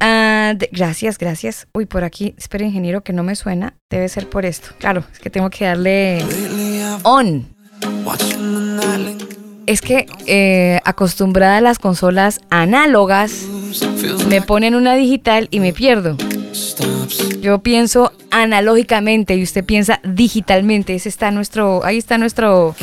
Ah, 0.00 0.54
de- 0.56 0.68
gracias, 0.72 1.18
gracias. 1.18 1.66
Uy, 1.72 1.86
por 1.86 2.04
aquí, 2.04 2.34
espera, 2.36 2.64
ingeniero, 2.64 3.02
que 3.02 3.12
no 3.12 3.22
me 3.22 3.34
suena. 3.34 3.74
Debe 3.90 4.08
ser 4.08 4.28
por 4.28 4.44
esto. 4.44 4.68
Claro, 4.78 5.04
es 5.12 5.18
que 5.18 5.30
tengo 5.30 5.50
que 5.50 5.64
darle 5.64 6.24
on. 7.02 7.48
Es 9.66 9.80
que 9.80 10.06
eh, 10.26 10.80
acostumbrada 10.84 11.56
a 11.56 11.60
las 11.60 11.78
consolas 11.80 12.40
análogas, 12.50 13.32
me 14.28 14.40
ponen 14.42 14.74
una 14.76 14.94
digital 14.94 15.48
y 15.50 15.58
me 15.60 15.72
pierdo. 15.72 16.16
Yo 17.40 17.58
pienso 17.60 18.12
analógicamente 18.30 19.36
y 19.36 19.42
usted 19.42 19.64
piensa 19.64 20.00
digitalmente. 20.04 20.94
Ese 20.94 21.08
está 21.08 21.30
nuestro, 21.30 21.84
ahí 21.84 21.98
está 21.98 22.18
nuestro, 22.18 22.74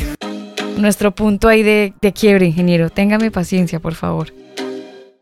nuestro 0.77 1.11
punto 1.11 1.47
ahí 1.47 1.63
de, 1.63 1.93
de 2.01 2.13
quiebre, 2.13 2.45
ingeniero. 2.47 2.89
Téngame 2.89 3.31
paciencia, 3.31 3.79
por 3.79 3.95
favor. 3.95 4.33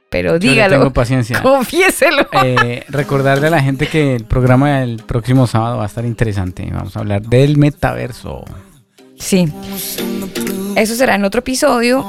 Pero 0.09 0.33
Yo 0.33 0.39
dígalo. 0.49 0.75
tengo 0.77 0.91
paciencia. 0.91 1.41
Confiéselo. 1.43 2.27
Eh, 2.43 2.83
recordarle 2.89 3.47
a 3.47 3.49
la 3.49 3.61
gente 3.63 3.87
que 3.87 4.15
el 4.15 4.25
programa 4.25 4.79
del 4.81 4.97
próximo 4.97 5.47
sábado 5.47 5.77
va 5.77 5.83
a 5.83 5.87
estar 5.87 6.05
interesante. 6.05 6.67
Vamos 6.71 6.95
a 6.97 6.99
hablar 6.99 7.21
del 7.21 7.57
metaverso. 7.57 8.43
Sí. 9.17 9.47
Eso 10.75 10.95
será 10.95 11.15
en 11.15 11.25
otro 11.25 11.39
episodio. 11.39 12.05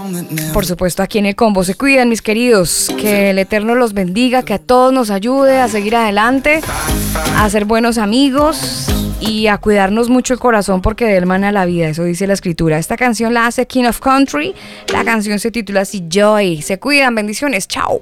Por 0.53 0.67
supuesto, 0.67 1.03
aquí 1.03 1.19
en 1.19 1.27
el 1.27 1.37
combo. 1.37 1.65
Se 1.65 1.75
cuidan, 1.75 2.09
mis 2.09 2.23
queridos. 2.23 2.93
Que 2.99 3.31
el 3.31 3.39
Eterno 3.39 3.75
los 3.75 3.93
bendiga, 3.93 4.43
que 4.43 4.55
a 4.55 4.59
todos 4.59 4.93
nos 4.93 5.11
ayude 5.11 5.61
a 5.61 5.69
seguir 5.69 5.97
adelante, 5.97 6.61
a 7.37 7.51
ser 7.51 7.65
buenos 7.65 7.99
amigos 7.99 8.87
y 9.21 9.47
a 9.47 9.59
cuidarnos 9.59 10.09
mucho 10.09 10.35
el 10.35 10.41
corazón 10.41 10.83
porque 10.83 11.05
de 11.05 11.17
él 11.17 11.27
mana 11.27 11.53
la 11.53 11.65
vida. 11.65 11.89
Eso 11.89 12.05
dice 12.05 12.27
la 12.27 12.35
escritura. 12.35 12.79
Esta 12.79 12.97
canción 12.97 13.35
la 13.35 13.47
hace 13.47 13.67
King 13.67 13.85
of 13.85 14.01
Country. 14.01 14.55
La 14.93 15.05
canción 15.05 15.39
se 15.39 15.51
titula 15.51 15.83
así 15.83 16.05
Joy. 16.09 16.63
Se 16.63 16.79
cuidan, 16.79 17.15
bendiciones. 17.15 17.69
Chao. 17.69 18.01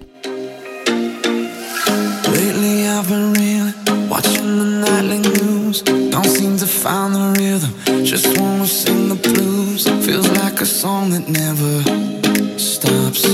Lately 2.32 2.86
I've 2.86 3.08
been 3.08 3.32
reeling, 3.34 3.74
watching 4.08 4.58
the 4.58 4.90
nightly 4.90 5.18
news. 5.18 5.82
Don't 5.82 6.26
seem 6.26 6.56
to 6.58 6.59
find 6.82 7.14
the 7.14 7.38
rhythm, 7.38 8.04
just 8.04 8.26
wanna 8.40 8.66
sing 8.66 9.10
the 9.10 9.14
blues. 9.14 9.86
Feels 10.06 10.28
like 10.38 10.62
a 10.62 10.66
song 10.66 11.10
that 11.10 11.28
never 11.28 12.58
stops. 12.58 13.26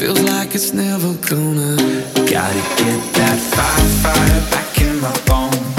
Feels 0.00 0.20
like 0.22 0.54
it's 0.54 0.72
never 0.72 1.12
gonna. 1.28 1.76
Gotta 2.14 2.62
get 2.80 3.00
that 3.18 3.38
fire, 3.52 3.88
fire 4.02 4.40
back 4.50 4.80
in 4.80 5.00
my 5.02 5.12
bones. 5.26 5.71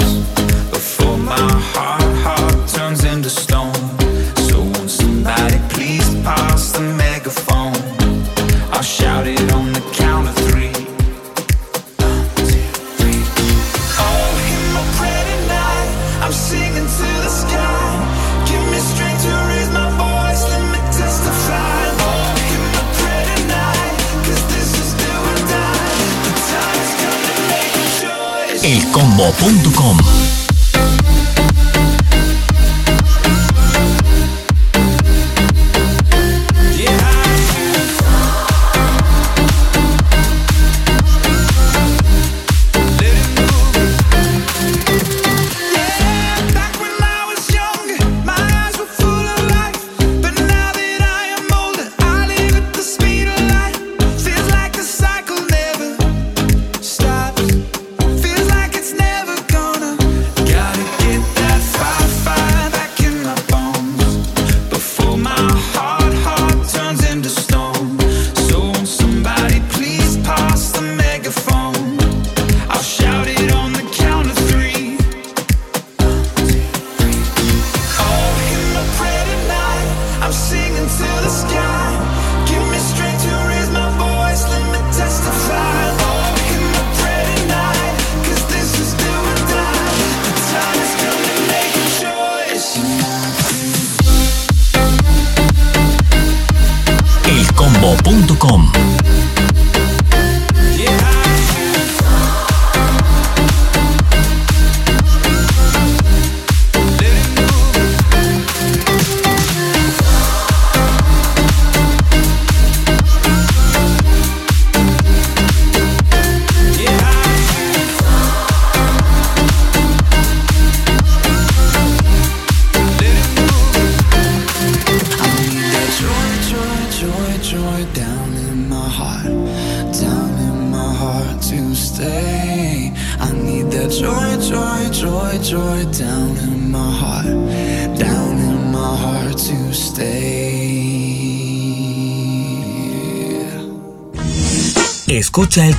Combo.com 28.94 30.13